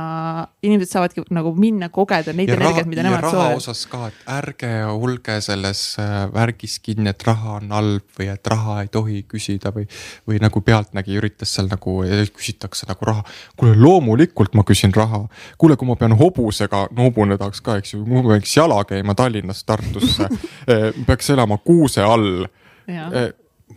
inimesed 0.63 0.93
saavadki 0.93 1.25
nagu 1.33 1.55
minna 1.57 1.89
kogeda 1.89 2.35
neid 2.37 2.53
energiat, 2.53 2.87
mida 2.87 3.03
nemad 3.03 3.25
soovivad. 3.25 3.47
raha 3.47 3.57
osas 3.57 3.87
ka, 3.87 4.07
et 4.09 4.15
ärge 4.29 4.73
olge 4.87 5.41
selles 5.41 5.97
äh, 5.99 6.29
värgis 6.35 6.79
kinni, 6.79 7.09
et 7.09 7.23
raha 7.27 7.57
on 7.57 7.73
halb 7.73 8.05
või 8.19 8.29
et 8.35 8.47
raha 8.47 8.83
ei 8.83 8.89
tohi 8.89 9.25
küsida 9.29 9.73
või. 9.73 9.89
või 10.29 10.41
nagu 10.41 10.61
Pealtnägija 10.61 11.19
üritas 11.19 11.55
seal 11.55 11.69
nagu, 11.73 12.03
küsitakse 12.37 12.87
nagu 12.89 13.05
raha. 13.05 13.25
kuule, 13.57 13.77
loomulikult 13.77 14.55
ma 14.55 14.63
küsin 14.63 14.93
raha. 14.95 15.29
kuule, 15.59 15.77
kui 15.77 15.89
ma 15.89 15.97
pean 15.97 16.13
hobusega, 16.13 16.89
no 16.91 17.09
hobune 17.09 17.39
tahaks 17.39 17.61
ka, 17.61 17.77
eks 17.77 17.95
ju, 17.95 18.05
ma 18.07 18.23
peaks 18.23 18.57
jala 18.57 18.85
käima 18.85 19.15
Tallinnast 19.15 19.67
Tartusse 19.67 20.29
eh, 20.69 20.93
peaks 21.07 21.31
elama 21.31 21.59
kuuse 21.59 22.03
all 22.03 22.45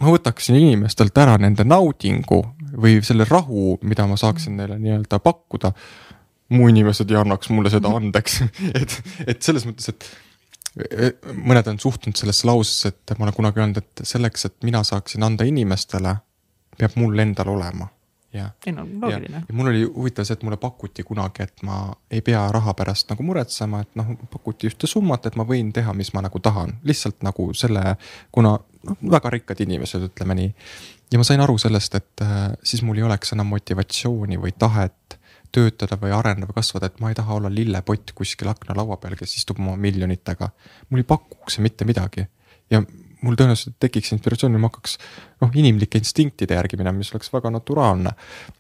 ma 0.02 0.12
võtaksin 0.12 0.58
inimestelt 0.60 1.18
ära 1.18 1.38
nende 1.42 1.66
naudingu 1.68 2.42
või 2.82 3.00
selle 3.06 3.28
rahu, 3.30 3.78
mida 3.84 4.08
ma 4.10 4.18
saaksin 4.20 4.58
neile 4.60 4.78
nii-öelda 4.82 5.20
pakkuda. 5.24 5.72
mu 6.50 6.68
inimesed 6.70 7.10
ei 7.10 7.18
annaks 7.18 7.50
mulle 7.50 7.70
seda 7.74 7.90
andeks. 7.98 8.44
Et, 8.80 8.92
et 9.26 9.42
selles 9.42 9.66
mõttes, 9.66 9.90
et 9.90 10.06
mõned 11.34 11.68
on 11.72 11.80
suhtunud 11.80 12.18
sellesse 12.20 12.48
lausesse, 12.48 12.92
et 12.92 13.18
ma 13.18 13.26
olen 13.26 13.36
kunagi 13.36 13.62
öelnud, 13.62 13.82
et 13.82 14.06
selleks, 14.06 14.46
et 14.46 14.56
mina 14.68 14.84
saaksin 14.84 15.24
anda 15.24 15.48
inimestele, 15.48 16.16
peab 16.78 16.98
mul 17.00 17.20
endal 17.24 17.54
olema. 17.56 17.88
Ja, 18.36 18.50
no, 18.76 19.10
ja, 19.10 19.20
ja 19.48 19.54
mul 19.56 19.70
oli 19.72 19.86
huvitav 19.88 20.26
see, 20.28 20.36
et 20.36 20.42
mulle 20.44 20.58
pakuti 20.60 21.06
kunagi, 21.08 21.46
et 21.46 21.62
ma 21.64 21.78
ei 22.12 22.20
pea 22.26 22.42
raha 22.52 22.74
pärast 22.76 23.08
nagu 23.14 23.24
muretsema, 23.24 23.80
et 23.86 23.94
noh, 23.96 24.10
pakuti 24.32 24.68
ühte 24.68 24.90
summat, 24.92 25.30
et 25.30 25.38
ma 25.40 25.46
võin 25.48 25.70
teha, 25.74 25.94
mis 25.96 26.12
ma 26.12 26.26
nagu 26.26 26.42
tahan, 26.44 26.74
lihtsalt 26.84 27.24
nagu 27.24 27.48
selle, 27.56 27.96
kuna 28.36 28.58
noh, 28.86 29.00
väga 29.12 29.32
rikkad 29.38 29.62
inimesed, 29.66 30.10
ütleme 30.10 30.38
nii. 30.40 30.52
ja 31.14 31.22
ma 31.22 31.28
sain 31.28 31.44
aru 31.44 31.58
sellest, 31.62 31.96
et 32.00 32.26
äh, 32.26 32.50
siis 32.64 32.84
mul 32.86 33.00
ei 33.02 33.08
oleks 33.08 33.36
enam 33.36 33.50
motivatsiooni 33.54 34.40
või 34.42 34.56
tahet 34.58 35.20
töötada 35.56 35.96
või 36.02 36.12
areneda 36.12 36.50
või 36.50 36.58
kasvada, 36.58 36.90
et 36.90 37.00
ma 37.00 37.12
ei 37.12 37.18
taha 37.18 37.38
olla 37.38 37.52
lillepott 37.52 38.12
kuskil 38.18 38.50
aknalaua 38.52 38.98
peal, 39.02 39.16
kes 39.20 39.38
istub 39.40 39.60
oma 39.64 39.78
miljonitega. 39.80 40.50
mul 40.90 41.04
ei 41.04 41.08
pakuks 41.08 41.58
see 41.58 41.64
mitte 41.64 41.88
midagi 41.88 42.26
ja 42.72 42.82
mul 43.22 43.38
tõenäoliselt 43.40 43.78
tekiks 43.80 44.12
inspiratsioon 44.16 44.56
ja 44.56 44.62
ma 44.62 44.70
hakkaks 44.70 44.98
noh, 45.44 45.52
inimlike 45.56 46.00
instinktide 46.02 46.58
järgi 46.58 46.80
minema, 46.80 46.98
mis 46.98 47.12
oleks 47.14 47.32
väga 47.34 47.52
naturaalne. 47.54 48.12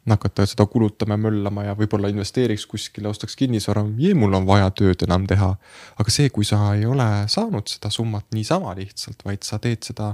hakata 0.09 0.45
seda 0.45 0.66
kulutama 0.66 1.17
ja 1.17 1.24
möllama 1.25 1.66
ja 1.66 1.75
võib-olla 1.75 2.09
investeeriks 2.14 2.66
kuskile, 2.69 3.09
ostaks 3.09 3.35
kinnisvara, 3.35 3.84
mul 4.16 4.34
on 4.34 4.48
vaja 4.48 4.69
tööd 4.72 5.03
enam 5.08 5.27
teha. 5.27 5.56
aga 6.00 6.11
see, 6.11 6.30
kui 6.30 6.45
sa 6.45 6.74
ei 6.75 6.85
ole 6.85 7.27
saanud 7.27 7.67
seda 7.67 7.90
summat 7.90 8.25
niisama 8.34 8.75
lihtsalt, 8.75 9.25
vaid 9.25 9.43
sa 9.43 9.59
teed 9.59 9.84
seda 9.84 10.14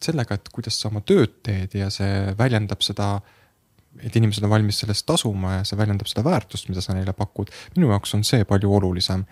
sellega, 0.00 0.34
et 0.34 0.48
kuidas 0.52 0.80
sa 0.80 0.88
oma 0.88 1.00
tööd 1.00 1.40
teed 1.42 1.74
ja 1.74 1.90
see 1.90 2.34
väljendab 2.38 2.82
seda 2.82 3.20
et 4.02 4.16
inimesed 4.18 4.42
on 4.42 4.50
valmis 4.50 4.80
selle 4.80 4.94
eest 4.94 5.06
tasuma 5.06 5.60
ja 5.60 5.66
see 5.66 5.78
väljendab 5.78 6.08
seda 6.10 6.24
väärtust, 6.26 6.68
mida 6.68 6.82
sa 6.82 6.96
neile 6.96 7.14
pakud. 7.14 7.50
minu 7.76 7.92
jaoks 7.92 8.14
on 8.16 8.24
see 8.26 8.44
palju 8.48 8.72
olulisem 8.74 9.24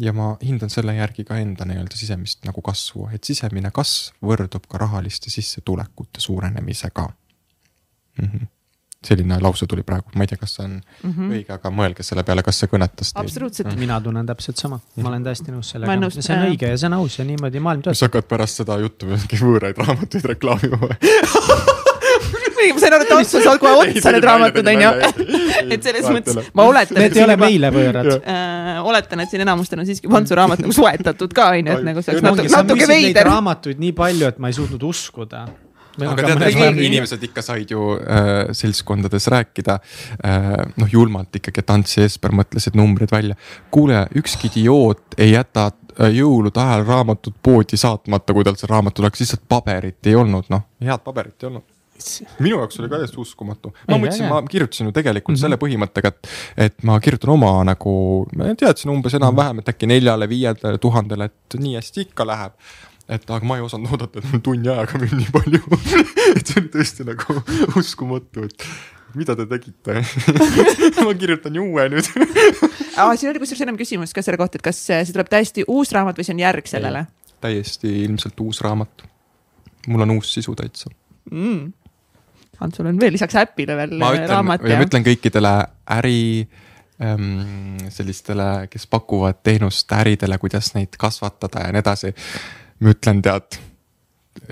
ja 0.00 0.12
ma 0.16 0.30
hindan 0.42 0.72
selle 0.72 0.94
järgi 0.96 1.24
ka 1.28 1.38
enda 1.40 1.66
nii-öelda 1.68 1.98
sisemist 1.98 2.46
nagu 2.48 2.62
kasvu, 2.64 3.08
et 3.14 3.26
sisemine 3.26 3.72
kasv 3.74 4.16
võrdub 4.24 4.64
ka 4.70 4.80
rahaliste 4.80 5.32
sissetulekute 5.32 6.22
suurenemisega 6.24 7.08
mm. 7.08 8.24
-hmm 8.24 8.48
selline 9.00 9.38
lause 9.40 9.64
tuli 9.66 9.82
praegu, 9.82 10.12
ma 10.14 10.26
ei 10.26 10.28
tea, 10.28 10.36
kas 10.36 10.54
see 10.58 10.64
on 10.64 10.72
mm 10.74 11.12
-hmm. 11.12 11.30
õige, 11.36 11.54
aga 11.54 11.70
mõelge 11.72 12.04
selle 12.04 12.22
peale, 12.22 12.42
kas 12.44 12.58
see 12.60 12.68
kõnetas 12.68 13.12
teid. 13.14 13.24
absoluutselt 13.24 13.68
mm. 13.68 13.72
-hmm. 13.72 13.80
mina 13.80 14.00
tunnen 14.00 14.26
täpselt 14.26 14.56
sama, 14.56 14.80
ma 14.96 15.08
olen 15.08 15.24
täiesti 15.24 15.52
nõus 15.52 15.70
sellega, 15.72 16.10
see 16.10 16.36
on 16.36 16.44
õige 16.50 16.68
ja 16.68 16.78
see 16.78 16.86
on 16.86 16.98
aus 16.98 17.18
ja 17.18 17.24
niimoodi 17.24 17.60
maailm 17.60 17.82
töötab. 17.82 17.96
sa 17.96 18.10
hakkad 18.10 18.28
pärast 18.28 18.60
seda 18.60 18.76
juttu 18.78 19.06
mingi 19.06 19.40
võõraid 19.40 19.80
raamatuid 19.80 20.24
reklaamima 20.34 20.76
või 20.76 20.96
ma 22.74 22.82
sain 22.82 22.96
aru, 22.96 23.06
et 23.06 23.14
Ants 23.16 23.34
on 23.38 23.46
saanud 23.46 23.62
kohe 23.62 23.86
otsa 23.86 24.12
need 24.14 24.26
raamatud, 24.28 24.70
onju. 24.74 24.90
et 25.76 25.88
selles 25.88 26.10
mõttes 26.12 26.52
ma 26.56 26.68
oletan. 26.68 27.00
Need 27.04 27.16
ei 27.18 27.24
ole 27.26 27.38
meile 27.40 27.72
võõrad 27.74 28.12
äh,. 28.18 28.76
oletan, 28.90 29.24
et 29.24 29.32
siin 29.32 29.46
enamustel 29.46 29.82
on 29.82 29.88
siiski 29.88 30.10
Antsu 30.20 30.38
raamat 30.38 30.62
nagu 30.64 30.76
soetatud 30.76 31.34
ka, 31.36 31.50
onju, 31.56 31.78
et 31.78 31.88
nagu 31.88 32.04
see 32.04 32.16
oleks 32.16 32.28
natuke, 32.28 32.52
natuke 32.54 32.88
veider. 32.90 33.28
raamatuid 33.30 33.82
nii 33.82 33.96
palju, 33.96 34.30
et 34.30 34.40
ma 34.42 34.52
ei 34.52 34.56
suutnud 34.56 34.86
uskuda 34.90 35.46
aga 35.98 36.36
tead, 36.38 36.78
inimesed 36.86 37.24
ikka 37.28 37.42
said 37.44 37.72
ju 37.72 37.94
äh, 37.98 38.52
seltskondades 38.56 39.26
rääkida 39.32 39.78
äh,. 40.24 40.48
noh, 40.76 40.92
julmalt 40.92 41.36
ikkagi, 41.36 41.64
et 41.64 41.74
Ants 41.74 41.96
ja 41.96 42.06
Jesper 42.06 42.34
mõtlesid 42.36 42.78
numbrid 42.78 43.12
välja. 43.12 43.36
kuule, 43.70 44.06
ükski 44.16 44.50
idioot 44.52 45.18
ei 45.18 45.34
jäta 45.34 45.70
äh, 45.70 46.12
jõulude 46.14 46.62
ajal 46.62 46.86
raamatut 46.86 47.36
poodi 47.42 47.80
saatmata, 47.80 48.36
kui 48.36 48.46
tal 48.46 48.58
see 48.60 48.70
raamat 48.70 48.96
tuleks, 48.96 49.24
lihtsalt 49.24 49.44
paberit 49.48 50.06
ei 50.06 50.16
olnud, 50.18 50.48
noh, 50.52 50.66
head 50.84 51.04
paberit 51.04 51.42
ei 51.42 51.52
olnud 51.52 51.66
minu 52.38 52.58
jaoks 52.58 52.80
oli 52.80 52.90
ka 52.90 53.00
täiesti 53.00 53.20
uskumatu, 53.22 53.72
ma 53.88 53.96
ei, 53.96 54.02
mõtlesin, 54.04 54.28
ma 54.30 54.42
kirjutasin 54.48 54.90
ju 54.90 54.94
tegelikult 54.96 55.34
mm 55.34 55.38
-hmm. 55.38 55.46
selle 55.46 55.58
põhimõttega, 55.60 56.12
et, 56.12 56.30
et 56.68 56.86
ma 56.86 57.00
kirjutan 57.00 57.34
oma 57.36 57.52
nagu, 57.66 57.94
ma 58.36 58.52
teadsin 58.58 58.92
umbes 58.92 59.16
enam-vähem, 59.18 59.62
et 59.62 59.72
äkki 59.74 59.90
neljale-viiele 59.90 60.78
tuhandele, 60.80 61.30
et 61.30 61.58
nii 61.58 61.76
hästi 61.78 62.08
ikka 62.08 62.26
läheb. 62.26 62.56
Et 63.10 63.30
aga 63.30 63.46
ma 63.46 63.56
ei 63.58 63.64
osanud 63.66 63.90
oodata, 63.90 64.20
et 64.20 64.26
mul 64.30 64.42
tunni 64.46 64.70
ajaga 64.70 64.98
müüb 65.02 65.16
nii 65.18 65.32
palju. 65.34 65.60
Et 66.38 66.46
see 66.46 66.60
oli 66.60 66.68
tõesti 66.70 67.06
nagu 67.08 67.40
uskumatu, 67.80 68.44
et 68.46 68.66
mida 69.18 69.34
te 69.34 69.46
tegite? 69.50 69.96
Ma 71.06 71.14
kirjutan 71.18 71.58
ju 71.58 71.64
uue 71.72 71.88
nüüd. 71.90 72.06
Aa, 72.94 73.16
siin 73.16 73.32
oli 73.32 73.42
kusjuures 73.42 73.64
ennem 73.66 73.80
küsimus 73.80 74.14
ka 74.14 74.22
selle 74.22 74.38
kohta, 74.38 74.60
et 74.60 74.66
kas 74.68 74.78
see 74.86 75.00
tuleb 75.10 75.32
täiesti 75.32 75.66
uus 75.66 75.90
raamat 75.96 76.20
või 76.20 76.28
see 76.28 76.36
on 76.36 76.44
järg 76.44 76.70
sellele? 76.70 77.08
täiesti 77.40 77.88
ilmselt 78.04 78.40
uus 78.44 78.60
raamat. 78.60 79.02
mul 79.88 80.04
on 80.04 80.10
uus 80.18 80.34
sisu 80.34 80.54
täitsa. 80.54 80.90
Mm 81.30 81.72
Antsul 82.60 82.90
on 82.90 83.00
veel 83.00 83.14
lisaks 83.16 83.38
äpile 83.40 83.76
veel 83.78 83.96
ma 84.00 84.12
ütlen, 84.16 84.28
raamat 84.30 84.66
ma 84.66 84.82
ütlen 84.84 85.06
kõikidele 85.06 85.54
äri 85.96 86.20
ähm, 87.00 87.80
sellistele, 87.92 88.68
kes 88.72 88.86
pakuvad 88.90 89.40
teenust 89.46 89.92
äridele, 89.96 90.38
kuidas 90.42 90.74
neid 90.76 90.98
kasvatada 91.00 91.66
ja 91.66 91.74
nii 91.74 91.84
edasi. 91.84 92.14
ma 92.80 92.94
ütlen, 92.94 93.22
tead 93.24 93.60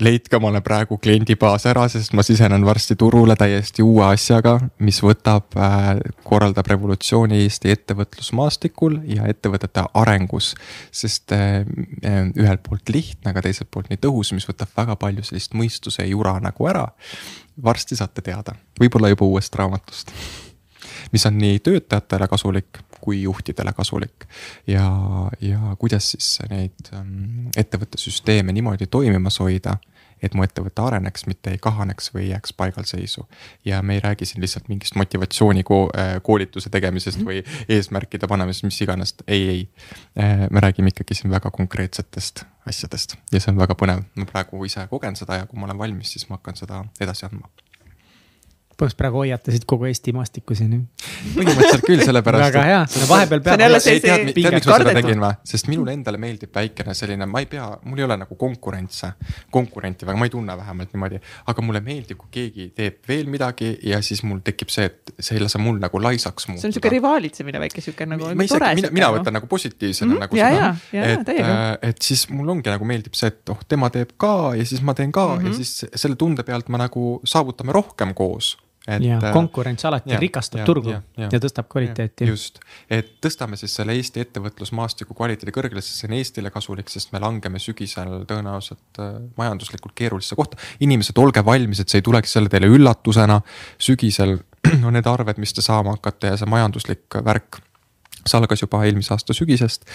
leidke 0.02 0.36
omale 0.36 0.60
praegu 0.64 0.98
kliendibaas 1.00 1.64
ära, 1.70 1.84
sest 1.90 2.12
ma 2.16 2.22
sisenen 2.26 2.64
varsti 2.66 2.96
turule 2.98 3.34
täiesti 3.38 3.82
uue 3.84 4.04
asjaga, 4.08 4.56
mis 4.84 5.00
võtab 5.02 5.56
äh,, 5.58 5.90
korraldab 6.26 6.68
revolutsiooni 6.70 7.40
Eesti 7.44 7.72
ettevõtlusmaastikul 7.74 9.00
ja 9.14 9.28
ettevõtete 9.30 9.86
arengus. 9.98 10.54
sest 10.92 11.32
äh, 11.32 11.62
ühelt 12.04 12.62
poolt 12.66 12.92
lihtne, 12.92 13.32
aga 13.32 13.42
teiselt 13.46 13.70
poolt 13.70 13.90
nii 13.90 14.00
tõhus, 14.02 14.32
mis 14.36 14.48
võtab 14.48 14.72
väga 14.76 14.96
palju 14.96 15.26
sellist 15.26 15.54
mõistuse 15.58 16.06
jura 16.08 16.38
nagu 16.42 16.70
ära. 16.70 16.88
Varsti 17.64 17.96
saate 17.96 18.22
teada, 18.22 18.54
võib-olla 18.80 19.10
juba 19.12 19.26
uuest 19.26 19.54
raamatust 19.54 20.12
mis 21.12 21.26
on 21.26 21.38
nii 21.38 21.58
töötajatele 21.64 22.28
kasulik 22.28 22.80
kui 23.00 23.22
juhtidele 23.22 23.72
kasulik. 23.72 24.26
ja, 24.66 24.84
ja 25.40 25.76
kuidas 25.78 26.10
siis 26.10 26.38
neid 26.50 26.92
ähm, 26.92 27.48
ettevõtte 27.56 27.98
süsteeme 27.98 28.52
niimoodi 28.52 28.86
toimimas 28.86 29.40
hoida 29.40 29.78
et 30.22 30.34
mu 30.34 30.44
ettevõte 30.46 30.82
areneks, 30.82 31.26
mitte 31.26 31.52
ei 31.54 31.60
kahaneks 31.62 32.12
või 32.14 32.26
ei 32.26 32.30
jääks 32.30 32.52
paigalseisu. 32.56 33.26
ja 33.64 33.82
me 33.82 33.94
ei 33.94 34.00
räägi 34.00 34.26
siin 34.26 34.42
lihtsalt 34.42 34.68
mingist 34.68 34.94
motivatsiooni 34.94 35.62
ko 35.62 35.88
äh, 35.96 36.70
tegemisest 36.70 37.24
või 37.24 37.42
eesmärkide 37.68 38.26
panemisest, 38.26 38.64
mis 38.64 38.80
iganes, 38.82 39.14
ei, 39.26 39.48
ei. 39.48 39.68
Äh, 40.18 40.46
me 40.50 40.60
räägime 40.60 40.88
ikkagi 40.94 41.14
siin 41.14 41.30
väga 41.30 41.50
konkreetsetest 41.50 42.44
asjadest 42.66 43.16
ja 43.32 43.40
see 43.40 43.52
on 43.52 43.58
väga 43.60 43.74
põnev, 43.78 44.04
ma 44.14 44.28
praegu 44.28 44.64
ise 44.64 44.86
kogen 44.90 45.16
seda 45.16 45.42
ja 45.42 45.46
kui 45.46 45.60
ma 45.60 45.66
olen 45.70 45.78
valmis, 45.78 46.12
siis 46.12 46.28
ma 46.28 46.36
hakkan 46.38 46.56
seda 46.56 46.84
edasi 47.00 47.26
andma 47.26 47.48
põhimõtteliselt 48.78 48.98
praegu 48.98 49.18
hoiatasid 49.18 49.64
kogu 49.66 49.88
Eesti 49.88 50.12
maastikku 50.14 50.54
siin. 50.54 50.84
põhimõtteliselt 51.34 51.84
küll, 51.86 52.02
sellepärast. 52.06 52.44
väga 52.44 52.62
hea, 52.66 52.82
vahepeal 53.10 53.40
peab. 53.42 53.62
tead, 53.82 54.04
tead, 54.04 54.28
miks 54.54 54.68
ma 54.70 54.76
seda 54.78 54.94
tegin 54.94 55.22
või? 55.22 55.38
sest 55.50 55.70
minule 55.70 55.94
endale 55.96 56.20
meeldib 56.22 56.54
väikene 56.54 56.94
selline, 56.94 57.26
ma 57.26 57.42
ei 57.42 57.48
pea, 57.50 57.66
mul 57.88 57.98
ei 57.98 58.06
ole 58.06 58.18
nagu 58.20 58.38
konkurentse, 58.38 59.10
konkurenti 59.54 60.06
väga, 60.06 60.20
ma 60.20 60.28
ei 60.28 60.32
tunne 60.34 60.56
vähemalt 60.60 60.94
niimoodi. 60.94 61.18
aga 61.50 61.64
mulle 61.66 61.82
meeldib, 61.82 62.20
kui 62.20 62.30
keegi 62.36 62.68
teeb 62.76 63.00
veel 63.08 63.26
midagi 63.32 63.72
ja 63.88 63.98
siis 64.04 64.22
mul 64.22 64.44
tekib 64.46 64.70
see, 64.70 64.86
et 64.86 65.14
see 65.18 65.34
ei 65.38 65.42
lase 65.42 65.58
mul 65.62 65.82
nagu 65.82 66.02
laisaks 66.02 66.46
muutuda. 66.46 66.62
see 66.62 66.70
on 66.70 66.78
sihuke 66.78 66.94
rivaalitsemine 66.94 67.64
väike 67.64 67.82
sihuke 67.82 68.06
nagu. 68.06 68.30
mina, 68.38 68.92
mina 68.94 69.10
võtan 69.16 69.38
nagu 69.40 69.50
positiivsena 69.50 70.12
mm, 70.14 70.22
nagu 70.22 70.38
ja, 70.38 70.70
seda, 70.86 71.02
et, 71.18 71.34
äh, 71.34 71.66
et 71.90 72.06
siis 72.06 72.28
mul 72.30 72.54
ongi 72.54 72.70
nagu 72.70 72.86
meeldib 72.86 73.18
see, 73.18 73.34
et 73.34 73.54
oh, 73.54 73.58
tema 73.66 73.90
teeb 73.90 74.14
ka 74.20 74.54
ja 74.54 74.70
siis 74.70 74.86
ma 74.86 74.94
teen 74.94 75.10
ka 75.10 75.26
mm 75.26 75.42
-hmm. 75.42 75.50
ja 75.50 75.58
siis 75.58 75.98
selle 75.98 76.14
tunde 76.16 76.46
pealt 76.46 76.70
me 76.70 76.78
nagu 76.78 77.18
saavutame 77.26 77.74
rohkem 77.74 78.14
koos 78.14 78.54
ja 78.88 79.18
äh, 79.20 79.32
konkurents 79.32 79.84
alati 79.88 80.14
ja, 80.14 80.20
rikastab 80.20 80.62
ja, 80.62 80.66
turgu 80.68 80.92
ja, 80.94 81.00
ja, 81.18 81.28
ja 81.32 81.40
tõstab 81.42 81.68
kvaliteeti. 81.70 82.28
just, 82.30 82.60
et 82.90 83.14
tõstame 83.24 83.58
siis 83.60 83.74
selle 83.78 83.96
Eesti 83.98 84.22
ettevõtlusmaastiku 84.24 85.16
kvaliteedi 85.18 85.54
kõrgele, 85.54 85.82
sest 85.84 86.02
see 86.02 86.10
on 86.10 86.16
Eestile 86.18 86.52
kasulik, 86.54 86.90
sest 86.92 87.12
me 87.14 87.22
langeme 87.22 87.60
sügisel 87.62 88.24
tõenäoliselt 88.28 89.02
äh, 89.02 89.14
majanduslikult 89.38 89.96
keerulisse 89.98 90.38
kohta. 90.38 90.60
inimesed, 90.84 91.18
olge 91.20 91.44
valmis, 91.44 91.82
et 91.82 91.88
see 91.88 92.02
ei 92.02 92.08
tuleks 92.08 92.36
jälle 92.36 92.52
teile 92.52 92.70
üllatusena. 92.72 93.40
sügisel 93.78 94.38
on 94.86 94.92
need 94.96 95.06
arved, 95.06 95.38
mis 95.38 95.54
te 95.54 95.64
saama 95.64 95.96
hakkate 95.96 96.34
ja 96.34 96.40
see 96.40 96.50
majanduslik 96.50 97.20
värk 97.24 97.62
see 98.28 98.38
algas 98.38 98.62
juba 98.62 98.82
eelmise 98.86 99.14
aasta 99.14 99.36
sügisest. 99.36 99.88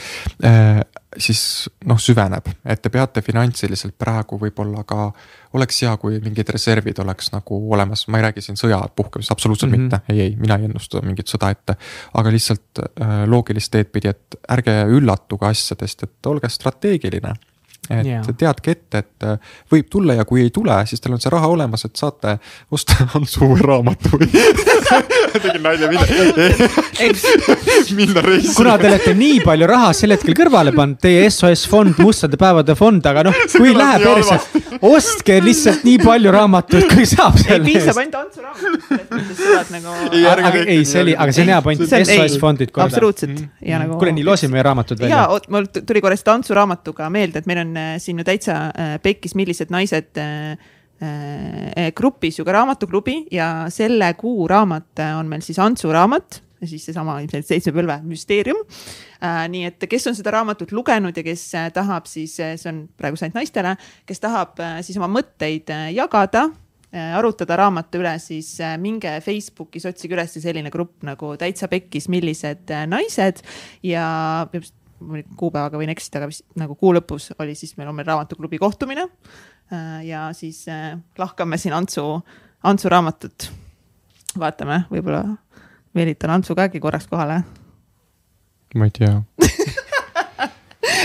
Äh, 0.45 0.81
siis 1.17 1.69
noh, 1.85 1.99
süveneb, 2.01 2.49
et 2.65 2.81
te 2.81 2.91
peate 2.93 3.21
finantsiliselt 3.21 3.95
praegu 3.99 4.39
võib-olla 4.41 4.83
ka, 4.89 5.11
oleks 5.53 5.83
hea, 5.85 5.93
kui 6.01 6.17
mingid 6.23 6.49
reservid 6.49 6.99
oleks 7.03 7.29
nagu 7.33 7.59
olemas, 7.75 8.07
ma 8.09 8.19
ei 8.19 8.27
räägi 8.27 8.41
siin 8.47 8.59
sõja 8.59 8.81
puhkemisest, 8.95 9.35
absoluutselt 9.35 9.71
mm 9.71 9.77
-hmm. 9.77 9.93
mitte, 9.93 10.13
ei, 10.13 10.21
ei, 10.21 10.35
mina 10.39 10.57
ei 10.57 10.65
ennusta 10.69 11.01
mingit 11.05 11.29
sõda 11.29 11.51
ette. 11.53 11.77
aga 12.13 12.31
lihtsalt 12.31 12.83
äh, 12.83 13.15
loogilist 13.29 13.71
teed 13.71 13.91
pidi, 13.93 14.07
et 14.07 14.35
ärge 14.49 14.83
üllatuge 14.89 15.47
asjadest, 15.47 16.03
et 16.03 16.25
olge 16.25 16.49
strateegiline 16.49 17.33
et 17.89 18.05
yeah. 18.07 18.27
teadke 18.37 18.71
ette, 18.71 19.01
et 19.03 19.25
äh, 19.27 19.55
võib 19.71 19.89
tulla 19.91 20.15
ja 20.15 20.23
kui 20.27 20.39
ei 20.45 20.51
tule, 20.55 20.75
siis 20.87 21.03
teil 21.03 21.17
on 21.17 21.21
see 21.21 21.31
raha 21.33 21.49
olemas, 21.51 21.83
et 21.83 21.99
saate 21.99 22.37
osta 22.71 22.95
Antsu 23.17 23.43
uue 23.49 23.59
raamatu 23.59 24.13
või 24.15 24.29
tegin 25.33 25.63
nalja, 25.65 25.89
minna, 25.91 26.05
minna 27.99 28.23
reisile. 28.23 28.55
kuna 28.55 28.77
te 28.79 28.87
olete 28.87 29.15
nii 29.17 29.41
palju 29.43 29.67
raha 29.69 29.89
sel 29.97 30.15
hetkel 30.15 30.37
kõrvale 30.37 30.71
pannud, 30.75 30.99
teie 31.03 31.25
SOS 31.27 31.65
fond, 31.71 31.99
mustade 31.99 32.39
päevade 32.39 32.75
fond, 32.79 33.03
aga 33.09 33.25
noh, 33.27 33.41
kui 33.51 33.75
läheb 33.75 34.05
perse, 34.07 34.39
ostke 34.87 35.39
lihtsalt 35.43 35.83
nii 35.87 35.99
palju 36.03 36.33
raamatuid, 36.37 36.87
kui 36.93 37.07
saab 37.09 37.35
selle 37.41 37.59
eest. 37.59 37.67
piisab 37.67 37.99
ainult 37.99 38.19
Antsu 38.21 39.43
saad 39.43 39.75
nagu. 39.75 40.63
ei, 40.63 40.85
see 40.87 41.03
oli, 41.03 41.17
aga 41.17 41.35
see 41.35 41.43
on 41.43 41.53
hea 41.55 41.61
point, 41.67 41.85
SOS 41.89 42.39
fondid 42.39 42.71
korda. 42.71 42.87
absoluutselt 42.87 43.43
ja 43.59 43.83
nagu. 43.83 43.99
kuule, 43.99 44.15
nii 44.15 44.27
loosime 44.27 44.63
raamatud 44.63 45.03
välja. 45.03 45.23
ja, 45.25 45.27
oot, 45.33 45.49
mul 45.51 45.67
tuli 45.75 46.03
korra 46.03 46.15
seda 46.19 46.37
Antsu 46.37 46.55
raamatuga 46.55 47.09
meelde, 47.13 47.43
et 47.43 47.49
meil 47.49 47.63
on 47.65 47.72
on 47.73 47.77
äh, 47.81 47.97
siin 47.99 48.19
ju 48.21 48.25
täitsa 48.27 48.69
äh, 48.69 48.95
pekkis, 49.01 49.35
millised 49.35 49.73
naised 49.73 50.17
äh, 50.17 50.57
grupis 51.95 52.37
ju 52.39 52.45
ka 52.45 52.53
raamatuklubi 52.55 53.25
ja 53.33 53.65
selle 53.73 54.13
kuu 54.15 54.45
raamat 54.47 55.01
on 55.17 55.27
meil 55.27 55.41
siis 55.43 55.57
Antsu 55.59 55.91
raamat 55.91 56.41
siis 56.63 56.85
seesama 56.85 57.17
ilmselt 57.19 57.43
Seitsme 57.43 57.73
põlve 57.75 57.97
müsteerium. 58.07 58.61
nii 59.51 59.65
et 59.67 59.83
kes 59.89 60.07
on 60.07 60.15
seda 60.15 60.31
raamatut 60.31 60.71
lugenud 60.71 61.17
ja 61.17 61.23
kes 61.25 61.43
tahab 61.75 62.07
siis, 62.07 62.37
see 62.37 62.69
on 62.71 62.85
praegu 62.95 63.19
ainult 63.19 63.35
naistele, 63.35 63.73
kes 64.07 64.23
tahab 64.23 64.61
siis 64.79 64.95
oma 65.01 65.09
mõtteid 65.11 65.73
jagada 65.91 66.45
arutada 67.17 67.57
raamatu 67.59 67.99
üle, 67.99 68.13
siis 68.23 68.53
minge 68.79 69.17
Facebookis, 69.25 69.89
otsige 69.89 70.15
üles 70.15 70.37
selline 70.39 70.71
grupp 70.71 71.03
nagu 71.03 71.33
Täitsa 71.41 71.67
Pekkis, 71.67 72.07
millised 72.07 72.71
naised 72.87 73.43
ja 73.83 74.07
kuupäevaga 75.37 75.79
võin 75.79 75.91
eksida, 75.93 76.21
aga 76.21 76.29
vist 76.31 76.45
nagu 76.59 76.75
kuu 76.79 76.93
lõpus 76.95 77.31
oli 77.39 77.55
siis 77.57 77.75
meil 77.77 77.91
on 77.91 77.97
meil 77.97 78.07
raamatuklubi 78.07 78.59
kohtumine. 78.61 79.07
Äh, 79.73 80.05
ja 80.09 80.27
siis 80.37 80.65
äh, 80.71 80.97
lahkame 81.17 81.57
siin 81.57 81.75
Antsu, 81.77 82.21
Antsu 82.63 82.91
raamatut. 82.91 83.51
vaatame, 84.39 84.83
võib-olla 84.91 85.23
meelitan 85.93 86.33
Antsu 86.33 86.55
ka 86.55 86.69
äkki 86.69 86.81
korraks 86.83 87.07
kohale. 87.07 87.43
ma 88.75 88.89
ei 88.89 88.91
tea 88.97 89.21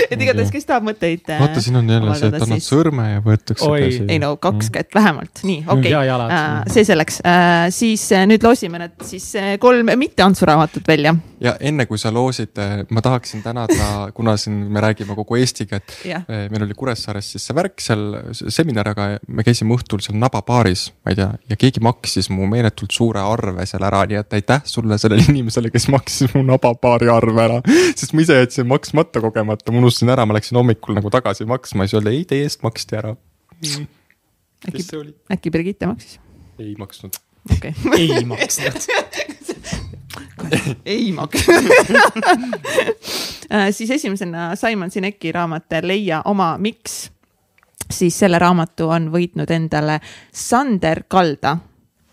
et 0.09 0.21
igatahes, 0.21 0.51
kes 0.53 0.67
tahab 0.69 0.87
mõtteid. 0.89 1.25
vaata, 1.29 1.61
siin 1.63 1.79
on 1.79 1.89
jälle 1.89 2.15
see, 2.19 2.31
et 2.31 2.45
annad 2.45 2.65
sõrme 2.65 3.07
ja 3.09 3.23
võetakse 3.25 3.69
käsi. 3.69 4.03
ei 4.07 4.19
no 4.21 4.33
kaks 4.37 4.69
mm. 4.69 4.75
kätt 4.77 4.95
vähemalt, 4.97 5.43
nii, 5.47 5.63
okei 5.67 5.95
okay.. 5.95 6.27
Uh, 6.29 6.61
see 6.71 6.85
selleks 6.87 7.21
uh,, 7.23 7.67
siis 7.73 8.05
uh, 8.15 8.25
nüüd 8.29 8.45
loosime 8.45 8.81
need 8.83 8.95
siis 9.07 9.31
kolm 9.61 9.91
mitte 9.99 10.25
Antsu 10.25 10.47
raamatut 10.49 10.87
välja. 10.87 11.15
ja 11.43 11.55
enne 11.59 11.85
kui 11.89 11.99
sa 12.01 12.11
loosid, 12.13 12.59
ma 12.89 13.03
tahaksin 13.05 13.43
tänada, 13.45 13.89
kuna 14.17 14.35
siin 14.37 14.59
me 14.71 14.83
räägime 14.83 15.17
kogu 15.17 15.39
Eestiga, 15.39 15.79
et 15.79 15.95
yeah. 16.05 16.25
meil 16.51 16.67
oli 16.67 16.77
Kuressaares 16.77 17.31
siis 17.33 17.45
see 17.47 17.55
värk 17.57 17.81
seal 17.83 18.05
seminar, 18.33 18.91
aga 18.93 19.11
me 19.27 19.45
käisime 19.47 19.75
õhtul 19.77 20.03
seal 20.03 20.17
Naba 20.19 20.41
baaris, 20.45 20.89
ma 21.05 21.13
ei 21.13 21.19
tea, 21.19 21.29
ja 21.49 21.59
keegi 21.59 21.83
maksis 21.83 22.29
mu 22.33 22.47
meeletult 22.49 22.93
suure 22.95 23.21
arve 23.23 23.65
seal 23.69 23.85
ära, 23.87 24.03
nii 24.09 24.19
et 24.19 24.37
aitäh 24.39 24.65
sulle 24.67 24.97
sellele 25.01 25.25
inimesele, 25.29 25.71
kes 25.73 25.87
maksis 25.93 26.33
mu 26.35 26.43
Naba 26.45 26.73
baari 26.81 27.09
arve 27.11 27.43
ära. 27.45 27.59
sest 27.99 28.13
ma 28.15 28.23
ise 28.25 28.39
jätsin 28.41 28.67
maksmata 28.69 29.21
kogemata, 29.23 29.73
ma 29.79 29.85
unustasin 29.85 30.11
ära, 30.11 30.25
ma 30.27 30.35
läksin 30.35 30.59
hommikul 30.59 30.97
nagu 30.97 31.11
tagasi 31.13 31.47
maksma 31.47 31.85
ja 31.85 31.91
siis 31.91 31.99
öeldi 31.99 32.15
ei, 32.17 32.25
teie 32.27 32.47
eest 32.47 32.63
maksti 32.65 32.99
ära 32.99 33.15
mm.. 33.15 33.87
äkki, 34.67 34.85
äkki 35.35 35.53
Birgitte 35.55 35.87
maksis? 35.87 36.19
ei 36.59 36.75
maksnud. 36.79 37.15
okei 37.55 37.71
okay. 37.71 37.99
ei 38.03 38.25
maksnud 38.27 38.89
ei 40.85 41.11
maksnud 41.15 41.69
äh, 43.53 43.69
siis 43.71 43.91
esimesena 43.95 44.55
Simon 44.59 44.91
Sineki 44.91 45.31
raamat 45.31 45.79
Leia 45.81 46.21
oma 46.25 46.57
miks. 46.57 47.11
siis 47.91 48.19
selle 48.19 48.39
raamatu 48.39 48.89
on 48.89 49.09
võitnud 49.13 49.49
endale 49.51 49.99
Sander 50.31 51.03
Kalda. 51.07 51.57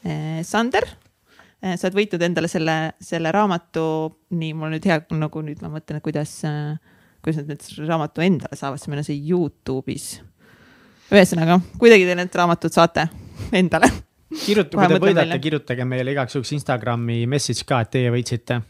Äh, 0.07 0.43
Sander 0.43 0.87
äh, 0.87 1.75
sa 1.77 1.89
oled 1.89 1.99
võitnud 1.99 2.23
endale 2.23 2.49
selle, 2.49 2.77
selle 3.01 3.33
raamatu, 3.33 3.87
nii 4.31 4.55
mul 4.55 4.77
nüüd 4.77 4.87
hea 4.87 5.01
nagu 5.11 5.43
nüüd 5.43 5.63
ma 5.63 5.73
mõtlen, 5.73 5.99
et 5.99 6.05
kuidas 6.05 6.39
äh, 6.49 6.77
kuidas 7.27 7.43
nad 7.43 7.51
nüüd 7.51 7.89
raamatu 7.89 8.23
endale 8.23 8.55
saavad, 8.55 8.79
siis 8.79 8.93
meil 8.93 9.03
on 9.03 9.09
see 9.09 9.19
Youtube'is. 9.27 10.07
ühesõnaga, 11.11 11.59
kuidagi 11.81 12.07
te 12.07 12.15
need 12.19 12.39
raamatud 12.39 12.75
saate 12.75 13.09
endale. 13.51 13.91
kirjutage, 14.45 14.87
kui 14.87 14.95
te 14.95 15.03
võidate, 15.09 15.43
kirjutage 15.43 15.87
meile 15.89 16.15
igaks 16.15 16.39
juhuks 16.39 16.55
Instagrami 16.55 17.25
message 17.31 17.67
ka, 17.67 17.83
et 17.83 17.91
teie 17.99 18.13
võitsite 18.15 18.61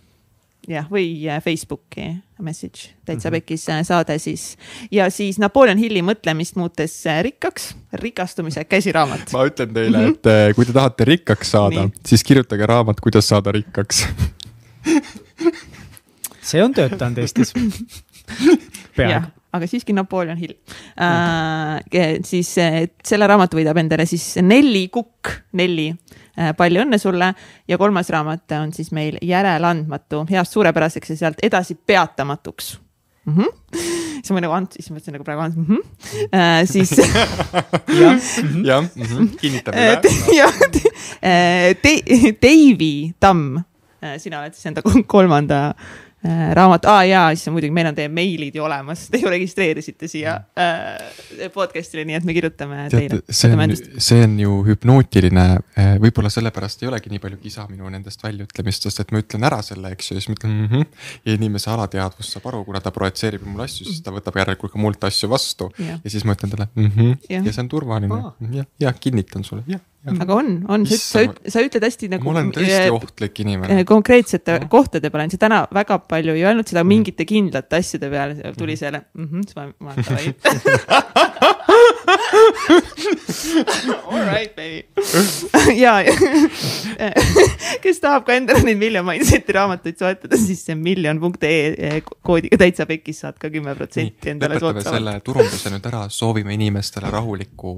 jah, 0.68 0.89
või 0.91 1.10
äh, 1.28 1.43
Facebooki 1.44 2.07
message, 2.41 2.94
täitsa 3.05 3.28
mm 3.28 3.35
-hmm. 3.35 3.44
pekis 3.44 3.68
äh, 3.68 3.83
saade 3.85 4.18
siis. 4.18 4.57
ja 4.91 5.10
siis 5.10 5.39
Napoleon 5.39 5.78
Hilli 5.78 6.01
mõtlemist 6.02 6.57
muutes 6.57 6.97
äh, 7.07 7.23
rikkaks, 7.28 7.75
rikastumise 7.93 8.65
käsiraamat. 8.65 9.33
ma 9.33 9.44
ütlen 9.47 9.75
teile, 9.75 9.99
mhm. 9.99 10.09
et 10.09 10.57
kui 10.57 10.65
te 10.65 10.73
tahate 10.73 11.05
rikkaks 11.05 11.51
saada, 11.51 11.89
siis 12.07 12.25
kirjutage 12.25 12.67
raamat, 12.67 13.01
kuidas 13.01 13.28
saada 13.28 13.52
rikkaks 13.52 14.07
see 16.47 16.62
on 16.62 16.75
töötanud 16.75 17.18
Eestis 17.18 17.52
jah, 19.13 19.29
aga 19.57 19.69
siiski 19.71 19.95
Napoleon 19.97 20.39
Hill 20.41 20.57
äh,. 21.01 22.21
siis 22.25 22.53
selle 22.57 23.29
raamatu 23.31 23.59
võidab 23.59 23.79
endale 23.81 24.07
siis 24.09 24.37
Nelli 24.43 24.87
Kukk, 24.93 25.33
Nelli 25.59 25.91
äh,, 25.93 26.53
palju 26.57 26.85
õnne 26.85 26.99
sulle. 27.03 27.33
ja 27.69 27.79
kolmas 27.79 28.11
raamat 28.13 28.59
on 28.61 28.73
siis 28.77 28.93
meil 28.97 29.21
Järeleandmatu, 29.23 30.25
heast 30.31 30.57
suurepäraseks 30.57 31.15
ja 31.15 31.23
sealt 31.25 31.47
edasi 31.47 31.79
peatamatuks 31.87 32.77
mm. 33.27 33.39
-hmm 33.39 33.95
siis 34.27 34.35
ma 34.35 34.43
nagu 34.43 34.57
Ant, 34.57 34.75
siis 34.77 34.89
ma 34.91 34.97
mõtlesin 34.97 35.17
nagu 35.17 35.27
praegu 35.27 35.45
Ant 35.45 35.57
mm, 35.57 35.67
-hmm. 35.69 35.83
äh, 36.35 36.67
siis. 36.67 36.93
jah, 38.71 38.85
mhm. 38.97 39.31
kinnitame 39.41 39.87
üle. 39.87 40.15
jah, 40.41 40.61
äh, 41.23 41.77
Deivi 42.43 43.15
Tamm, 43.21 43.61
äh, 44.03 44.19
sina 44.23 44.43
oled 44.43 44.57
siis 44.57 44.73
enda 44.73 44.83
kolmanda 45.07 45.61
Äh, 45.71 46.06
raamat, 46.57 46.87
aa 46.91 47.05
jaa, 47.07 47.27
siis 47.35 47.49
on 47.51 47.57
muidugi, 47.57 47.75
meil 47.75 47.89
on 47.91 47.97
teie 47.97 48.11
meilid 48.13 48.57
ju 48.57 48.65
olemas, 48.67 49.07
te 49.13 49.21
ju 49.21 49.31
registreerisite 49.33 50.09
siia 50.11 50.37
äh, 50.59 51.49
podcast'ile, 51.55 52.05
nii 52.09 52.19
et 52.19 52.27
me 52.29 52.35
kirjutame 52.37 52.87
teile. 52.93 53.21
see 53.31 53.53
on, 53.55 53.75
see 54.09 54.21
on 54.25 54.37
ju 54.41 54.59
hüpnootiline, 54.69 55.47
äh, 55.79 55.93
võib-olla 56.03 56.31
sellepärast 56.33 56.85
ei 56.85 56.91
olegi 56.91 57.13
nii 57.13 57.23
palju 57.23 57.41
kisa 57.43 57.67
minu 57.71 57.91
nendest 57.93 58.25
väljaütlemistest, 58.27 59.03
et 59.05 59.15
ma 59.15 59.23
ütlen 59.25 59.49
ära 59.49 59.61
selle, 59.67 59.93
eks 59.97 60.11
ju, 60.11 60.19
ja 60.19 60.25
siis 60.25 60.33
ma 60.33 60.39
ütlen 60.39 60.55
mm. 60.55 60.71
-hmm. 60.73 61.11
ja 61.27 61.37
inimese 61.39 61.71
alateadvus 61.75 62.33
saab 62.37 62.51
aru, 62.53 62.65
kuna 62.69 62.81
ta 62.85 62.95
projitseerib 62.95 63.45
mulle 63.47 63.69
asju, 63.69 63.89
siis 63.89 64.03
ta 64.05 64.15
võtab 64.15 64.39
järelikult 64.43 64.77
ka 64.77 64.83
mult 64.83 65.05
asju 65.11 65.31
vastu 65.33 65.71
ja, 65.79 65.99
ja 66.03 66.11
siis 66.11 66.25
ma 66.25 66.37
ütlen 66.37 66.55
talle 66.55 66.69
mm 66.75 66.91
-hmm. 66.97 67.19
ja. 67.31 67.43
ja 67.43 67.53
see 67.53 67.67
on 67.67 67.69
turvaline 67.69 68.15
ah. 68.15 68.33
ja, 68.53 68.65
ja 68.81 68.93
kinnitan 68.93 69.45
sulle, 69.45 69.65
jah 69.67 69.81
aga 70.07 70.35
on, 70.35 70.51
on, 70.70 70.86
sa, 70.86 71.25
sa 71.51 71.65
ütled 71.65 71.85
hästi 71.86 72.10
nagu. 72.12 72.25
ma 72.26 72.36
olen 72.36 72.52
tõesti 72.55 72.86
äh, 72.86 72.94
ohtlik 72.94 73.41
inimene. 73.43 73.85
konkreetsete 73.89 74.59
no. 74.62 74.70
kohtade 74.73 75.10
peale, 75.10 75.28
sa 75.33 75.41
täna 75.47 75.59
väga 75.75 75.99
palju 76.07 76.36
ei 76.36 76.44
öelnud 76.47 76.68
seda 76.68 76.85
mm. 76.85 76.93
mingite 76.94 77.26
kindlate 77.28 77.81
asjade 77.81 78.10
peale, 78.12 78.55
tuli 78.59 78.75
mm. 78.76 78.81
selle 78.83 79.01
mm, 79.12 79.26
-hmm, 79.26 79.41
siis 79.47 79.57
ma, 79.59 79.65
ma 79.81 79.91
davai. 79.99 80.26
All 84.10 84.25
right, 84.25 84.57
baby. 84.57 84.86
ja, 85.85 85.94
kes 87.85 88.01
tahab 88.02 88.26
ka 88.26 88.36
endale 88.36 88.62
neid 88.67 88.78
Million 88.81 89.07
Mindseti 89.07 89.55
raamatuid 89.57 89.99
soetada, 90.01 90.39
siis 90.41 90.62
see 90.67 90.76
miljon.ee 90.78 92.01
koodiga 92.26 92.60
täitsa 92.60 92.86
pekkis 92.89 93.23
saad 93.25 93.39
ka 93.43 93.51
kümme 93.52 93.75
protsenti 93.78 94.33
endale 94.35 94.60
soodsamalt. 94.60 94.83
lõpetame 94.83 94.99
selle 95.01 95.17
turunduse 95.26 95.73
nüüd 95.75 95.89
ära, 95.91 96.07
soovime 96.12 96.57
inimestele 96.57 97.10
rahulikku 97.12 97.76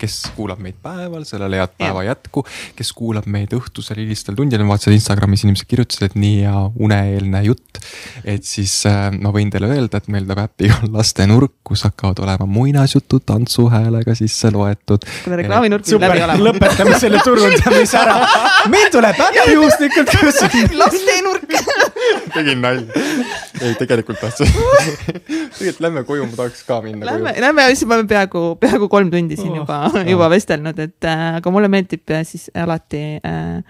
kes 0.00 0.16
kuulab 0.36 0.60
meid 0.60 0.76
päeval, 0.82 1.24
sellele 1.24 1.60
head 1.60 1.72
päeva 1.80 2.02
jätku. 2.04 2.44
kes 2.76 2.92
kuulab 2.96 3.26
meid 3.30 3.54
õhtusel 3.56 4.02
hilistel 4.02 4.36
tundidel, 4.36 4.66
ma 4.66 4.74
vaatasin 4.74 4.96
Instagramis 4.96 5.44
inimesed 5.46 5.68
kirjutasid, 5.70 6.10
et 6.10 6.16
nii 6.20 6.42
hea 6.44 6.64
uneeelne 6.86 7.42
jutt. 7.46 7.80
et 8.24 8.44
siis 8.44 8.74
äh, 8.90 9.08
ma 9.16 9.32
võin 9.32 9.52
teile 9.52 9.70
öelda, 9.72 10.00
et 10.00 10.10
meil 10.12 10.26
tuleb 10.26 10.42
äppi 10.44 10.70
on 10.76 10.92
lastenurk, 10.98 11.54
kus 11.64 11.86
hakkavad 11.88 12.20
olema 12.26 12.48
muinasjutud 12.50 13.24
tantsuhäälega 13.26 14.14
sisse 14.18 14.52
loetud. 14.52 15.06
kuule 15.24 15.40
reklaaminurk 15.42 15.88
peab 15.88 16.06
läbi 16.06 16.24
olema. 16.28 16.50
lõpetame 16.50 16.98
selle 17.00 17.24
turundamise 17.24 18.02
ära. 18.04 18.18
meil 18.72 18.92
tuleb 18.92 19.24
äppi 19.28 19.48
juhuslikult 19.54 20.12
lastenurk 20.82 21.48
tegin 22.36 22.60
nalja. 22.62 23.02
ei, 23.60 23.74
tegelikult 23.78 24.20
tahtsin 24.22 24.48
tegelikult 25.58 25.80
lähme 25.84 26.04
koju, 26.08 26.26
ma 26.30 26.38
tahaks 26.38 26.62
ka 26.68 26.80
minna. 26.84 27.06
Lähme, 27.08 27.34
lähme, 27.44 27.66
siis 27.74 27.86
me 27.88 27.96
oleme 27.98 28.10
peaaegu, 28.10 28.44
peaaegu 28.62 28.88
kolm 28.92 29.10
tundi 29.12 29.38
siin 29.40 29.52
oh, 29.54 29.60
juba 29.62 29.80
oh., 29.88 29.98
juba 30.14 30.30
vestelnud, 30.32 30.78
et 30.86 31.08
äh, 31.08 31.26
aga 31.40 31.54
mulle 31.54 31.70
meeldib 31.72 32.14
äh, 32.14 32.24
siis 32.28 32.48
alati 32.54 33.02
äh, 33.18 33.62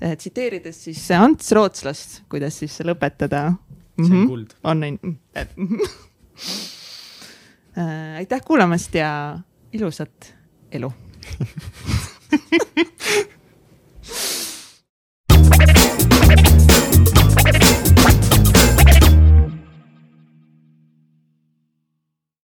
äh, 0.00 0.16
tsiteerides 0.16 0.84
siis 0.88 1.02
Ants 1.16 1.52
Rootslast, 1.56 2.22
kuidas 2.32 2.58
siis 2.62 2.78
lõpetada. 2.86 3.48
see 3.96 4.10
on 4.12 4.18
mhm. 4.18 4.28
kuld. 4.28 4.50
on 4.64 4.80
nii 4.84 4.92
äh,. 7.76 8.16
aitäh 8.22 8.40
kuulamast 8.44 8.94
ja 8.94 9.10
ilusat 9.72 10.34
elu 10.72 10.92